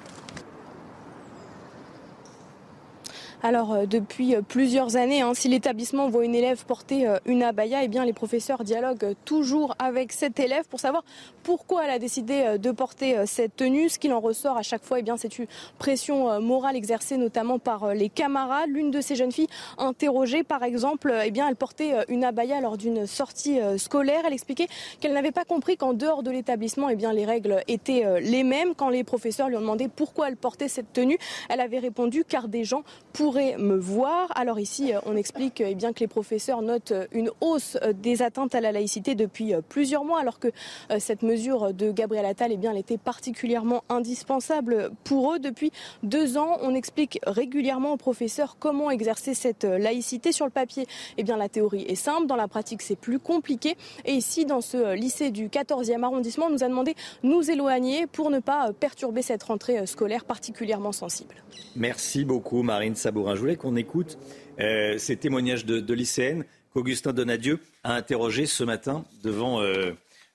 Alors 3.43 3.73
euh, 3.73 3.87
depuis 3.87 4.35
euh, 4.35 4.43
plusieurs 4.43 4.97
années, 4.97 5.21
hein, 5.21 5.33
si 5.33 5.49
l'établissement 5.49 6.09
voit 6.09 6.25
une 6.25 6.35
élève 6.35 6.65
porter 6.65 7.07
euh, 7.07 7.19
une 7.25 7.45
abaya, 7.45 7.85
eh 7.85 7.89
bien 7.89 8.05
les 8.05 8.13
professeurs 8.13 8.65
dialoguent 8.65 9.15
toujours 9.25 9.77
avec 9.79 10.11
cet 10.13 10.41
élève 10.41 10.67
pour 10.69 10.81
savoir 10.81 11.05
pourquoi 11.45 11.85
elle 11.85 11.91
a 11.91 12.01
décidé 12.01 12.59
de 12.59 12.71
porter 12.73 13.25
cette 13.27 13.57
tenue. 13.57 13.89
Ce 13.89 13.99
qu'il 13.99 14.13
en 14.13 14.21
ressort 14.21 14.57
à 14.57 14.63
chaque 14.63 14.83
fois, 14.83 14.99
eh 14.99 15.03
bien 15.03 15.17
c'est 15.17 15.39
une 15.39 15.47
pression 15.79 16.41
morale 16.41 16.77
exercée 16.77 17.17
notamment 17.17 17.59
par 17.59 17.95
les 17.95 18.09
camarades. 18.09 18.69
L'une 18.69 18.91
de 18.91 19.01
ces 19.01 19.15
jeunes 19.17 19.33
filles 19.33 19.49
interrogée, 19.79 20.43
par 20.43 20.63
exemple, 20.63 21.15
eh 21.25 21.31
bien 21.31 21.49
elle 21.49 21.57
portait 21.57 21.95
une 22.09 22.25
abaya 22.25 22.61
lors 22.61 22.77
d'une 22.77 23.07
sortie 23.07 23.59
scolaire. 23.79 24.25
Elle 24.27 24.35
expliquait 24.35 24.67
qu'elle 25.01 25.15
n'avait 25.15 25.33
pas 25.33 25.45
compris 25.45 25.79
qu'en 25.79 25.95
dehors 25.95 26.23
de 26.23 26.31
l'établissement, 26.31 26.91
eh 26.91 26.97
les 26.97 27.25
règles 27.25 27.63
étaient 27.67 28.21
les 28.21 28.43
mêmes. 28.43 28.75
Quand 28.75 28.91
les 28.91 29.05
professeurs 29.05 29.49
lui 29.49 29.57
ont 29.57 29.63
demandé 29.63 29.89
pourquoi 29.89 30.29
elle 30.29 30.37
portait 30.37 30.69
cette 30.69 30.93
tenue, 30.93 31.19
elle 31.49 31.61
avait 31.61 31.79
répondu 31.79 32.25
car 32.29 32.49
des 32.49 32.65
gens 32.65 32.83
pour 33.15 33.28
pourrait 33.29 33.59
me 33.59 33.77
voir. 33.77 34.33
Alors 34.37 34.59
ici, 34.59 34.93
on 35.05 35.15
explique 35.15 35.61
eh 35.61 35.75
bien, 35.75 35.93
que 35.93 36.01
les 36.01 36.07
professeurs 36.07 36.63
notent 36.63 36.95
une 37.13 37.31
hausse 37.43 37.77
des 37.97 38.23
atteintes 38.23 38.55
à 38.55 38.63
la 38.63 38.73
laïcité 38.73 39.15
depuis 39.15 39.53
plusieurs 39.69 40.03
mois, 40.03 40.19
alors 40.19 40.39
que 40.39 40.49
euh, 40.91 40.97
cette 40.99 41.23
mesure 41.23 41.75
de 41.75 41.93
Gabriel 41.93 42.25
Attal 42.25 42.53
eh 42.53 42.57
bien, 42.57 42.71
elle 42.71 42.79
était 42.79 42.97
particulièrement 42.97 43.85
indispensable 43.91 44.93
pour 45.05 45.35
eux. 45.35 45.39
Depuis 45.39 45.73
deux 46.03 46.39
ans, 46.39 46.57
on 46.63 46.75
explique 46.75 47.21
régulièrement 47.27 47.93
aux 47.93 47.97
professeurs 47.99 48.57
comment 48.59 48.91
exercer 48.91 49.35
cette 49.35 49.65
laïcité. 49.65 50.33
Sur 50.33 50.47
le 50.47 50.51
papier, 50.51 50.87
eh 51.19 51.23
bien, 51.23 51.37
la 51.37 51.51
théorie 51.51 51.83
est 51.83 51.97
simple, 51.97 52.27
dans 52.27 52.37
la 52.37 52.49
pratique, 52.49 52.81
c'est 52.81 52.97
plus 52.97 53.19
compliqué. 53.19 53.77
Et 54.07 54.15
ici, 54.15 54.47
dans 54.47 54.63
ce 54.63 54.95
lycée 54.95 55.31
du 55.31 55.49
14e 55.49 56.03
arrondissement, 56.03 56.47
on 56.47 56.51
nous 56.51 56.65
a 56.65 56.69
demandé 56.69 56.95
nous 57.23 57.51
éloigner 57.51 58.07
pour 58.07 58.31
ne 58.31 58.39
pas 58.39 58.73
perturber 58.73 59.21
cette 59.21 59.43
rentrée 59.43 59.87
scolaire 59.87 60.25
particulièrement 60.25 60.93
sensible. 60.93 61.35
Merci 61.77 62.25
beaucoup, 62.25 62.63
Marine 62.63 62.95
Sabot. 62.95 63.18
Je 63.27 63.41
voulais 63.41 63.57
qu'on 63.57 63.77
écoute 63.77 64.19
euh, 64.61 64.99
ces 64.99 65.17
témoignages 65.17 65.65
de, 65.65 65.95
lycéennes 65.95 66.45
qu'Augustin 66.73 67.13
Donadieu 67.13 67.61
a 67.85 67.95
interrogé 67.95 68.47
ce 68.47 68.65
matin 68.65 69.05
devant, 69.23 69.61
euh, 69.61 69.93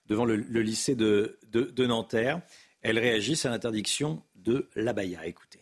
devant 0.07 0.25
le, 0.25 0.35
lycée 0.35 0.95
de, 0.95 1.37
de, 1.51 1.85
Nanterre. 1.85 2.41
Elles 2.81 2.99
réagissent 2.99 3.45
à 3.45 3.49
l'interdiction 3.49 4.21
de 4.35 4.67
l'abaya. 4.75 5.25
Écoutez. 5.25 5.59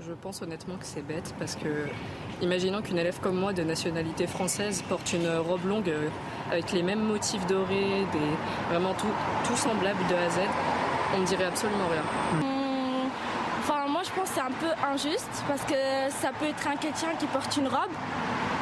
Je 0.00 0.12
pense 0.12 0.42
honnêtement 0.42 0.76
que 0.76 0.84
c'est 0.84 1.02
bête 1.02 1.34
parce 1.38 1.56
que, 1.56 1.86
imaginons 2.42 2.82
qu'une 2.82 2.98
élève 2.98 3.18
comme 3.20 3.36
moi 3.36 3.52
de 3.52 3.62
nationalité 3.62 4.26
française 4.26 4.82
porte 4.88 5.12
une 5.12 5.28
robe 5.28 5.64
longue 5.64 5.88
euh, 5.88 6.08
avec 6.50 6.72
les 6.72 6.82
mêmes 6.82 7.02
motifs 7.02 7.46
dorés, 7.46 8.04
vraiment 8.68 8.94
tout, 8.94 9.06
tout 9.46 9.56
semblable 9.56 10.00
de 10.08 10.14
A 10.14 10.22
à 10.22 10.30
Z, 10.30 10.38
on 11.16 11.20
ne 11.20 11.26
dirait 11.26 11.44
absolument 11.44 11.88
rien 11.88 12.55
je 14.04 14.10
pense 14.10 14.28
que 14.28 14.34
c'est 14.34 14.40
un 14.40 14.50
peu 14.50 14.70
injuste 14.86 15.44
parce 15.48 15.62
que 15.62 15.74
ça 16.10 16.30
peut 16.38 16.46
être 16.46 16.66
un 16.66 16.76
chrétien 16.76 17.08
qui 17.18 17.26
porte 17.26 17.56
une 17.56 17.68
robe. 17.68 17.90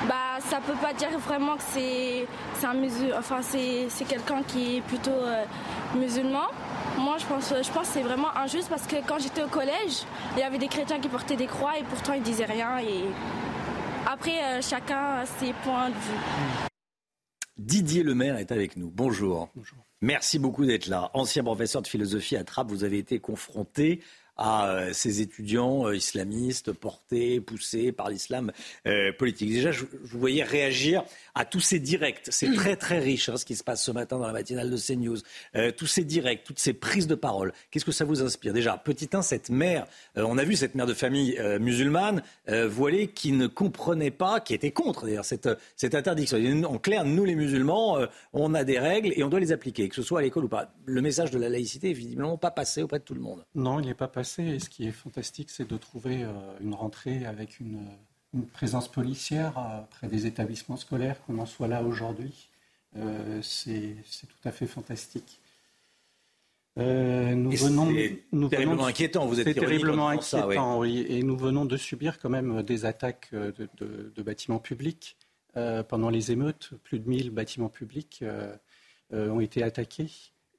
Bah, 0.08 0.38
ça 0.50 0.60
peut 0.60 0.76
pas 0.80 0.92
dire 0.92 1.18
vraiment 1.18 1.56
que 1.56 1.62
c'est 1.72 2.26
un 2.66 2.74
musulman, 2.74 3.16
enfin 3.18 3.40
c'est 3.42 4.04
quelqu'un 4.06 4.42
qui 4.42 4.76
est 4.76 4.80
plutôt 4.82 5.10
euh, 5.10 5.44
musulman. 5.96 6.46
Moi, 6.98 7.16
je 7.18 7.26
pense, 7.26 7.48
je 7.48 7.70
pense 7.70 7.88
que 7.88 7.94
c'est 7.94 8.02
vraiment 8.02 8.36
injuste 8.36 8.68
parce 8.68 8.86
que 8.86 8.96
quand 9.06 9.18
j'étais 9.18 9.42
au 9.42 9.48
collège, 9.48 10.04
il 10.36 10.40
y 10.40 10.42
avait 10.42 10.58
des 10.58 10.68
chrétiens 10.68 11.00
qui 11.00 11.08
portaient 11.08 11.36
des 11.36 11.46
croix 11.46 11.78
et 11.78 11.82
pourtant 11.82 12.12
ils 12.12 12.22
disaient 12.22 12.44
rien. 12.44 12.78
Et 12.78 13.04
après, 14.06 14.42
euh, 14.42 14.62
chacun 14.62 15.20
a 15.22 15.26
ses 15.26 15.52
points 15.64 15.88
de 15.88 15.94
vue. 15.94 16.68
Didier 17.56 18.02
Lemaire 18.02 18.36
est 18.36 18.52
avec 18.52 18.76
nous. 18.76 18.90
Bonjour. 18.90 19.48
Bonjour. 19.54 19.78
Merci 20.00 20.38
beaucoup 20.38 20.66
d'être 20.66 20.86
là. 20.86 21.10
Ancien 21.14 21.42
professeur 21.42 21.80
de 21.80 21.86
philosophie 21.86 22.36
à 22.36 22.44
Trappes, 22.44 22.68
vous 22.68 22.84
avez 22.84 22.98
été 22.98 23.20
confronté 23.20 24.02
à 24.36 24.68
euh, 24.68 24.90
ces 24.92 25.20
étudiants 25.20 25.86
euh, 25.86 25.96
islamistes 25.96 26.72
portés, 26.72 27.40
poussés 27.40 27.92
par 27.92 28.10
l'islam 28.10 28.52
euh, 28.86 29.12
politique. 29.12 29.50
Déjà, 29.50 29.70
je, 29.70 29.84
vous 29.84 30.18
voyais 30.18 30.42
réagir 30.42 31.04
à 31.34 31.44
tous 31.44 31.60
ces 31.60 31.78
directs. 31.78 32.22
C'est 32.30 32.52
très 32.54 32.76
très 32.76 32.98
riche 32.98 33.28
hein, 33.28 33.36
ce 33.36 33.44
qui 33.44 33.56
se 33.56 33.64
passe 33.64 33.84
ce 33.84 33.90
matin 33.90 34.18
dans 34.18 34.26
la 34.26 34.32
matinale 34.32 34.70
de 34.70 34.76
CNews. 34.76 35.18
tous 35.76 35.86
ces 35.86 36.04
directs, 36.04 36.44
toutes 36.44 36.58
ces 36.58 36.72
prises 36.72 37.06
de 37.06 37.14
parole. 37.14 37.52
Qu'est-ce 37.70 37.84
que 37.84 37.92
ça 37.92 38.04
vous 38.04 38.22
inspire? 38.22 38.52
Déjà, 38.52 38.76
petit 38.76 39.08
1, 39.12 39.22
cette 39.22 39.50
mère, 39.50 39.86
on 40.16 40.38
a 40.38 40.44
vu 40.44 40.56
cette 40.56 40.74
mère 40.74 40.86
de 40.86 40.94
famille 40.94 41.38
musulmane 41.58 42.22
voilée 42.46 43.08
qui 43.08 43.32
ne 43.32 43.46
comprenait 43.46 44.10
pas, 44.10 44.40
qui 44.40 44.54
était 44.54 44.70
contre 44.70 45.06
d'ailleurs 45.06 45.24
cette, 45.24 45.48
cette 45.76 45.94
interdiction. 45.94 46.38
En 46.64 46.78
clair, 46.78 47.04
nous 47.04 47.24
les 47.24 47.34
musulmans, 47.34 47.98
on 48.32 48.54
a 48.54 48.64
des 48.64 48.78
règles 48.78 49.12
et 49.16 49.24
on 49.24 49.28
doit 49.28 49.40
les 49.40 49.52
appliquer, 49.52 49.88
que 49.88 49.96
ce 49.96 50.02
soit 50.02 50.20
à 50.20 50.22
l'école 50.22 50.44
ou 50.44 50.48
pas. 50.48 50.72
Le 50.86 51.02
message 51.02 51.30
de 51.30 51.38
la 51.38 51.48
laïcité 51.48 51.90
est 51.90 51.94
visiblement 51.94 52.36
pas 52.38 52.52
passé 52.52 52.82
auprès 52.82 53.00
de 53.00 53.04
tout 53.04 53.14
le 53.14 53.20
monde. 53.20 53.44
Non, 53.54 53.80
il 53.80 53.86
n'est 53.86 53.94
pas 53.94 54.08
passé 54.08 54.23
et 54.38 54.58
ce 54.58 54.68
qui 54.68 54.86
est 54.86 54.92
fantastique, 54.92 55.50
c'est 55.50 55.68
de 55.68 55.76
trouver 55.76 56.22
euh, 56.22 56.30
une 56.60 56.74
rentrée 56.74 57.26
avec 57.26 57.60
une, 57.60 57.86
présence 58.52 58.88
policière 58.88 59.56
euh, 59.56 59.80
près 59.90 60.08
des 60.08 60.26
établissements 60.26 60.76
scolaires, 60.76 61.22
qu'on 61.24 61.38
en 61.38 61.46
soit 61.46 61.68
là 61.68 61.82
aujourd'hui. 61.82 62.48
Euh, 62.96 63.40
c'est 63.42 63.94
tout 64.22 64.48
à 64.48 64.50
fait 64.50 64.66
fantastique. 64.66 65.40
nous 66.76 67.50
venons, 67.52 67.92
nous 68.32 68.48
terriblement 68.48 68.86
inquiétant. 68.86 69.26
Vous 69.26 69.38
êtes 69.40 69.54
terriblement 69.54 70.08
inquiétant, 70.08 70.80
oui. 70.80 71.06
Et 71.08 71.22
nous 71.22 71.36
venons 71.36 71.64
de 71.64 71.76
subir 71.76 72.18
quand 72.18 72.30
même 72.30 72.62
des 72.62 72.84
attaques 72.84 73.30
de, 73.32 74.22
bâtiments 74.22 74.58
publics 74.58 75.16
pendant 75.88 76.10
les 76.10 76.32
émeutes. 76.32 76.70
Plus 76.82 76.98
de 76.98 77.08
1000 77.08 77.30
bâtiments 77.30 77.68
publics 77.68 78.24
ont 79.12 79.40
été 79.40 79.62
attaqués. 79.62 80.10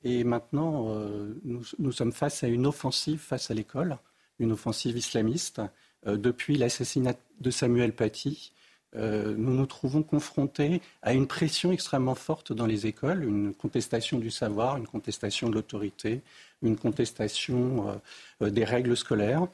Et 0.06 0.24
maintenant, 0.24 0.86
euh, 0.90 1.34
nous, 1.44 1.92
sommes 1.92 2.14
face 2.14 2.44
à 2.44 2.48
une 2.48 2.68
offensive 2.68 3.20
face 3.20 3.50
à 3.50 3.56
l'école, 3.56 3.98
une 4.38 4.52
offensive 4.52 4.96
islamiste. 4.96 5.62
Euh, 6.06 6.16
depuis 6.16 6.58
l'assassinat 6.58 7.16
de 7.42 7.50
Samuel 7.50 7.92
Paty, 7.92 8.54
euh, 8.96 9.34
nous 9.36 9.56
nous 9.56 9.66
trouvons 9.66 10.04
confrontés 10.04 10.80
à 11.02 11.14
une 11.14 11.26
pression 11.26 11.72
extrêmement 11.72 12.14
forte 12.14 12.54
dans 12.54 12.68
les 12.68 12.86
écoles, 12.86 13.24
une 13.24 13.56
contestation 13.56 14.20
du 14.20 14.30
savoir, 14.30 14.78
une 14.78 14.86
contestation 14.86 15.50
de 15.50 15.56
l'autorité, 15.56 16.22
une 16.62 16.78
contestation 16.78 18.00
des 18.40 18.64
règles 18.64 18.96
scolaires. 18.96 19.48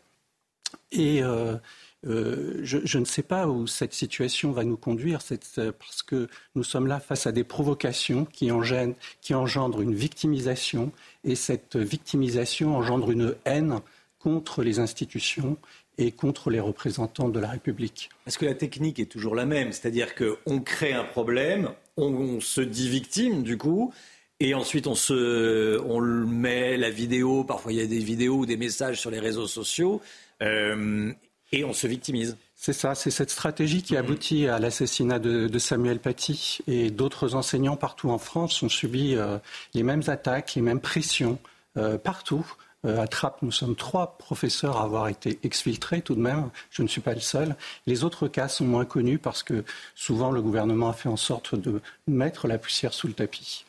Euh, 2.07 2.59
je, 2.63 2.97
ne 2.97 3.05
sais 3.05 3.21
pas 3.21 3.47
où 3.47 3.67
cette 3.67 3.93
situation 3.93 4.51
va 4.51 4.63
nous 4.63 4.77
conduire, 4.77 5.19
euh, 5.31 5.71
parce 5.71 6.01
que 6.01 6.27
nous 6.55 6.63
sommes 6.63 6.87
là 6.87 6.99
face 6.99 7.27
à 7.27 7.31
des 7.31 7.43
provocations 7.43 8.25
qui, 8.25 8.51
engendrent 8.51 9.81
une 9.81 9.93
victimisation, 9.93 10.91
et 11.23 11.35
cette 11.35 11.75
victimisation 11.75 12.75
engendre 12.75 13.11
une 13.11 13.35
haine 13.45 13.81
contre 14.17 14.63
les 14.63 14.79
institutions 14.79 15.57
et 15.97 16.11
contre 16.11 16.49
les 16.49 16.59
représentants 16.59 17.29
de 17.29 17.39
la 17.39 17.49
République. 17.49 18.09
Est-ce 18.25 18.39
que 18.39 18.45
la 18.45 18.55
technique 18.55 18.99
est 18.99 19.05
toujours 19.05 19.35
la 19.35 19.45
même 19.45 19.71
C'est-à-dire 19.71 20.15
qu'on 20.15 20.59
crée 20.59 20.93
un 20.93 21.03
problème, 21.03 21.71
on, 21.97 22.39
se 22.39 22.61
dit 22.61 22.89
victime 22.89 23.43
du 23.43 23.57
coup, 23.57 23.93
et 24.39 24.55
ensuite 24.55 24.87
on, 24.87 24.95
se, 24.95 25.79
met 26.25 26.77
la 26.77 26.89
vidéo, 26.89 27.43
parfois 27.43 27.73
il 27.73 27.77
y 27.77 27.81
a 27.81 27.85
des 27.85 27.99
vidéos 27.99 28.37
ou 28.37 28.45
des 28.47 28.57
messages 28.57 28.99
sur 28.99 29.11
les 29.11 29.19
réseaux 29.19 29.47
sociaux. 29.47 30.01
Euh, 30.41 31.13
et 31.51 31.63
on 31.63 31.73
se 31.73 31.87
victimise. 31.87 32.37
C'est 32.55 32.73
ça, 32.73 32.95
c'est 32.95 33.11
cette 33.11 33.31
stratégie 33.31 33.81
qui 33.81 33.97
aboutit 33.97 34.47
à 34.47 34.59
l'assassinat 34.59 35.19
de, 35.19 35.57
Samuel 35.57 35.99
Paty 35.99 36.59
et 36.67 36.91
d'autres 36.91 37.35
enseignants 37.35 37.75
partout 37.75 38.09
en 38.09 38.17
France 38.17 38.61
ont 38.61 38.69
subi 38.69 39.15
euh, 39.15 39.39
les 39.73 39.83
mêmes 39.83 40.03
attaques, 40.07 40.55
les 40.55 40.61
mêmes 40.61 40.79
pressions 40.79 41.39
euh, 41.77 41.97
partout. 41.97 42.45
Euh, 42.85 42.99
à 42.99 43.07
Trappes, 43.07 43.41
nous 43.41 43.51
sommes 43.51 43.75
trois 43.75 44.17
professeurs 44.17 44.77
à 44.77 44.83
avoir 44.83 45.07
été 45.07 45.39
exfiltrés 45.43 46.01
tout 46.01 46.15
de 46.15 46.21
même. 46.21 46.49
Je 46.69 46.83
ne 46.83 46.87
suis 46.87 47.01
pas 47.01 47.13
le 47.13 47.19
seul. 47.19 47.55
Les 47.87 48.03
autres 48.03 48.27
cas 48.27 48.47
sont 48.47 48.65
moins 48.65 48.85
connus 48.85 49.19
parce 49.19 49.43
que 49.43 49.63
souvent 49.95 50.31
le 50.31 50.41
gouvernement 50.41 50.89
a 50.89 50.93
fait 50.93 51.09
en 51.09 51.17
sorte 51.17 51.55
de 51.55 51.81
mettre 52.07 52.47
la 52.47 52.57
poussière 52.57 52.93
sous 52.93 53.07
le 53.07 53.13
tapis. 53.13 53.65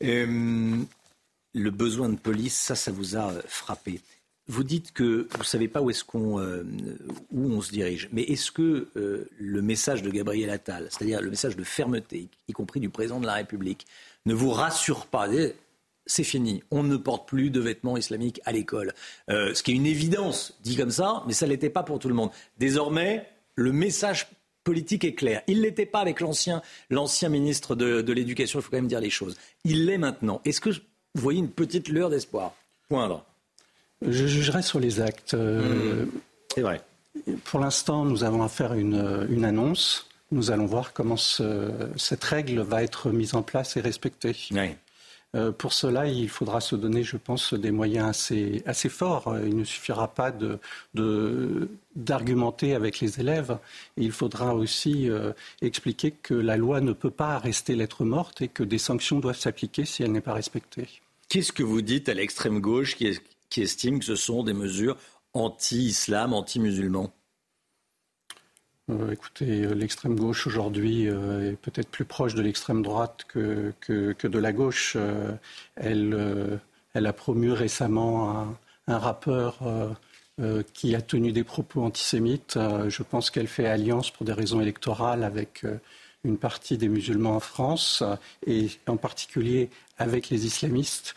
le 0.00 0.86
besoin 1.70 2.08
de 2.08 2.16
police, 2.16 2.58
ça, 2.58 2.74
ça 2.74 2.90
vous 2.90 3.16
a 3.16 3.32
frappé. 3.46 4.00
Vous 4.50 4.64
dites 4.64 4.92
que 4.92 5.28
vous 5.30 5.38
ne 5.38 5.44
savez 5.44 5.68
pas 5.68 5.82
où 5.82 5.90
est-ce 5.90 6.04
qu'on 6.04 6.40
euh, 6.40 6.64
où 7.30 7.52
on 7.52 7.60
se 7.60 7.70
dirige, 7.70 8.08
mais 8.12 8.22
est-ce 8.22 8.50
que 8.50 8.88
euh, 8.96 9.28
le 9.38 9.60
message 9.60 10.02
de 10.02 10.10
Gabriel 10.10 10.48
Attal, 10.48 10.88
c'est-à-dire 10.90 11.20
le 11.20 11.28
message 11.28 11.54
de 11.54 11.64
fermeté, 11.64 12.28
y 12.48 12.52
compris 12.52 12.80
du 12.80 12.88
président 12.88 13.20
de 13.20 13.26
la 13.26 13.34
République, 13.34 13.86
ne 14.24 14.32
vous 14.32 14.50
rassure 14.50 15.06
pas 15.06 15.28
c'est 16.06 16.24
fini. 16.24 16.62
On 16.70 16.82
ne 16.82 16.96
porte 16.96 17.28
plus 17.28 17.50
de 17.50 17.60
vêtements 17.60 17.98
islamiques 17.98 18.40
à 18.46 18.52
l'école. 18.52 18.94
Euh, 19.28 19.52
ce 19.52 19.62
qui 19.62 19.72
est 19.72 19.74
une 19.74 19.86
évidence, 19.86 20.58
dit 20.62 20.76
comme 20.76 20.90
ça, 20.90 21.22
mais 21.26 21.34
ça 21.34 21.44
ne 21.44 21.50
l'était 21.50 21.68
pas 21.68 21.82
pour 21.82 21.98
tout 21.98 22.08
le 22.08 22.14
monde. 22.14 22.30
Désormais, 22.58 23.28
le 23.54 23.72
message 23.72 24.28
politique 24.64 25.04
est 25.04 25.14
clair. 25.14 25.42
Il 25.46 25.58
ne 25.58 25.62
l'était 25.64 25.86
pas 25.86 26.00
avec 26.00 26.20
l'ancien, 26.20 26.62
ministre 27.28 27.76
de, 27.76 28.00
de 28.00 28.12
l'Éducation, 28.14 28.58
il 28.58 28.62
faut 28.62 28.70
quand 28.70 28.78
même 28.78 28.88
dire 28.88 29.00
les 29.00 29.10
choses. 29.10 29.36
Il 29.64 29.84
l'est 29.84 29.98
maintenant. 29.98 30.40
Est-ce 30.46 30.62
que 30.62 30.70
vous 30.70 30.78
voyez 31.14 31.38
une 31.38 31.50
petite 31.50 31.88
lueur 31.88 32.08
d'espoir? 32.08 32.54
Poindre 32.88 33.24
je 34.02 34.26
jugerai 34.26 34.62
sur 34.62 34.80
les 34.80 35.00
actes. 35.00 35.34
Euh, 35.34 36.04
mmh. 36.04 36.10
C'est 36.54 36.62
vrai. 36.62 36.80
Pour 37.44 37.60
l'instant, 37.60 38.04
nous 38.04 38.24
avons 38.24 38.42
à 38.42 38.48
faire 38.48 38.74
une, 38.74 39.26
une 39.30 39.44
annonce. 39.44 40.08
Nous 40.30 40.50
allons 40.50 40.66
voir 40.66 40.92
comment 40.92 41.16
cette 41.16 42.24
règle 42.24 42.60
va 42.60 42.82
être 42.82 43.10
mise 43.10 43.34
en 43.34 43.42
place 43.42 43.76
et 43.76 43.80
respectée. 43.80 44.36
Euh, 45.34 45.52
pour 45.52 45.74
cela, 45.74 46.06
il 46.06 46.28
faudra 46.28 46.60
se 46.60 46.74
donner, 46.74 47.02
je 47.02 47.18
pense, 47.18 47.52
des 47.52 47.70
moyens 47.70 48.08
assez, 48.08 48.62
assez 48.64 48.88
forts. 48.88 49.36
Il 49.44 49.56
ne 49.56 49.64
suffira 49.64 50.08
pas 50.08 50.32
d'argumenter 51.94 52.70
de, 52.70 52.74
avec 52.74 53.00
les 53.00 53.20
élèves. 53.20 53.58
Il 53.96 54.12
faudra 54.12 54.54
aussi 54.54 55.10
euh, 55.10 55.32
expliquer 55.60 56.12
que 56.12 56.32
la 56.34 56.56
loi 56.56 56.80
ne 56.80 56.92
peut 56.92 57.10
pas 57.10 57.38
rester 57.38 57.76
lettre 57.76 58.04
morte 58.04 58.40
et 58.40 58.48
que 58.48 58.62
des 58.62 58.78
sanctions 58.78 59.18
doivent 59.18 59.38
s'appliquer 59.38 59.84
si 59.84 60.02
elle 60.02 60.12
n'est 60.12 60.22
pas 60.22 60.32
respectée. 60.32 60.88
Qu'est-ce 61.28 61.52
que 61.52 61.62
vous 61.62 61.82
dites 61.82 62.08
à 62.08 62.14
l'extrême 62.14 62.60
gauche 62.60 62.96
qui 62.96 63.06
est 63.08 63.22
qui 63.50 63.62
estiment 63.62 63.98
que 63.98 64.04
ce 64.04 64.16
sont 64.16 64.42
des 64.42 64.52
mesures 64.52 64.96
anti-islam, 65.32 66.32
anti-musulmans 66.32 67.12
euh, 68.90 69.12
écoutez, 69.12 69.64
euh, 69.64 69.74
l'extrême 69.74 70.16
gauche 70.16 70.46
aujourd'hui 70.46 71.08
euh, 71.08 71.52
est 71.52 71.56
peut-être 71.56 71.90
plus 71.90 72.06
proche 72.06 72.34
de 72.34 72.40
l'extrême 72.40 72.82
droite 72.82 73.24
que, 73.28 73.74
que, 73.80 74.26
de 74.26 74.38
la 74.38 74.52
gauche. 74.52 74.96
elle, 75.76 76.56
a 76.94 77.12
promu 77.12 77.52
récemment 77.52 78.56
un 78.86 78.98
rappeur 78.98 79.58
qui 80.72 80.94
a 80.94 81.02
tenu 81.02 81.32
des 81.32 81.44
propos 81.44 81.82
antisémites. 81.82 82.58
je 82.88 83.02
pense 83.02 83.30
qu'elle 83.30 83.46
fait 83.46 83.66
alliance 83.66 84.10
pour 84.10 84.24
des 84.24 84.32
raisons 84.32 84.60
électorales 84.60 85.22
avec 85.22 85.64
une 86.24 86.38
partie 86.38 86.78
des 86.78 86.88
musulmans 86.88 87.36
en 87.36 87.40
France 87.40 88.02
et 88.46 88.68
en 88.86 88.96
particulier 88.96 89.70
avec 89.98 90.30
les 90.30 90.46
islamistes. 90.46 91.14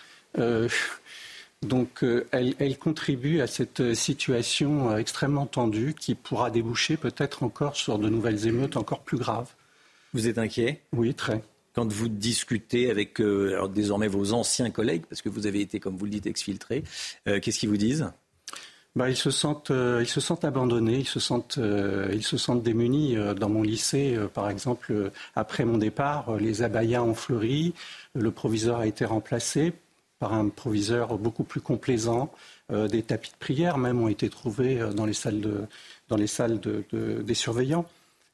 Donc 1.61 2.03
euh, 2.03 2.27
elle, 2.31 2.77
contribue 2.79 3.39
à 3.39 3.47
cette 3.47 3.93
situation 3.93 4.89
euh, 4.89 4.97
extrêmement 4.97 5.45
tendue 5.45 5.93
qui 5.93 6.15
pourra 6.15 6.49
déboucher 6.49 6.97
peut-être 6.97 7.43
encore 7.43 7.75
sur 7.75 7.99
de 7.99 8.09
nouvelles 8.09 8.47
émeutes 8.47 8.77
encore 8.77 9.01
plus 9.01 9.17
graves. 9.17 9.49
Vous 10.13 10.27
êtes 10.27 10.39
inquiet? 10.39 10.81
Oui, 10.91 11.13
très. 11.13 11.43
Quand 11.73 11.89
vous 11.91 12.09
discutez 12.09 12.89
avec 12.89 13.21
euh, 13.21 13.67
désormais 13.67 14.07
vos 14.07 14.33
anciens 14.33 14.71
collègues, 14.71 15.03
parce 15.07 15.21
que 15.21 15.29
vous 15.29 15.45
avez 15.45 15.61
été, 15.61 15.79
comme 15.79 15.95
vous 15.95 16.05
le 16.05 16.11
dites, 16.11 16.25
exfiltré, 16.25 16.83
qu'est-ce 17.25 17.59
qu'ils 17.59 17.69
vous 17.69 17.77
disent? 17.77 18.11
Bah, 18.97 19.09
ils, 19.09 19.15
se 19.15 19.31
sentent, 19.31 19.71
ils 19.71 20.07
se 20.07 20.19
sentent 20.19 20.43
abandonnés, 20.43 20.97
ils 20.97 21.07
se 21.07 21.21
sentent, 21.21 21.59
ils 22.11 22.23
se 22.23 22.35
sentent 22.35 22.61
démunis. 22.61 23.15
Dans 23.39 23.47
mon 23.47 23.61
lycée, 23.61 24.17
par 24.33 24.49
exemple, 24.49 25.11
après 25.33 25.63
mon 25.63 25.77
départ, 25.77 26.35
les 26.35 26.61
abayas 26.61 27.03
ont 27.03 27.13
fleuri, 27.13 27.73
le 28.15 28.31
proviseur 28.31 28.79
a 28.79 28.87
été 28.87 29.05
remplacé 29.05 29.71
par 30.21 30.33
un 30.33 30.49
proviseur 30.49 31.17
beaucoup 31.17 31.43
plus 31.43 31.61
complaisant. 31.61 32.31
Euh, 32.71 32.87
des 32.87 33.01
tapis 33.01 33.31
de 33.31 33.37
prière 33.37 33.79
même 33.79 33.99
ont 33.99 34.07
été 34.07 34.29
trouvés 34.29 34.79
euh, 34.79 34.93
dans 34.93 35.07
les 35.07 35.15
salles, 35.15 35.41
de, 35.41 35.65
dans 36.09 36.15
les 36.15 36.27
salles 36.27 36.59
de, 36.59 36.85
des 37.23 37.33
surveillants. 37.33 37.87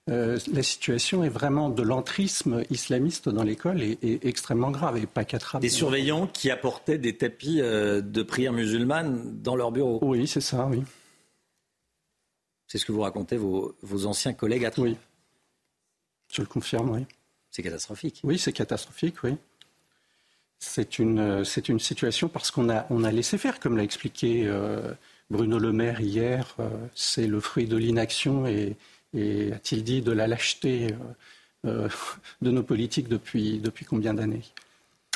Euh, 0.10 0.38
la 0.52 0.64
situation 0.64 1.24
est 1.24 1.30
vraiment 1.30 1.70
de 1.70 1.82
l'entrisme 1.82 2.62
islamiste 2.70 3.30
dans 3.30 3.44
l'école 3.44 3.82
est, 3.82 4.26
extrêmement 4.26 4.70
grave 4.70 4.98
et 4.98 5.06
pas 5.06 5.24
Des 5.62 5.70
surveillants 5.70 6.28
qui 6.28 6.52
apportaient 6.52 6.98
des 6.98 7.16
tapis 7.16 7.62
de 7.62 8.24
prière 8.24 8.52
musulmane 8.52 9.42
dans 9.42 9.56
leur 9.56 9.72
bureau. 9.72 10.00
Oui, 10.02 10.28
c'est 10.28 10.42
ça, 10.42 10.66
oui. 10.66 10.84
C'est 12.68 12.80
ce 12.80 12.86
que 12.86 12.92
vous 12.92 13.02
racontez 13.02 13.38
vos, 13.38 13.78
vos 13.82 14.06
anciens 14.06 14.34
collègues 14.34 14.66
à 14.66 14.72
Oui, 14.78 14.98
je 16.34 16.42
le 16.42 16.48
confirme, 16.48 16.90
oui. 16.90 17.06
C'est 17.50 17.64
catastrophique. 17.64 18.20
Oui, 18.26 18.38
c'est 18.38 18.52
catastrophique, 18.52 19.24
oui. 19.24 19.38
C'est 20.60 20.98
une, 21.00 21.46
c'est 21.46 21.70
une 21.70 21.80
situation 21.80 22.30
parce 22.30 22.50
qu'on 22.52 22.70
a, 22.70 22.88
on 22.90 23.04
a 23.04 23.12
laissé 23.12 23.38
faire, 23.38 23.60
comme 23.60 23.78
l'a 23.78 23.84
expliqué 23.84 24.44
euh, 24.48 24.94
Bruno 25.30 25.60
Le 25.60 25.72
Maire 25.72 26.02
hier. 26.02 26.56
Euh, 26.60 26.70
c'est 26.96 27.28
le 27.28 27.40
fruit 27.40 27.68
de 27.68 27.78
l'inaction 27.78 28.48
et, 28.48 28.76
a-t-il 29.14 29.84
dit, 29.84 30.02
de 30.02 30.12
la 30.12 30.28
lâcheté 30.28 30.96
euh, 31.66 31.90
de 32.42 32.52
nos 32.52 32.64
politiques 32.64 33.08
depuis, 33.08 33.60
depuis 33.60 33.86
combien 33.86 34.14
d'années? 34.14 34.44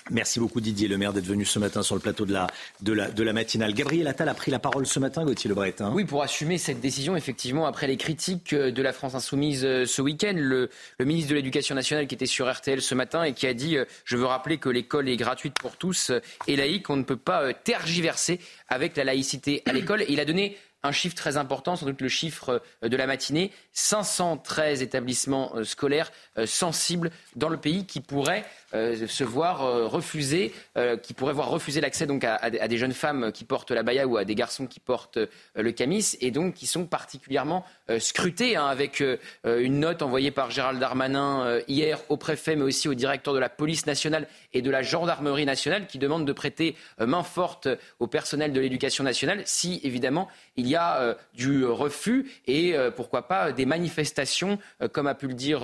Merci 0.10 0.40
beaucoup 0.40 0.62
Didier 0.62 0.88
Le 0.88 0.98
Maire 0.98 1.14
d'être 1.14 1.26
venu 1.26 1.46
ce 1.46 1.60
matin 1.60 1.84
sur 1.84 1.96
le 1.96 2.02
plateau 2.02 2.26
de 2.26 2.34
la, 2.34 3.34
matinale. 3.34 3.74
Gabriel 3.74 4.08
Attal 4.08 4.28
a 4.30 4.34
pris 4.34 4.50
la 4.52 4.60
parole 4.60 4.88
ce 4.88 5.00
matin, 5.00 5.24
Gauthier 5.24 5.48
Lebret. 5.48 5.76
Hein. 5.80 5.92
Oui, 5.94 6.06
pour 6.06 6.24
assumer 6.24 6.58
cette 6.58 6.80
décision, 6.80 7.16
effectivement, 7.16 7.68
après 7.68 7.88
les 7.88 7.98
critiques 7.98 8.56
de 8.56 8.82
la 8.82 8.94
France 8.94 9.14
insoumise 9.14 9.64
euh, 9.64 9.86
ce 9.86 10.02
week-end, 10.02 10.34
le, 10.36 10.70
le 10.98 11.06
ministre 11.06 11.30
de 11.30 11.36
l'Éducation 11.36 11.76
nationale 11.76 12.08
qui 12.08 12.16
était 12.16 12.26
sur 12.26 12.52
RTL 12.52 12.82
ce 12.82 12.96
matin 12.96 13.24
et 13.24 13.34
qui 13.34 13.46
a 13.46 13.54
dit, 13.54 13.78
euh, 13.78 13.86
je 14.04 14.18
veux 14.18 14.26
rappeler 14.26 14.58
que 14.58 14.70
l'école 14.70 15.08
est 15.08 15.18
gratuite 15.18 15.54
pour 15.60 15.78
tous 15.78 16.10
euh, 16.10 16.20
et 16.48 16.56
laïque, 16.56 16.90
on 16.90 16.98
ne 16.98 17.04
peut 17.04 17.16
pas 17.16 17.54
tergiverser 17.54 18.40
avec 18.70 18.98
la 18.98 19.04
laïcité 19.04 19.62
à 19.66 19.74
l'école. 19.74 20.04
Il 20.10 20.20
a 20.20 20.26
donné 20.26 20.58
un 20.84 20.92
chiffre 20.92 21.16
très 21.16 21.38
important, 21.38 21.76
sans 21.76 21.86
doute 21.86 22.02
le 22.02 22.10
chiffre 22.10 22.64
de 22.82 22.98
la 22.98 23.06
matinée, 23.06 23.52
513 23.74 24.82
établissements 24.82 25.54
scolaires 25.64 26.12
sensibles 26.46 27.12
dans 27.36 27.50
le 27.50 27.58
pays 27.58 27.86
qui 27.86 28.02
pourraient 28.02 28.44
euh, 28.74 29.08
se 29.08 29.24
voir 29.24 29.64
euh, 29.64 29.88
refuser, 29.88 30.54
euh, 30.78 30.96
qui 30.96 31.14
pourraient 31.14 31.34
voir 31.34 31.50
refuser 31.50 31.82
l'accès 31.82 32.06
donc 32.06 32.24
à, 32.24 32.50
des 32.50 32.78
jeunes 32.78 32.94
femmes 32.94 33.32
qui 33.34 33.44
portent 33.44 33.72
la 33.72 33.84
baya 33.84 34.08
ou 34.08 34.18
à 34.18 34.24
des 34.24 34.36
garçons 34.36 34.66
qui 34.68 34.80
portent 34.80 35.20
le 35.56 35.72
camis 35.72 36.16
et 36.22 36.32
donc 36.32 36.54
qui 36.54 36.66
sont 36.66 36.86
particulièrement 36.86 37.66
scrutés 38.00 38.56
hein, 38.56 38.66
avec 38.66 39.04
une 39.44 39.80
note 39.80 40.02
envoyée 40.02 40.32
par 40.32 40.52
Gérald 40.52 40.80
Darmanin 40.80 41.60
hier 41.68 42.00
au 42.10 42.18
préfet 42.18 42.56
mais 42.56 42.64
aussi 42.64 42.88
au 42.88 42.94
directeur 42.94 43.34
de 43.34 43.40
la 43.40 43.50
police 43.50 43.86
nationale 43.86 44.28
et 44.54 44.62
de 44.62 44.72
la 44.72 44.82
gendarmerie 44.82 45.46
nationale 45.46 45.88
qui 45.88 46.00
demande 46.00 46.26
de 46.26 46.34
prêter 46.34 46.76
main 47.00 47.24
forte 47.24 47.68
au 48.00 48.08
personnel 48.08 48.54
de 48.54 48.60
l'éducation 48.60 49.04
nationale 49.04 49.42
si 49.46 49.82
évidemment 49.84 50.28
il 50.56 50.68
y 50.68 50.76
a 50.76 51.18
du 51.34 51.66
refus 51.66 52.32
et 52.48 52.76
pourquoi 52.96 53.28
pas 53.28 53.52
des 53.52 53.66
manifestations 53.66 54.60
comme 54.92 55.08
a 55.08 55.16
pu 55.16 55.28
le 55.28 55.34
dire 55.34 55.62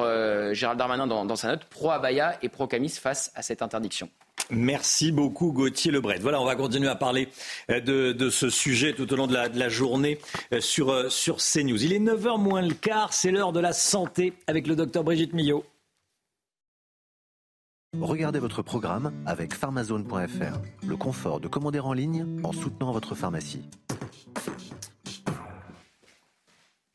Gérald 0.54 0.80
Darmanin 0.80 1.08
dans, 1.08 1.26
dans 1.26 1.36
sa 1.36 1.50
note 1.50 1.66
pro 1.66 1.92
abaya 1.92 2.38
et 2.42 2.50
pro 2.50 2.68
camis 2.68 2.97
face 2.98 3.32
à 3.36 3.42
cette 3.42 3.62
interdiction. 3.62 4.10
Merci 4.50 5.12
beaucoup 5.12 5.52
Gauthier 5.52 5.92
Lebret. 5.92 6.20
Voilà, 6.20 6.42
on 6.42 6.46
va 6.46 6.56
continuer 6.56 6.88
à 6.88 6.96
parler 6.96 7.28
euh, 7.70 8.14
de, 8.14 8.30
ce 8.30 8.50
sujet 8.50 8.94
tout 8.94 9.12
au 9.12 9.16
long 9.16 9.28
de 9.28 9.34
la, 9.34 9.70
journée 9.70 10.20
euh, 10.54 10.62
sur, 10.62 10.90
euh, 10.90 11.10
sur 11.10 11.38
CNews. 11.38 11.84
Il 11.84 11.94
est 11.94 12.00
9h 12.00 12.40
moins 12.40 12.62
le 12.62 12.74
quart, 12.74 13.14
c'est 13.14 13.32
l'heure 13.32 13.52
de 13.52 13.60
la 13.60 13.74
santé 13.74 14.34
avec 14.48 14.68
le 14.68 14.76
docteur 14.76 15.04
Brigitte 15.04 15.34
Millot. 15.34 15.66
Regardez 18.00 18.40
votre 18.40 18.62
programme 18.62 19.12
avec 19.26 19.54
pharmazone.fr, 19.54 20.86
le 20.86 20.98
confort 20.98 21.40
de 21.40 21.48
commander 21.48 21.80
en 21.80 21.94
ligne 21.94 22.26
en 22.44 22.52
soutenant 22.52 22.92
votre 22.92 23.16
pharmacie. 23.16 23.64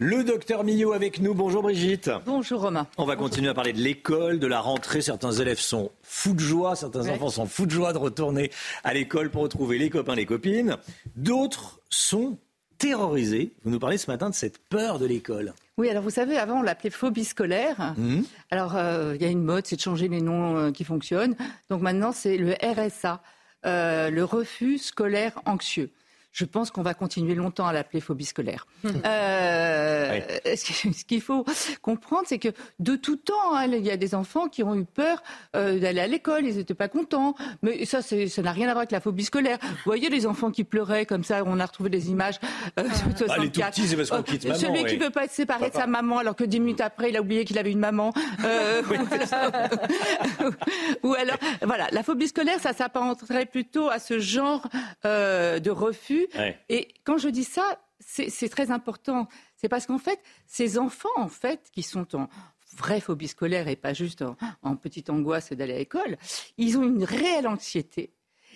Le 0.05 0.25
docteur 0.25 0.65
Millot 0.65 0.95
avec 0.95 1.21
nous. 1.21 1.33
Bonjour 1.33 1.63
Brigitte. 1.63 2.11
Bonjour 2.27 2.61
Romain. 2.61 2.89
On 2.99 3.05
va 3.05 3.15
continuer 3.15 3.51
à 3.51 3.55
parler 3.55 3.73
de 3.73 3.79
l'école, 3.79 4.41
de 4.41 4.49
la 4.49 4.59
rentrée. 4.59 5.01
Certains 5.01 5.31
élèves 5.31 5.61
sont 5.61 5.93
fous 6.03 6.35
de 6.35 6.41
joie, 6.41 6.75
certains 6.75 7.09
enfants 7.09 7.29
sont 7.29 7.47
fous 7.47 7.67
de 7.67 7.71
joie 7.71 7.93
de 7.93 7.99
retourner 7.99 8.51
à 8.83 8.95
l'école 8.95 9.31
pour 9.31 9.43
retrouver 9.43 9.79
les 9.79 9.91
copains, 9.91 10.17
les 10.17 10.27
copines. 10.27 10.77
D'autres 11.15 11.79
sont 11.89 12.37
terrorisés. 12.79 13.53
Vous 13.63 13.71
nous 13.71 13.79
parlez 13.79 13.97
ce 13.97 14.11
matin 14.11 14.29
de 14.29 14.35
cette 14.35 14.59
peur 14.59 14.99
de 14.99 15.07
l'école. 15.07 15.55
Oui, 15.79 15.89
alors 15.89 16.03
vous 16.03 16.11
savez, 16.11 16.37
avant 16.37 16.59
on 16.59 16.63
l'appelait 16.63 16.91
phobie 16.91 17.25
scolaire. 17.25 17.95
Mmh. 17.97 18.23
Alors 18.51 18.75
euh, 18.75 19.15
il 19.15 19.23
y 19.23 19.25
a 19.25 19.31
une 19.31 19.45
mode, 19.45 19.69
c'est 19.69 19.77
de 19.77 19.83
changer 19.83 20.09
les 20.09 20.21
noms 20.21 20.57
euh, 20.57 20.71
qui 20.73 20.83
fonctionnent. 20.83 21.37
Donc 21.71 21.81
maintenant 21.81 22.11
c'est 22.11 22.39
le 22.39 22.57
RSA, 22.61 23.23
euh, 23.67 24.11
le 24.11 24.25
refus 24.25 24.79
scolaire 24.79 25.41
anxieux 25.47 25.91
je 26.33 26.47
pense 26.47 26.71
qu'on 26.71 26.83
va 26.83 26.95
continuer 26.95 27.35
longtemps 27.35 27.67
à 27.67 27.73
l'appeler 27.73 28.01
phobie 28.01 28.25
scolaire. 28.25 28.67
Euh, 29.05 30.21
ce 30.55 31.05
qu'il 31.05 31.21
faut 31.21 31.45
comprendre, 31.81 32.25
c'est 32.27 32.39
que 32.39 32.49
de 32.79 32.95
tout 32.95 33.17
temps, 33.17 33.55
hein, 33.55 33.67
il 33.67 33.85
y 33.85 33.91
a 33.91 33.97
des 33.97 34.15
enfants 34.15 34.49
qui 34.49 34.63
ont 34.63 34.75
eu 34.75 34.85
peur 34.85 35.23
euh, 35.57 35.79
d'aller 35.79 36.01
à 36.01 36.07
l'école, 36.07 36.47
ils 36.47 36.57
n'étaient 36.57 36.75
pas 36.75 36.89
contents. 36.89 37.35
Mais 37.63 37.85
ça, 37.85 38.01
ça 38.03 38.43
n'a 38.43 38.53
rien 38.53 38.69
à 38.69 38.73
voir 38.73 38.79
avec 38.79 38.93
la 38.93 39.01
phobie 39.01 39.25
scolaire. 39.25 39.59
Vous 39.63 39.77
voyez 39.85 40.09
les 40.09 40.27
enfants 40.27 40.51
qui 40.51 40.65
pleuraient 40.65 41.05
comme 41.05 41.25
ça, 41.25 41.43
on 41.45 41.59
a 41.59 41.67
retrouvé 41.67 41.91
des 41.91 42.11
images. 42.11 42.39
Euh, 42.79 42.89
ah, 43.29 43.39
les 43.39 43.51
tout 43.51 43.61
petits, 43.61 43.87
c'est 43.87 43.97
parce 43.97 44.11
qu'on 44.11 44.23
quitte 44.23 44.45
maman. 44.45 44.59
Celui 44.59 44.85
qui 44.85 44.99
ne 44.99 45.05
veut 45.05 45.11
pas 45.11 45.25
être 45.25 45.33
séparé 45.33 45.71
de 45.71 45.75
sa 45.75 45.87
maman, 45.87 46.19
alors 46.19 46.37
que 46.37 46.45
dix 46.45 46.61
minutes 46.61 46.81
après, 46.81 47.11
il 47.11 47.17
a 47.17 47.21
oublié 47.21 47.45
qu'il 47.45 47.59
avait 47.59 47.73
une 47.73 47.81
maman. 47.81 48.13
Ou 51.03 51.15
alors, 51.15 51.39
voilà, 51.63 51.89
la 51.91 52.03
phobie 52.03 52.29
scolaire, 52.29 52.61
ça 52.61 52.73
s'apparenterait 52.73 53.47
plutôt 53.47 53.89
à 53.89 53.99
ce 53.99 54.19
genre 54.19 54.67
de 55.05 55.71
refus 55.71 56.22
et 56.69 56.89
quand 57.05 57.19
je 57.19 57.29
dis 57.29 57.45
ça, 57.45 57.81
c'est 58.01 58.49
très 58.49 58.71
important. 58.71 59.29
C'est 59.57 59.69
parce 59.69 59.87
qu'en 59.87 59.99
fait, 59.99 60.21
ces 60.47 60.79
enfants, 60.79 61.09
en 61.17 61.29
fait, 61.29 61.71
qui 61.73 61.83
sont 61.83 62.17
en 62.17 62.29
vraie 62.77 63.01
phobie 63.01 63.29
scolaire 63.29 63.69
et 63.69 63.77
pas 63.77 63.93
juste 63.93 64.23
en, 64.23 64.37
en 64.63 64.77
petite 64.77 65.11
angoisse 65.11 65.53
d'aller 65.53 65.75
à 65.75 65.79
l'école, 65.79 66.17
ils 66.57 66.79
ont 66.79 66.85
une 66.85 67.05
réelle 67.05 67.47
anxiété 67.47 68.13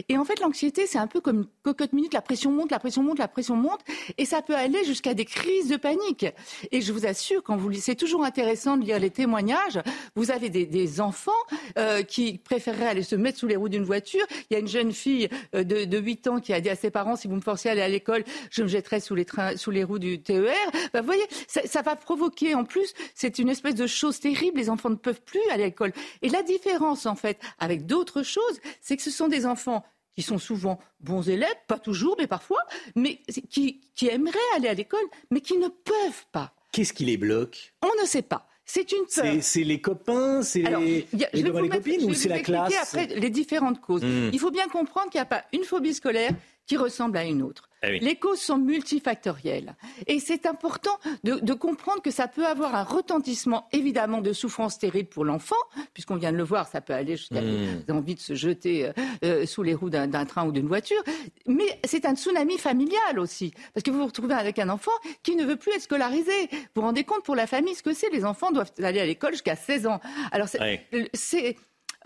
et 0.09 0.19
en 0.19 0.25
fait, 0.25 0.41
l'anxiété, 0.41 0.87
c'est 0.87 0.99
un 0.99 1.07
peu 1.07 1.21
comme 1.21 1.39
une 1.39 1.47
cocotte 1.63 1.93
minute. 1.93 2.15
La 2.15 2.21
pression 2.21 2.51
monte, 2.51 2.71
la 2.71 2.79
pression 2.79 3.03
monte, 3.03 3.19
la 3.19 3.29
pression 3.29 3.57
monte. 3.57 3.81
Et 4.19 4.25
ça 4.25 4.43
peut 4.43 4.55
aller 4.55 4.85
jusqu'à 4.85 5.15
des 5.15 5.25
crises 5.25 5.69
de 5.69 5.77
panique. 5.77 6.27
Et 6.71 6.81
je 6.81 6.93
vous 6.93 7.07
assure, 7.07 7.43
quand 7.43 7.57
vous 7.57 7.73
c'est 7.75 7.95
toujours 7.95 8.25
intéressant 8.25 8.77
de 8.77 8.85
lire 8.85 8.99
les 8.99 9.11
témoignages. 9.11 9.81
Vous 10.15 10.31
avez 10.31 10.51
des, 10.51 11.01
enfants 11.01 11.33
euh, 11.79 12.03
qui 12.03 12.39
préféreraient 12.39 12.87
aller 12.87 13.03
se 13.03 13.17
mettre 13.17 13.39
sous 13.39 13.47
les 13.47 13.57
roues 13.57 13.69
d'une 13.69 13.83
voiture. 13.85 14.25
Il 14.49 14.55
y 14.55 14.57
a 14.57 14.61
une 14.61 14.69
jeune 14.69 14.93
fille 14.93 15.29
euh, 15.55 15.63
de, 15.63 15.85
de 15.85 15.99
8 15.99 16.29
ans 16.29 16.41
qui 16.41 16.53
a 16.53 16.61
dit 16.61 16.71
à 16.71 16.77
ses 16.77 16.91
parents, 16.91 17.17
si 17.17 17.29
vous 17.29 17.35
me 17.35 17.41
forcez 17.41 17.69
à 17.69 17.73
aller 17.73 17.83
à 17.83 17.89
l'école, 17.89 18.25
je 18.51 18.63
me 18.63 18.69
jetterai 18.69 19.01
sous 19.01 19.15
les, 19.15 19.25
trains, 19.25 19.57
sous 19.57 19.71
les 19.71 19.85
roues 19.85 19.99
du 19.99 20.23
TER. 20.23 20.55
Ben, 20.93 21.01
vous 21.01 21.07
voyez, 21.07 21.27
ça, 21.49 21.61
ça 21.67 21.83
va 21.83 21.97
provoquer, 21.97 22.55
en 22.55 22.65
plus, 22.65 22.95
c'est 23.15 23.39
une 23.39 23.49
espèce 23.49 23.75
de 23.75 23.87
chose 23.87 24.21
terrible. 24.21 24.59
Les 24.59 24.71
enfants 24.71 24.91
ne 24.91 24.95
peuvent 24.95 25.21
plus 25.21 25.41
aller 25.51 25.65
à 25.65 25.67
l'école. 25.67 25.93
Et 26.23 26.29
la 26.29 26.43
différence, 26.43 27.05
en 27.05 27.15
fait, 27.15 27.39
avec 27.59 27.85
d'autres 27.87 28.23
choses, 28.23 28.61
c'est 28.81 28.97
que 28.97 29.03
ce 29.03 29.11
sont 29.11 29.29
des 29.29 29.45
enfants 29.45 29.85
qui 30.17 30.23
sont 30.23 30.39
souvent 30.39 30.79
bons 31.01 31.29
élèves, 31.29 31.55
pas 31.69 31.79
toujours, 31.79 32.17
mais 32.19 32.27
parfois, 32.27 32.63
mais 32.95 33.21
qui, 33.51 33.83
aimeraient 34.09 34.39
aller 34.57 34.69
à 34.69 34.75
l'école, 34.75 35.05
mais 35.31 35.41
qui 35.41 35.59
ne 35.59 35.69
peuvent 35.69 36.27
pas. 36.33 36.55
Qu'est-ce 36.73 36.95
qui 36.95 37.05
les 37.05 37.19
bloque? 37.19 37.75
On 37.83 38.03
ne 38.03 38.07
sait 38.07 38.23
pas. 38.23 38.49
C'est 38.65 38.91
une 38.93 39.05
peur. 39.15 39.43
C'est 39.43 39.63
les 39.63 39.81
copains, 39.81 40.43
c'est 40.43 40.63
les, 40.63 41.07
les, 41.33 41.69
copines 41.69 42.11
ou 42.11 42.15
c'est 42.15 42.29
la 42.29 42.41
classe? 42.41 42.75
après 42.83 43.07
les 43.07 43.31
différentes 43.31 43.81
causes. 43.81 44.03
Hmm. 44.03 44.31
Il 44.33 44.41
faut 44.41 44.51
bien 44.51 44.67
comprendre 44.69 45.09
qu'il 45.11 45.21
n'y 45.21 45.23
a 45.23 45.27
pas 45.27 45.45
une 45.53 45.63
phobie 45.63 45.95
scolaire 45.95 46.33
qui 46.67 46.77
ressemble 46.77 47.17
à 47.17 47.25
une 47.25 47.43
autre. 47.43 47.66
Eh 47.83 47.99
Les 47.99 48.17
causes 48.17 48.41
sont 48.41 48.59
multifactorielles. 48.59 49.75
Et 50.07 50.19
c'est 50.19 50.47
important 50.47 50.99
de, 51.25 51.55
comprendre 51.55 52.03
que 52.03 52.11
ça 52.11 52.29
peut 52.29 52.47
avoir 52.47 52.75
un 52.75 52.85
retentissement, 52.85 53.69
évidemment, 53.73 54.21
de 54.21 54.33
souffrance 54.33 54.79
terrible 54.79 55.09
pour 55.09 55.25
l'enfant, 55.25 55.57
puisqu'on 55.95 56.17
vient 56.17 56.33
de 56.33 56.37
le 56.37 56.43
voir, 56.43 56.69
ça 56.69 56.81
peut 56.81 56.93
aller 56.93 57.17
jusqu'à 57.17 57.41
mmh. 57.41 57.85
l'envie 57.89 58.15
de 58.15 58.21
se 58.21 58.35
jeter 58.35 58.87
euh, 58.87 58.93
euh, 59.25 59.47
sous 59.47 59.63
les 59.63 59.75
roues 59.75 59.91
d'un 59.91 60.25
train 60.25 60.47
ou 60.47 60.53
d'une 60.53 60.69
voiture. 60.69 61.03
Mais 61.47 61.81
c'est 61.85 62.07
un 62.07 62.15
tsunami 62.15 62.59
familial 62.59 63.19
aussi. 63.19 63.53
Parce 63.75 63.83
que 63.83 63.91
vous 63.91 63.99
vous 63.99 64.07
retrouvez 64.07 64.35
avec 64.35 64.59
un 64.59 64.69
enfant 64.69 64.93
qui 65.23 65.37
ne 65.37 65.45
veut 65.45 65.57
plus 65.57 65.73
être 65.73 65.83
scolarisé. 65.83 66.49
Vous 66.51 66.59
vous 66.77 66.83
rendez 66.83 67.05
compte 67.05 67.25
pour 67.25 67.37
la 67.37 67.47
famille 67.47 67.75
ce 67.75 67.83
que 67.83 67.93
c'est 67.93 68.11
Les 68.11 68.25
enfants 68.25 68.51
doivent 68.51 68.73
aller 68.83 69.01
à 69.01 69.07
l'école 69.07 69.33
jusqu'à 69.33 69.57
16 69.57 69.87
ans. 69.87 70.01
Alors, 70.33 70.49
c'est 70.49 71.57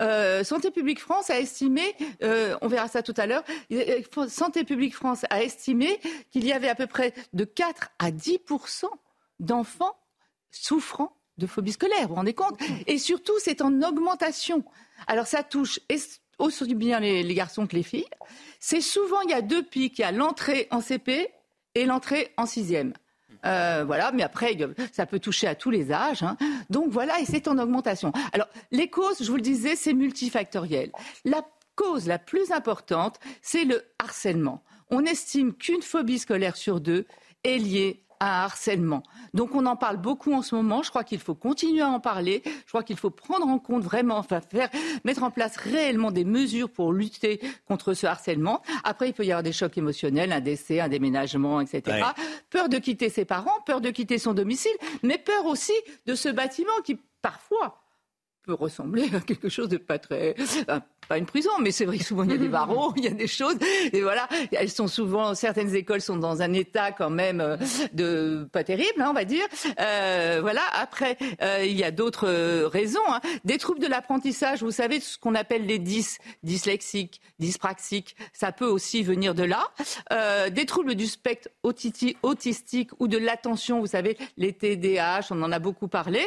euh, 0.01 0.43
Santé 0.43 0.71
publique 0.71 0.99
France 0.99 1.29
a 1.29 1.39
estimé, 1.39 1.95
euh, 2.23 2.57
on 2.61 2.67
verra 2.67 2.87
ça 2.87 3.03
tout 3.03 3.13
à 3.17 3.25
l'heure, 3.25 3.43
euh, 3.71 4.01
Santé 4.27 4.63
publique 4.63 4.95
France 4.95 5.25
a 5.29 5.43
estimé 5.43 5.99
qu'il 6.31 6.45
y 6.45 6.51
avait 6.51 6.69
à 6.69 6.75
peu 6.75 6.87
près 6.87 7.13
de 7.33 7.43
4 7.43 7.89
à 7.99 8.11
10 8.11 8.39
d'enfants 9.39 9.95
souffrant 10.49 11.15
de 11.37 11.47
phobie 11.47 11.71
scolaire, 11.71 12.03
vous 12.03 12.09
vous 12.09 12.15
rendez 12.15 12.33
compte? 12.33 12.59
Et 12.87 12.97
surtout, 12.97 13.33
c'est 13.39 13.61
en 13.61 13.81
augmentation. 13.81 14.63
Alors 15.07 15.27
ça 15.27 15.43
touche 15.43 15.79
aussi 16.37 16.75
bien 16.75 16.99
les, 16.99 17.23
les 17.23 17.33
garçons 17.33 17.67
que 17.67 17.75
les 17.75 17.83
filles. 17.83 18.09
C'est 18.59 18.81
souvent, 18.81 19.21
il 19.21 19.29
y 19.29 19.33
a 19.33 19.41
deux 19.41 19.63
pics, 19.63 19.97
il 19.97 20.01
y 20.01 20.05
a 20.05 20.11
l'entrée 20.11 20.67
en 20.71 20.81
CP 20.81 21.29
et 21.75 21.85
l'entrée 21.85 22.33
en 22.37 22.45
sixième. 22.45 22.93
Euh, 23.45 23.83
voilà, 23.85 24.11
mais 24.11 24.23
après, 24.23 24.57
ça 24.91 25.05
peut 25.05 25.19
toucher 25.19 25.47
à 25.47 25.55
tous 25.55 25.69
les 25.69 25.91
âges. 25.91 26.23
Hein. 26.23 26.37
Donc 26.69 26.89
voilà, 26.89 27.19
et 27.19 27.25
c'est 27.25 27.47
en 27.47 27.57
augmentation. 27.57 28.11
Alors, 28.33 28.47
les 28.71 28.89
causes, 28.89 29.23
je 29.23 29.29
vous 29.29 29.37
le 29.37 29.41
disais, 29.41 29.75
c'est 29.75 29.93
multifactoriel. 29.93 30.91
La 31.25 31.43
cause 31.75 32.07
la 32.07 32.19
plus 32.19 32.51
importante, 32.51 33.19
c'est 33.41 33.63
le 33.63 33.83
harcèlement. 33.99 34.63
On 34.89 35.05
estime 35.05 35.53
qu'une 35.53 35.81
phobie 35.81 36.19
scolaire 36.19 36.57
sur 36.57 36.81
deux 36.81 37.05
est 37.43 37.57
liée 37.57 38.03
un 38.21 38.43
harcèlement. 38.43 39.03
Donc 39.33 39.55
on 39.55 39.65
en 39.65 39.75
parle 39.75 39.97
beaucoup 39.97 40.33
en 40.33 40.41
ce 40.41 40.55
moment. 40.55 40.83
Je 40.83 40.89
crois 40.89 41.03
qu'il 41.03 41.19
faut 41.19 41.35
continuer 41.35 41.81
à 41.81 41.89
en 41.89 41.99
parler. 41.99 42.43
Je 42.45 42.69
crois 42.69 42.83
qu'il 42.83 42.97
faut 42.97 43.09
prendre 43.09 43.47
en 43.47 43.59
compte 43.59 43.83
vraiment, 43.83 44.17
enfin 44.17 44.41
faire, 44.41 44.69
mettre 45.03 45.23
en 45.23 45.31
place 45.31 45.57
réellement 45.57 46.11
des 46.11 46.23
mesures 46.23 46.69
pour 46.69 46.93
lutter 46.93 47.41
contre 47.67 47.93
ce 47.93 48.05
harcèlement. 48.05 48.61
Après, 48.83 49.09
il 49.09 49.13
peut 49.13 49.25
y 49.25 49.31
avoir 49.31 49.43
des 49.43 49.51
chocs 49.51 49.77
émotionnels, 49.77 50.31
un 50.31 50.39
décès, 50.39 50.79
un 50.79 50.87
déménagement, 50.87 51.61
etc. 51.61 52.03
Peur 52.49 52.69
de 52.69 52.77
quitter 52.77 53.09
ses 53.09 53.25
parents, 53.25 53.59
peur 53.65 53.81
de 53.81 53.89
quitter 53.89 54.19
son 54.19 54.33
domicile, 54.33 54.71
mais 55.01 55.17
peur 55.17 55.45
aussi 55.45 55.73
de 56.05 56.13
ce 56.13 56.29
bâtiment 56.29 56.71
qui 56.85 56.99
parfois 57.21 57.81
peut 58.43 58.53
ressembler 58.53 59.09
à 59.15 59.19
quelque 59.19 59.49
chose 59.49 59.69
de 59.69 59.77
pas 59.77 59.99
très, 59.99 60.35
pas 61.11 61.17
une 61.17 61.25
prison, 61.25 61.49
mais 61.59 61.71
c'est 61.71 61.83
vrai 61.83 61.97
que 61.97 62.05
souvent 62.05 62.23
il 62.23 62.31
y 62.31 62.35
a 62.35 62.37
des 62.37 62.47
barreaux, 62.59 62.93
il 62.95 63.03
y 63.03 63.07
a 63.07 63.11
des 63.11 63.27
choses. 63.27 63.57
Et 63.91 63.99
voilà, 63.99 64.29
elles 64.53 64.69
sont 64.69 64.87
souvent, 64.87 65.35
certaines 65.35 65.75
écoles 65.75 65.99
sont 65.99 66.15
dans 66.15 66.41
un 66.41 66.53
état 66.53 66.93
quand 66.93 67.09
même 67.09 67.41
euh, 67.41 67.57
de 67.91 68.47
pas 68.49 68.63
terrible, 68.63 69.01
hein, 69.01 69.07
on 69.09 69.13
va 69.13 69.25
dire. 69.25 69.43
Euh, 69.81 70.39
voilà. 70.39 70.61
Après, 70.71 71.17
euh, 71.41 71.65
il 71.65 71.77
y 71.77 71.83
a 71.83 71.91
d'autres 71.91 72.29
raisons. 72.63 73.01
Hein. 73.09 73.19
Des 73.43 73.57
troubles 73.57 73.81
de 73.81 73.87
l'apprentissage, 73.87 74.63
vous 74.63 74.71
savez 74.71 75.01
ce 75.01 75.17
qu'on 75.17 75.35
appelle 75.35 75.65
les 75.65 75.79
dys, 75.79 76.17
dyslexiques, 76.43 77.19
dyspraxiques, 77.39 78.15
ça 78.31 78.53
peut 78.53 78.67
aussi 78.67 79.03
venir 79.03 79.35
de 79.35 79.43
là. 79.43 79.69
des 80.49 80.65
troubles 80.65 80.95
du 80.95 81.07
spectre 81.07 81.49
autistique 81.63 82.89
ou 82.99 83.09
de 83.09 83.17
l'attention, 83.17 83.81
vous 83.81 83.87
savez, 83.87 84.17
les 84.37 84.53
TDAH, 84.53 85.27
on 85.31 85.41
en 85.41 85.51
a 85.51 85.59
beaucoup 85.59 85.89
parlé. 85.89 86.21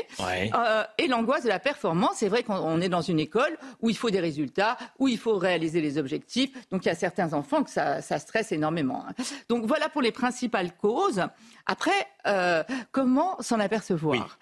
et 0.98 1.08
l'angoisse 1.08 1.44
de 1.44 1.48
la 1.48 1.58
performance, 1.58 2.16
c'est 2.16 2.28
vrai 2.28 2.42
qu'on 2.42 2.82
est 2.82 2.90
dans 2.90 3.00
une 3.00 3.20
école 3.20 3.56
où 3.80 3.88
il 3.88 3.96
faut 3.96 4.10
des 4.10 4.20
résultats, 4.20 4.73
où 4.98 5.08
il 5.08 5.18
faut 5.18 5.36
réaliser 5.36 5.80
les 5.80 5.98
objectifs. 5.98 6.50
Donc 6.70 6.84
il 6.84 6.88
y 6.88 6.90
a 6.90 6.94
certains 6.94 7.32
enfants 7.32 7.62
que 7.62 7.70
ça, 7.70 8.00
stresse 8.00 8.52
énormément. 8.52 9.04
Hein. 9.06 9.14
Donc 9.48 9.66
voilà 9.66 9.88
pour 9.88 10.02
les 10.02 10.12
principales 10.12 10.76
causes. 10.76 11.22
Après, 11.66 12.06
euh, 12.26 12.62
comment 12.92 13.40
s'en 13.40 13.60
apercevoir 13.60 14.38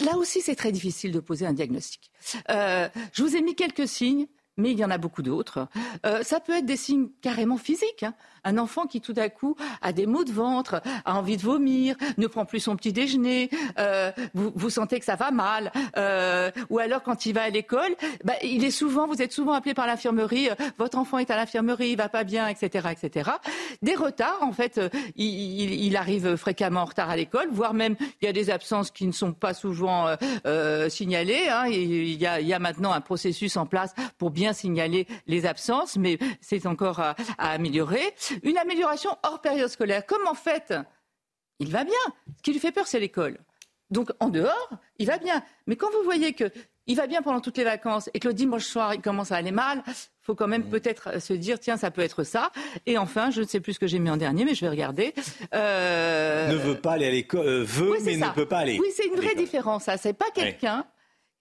Là 0.00 0.18
aussi, 0.18 0.42
c'est 0.42 0.56
très 0.56 0.72
difficile 0.72 1.10
de 1.10 1.20
poser 1.20 1.46
un 1.46 1.54
diagnostic. 1.54 2.10
Euh, 2.50 2.88
je 3.12 3.22
vous 3.22 3.34
ai 3.34 3.40
mis 3.40 3.54
quelques 3.54 3.88
signes 3.88 4.26
mais 4.56 4.72
il 4.72 4.78
y 4.78 4.84
en 4.84 4.90
a 4.90 4.98
beaucoup 4.98 5.22
d'autres. 5.22 5.68
Euh, 6.06 6.22
ça 6.22 6.40
peut 6.40 6.52
être 6.52 6.66
des 6.66 6.76
signes 6.76 7.08
carrément 7.20 7.56
physiques. 7.56 8.02
Hein 8.02 8.14
un 8.44 8.58
enfant 8.58 8.86
qui 8.86 9.00
tout 9.00 9.14
à 9.16 9.28
coup 9.28 9.56
a 9.82 9.92
des 9.92 10.06
maux 10.06 10.24
de 10.24 10.32
ventre, 10.32 10.82
a 11.04 11.16
envie 11.16 11.36
de 11.36 11.42
vomir, 11.42 11.96
ne 12.18 12.26
prend 12.26 12.44
plus 12.44 12.60
son 12.60 12.76
petit 12.76 12.92
déjeuner, 12.92 13.50
euh, 13.78 14.12
vous, 14.34 14.70
sentez 14.70 14.98
que 14.98 15.04
ça 15.04 15.16
va 15.16 15.30
mal, 15.30 15.72
euh, 15.96 16.50
ou 16.70 16.78
alors 16.78 17.02
quand 17.02 17.26
il 17.26 17.34
va 17.34 17.42
à 17.42 17.50
l'école, 17.50 17.96
bah, 18.24 18.34
il 18.42 18.64
est 18.64 18.70
souvent, 18.70 19.06
vous 19.06 19.22
êtes 19.22 19.32
souvent 19.32 19.52
appelé 19.52 19.74
par 19.74 19.86
l'infirmerie, 19.86 20.48
votre 20.78 20.98
enfant 20.98 21.18
est 21.18 21.30
à 21.30 21.36
l'infirmerie, 21.36 21.90
il 21.90 21.96
va 21.96 22.08
pas 22.08 22.24
bien, 22.24 22.48
etc., 22.48 22.88
etc. 22.90 23.30
Des 23.82 23.94
retards, 23.94 24.42
en 24.42 24.52
fait, 24.52 24.80
il, 25.16 25.94
arrive 25.96 26.36
fréquemment 26.36 26.80
en 26.80 26.86
retard 26.86 27.08
à 27.08 27.16
l'école, 27.16 27.48
voire 27.52 27.72
même 27.72 27.96
il 28.20 28.26
y 28.26 28.28
a 28.28 28.32
des 28.32 28.50
absences 28.50 28.90
qui 28.90 29.06
ne 29.06 29.12
sont 29.12 29.32
pas 29.32 29.54
souvent 29.54 30.08
signalées. 30.88 31.48
Hein, 31.48 31.66
il, 31.68 32.20
y 32.20 32.26
a, 32.26 32.58
maintenant 32.58 32.92
un 32.92 33.00
processus 33.00 33.56
en 33.56 33.66
place 33.66 33.94
pour 34.18 34.30
bien 34.30 34.43
signaler 34.52 35.06
les 35.26 35.46
absences, 35.46 35.96
mais 35.96 36.18
c'est 36.40 36.66
encore 36.66 37.00
à, 37.00 37.16
à 37.38 37.50
améliorer. 37.50 38.14
Une 38.42 38.58
amélioration 38.58 39.10
hors 39.22 39.40
période 39.40 39.68
scolaire. 39.68 40.04
Comme 40.06 40.26
en 40.26 40.34
fait, 40.34 40.74
il 41.58 41.70
va 41.70 41.84
bien. 41.84 41.94
Ce 42.36 42.42
qui 42.42 42.52
lui 42.52 42.60
fait 42.60 42.72
peur, 42.72 42.86
c'est 42.86 43.00
l'école. 43.00 43.38
Donc 43.90 44.10
en 44.20 44.28
dehors, 44.28 44.70
il 44.98 45.06
va 45.06 45.18
bien. 45.18 45.42
Mais 45.66 45.76
quand 45.76 45.90
vous 45.90 46.02
voyez 46.02 46.32
que 46.32 46.50
il 46.86 46.96
va 46.96 47.06
bien 47.06 47.22
pendant 47.22 47.40
toutes 47.40 47.56
les 47.56 47.64
vacances 47.64 48.10
et 48.12 48.20
que 48.20 48.28
le 48.28 48.34
dimanche 48.34 48.64
soir, 48.64 48.92
il 48.92 49.00
commence 49.00 49.32
à 49.32 49.36
aller 49.36 49.52
mal, 49.52 49.82
faut 50.20 50.34
quand 50.34 50.48
même 50.48 50.68
peut-être 50.68 51.20
se 51.20 51.32
dire, 51.32 51.58
tiens, 51.58 51.78
ça 51.78 51.90
peut 51.90 52.02
être 52.02 52.24
ça. 52.24 52.50
Et 52.84 52.98
enfin, 52.98 53.30
je 53.30 53.40
ne 53.40 53.46
sais 53.46 53.60
plus 53.60 53.74
ce 53.74 53.78
que 53.78 53.86
j'ai 53.86 53.98
mis 53.98 54.10
en 54.10 54.18
dernier, 54.18 54.44
mais 54.44 54.54
je 54.54 54.60
vais 54.60 54.68
regarder. 54.68 55.14
Euh... 55.54 56.48
Ne 56.48 56.56
veut 56.56 56.78
pas 56.78 56.92
aller 56.92 57.06
à 57.06 57.10
l'école, 57.10 57.46
euh, 57.46 57.64
veut, 57.64 57.96
mais 58.04 58.16
ne 58.16 58.34
peut 58.34 58.46
pas 58.46 58.58
aller. 58.58 58.78
Oui, 58.78 58.88
c'est 58.94 59.06
une 59.06 59.16
vraie 59.16 59.34
différence, 59.34 59.84
ça. 59.84 59.96
C'est 59.96 60.12
pas 60.12 60.30
quelqu'un 60.34 60.84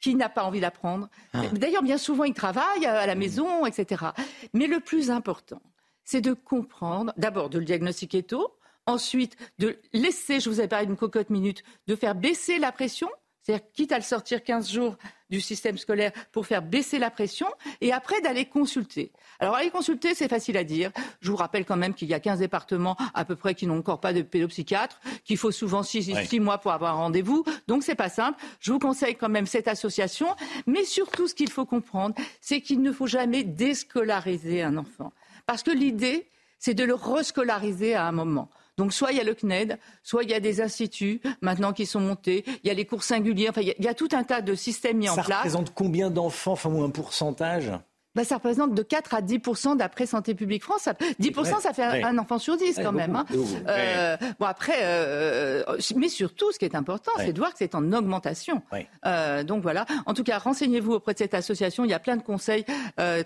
qui 0.04 0.16
n'a 0.16 0.28
pas 0.28 0.44
envie 0.44 0.60
d'apprendre. 0.60 1.08
Ah. 1.32 1.44
D'ailleurs, 1.54 1.82
bien 1.82 1.98
souvent, 1.98 2.26
il 2.26 2.34
travaille 2.34 2.86
à 2.86 3.08
la 3.08 3.16
maison, 3.16 3.66
etc. 3.66 4.08
Mais 4.54 4.68
le 4.68 4.82
plus 4.82 5.10
important, 5.10 5.62
c'est 6.04 6.20
de 6.20 6.34
comprendre, 6.34 7.14
d'abord 7.16 7.50
de 7.50 7.58
le 7.58 7.64
diagnostiquer 7.64 8.22
tôt, 8.22 8.54
ensuite 8.86 9.38
de 9.60 9.80
laisser, 9.94 10.42
je 10.42 10.50
vous 10.50 10.60
ai 10.60 10.68
parlé 10.68 10.88
d'une 10.88 10.98
cocotte 10.98 11.30
minute, 11.30 11.64
de 11.88 11.96
faire 11.96 12.16
baisser 12.16 12.60
la 12.60 12.74
pression, 12.74 13.08
c'est-à-dire 13.44 13.66
quitte 13.74 13.92
à 13.92 13.98
le 13.98 14.04
sortir 14.04 14.44
15 14.44 14.72
jours 14.72 14.96
du 15.30 15.42
système 15.42 15.78
scolaire 15.78 16.12
pour 16.32 16.46
faire 16.46 16.62
baisser 16.62 17.00
la 17.00 17.10
pression, 17.10 17.48
et 17.82 17.92
après 17.92 18.22
d'aller 18.22 18.46
consulter. 18.46 19.12
Alors 19.40 19.56
aller 19.56 19.70
consulter, 19.70 20.16
c'est 20.16 20.28
facile 20.28 20.58
à 20.58 20.64
dire. 20.64 20.92
Je 21.22 21.32
vous 21.32 21.36
rappelle 21.36 21.66
quand 21.66 21.76
même 21.76 21.94
qu'il 21.94 22.08
y 22.08 22.14
a 22.14 22.20
15 22.20 22.40
départements 22.40 22.96
à 23.14 23.26
peu 23.26 23.36
près 23.36 23.56
qui 23.56 23.68
n'ont 23.68 23.80
encore 23.80 24.00
pas 24.00 24.14
de 24.14 24.22
pédopsychiatre, 24.22 25.00
qu'il 25.26 25.38
faut 25.38 25.52
souvent 25.52 25.84
6 25.84 26.40
mois 26.40 26.60
pour 26.60 26.72
avoir 26.72 26.94
un 26.94 26.98
rendez-vous, 26.98 27.44
donc 27.68 27.84
c'est 27.84 27.96
pas 27.96 28.10
simple. 28.10 28.40
Je 28.60 28.72
vous 28.72 28.80
conseille 28.80 29.16
quand 29.16 29.30
même 29.30 29.48
cette 29.48 29.68
association, 29.68 30.28
mais 30.68 30.84
surtout 30.86 31.28
ce 31.28 31.36
qu'il 31.36 31.50
faut 31.50 31.66
comprendre, 31.66 32.16
c'est 32.42 32.62
qu'il 32.62 32.82
ne 32.82 32.92
faut 32.92 33.08
jamais 33.08 33.44
déscolariser 33.44 34.62
un 34.62 34.78
enfant. 34.78 35.12
Parce 35.46 35.64
que 35.64 35.72
l'idée, 35.72 36.30
c'est 36.60 36.74
de 36.74 36.84
le 36.84 36.94
rescolariser 36.94 37.96
à 37.96 38.06
un 38.06 38.14
moment. 38.14 38.50
Donc 38.78 38.94
soit 38.94 39.12
il 39.12 39.18
y 39.18 39.22
a 39.22 39.24
le 39.24 39.36
CNED, 39.36 39.78
soit 40.02 40.24
il 40.24 40.30
y 40.30 40.34
a 40.34 40.40
des 40.40 40.62
instituts 40.62 41.22
maintenant 41.42 41.74
qui 41.74 41.86
sont 41.86 42.00
montés, 42.00 42.44
il 42.64 42.68
y 42.68 42.72
a 42.72 42.74
les 42.74 42.86
cours 42.86 43.04
singuliers, 43.04 43.50
enfin 43.50 43.62
il 43.62 43.76
y, 43.78 43.88
a, 43.88 43.94
tout 43.94 44.10
un 44.14 44.24
tas 44.24 44.42
de 44.42 44.56
systèmes 44.56 44.98
mis 44.98 45.10
en 45.10 45.16
place. 45.16 45.28
Ça 45.28 45.38
représente 45.38 45.74
combien 45.74 46.10
d'enfants, 46.10 46.54
enfin 46.54 46.70
ou 46.72 46.84
un 46.84 46.90
pourcentage? 46.90 47.72
Bah, 48.16 48.24
ça 48.24 48.36
représente 48.36 48.76
de 48.76 48.84
4 48.84 49.16
à 49.16 49.22
10 49.22 49.40
d'après 49.76 50.06
Santé 50.06 50.36
publique 50.36 50.64
France. 50.64 50.88
10% 51.20 51.62
ça 51.62 51.74
fait 51.74 52.04
un 52.04 52.18
enfant 52.20 52.38
sur 52.38 52.58
10 52.58 52.80
quand 52.82 52.92
même. 52.92 53.16
Hein. 53.16 53.26
Euh, 53.68 54.18
bon 54.40 54.46
après, 54.46 54.78
euh, 54.82 55.64
mais 55.96 56.10
surtout, 56.10 56.52
ce 56.52 56.60
qui 56.60 56.66
est 56.66 56.76
important, 56.76 57.12
c'est 57.18 57.34
de 57.34 57.40
voir 57.40 57.52
que 57.52 57.58
c'est 57.58 57.74
en 57.74 57.92
augmentation. 57.92 58.62
Euh, 59.06 59.44
donc 59.44 59.64
voilà. 59.64 59.86
En 60.06 60.14
tout 60.14 60.24
cas, 60.24 60.38
renseignez-vous 60.38 60.94
auprès 60.94 61.14
de 61.14 61.18
cette 61.18 61.34
association. 61.34 61.86
Il 61.86 61.90
y 61.90 61.96
a 61.96 62.00
plein 62.00 62.18
de 62.18 62.24
conseils 62.24 62.66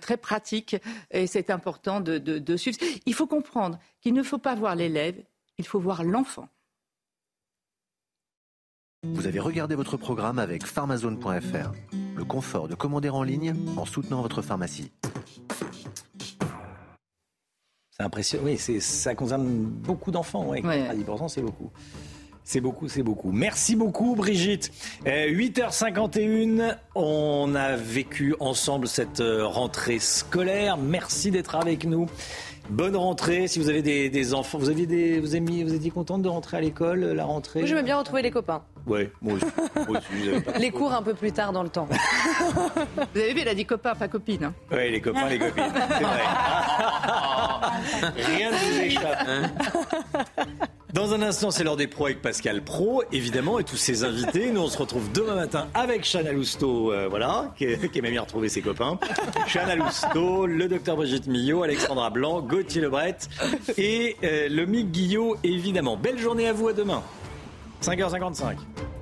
très 0.01 0.17
pratiques 0.17 0.77
et 1.11 1.27
c'est 1.27 1.50
important 1.50 2.00
de, 2.00 2.17
de 2.17 2.58
suivre. 2.58 2.77
Il 3.06 3.14
faut 3.14 3.27
comprendre 3.27 3.80
qu'il 4.01 4.14
ne 4.14 4.24
faut 4.24 4.38
pas 4.38 4.56
voir 4.56 4.76
l'élève, 4.76 5.16
il 5.58 5.66
faut 5.66 5.80
voir 5.80 6.03
l'enfant. 6.03 6.48
Vous 9.03 9.27
avez 9.27 9.40
regardé 9.40 9.76
votre 9.76 9.95
programme 9.95 10.40
avec 10.40 10.66
pharmazone.fr, 10.66 11.72
le 12.16 12.26
confort 12.26 12.68
de 12.68 12.76
commander 12.76 13.10
en 13.10 13.24
ligne 13.24 13.56
en 13.77 13.86
soutenant 13.86 14.22
votre 14.22 14.42
pharmacie. 14.42 14.92
C'est 17.92 18.03
impressionnant, 18.03 18.44
oui, 18.45 18.58
ça 18.58 19.16
concerne 19.16 19.48
beaucoup 19.48 20.11
d'enfants, 20.11 20.48
oui. 20.50 20.61
10%, 20.61 21.30
c'est 21.30 21.42
beaucoup. 21.42 21.72
C'est 22.44 22.61
beaucoup, 22.61 22.88
c'est 22.88 23.03
beaucoup. 23.03 23.34
Merci 23.34 23.76
beaucoup, 23.76 24.16
Brigitte. 24.16 24.72
8h51, 25.03 26.61
euh, 26.61 26.74
on 26.95 27.56
a 27.56 27.76
vécu 27.76 28.36
ensemble 28.40 28.88
cette 28.88 29.19
euh, 29.19 29.45
rentrée 29.45 30.00
scolaire. 30.00 30.77
Merci 30.77 31.30
d'être 31.30 31.56
avec 31.56 31.84
nous. 31.84 32.08
Bonne 32.69 32.95
rentrée. 32.95 33.47
Si 33.47 33.59
vous 33.59 33.69
avez 33.69 33.81
des, 33.81 34.33
enfants, 34.33 34.57
vous 34.57 34.69
aviez 34.69 34.85
des, 34.85 35.19
vous, 35.19 35.35
étiez 35.35 35.91
contente 35.91 36.21
de 36.21 36.29
rentrer 36.29 36.57
à 36.57 36.61
l'école, 36.61 37.03
la 37.03 37.25
rentrée? 37.25 37.59
Moi, 37.59 37.67
j'aimais 37.67 37.83
bien 37.83 37.97
retrouver 37.97 38.21
les 38.21 38.31
copains. 38.31 38.63
Oui, 38.88 39.09
moi 39.22 39.33
aussi. 39.35 39.45
les 40.59 40.72
cours 40.72 40.93
un 40.93 41.01
peu 41.01 41.14
plus 41.14 41.33
tard 41.33 41.51
dans 41.51 41.64
le 41.64 41.69
temps. 41.69 41.88
vous 43.14 43.19
avez 43.19 43.33
vu, 43.33 43.41
elle 43.41 43.49
a 43.49 43.53
dit 43.53 43.66
copains, 43.66 43.95
pas 43.95 44.07
copines. 44.07 44.45
Hein. 44.45 44.53
Oui, 44.72 44.91
les 44.91 45.01
copains, 45.01 45.27
les 45.27 45.38
copines. 45.38 45.64
C'est 45.75 46.03
vrai. 46.03 46.24
Rien 48.16 48.51
ne 48.51 48.56
vous 48.56 48.82
échappe. 48.82 49.27
Dans 50.93 51.14
un 51.14 51.22
instant, 51.22 51.51
c'est 51.51 51.66
l'heure 51.66 51.75
des 51.75 51.88
pros 51.88 52.06
avec 52.06 52.22
Pascal 52.22 52.64
Pro, 52.64 53.03
évidemment, 53.11 53.59
et 53.59 53.66
tous 53.66 53.75
ses 53.75 54.06
invités. 54.06 54.51
Nous, 54.51 54.61
on 54.61 54.67
se 54.67 54.77
retrouve 54.77 55.11
demain 55.11 55.35
matin 55.35 55.67
avec 55.74 56.06
Chana 56.09 56.32
Lousteau, 56.32 56.93
euh, 56.93 57.07
voilà, 57.09 57.53
qui, 57.57 57.67
qui 57.90 57.99
aime 57.99 58.09
bien 58.09 58.22
retrouver 58.22 58.48
ses 58.48 58.61
copains. 58.61 58.98
Chana 59.48 59.75
Lousteau, 59.75 60.45
le 60.45 60.67
docteur 60.69 60.95
Brigitte 60.95 61.27
Millot, 61.27 61.64
Alexandra 61.64 62.09
Blanc, 62.09 62.41
Gauthier 62.41 62.82
Lebret 62.82 63.17
et 63.77 64.16
euh, 64.24 64.48
le 64.49 64.66
Mick 64.66 64.91
Guillot, 64.91 65.35
évidemment. 65.43 65.98
Belle 65.98 66.19
journée 66.19 66.48
à 66.48 66.53
vous, 66.53 66.69
à 66.69 66.74
demain. 66.74 67.03
5h55. 67.81 68.97